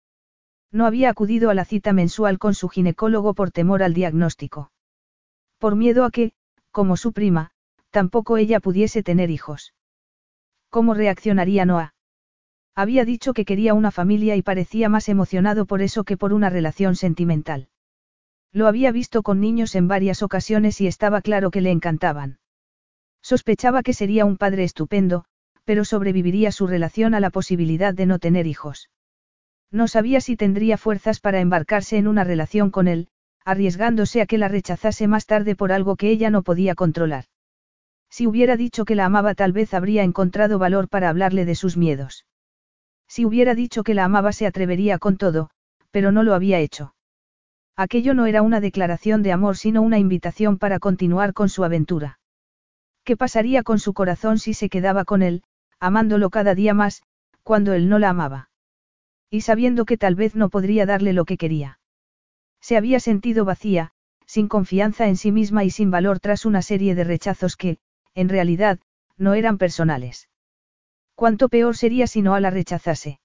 No 0.72 0.88
había 0.88 1.12
acudido 1.12 1.52
a 1.52 1.54
la 1.54 1.66
cita 1.66 1.94
mensual 1.94 2.40
con 2.40 2.56
su 2.56 2.68
ginecólogo 2.68 3.36
por 3.36 3.52
temor 3.52 3.84
al 3.84 3.94
diagnóstico. 3.94 4.72
Por 5.60 5.76
miedo 5.76 6.04
a 6.04 6.10
que, 6.10 6.32
como 6.72 6.98
su 6.98 7.14
prima, 7.14 7.52
tampoco 7.92 8.38
ella 8.38 8.60
pudiese 8.60 9.04
tener 9.04 9.30
hijos. 9.30 9.76
¿Cómo 10.72 10.96
reaccionaría 10.96 11.64
Noah? 11.64 11.94
Había 12.74 13.06
dicho 13.06 13.36
que 13.36 13.46
quería 13.46 13.76
una 13.76 13.92
familia 13.92 14.36
y 14.36 14.42
parecía 14.42 14.90
más 14.90 15.10
emocionado 15.10 15.68
por 15.68 15.84
eso 15.84 16.06
que 16.06 16.18
por 16.18 16.34
una 16.34 16.50
relación 16.50 16.96
sentimental. 16.96 17.70
Lo 18.52 18.66
había 18.66 18.92
visto 18.92 19.22
con 19.22 19.42
niños 19.42 19.76
en 19.76 19.88
varias 19.88 20.24
ocasiones 20.24 20.82
y 20.82 20.88
estaba 20.88 21.22
claro 21.22 21.52
que 21.52 21.62
le 21.62 21.70
encantaban. 21.70 22.40
Sospechaba 23.22 23.84
que 23.84 23.94
sería 23.94 24.26
un 24.26 24.38
padre 24.38 24.64
estupendo, 24.64 25.26
pero 25.66 25.84
sobreviviría 25.84 26.52
su 26.52 26.68
relación 26.68 27.14
a 27.14 27.20
la 27.20 27.30
posibilidad 27.32 27.94
de 27.94 28.06
no 28.06 28.20
tener 28.20 28.48
hijos. 28.48 28.90
No 29.72 29.88
sabía 29.88 30.22
si 30.22 30.38
tendría 30.38 30.78
fuerzas 30.78 31.20
para 31.20 31.42
embarcarse 31.42 31.98
en 31.98 32.08
una 32.08 32.24
relación 32.24 32.70
con 32.70 32.88
él, 32.88 33.10
arriesgándose 33.44 34.22
a 34.22 34.26
que 34.26 34.38
la 34.38 34.48
rechazase 34.48 35.08
más 35.08 35.26
tarde 35.26 35.56
por 35.56 35.72
algo 35.72 35.96
que 35.96 36.10
ella 36.10 36.30
no 36.30 36.44
podía 36.44 36.76
controlar. 36.76 37.26
Si 38.10 38.28
hubiera 38.28 38.56
dicho 38.56 38.86
que 38.86 38.96
la 38.96 39.06
amaba 39.06 39.36
tal 39.36 39.52
vez 39.52 39.74
habría 39.74 40.04
encontrado 40.04 40.60
valor 40.60 40.88
para 40.88 41.10
hablarle 41.10 41.46
de 41.46 41.56
sus 41.56 41.76
miedos. 41.76 42.26
Si 43.08 43.26
hubiera 43.26 43.56
dicho 43.56 43.84
que 43.84 43.94
la 43.94 44.06
amaba 44.06 44.32
se 44.32 44.48
atrevería 44.48 45.00
con 45.00 45.18
todo, 45.18 45.50
pero 45.92 46.12
no 46.12 46.24
lo 46.24 46.34
había 46.34 46.60
hecho. 46.60 46.96
Aquello 47.76 48.14
no 48.14 48.26
era 48.26 48.42
una 48.42 48.62
declaración 48.62 49.22
de 49.22 49.32
amor 49.32 49.58
sino 49.58 49.82
una 49.82 50.00
invitación 50.00 50.58
para 50.58 50.80
continuar 50.80 51.34
con 51.34 51.50
su 51.50 51.64
aventura. 51.64 52.20
¿Qué 53.04 53.18
pasaría 53.18 53.64
con 53.64 53.80
su 53.80 53.94
corazón 53.94 54.40
si 54.40 54.54
se 54.54 54.70
quedaba 54.70 55.06
con 55.06 55.22
él, 55.22 55.44
amándolo 55.80 56.30
cada 56.30 56.56
día 56.56 56.74
más, 56.74 57.04
cuando 57.44 57.74
él 57.74 57.90
no 57.90 58.00
la 58.00 58.10
amaba? 58.10 58.50
Y 59.30 59.42
sabiendo 59.42 59.86
que 59.86 59.98
tal 59.98 60.16
vez 60.16 60.36
no 60.36 60.50
podría 60.50 60.86
darle 60.86 61.14
lo 61.14 61.26
que 61.26 61.38
quería. 61.38 61.80
Se 62.62 62.78
había 62.78 63.00
sentido 63.00 63.46
vacía, 63.46 63.92
sin 64.26 64.48
confianza 64.48 65.08
en 65.08 65.18
sí 65.18 65.32
misma 65.32 65.64
y 65.64 65.70
sin 65.70 65.92
valor 65.92 66.20
tras 66.20 66.46
una 66.46 66.62
serie 66.62 66.96
de 66.96 67.04
rechazos 67.04 67.56
que, 67.56 67.78
en 68.14 68.30
realidad, 68.30 68.80
no 69.18 69.34
eran 69.34 69.58
personales. 69.58 70.30
Cuánto 71.16 71.50
peor 71.50 71.78
sería 71.78 72.08
si 72.08 72.22
Noah 72.22 72.40
la 72.40 72.50
rechazase. 72.50 73.20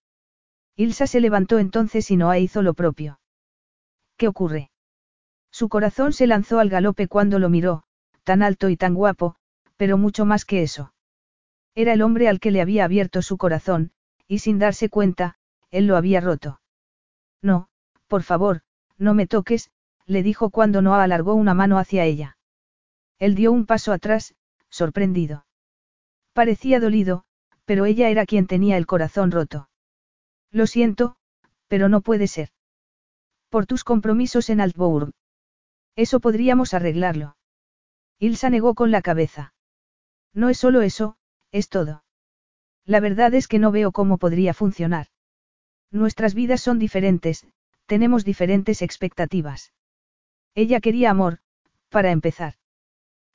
Ilsa 0.76 1.06
se 1.06 1.20
levantó 1.20 1.58
entonces 1.58 2.10
y 2.10 2.16
Noah 2.16 2.38
hizo 2.38 2.62
lo 2.62 2.74
propio. 2.74 3.20
¿Qué 4.16 4.28
ocurre? 4.28 4.70
Su 5.50 5.68
corazón 5.68 6.12
se 6.12 6.26
lanzó 6.26 6.58
al 6.60 6.68
galope 6.68 7.08
cuando 7.08 7.38
lo 7.38 7.48
miró, 7.48 7.82
tan 8.24 8.42
alto 8.42 8.68
y 8.68 8.76
tan 8.76 8.94
guapo, 8.94 9.36
pero 9.76 9.98
mucho 9.98 10.24
más 10.24 10.44
que 10.44 10.62
eso. 10.62 10.92
Era 11.74 11.92
el 11.92 12.02
hombre 12.02 12.28
al 12.28 12.40
que 12.40 12.50
le 12.50 12.60
había 12.60 12.84
abierto 12.84 13.22
su 13.22 13.36
corazón, 13.36 13.92
y 14.26 14.40
sin 14.40 14.58
darse 14.58 14.88
cuenta, 14.88 15.38
él 15.70 15.86
lo 15.86 15.96
había 15.96 16.20
roto. 16.20 16.60
No, 17.42 17.68
por 18.08 18.22
favor, 18.22 18.62
no 18.98 19.14
me 19.14 19.26
toques, 19.26 19.70
le 20.06 20.22
dijo 20.22 20.50
cuando 20.50 20.82
Noah 20.82 21.04
alargó 21.04 21.34
una 21.34 21.54
mano 21.54 21.78
hacia 21.78 22.04
ella. 22.04 22.36
Él 23.18 23.34
dio 23.34 23.52
un 23.52 23.66
paso 23.66 23.92
atrás, 23.92 24.34
sorprendido. 24.68 25.46
Parecía 26.32 26.80
dolido, 26.80 27.24
pero 27.64 27.84
ella 27.84 28.08
era 28.08 28.26
quien 28.26 28.46
tenía 28.46 28.76
el 28.76 28.86
corazón 28.86 29.30
roto. 29.30 29.68
Lo 30.50 30.66
siento, 30.66 31.16
pero 31.68 31.88
no 31.88 32.00
puede 32.00 32.26
ser. 32.26 32.50
Por 33.48 33.66
tus 33.66 33.84
compromisos 33.84 34.50
en 34.50 34.60
Altbourg. 34.60 35.12
Eso 35.96 36.18
podríamos 36.18 36.74
arreglarlo. 36.74 37.36
Ilsa 38.18 38.50
negó 38.50 38.74
con 38.74 38.90
la 38.90 39.02
cabeza. 39.02 39.54
No 40.32 40.48
es 40.48 40.58
solo 40.58 40.82
eso, 40.82 41.16
es 41.52 41.68
todo. 41.68 42.04
La 42.84 43.00
verdad 43.00 43.34
es 43.34 43.48
que 43.48 43.58
no 43.58 43.70
veo 43.70 43.92
cómo 43.92 44.18
podría 44.18 44.54
funcionar. 44.54 45.06
Nuestras 45.90 46.34
vidas 46.34 46.60
son 46.60 46.78
diferentes, 46.78 47.46
tenemos 47.86 48.24
diferentes 48.24 48.82
expectativas. 48.82 49.72
Ella 50.54 50.80
quería 50.80 51.10
amor, 51.10 51.38
para 51.88 52.10
empezar. 52.10 52.54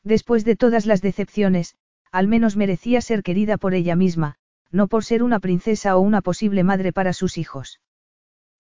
Después 0.04 0.46
de 0.46 0.56
todas 0.56 0.86
las 0.86 1.02
decepciones, 1.02 1.76
al 2.12 2.28
menos 2.28 2.56
merecía 2.56 3.02
ser 3.02 3.24
querida 3.24 3.58
por 3.58 3.74
ella 3.74 3.96
misma, 3.96 4.36
no 4.72 4.88
por 4.88 5.04
ser 5.04 5.24
una 5.24 5.40
princesa 5.40 5.98
o 5.98 6.00
una 6.00 6.22
posible 6.22 6.64
madre 6.64 6.94
para 6.94 7.14
sus 7.14 7.38
hijos. 7.38 7.82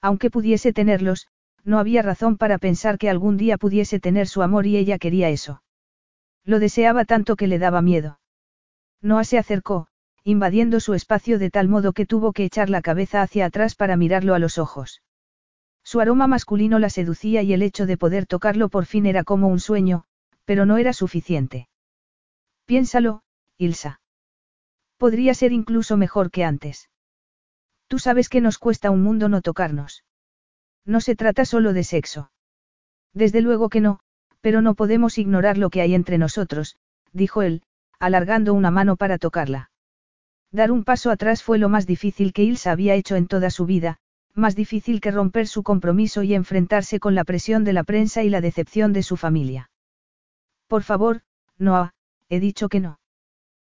Aunque 0.01 0.29
pudiese 0.29 0.73
tenerlos, 0.73 1.27
no 1.63 1.79
había 1.79 2.01
razón 2.01 2.37
para 2.37 2.57
pensar 2.57 2.97
que 2.97 3.09
algún 3.09 3.37
día 3.37 3.57
pudiese 3.57 3.99
tener 3.99 4.27
su 4.27 4.41
amor 4.41 4.67
y 4.67 4.77
ella 4.77 4.97
quería 4.97 5.29
eso. 5.29 5.63
Lo 6.43 6.59
deseaba 6.59 7.05
tanto 7.05 7.35
que 7.35 7.47
le 7.47 7.57
daba 7.57 7.81
miedo. 7.81 8.19
Noah 9.05 9.23
se 9.23 9.37
acercó, 9.37 9.85
invadiendo 10.23 10.79
su 10.79 10.95
espacio 10.95 11.37
de 11.37 11.51
tal 11.51 11.67
modo 11.67 11.93
que 11.93 12.07
tuvo 12.07 12.33
que 12.33 12.43
echar 12.43 12.71
la 12.71 12.81
cabeza 12.81 13.21
hacia 13.21 13.45
atrás 13.45 13.75
para 13.75 13.97
mirarlo 13.97 14.33
a 14.33 14.39
los 14.39 14.57
ojos. 14.57 15.03
Su 15.83 15.99
aroma 15.99 16.25
masculino 16.25 16.79
la 16.79 16.89
seducía 16.89 17.43
y 17.43 17.53
el 17.53 17.61
hecho 17.61 17.85
de 17.85 17.97
poder 17.97 18.25
tocarlo 18.25 18.67
por 18.67 18.87
fin 18.87 19.05
era 19.05 19.23
como 19.23 19.47
un 19.47 19.59
sueño, 19.59 20.05
pero 20.43 20.65
no 20.65 20.77
era 20.77 20.91
suficiente. 20.91 21.69
Piénsalo, 22.65 23.21
Ilsa. 23.59 24.01
Podría 24.97 25.35
ser 25.35 25.51
incluso 25.51 25.97
mejor 25.97 26.31
que 26.31 26.43
antes. 26.43 26.89
Tú 27.87 27.99
sabes 27.99 28.27
que 28.27 28.41
nos 28.41 28.57
cuesta 28.57 28.89
un 28.89 29.03
mundo 29.03 29.29
no 29.29 29.43
tocarnos. 29.43 30.03
No 30.83 30.99
se 30.99 31.15
trata 31.15 31.45
solo 31.45 31.73
de 31.73 31.83
sexo. 31.83 32.31
Desde 33.13 33.41
luego 33.41 33.69
que 33.69 33.81
no, 33.81 33.99
pero 34.41 34.63
no 34.63 34.73
podemos 34.73 35.19
ignorar 35.19 35.59
lo 35.59 35.69
que 35.69 35.81
hay 35.81 35.93
entre 35.93 36.17
nosotros, 36.17 36.77
dijo 37.13 37.43
él, 37.43 37.61
alargando 37.99 38.53
una 38.53 38.71
mano 38.71 38.95
para 38.95 39.17
tocarla. 39.17 39.71
Dar 40.51 40.71
un 40.71 40.83
paso 40.83 41.11
atrás 41.11 41.43
fue 41.43 41.57
lo 41.57 41.69
más 41.69 41.85
difícil 41.85 42.33
que 42.33 42.43
Ilsa 42.43 42.71
había 42.71 42.95
hecho 42.95 43.15
en 43.15 43.27
toda 43.27 43.49
su 43.49 43.65
vida, 43.65 43.97
más 44.33 44.55
difícil 44.55 45.01
que 45.01 45.11
romper 45.11 45.47
su 45.47 45.63
compromiso 45.63 46.23
y 46.23 46.33
enfrentarse 46.33 46.99
con 46.99 47.15
la 47.15 47.23
presión 47.23 47.63
de 47.63 47.73
la 47.73 47.83
prensa 47.83 48.23
y 48.23 48.29
la 48.29 48.41
decepción 48.41 48.93
de 48.93 49.03
su 49.03 49.17
familia. 49.17 49.69
Por 50.67 50.83
favor, 50.83 51.21
Noah, 51.57 51.93
he 52.29 52.39
dicho 52.39 52.69
que 52.69 52.79
no. 52.79 52.99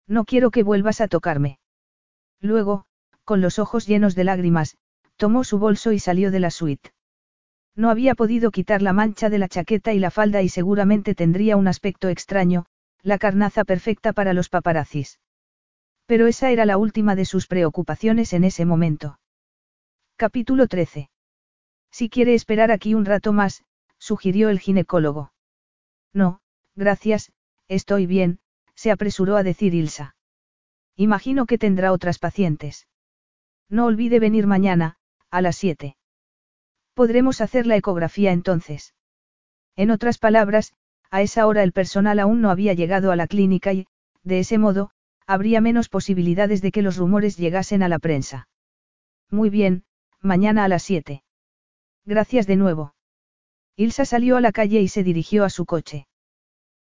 No 0.07 0.25
quiero 0.25 0.51
que 0.51 0.63
vuelvas 0.63 1.01
a 1.01 1.07
tocarme. 1.07 1.59
Luego, 2.41 2.85
con 3.23 3.41
los 3.41 3.59
ojos 3.59 3.87
llenos 3.87 4.15
de 4.15 4.23
lágrimas, 4.23 4.77
tomó 5.17 5.43
su 5.43 5.57
bolso 5.57 5.91
y 5.91 5.99
salió 5.99 6.31
de 6.31 6.39
la 6.39 6.51
suite. 6.51 6.91
No 7.75 7.89
había 7.89 8.15
podido 8.15 8.51
quitar 8.51 8.81
la 8.81 8.93
mancha 8.93 9.29
de 9.29 9.37
la 9.37 9.47
chaqueta 9.47 9.93
y 9.93 9.99
la 9.99 10.11
falda 10.11 10.41
y 10.41 10.49
seguramente 10.49 11.15
tendría 11.15 11.55
un 11.57 11.67
aspecto 11.67 12.09
extraño, 12.09 12.65
la 13.03 13.17
carnaza 13.17 13.63
perfecta 13.63 14.13
para 14.13 14.33
los 14.33 14.49
paparazzis. 14.49 15.19
Pero 16.05 16.27
esa 16.27 16.51
era 16.51 16.65
la 16.65 16.77
última 16.77 17.15
de 17.15 17.25
sus 17.25 17.47
preocupaciones 17.47 18.33
en 18.33 18.43
ese 18.43 18.65
momento. 18.65 19.19
Capítulo 20.15 20.67
13. 20.67 21.09
Si 21.91 22.09
quiere 22.09 22.33
esperar 22.33 22.71
aquí 22.71 22.93
un 22.93 23.05
rato 23.05 23.33
más, 23.33 23.63
sugirió 23.97 24.49
el 24.49 24.59
ginecólogo. 24.59 25.33
No, 26.13 26.41
gracias, 26.75 27.31
estoy 27.67 28.05
bien, 28.05 28.39
se 28.75 28.91
apresuró 28.91 29.35
a 29.37 29.43
decir 29.43 29.73
Ilsa. 29.73 30.15
Imagino 30.95 31.45
que 31.45 31.57
tendrá 31.57 31.91
otras 31.91 32.19
pacientes. 32.19 32.87
No 33.69 33.85
olvide 33.85 34.19
venir 34.19 34.47
mañana, 34.47 34.97
a 35.29 35.41
las 35.41 35.55
7. 35.57 35.95
Podremos 36.93 37.41
hacer 37.41 37.65
la 37.65 37.77
ecografía 37.77 38.31
entonces. 38.31 38.93
En 39.75 39.91
otras 39.91 40.17
palabras, 40.17 40.73
a 41.11 41.21
esa 41.21 41.45
hora 41.45 41.61
el 41.61 41.73
personal 41.73 42.19
aún 42.19 42.41
no 42.41 42.49
había 42.49 42.73
llegado 42.73 43.11
a 43.11 43.15
la 43.15 43.27
clínica 43.27 43.73
y, 43.73 43.85
de 44.23 44.39
ese 44.39 44.57
modo, 44.57 44.91
habría 45.27 45.61
menos 45.61 45.89
posibilidades 45.89 46.61
de 46.61 46.71
que 46.71 46.81
los 46.81 46.97
rumores 46.97 47.37
llegasen 47.37 47.83
a 47.83 47.89
la 47.89 47.99
prensa. 47.99 48.47
Muy 49.29 49.49
bien, 49.49 49.83
mañana 50.21 50.63
a 50.63 50.67
las 50.67 50.83
7. 50.83 51.23
Gracias 52.05 52.47
de 52.47 52.55
nuevo. 52.55 52.95
Ilsa 53.75 54.05
salió 54.05 54.37
a 54.37 54.41
la 54.41 54.51
calle 54.51 54.81
y 54.81 54.87
se 54.87 55.03
dirigió 55.03 55.43
a 55.43 55.49
su 55.49 55.65
coche. 55.65 56.07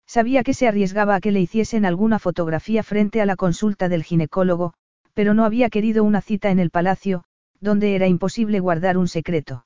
Sabía 0.06 0.44
que 0.44 0.54
se 0.54 0.68
arriesgaba 0.68 1.16
a 1.16 1.22
que 1.22 1.32
le 1.32 1.40
hiciesen 1.40 1.86
alguna 1.86 2.20
fotografía 2.20 2.84
frente 2.84 3.22
a 3.22 3.26
la 3.26 3.36
consulta 3.36 3.90
del 3.90 4.04
ginecólogo, 4.04 4.74
pero 5.14 5.34
no 5.34 5.46
había 5.46 5.70
querido 5.70 6.04
una 6.04 6.22
cita 6.22 6.50
en 6.50 6.60
el 6.60 6.72
palacio, 6.72 7.24
donde 7.60 7.96
era 7.96 8.08
imposible 8.08 8.60
guardar 8.60 8.98
un 8.98 9.08
secreto. 9.08 9.66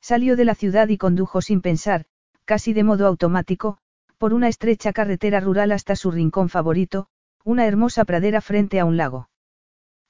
Salió 0.00 0.34
de 0.34 0.44
la 0.44 0.54
ciudad 0.54 0.88
y 0.88 0.98
condujo 0.98 1.42
sin 1.42 1.60
pensar, 1.60 2.06
casi 2.52 2.74
de 2.74 2.84
modo 2.84 3.06
automático, 3.06 3.78
por 4.18 4.34
una 4.34 4.46
estrecha 4.46 4.92
carretera 4.92 5.40
rural 5.40 5.72
hasta 5.72 5.96
su 5.96 6.10
rincón 6.10 6.50
favorito, 6.50 7.06
una 7.44 7.64
hermosa 7.64 8.04
pradera 8.04 8.42
frente 8.42 8.78
a 8.78 8.84
un 8.84 8.98
lago. 8.98 9.30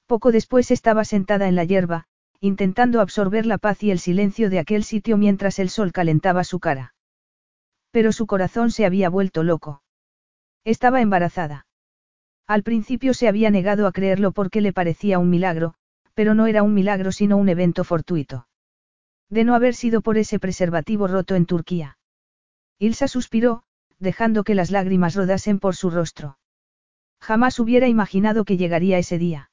Poco 0.07 0.33
después 0.33 0.69
estaba 0.69 1.05
sentada 1.05 1.47
en 1.47 1.55
la 1.55 1.63
hierba, 1.63 2.03
intentando 2.41 2.99
absorber 2.99 3.45
la 3.45 3.57
paz 3.57 3.81
y 3.81 3.91
el 3.91 3.99
silencio 3.99 4.49
de 4.49 4.59
aquel 4.59 4.83
sitio 4.83 5.15
mientras 5.15 5.57
el 5.57 5.69
sol 5.69 5.93
calentaba 5.93 6.43
su 6.43 6.59
cara. 6.59 6.95
Pero 7.91 8.11
su 8.11 8.27
corazón 8.27 8.71
se 8.71 8.85
había 8.85 9.09
vuelto 9.09 9.43
loco. 9.43 9.81
Estaba 10.65 10.99
embarazada. 10.99 11.65
Al 12.45 12.63
principio 12.63 13.13
se 13.13 13.29
había 13.29 13.51
negado 13.51 13.87
a 13.87 13.93
creerlo 13.93 14.33
porque 14.33 14.59
le 14.59 14.73
parecía 14.73 15.17
un 15.17 15.29
milagro, 15.29 15.75
pero 16.13 16.33
no 16.33 16.47
era 16.47 16.61
un 16.61 16.73
milagro 16.73 17.13
sino 17.13 17.37
un 17.37 17.47
evento 17.47 17.85
fortuito. 17.85 18.49
De 19.29 19.45
no 19.45 19.55
haber 19.55 19.75
sido 19.75 20.01
por 20.01 20.17
ese 20.17 20.39
preservativo 20.39 21.07
roto 21.07 21.35
en 21.35 21.45
Turquía. 21.45 21.95
Ilsa 22.83 23.07
suspiró, 23.07 23.63
dejando 23.97 24.43
que 24.43 24.55
las 24.55 24.69
lágrimas 24.69 25.15
rodasen 25.15 25.57
por 25.57 25.73
su 25.73 25.89
rostro. 25.89 26.37
Jamás 27.21 27.57
hubiera 27.59 27.87
imaginado 27.87 28.43
que 28.43 28.57
llegaría 28.57 28.97
ese 28.97 29.17
día. 29.17 29.51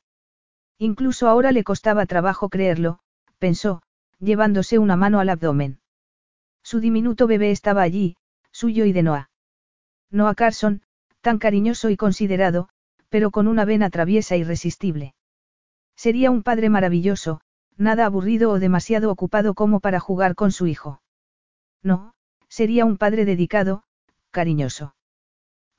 Incluso 0.78 1.28
ahora 1.28 1.52
le 1.52 1.62
costaba 1.62 2.07
trabajo 2.07 2.49
creerlo, 2.49 2.99
pensó, 3.39 3.83
llevándose 4.18 4.81
una 4.81 4.97
mano 4.97 5.20
al 5.20 5.28
abdomen. 5.28 5.78
Su 6.65 6.81
diminuto 6.81 7.28
bebé 7.28 7.52
estaba 7.52 7.83
allí, 7.83 8.17
suyo 8.50 8.84
y 8.84 8.92
de 8.92 9.05
Noah. 9.05 9.31
Noah 10.10 10.34
Carson, 10.34 10.83
tan 11.20 11.39
cariñoso 11.39 11.89
y 11.89 11.97
considerado, 11.97 12.68
pero 13.10 13.31
con 13.31 13.47
una 13.47 13.65
vena 13.65 13.91
traviesa 13.91 14.34
e 14.34 14.39
irresistible. 14.39 15.15
Sería 15.94 16.33
un 16.33 16.42
padre 16.42 16.68
maravilloso, 16.68 17.42
nada 17.76 18.07
aburrido 18.07 18.50
o 18.50 18.59
demasiado 18.59 19.09
ocupado 19.09 19.55
como 19.55 19.78
para 19.78 20.00
jugar 20.00 20.34
con 20.34 20.50
su 20.50 20.67
hijo. 20.67 21.00
No, 21.81 22.12
sería 22.50 22.84
un 22.84 22.98
padre 22.98 23.24
dedicado, 23.24 23.84
cariñoso. 24.30 24.94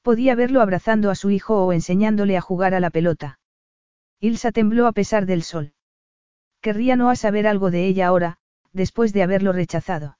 Podía 0.01 0.33
verlo 0.33 0.61
abrazando 0.61 1.11
a 1.11 1.15
su 1.15 1.29
hijo 1.29 1.63
o 1.63 1.73
enseñándole 1.73 2.37
a 2.37 2.41
jugar 2.41 2.73
a 2.73 2.79
la 2.79 2.89
pelota. 2.89 3.39
Ilsa 4.19 4.51
tembló 4.51 4.87
a 4.87 4.93
pesar 4.93 5.27
del 5.27 5.43
sol. 5.43 5.73
Querría 6.61 6.95
no 6.95 7.09
a 7.09 7.15
saber 7.15 7.45
algo 7.45 7.69
de 7.69 7.85
ella 7.85 8.07
ahora, 8.07 8.37
después 8.71 9.13
de 9.13 9.21
haberlo 9.21 9.51
rechazado. 9.51 10.17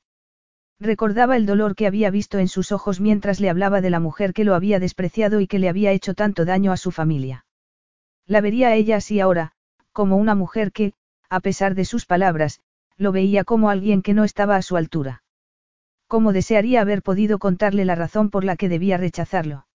Recordaba 0.79 1.37
el 1.37 1.45
dolor 1.45 1.75
que 1.75 1.87
había 1.87 2.09
visto 2.09 2.39
en 2.39 2.47
sus 2.47 2.71
ojos 2.71 2.99
mientras 2.99 3.39
le 3.39 3.49
hablaba 3.49 3.81
de 3.81 3.91
la 3.91 3.99
mujer 3.99 4.33
que 4.33 4.43
lo 4.43 4.55
había 4.55 4.79
despreciado 4.79 5.39
y 5.39 5.47
que 5.47 5.59
le 5.59 5.69
había 5.69 5.91
hecho 5.91 6.15
tanto 6.15 6.43
daño 6.43 6.71
a 6.71 6.77
su 6.77 6.91
familia. 6.91 7.45
La 8.25 8.41
vería 8.41 8.73
ella 8.75 8.97
así 8.97 9.19
ahora, 9.19 9.53
como 9.93 10.17
una 10.17 10.35
mujer 10.35 10.71
que, 10.71 10.93
a 11.29 11.39
pesar 11.39 11.75
de 11.75 11.85
sus 11.85 12.05
palabras, 12.05 12.61
lo 12.97 13.11
veía 13.11 13.43
como 13.43 13.69
alguien 13.69 14.01
que 14.01 14.13
no 14.13 14.23
estaba 14.23 14.55
a 14.55 14.61
su 14.61 14.75
altura. 14.75 15.23
Cómo 16.11 16.33
desearía 16.33 16.81
haber 16.81 17.03
podido 17.03 17.39
contarle 17.39 17.85
la 17.85 17.95
razón 17.95 18.31
por 18.31 18.43
la 18.43 18.57
que 18.57 18.67
debía 18.67 18.97
rechazarlo. 18.97 19.65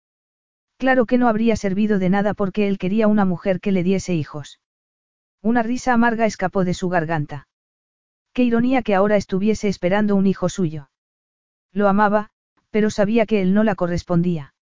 Claro 0.76 1.06
que 1.06 1.16
no 1.16 1.28
habría 1.28 1.56
servido 1.56 1.98
de 1.98 2.10
nada 2.10 2.34
porque 2.34 2.68
él 2.68 2.76
quería 2.76 3.08
una 3.08 3.24
mujer 3.24 3.58
que 3.58 3.73
le 3.73 3.82
diese 3.82 4.12
hijos. 4.12 4.60
Una 5.40 5.62
risa 5.62 5.94
amarga 5.94 6.26
escapó 6.26 6.65
de 6.65 6.74
su 6.74 6.90
garganta. 6.90 7.48
Qué 8.34 8.42
ironía 8.42 8.82
que 8.82 8.94
ahora 8.94 9.16
estuviese 9.16 9.68
esperando 9.68 10.15
un 10.15 10.26
hijo 10.26 10.50
suyo. 10.50 10.90
Lo 11.73 11.89
amaba, 11.89 12.28
pero 12.68 12.90
sabía 12.90 13.24
que 13.24 13.40
él 13.40 13.55
no 13.55 13.65
la 13.65 13.74
correspondía. 13.74 14.52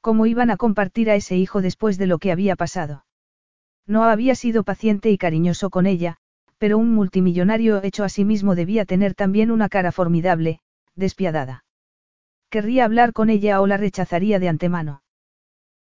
¿Cómo 0.00 0.26
iban 0.26 0.50
a 0.50 0.56
compartir 0.56 1.10
a 1.10 1.14
ese 1.14 1.36
hijo 1.36 1.62
después 1.62 1.96
de 1.98 2.08
lo 2.08 2.18
que 2.18 2.32
había 2.32 2.56
pasado? 2.56 3.04
No 3.86 4.02
había 4.02 4.34
sido 4.34 4.64
paciente 4.64 5.12
y 5.12 5.16
cariñoso 5.16 5.70
con 5.70 5.86
ella, 5.86 6.16
pero 6.58 6.76
un 6.76 6.92
multimillonario 6.92 7.84
hecho 7.84 8.02
a 8.02 8.08
sí 8.08 8.24
mismo 8.24 8.56
debía 8.56 8.84
tener 8.84 9.14
también 9.14 9.52
una 9.52 9.68
cara 9.68 9.92
formidable, 9.92 10.58
despiadada. 10.98 11.64
Querría 12.50 12.84
hablar 12.84 13.12
con 13.12 13.30
ella 13.30 13.60
o 13.60 13.66
la 13.66 13.76
rechazaría 13.76 14.38
de 14.38 14.48
antemano. 14.48 15.02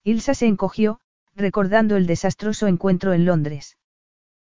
Ilsa 0.04 0.34
se 0.34 0.48
encogió, 0.48 1.00
recordando 1.36 1.98
el 1.98 2.08
desastroso 2.08 2.68
encuentro 2.68 3.14
en 3.14 3.26
Londres. 3.26 3.78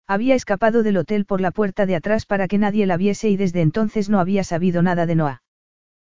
Había 0.07 0.35
escapado 0.35 0.83
del 0.83 0.97
hotel 0.97 1.25
por 1.25 1.41
la 1.41 1.51
puerta 1.51 1.85
de 1.85 1.95
atrás 1.95 2.25
para 2.25 2.47
que 2.47 2.57
nadie 2.57 2.85
la 2.85 2.97
viese 2.97 3.29
y 3.29 3.37
desde 3.37 3.61
entonces 3.61 4.09
no 4.09 4.19
había 4.19 4.43
sabido 4.43 4.81
nada 4.81 5.05
de 5.05 5.15
Noah. 5.15 5.41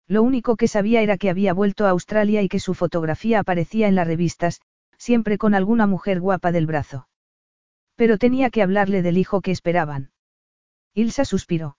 Lo 0.08 0.22
único 0.24 0.56
que 0.58 0.68
sabía 0.68 1.02
era 1.02 1.18
que 1.18 1.30
había 1.30 1.54
vuelto 1.54 1.86
a 1.86 1.90
Australia 1.90 2.42
y 2.42 2.50
que 2.50 2.60
su 2.60 2.74
fotografía 2.74 3.40
aparecía 3.40 3.88
en 3.88 3.96
las 3.96 4.08
revistas, 4.08 4.62
siempre 4.98 5.38
con 5.38 5.56
alguna 5.56 5.88
mujer 5.88 6.20
guapa 6.20 6.52
del 6.52 6.68
brazo. 6.68 7.08
Pero 7.96 8.18
tenía 8.18 8.50
que 8.50 8.62
hablarle 8.62 9.02
del 9.02 9.18
hijo 9.18 9.42
que 9.42 9.52
esperaban. 9.52 10.12
Ilsa 10.94 11.26
suspiró. 11.26 11.79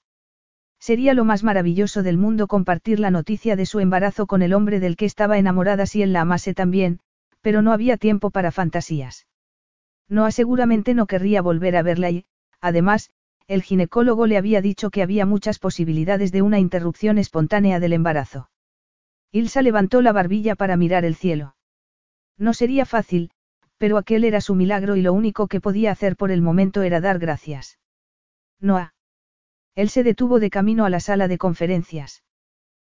Sería 0.81 1.12
lo 1.12 1.26
más 1.26 1.44
maravilloso 1.44 2.02
del 2.02 2.17
mundo 2.17 2.47
compartir 2.47 3.00
la 3.00 3.10
noticia 3.10 3.55
de 3.55 3.67
su 3.67 3.81
embarazo 3.81 4.26
con 4.26 4.41
el 4.41 4.55
hombre 4.55 4.81
del 4.81 4.97
que 4.97 5.05
estaba 5.05 5.39
enamorada 5.39 5.84
si 5.84 6.02
él 6.02 6.15
la 6.15 6.23
amase 6.23 6.55
también, 6.55 7.00
pero 7.42 7.60
no 7.60 7.73
había 7.73 7.99
tiempo 7.99 8.31
para 8.31 8.50
fantasías. 8.50 9.26
Noah 10.09 10.33
seguramente 10.33 10.94
no 10.94 11.07
querría 11.07 11.42
volver 11.42 11.76
a 11.76 11.83
verla 11.83 12.10
y, 12.10 12.25
además, 12.60 13.10
el 13.47 13.62
ginecólogo 13.62 14.26
le 14.26 14.39
había 14.39 14.62
dicho 14.62 14.91
que 14.91 15.02
había 15.02 15.26
muchas 15.26 15.59
posibilidades 15.59 16.33
de 16.33 16.42
una 16.42 16.59
interrupción 16.59 17.18
espontánea 17.18 17.78
del 17.78 17.92
embarazo. 17.92 18.50
Ilsa 19.33 19.62
levantó 19.62 20.00
la 20.00 20.12
barbilla 20.12 20.57
para 20.57 20.76
mirar 20.76 21.05
el 21.05 21.15
cielo. 21.15 21.57
No 22.39 22.55
sería 22.55 22.86
fácil, 22.86 23.31
pero 23.76 23.99
aquel 23.99 24.25
era 24.25 24.41
su 24.41 24.55
milagro 24.55 24.97
y 24.97 25.02
lo 25.02 25.12
único 25.12 25.47
que 25.47 25.60
podía 25.60 25.92
hacer 25.92 26.17
por 26.17 26.31
el 26.31 26.42
momento 26.42 26.83
era 26.83 27.00
dar 27.00 27.18
gracias. 27.18 27.78
Noah. 28.60 28.94
Él 29.74 29.89
se 29.89 30.02
detuvo 30.02 30.40
de 30.40 30.50
camino 30.50 30.84
a 30.84 30.90
la 30.90 31.00
sala 31.00 31.28
de 31.28 31.39
conferencias. 31.39 32.23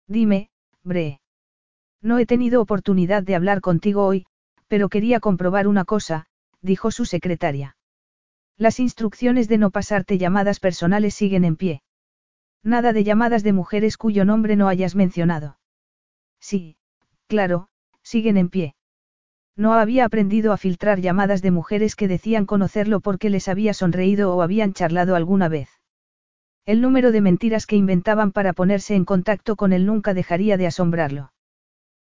Dime, 0.07 0.49
Bre. 0.83 1.21
No 2.01 2.17
he 2.17 2.25
tenido 2.25 2.61
oportunidad 2.61 3.23
de 3.23 3.35
hablar 3.35 3.61
contigo 3.61 4.05
hoy, 4.05 4.25
pero 4.67 4.89
quería 4.89 5.19
comprobar 5.19 5.67
una 5.67 5.85
cosa, 5.85 6.25
dijo 6.61 6.91
su 6.91 7.05
secretaria. 7.05 7.77
Las 8.57 8.79
instrucciones 8.79 9.47
de 9.47 9.57
no 9.57 9.71
pasarte 9.71 10.17
llamadas 10.17 10.59
personales 10.59 11.13
siguen 11.13 11.45
en 11.45 11.55
pie. 11.55 11.81
Nada 12.63 12.93
de 12.93 13.03
llamadas 13.03 13.43
de 13.43 13.53
mujeres 13.53 13.97
cuyo 13.97 14.25
nombre 14.25 14.55
no 14.55 14.67
hayas 14.67 14.95
mencionado. 14.95 15.57
Sí, 16.39 16.77
claro, 17.27 17.67
siguen 18.01 18.37
en 18.37 18.49
pie. 18.49 18.75
No 19.55 19.73
había 19.73 20.05
aprendido 20.05 20.51
a 20.51 20.57
filtrar 20.57 20.99
llamadas 20.99 21.41
de 21.41 21.51
mujeres 21.51 21.95
que 21.95 22.07
decían 22.07 22.45
conocerlo 22.45 22.99
porque 22.99 23.29
les 23.29 23.47
había 23.47 23.73
sonreído 23.73 24.35
o 24.35 24.41
habían 24.41 24.73
charlado 24.73 25.15
alguna 25.15 25.47
vez. 25.47 25.69
El 26.65 26.79
número 26.79 27.11
de 27.11 27.19
mentiras 27.19 27.65
que 27.65 27.75
inventaban 27.75 28.31
para 28.31 28.53
ponerse 28.53 28.95
en 28.95 29.03
contacto 29.03 29.57
con 29.57 29.73
él 29.73 29.85
nunca 29.85 30.13
dejaría 30.13 30.55
de 30.55 30.67
asombrarlo. 30.67 31.33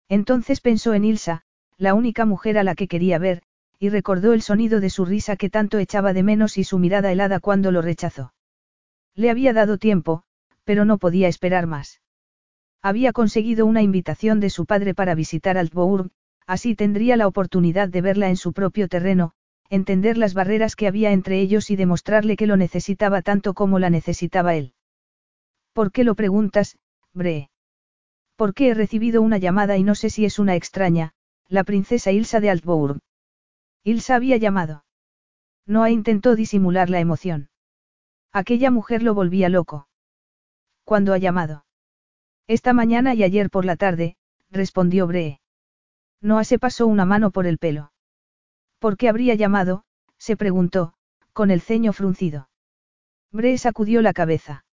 Entonces 0.09 0.61
pensó 0.61 0.95
en 0.95 1.05
Ilsa, 1.05 1.43
la 1.77 1.93
única 1.93 2.25
mujer 2.25 2.57
a 2.57 2.63
la 2.63 2.73
que 2.73 2.87
quería 2.87 3.19
ver, 3.19 3.43
y 3.77 3.89
recordó 3.89 4.33
el 4.33 4.41
sonido 4.41 4.79
de 4.79 4.89
su 4.89 5.05
risa 5.05 5.35
que 5.35 5.51
tanto 5.51 5.77
echaba 5.77 6.13
de 6.13 6.23
menos 6.23 6.57
y 6.57 6.63
su 6.63 6.79
mirada 6.79 7.11
helada 7.11 7.39
cuando 7.39 7.71
lo 7.71 7.83
rechazó. 7.83 8.33
Le 9.13 9.29
había 9.29 9.53
dado 9.53 9.77
tiempo, 9.77 10.23
pero 10.63 10.85
no 10.85 10.97
podía 10.97 11.27
esperar 11.27 11.67
más. 11.67 12.01
Había 12.81 13.13
conseguido 13.13 13.65
una 13.67 13.83
invitación 13.83 14.39
de 14.39 14.49
su 14.49 14.65
padre 14.65 14.95
para 14.95 15.13
visitar 15.13 15.57
Altbourg, 15.57 16.09
así 16.47 16.73
tendría 16.73 17.15
la 17.15 17.27
oportunidad 17.27 17.89
de 17.89 18.01
verla 18.01 18.29
en 18.29 18.37
su 18.37 18.53
propio 18.53 18.87
terreno, 18.87 19.33
entender 19.69 20.17
las 20.17 20.33
barreras 20.33 20.75
que 20.75 20.87
había 20.87 21.11
entre 21.11 21.39
ellos 21.39 21.69
y 21.69 21.75
demostrarle 21.75 22.35
que 22.35 22.47
lo 22.47 22.57
necesitaba 22.57 23.21
tanto 23.21 23.53
como 23.53 23.79
la 23.79 23.89
necesitaba 23.89 24.55
él. 24.55 24.73
¿Por 25.73 25.91
qué 25.91 26.03
lo 26.03 26.15
preguntas, 26.15 26.77
Bre? 27.13 27.49
¿Por 28.35 28.53
qué 28.53 28.69
he 28.69 28.73
recibido 28.73 29.21
una 29.21 29.37
llamada 29.37 29.77
y 29.77 29.83
no 29.83 29.95
sé 29.95 30.09
si 30.09 30.25
es 30.25 30.39
una 30.39 30.55
extraña, 30.55 31.13
la 31.47 31.63
princesa 31.63 32.11
Ilsa 32.11 32.39
de 32.39 32.49
Altbourg? 32.49 32.99
Ilsa 33.83 34.15
había 34.15 34.37
llamado. 34.37 34.85
Noah 35.65 35.89
intentó 35.89 36.35
disimular 36.35 36.89
la 36.89 36.99
emoción. 36.99 37.49
Aquella 38.31 38.71
mujer 38.71 39.03
lo 39.03 39.13
volvía 39.13 39.49
loco. 39.49 39.87
¿Cuándo 40.83 41.13
ha 41.13 41.17
llamado? 41.17 41.65
Esta 42.47 42.73
mañana 42.73 43.13
y 43.13 43.23
ayer 43.23 43.49
por 43.49 43.65
la 43.65 43.75
tarde, 43.75 44.15
respondió 44.49 45.07
Bree. 45.07 45.41
Noah 46.21 46.45
se 46.45 46.59
pasó 46.59 46.87
una 46.87 47.05
mano 47.05 47.31
por 47.31 47.45
el 47.45 47.57
pelo. 47.57 47.91
¿Por 48.79 48.97
qué 48.97 49.09
habría 49.09 49.35
llamado? 49.35 49.85
se 50.17 50.37
preguntó, 50.37 50.93
con 51.33 51.51
el 51.51 51.61
ceño 51.61 51.93
fruncido. 51.93 52.49
Bree 53.31 53.57
sacudió 53.57 54.01
la 54.01 54.13
cabeza. 54.13 54.65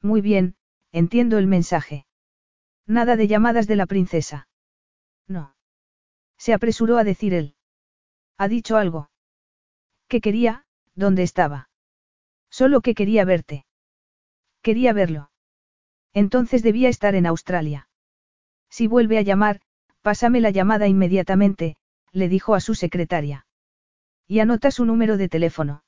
Muy 0.00 0.20
bien, 0.20 0.56
entiendo 0.92 1.38
el 1.38 1.46
mensaje. 1.46 2.06
Nada 2.86 3.16
de 3.16 3.28
llamadas 3.28 3.66
de 3.66 3.76
la 3.76 3.86
princesa. 3.86 4.48
No. 5.26 5.54
Se 6.36 6.52
apresuró 6.52 6.98
a 6.98 7.04
decir 7.04 7.34
él. 7.34 7.54
¿Ha 8.38 8.48
dicho 8.48 8.76
algo? 8.76 9.10
¿Qué 10.08 10.20
quería? 10.20 10.66
¿Dónde 10.94 11.22
estaba? 11.22 11.70
Solo 12.50 12.80
que 12.80 12.94
quería 12.94 13.24
verte. 13.24 13.64
Quería 14.62 14.92
verlo. 14.92 15.30
Entonces 16.12 16.62
debía 16.62 16.88
estar 16.88 17.14
en 17.14 17.26
Australia. 17.26 17.88
Si 18.68 18.86
vuelve 18.86 19.18
a 19.18 19.22
llamar, 19.22 19.60
pásame 20.02 20.40
la 20.40 20.50
llamada 20.50 20.86
inmediatamente, 20.88 21.76
le 22.12 22.28
dijo 22.28 22.54
a 22.54 22.60
su 22.60 22.74
secretaria. 22.74 23.46
Y 24.28 24.40
anota 24.40 24.70
su 24.70 24.84
número 24.84 25.16
de 25.16 25.28
teléfono. 25.28 25.84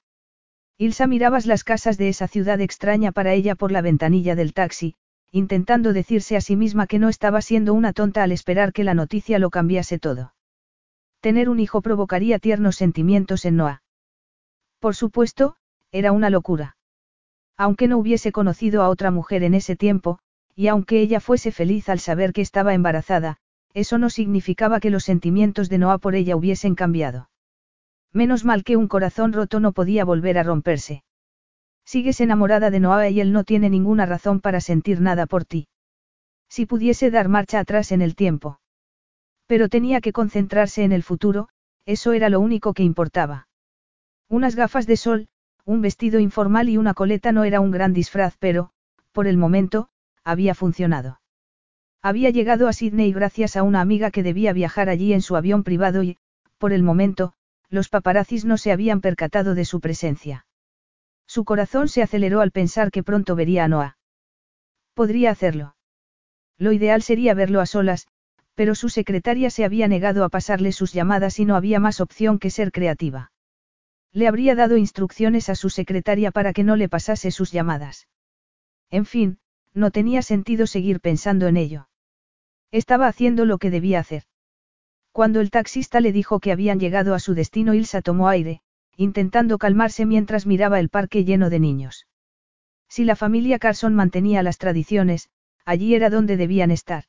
Ilsa 0.76 1.06
mirabas 1.06 1.46
las 1.46 1.62
casas 1.62 1.98
de 1.98 2.08
esa 2.08 2.26
ciudad 2.26 2.60
extraña 2.60 3.12
para 3.12 3.32
ella 3.32 3.54
por 3.54 3.70
la 3.70 3.80
ventanilla 3.80 4.34
del 4.34 4.52
taxi, 4.52 4.96
intentando 5.30 5.92
decirse 5.92 6.36
a 6.36 6.40
sí 6.40 6.56
misma 6.56 6.86
que 6.86 6.98
no 6.98 7.08
estaba 7.08 7.42
siendo 7.42 7.74
una 7.74 7.92
tonta 7.92 8.22
al 8.22 8.32
esperar 8.32 8.72
que 8.72 8.84
la 8.84 8.94
noticia 8.94 9.38
lo 9.38 9.50
cambiase 9.50 9.98
todo. 9.98 10.34
Tener 11.20 11.48
un 11.48 11.60
hijo 11.60 11.80
provocaría 11.80 12.38
tiernos 12.38 12.76
sentimientos 12.76 13.44
en 13.44 13.56
Noah. 13.56 13.82
Por 14.80 14.94
supuesto, 14.94 15.56
era 15.92 16.12
una 16.12 16.28
locura. 16.28 16.76
Aunque 17.56 17.88
no 17.88 17.98
hubiese 17.98 18.32
conocido 18.32 18.82
a 18.82 18.88
otra 18.88 19.10
mujer 19.10 19.44
en 19.44 19.54
ese 19.54 19.76
tiempo, 19.76 20.18
y 20.56 20.66
aunque 20.68 21.00
ella 21.00 21.20
fuese 21.20 21.52
feliz 21.52 21.88
al 21.88 22.00
saber 22.00 22.32
que 22.32 22.42
estaba 22.42 22.74
embarazada, 22.74 23.38
eso 23.74 23.98
no 23.98 24.08
significaba 24.08 24.80
que 24.80 24.90
los 24.90 25.04
sentimientos 25.04 25.68
de 25.68 25.78
Noah 25.78 25.98
por 25.98 26.14
ella 26.14 26.36
hubiesen 26.36 26.74
cambiado. 26.74 27.28
Menos 28.12 28.44
mal 28.44 28.62
que 28.62 28.76
un 28.76 28.86
corazón 28.86 29.32
roto 29.32 29.58
no 29.58 29.72
podía 29.72 30.04
volver 30.04 30.38
a 30.38 30.44
romperse. 30.44 31.02
Sigues 31.84 32.20
enamorada 32.20 32.70
de 32.70 32.80
Noah 32.80 33.10
y 33.10 33.20
él 33.20 33.32
no 33.32 33.42
tiene 33.44 33.68
ninguna 33.68 34.06
razón 34.06 34.40
para 34.40 34.60
sentir 34.60 35.00
nada 35.00 35.26
por 35.26 35.44
ti. 35.44 35.66
Si 36.48 36.66
pudiese 36.66 37.10
dar 37.10 37.28
marcha 37.28 37.58
atrás 37.58 37.90
en 37.90 38.00
el 38.00 38.14
tiempo. 38.14 38.60
Pero 39.46 39.68
tenía 39.68 40.00
que 40.00 40.12
concentrarse 40.12 40.84
en 40.84 40.92
el 40.92 41.02
futuro, 41.02 41.48
eso 41.84 42.12
era 42.12 42.30
lo 42.30 42.40
único 42.40 42.72
que 42.72 42.84
importaba. 42.84 43.48
Unas 44.28 44.54
gafas 44.54 44.86
de 44.86 44.96
sol, 44.96 45.28
un 45.64 45.82
vestido 45.82 46.20
informal 46.20 46.68
y 46.68 46.76
una 46.76 46.94
coleta 46.94 47.32
no 47.32 47.44
era 47.44 47.60
un 47.60 47.72
gran 47.72 47.92
disfraz, 47.92 48.36
pero, 48.38 48.70
por 49.12 49.26
el 49.26 49.36
momento, 49.36 49.88
había 50.22 50.54
funcionado. 50.54 51.20
Había 52.06 52.28
llegado 52.28 52.68
a 52.68 52.74
Sydney 52.74 53.14
gracias 53.14 53.56
a 53.56 53.62
una 53.62 53.80
amiga 53.80 54.10
que 54.10 54.22
debía 54.22 54.52
viajar 54.52 54.90
allí 54.90 55.14
en 55.14 55.22
su 55.22 55.36
avión 55.36 55.64
privado 55.64 56.02
y, 56.02 56.18
por 56.58 56.74
el 56.74 56.82
momento, 56.82 57.32
los 57.70 57.88
paparazzis 57.88 58.44
no 58.44 58.58
se 58.58 58.72
habían 58.72 59.00
percatado 59.00 59.54
de 59.54 59.64
su 59.64 59.80
presencia. 59.80 60.44
Su 61.26 61.46
corazón 61.46 61.88
se 61.88 62.02
aceleró 62.02 62.42
al 62.42 62.50
pensar 62.50 62.90
que 62.90 63.02
pronto 63.02 63.34
vería 63.36 63.64
a 63.64 63.68
Noah. 63.68 63.96
Podría 64.92 65.30
hacerlo. 65.30 65.76
Lo 66.58 66.72
ideal 66.72 67.00
sería 67.00 67.32
verlo 67.32 67.62
a 67.62 67.66
solas, 67.66 68.06
pero 68.54 68.74
su 68.74 68.90
secretaria 68.90 69.48
se 69.48 69.64
había 69.64 69.88
negado 69.88 70.24
a 70.24 70.28
pasarle 70.28 70.72
sus 70.72 70.92
llamadas 70.92 71.38
y 71.40 71.46
no 71.46 71.56
había 71.56 71.80
más 71.80 72.02
opción 72.02 72.38
que 72.38 72.50
ser 72.50 72.70
creativa. 72.70 73.32
Le 74.12 74.28
habría 74.28 74.54
dado 74.54 74.76
instrucciones 74.76 75.48
a 75.48 75.54
su 75.54 75.70
secretaria 75.70 76.32
para 76.32 76.52
que 76.52 76.64
no 76.64 76.76
le 76.76 76.90
pasase 76.90 77.30
sus 77.30 77.50
llamadas. 77.50 78.08
En 78.90 79.06
fin, 79.06 79.38
no 79.72 79.90
tenía 79.90 80.20
sentido 80.20 80.66
seguir 80.66 81.00
pensando 81.00 81.48
en 81.48 81.56
ello. 81.56 81.88
Estaba 82.74 83.06
haciendo 83.06 83.44
lo 83.44 83.58
que 83.58 83.70
debía 83.70 84.00
hacer. 84.00 84.24
Cuando 85.12 85.40
el 85.40 85.52
taxista 85.52 86.00
le 86.00 86.10
dijo 86.10 86.40
que 86.40 86.50
habían 86.50 86.80
llegado 86.80 87.14
a 87.14 87.20
su 87.20 87.32
destino, 87.32 87.72
Ilsa 87.72 88.02
tomó 88.02 88.28
aire, 88.28 88.62
intentando 88.96 89.58
calmarse 89.58 90.06
mientras 90.06 90.44
miraba 90.44 90.80
el 90.80 90.88
parque 90.88 91.24
lleno 91.24 91.50
de 91.50 91.60
niños. 91.60 92.08
Si 92.88 93.04
la 93.04 93.14
familia 93.14 93.60
Carson 93.60 93.94
mantenía 93.94 94.42
las 94.42 94.58
tradiciones, 94.58 95.28
allí 95.64 95.94
era 95.94 96.10
donde 96.10 96.36
debían 96.36 96.72
estar. 96.72 97.04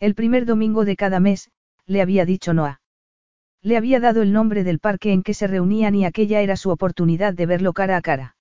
El 0.00 0.14
primer 0.14 0.44
domingo 0.44 0.84
de 0.84 0.96
cada 0.96 1.18
mes, 1.18 1.50
le 1.86 2.02
había 2.02 2.26
dicho 2.26 2.52
Noah. 2.52 2.82
Le 3.62 3.78
había 3.78 4.00
dado 4.00 4.20
el 4.20 4.34
nombre 4.34 4.64
del 4.64 4.80
parque 4.80 5.14
en 5.14 5.22
que 5.22 5.32
se 5.32 5.46
reunían 5.46 5.94
y 5.94 6.04
aquella 6.04 6.42
era 6.42 6.58
su 6.58 6.68
oportunidad 6.68 7.32
de 7.32 7.46
verlo 7.46 7.72
cara 7.72 7.96
a 7.96 8.02
cara. 8.02 8.36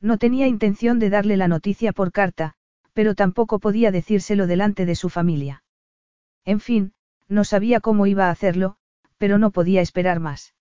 No 0.00 0.16
tenía 0.16 0.46
intención 0.46 0.98
de 0.98 1.10
darle 1.10 1.36
la 1.36 1.46
noticia 1.46 1.92
por 1.92 2.10
carta, 2.10 2.54
pero 2.98 3.14
tampoco 3.14 3.60
podía 3.60 3.92
decírselo 3.92 4.48
delante 4.48 4.84
de 4.84 4.96
su 4.96 5.08
familia. 5.08 5.62
En 6.44 6.58
fin, 6.58 6.94
no 7.28 7.44
sabía 7.44 7.78
cómo 7.78 8.08
iba 8.08 8.26
a 8.26 8.32
hacerlo, 8.32 8.74
pero 9.18 9.38
no 9.38 9.52
podía 9.52 9.82
esperar 9.82 10.18
más. 10.18 10.56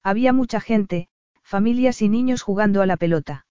Había 0.00 0.32
mucha 0.32 0.60
gente, 0.60 1.08
familias 1.42 2.02
y 2.02 2.08
niños 2.08 2.42
jugando 2.42 2.82
a 2.82 2.86
la 2.86 2.96
pelota. 2.96 3.46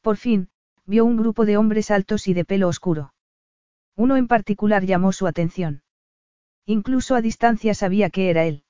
Por 0.00 0.16
fin, 0.16 0.48
vio 0.86 1.04
un 1.04 1.18
grupo 1.18 1.44
de 1.44 1.58
hombres 1.58 1.90
altos 1.90 2.26
y 2.26 2.32
de 2.32 2.46
pelo 2.46 2.68
oscuro. 2.68 3.12
Uno 3.96 4.16
en 4.16 4.28
particular 4.28 4.86
llamó 4.86 5.12
su 5.12 5.26
atención. 5.26 5.82
Incluso 6.64 7.14
a 7.16 7.20
distancia 7.20 7.74
sabía 7.74 8.08
que 8.08 8.30
era 8.30 8.46
él. 8.46 8.64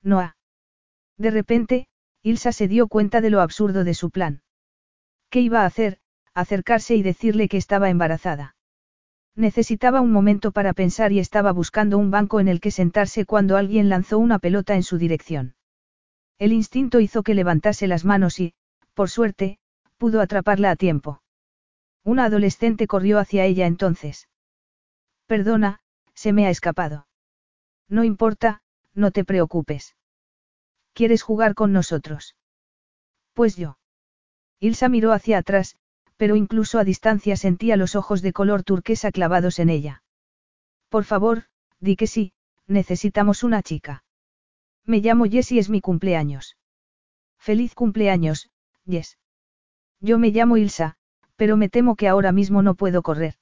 Noah. 0.00 0.38
De 1.18 1.30
repente, 1.30 1.88
Ilsa 2.22 2.52
se 2.52 2.68
dio 2.68 2.88
cuenta 2.88 3.20
de 3.20 3.28
lo 3.28 3.42
absurdo 3.42 3.84
de 3.84 3.92
su 3.92 4.08
plan. 4.08 4.40
¿Qué 5.28 5.40
iba 5.40 5.60
a 5.60 5.66
hacer? 5.66 6.00
Acercarse 6.34 6.94
y 6.94 7.02
decirle 7.02 7.48
que 7.48 7.56
estaba 7.56 7.90
embarazada. 7.90 8.56
Necesitaba 9.34 10.00
un 10.00 10.12
momento 10.12 10.52
para 10.52 10.72
pensar 10.72 11.12
y 11.12 11.18
estaba 11.18 11.52
buscando 11.52 11.98
un 11.98 12.10
banco 12.10 12.40
en 12.40 12.48
el 12.48 12.60
que 12.60 12.70
sentarse 12.70 13.24
cuando 13.24 13.56
alguien 13.56 13.88
lanzó 13.88 14.18
una 14.18 14.38
pelota 14.38 14.74
en 14.74 14.82
su 14.82 14.98
dirección. 14.98 15.54
El 16.38 16.52
instinto 16.52 17.00
hizo 17.00 17.22
que 17.22 17.34
levantase 17.34 17.86
las 17.86 18.04
manos 18.04 18.40
y, 18.40 18.54
por 18.94 19.08
suerte, 19.08 19.58
pudo 19.96 20.20
atraparla 20.20 20.70
a 20.70 20.76
tiempo. 20.76 21.22
Una 22.04 22.24
adolescente 22.24 22.86
corrió 22.86 23.18
hacia 23.18 23.44
ella 23.44 23.66
entonces. 23.66 24.28
Perdona, 25.26 25.80
se 26.14 26.32
me 26.32 26.46
ha 26.46 26.50
escapado. 26.50 27.06
No 27.88 28.04
importa, 28.04 28.62
no 28.94 29.12
te 29.12 29.24
preocupes. 29.24 29.96
¿Quieres 30.92 31.22
jugar 31.22 31.54
con 31.54 31.72
nosotros? 31.72 32.36
Pues 33.32 33.56
yo. 33.56 33.78
Ilsa 34.60 34.88
miró 34.88 35.12
hacia 35.12 35.38
atrás, 35.38 35.76
pero 36.16 36.36
incluso 36.36 36.78
a 36.78 36.84
distancia 36.84 37.36
sentía 37.36 37.76
los 37.76 37.96
ojos 37.96 38.22
de 38.22 38.32
color 38.32 38.62
turquesa 38.62 39.12
clavados 39.12 39.58
en 39.58 39.70
ella. 39.70 40.02
Por 40.88 41.04
favor, 41.04 41.44
di 41.80 41.96
que 41.96 42.06
sí, 42.06 42.32
necesitamos 42.66 43.42
una 43.42 43.62
chica. 43.62 44.04
Me 44.84 44.98
llamo 44.98 45.24
Jess 45.26 45.52
y 45.52 45.58
es 45.58 45.68
mi 45.68 45.80
cumpleaños. 45.80 46.56
Feliz 47.38 47.74
cumpleaños, 47.74 48.50
Jess. 48.86 49.18
Yo 50.00 50.18
me 50.18 50.30
llamo 50.30 50.56
Ilsa, 50.56 50.96
pero 51.36 51.56
me 51.56 51.68
temo 51.68 51.96
que 51.96 52.08
ahora 52.08 52.32
mismo 52.32 52.62
no 52.62 52.74
puedo 52.74 53.02
correr. 53.02 53.34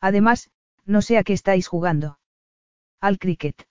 Además, 0.00 0.50
no 0.84 1.02
sé 1.02 1.18
a 1.18 1.24
qué 1.24 1.32
estáis 1.32 1.68
jugando. 1.68 2.18
Al 3.00 3.18
cricket. 3.18 3.66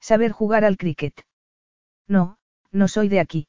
Saber 0.00 0.32
jugar 0.32 0.64
al 0.64 0.76
cricket. 0.76 1.26
No, 2.06 2.38
no 2.70 2.88
soy 2.88 3.08
de 3.08 3.20
aquí. 3.20 3.48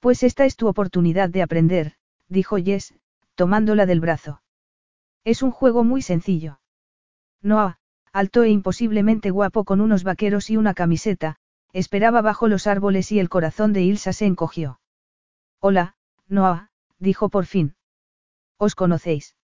Pues 0.00 0.22
esta 0.22 0.44
es 0.44 0.56
tu 0.56 0.68
oportunidad 0.68 1.28
de 1.28 1.42
aprender, 1.42 1.94
dijo 2.30 2.56
Jess, 2.56 2.94
tomándola 3.34 3.84
del 3.84 4.00
brazo. 4.00 4.40
Es 5.24 5.42
un 5.42 5.50
juego 5.50 5.84
muy 5.84 6.00
sencillo. 6.00 6.60
Noah, 7.42 7.78
alto 8.12 8.42
e 8.44 8.48
imposiblemente 8.48 9.30
guapo 9.30 9.64
con 9.64 9.80
unos 9.80 10.04
vaqueros 10.04 10.48
y 10.48 10.56
una 10.56 10.72
camiseta, 10.72 11.36
esperaba 11.72 12.22
bajo 12.22 12.48
los 12.48 12.66
árboles 12.66 13.12
y 13.12 13.18
el 13.18 13.28
corazón 13.28 13.72
de 13.72 13.82
Ilsa 13.82 14.12
se 14.12 14.26
encogió. 14.26 14.80
Hola, 15.58 15.96
Noah, 16.26 16.70
dijo 16.98 17.28
por 17.28 17.44
fin. 17.44 17.74
¿Os 18.56 18.74
conocéis? 18.74 19.36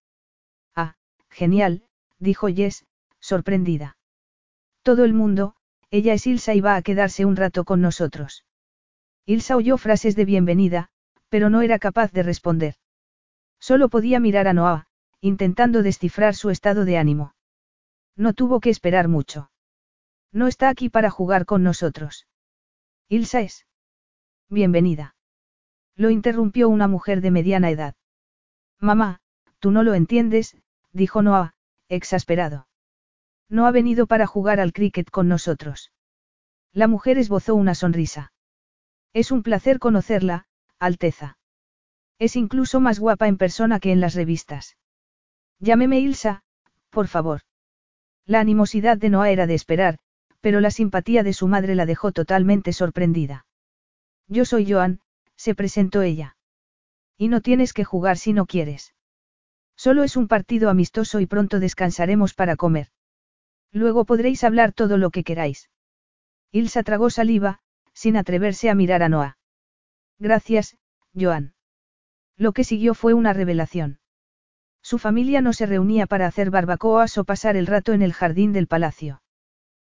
Ah, 0.75 0.95
genial, 1.29 1.83
dijo 2.19 2.47
Jess, 2.47 2.85
sorprendida. 3.19 3.97
Todo 4.81 5.03
el 5.05 5.13
mundo, 5.13 5.55
ella 5.89 6.13
es 6.13 6.25
Ilsa 6.27 6.53
y 6.53 6.61
va 6.61 6.75
a 6.75 6.81
quedarse 6.81 7.25
un 7.25 7.35
rato 7.35 7.65
con 7.65 7.81
nosotros. 7.81 8.45
Ilsa 9.25 9.57
oyó 9.57 9.77
frases 9.77 10.15
de 10.15 10.25
bienvenida, 10.25 10.89
pero 11.29 11.49
no 11.49 11.61
era 11.61 11.79
capaz 11.79 12.11
de 12.11 12.23
responder. 12.23 12.75
Solo 13.59 13.89
podía 13.89 14.19
mirar 14.19 14.47
a 14.47 14.53
Noah, 14.53 14.87
intentando 15.21 15.83
descifrar 15.83 16.35
su 16.35 16.49
estado 16.49 16.85
de 16.85 16.97
ánimo. 16.97 17.33
No 18.15 18.33
tuvo 18.33 18.59
que 18.59 18.69
esperar 18.69 19.07
mucho. 19.07 19.51
No 20.31 20.47
está 20.47 20.69
aquí 20.69 20.89
para 20.89 21.09
jugar 21.09 21.45
con 21.45 21.63
nosotros. 21.63 22.27
Ilsa 23.09 23.41
es. 23.41 23.65
Bienvenida. 24.49 25.15
Lo 25.95 26.09
interrumpió 26.09 26.69
una 26.69 26.87
mujer 26.87 27.21
de 27.21 27.31
mediana 27.31 27.69
edad. 27.71 27.95
Mamá, 28.79 29.19
tú 29.59 29.71
no 29.71 29.83
lo 29.83 29.93
entiendes, 29.95 30.55
dijo 30.91 31.21
Noah, 31.21 31.55
exasperado. 31.89 32.67
No 33.49 33.65
ha 33.65 33.71
venido 33.71 34.07
para 34.07 34.27
jugar 34.27 34.59
al 34.59 34.73
cricket 34.73 35.09
con 35.09 35.27
nosotros. 35.27 35.91
La 36.73 36.87
mujer 36.87 37.17
esbozó 37.17 37.55
una 37.55 37.75
sonrisa. 37.75 38.33
Es 39.13 39.31
un 39.31 39.41
placer 39.41 39.79
conocerla, 39.79 40.45
Alteza. 40.79 41.37
Es 42.19 42.35
incluso 42.35 42.79
más 42.79 42.99
guapa 42.99 43.27
en 43.27 43.37
persona 43.37 43.79
que 43.79 43.91
en 43.91 44.01
las 44.01 44.15
revistas. 44.15 44.77
Llámeme 45.59 45.99
Ilsa, 45.99 46.43
por 46.89 47.07
favor. 47.07 47.41
La 48.25 48.39
animosidad 48.39 48.97
de 48.97 49.09
Noah 49.09 49.31
era 49.31 49.47
de 49.47 49.55
esperar, 49.55 49.97
pero 50.41 50.59
la 50.59 50.71
simpatía 50.71 51.23
de 51.23 51.33
su 51.33 51.47
madre 51.47 51.75
la 51.75 51.85
dejó 51.85 52.11
totalmente 52.11 52.73
sorprendida. 52.73 53.45
Yo 54.27 54.45
soy 54.45 54.71
Joan, 54.71 55.01
se 55.35 55.55
presentó 55.55 56.01
ella. 56.01 56.37
Y 57.17 57.29
no 57.29 57.41
tienes 57.41 57.73
que 57.73 57.83
jugar 57.83 58.17
si 58.17 58.33
no 58.33 58.45
quieres. 58.45 58.93
Solo 59.75 60.03
es 60.03 60.15
un 60.17 60.27
partido 60.27 60.69
amistoso 60.69 61.19
y 61.19 61.25
pronto 61.25 61.59
descansaremos 61.59 62.33
para 62.33 62.55
comer. 62.55 62.89
Luego 63.71 64.05
podréis 64.05 64.43
hablar 64.43 64.73
todo 64.73 64.97
lo 64.97 65.11
que 65.11 65.23
queráis. 65.23 65.69
Ilsa 66.51 66.83
tragó 66.83 67.09
saliva, 67.09 67.59
sin 67.93 68.17
atreverse 68.17 68.69
a 68.69 68.75
mirar 68.75 69.03
a 69.03 69.09
Noah. 69.09 69.36
Gracias, 70.19 70.77
Joan. 71.13 71.53
Lo 72.37 72.51
que 72.51 72.63
siguió 72.63 72.93
fue 72.93 73.13
una 73.13 73.33
revelación. 73.33 73.99
Su 74.81 74.99
familia 74.99 75.41
no 75.41 75.53
se 75.53 75.65
reunía 75.65 76.07
para 76.07 76.27
hacer 76.27 76.49
barbacoas 76.49 77.17
o 77.17 77.25
pasar 77.25 77.57
el 77.57 77.67
rato 77.67 77.93
en 77.93 78.01
el 78.01 78.13
jardín 78.13 78.53
del 78.53 78.67
palacio. 78.67 79.21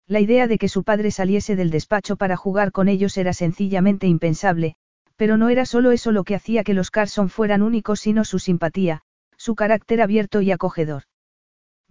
La 0.07 0.20
idea 0.20 0.49
de 0.49 0.58
que 0.58 0.68
su 0.68 0.82
padre 0.82 1.10
saliese 1.10 1.55
del 1.55 1.70
despacho 1.70 2.16
para 2.16 2.36
jugar 2.36 2.73
con 2.73 2.89
ellos 2.89 3.16
era 3.16 3.32
sencillamente 3.32 4.08
impensable, 4.08 4.74
pero 5.16 5.36
no 5.36 5.49
era 5.49 5.65
solo 5.66 5.92
eso 5.92 6.12
lo 6.12 6.24
que 6.24 6.34
hacía 6.34 6.65
que 6.65 6.74
los 6.74 6.90
Carson 6.90 7.28
fueran 7.28 7.62
únicos, 7.62 8.00
sino 8.00 8.24
su 8.24 8.39
simpatía, 8.39 9.02
su 9.36 9.55
carácter 9.55 10.02
abierto 10.02 10.40
y 10.40 10.50
acogedor. 10.50 11.05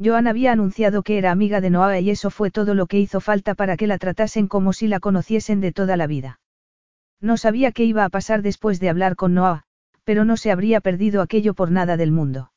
Joan 0.03 0.27
había 0.27 0.51
anunciado 0.51 1.03
que 1.03 1.17
era 1.17 1.31
amiga 1.31 1.61
de 1.61 1.69
Noah 1.69 1.99
y 1.99 2.09
eso 2.09 2.29
fue 2.31 2.51
todo 2.51 2.73
lo 2.73 2.87
que 2.87 2.99
hizo 2.99 3.21
falta 3.21 3.53
para 3.53 3.77
que 3.77 3.87
la 3.87 3.97
tratasen 3.97 4.47
como 4.47 4.73
si 4.73 4.87
la 4.87 4.99
conociesen 4.99 5.61
de 5.61 5.71
toda 5.71 5.95
la 5.95 6.07
vida. 6.07 6.38
No 7.21 7.37
sabía 7.37 7.71
qué 7.71 7.83
iba 7.83 8.05
a 8.05 8.09
pasar 8.09 8.41
después 8.41 8.79
de 8.79 8.89
hablar 8.89 9.15
con 9.15 9.33
Noah, 9.33 9.63
pero 10.03 10.25
no 10.25 10.37
se 10.37 10.51
habría 10.51 10.81
perdido 10.81 11.21
aquello 11.21 11.53
por 11.53 11.71
nada 11.71 11.97
del 11.97 12.11
mundo. 12.11 12.51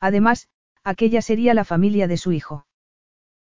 Además, 0.00 0.48
aquella 0.84 1.22
sería 1.22 1.54
la 1.54 1.64
familia 1.64 2.06
de 2.08 2.16
su 2.16 2.32
hijo. 2.32 2.66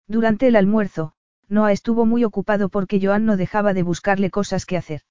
Durante 0.07 0.47
el 0.47 0.55
almuerzo, 0.55 1.13
Noah 1.47 1.71
estuvo 1.71 2.05
muy 2.05 2.23
ocupado 2.23 2.69
porque 2.69 2.99
Joan 3.01 3.25
no 3.25 3.37
dejaba 3.37 3.73
de 3.73 3.83
buscarle 3.83 4.29
cosas 4.31 4.65
que 4.65 4.77
hacer. 4.77 5.01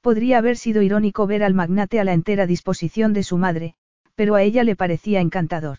Podría 0.00 0.38
haber 0.38 0.56
sido 0.56 0.82
irónico 0.82 1.26
ver 1.26 1.42
al 1.42 1.54
magnate 1.54 1.98
a 1.98 2.04
la 2.04 2.12
entera 2.12 2.46
disposición 2.46 3.12
de 3.12 3.22
su 3.22 3.38
madre, 3.38 3.74
pero 4.14 4.34
a 4.34 4.42
ella 4.42 4.64
le 4.64 4.76
parecía 4.76 5.20
encantador. 5.20 5.78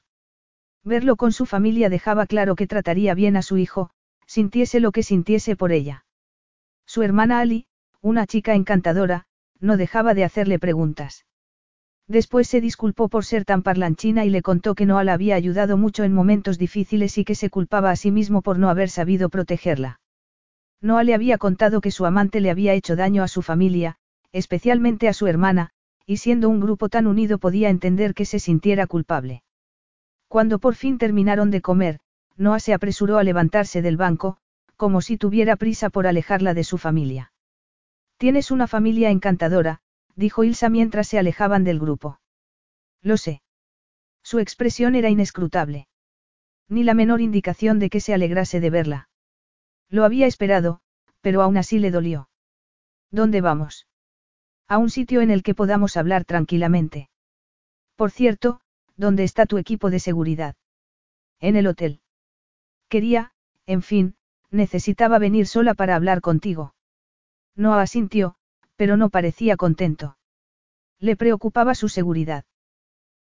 Verlo 0.84 1.16
con 1.16 1.32
su 1.32 1.46
familia 1.46 1.90
dejaba 1.90 2.26
claro 2.26 2.56
que 2.56 2.68
trataría 2.68 3.14
bien 3.14 3.38
a 3.38 3.42
su 3.42 3.58
hijo, 3.58 3.90
sintiese 4.26 4.80
lo 4.80 4.92
que 4.92 5.04
sintiese 5.04 5.56
por 5.56 5.72
ella. 5.72 6.06
Su 6.86 7.04
hermana 7.04 7.40
Ali, 7.40 7.67
una 8.02 8.28
chica 8.28 8.56
encantadora, 8.56 9.26
no 9.60 9.78
dejaba 9.78 10.14
de 10.14 10.24
hacerle 10.24 10.60
preguntas. 10.60 11.26
Después 12.08 12.48
se 12.48 12.62
disculpó 12.62 13.10
por 13.10 13.26
ser 13.26 13.44
tan 13.44 13.64
parlanchina 13.64 14.24
y 14.24 14.30
le 14.30 14.42
contó 14.42 14.76
que 14.76 14.86
Noah 14.86 15.04
la 15.04 15.14
había 15.14 15.36
ayudado 15.36 15.76
mucho 15.78 16.04
en 16.04 16.14
momentos 16.14 16.58
difíciles 16.58 17.18
y 17.18 17.26
que 17.26 17.36
se 17.36 17.50
culpaba 17.50 17.92
a 17.92 17.96
sí 17.98 18.12
mismo 18.12 18.42
por 18.42 18.60
no 18.60 18.70
haber 18.70 18.90
sabido 18.90 19.30
protegerla. 19.30 20.00
Noah 20.80 21.04
le 21.04 21.14
había 21.14 21.38
contado 21.38 21.82
que 21.82 21.92
su 21.92 22.06
amante 22.06 22.40
le 22.40 22.50
había 22.50 22.74
hecho 22.74 22.96
daño 22.96 23.24
a 23.24 23.28
su 23.28 23.42
familia, 23.42 23.98
especialmente 24.32 25.10
a 25.10 25.14
su 25.14 25.28
hermana, 25.28 25.72
y 26.06 26.18
siendo 26.18 26.50
un 26.50 26.62
grupo 26.62 26.88
tan 26.88 27.08
unido 27.08 27.40
podía 27.40 27.70
entender 27.70 28.14
que 28.14 28.26
se 28.26 28.40
sintiera 28.40 28.88
culpable. 28.88 29.44
Cuando 30.30 30.60
por 30.60 30.76
fin 30.76 30.98
terminaron 30.98 31.52
de 31.52 31.62
comer, 31.62 32.00
Noah 32.38 32.60
se 32.60 32.74
apresuró 32.74 33.18
a 33.18 33.24
levantarse 33.24 33.82
del 33.82 33.98
banco, 33.98 34.38
como 34.78 35.02
si 35.02 35.18
tuviera 35.18 35.56
prisa 35.56 35.90
por 35.90 36.08
alejarla 36.08 36.54
de 36.54 36.64
su 36.64 36.78
familia. 36.78 37.32
Tienes 38.18 38.50
una 38.50 38.68
familia 38.68 39.12
encantadora, 39.12 39.80
dijo 40.16 40.44
Ilsa 40.44 40.70
mientras 40.70 41.08
se 41.08 41.20
alejaban 41.20 41.64
del 41.64 41.80
grupo. 41.80 42.20
Lo 43.02 43.18
sé. 43.18 43.42
Su 44.24 44.40
expresión 44.40 44.96
era 44.96 45.10
inescrutable. 45.10 45.88
Ni 46.68 46.84
la 46.84 46.94
menor 46.94 47.22
indicación 47.22 47.80
de 47.80 47.90
que 47.90 48.02
se 48.02 48.14
alegrase 48.14 48.60
de 48.60 48.70
verla. 48.70 49.10
Lo 49.90 50.04
había 50.04 50.26
esperado, 50.28 50.82
pero 51.22 51.42
aún 51.42 51.58
así 51.58 51.80
le 51.80 51.92
dolió. 51.92 52.30
¿Dónde 53.12 53.40
vamos? 53.42 53.88
A 54.68 54.80
un 54.80 54.90
sitio 54.90 55.22
en 55.22 55.32
el 55.32 55.44
que 55.44 55.56
podamos 55.56 55.96
hablar 55.96 56.26
tranquilamente. 56.26 57.10
Por 57.96 58.12
cierto, 58.12 58.60
¿dónde 58.96 59.24
está 59.24 59.46
tu 59.46 59.58
equipo 59.58 59.90
de 59.90 60.00
seguridad? 60.00 60.56
En 61.40 61.56
el 61.56 61.68
hotel. 61.68 62.02
Quería, 62.90 63.32
en 63.66 63.82
fin, 63.82 64.16
necesitaba 64.50 65.20
venir 65.20 65.48
sola 65.48 65.74
para 65.74 65.96
hablar 65.96 66.20
contigo. 66.22 66.74
No 67.58 67.74
asintió, 67.74 68.36
pero 68.76 68.96
no 68.96 69.10
parecía 69.10 69.58
contento. 69.58 70.18
Le 71.00 71.16
preocupaba 71.18 71.76
su 71.76 71.90
seguridad. 71.90 72.46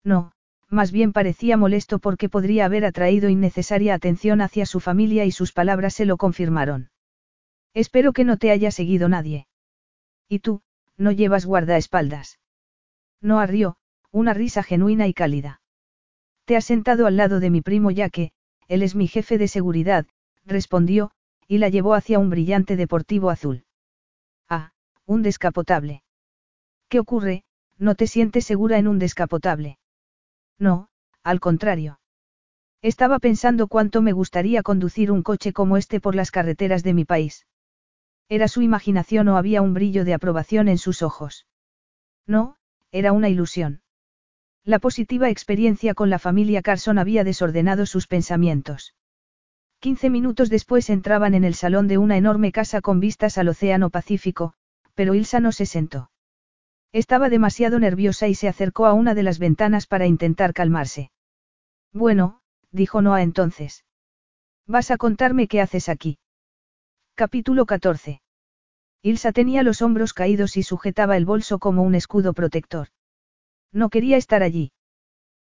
No, 0.04 0.34
más 0.70 0.92
bien 0.92 1.14
parecía 1.14 1.56
molesto 1.56 2.00
porque 2.00 2.30
podría 2.30 2.66
haber 2.66 2.84
atraído 2.84 3.30
innecesaria 3.30 3.94
atención 3.94 4.42
hacia 4.42 4.66
su 4.66 4.80
familia 4.80 5.24
y 5.24 5.32
sus 5.32 5.54
palabras 5.54 5.94
se 5.94 6.06
lo 6.06 6.18
confirmaron. 6.18 6.90
Espero 7.76 8.12
que 8.12 8.24
no 8.24 8.38
te 8.38 8.50
haya 8.50 8.72
seguido 8.72 9.08
nadie. 9.08 9.48
¿Y 10.28 10.40
tú, 10.40 10.62
no 10.98 11.12
llevas 11.12 11.46
guardaespaldas? 11.46 12.40
No 13.22 13.40
arrió, 13.40 13.78
una 14.12 14.34
risa 14.34 14.64
genuina 14.64 15.08
y 15.08 15.14
cálida. 15.14 15.62
Te 16.46 16.58
has 16.58 16.66
sentado 16.66 17.06
al 17.06 17.18
lado 17.18 17.40
de 17.40 17.52
mi 17.52 17.62
primo 17.62 17.92
ya 17.92 18.10
que, 18.10 18.32
él 18.68 18.82
es 18.82 18.96
mi 18.96 19.08
jefe 19.08 19.38
de 19.38 19.48
seguridad, 19.48 20.08
respondió, 20.46 21.12
y 21.48 21.60
la 21.60 21.70
llevó 21.70 21.94
hacia 21.94 22.20
un 22.20 22.30
brillante 22.30 22.76
deportivo 22.76 23.30
azul. 23.30 23.64
Un 25.06 25.22
descapotable. 25.22 26.04
¿Qué 26.90 27.00
ocurre? 27.00 27.44
¿No 27.78 27.96
te 27.96 28.08
sientes 28.08 28.46
segura 28.46 28.78
en 28.78 28.88
un 28.88 29.00
descapotable? 29.00 29.78
No, 30.60 30.90
al 31.24 31.40
contrario. 31.40 32.00
Estaba 32.82 33.20
pensando 33.20 33.68
cuánto 33.68 34.02
me 34.02 34.12
gustaría 34.12 34.64
conducir 34.64 35.12
un 35.12 35.24
coche 35.24 35.54
como 35.54 35.78
este 35.78 36.00
por 36.00 36.16
las 36.16 36.32
carreteras 36.32 36.84
de 36.84 36.94
mi 36.94 37.06
país. 37.06 37.48
¿Era 38.30 38.48
su 38.48 38.62
imaginación 38.62 39.28
o 39.30 39.38
había 39.38 39.62
un 39.62 39.74
brillo 39.74 40.06
de 40.06 40.14
aprobación 40.14 40.68
en 40.68 40.78
sus 40.78 41.02
ojos? 41.02 41.48
No, 42.26 42.58
era 42.92 43.12
una 43.12 43.30
ilusión. 43.30 43.82
La 44.64 44.80
positiva 44.80 45.30
experiencia 45.30 45.94
con 45.94 46.10
la 46.10 46.20
familia 46.20 46.62
Carson 46.62 46.98
había 46.98 47.26
desordenado 47.26 47.86
sus 47.86 48.08
pensamientos. 48.08 48.96
Quince 49.80 50.10
minutos 50.10 50.50
después 50.50 50.90
entraban 50.90 51.34
en 51.34 51.44
el 51.44 51.56
salón 51.56 51.90
de 51.90 51.98
una 51.98 52.16
enorme 52.16 52.54
casa 52.54 52.80
con 52.80 53.02
vistas 53.02 53.38
al 53.38 53.50
Océano 53.50 53.90
Pacífico, 53.90 54.54
pero 54.96 55.16
Ilsa 55.16 55.40
no 55.40 55.52
se 55.52 55.66
sentó. 55.66 56.12
Estaba 56.92 57.30
demasiado 57.30 57.80
nerviosa 57.80 58.28
y 58.28 58.36
se 58.36 58.48
acercó 58.48 58.86
a 58.86 58.94
una 58.94 59.16
de 59.16 59.24
las 59.24 59.40
ventanas 59.40 59.88
para 59.88 60.06
intentar 60.06 60.54
calmarse. 60.54 61.12
Bueno, 61.92 62.42
dijo 62.72 63.02
Noah 63.02 63.24
entonces. 63.24 63.86
¿Vas 64.68 64.92
a 64.92 64.98
contarme 64.98 65.48
qué 65.48 65.62
haces 65.62 65.90
aquí? 65.90 66.20
Capítulo 67.16 67.66
14. 67.66 68.22
Ilsa 69.02 69.32
tenía 69.32 69.64
los 69.64 69.82
hombros 69.82 70.14
caídos 70.14 70.56
y 70.56 70.64
sujetaba 70.64 71.18
el 71.18 71.26
bolso 71.26 71.60
como 71.60 71.84
un 71.84 71.96
escudo 71.96 72.34
protector. 72.34 72.88
No 73.72 73.90
quería 73.90 74.18
estar 74.18 74.44
allí. 74.44 74.72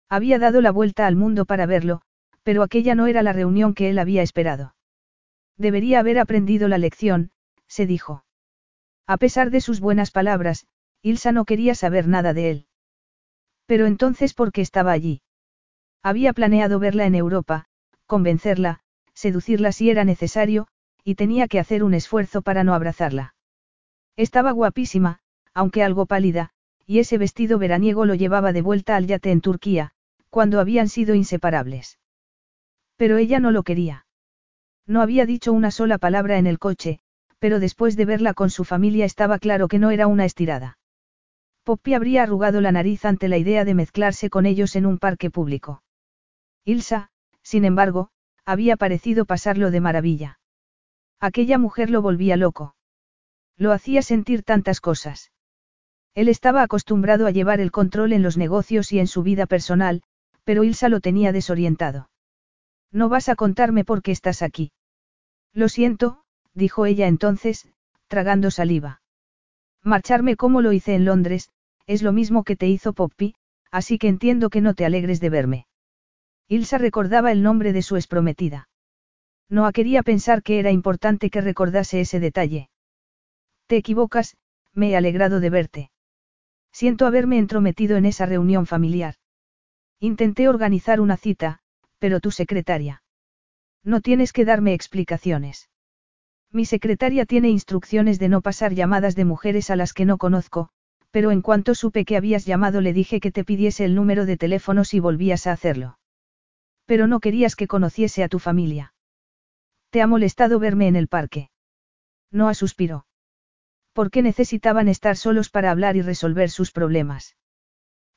Había 0.08 0.40
dado 0.40 0.62
la 0.62 0.72
vuelta 0.72 1.08
al 1.08 1.16
mundo 1.16 1.46
para 1.46 1.66
verlo, 1.66 2.02
pero 2.44 2.64
aquella 2.64 2.96
no 2.96 3.08
era 3.08 3.22
la 3.22 3.34
reunión 3.34 3.74
que 3.74 3.90
él 3.90 4.00
había 4.00 4.22
esperado. 4.22 4.76
Debería 5.58 6.00
haber 6.00 6.20
aprendido 6.20 6.68
la 6.68 6.78
lección, 6.78 7.32
se 7.68 7.86
dijo. 7.86 8.24
A 9.10 9.18
pesar 9.18 9.50
de 9.50 9.60
sus 9.60 9.80
buenas 9.80 10.12
palabras, 10.12 10.68
Ilsa 11.02 11.32
no 11.32 11.46
quería 11.46 11.74
saber 11.74 12.08
nada 12.08 12.36
de 12.36 12.52
él. 12.52 12.68
Pero 13.66 13.88
entonces, 13.88 14.36
¿por 14.36 14.52
qué 14.52 14.62
estaba 14.62 14.92
allí? 14.92 15.24
Había 16.04 16.32
planeado 16.32 16.78
verla 16.78 17.08
en 17.08 17.16
Europa, 17.16 17.66
convencerla, 18.06 18.82
seducirla 19.16 19.72
si 19.72 19.90
era 19.90 20.04
necesario, 20.06 20.68
y 21.04 21.16
tenía 21.16 21.48
que 21.48 21.58
hacer 21.58 21.84
un 21.84 21.96
esfuerzo 21.96 22.44
para 22.44 22.64
no 22.64 22.76
abrazarla. 22.76 23.34
Estaba 24.16 24.52
guapísima, 24.52 25.22
aunque 25.56 25.82
algo 25.82 26.06
pálida, 26.06 26.52
y 26.86 27.00
ese 27.00 27.18
vestido 27.18 27.58
veraniego 27.58 28.06
lo 28.06 28.14
llevaba 28.14 28.54
de 28.54 28.62
vuelta 28.62 28.96
al 28.96 29.08
yate 29.08 29.32
en 29.32 29.42
Turquía, 29.42 29.92
cuando 30.30 30.60
habían 30.60 30.88
sido 30.88 31.16
inseparables. 31.16 31.98
Pero 32.96 33.18
ella 33.18 33.40
no 33.40 33.50
lo 33.50 33.64
quería. 33.64 34.06
No 34.86 35.02
había 35.02 35.26
dicho 35.26 35.52
una 35.52 35.72
sola 35.72 35.98
palabra 35.98 36.38
en 36.38 36.46
el 36.46 36.60
coche, 36.60 37.00
pero 37.40 37.60
después 37.60 37.96
de 37.96 38.06
verla 38.06 38.34
con 38.34 38.50
su 38.50 38.64
familia 38.64 39.06
estaba 39.06 39.40
claro 39.40 39.68
que 39.68 39.80
no 39.80 39.92
era 39.92 40.08
una 40.08 40.26
estirada. 40.26 40.78
Poppy 41.64 41.94
habría 41.94 42.24
arrugado 42.24 42.62
la 42.62 42.72
nariz 42.72 43.06
ante 43.06 43.28
la 43.28 43.38
idea 43.38 43.66
de 43.66 43.74
mezclarse 43.74 44.30
con 44.30 44.46
ellos 44.46 44.76
en 44.76 44.86
un 44.86 44.98
parque 44.98 45.30
público. 45.30 45.84
Ilsa, 46.66 47.10
sin 47.42 47.66
embargo, 47.66 48.10
había 48.46 48.78
parecido 48.78 49.26
pasarlo 49.26 49.72
de 49.72 49.80
maravilla. 49.80 50.40
Aquella 51.20 51.58
mujer 51.58 51.90
lo 51.90 52.02
volvía 52.02 52.38
loco. 52.38 52.76
Lo 53.58 53.72
hacía 53.72 54.02
sentir 54.02 54.44
tantas 54.44 54.82
cosas. 54.82 55.32
Él 56.16 56.30
estaba 56.30 56.64
acostumbrado 56.64 57.28
a 57.28 57.32
llevar 57.32 57.60
el 57.60 57.72
control 57.72 58.14
en 58.14 58.24
los 58.24 58.38
negocios 58.38 58.92
y 58.92 59.00
en 59.00 59.08
su 59.08 59.22
vida 59.22 59.46
personal, 59.46 60.02
pero 60.44 60.64
Ilsa 60.64 60.90
lo 60.90 61.02
tenía 61.02 61.32
desorientado. 61.32 62.10
No 62.92 63.10
vas 63.10 63.30
a 63.30 63.36
contarme 63.36 63.86
por 63.86 64.02
qué 64.02 64.12
estás 64.12 64.42
aquí. 64.42 64.72
Lo 65.54 65.70
siento, 65.70 66.24
dijo 66.54 66.86
ella 66.86 67.08
entonces, 67.08 67.68
tragando 68.08 68.52
saliva. 68.52 69.02
Marcharme 69.84 70.36
como 70.36 70.62
lo 70.62 70.74
hice 70.74 70.96
en 70.96 71.06
Londres, 71.06 71.50
es 71.88 72.04
lo 72.04 72.12
mismo 72.12 72.44
que 72.44 72.56
te 72.56 72.68
hizo 72.68 72.94
Poppy, 72.94 73.36
así 73.72 73.98
que 73.98 74.08
entiendo 74.08 74.50
que 74.50 74.62
no 74.62 74.74
te 74.74 74.86
alegres 74.86 75.20
de 75.20 75.30
verme. 75.30 75.68
Ilsa 76.48 76.78
recordaba 76.78 77.32
el 77.32 77.44
nombre 77.44 77.74
de 77.74 77.82
su 77.82 77.96
exprometida. 77.96 78.70
No 79.50 79.72
quería 79.72 80.04
pensar 80.04 80.44
que 80.44 80.60
era 80.60 80.72
importante 80.72 81.30
que 81.30 81.42
recordase 81.42 82.02
ese 82.02 82.20
detalle. 82.20 82.70
Te 83.68 83.78
equivocas, 83.78 84.38
me 84.74 84.90
he 84.90 84.98
alegrado 84.98 85.40
de 85.40 85.50
verte. 85.50 85.92
Siento 86.72 87.06
haberme 87.06 87.38
entrometido 87.38 87.98
en 87.98 88.06
esa 88.06 88.26
reunión 88.26 88.66
familiar. 88.66 89.16
Intenté 90.00 90.48
organizar 90.48 91.02
una 91.02 91.18
cita, 91.18 91.60
pero 91.98 92.20
tu 92.20 92.32
secretaria. 92.32 93.04
No 93.84 94.02
tienes 94.02 94.34
que 94.34 94.46
darme 94.46 94.74
explicaciones. 94.74 95.69
Mi 96.52 96.66
secretaria 96.66 97.26
tiene 97.26 97.50
instrucciones 97.50 98.18
de 98.18 98.30
no 98.30 98.42
pasar 98.42 98.74
llamadas 98.74 99.16
de 99.16 99.26
mujeres 99.26 99.70
a 99.70 99.76
las 99.76 99.94
que 99.94 100.06
no 100.06 100.18
conozco, 100.18 100.70
pero 101.12 101.32
en 101.32 101.42
cuanto 101.42 101.76
supe 101.76 102.06
que 102.06 102.18
habías 102.18 102.46
llamado 102.46 102.82
le 102.82 102.94
dije 102.94 103.20
que 103.20 103.32
te 103.32 103.44
pidiese 103.44 103.86
el 103.86 103.96
número 103.96 104.26
de 104.26 104.38
teléfono 104.38 104.84
si 104.84 105.00
volvías 105.00 105.48
a 105.48 105.52
hacerlo. 105.52 106.00
Pero 106.86 107.06
no 107.06 107.20
querías 107.20 107.56
que 107.56 107.68
conociese 107.68 108.24
a 108.24 108.30
tu 108.30 108.40
familia. 108.40 108.94
Te 109.92 110.02
ha 110.02 110.08
molestado 110.08 110.60
verme 110.60 110.88
en 110.88 110.96
el 110.96 111.08
parque. 111.08 111.50
Noah 112.32 112.56
suspiró. 112.56 113.06
¿Por 113.94 114.12
qué 114.12 114.22
necesitaban 114.22 114.88
estar 114.88 115.18
solos 115.18 115.50
para 115.50 115.72
hablar 115.72 115.96
y 115.98 116.02
resolver 116.02 116.50
sus 116.50 116.72
problemas? 116.72 117.36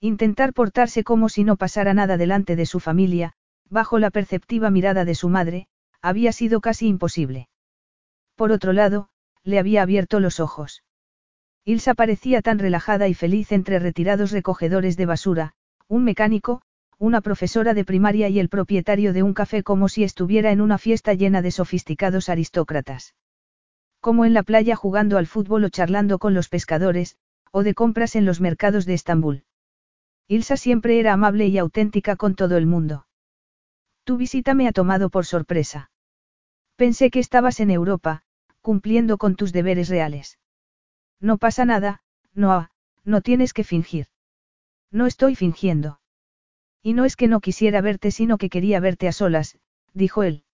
Intentar 0.01 0.53
portarse 0.53 1.05
como 1.05 1.29
si 1.29 1.45
no 1.45 1.57
pasara 1.57 1.95
nada 1.95 2.17
delante 2.17 2.57
de 2.57 2.67
su 2.67 2.81
familia, 2.81 3.35
bajo 3.69 3.99
la 3.99 4.11
perceptiva 4.11 4.71
mirada 4.71 5.05
de 5.05 5.15
su 5.15 5.29
madre, 5.29 5.67
había 6.01 6.33
sido 6.33 6.61
casi 6.61 6.89
imposible. 6.89 7.49
Por 8.35 8.53
otro 8.53 8.73
lado, 8.73 9.09
le 9.45 9.59
había 9.59 9.83
abierto 9.83 10.21
los 10.21 10.41
ojos. 10.41 10.83
Ilsa 11.65 11.95
parecía 11.95 12.43
tan 12.43 12.59
relajada 12.59 13.07
y 13.09 13.15
feliz 13.15 13.53
entre 13.53 13.79
retirados 13.79 14.33
recogedores 14.33 14.97
de 14.97 15.07
basura, 15.07 15.53
un 15.87 16.03
mecánico, 16.03 16.63
una 16.99 17.21
profesora 17.21 17.75
de 17.75 17.85
primaria 17.85 18.29
y 18.29 18.41
el 18.41 18.49
propietario 18.49 19.13
de 19.13 19.23
un 19.23 19.35
café 19.35 19.63
como 19.63 19.89
si 19.89 20.03
estuviera 20.03 20.51
en 20.51 20.61
una 20.61 20.79
fiesta 20.79 21.15
llena 21.15 21.43
de 21.43 21.51
sofisticados 21.51 22.29
aristócratas. 22.29 23.15
Como 24.01 24.25
en 24.25 24.35
la 24.35 24.43
playa 24.43 24.75
jugando 24.75 25.19
al 25.19 25.29
fútbol 25.29 25.65
o 25.65 25.69
charlando 25.69 26.19
con 26.19 26.35
los 26.35 26.49
pescadores, 26.49 27.17
o 27.53 27.63
de 27.63 27.75
compras 27.75 28.17
en 28.17 28.25
los 28.25 28.41
mercados 28.41 28.87
de 28.87 28.95
Estambul. 28.95 29.45
Ilsa 30.27 30.57
siempre 30.57 30.99
era 30.99 31.13
amable 31.13 31.47
y 31.47 31.59
auténtica 31.59 32.17
con 32.17 32.35
todo 32.35 32.57
el 32.57 32.67
mundo. 32.67 33.07
Tu 34.03 34.17
visita 34.17 34.55
me 34.55 34.67
ha 34.67 34.73
tomado 34.73 35.11
por 35.11 35.27
sorpresa. 35.27 35.92
Pensé 36.77 37.11
que 37.11 37.21
estabas 37.21 37.61
en 37.61 37.71
Europa, 37.71 38.23
cumpliendo 38.61 39.19
con 39.19 39.37
tus 39.37 39.53
deberes 39.53 39.89
reales. 39.89 40.39
No 41.21 41.39
pasa 41.39 41.65
nada, 41.65 42.03
Noah, 42.35 42.71
no 43.05 43.21
tienes 43.21 43.53
que 43.53 43.65
fingir. 43.65 44.07
No 44.91 45.07
estoy 45.07 45.35
fingiendo. 45.35 46.01
Y 46.83 46.95
no 46.95 47.05
es 47.05 47.17
que 47.17 47.29
no 47.29 47.41
quisiera 47.41 47.81
verte, 47.81 48.11
sino 48.11 48.39
que 48.39 48.51
quería 48.51 48.81
verte 48.81 49.09
a 49.09 49.13
solas, 49.13 49.59
dijo 49.95 50.23
él. 50.23 50.45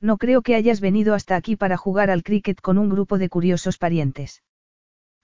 No 0.00 0.18
creo 0.18 0.42
que 0.42 0.54
hayas 0.54 0.80
venido 0.80 1.14
hasta 1.14 1.36
aquí 1.36 1.56
para 1.56 1.76
jugar 1.76 2.10
al 2.10 2.22
cricket 2.22 2.60
con 2.60 2.76
un 2.78 2.90
grupo 2.90 3.18
de 3.18 3.28
curiosos 3.28 3.78
parientes. 3.78 4.42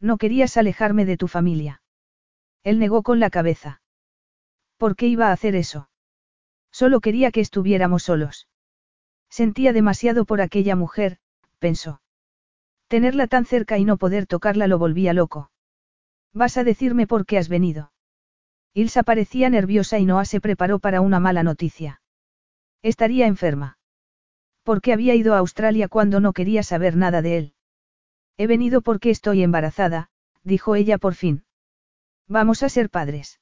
No 0.01 0.17
querías 0.17 0.57
alejarme 0.57 1.05
de 1.05 1.17
tu 1.17 1.29
familia. 1.29 1.83
Él 2.65 2.79
negó 2.79 3.03
con 3.03 3.21
la 3.21 3.31
cabeza. 3.31 3.83
¿Por 4.79 4.97
qué 4.97 5.07
iba 5.07 5.29
a 5.29 5.33
hacer 5.33 5.55
eso? 5.55 5.91
Solo 6.71 7.01
quería 7.01 7.31
que 7.31 7.41
estuviéramos 7.41 8.05
solos. 8.05 8.49
Sentía 9.33 9.73
demasiado 9.73 10.27
por 10.27 10.43
aquella 10.43 10.77
mujer, 10.77 11.17
pensó. 11.59 12.03
Tenerla 12.87 13.29
tan 13.29 13.47
cerca 13.47 13.79
y 13.79 13.85
no 13.87 13.97
poder 13.97 14.27
tocarla 14.27 14.67
lo 14.67 14.79
volvía 14.79 15.15
loco. 15.15 15.51
¿Vas 16.35 16.59
a 16.59 16.65
decirme 16.65 17.07
por 17.07 17.25
qué 17.25 17.39
has 17.39 17.49
venido? 17.49 17.95
Ilsa 18.75 19.03
parecía 19.03 19.49
nerviosa 19.49 19.99
y 19.99 20.05
Noah 20.05 20.27
se 20.27 20.43
preparó 20.43 20.81
para 20.81 21.01
una 21.01 21.19
mala 21.19 21.43
noticia. 21.43 22.03
Estaría 22.83 23.27
enferma. 23.27 23.79
¿Por 24.65 24.83
qué 24.83 24.93
había 24.93 25.15
ido 25.15 25.33
a 25.33 25.39
Australia 25.39 25.89
cuando 25.89 26.21
no 26.21 26.35
quería 26.35 26.63
saber 26.63 26.95
nada 26.95 27.23
de 27.23 27.39
él? 27.39 27.55
He 28.37 28.47
venido 28.47 28.83
porque 28.83 29.09
estoy 29.09 29.43
embarazada, 29.43 30.11
dijo 30.43 30.75
ella 30.75 30.99
por 30.99 31.15
fin. 31.15 31.47
Vamos 32.29 32.63
a 32.63 32.69
ser 32.69 32.91
padres. 32.91 33.41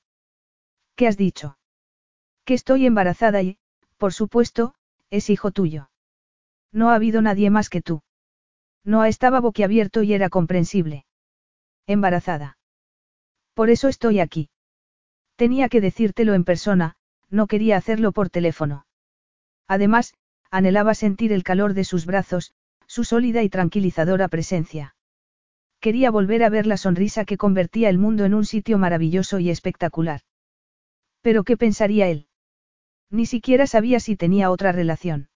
¿Qué 0.95 1.09
has 1.09 1.17
dicho? 1.17 1.59
Que 2.45 2.55
estoy 2.55 2.87
embarazada 2.87 3.43
y, 3.43 3.59
por 3.99 4.13
supuesto, 4.13 4.77
es 5.11 5.31
hijo 5.31 5.51
tuyo. 5.51 5.91
No 6.73 6.91
ha 6.91 6.95
habido 6.95 7.21
nadie 7.21 7.51
más 7.51 7.69
que 7.69 7.83
tú. 7.83 8.03
Noah 8.85 9.09
estaba 9.09 9.41
boquiabierto 9.41 10.03
y 10.03 10.15
era 10.15 10.29
comprensible. 10.29 11.05
Embarazada. 11.87 12.59
Por 13.55 13.71
eso 13.71 13.89
estoy 13.89 14.21
aquí. 14.21 14.49
Tenía 15.37 15.69
que 15.69 15.81
decírtelo 15.81 16.35
en 16.35 16.45
persona, 16.45 16.97
no 17.29 17.47
quería 17.47 17.77
hacerlo 17.77 18.13
por 18.13 18.31
teléfono. 18.31 18.87
Además, 19.67 20.15
anhelaba 20.51 20.95
sentir 20.95 21.33
el 21.33 21.43
calor 21.43 21.75
de 21.75 21.85
sus 21.85 22.07
brazos, 22.07 22.53
su 22.87 23.05
sólida 23.05 23.43
y 23.43 23.49
tranquilizadora 23.49 24.29
presencia. 24.29 24.95
Quería 25.81 26.11
volver 26.11 26.43
a 26.43 26.49
ver 26.49 26.67
la 26.67 26.77
sonrisa 26.77 27.25
que 27.25 27.37
convertía 27.37 27.89
el 27.89 27.99
mundo 27.99 28.25
en 28.25 28.35
un 28.35 28.45
sitio 28.45 28.79
maravilloso 28.79 29.39
y 29.39 29.51
espectacular. 29.51 30.23
Pero 31.23 31.45
¿qué 31.45 31.57
pensaría 31.57 32.09
él? 32.09 32.27
Ni 33.11 33.27
siquiera 33.27 33.67
sabía 33.67 34.01
si 34.01 34.17
tenía 34.17 34.51
otra 34.51 34.73
relación. 34.73 35.29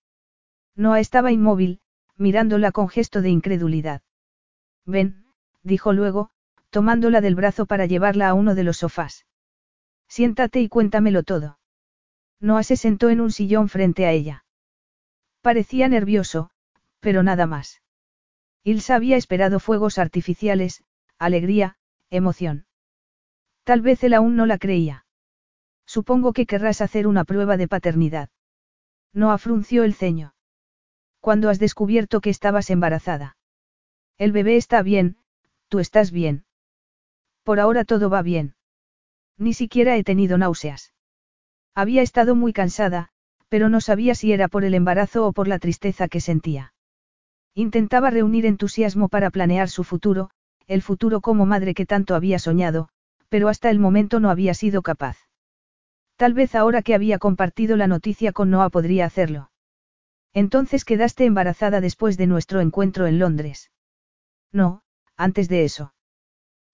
Noah 0.76 1.00
estaba 1.00 1.32
inmóvil, 1.32 1.80
mirándola 2.16 2.72
con 2.72 2.88
gesto 2.88 3.20
de 3.20 3.30
incredulidad. 3.30 4.02
Ven, 4.86 5.24
dijo 5.62 5.92
luego, 5.92 6.30
tomándola 6.70 7.20
del 7.20 7.34
brazo 7.34 7.66
para 7.66 7.86
llevarla 7.86 8.28
a 8.28 8.34
uno 8.34 8.54
de 8.54 8.64
los 8.64 8.78
sofás. 8.78 9.26
Siéntate 10.08 10.60
y 10.60 10.68
cuéntamelo 10.68 11.22
todo. 11.22 11.58
Noah 12.40 12.62
se 12.62 12.76
sentó 12.76 13.10
en 13.10 13.20
un 13.20 13.32
sillón 13.32 13.68
frente 13.68 14.06
a 14.06 14.12
ella. 14.12 14.44
Parecía 15.40 15.88
nervioso, 15.88 16.50
pero 17.00 17.22
nada 17.22 17.46
más. 17.46 17.82
Ilsa 18.62 18.94
había 18.94 19.16
esperado 19.16 19.60
fuegos 19.60 19.98
artificiales, 19.98 20.84
alegría, 21.18 21.76
emoción. 22.10 22.66
Tal 23.64 23.80
vez 23.80 24.02
él 24.04 24.14
aún 24.14 24.36
no 24.36 24.46
la 24.46 24.58
creía. 24.58 25.03
Supongo 25.86 26.32
que 26.32 26.46
querrás 26.46 26.80
hacer 26.80 27.06
una 27.06 27.24
prueba 27.24 27.56
de 27.56 27.68
paternidad. 27.68 28.30
Noah 29.12 29.38
frunció 29.38 29.84
el 29.84 29.94
ceño. 29.94 30.34
Cuando 31.20 31.48
has 31.48 31.58
descubierto 31.58 32.20
que 32.20 32.30
estabas 32.30 32.70
embarazada? 32.70 33.36
El 34.18 34.32
bebé 34.32 34.56
está 34.56 34.82
bien, 34.82 35.16
tú 35.68 35.78
estás 35.78 36.10
bien. 36.10 36.44
Por 37.42 37.60
ahora 37.60 37.84
todo 37.84 38.10
va 38.10 38.22
bien. 38.22 38.54
Ni 39.38 39.54
siquiera 39.54 39.96
he 39.96 40.04
tenido 40.04 40.38
náuseas. 40.38 40.94
Había 41.74 42.02
estado 42.02 42.34
muy 42.34 42.52
cansada, 42.52 43.10
pero 43.48 43.68
no 43.68 43.80
sabía 43.80 44.14
si 44.14 44.32
era 44.32 44.48
por 44.48 44.64
el 44.64 44.74
embarazo 44.74 45.26
o 45.26 45.32
por 45.32 45.48
la 45.48 45.58
tristeza 45.58 46.08
que 46.08 46.20
sentía. 46.20 46.72
Intentaba 47.54 48.10
reunir 48.10 48.46
entusiasmo 48.46 49.08
para 49.08 49.30
planear 49.30 49.68
su 49.68 49.84
futuro, 49.84 50.30
el 50.66 50.82
futuro 50.82 51.20
como 51.20 51.46
madre 51.46 51.74
que 51.74 51.86
tanto 51.86 52.14
había 52.14 52.38
soñado, 52.38 52.88
pero 53.28 53.48
hasta 53.48 53.70
el 53.70 53.78
momento 53.78 54.20
no 54.20 54.30
había 54.30 54.54
sido 54.54 54.82
capaz. 54.82 55.18
Tal 56.16 56.32
vez 56.32 56.54
ahora 56.54 56.82
que 56.82 56.94
había 56.94 57.18
compartido 57.18 57.76
la 57.76 57.86
noticia 57.86 58.32
con 58.32 58.50
Noah 58.50 58.70
podría 58.70 59.06
hacerlo. 59.06 59.50
Entonces 60.32 60.84
quedaste 60.84 61.24
embarazada 61.24 61.80
después 61.80 62.16
de 62.16 62.26
nuestro 62.26 62.60
encuentro 62.60 63.06
en 63.06 63.18
Londres. 63.18 63.70
No, 64.52 64.82
antes 65.16 65.48
de 65.48 65.64
eso. 65.64 65.94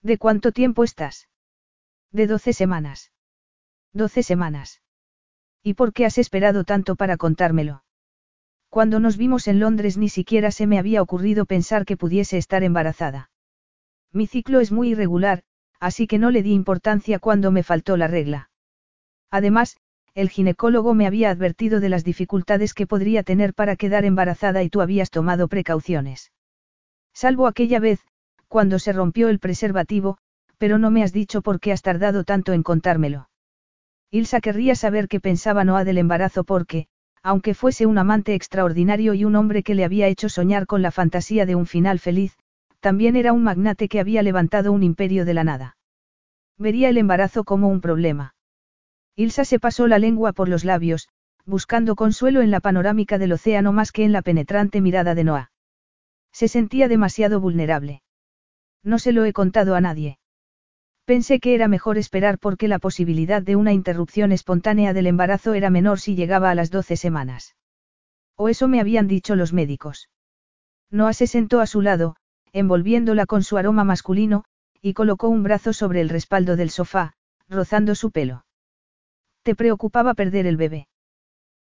¿De 0.02 0.18
cuánto 0.18 0.52
tiempo 0.52 0.84
estás? 0.84 1.28
De 2.10 2.26
doce 2.26 2.52
semanas. 2.52 3.12
Doce 3.92 4.22
semanas. 4.22 4.82
¿Y 5.62 5.74
por 5.74 5.92
qué 5.92 6.06
has 6.06 6.18
esperado 6.18 6.64
tanto 6.64 6.96
para 6.96 7.16
contármelo? 7.16 7.84
Cuando 8.68 9.00
nos 9.00 9.16
vimos 9.16 9.48
en 9.48 9.58
Londres 9.60 9.96
ni 9.96 10.08
siquiera 10.08 10.50
se 10.52 10.66
me 10.66 10.78
había 10.78 11.02
ocurrido 11.02 11.44
pensar 11.44 11.84
que 11.84 11.96
pudiese 11.96 12.38
estar 12.38 12.62
embarazada. 12.62 13.30
Mi 14.12 14.26
ciclo 14.26 14.60
es 14.60 14.70
muy 14.70 14.90
irregular, 14.90 15.42
así 15.80 16.06
que 16.06 16.18
no 16.18 16.30
le 16.30 16.42
di 16.42 16.52
importancia 16.52 17.18
cuando 17.18 17.50
me 17.50 17.62
faltó 17.62 17.96
la 17.96 18.06
regla. 18.06 18.49
Además, 19.30 19.76
el 20.14 20.28
ginecólogo 20.28 20.94
me 20.94 21.06
había 21.06 21.30
advertido 21.30 21.80
de 21.80 21.88
las 21.88 22.04
dificultades 22.04 22.74
que 22.74 22.86
podría 22.86 23.22
tener 23.22 23.54
para 23.54 23.76
quedar 23.76 24.04
embarazada 24.04 24.62
y 24.62 24.68
tú 24.68 24.80
habías 24.80 25.10
tomado 25.10 25.48
precauciones. 25.48 26.32
Salvo 27.12 27.46
aquella 27.46 27.78
vez, 27.78 28.00
cuando 28.48 28.78
se 28.78 28.92
rompió 28.92 29.28
el 29.28 29.38
preservativo, 29.38 30.18
pero 30.58 30.78
no 30.78 30.90
me 30.90 31.02
has 31.02 31.12
dicho 31.12 31.42
por 31.42 31.60
qué 31.60 31.72
has 31.72 31.82
tardado 31.82 32.24
tanto 32.24 32.52
en 32.52 32.62
contármelo. 32.62 33.30
Ilsa 34.10 34.40
querría 34.40 34.74
saber 34.74 35.06
qué 35.06 35.20
pensaba 35.20 35.64
Noah 35.64 35.84
del 35.84 35.98
embarazo 35.98 36.42
porque, 36.42 36.88
aunque 37.22 37.54
fuese 37.54 37.86
un 37.86 37.98
amante 37.98 38.34
extraordinario 38.34 39.14
y 39.14 39.24
un 39.24 39.36
hombre 39.36 39.62
que 39.62 39.74
le 39.74 39.84
había 39.84 40.08
hecho 40.08 40.28
soñar 40.28 40.66
con 40.66 40.82
la 40.82 40.90
fantasía 40.90 41.46
de 41.46 41.54
un 41.54 41.66
final 41.66 42.00
feliz, 42.00 42.36
también 42.80 43.14
era 43.14 43.32
un 43.32 43.44
magnate 43.44 43.88
que 43.88 44.00
había 44.00 44.22
levantado 44.22 44.72
un 44.72 44.82
imperio 44.82 45.24
de 45.24 45.34
la 45.34 45.44
nada. 45.44 45.76
Vería 46.58 46.88
el 46.88 46.98
embarazo 46.98 47.44
como 47.44 47.68
un 47.68 47.80
problema. 47.80 48.34
Ilsa 49.20 49.44
se 49.44 49.60
pasó 49.60 49.86
la 49.86 49.98
lengua 49.98 50.32
por 50.32 50.48
los 50.48 50.64
labios, 50.64 51.06
buscando 51.44 51.94
consuelo 51.94 52.40
en 52.40 52.50
la 52.50 52.60
panorámica 52.60 53.18
del 53.18 53.32
océano 53.32 53.70
más 53.70 53.92
que 53.92 54.02
en 54.02 54.12
la 54.12 54.22
penetrante 54.22 54.80
mirada 54.80 55.14
de 55.14 55.24
Noah. 55.24 55.50
Se 56.32 56.48
sentía 56.48 56.88
demasiado 56.88 57.38
vulnerable. 57.38 58.02
No 58.82 58.98
se 58.98 59.12
lo 59.12 59.26
he 59.26 59.34
contado 59.34 59.74
a 59.74 59.82
nadie. 59.82 60.18
Pensé 61.04 61.38
que 61.38 61.54
era 61.54 61.68
mejor 61.68 61.98
esperar 61.98 62.38
porque 62.38 62.66
la 62.66 62.78
posibilidad 62.78 63.42
de 63.42 63.56
una 63.56 63.74
interrupción 63.74 64.32
espontánea 64.32 64.94
del 64.94 65.06
embarazo 65.06 65.52
era 65.52 65.68
menor 65.68 66.00
si 66.00 66.14
llegaba 66.14 66.50
a 66.50 66.54
las 66.54 66.70
12 66.70 66.96
semanas. 66.96 67.56
O 68.36 68.48
eso 68.48 68.68
me 68.68 68.80
habían 68.80 69.06
dicho 69.06 69.36
los 69.36 69.52
médicos. 69.52 70.08
Noah 70.90 71.12
se 71.12 71.26
sentó 71.26 71.60
a 71.60 71.66
su 71.66 71.82
lado, 71.82 72.16
envolviéndola 72.54 73.26
con 73.26 73.42
su 73.42 73.58
aroma 73.58 73.84
masculino, 73.84 74.44
y 74.80 74.94
colocó 74.94 75.28
un 75.28 75.42
brazo 75.42 75.74
sobre 75.74 76.00
el 76.00 76.08
respaldo 76.08 76.56
del 76.56 76.70
sofá, 76.70 77.12
rozando 77.50 77.94
su 77.94 78.12
pelo. 78.12 78.44
¿Te 79.42 79.54
preocupaba 79.54 80.14
perder 80.14 80.46
el 80.46 80.56
bebé? 80.56 80.88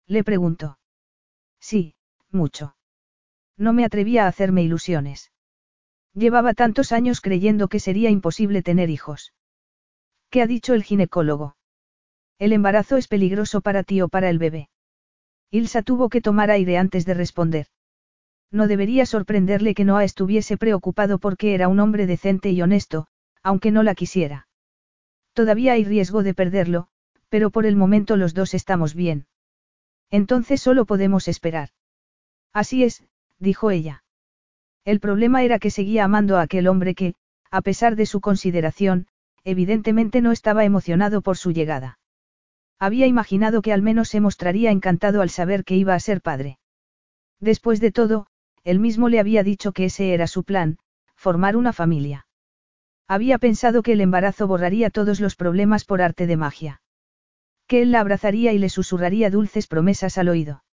Le 0.06 0.24
preguntó. 0.24 0.78
Sí, 1.60 1.94
mucho. 2.30 2.76
No 3.56 3.72
me 3.72 3.84
atrevía 3.84 4.24
a 4.24 4.28
hacerme 4.28 4.62
ilusiones. 4.62 5.32
Llevaba 6.14 6.54
tantos 6.54 6.92
años 6.92 7.20
creyendo 7.20 7.68
que 7.68 7.80
sería 7.80 8.10
imposible 8.10 8.62
tener 8.62 8.90
hijos. 8.90 9.32
¿Qué 10.30 10.42
ha 10.42 10.46
dicho 10.46 10.74
el 10.74 10.82
ginecólogo? 10.82 11.56
El 12.38 12.52
embarazo 12.52 12.96
es 12.96 13.08
peligroso 13.08 13.60
para 13.60 13.82
ti 13.82 14.00
o 14.00 14.08
para 14.08 14.30
el 14.30 14.38
bebé. 14.38 14.68
Ilsa 15.50 15.82
tuvo 15.82 16.08
que 16.08 16.20
tomar 16.20 16.50
aire 16.50 16.76
antes 16.78 17.06
de 17.06 17.14
responder. 17.14 17.66
No 18.50 18.66
debería 18.66 19.06
sorprenderle 19.06 19.74
que 19.74 19.84
Noah 19.84 20.04
estuviese 20.04 20.56
preocupado 20.56 21.18
porque 21.18 21.54
era 21.54 21.68
un 21.68 21.80
hombre 21.80 22.06
decente 22.06 22.50
y 22.50 22.62
honesto, 22.62 23.06
aunque 23.42 23.70
no 23.70 23.82
la 23.82 23.94
quisiera. 23.94 24.48
Todavía 25.32 25.74
hay 25.74 25.84
riesgo 25.84 26.22
de 26.22 26.34
perderlo, 26.34 26.88
pero 27.28 27.50
por 27.50 27.66
el 27.66 27.76
momento 27.76 28.16
los 28.16 28.34
dos 28.34 28.54
estamos 28.54 28.94
bien. 28.94 29.26
Entonces 30.10 30.60
solo 30.60 30.86
podemos 30.86 31.28
esperar. 31.28 31.70
Así 32.52 32.84
es, 32.84 33.04
dijo 33.38 33.70
ella. 33.70 34.04
El 34.84 35.00
problema 35.00 35.42
era 35.42 35.58
que 35.58 35.70
seguía 35.70 36.04
amando 36.04 36.38
a 36.38 36.42
aquel 36.42 36.66
hombre 36.66 36.94
que, 36.94 37.14
a 37.50 37.60
pesar 37.60 37.96
de 37.96 38.06
su 38.06 38.20
consideración, 38.20 39.06
evidentemente 39.44 40.20
no 40.20 40.32
estaba 40.32 40.64
emocionado 40.64 41.20
por 41.20 41.36
su 41.36 41.52
llegada. 41.52 41.98
Había 42.78 43.06
imaginado 43.06 43.60
que 43.60 43.72
al 43.72 43.82
menos 43.82 44.08
se 44.08 44.20
mostraría 44.20 44.70
encantado 44.70 45.20
al 45.20 45.30
saber 45.30 45.64
que 45.64 45.76
iba 45.76 45.94
a 45.94 46.00
ser 46.00 46.20
padre. 46.20 46.58
Después 47.40 47.80
de 47.80 47.92
todo, 47.92 48.26
él 48.64 48.78
mismo 48.78 49.08
le 49.08 49.20
había 49.20 49.42
dicho 49.42 49.72
que 49.72 49.86
ese 49.86 50.14
era 50.14 50.26
su 50.26 50.44
plan, 50.44 50.78
formar 51.16 51.56
una 51.56 51.72
familia. 51.72 52.26
Había 53.06 53.38
pensado 53.38 53.82
que 53.82 53.92
el 53.92 54.00
embarazo 54.00 54.46
borraría 54.46 54.90
todos 54.90 55.20
los 55.20 55.34
problemas 55.34 55.84
por 55.84 56.02
arte 56.02 56.26
de 56.26 56.36
magia. 56.36 56.80
Que 57.68 57.82
él 57.82 57.92
la 57.92 58.00
abrazaría 58.00 58.52
y 58.52 58.58
le 58.58 58.70
susurraría 58.70 59.30
dulces 59.30 59.66
promesas 59.68 60.18
al 60.18 60.28
oído. 60.28 60.64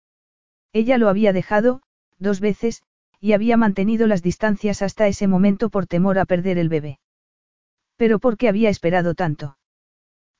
Ella 0.73 0.97
lo 0.97 1.09
había 1.09 1.33
dejado, 1.33 1.81
dos 2.17 2.39
veces, 2.39 2.81
y 3.19 3.33
había 3.33 3.57
mantenido 3.57 4.07
las 4.07 4.23
distancias 4.23 4.81
hasta 4.81 5.07
ese 5.07 5.27
momento 5.27 5.69
por 5.69 5.87
temor 5.87 6.17
a 6.17 6.25
perder 6.25 6.57
el 6.57 6.69
bebé. 6.69 6.99
Pero 7.97 8.19
¿por 8.19 8.37
qué 8.37 8.49
había 8.49 8.69
esperado 8.69 9.13
tanto? 9.13 9.57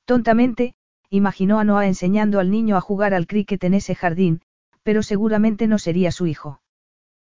Tontamente, 0.06 0.74
imaginó 1.10 1.58
a 1.58 1.64
Noah 1.64 1.86
enseñando 1.86 2.40
al 2.40 2.50
niño 2.50 2.76
a 2.76 2.80
jugar 2.80 3.14
al 3.14 3.26
cricket 3.26 3.62
en 3.64 3.74
ese 3.74 3.94
jardín, 3.94 4.40
pero 4.82 5.02
seguramente 5.02 5.66
no 5.66 5.78
sería 5.78 6.12
su 6.12 6.26
hijo. 6.26 6.60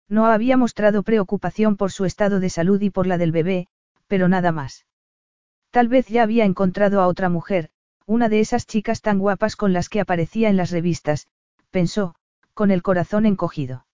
No 0.09 0.27
había 0.27 0.57
mostrado 0.57 1.03
preocupación 1.03 1.77
por 1.77 1.93
su 1.93 2.05
estado 2.07 2.41
de 2.41 2.51
salud 2.51 2.81
y 2.81 2.91
por 2.91 3.07
la 3.07 3.19
del 3.19 3.31
bebé, 3.31 3.69
pero 4.09 4.29
nada 4.29 4.53
más. 4.53 4.85
Tal 5.71 5.89
vez 5.89 6.09
ya 6.09 6.23
había 6.23 6.45
encontrado 6.45 7.01
a 7.01 7.07
otra 7.07 7.29
mujer, 7.29 7.71
una 8.07 8.29
de 8.29 8.41
esas 8.41 8.67
chicas 8.67 9.01
tan 9.01 9.19
guapas 9.19 9.57
con 9.57 9.73
las 9.73 9.89
que 9.89 10.01
aparecía 10.01 10.49
en 10.49 10.57
las 10.57 10.71
revistas, 10.71 11.29
pensó, 11.71 12.15
con 12.55 12.71
el 12.71 12.83
corazón 12.83 13.27
encogido. 13.27 13.87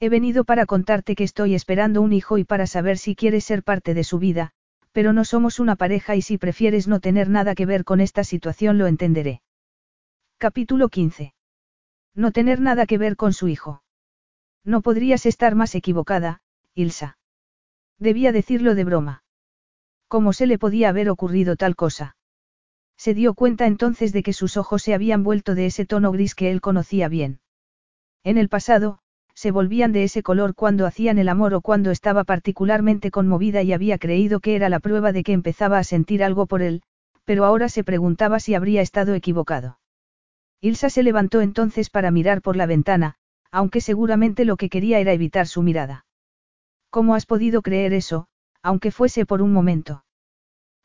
He 0.00 0.08
venido 0.08 0.44
para 0.44 0.66
contarte 0.66 1.14
que 1.14 1.24
estoy 1.24 1.54
esperando 1.54 2.02
un 2.02 2.12
hijo 2.12 2.38
y 2.38 2.44
para 2.44 2.66
saber 2.66 2.98
si 2.98 3.14
quieres 3.14 3.44
ser 3.44 3.62
parte 3.62 3.94
de 3.94 4.04
su 4.04 4.18
vida, 4.18 4.52
pero 4.92 5.12
no 5.12 5.24
somos 5.24 5.60
una 5.60 5.76
pareja 5.76 6.16
y 6.16 6.22
si 6.22 6.38
prefieres 6.38 6.86
no 6.88 7.00
tener 7.00 7.28
nada 7.28 7.54
que 7.54 7.66
ver 7.66 7.84
con 7.84 8.00
esta 8.00 8.24
situación 8.24 8.78
lo 8.78 8.86
entenderé. 8.86 9.42
Capítulo 10.38 10.88
15. 10.88 11.34
No 12.14 12.32
tener 12.32 12.60
nada 12.60 12.86
que 12.86 12.98
ver 12.98 13.16
con 13.16 13.32
su 13.32 13.48
hijo. 13.48 13.82
No 14.64 14.82
podrías 14.82 15.26
estar 15.26 15.54
más 15.54 15.74
equivocada, 15.74 16.42
Ilsa. 16.74 17.18
Debía 17.98 18.32
decirlo 18.32 18.74
de 18.74 18.84
broma. 18.84 19.22
¿Cómo 20.08 20.32
se 20.32 20.46
le 20.46 20.58
podía 20.58 20.90
haber 20.90 21.10
ocurrido 21.10 21.56
tal 21.56 21.76
cosa? 21.76 22.16
Se 22.96 23.14
dio 23.14 23.34
cuenta 23.34 23.66
entonces 23.66 24.12
de 24.12 24.22
que 24.22 24.32
sus 24.32 24.56
ojos 24.56 24.82
se 24.82 24.94
habían 24.94 25.22
vuelto 25.22 25.54
de 25.54 25.66
ese 25.66 25.84
tono 25.86 26.12
gris 26.12 26.34
que 26.34 26.50
él 26.50 26.60
conocía 26.60 27.08
bien. 27.08 27.40
En 28.22 28.38
el 28.38 28.48
pasado, 28.48 28.98
se 29.34 29.50
volvían 29.50 29.92
de 29.92 30.04
ese 30.04 30.22
color 30.22 30.54
cuando 30.54 30.86
hacían 30.86 31.18
el 31.18 31.28
amor 31.28 31.54
o 31.54 31.60
cuando 31.60 31.90
estaba 31.90 32.24
particularmente 32.24 33.10
conmovida 33.10 33.62
y 33.62 33.72
había 33.72 33.98
creído 33.98 34.40
que 34.40 34.54
era 34.54 34.68
la 34.68 34.80
prueba 34.80 35.12
de 35.12 35.24
que 35.24 35.32
empezaba 35.32 35.78
a 35.78 35.84
sentir 35.84 36.22
algo 36.22 36.46
por 36.46 36.62
él, 36.62 36.82
pero 37.24 37.44
ahora 37.44 37.68
se 37.68 37.84
preguntaba 37.84 38.38
si 38.38 38.54
habría 38.54 38.80
estado 38.80 39.14
equivocado. 39.14 39.78
Ilsa 40.60 40.88
se 40.88 41.02
levantó 41.02 41.40
entonces 41.40 41.90
para 41.90 42.10
mirar 42.10 42.42
por 42.42 42.56
la 42.56 42.66
ventana, 42.66 43.16
aunque 43.50 43.80
seguramente 43.80 44.44
lo 44.44 44.56
que 44.56 44.68
quería 44.68 44.98
era 44.98 45.12
evitar 45.12 45.46
su 45.46 45.62
mirada. 45.62 46.06
¿Cómo 46.90 47.14
has 47.14 47.26
podido 47.26 47.60
creer 47.60 47.92
eso, 47.92 48.28
aunque 48.62 48.90
fuese 48.90 49.26
por 49.26 49.42
un 49.42 49.52
momento? 49.52 50.03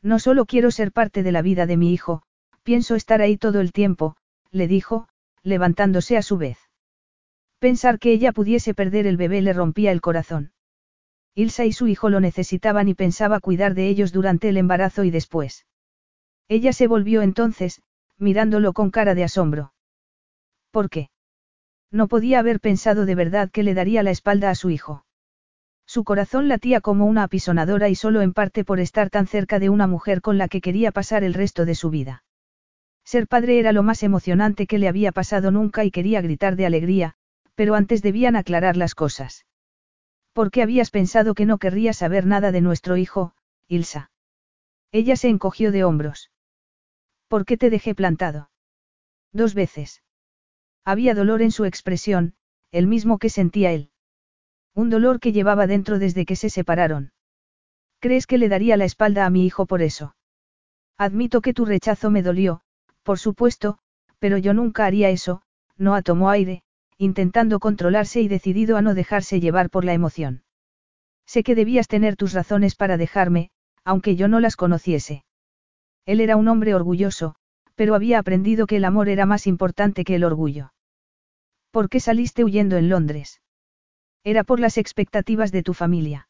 No 0.02 0.18
solo 0.18 0.46
quiero 0.46 0.70
ser 0.70 0.92
parte 0.92 1.22
de 1.22 1.32
la 1.32 1.42
vida 1.42 1.66
de 1.66 1.76
mi 1.76 1.92
hijo, 1.92 2.22
pienso 2.62 2.94
estar 2.94 3.20
ahí 3.20 3.36
todo 3.36 3.60
el 3.60 3.72
tiempo, 3.72 4.16
le 4.50 4.66
dijo, 4.66 5.08
levantándose 5.42 6.16
a 6.16 6.22
su 6.22 6.38
vez. 6.38 6.58
Pensar 7.58 7.98
que 7.98 8.12
ella 8.12 8.32
pudiese 8.32 8.74
perder 8.74 9.06
el 9.06 9.16
bebé 9.16 9.42
le 9.42 9.52
rompía 9.52 9.92
el 9.92 10.00
corazón. 10.00 10.52
Ilsa 11.34 11.64
y 11.66 11.72
su 11.72 11.86
hijo 11.86 12.08
lo 12.08 12.20
necesitaban 12.20 12.88
y 12.88 12.94
pensaba 12.94 13.40
cuidar 13.40 13.74
de 13.74 13.88
ellos 13.88 14.12
durante 14.12 14.48
el 14.48 14.56
embarazo 14.56 15.04
y 15.04 15.10
después. 15.10 15.66
Ella 16.48 16.72
se 16.72 16.86
volvió 16.86 17.22
entonces, 17.22 17.82
mirándolo 18.18 18.72
con 18.72 18.90
cara 18.90 19.14
de 19.14 19.24
asombro. 19.24 19.72
¿Por 20.70 20.88
qué? 20.90 21.10
No 21.90 22.08
podía 22.08 22.38
haber 22.38 22.60
pensado 22.60 23.04
de 23.04 23.14
verdad 23.14 23.50
que 23.50 23.62
le 23.62 23.74
daría 23.74 24.02
la 24.02 24.10
espalda 24.10 24.50
a 24.50 24.54
su 24.54 24.70
hijo. 24.70 25.04
Su 25.90 26.04
corazón 26.04 26.46
latía 26.46 26.80
como 26.80 27.04
una 27.06 27.24
apisonadora 27.24 27.88
y 27.88 27.96
solo 27.96 28.22
en 28.22 28.32
parte 28.32 28.64
por 28.64 28.78
estar 28.78 29.10
tan 29.10 29.26
cerca 29.26 29.58
de 29.58 29.70
una 29.70 29.88
mujer 29.88 30.20
con 30.20 30.38
la 30.38 30.46
que 30.46 30.60
quería 30.60 30.92
pasar 30.92 31.24
el 31.24 31.34
resto 31.34 31.64
de 31.64 31.74
su 31.74 31.90
vida. 31.90 32.22
Ser 33.04 33.26
padre 33.26 33.58
era 33.58 33.72
lo 33.72 33.82
más 33.82 34.04
emocionante 34.04 34.68
que 34.68 34.78
le 34.78 34.86
había 34.86 35.10
pasado 35.10 35.50
nunca 35.50 35.84
y 35.84 35.90
quería 35.90 36.20
gritar 36.20 36.54
de 36.54 36.64
alegría, 36.64 37.14
pero 37.56 37.74
antes 37.74 38.02
debían 38.02 38.36
aclarar 38.36 38.76
las 38.76 38.94
cosas. 38.94 39.46
¿Por 40.32 40.52
qué 40.52 40.62
habías 40.62 40.92
pensado 40.92 41.34
que 41.34 41.44
no 41.44 41.58
querría 41.58 41.92
saber 41.92 42.24
nada 42.24 42.52
de 42.52 42.60
nuestro 42.60 42.96
hijo, 42.96 43.34
Ilsa? 43.66 44.12
Ella 44.92 45.16
se 45.16 45.26
encogió 45.28 45.72
de 45.72 45.82
hombros. 45.82 46.30
¿Por 47.26 47.44
qué 47.44 47.56
te 47.56 47.68
dejé 47.68 47.96
plantado? 47.96 48.48
Dos 49.32 49.54
veces. 49.54 50.04
Había 50.84 51.16
dolor 51.16 51.42
en 51.42 51.50
su 51.50 51.64
expresión, 51.64 52.34
el 52.70 52.86
mismo 52.86 53.18
que 53.18 53.28
sentía 53.28 53.72
él. 53.72 53.90
Un 54.74 54.90
dolor 54.90 55.20
que 55.20 55.32
llevaba 55.32 55.66
dentro 55.66 55.98
desde 55.98 56.24
que 56.24 56.36
se 56.36 56.50
separaron. 56.50 57.12
¿Crees 57.98 58.26
que 58.26 58.38
le 58.38 58.48
daría 58.48 58.76
la 58.76 58.84
espalda 58.84 59.26
a 59.26 59.30
mi 59.30 59.44
hijo 59.44 59.66
por 59.66 59.82
eso? 59.82 60.14
Admito 60.96 61.40
que 61.40 61.54
tu 61.54 61.64
rechazo 61.64 62.10
me 62.10 62.22
dolió, 62.22 62.60
por 63.02 63.18
supuesto, 63.18 63.78
pero 64.18 64.38
yo 64.38 64.54
nunca 64.54 64.86
haría 64.86 65.10
eso, 65.10 65.42
no 65.76 66.00
tomó 66.02 66.30
aire, 66.30 66.62
intentando 66.98 67.58
controlarse 67.58 68.20
y 68.20 68.28
decidido 68.28 68.76
a 68.76 68.82
no 68.82 68.94
dejarse 68.94 69.40
llevar 69.40 69.70
por 69.70 69.84
la 69.84 69.94
emoción. 69.94 70.42
Sé 71.26 71.42
que 71.42 71.54
debías 71.54 71.88
tener 71.88 72.16
tus 72.16 72.32
razones 72.32 72.74
para 72.74 72.96
dejarme, 72.96 73.50
aunque 73.84 74.16
yo 74.16 74.28
no 74.28 74.40
las 74.40 74.56
conociese. 74.56 75.24
Él 76.04 76.20
era 76.20 76.36
un 76.36 76.48
hombre 76.48 76.74
orgulloso, 76.74 77.36
pero 77.74 77.94
había 77.94 78.18
aprendido 78.18 78.66
que 78.66 78.76
el 78.76 78.84
amor 78.84 79.08
era 79.08 79.26
más 79.26 79.46
importante 79.46 80.04
que 80.04 80.16
el 80.16 80.24
orgullo. 80.24 80.72
¿Por 81.70 81.88
qué 81.88 82.00
saliste 82.00 82.44
huyendo 82.44 82.76
en 82.76 82.88
Londres? 82.88 83.40
Era 84.24 84.44
por 84.44 84.60
las 84.60 84.76
expectativas 84.78 85.52
de 85.52 85.62
tu 85.62 85.74
familia. 85.74 86.28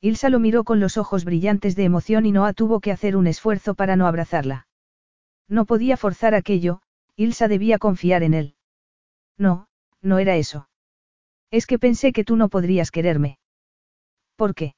Ilsa 0.00 0.30
lo 0.30 0.40
miró 0.40 0.64
con 0.64 0.80
los 0.80 0.96
ojos 0.96 1.24
brillantes 1.24 1.76
de 1.76 1.84
emoción 1.84 2.26
y 2.26 2.32
Noah 2.32 2.54
tuvo 2.54 2.80
que 2.80 2.90
hacer 2.90 3.16
un 3.16 3.26
esfuerzo 3.26 3.74
para 3.74 3.96
no 3.96 4.06
abrazarla. 4.06 4.66
No 5.48 5.64
podía 5.64 5.96
forzar 5.96 6.34
aquello, 6.34 6.80
Ilsa 7.16 7.46
debía 7.46 7.78
confiar 7.78 8.22
en 8.22 8.34
él. 8.34 8.56
No, 9.38 9.68
no 10.00 10.18
era 10.18 10.36
eso. 10.36 10.68
Es 11.50 11.66
que 11.66 11.78
pensé 11.78 12.12
que 12.12 12.24
tú 12.24 12.36
no 12.36 12.48
podrías 12.48 12.90
quererme. 12.90 13.38
¿Por 14.36 14.54
qué? 14.54 14.74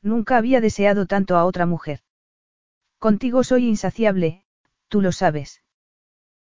Nunca 0.00 0.36
había 0.36 0.60
deseado 0.60 1.06
tanto 1.06 1.36
a 1.36 1.44
otra 1.44 1.66
mujer. 1.66 2.00
Contigo 2.98 3.44
soy 3.44 3.66
insaciable, 3.66 4.44
tú 4.88 5.00
lo 5.00 5.12
sabes. 5.12 5.62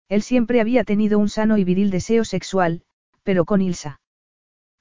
Él 0.07 0.21
siempre 0.21 0.61
había 0.61 0.83
tenido 0.83 1.19
un 1.19 1.27
sano 1.27 1.57
y 1.57 1.63
viril 1.63 1.89
deseo 1.89 2.23
sexual, 2.23 2.83
pero 3.23 3.45
con 3.45 3.61
Ilsa. 3.61 3.99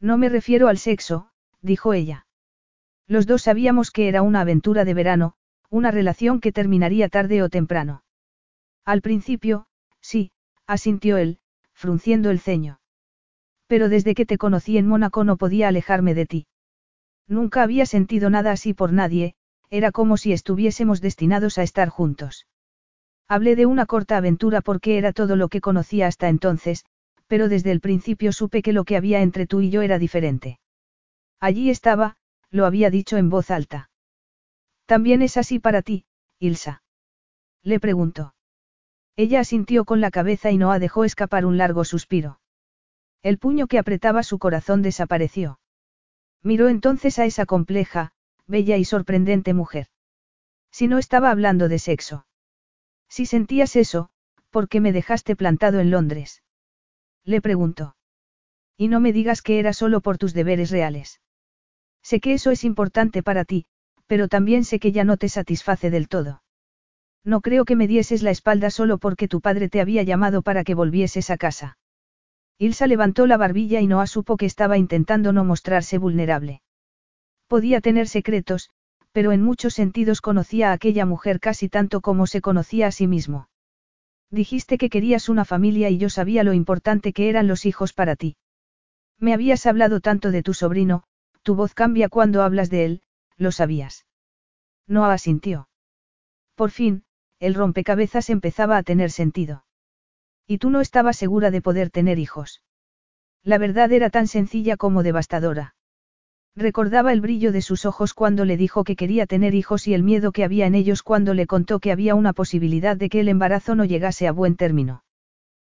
No 0.01 0.19
me 0.19 0.29
refiero 0.29 0.69
al 0.69 0.79
sexo, 0.79 1.31
dijo 1.63 1.93
ella. 1.93 2.27
Los 3.07 3.27
dos 3.27 3.43
sabíamos 3.43 3.91
que 3.91 4.09
era 4.09 4.23
una 4.23 4.41
aventura 4.41 4.85
de 4.85 4.95
verano, 4.95 5.35
una 5.71 5.91
relación 5.91 6.41
que 6.41 6.53
terminaría 6.53 7.09
tarde 7.09 7.43
o 7.43 7.49
temprano. 7.49 8.03
Al 8.85 9.01
principio, 9.03 9.67
sí, 10.01 10.33
asintió 10.67 11.17
él, 11.17 11.39
frunciendo 11.73 12.31
el 12.31 12.41
ceño. 12.41 12.81
Pero 13.67 13.89
desde 13.89 14.15
que 14.15 14.27
te 14.27 14.39
conocí 14.39 14.79
en 14.79 14.87
Mónaco 14.87 15.25
no 15.25 15.37
podía 15.37 15.69
alejarme 15.69 16.15
de 16.15 16.27
ti. 16.27 16.47
Nunca 17.27 17.63
había 17.63 17.87
sentido 17.87 18.31
nada 18.31 18.53
así 18.53 18.75
por 18.75 18.93
nadie, 18.93 19.35
era 19.71 19.91
como 19.91 20.17
si 20.17 20.33
estuviésemos 20.33 21.01
destinados 21.01 21.59
a 21.59 21.63
estar 21.63 21.89
juntos. 21.89 22.47
Hablé 23.29 23.57
de 23.57 23.67
una 23.67 23.87
corta 23.87 24.17
aventura 24.17 24.61
porque 24.61 24.99
era 24.99 25.13
todo 25.13 25.35
lo 25.35 25.49
que 25.49 25.61
conocía 25.61 26.07
hasta 26.07 26.29
entonces, 26.29 26.85
pero 27.27 27.49
desde 27.49 27.73
el 27.73 27.81
principio 27.81 28.33
supe 28.33 28.63
que 28.63 28.73
lo 28.73 28.85
que 28.85 28.97
había 28.97 29.21
entre 29.23 29.47
tú 29.47 29.61
y 29.61 29.71
yo 29.71 29.83
era 29.83 29.99
diferente. 29.99 30.61
Allí 31.41 31.71
estaba, 31.71 32.17
lo 32.51 32.67
había 32.67 32.91
dicho 32.91 33.17
en 33.17 33.29
voz 33.29 33.51
alta. 33.51 33.91
¿También 34.87 35.23
es 35.23 35.37
así 35.37 35.59
para 35.59 35.83
ti, 35.83 36.07
Ilsa? 36.39 36.83
Le 37.63 37.81
preguntó. 37.81 38.35
Ella 39.17 39.41
asintió 39.41 39.85
con 39.85 40.01
la 40.01 40.11
cabeza 40.11 40.51
y 40.51 40.59
Noah 40.59 40.79
dejó 40.79 41.05
escapar 41.05 41.47
un 41.47 41.57
largo 41.57 41.85
suspiro. 41.85 42.41
El 43.23 43.39
puño 43.39 43.67
que 43.67 43.79
apretaba 43.79 44.23
su 44.23 44.39
corazón 44.39 44.83
desapareció. 44.83 45.59
Miró 46.43 46.69
entonces 46.69 47.19
a 47.19 47.25
esa 47.25 47.47
compleja, 47.47 48.13
bella 48.47 48.77
y 48.77 48.85
sorprendente 48.85 49.53
mujer. 49.55 49.89
Si 50.71 50.87
no 50.87 50.99
estaba 50.99 51.31
hablando 51.31 51.69
de 51.69 51.79
sexo. 51.79 52.27
Si 53.09 53.27
sentías 53.27 53.75
eso, 53.75 54.11
¿por 54.51 54.69
qué 54.69 54.81
me 54.81 54.93
dejaste 54.93 55.35
plantado 55.35 55.81
en 55.81 55.91
Londres? 55.91 56.43
Le 57.27 57.43
preguntó. 57.43 57.97
Y 58.79 58.89
no 58.89 59.01
me 59.01 59.13
digas 59.13 59.43
que 59.43 59.59
era 59.59 59.73
solo 59.73 60.01
por 60.01 60.17
tus 60.17 60.33
deberes 60.33 60.71
reales. 60.71 61.21
Sé 62.03 62.21
que 62.21 62.33
eso 62.33 62.53
es 62.53 62.63
importante 62.63 63.23
para 63.23 63.45
ti, 63.45 63.67
pero 64.07 64.29
también 64.29 64.65
sé 64.65 64.79
que 64.79 64.93
ya 64.93 65.03
no 65.03 65.17
te 65.17 65.29
satisface 65.29 65.91
del 65.91 66.09
todo. 66.09 66.43
No 67.25 67.41
creo 67.41 67.65
que 67.65 67.75
me 67.75 67.89
dieses 67.89 68.23
la 68.23 68.31
espalda 68.31 68.71
solo 68.71 68.99
porque 68.99 69.27
tu 69.27 69.41
padre 69.41 69.69
te 69.69 69.81
había 69.81 70.05
llamado 70.05 70.43
para 70.43 70.63
que 70.63 70.75
volvieses 70.75 71.31
a 71.31 71.37
casa. 71.37 71.79
Ilsa 72.59 72.87
levantó 72.87 73.27
la 73.27 73.37
barbilla 73.37 73.81
y 73.81 73.89
Noah 73.89 74.07
supo 74.07 74.37
que 74.37 74.47
estaba 74.47 74.79
intentando 74.79 75.33
no 75.33 75.45
mostrarse 75.45 75.99
vulnerable. 75.99 76.63
Podía 77.49 77.81
tener 77.81 78.07
secretos, 78.07 78.71
pero 79.11 79.33
en 79.33 79.43
muchos 79.43 79.75
sentidos 79.75 80.21
conocía 80.21 80.71
a 80.71 80.75
aquella 80.75 81.07
mujer 81.07 81.41
casi 81.41 81.69
tanto 81.69 82.01
como 82.01 82.29
se 82.29 82.41
conocía 82.41 82.87
a 82.87 82.93
sí 82.93 83.09
mismo. 83.09 83.49
Dijiste 84.31 84.79
que 84.79 84.91
querías 84.91 85.29
una 85.29 85.45
familia 85.45 85.89
y 85.91 85.99
yo 85.99 86.11
sabía 86.11 86.43
lo 86.43 86.53
importante 86.53 87.13
que 87.13 87.29
eran 87.29 87.47
los 87.47 87.65
hijos 87.65 87.93
para 87.93 88.17
ti. 88.17 88.37
Me 89.19 89.33
habías 89.33 89.67
hablado 89.67 90.01
tanto 90.01 90.31
de 90.31 90.43
tu 90.43 90.53
sobrino, 90.53 91.05
tu 91.43 91.55
voz 91.55 91.75
cambia 91.75 92.09
cuando 92.09 92.43
hablas 92.43 92.71
de 92.71 92.85
él, 92.85 93.03
lo 93.37 93.53
sabías. 93.53 94.05
Noah 94.89 95.13
asintió. 95.13 95.69
Por 96.57 96.71
fin, 96.71 97.05
el 97.39 97.55
rompecabezas 97.55 98.31
empezaba 98.31 98.77
a 98.77 98.83
tener 98.83 99.11
sentido. 99.11 99.65
Y 100.47 100.59
tú 100.59 100.71
no 100.71 100.81
estabas 100.81 101.17
segura 101.17 101.51
de 101.51 101.63
poder 101.63 101.91
tener 101.91 102.19
hijos. 102.19 102.63
La 103.45 103.59
verdad 103.59 103.93
era 103.93 104.11
tan 104.11 104.27
sencilla 104.27 104.77
como 104.77 105.05
devastadora. 105.05 105.76
Recordaba 106.57 107.13
el 107.13 107.21
brillo 107.21 107.53
de 107.53 107.61
sus 107.61 107.85
ojos 107.85 108.15
cuando 108.15 108.47
le 108.47 108.57
dijo 108.57 108.83
que 108.83 108.97
quería 108.97 109.27
tener 109.27 109.55
hijos 109.55 109.87
y 109.87 109.93
el 109.93 110.03
miedo 110.03 110.33
que 110.33 110.43
había 110.43 110.67
en 110.67 110.75
ellos 110.75 111.03
cuando 111.03 111.35
le 111.35 111.47
contó 111.47 111.81
que 111.81 111.93
había 111.93 112.15
una 112.15 112.33
posibilidad 112.33 112.97
de 112.97 113.11
que 113.11 113.21
el 113.21 113.29
embarazo 113.29 113.75
no 113.75 113.85
llegase 113.85 114.27
a 114.27 114.33
buen 114.33 114.57
término. 114.57 115.05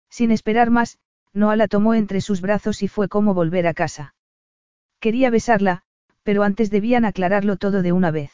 Sin 0.09 0.31
esperar 0.31 0.71
más, 0.71 0.99
Noah 1.35 1.57
la 1.57 1.69
tomó 1.69 1.93
entre 1.93 2.23
sus 2.23 2.41
brazos 2.41 2.83
y 2.83 2.89
fue 2.89 3.09
como 3.09 3.35
volver 3.35 3.67
a 3.67 3.75
casa. 3.75 4.15
Quería 5.01 5.29
besarla, 5.29 5.83
pero 6.23 6.43
antes 6.45 6.71
debían 6.71 7.05
aclararlo 7.05 7.57
todo 7.57 7.83
de 7.83 7.93
una 7.93 8.11
vez. 8.11 8.33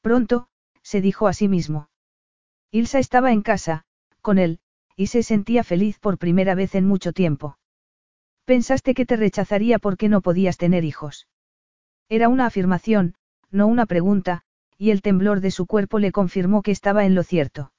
Pronto, 0.00 0.48
se 0.82 1.00
dijo 1.00 1.28
a 1.28 1.32
sí 1.32 1.46
mismo. 1.46 1.88
Ilsa 2.72 2.98
estaba 2.98 3.32
en 3.32 3.42
casa, 3.42 3.84
con 4.22 4.38
él, 4.38 4.58
y 4.96 5.06
se 5.06 5.22
sentía 5.22 5.62
feliz 5.62 6.00
por 6.00 6.18
primera 6.18 6.56
vez 6.56 6.74
en 6.74 6.86
mucho 6.86 7.12
tiempo. 7.12 7.58
Pensaste 8.48 8.94
que 8.94 9.04
te 9.04 9.16
rechazaría 9.16 9.78
porque 9.78 10.08
no 10.08 10.22
podías 10.22 10.56
tener 10.56 10.82
hijos. 10.82 11.28
Era 12.08 12.30
una 12.30 12.46
afirmación, 12.46 13.14
no 13.50 13.66
una 13.66 13.84
pregunta, 13.84 14.40
y 14.78 14.90
el 14.90 15.02
temblor 15.02 15.42
de 15.42 15.50
su 15.50 15.66
cuerpo 15.66 15.98
le 15.98 16.12
confirmó 16.12 16.62
que 16.62 16.70
estaba 16.70 17.04
en 17.04 17.14
lo 17.14 17.24
cierto. 17.24 17.72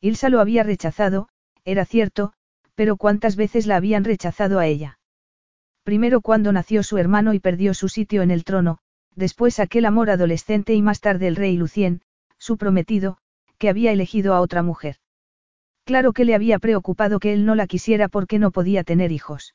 Ilsa 0.00 0.30
lo 0.30 0.40
había 0.40 0.64
rechazado, 0.64 1.28
era 1.64 1.84
cierto, 1.84 2.32
pero 2.74 2.96
¿cuántas 2.96 3.36
veces 3.36 3.68
la 3.68 3.76
habían 3.76 4.02
rechazado 4.02 4.58
a 4.58 4.66
ella? 4.66 4.98
Primero 5.84 6.22
cuando 6.22 6.50
nació 6.50 6.82
su 6.82 6.98
hermano 6.98 7.32
y 7.32 7.38
perdió 7.38 7.72
su 7.72 7.88
sitio 7.88 8.22
en 8.22 8.32
el 8.32 8.42
trono, 8.42 8.78
después 9.14 9.60
aquel 9.60 9.84
amor 9.84 10.10
adolescente 10.10 10.74
y 10.74 10.82
más 10.82 11.00
tarde 11.00 11.28
el 11.28 11.36
rey 11.36 11.56
Lucien, 11.56 12.02
su 12.36 12.56
prometido, 12.56 13.18
que 13.58 13.68
había 13.68 13.92
elegido 13.92 14.34
a 14.34 14.40
otra 14.40 14.64
mujer. 14.64 14.96
Claro 15.84 16.12
que 16.12 16.24
le 16.24 16.34
había 16.34 16.58
preocupado 16.58 17.20
que 17.20 17.32
él 17.32 17.46
no 17.46 17.54
la 17.54 17.68
quisiera 17.68 18.08
porque 18.08 18.40
no 18.40 18.50
podía 18.50 18.82
tener 18.82 19.12
hijos. 19.12 19.54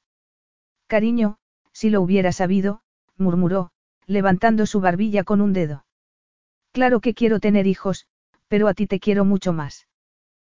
Cariño, 0.90 1.38
si 1.72 1.92
lo 1.92 2.01
hubiera 2.01 2.32
sabido, 2.32 2.82
murmuró, 3.16 3.69
levantando 4.08 4.66
su 4.66 4.82
barbilla 4.82 5.24
con 5.24 5.40
un 5.40 5.53
dedo. 5.53 5.85
Claro 6.72 7.00
que 7.00 7.14
quiero 7.14 7.40
tener 7.40 7.68
hijos, 7.68 8.08
pero 8.48 8.68
a 8.68 8.74
ti 8.74 8.88
te 8.88 9.00
quiero 9.00 9.24
mucho 9.24 9.53
más. 9.53 9.88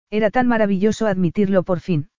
Era 0.09 0.31
tan 0.31 0.47
maravilloso 0.47 1.09
admitirlo 1.09 1.65
por 1.65 1.81
fin. 1.81 2.10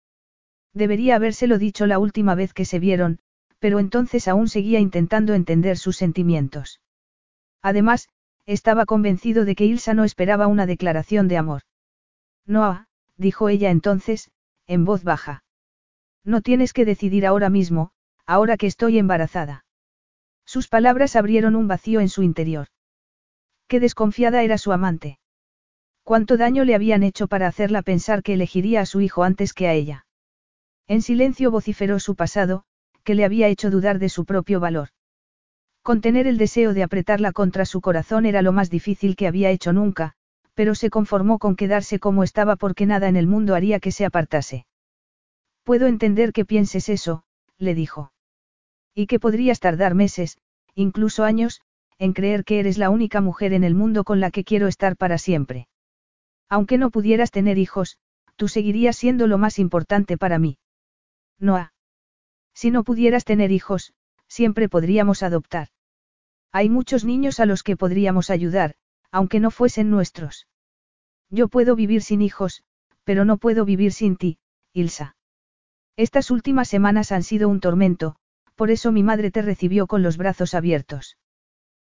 Debería 0.73 1.15
habérselo 1.15 1.57
dicho 1.57 1.87
la 1.87 1.99
última 1.99 2.35
vez 2.35 2.53
que 2.53 2.65
se 2.65 2.79
vieron, 2.79 3.19
pero 3.59 3.79
entonces 3.79 4.27
aún 4.27 4.49
seguía 4.49 4.81
intentando 4.81 5.33
entender 5.33 5.77
sus 5.77 5.95
sentimientos. 5.95 6.81
Además, 7.61 8.09
estaba 8.45 8.85
convencido 8.85 9.45
de 9.45 9.55
que 9.55 9.65
Ilsa 9.65 9.93
no 9.93 10.03
esperaba 10.03 10.47
una 10.47 10.65
declaración 10.65 11.29
de 11.29 11.37
amor. 11.37 11.61
Noah, 12.45 12.87
dijo 13.15 13.47
ella 13.47 13.69
entonces, 13.69 14.31
en 14.67 14.83
voz 14.83 15.05
baja. 15.05 15.45
No 16.25 16.41
tienes 16.41 16.73
que 16.73 16.83
decidir 16.83 17.25
ahora 17.25 17.49
mismo, 17.49 17.91
ahora 18.25 18.57
que 18.57 18.67
estoy 18.67 18.97
embarazada. 18.97 19.65
Sus 20.45 20.67
palabras 20.67 21.15
abrieron 21.15 21.55
un 21.55 21.67
vacío 21.67 21.99
en 21.99 22.09
su 22.09 22.23
interior. 22.23 22.67
Qué 23.67 23.79
desconfiada 23.79 24.43
era 24.43 24.57
su 24.57 24.71
amante. 24.71 25.19
Cuánto 26.03 26.35
daño 26.37 26.65
le 26.65 26.75
habían 26.75 27.03
hecho 27.03 27.27
para 27.27 27.47
hacerla 27.47 27.81
pensar 27.83 28.23
que 28.23 28.33
elegiría 28.33 28.81
a 28.81 28.85
su 28.85 29.01
hijo 29.01 29.23
antes 29.23 29.53
que 29.53 29.67
a 29.67 29.73
ella. 29.73 30.05
En 30.87 31.01
silencio 31.01 31.51
vociferó 31.51 31.99
su 31.99 32.15
pasado, 32.15 32.63
que 33.03 33.15
le 33.15 33.23
había 33.23 33.47
hecho 33.47 33.69
dudar 33.69 33.99
de 33.99 34.09
su 34.09 34.25
propio 34.25 34.59
valor. 34.59 34.89
Contener 35.83 36.27
el 36.27 36.37
deseo 36.37 36.73
de 36.73 36.83
apretarla 36.83 37.31
contra 37.31 37.65
su 37.65 37.81
corazón 37.81 38.25
era 38.25 38.41
lo 38.41 38.51
más 38.51 38.69
difícil 38.69 39.15
que 39.15 39.27
había 39.27 39.49
hecho 39.49 39.73
nunca, 39.73 40.13
pero 40.53 40.75
se 40.75 40.89
conformó 40.89 41.39
con 41.39 41.55
quedarse 41.55 41.99
como 41.99 42.23
estaba 42.23 42.55
porque 42.55 42.85
nada 42.85 43.07
en 43.07 43.15
el 43.15 43.25
mundo 43.25 43.55
haría 43.55 43.79
que 43.79 43.91
se 43.91 44.05
apartase. 44.05 44.65
Puedo 45.63 45.87
entender 45.87 46.33
que 46.33 46.45
pienses 46.45 46.89
eso, 46.89 47.23
le 47.61 47.75
dijo. 47.75 48.11
Y 48.93 49.07
que 49.07 49.19
podrías 49.19 49.59
tardar 49.59 49.95
meses, 49.95 50.37
incluso 50.75 51.23
años, 51.23 51.61
en 51.97 52.13
creer 52.13 52.43
que 52.43 52.59
eres 52.59 52.77
la 52.77 52.89
única 52.89 53.21
mujer 53.21 53.53
en 53.53 53.63
el 53.63 53.75
mundo 53.75 54.03
con 54.03 54.19
la 54.19 54.31
que 54.31 54.43
quiero 54.43 54.67
estar 54.67 54.97
para 54.97 55.17
siempre. 55.17 55.67
Aunque 56.49 56.77
no 56.77 56.89
pudieras 56.89 57.31
tener 57.31 57.57
hijos, 57.57 57.97
tú 58.35 58.47
seguirías 58.47 58.97
siendo 58.97 59.27
lo 59.27 59.37
más 59.37 59.59
importante 59.59 60.17
para 60.17 60.39
mí. 60.39 60.57
Noah. 61.39 61.73
Si 62.53 62.71
no 62.71 62.83
pudieras 62.83 63.23
tener 63.23 63.51
hijos, 63.51 63.93
siempre 64.27 64.67
podríamos 64.67 65.23
adoptar. 65.23 65.69
Hay 66.51 66.69
muchos 66.69 67.05
niños 67.05 67.39
a 67.39 67.45
los 67.45 67.63
que 67.63 67.77
podríamos 67.77 68.29
ayudar, 68.29 68.75
aunque 69.11 69.39
no 69.39 69.51
fuesen 69.51 69.89
nuestros. 69.89 70.47
Yo 71.29 71.47
puedo 71.47 71.75
vivir 71.75 72.01
sin 72.01 72.21
hijos, 72.21 72.63
pero 73.03 73.23
no 73.23 73.37
puedo 73.37 73.63
vivir 73.63 73.93
sin 73.93 74.17
ti, 74.17 74.39
Ilsa. 74.73 75.15
Estas 75.97 76.31
últimas 76.31 76.67
semanas 76.67 77.11
han 77.11 77.23
sido 77.23 77.49
un 77.49 77.59
tormento, 77.59 78.15
por 78.55 78.71
eso 78.71 78.91
mi 78.91 79.03
madre 79.03 79.31
te 79.31 79.41
recibió 79.41 79.87
con 79.87 80.03
los 80.03 80.17
brazos 80.17 80.53
abiertos. 80.53 81.17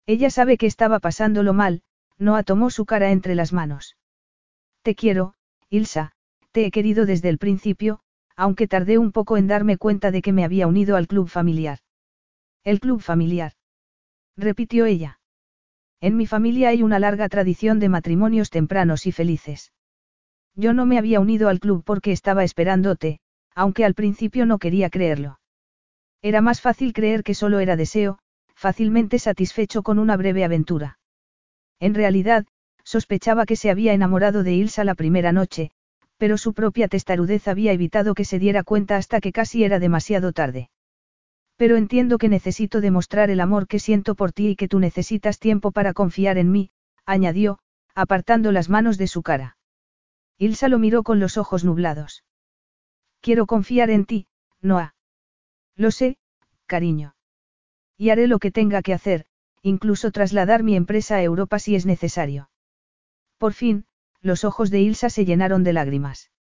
Ella 0.07 0.31
sabe 0.31 0.57
que 0.57 0.67
estaba 0.67 1.01
pasándolo 1.01 1.53
mal, 1.53 1.83
no 2.19 2.43
tomó 2.45 2.71
su 2.71 2.87
cara 2.87 3.11
entre 3.11 3.35
las 3.35 3.53
manos. 3.53 3.97
Te 4.83 4.95
quiero, 4.95 5.35
Ilsa, 5.71 6.13
te 6.53 6.67
he 6.67 6.71
querido 6.71 7.07
desde 7.07 7.29
el 7.29 7.39
principio, 7.39 8.01
aunque 8.37 8.69
tardé 8.69 8.99
un 8.99 9.13
poco 9.13 9.37
en 9.37 9.47
darme 9.47 9.77
cuenta 9.77 10.11
de 10.11 10.23
que 10.23 10.33
me 10.33 10.45
había 10.45 10.67
unido 10.67 10.97
al 10.97 11.09
club 11.09 11.29
familiar. 11.29 11.81
El 12.65 12.81
club 12.81 13.01
familiar. 13.01 13.53
Repitió 14.37 14.87
ella. 14.87 15.21
En 16.01 16.17
mi 16.17 16.27
familia 16.27 16.69
hay 16.69 16.83
una 16.83 16.99
larga 16.99 17.29
tradición 17.29 17.81
de 17.81 17.89
matrimonios 17.89 18.51
tempranos 18.51 19.07
y 19.07 19.13
felices. 19.13 19.73
Yo 20.55 20.73
no 20.73 20.87
me 20.87 20.99
había 20.99 21.21
unido 21.21 21.49
al 21.49 21.61
club 21.61 21.83
porque 21.85 22.13
estaba 22.13 22.45
esperándote, 22.45 23.21
aunque 23.59 23.85
al 23.85 23.95
principio 23.95 24.47
no 24.47 24.59
quería 24.59 24.89
creerlo. 24.89 25.41
Era 26.23 26.41
más 26.41 26.61
fácil 26.61 26.93
creer 26.93 27.25
que 27.25 27.35
solo 27.35 27.59
era 27.59 27.75
deseo, 27.75 28.21
fácilmente 28.55 29.19
satisfecho 29.19 29.83
con 29.83 29.99
una 29.99 30.17
breve 30.17 30.45
aventura. 30.45 31.01
En 31.81 31.95
realidad, 31.95 32.47
sospechaba 32.85 33.47
que 33.47 33.57
se 33.57 33.69
había 33.69 33.95
enamorado 33.95 34.45
de 34.45 34.53
Ilsa 34.53 34.85
la 34.85 34.95
primera 34.95 35.33
noche, 35.33 35.73
pero 36.19 36.39
su 36.39 36.55
propia 36.55 36.87
testarudez 36.87 37.49
había 37.49 37.73
evitado 37.73 38.15
que 38.15 38.25
se 38.25 38.39
diera 38.39 38.63
cuenta 38.63 38.97
hasta 38.97 39.21
que 39.21 39.33
casi 39.33 39.65
era 39.65 39.81
demasiado 39.81 40.33
tarde. 40.33 40.71
Pero 41.57 41.77
entiendo 41.77 42.19
que 42.19 42.29
necesito 42.29 42.81
demostrar 42.81 43.29
el 43.29 43.41
amor 43.41 43.67
que 43.67 43.81
siento 43.81 44.15
por 44.15 44.31
ti 44.31 44.51
y 44.51 44.57
que 44.57 44.69
tú 44.69 44.79
necesitas 44.79 45.41
tiempo 45.41 45.73
para 45.73 45.95
confiar 45.95 46.39
en 46.39 46.53
mí, 46.53 46.71
añadió, 47.05 47.59
apartando 47.97 48.53
las 48.53 48.69
manos 48.69 48.99
de 48.99 49.09
su 49.09 49.25
cara. 49.25 49.57
Ilsa 50.39 50.69
lo 50.69 50.79
miró 50.79 51.03
con 51.03 51.19
los 51.19 51.37
ojos 51.37 51.65
nublados. 51.65 52.23
Quiero 53.21 53.47
confiar 53.47 53.91
en 53.91 54.05
ti, 54.05 54.27
Noah. 54.61 54.95
Lo 55.77 55.91
sé, 55.91 56.19
cariño. 56.67 57.15
Y 57.97 58.11
haré 58.11 58.27
lo 58.27 58.39
que 58.39 58.51
tenga 58.51 58.83
que 58.83 58.95
hacer, 58.95 59.27
incluso 59.63 60.11
trasladar 60.13 60.63
mi 60.63 60.77
empresa 60.77 61.17
a 61.17 61.23
Europa 61.23 61.59
si 61.59 61.75
es 61.75 61.87
necesario. 61.87 62.51
Por 63.39 63.53
fin, 63.53 63.87
los 64.21 64.45
ojos 64.45 64.71
de 64.71 64.81
Ilsa 64.81 65.11
se 65.11 65.25
llenaron 65.25 65.65
de 65.65 65.73
lágrimas. 65.73 66.31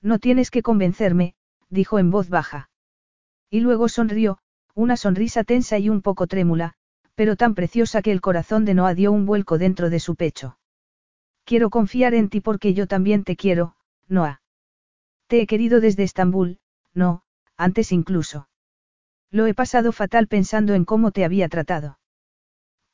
No 0.00 0.18
tienes 0.18 0.50
que 0.50 0.62
convencerme, 0.62 1.34
dijo 1.68 1.98
en 1.98 2.10
voz 2.10 2.28
baja. 2.28 2.70
Y 3.50 3.60
luego 3.60 3.88
sonrió, 3.88 4.38
una 4.74 4.96
sonrisa 4.96 5.44
tensa 5.44 5.78
y 5.78 5.88
un 5.88 6.02
poco 6.02 6.26
trémula, 6.26 6.74
pero 7.14 7.36
tan 7.36 7.54
preciosa 7.54 8.00
que 8.02 8.12
el 8.12 8.20
corazón 8.20 8.64
de 8.64 8.74
Noah 8.74 8.94
dio 8.94 9.10
un 9.10 9.26
vuelco 9.26 9.58
dentro 9.58 9.90
de 9.90 10.00
su 10.00 10.14
pecho. 10.14 10.58
Quiero 11.44 11.70
confiar 11.70 12.14
en 12.14 12.28
ti 12.28 12.40
porque 12.40 12.74
yo 12.74 12.86
también 12.86 13.24
te 13.24 13.34
quiero, 13.34 13.74
Noah. 14.06 14.40
Te 15.28 15.42
he 15.42 15.46
querido 15.46 15.80
desde 15.80 16.02
Estambul, 16.02 16.58
no, 16.94 17.22
antes 17.56 17.92
incluso. 17.92 18.48
Lo 19.30 19.46
he 19.46 19.52
pasado 19.52 19.92
fatal 19.92 20.26
pensando 20.26 20.74
en 20.74 20.86
cómo 20.86 21.10
te 21.12 21.24
había 21.24 21.48
tratado. 21.48 21.98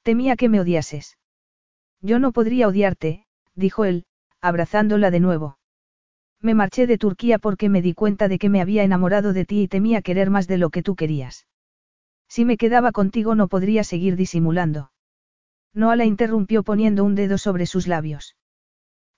Temía 0.03 0.35
que 0.37 0.49
me 0.49 0.61
odiases. 0.61 1.17
Yo 2.01 2.19
no 2.19 2.33
podría 2.33 2.67
odiarte, 2.69 3.25
dijo 3.55 3.85
él, 3.85 4.05
abrazándola 4.41 5.13
de 5.13 5.21
nuevo. 5.21 5.59
Me 6.41 6.55
marché 6.55 6.87
de 6.87 6.99
Turquía 6.99 7.39
porque 7.39 7.69
me 7.69 7.81
di 7.81 7.95
cuenta 7.95 8.29
de 8.29 8.39
que 8.39 8.51
me 8.51 8.61
había 8.61 8.83
enamorado 8.83 9.33
de 9.33 9.45
ti 9.45 9.63
y 9.63 9.69
temía 9.69 10.03
querer 10.03 10.29
más 10.29 10.49
de 10.49 10.59
lo 10.59 10.71
que 10.71 10.83
tú 10.83 10.97
querías. 10.97 11.47
Si 12.29 12.45
me 12.45 12.57
quedaba 12.57 12.91
contigo 12.91 13.37
no 13.37 13.47
podría 13.49 13.85
seguir 13.85 14.17
disimulando. 14.17 14.91
Noah 15.73 15.97
la 15.97 16.05
interrumpió 16.05 16.65
poniendo 16.65 17.05
un 17.05 17.15
dedo 17.15 17.39
sobre 17.39 17.67
sus 17.67 17.87
labios. 17.87 18.37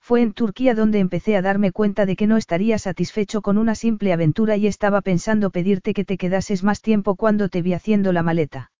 Fue 0.07 0.21
en 0.21 0.31
Turquía 0.31 0.73
donde 0.73 0.99
empecé 0.99 1.35
a 1.35 1.41
darme 1.41 1.73
cuenta 1.73 2.05
de 2.05 2.15
que 2.15 2.27
no 2.27 2.37
estaría 2.37 2.79
satisfecho 2.79 3.41
con 3.41 3.57
una 3.57 3.75
simple 3.75 4.13
aventura 4.13 4.55
y 4.55 4.65
estaba 4.65 5.01
pensando 5.01 5.49
pedirte 5.49 5.93
que 5.93 6.05
te 6.05 6.17
quedases 6.17 6.63
más 6.63 6.81
tiempo 6.81 7.17
cuando 7.17 7.49
te 7.49 7.61
vi 7.61 7.73
haciendo 7.73 8.13
la 8.13 8.23
maleta. 8.23 8.71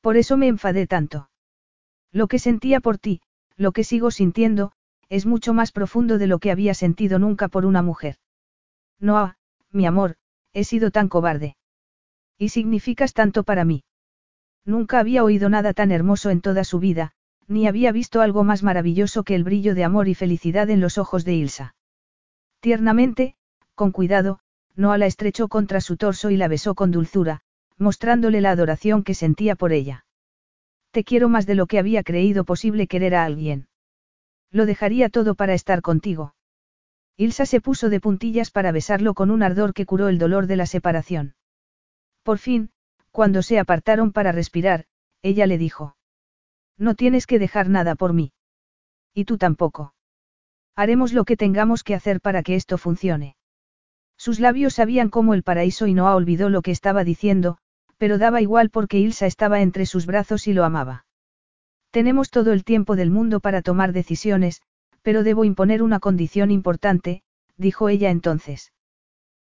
Por 0.00 0.16
eso 0.16 0.38
me 0.38 0.46
enfadé 0.46 0.86
tanto. 0.86 1.28
Lo 2.10 2.26
que 2.26 2.38
sentía 2.38 2.80
por 2.80 2.96
ti, 2.96 3.20
lo 3.58 3.72
que 3.72 3.84
sigo 3.84 4.10
sintiendo, 4.10 4.72
es 5.10 5.26
mucho 5.26 5.52
más 5.52 5.72
profundo 5.72 6.16
de 6.16 6.26
lo 6.26 6.38
que 6.38 6.50
había 6.50 6.72
sentido 6.72 7.18
nunca 7.18 7.48
por 7.48 7.66
una 7.66 7.82
mujer. 7.82 8.16
Noah, 8.98 9.36
mi 9.70 9.84
amor, 9.84 10.16
he 10.54 10.64
sido 10.64 10.90
tan 10.90 11.10
cobarde. 11.10 11.58
Y 12.38 12.48
significas 12.48 13.12
tanto 13.12 13.44
para 13.44 13.66
mí. 13.66 13.84
Nunca 14.64 15.00
había 15.00 15.22
oído 15.22 15.50
nada 15.50 15.74
tan 15.74 15.90
hermoso 15.90 16.30
en 16.30 16.40
toda 16.40 16.64
su 16.64 16.78
vida, 16.78 17.12
ni 17.50 17.66
había 17.66 17.90
visto 17.90 18.20
algo 18.20 18.44
más 18.44 18.62
maravilloso 18.62 19.24
que 19.24 19.34
el 19.34 19.42
brillo 19.42 19.74
de 19.74 19.82
amor 19.82 20.06
y 20.06 20.14
felicidad 20.14 20.70
en 20.70 20.80
los 20.80 20.98
ojos 20.98 21.24
de 21.24 21.34
Ilsa. 21.34 21.74
Tiernamente, 22.60 23.34
con 23.74 23.90
cuidado, 23.90 24.38
Noah 24.76 24.98
la 24.98 25.06
estrechó 25.06 25.48
contra 25.48 25.80
su 25.80 25.96
torso 25.96 26.30
y 26.30 26.36
la 26.36 26.46
besó 26.46 26.76
con 26.76 26.92
dulzura, 26.92 27.40
mostrándole 27.76 28.40
la 28.40 28.52
adoración 28.52 29.02
que 29.02 29.14
sentía 29.14 29.56
por 29.56 29.72
ella. 29.72 30.06
Te 30.92 31.02
quiero 31.02 31.28
más 31.28 31.44
de 31.44 31.56
lo 31.56 31.66
que 31.66 31.80
había 31.80 32.04
creído 32.04 32.44
posible 32.44 32.86
querer 32.86 33.16
a 33.16 33.24
alguien. 33.24 33.66
Lo 34.52 34.64
dejaría 34.64 35.08
todo 35.08 35.34
para 35.34 35.54
estar 35.54 35.82
contigo. 35.82 36.36
Ilsa 37.16 37.46
se 37.46 37.60
puso 37.60 37.90
de 37.90 37.98
puntillas 37.98 38.52
para 38.52 38.70
besarlo 38.70 39.12
con 39.14 39.28
un 39.28 39.42
ardor 39.42 39.74
que 39.74 39.86
curó 39.86 40.08
el 40.08 40.18
dolor 40.18 40.46
de 40.46 40.56
la 40.56 40.66
separación. 40.66 41.34
Por 42.22 42.38
fin, 42.38 42.70
cuando 43.10 43.42
se 43.42 43.58
apartaron 43.58 44.12
para 44.12 44.30
respirar, 44.30 44.84
ella 45.20 45.46
le 45.46 45.58
dijo. 45.58 45.96
No 46.80 46.94
tienes 46.94 47.26
que 47.26 47.38
dejar 47.38 47.68
nada 47.68 47.94
por 47.94 48.14
mí. 48.14 48.32
Y 49.14 49.26
tú 49.26 49.36
tampoco. 49.36 49.92
Haremos 50.74 51.12
lo 51.12 51.26
que 51.26 51.36
tengamos 51.36 51.84
que 51.84 51.94
hacer 51.94 52.22
para 52.22 52.42
que 52.42 52.56
esto 52.56 52.78
funcione. 52.78 53.36
Sus 54.16 54.40
labios 54.40 54.74
sabían 54.74 55.10
como 55.10 55.34
el 55.34 55.42
paraíso 55.42 55.86
y 55.86 55.92
Noah 55.92 56.14
olvidó 56.14 56.48
lo 56.48 56.62
que 56.62 56.70
estaba 56.70 57.04
diciendo, 57.04 57.58
pero 57.98 58.16
daba 58.16 58.40
igual 58.40 58.70
porque 58.70 58.98
Ilsa 58.98 59.26
estaba 59.26 59.60
entre 59.60 59.84
sus 59.84 60.06
brazos 60.06 60.48
y 60.48 60.54
lo 60.54 60.64
amaba. 60.64 61.04
Tenemos 61.90 62.30
todo 62.30 62.52
el 62.52 62.64
tiempo 62.64 62.96
del 62.96 63.10
mundo 63.10 63.40
para 63.40 63.60
tomar 63.60 63.92
decisiones, 63.92 64.62
pero 65.02 65.22
debo 65.22 65.44
imponer 65.44 65.82
una 65.82 66.00
condición 66.00 66.50
importante, 66.50 67.22
dijo 67.58 67.90
ella 67.90 68.10
entonces. 68.10 68.72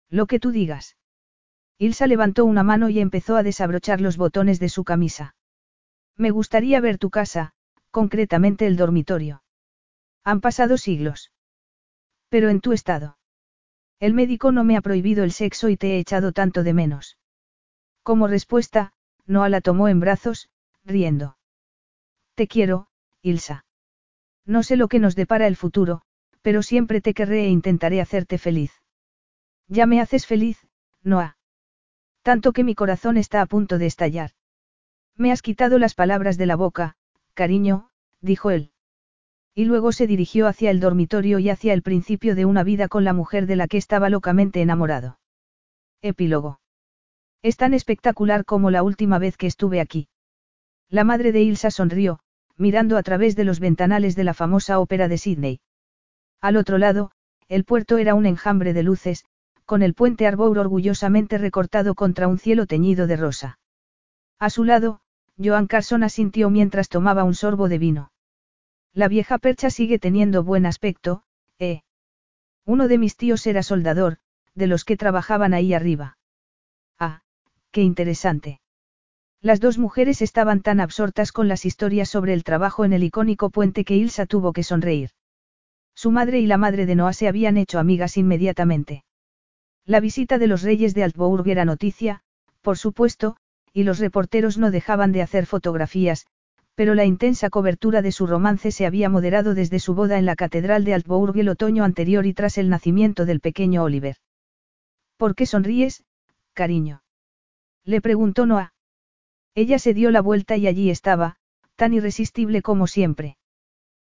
Lo 0.09 0.25
que 0.25 0.39
tú 0.39 0.51
digas. 0.51 0.95
Ilsa 1.77 2.07
levantó 2.07 2.45
una 2.45 2.63
mano 2.63 2.87
y 2.87 2.99
empezó 3.01 3.35
a 3.35 3.43
desabrochar 3.43 3.99
los 3.99 4.15
botones 4.15 4.61
de 4.61 4.69
su 4.69 4.85
camisa. 4.85 5.34
Me 6.17 6.31
gustaría 6.31 6.79
ver 6.79 6.97
tu 6.97 7.09
casa, 7.09 7.53
concretamente 7.91 8.67
el 8.67 8.77
dormitorio. 8.77 9.43
Han 10.23 10.41
pasado 10.41 10.77
siglos. 10.77 11.31
Pero 12.29 12.49
en 12.49 12.61
tu 12.61 12.71
estado. 12.71 13.17
El 13.99 14.13
médico 14.13 14.51
no 14.51 14.63
me 14.63 14.77
ha 14.77 14.81
prohibido 14.81 15.23
el 15.23 15.31
sexo 15.31 15.69
y 15.69 15.77
te 15.77 15.93
he 15.95 15.99
echado 15.99 16.31
tanto 16.31 16.63
de 16.63 16.73
menos. 16.73 17.17
Como 18.03 18.27
respuesta, 18.27 18.93
Noah 19.25 19.49
la 19.49 19.61
tomó 19.61 19.87
en 19.87 19.99
brazos, 19.99 20.49
riendo. 20.83 21.37
Te 22.35 22.47
quiero, 22.47 22.87
Ilsa. 23.21 23.65
No 24.45 24.63
sé 24.63 24.75
lo 24.75 24.87
que 24.87 24.99
nos 24.99 25.15
depara 25.15 25.47
el 25.47 25.55
futuro, 25.55 26.01
pero 26.41 26.61
siempre 26.61 27.01
te 27.01 27.13
querré 27.13 27.45
e 27.45 27.49
intentaré 27.49 28.01
hacerte 28.01 28.37
feliz. 28.37 28.71
Ya 29.67 29.87
me 29.87 29.99
haces 29.99 30.27
feliz, 30.27 30.67
Noah. 31.01 31.37
Tanto 32.21 32.53
que 32.53 32.63
mi 32.63 32.75
corazón 32.75 33.17
está 33.17 33.41
a 33.41 33.45
punto 33.47 33.77
de 33.77 33.87
estallar. 33.87 34.31
Me 35.17 35.31
has 35.31 35.41
quitado 35.41 35.79
las 35.79 35.95
palabras 35.95 36.37
de 36.37 36.45
la 36.45 36.57
boca, 36.57 36.95
cariño, 37.33 37.89
dijo 38.21 38.51
él. 38.51 38.71
Y 39.53 39.63
luego 39.63 39.93
se 39.93 40.07
dirigió 40.07 40.47
hacia 40.47 40.71
el 40.71 40.81
dormitorio 40.81 41.39
y 41.39 41.49
hacia 41.49 41.73
el 41.73 41.81
principio 41.81 42.35
de 42.35 42.43
una 42.43 42.63
vida 42.63 42.89
con 42.89 43.05
la 43.05 43.13
mujer 43.13 43.45
de 43.45 43.55
la 43.55 43.67
que 43.67 43.77
estaba 43.77 44.09
locamente 44.09 44.61
enamorado. 44.61 45.17
Epílogo. 46.01 46.59
Es 47.41 47.55
tan 47.55 47.73
espectacular 47.73 48.43
como 48.43 48.71
la 48.71 48.83
última 48.83 49.17
vez 49.17 49.37
que 49.37 49.47
estuve 49.47 49.79
aquí. 49.79 50.09
La 50.89 51.05
madre 51.05 51.31
de 51.31 51.43
Ilsa 51.43 51.71
sonrió, 51.71 52.19
mirando 52.57 52.97
a 52.97 53.03
través 53.03 53.37
de 53.37 53.45
los 53.45 53.61
ventanales 53.61 54.17
de 54.17 54.25
la 54.25 54.33
famosa 54.33 54.79
ópera 54.79 55.07
de 55.07 55.17
Sydney. 55.17 55.61
Al 56.41 56.57
otro 56.57 56.77
lado, 56.77 57.11
el 57.47 57.63
puerto 57.63 57.97
era 57.97 58.15
un 58.15 58.25
enjambre 58.25 58.73
de 58.73 58.83
luces, 58.83 59.23
con 59.63 59.81
el 59.81 59.93
puente 59.93 60.27
Arbour 60.27 60.59
orgullosamente 60.59 61.37
recortado 61.37 61.95
contra 61.95 62.27
un 62.27 62.37
cielo 62.37 62.65
teñido 62.65 63.07
de 63.07 63.15
rosa. 63.15 63.59
A 64.37 64.49
su 64.49 64.63
lado, 64.63 64.99
Joan 65.37 65.67
Carson 65.67 66.03
asintió 66.03 66.49
mientras 66.49 66.89
tomaba 66.89 67.23
un 67.23 67.35
sorbo 67.35 67.69
de 67.69 67.77
vino. 67.77 68.11
La 68.93 69.07
vieja 69.07 69.37
percha 69.37 69.69
sigue 69.69 69.99
teniendo 69.99 70.43
buen 70.43 70.65
aspecto, 70.65 71.23
¿eh? 71.59 71.81
Uno 72.65 72.87
de 72.87 72.97
mis 72.97 73.17
tíos 73.17 73.45
era 73.45 73.61
soldador, 73.61 74.17
de 74.53 74.67
los 74.67 74.85
que 74.85 74.97
trabajaban 74.97 75.53
ahí 75.53 75.73
arriba. 75.73 76.17
Ah, 76.97 77.21
Qué 77.71 77.81
interesante. 77.81 78.61
Las 79.41 79.59
dos 79.59 79.77
mujeres 79.77 80.21
estaban 80.21 80.61
tan 80.61 80.79
absortas 80.79 81.33
con 81.33 81.49
las 81.49 81.65
historias 81.65 82.07
sobre 82.07 82.33
el 82.33 82.45
trabajo 82.45 82.85
en 82.85 82.93
el 82.93 83.03
icónico 83.03 83.49
puente 83.49 83.83
que 83.83 83.97
Ilsa 83.97 84.25
tuvo 84.25 84.53
que 84.53 84.63
sonreír. 84.63 85.09
Su 85.93 86.09
madre 86.09 86.39
y 86.39 86.47
la 86.47 86.57
madre 86.57 86.85
de 86.85 86.95
Noah 86.95 87.11
se 87.11 87.27
habían 87.27 87.57
hecho 87.57 87.79
amigas 87.79 88.15
inmediatamente. 88.15 89.03
La 89.85 89.99
visita 89.99 90.37
de 90.37 90.47
los 90.47 90.61
reyes 90.61 90.93
de 90.93 91.03
Altbourg 91.03 91.47
era 91.49 91.65
noticia, 91.65 92.21
por 92.61 92.77
supuesto, 92.77 93.35
y 93.75 93.83
los 93.83 93.99
reporteros 93.99 94.57
no 94.57 94.71
dejaban 94.71 95.11
de 95.11 95.21
hacer 95.21 95.45
fotografías, 95.45 96.27
pero 96.75 96.95
la 96.95 97.03
intensa 97.03 97.49
cobertura 97.49 98.01
de 98.01 98.13
su 98.13 98.25
romance 98.25 98.71
se 98.71 98.85
había 98.85 99.09
moderado 99.09 99.53
desde 99.53 99.79
su 99.79 99.93
boda 99.93 100.17
en 100.17 100.25
la 100.25 100.37
Catedral 100.37 100.85
de 100.85 100.93
Altbourg 100.93 101.37
el 101.37 101.49
otoño 101.49 101.83
anterior 101.83 102.25
y 102.25 102.33
tras 102.33 102.57
el 102.57 102.69
nacimiento 102.69 103.25
del 103.25 103.41
pequeño 103.41 103.83
Oliver. 103.83 104.15
¿Por 105.17 105.35
qué 105.35 105.45
sonríes, 105.45 106.05
cariño? 106.53 107.03
Le 107.83 107.99
preguntó 107.99 108.45
Noah. 108.45 108.73
Ella 109.55 109.77
se 109.77 109.93
dio 109.93 110.09
la 110.09 110.21
vuelta 110.21 110.55
y 110.55 110.67
allí 110.67 110.89
estaba, 110.89 111.35
tan 111.75 111.93
irresistible 111.93 112.61
como 112.61 112.87
siempre. 112.87 113.37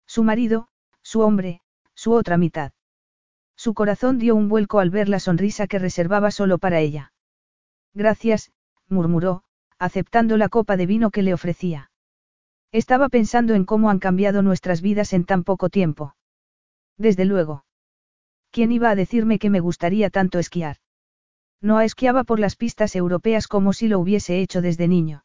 Su 0.05 0.23
marido, 0.23 0.67
su 1.03 1.21
hombre, 1.21 1.61
su 1.95 2.11
otra 2.11 2.37
mitad. 2.37 2.73
Su 3.55 3.73
corazón 3.73 4.19
dio 4.19 4.35
un 4.35 4.49
vuelco 4.49 4.79
al 4.79 4.89
ver 4.89 5.07
la 5.07 5.21
sonrisa 5.21 5.67
que 5.67 5.79
reservaba 5.79 6.31
solo 6.31 6.57
para 6.57 6.81
ella. 6.81 7.13
Gracias, 7.93 8.51
murmuró, 8.89 9.43
aceptando 9.79 10.37
la 10.37 10.49
copa 10.49 10.77
de 10.77 10.85
vino 10.85 11.11
que 11.11 11.23
le 11.23 11.33
ofrecía. 11.33 11.91
Estaba 12.71 13.09
pensando 13.09 13.53
en 13.53 13.65
cómo 13.65 13.89
han 13.89 13.99
cambiado 13.99 14.41
nuestras 14.41 14.81
vidas 14.81 15.13
en 15.13 15.25
tan 15.25 15.43
poco 15.43 15.69
tiempo. 15.69 16.15
Desde 16.97 17.25
luego. 17.25 17.65
¿Quién 18.51 18.71
iba 18.71 18.89
a 18.89 18.95
decirme 18.95 19.39
que 19.39 19.49
me 19.49 19.59
gustaría 19.59 20.09
tanto 20.09 20.39
esquiar? 20.39 20.77
No 21.61 21.81
esquiaba 21.81 22.23
por 22.23 22.39
las 22.39 22.55
pistas 22.55 22.95
europeas 22.95 23.47
como 23.47 23.73
si 23.73 23.87
lo 23.87 23.99
hubiese 23.99 24.39
hecho 24.39 24.61
desde 24.61 24.87
niño. 24.87 25.23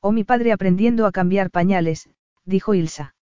O 0.00 0.12
mi 0.12 0.24
padre 0.24 0.52
aprendiendo 0.52 1.06
a 1.06 1.12
cambiar 1.12 1.50
pañales, 1.50 2.08
dijo 2.44 2.74
Ilsa. 2.74 3.14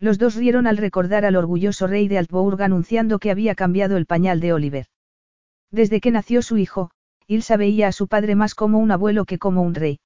Los 0.00 0.18
dos 0.18 0.34
rieron 0.34 0.66
al 0.66 0.76
recordar 0.76 1.24
al 1.24 1.36
orgulloso 1.36 1.86
rey 1.86 2.08
de 2.08 2.18
Altbourg 2.18 2.60
anunciando 2.60 3.20
que 3.20 3.30
había 3.30 3.54
cambiado 3.54 3.96
el 3.96 4.06
pañal 4.06 4.40
de 4.40 4.52
Oliver. 4.52 4.86
Desde 5.70 6.00
que 6.00 6.10
nació 6.10 6.42
su 6.42 6.58
hijo, 6.58 6.90
Ilsa 7.26 7.56
veía 7.56 7.88
a 7.88 7.92
su 7.92 8.08
padre 8.08 8.34
más 8.34 8.54
como 8.54 8.78
un 8.78 8.90
abuelo 8.90 9.24
que 9.24 9.38
como 9.38 9.62
un 9.62 9.74
rey. 9.74 10.00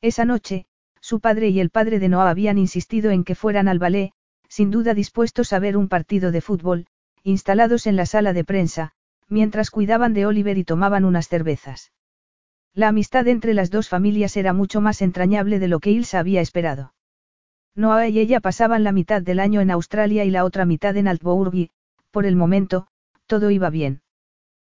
Esa 0.00 0.24
noche, 0.24 0.66
su 1.00 1.20
padre 1.20 1.48
y 1.48 1.60
el 1.60 1.70
padre 1.70 1.98
de 1.98 2.08
Noah 2.08 2.30
habían 2.30 2.58
insistido 2.58 3.10
en 3.10 3.24
que 3.24 3.34
fueran 3.34 3.68
al 3.68 3.78
ballet, 3.78 4.12
sin 4.48 4.70
duda 4.70 4.94
dispuestos 4.94 5.52
a 5.52 5.58
ver 5.58 5.76
un 5.76 5.88
partido 5.88 6.30
de 6.30 6.40
fútbol, 6.40 6.86
instalados 7.22 7.86
en 7.86 7.96
la 7.96 8.06
sala 8.06 8.32
de 8.32 8.44
prensa, 8.44 8.92
mientras 9.28 9.70
cuidaban 9.70 10.12
de 10.12 10.26
Oliver 10.26 10.58
y 10.58 10.64
tomaban 10.64 11.04
unas 11.04 11.28
cervezas. 11.28 11.92
La 12.74 12.88
amistad 12.88 13.28
entre 13.28 13.54
las 13.54 13.70
dos 13.70 13.88
familias 13.88 14.36
era 14.36 14.52
mucho 14.52 14.80
más 14.80 15.02
entrañable 15.02 15.58
de 15.58 15.68
lo 15.68 15.80
que 15.80 15.90
Ilsa 15.90 16.18
había 16.18 16.40
esperado. 16.40 16.94
Noah 17.74 18.08
y 18.08 18.18
ella 18.18 18.40
pasaban 18.40 18.84
la 18.84 18.92
mitad 18.92 19.22
del 19.22 19.40
año 19.40 19.60
en 19.60 19.70
Australia 19.70 20.24
y 20.24 20.30
la 20.30 20.44
otra 20.44 20.66
mitad 20.66 20.96
en 20.96 21.08
Altbourg 21.08 21.54
y, 21.54 21.70
por 22.10 22.26
el 22.26 22.36
momento, 22.36 22.86
todo 23.26 23.50
iba 23.50 23.70
bien. 23.70 24.01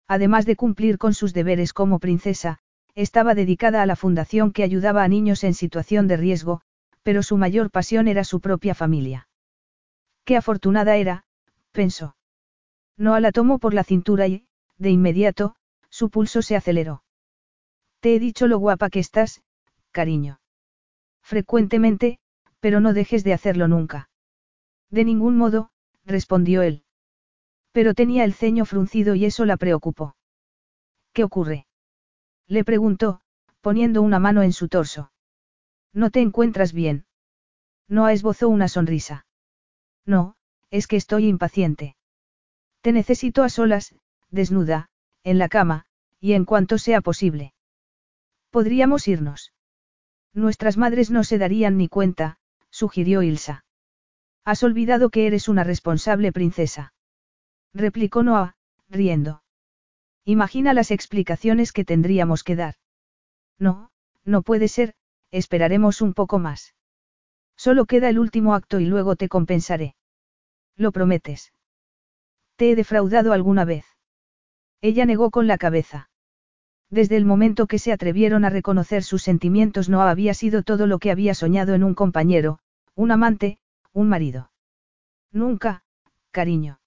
Además 0.08 0.46
de 0.46 0.56
cumplir 0.56 0.98
con 0.98 1.14
sus 1.14 1.34
deberes 1.34 1.74
como 1.74 2.00
princesa, 2.00 2.60
estaba 2.94 3.36
dedicada 3.36 3.82
a 3.82 3.86
la 3.86 3.96
fundación 3.96 4.52
que 4.52 4.64
ayudaba 4.64 5.04
a 5.04 5.08
niños 5.08 5.44
en 5.44 5.54
situación 5.54 6.08
de 6.08 6.18
riesgo, 6.18 6.62
pero 7.04 7.24
su 7.24 7.38
mayor 7.38 7.72
pasión 7.72 8.08
era 8.08 8.24
su 8.24 8.40
propia 8.40 8.74
familia. 8.74 9.28
Qué 10.24 10.38
afortunada 10.38 10.96
era, 10.96 11.26
pensó. 11.72 12.16
Noah 12.98 13.20
la 13.20 13.32
tomó 13.32 13.60
por 13.60 13.74
la 13.74 13.84
cintura 13.84 14.28
y, 14.28 14.48
de 14.78 14.90
inmediato, 14.90 15.56
su 15.90 16.10
pulso 16.10 16.42
se 16.42 16.56
aceleró. 16.56 17.04
Te 18.00 18.16
he 18.16 18.20
dicho 18.20 18.48
lo 18.48 18.60
guapa 18.60 18.90
que 18.90 19.00
estás, 19.00 19.42
cariño. 19.92 20.40
Frecuentemente, 21.22 22.20
pero 22.60 22.80
no 22.80 22.94
dejes 22.94 23.24
de 23.24 23.34
hacerlo 23.34 23.68
nunca. 23.68 24.10
De 24.90 25.04
ningún 25.04 25.38
modo, 25.38 25.72
respondió 26.06 26.62
él. 26.62 26.85
Pero 27.76 27.94
tenía 27.94 28.24
el 28.24 28.34
ceño 28.34 28.64
fruncido 28.64 29.16
y 29.16 29.26
eso 29.26 29.44
la 29.44 29.58
preocupó. 29.58 30.16
¿Qué 31.12 31.26
ocurre? 31.26 31.68
Le 32.48 32.64
preguntó, 32.64 33.20
poniendo 33.60 34.02
una 34.02 34.18
mano 34.18 34.44
en 34.44 34.54
su 34.54 34.70
torso. 34.70 35.12
¿No 35.92 36.10
te 36.10 36.22
encuentras 36.22 36.72
bien? 36.72 37.06
No 37.90 38.08
esbozó 38.08 38.48
una 38.48 38.70
sonrisa. 38.70 39.26
No, 40.06 40.38
es 40.72 40.88
que 40.88 40.96
estoy 40.96 41.28
impaciente. 41.28 41.98
Te 42.80 42.94
necesito 42.94 43.44
a 43.44 43.50
solas, 43.50 43.94
desnuda, 44.30 44.88
en 45.26 45.38
la 45.38 45.50
cama, 45.50 45.86
y 46.22 46.32
en 46.32 46.46
cuanto 46.46 46.78
sea 46.78 47.02
posible. 47.02 47.54
Podríamos 48.52 49.06
irnos. 49.10 49.52
Nuestras 50.34 50.78
madres 50.78 51.12
no 51.12 51.26
se 51.26 51.38
darían 51.38 51.76
ni 51.76 51.90
cuenta, 51.90 52.38
sugirió 52.70 53.22
Ilsa. 53.22 53.66
Has 54.46 54.64
olvidado 54.64 55.10
que 55.10 55.28
eres 55.28 55.50
una 55.50 55.66
responsable 55.66 56.32
princesa. 56.32 56.94
Replicó 57.76 58.24
Noah, 58.24 58.56
riendo. 58.88 59.44
Imagina 60.24 60.74
las 60.74 60.92
explicaciones 60.92 61.74
que 61.74 61.84
tendríamos 61.84 62.46
que 62.46 62.56
dar. 62.56 62.76
No, 63.60 63.92
no 64.24 64.44
puede 64.44 64.70
ser, 64.70 64.94
esperaremos 65.30 66.02
un 66.02 66.14
poco 66.14 66.40
más. 66.40 66.74
Solo 67.58 67.86
queda 67.86 68.08
el 68.08 68.18
último 68.18 68.56
acto 68.56 68.80
y 68.80 68.86
luego 68.86 69.18
te 69.18 69.28
compensaré. 69.28 69.96
¿Lo 70.78 70.94
prometes? 70.94 71.52
¿Te 72.56 72.72
he 72.72 72.76
defraudado 72.78 73.34
alguna 73.34 73.66
vez? 73.66 73.86
Ella 74.80 75.06
negó 75.06 75.30
con 75.30 75.46
la 75.46 75.58
cabeza. 75.58 76.10
Desde 76.90 77.18
el 77.18 77.26
momento 77.26 77.68
que 77.68 77.80
se 77.80 77.92
atrevieron 77.92 78.46
a 78.46 78.50
reconocer 78.50 79.04
sus 79.04 79.22
sentimientos 79.22 79.90
no 79.90 80.02
había 80.02 80.34
sido 80.34 80.64
todo 80.64 80.88
lo 80.88 80.98
que 80.98 81.12
había 81.12 81.34
soñado 81.34 81.74
en 81.74 81.84
un 81.84 81.94
compañero, 81.94 82.60
un 82.94 83.12
amante, 83.12 83.58
un 83.92 84.08
marido. 84.08 84.50
Nunca, 85.34 85.84
cariño. 86.32 86.80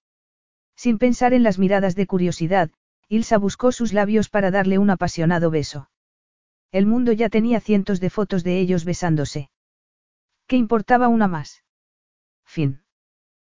Sin 0.83 0.97
pensar 0.97 1.33
en 1.33 1.43
las 1.43 1.59
miradas 1.59 1.93
de 1.97 2.07
curiosidad, 2.07 2.69
Ilsa 3.09 3.37
buscó 3.37 3.73
sus 3.73 3.91
labios 3.91 4.29
para 4.29 4.49
darle 4.49 4.77
un 4.77 4.89
apasionado 4.89 5.51
beso. 5.51 5.89
El 6.71 6.85
mundo 6.85 7.11
ya 7.11 7.27
tenía 7.27 7.59
cientos 7.59 7.99
de 7.99 8.09
fotos 8.09 8.45
de 8.45 8.61
ellos 8.61 8.85
besándose. 8.85 9.49
¿Qué 10.47 10.55
importaba 10.55 11.09
una 11.09 11.27
más? 11.27 11.65
Fin. 12.45 12.81